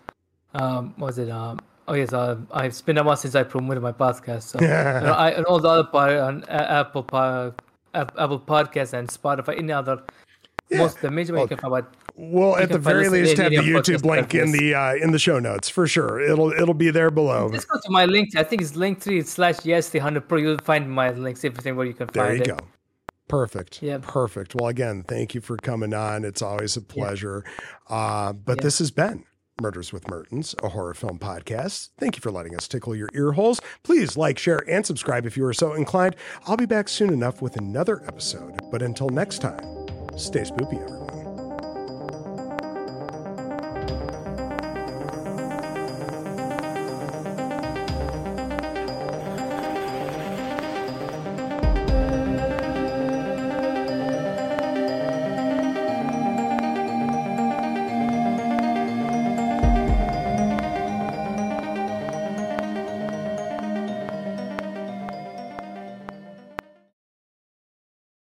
Um, 0.54 0.94
was 0.98 1.18
it? 1.18 1.30
Um, 1.30 1.60
oh, 1.88 1.94
yes, 1.94 2.14
uh, 2.14 2.38
it's 2.56 2.82
been 2.82 2.98
a 2.98 3.04
while 3.04 3.18
since 3.18 3.36
I 3.36 3.44
promoted 3.44 3.84
my 3.84 3.92
podcast. 3.92 4.44
So, 4.44 4.60
and, 4.60 5.08
I, 5.08 5.32
and 5.32 5.45
all 5.45 5.60
the 5.60 5.68
other 5.68 5.84
part 5.84 6.14
on 6.14 6.44
uh, 6.45 6.86
Apple, 6.86 7.06
Apple 7.94 8.40
Podcasts 8.40 8.94
and 8.94 9.10
Spotify, 9.10 9.58
any 9.58 9.74
other. 9.74 10.02
Yeah. 10.70 10.80
Most 10.80 11.02
the 11.02 11.12
major 11.12 11.34
way 11.34 11.42
you 11.42 11.48
can 11.48 11.58
find 11.58 11.76
out 11.76 11.94
We'll 12.18 12.56
at 12.56 12.69
the 12.69 12.80
very 12.80 13.10
least 13.10 13.38
have 13.38 13.52
the 13.52 13.58
YouTube 13.58 14.06
link 14.06 14.34
in 14.34 14.52
the 14.53 14.74
uh, 14.74 14.95
in 14.95 15.11
the 15.11 15.19
show 15.19 15.38
notes 15.40 15.68
for 15.68 15.85
sure. 15.85 16.22
It'll 16.22 16.52
it'll 16.52 16.74
be 16.74 16.90
there 16.90 17.11
below. 17.11 17.52
Just 17.52 17.68
go 17.68 17.77
to 17.77 17.92
my 17.92 18.06
link. 18.06 18.35
I 18.38 18.44
think 18.44 18.61
it's 18.61 18.72
Linktree 18.72 19.26
slash 19.26 19.66
yes 19.66 19.90
the 19.90 20.00
hundred 20.00 20.30
pro. 20.30 20.38
You'll 20.38 20.58
find 20.60 20.90
my 20.90 21.11
links, 21.11 21.44
everything 21.44 21.76
where 21.76 21.85
you 21.85 21.94
can 21.94 22.08
There 22.14 22.26
find 22.26 22.38
you 22.38 22.53
it. 22.53 22.58
go. 22.58 22.66
Perfect. 23.27 23.82
Yeah. 23.82 23.98
Perfect. 24.02 24.56
Well, 24.56 24.68
again, 24.69 25.03
thank 25.08 25.35
you 25.35 25.42
for 25.42 25.58
coming 25.58 25.94
on. 25.94 26.24
It's 26.24 26.42
always 26.42 26.77
a 26.77 26.82
pleasure. 26.82 27.44
Uh, 27.90 28.32
but 28.34 28.60
Yeah. 28.60 28.64
this 28.64 28.77
has 28.80 28.92
been 28.92 29.26
Murders 29.61 29.92
with 29.92 30.08
Mertens, 30.08 30.56
a 30.64 30.69
horror 30.69 30.94
film 30.94 31.18
podcast. 31.19 31.90
Thank 31.98 32.16
you 32.16 32.22
for 32.22 32.32
letting 32.32 32.56
us 32.56 32.68
tickle 32.68 32.95
your 32.95 33.10
ear 33.14 33.32
holes. 33.34 33.60
Please 33.84 34.16
like, 34.16 34.38
share, 34.38 34.64
and 34.69 34.85
subscribe 34.85 35.26
if 35.26 35.35
you 35.35 35.45
are 35.45 35.53
so 35.53 35.74
inclined. 35.74 36.16
I'll 36.48 36.56
be 36.58 36.66
back 36.68 36.88
soon 36.88 37.11
enough 37.11 37.42
with 37.42 37.58
another 37.58 38.03
episode. 38.08 38.60
But 38.72 38.82
until 38.82 39.10
next 39.10 39.40
time, 39.40 39.60
stay 40.18 40.42
spoopy, 40.44 40.82
everyone. 40.84 41.05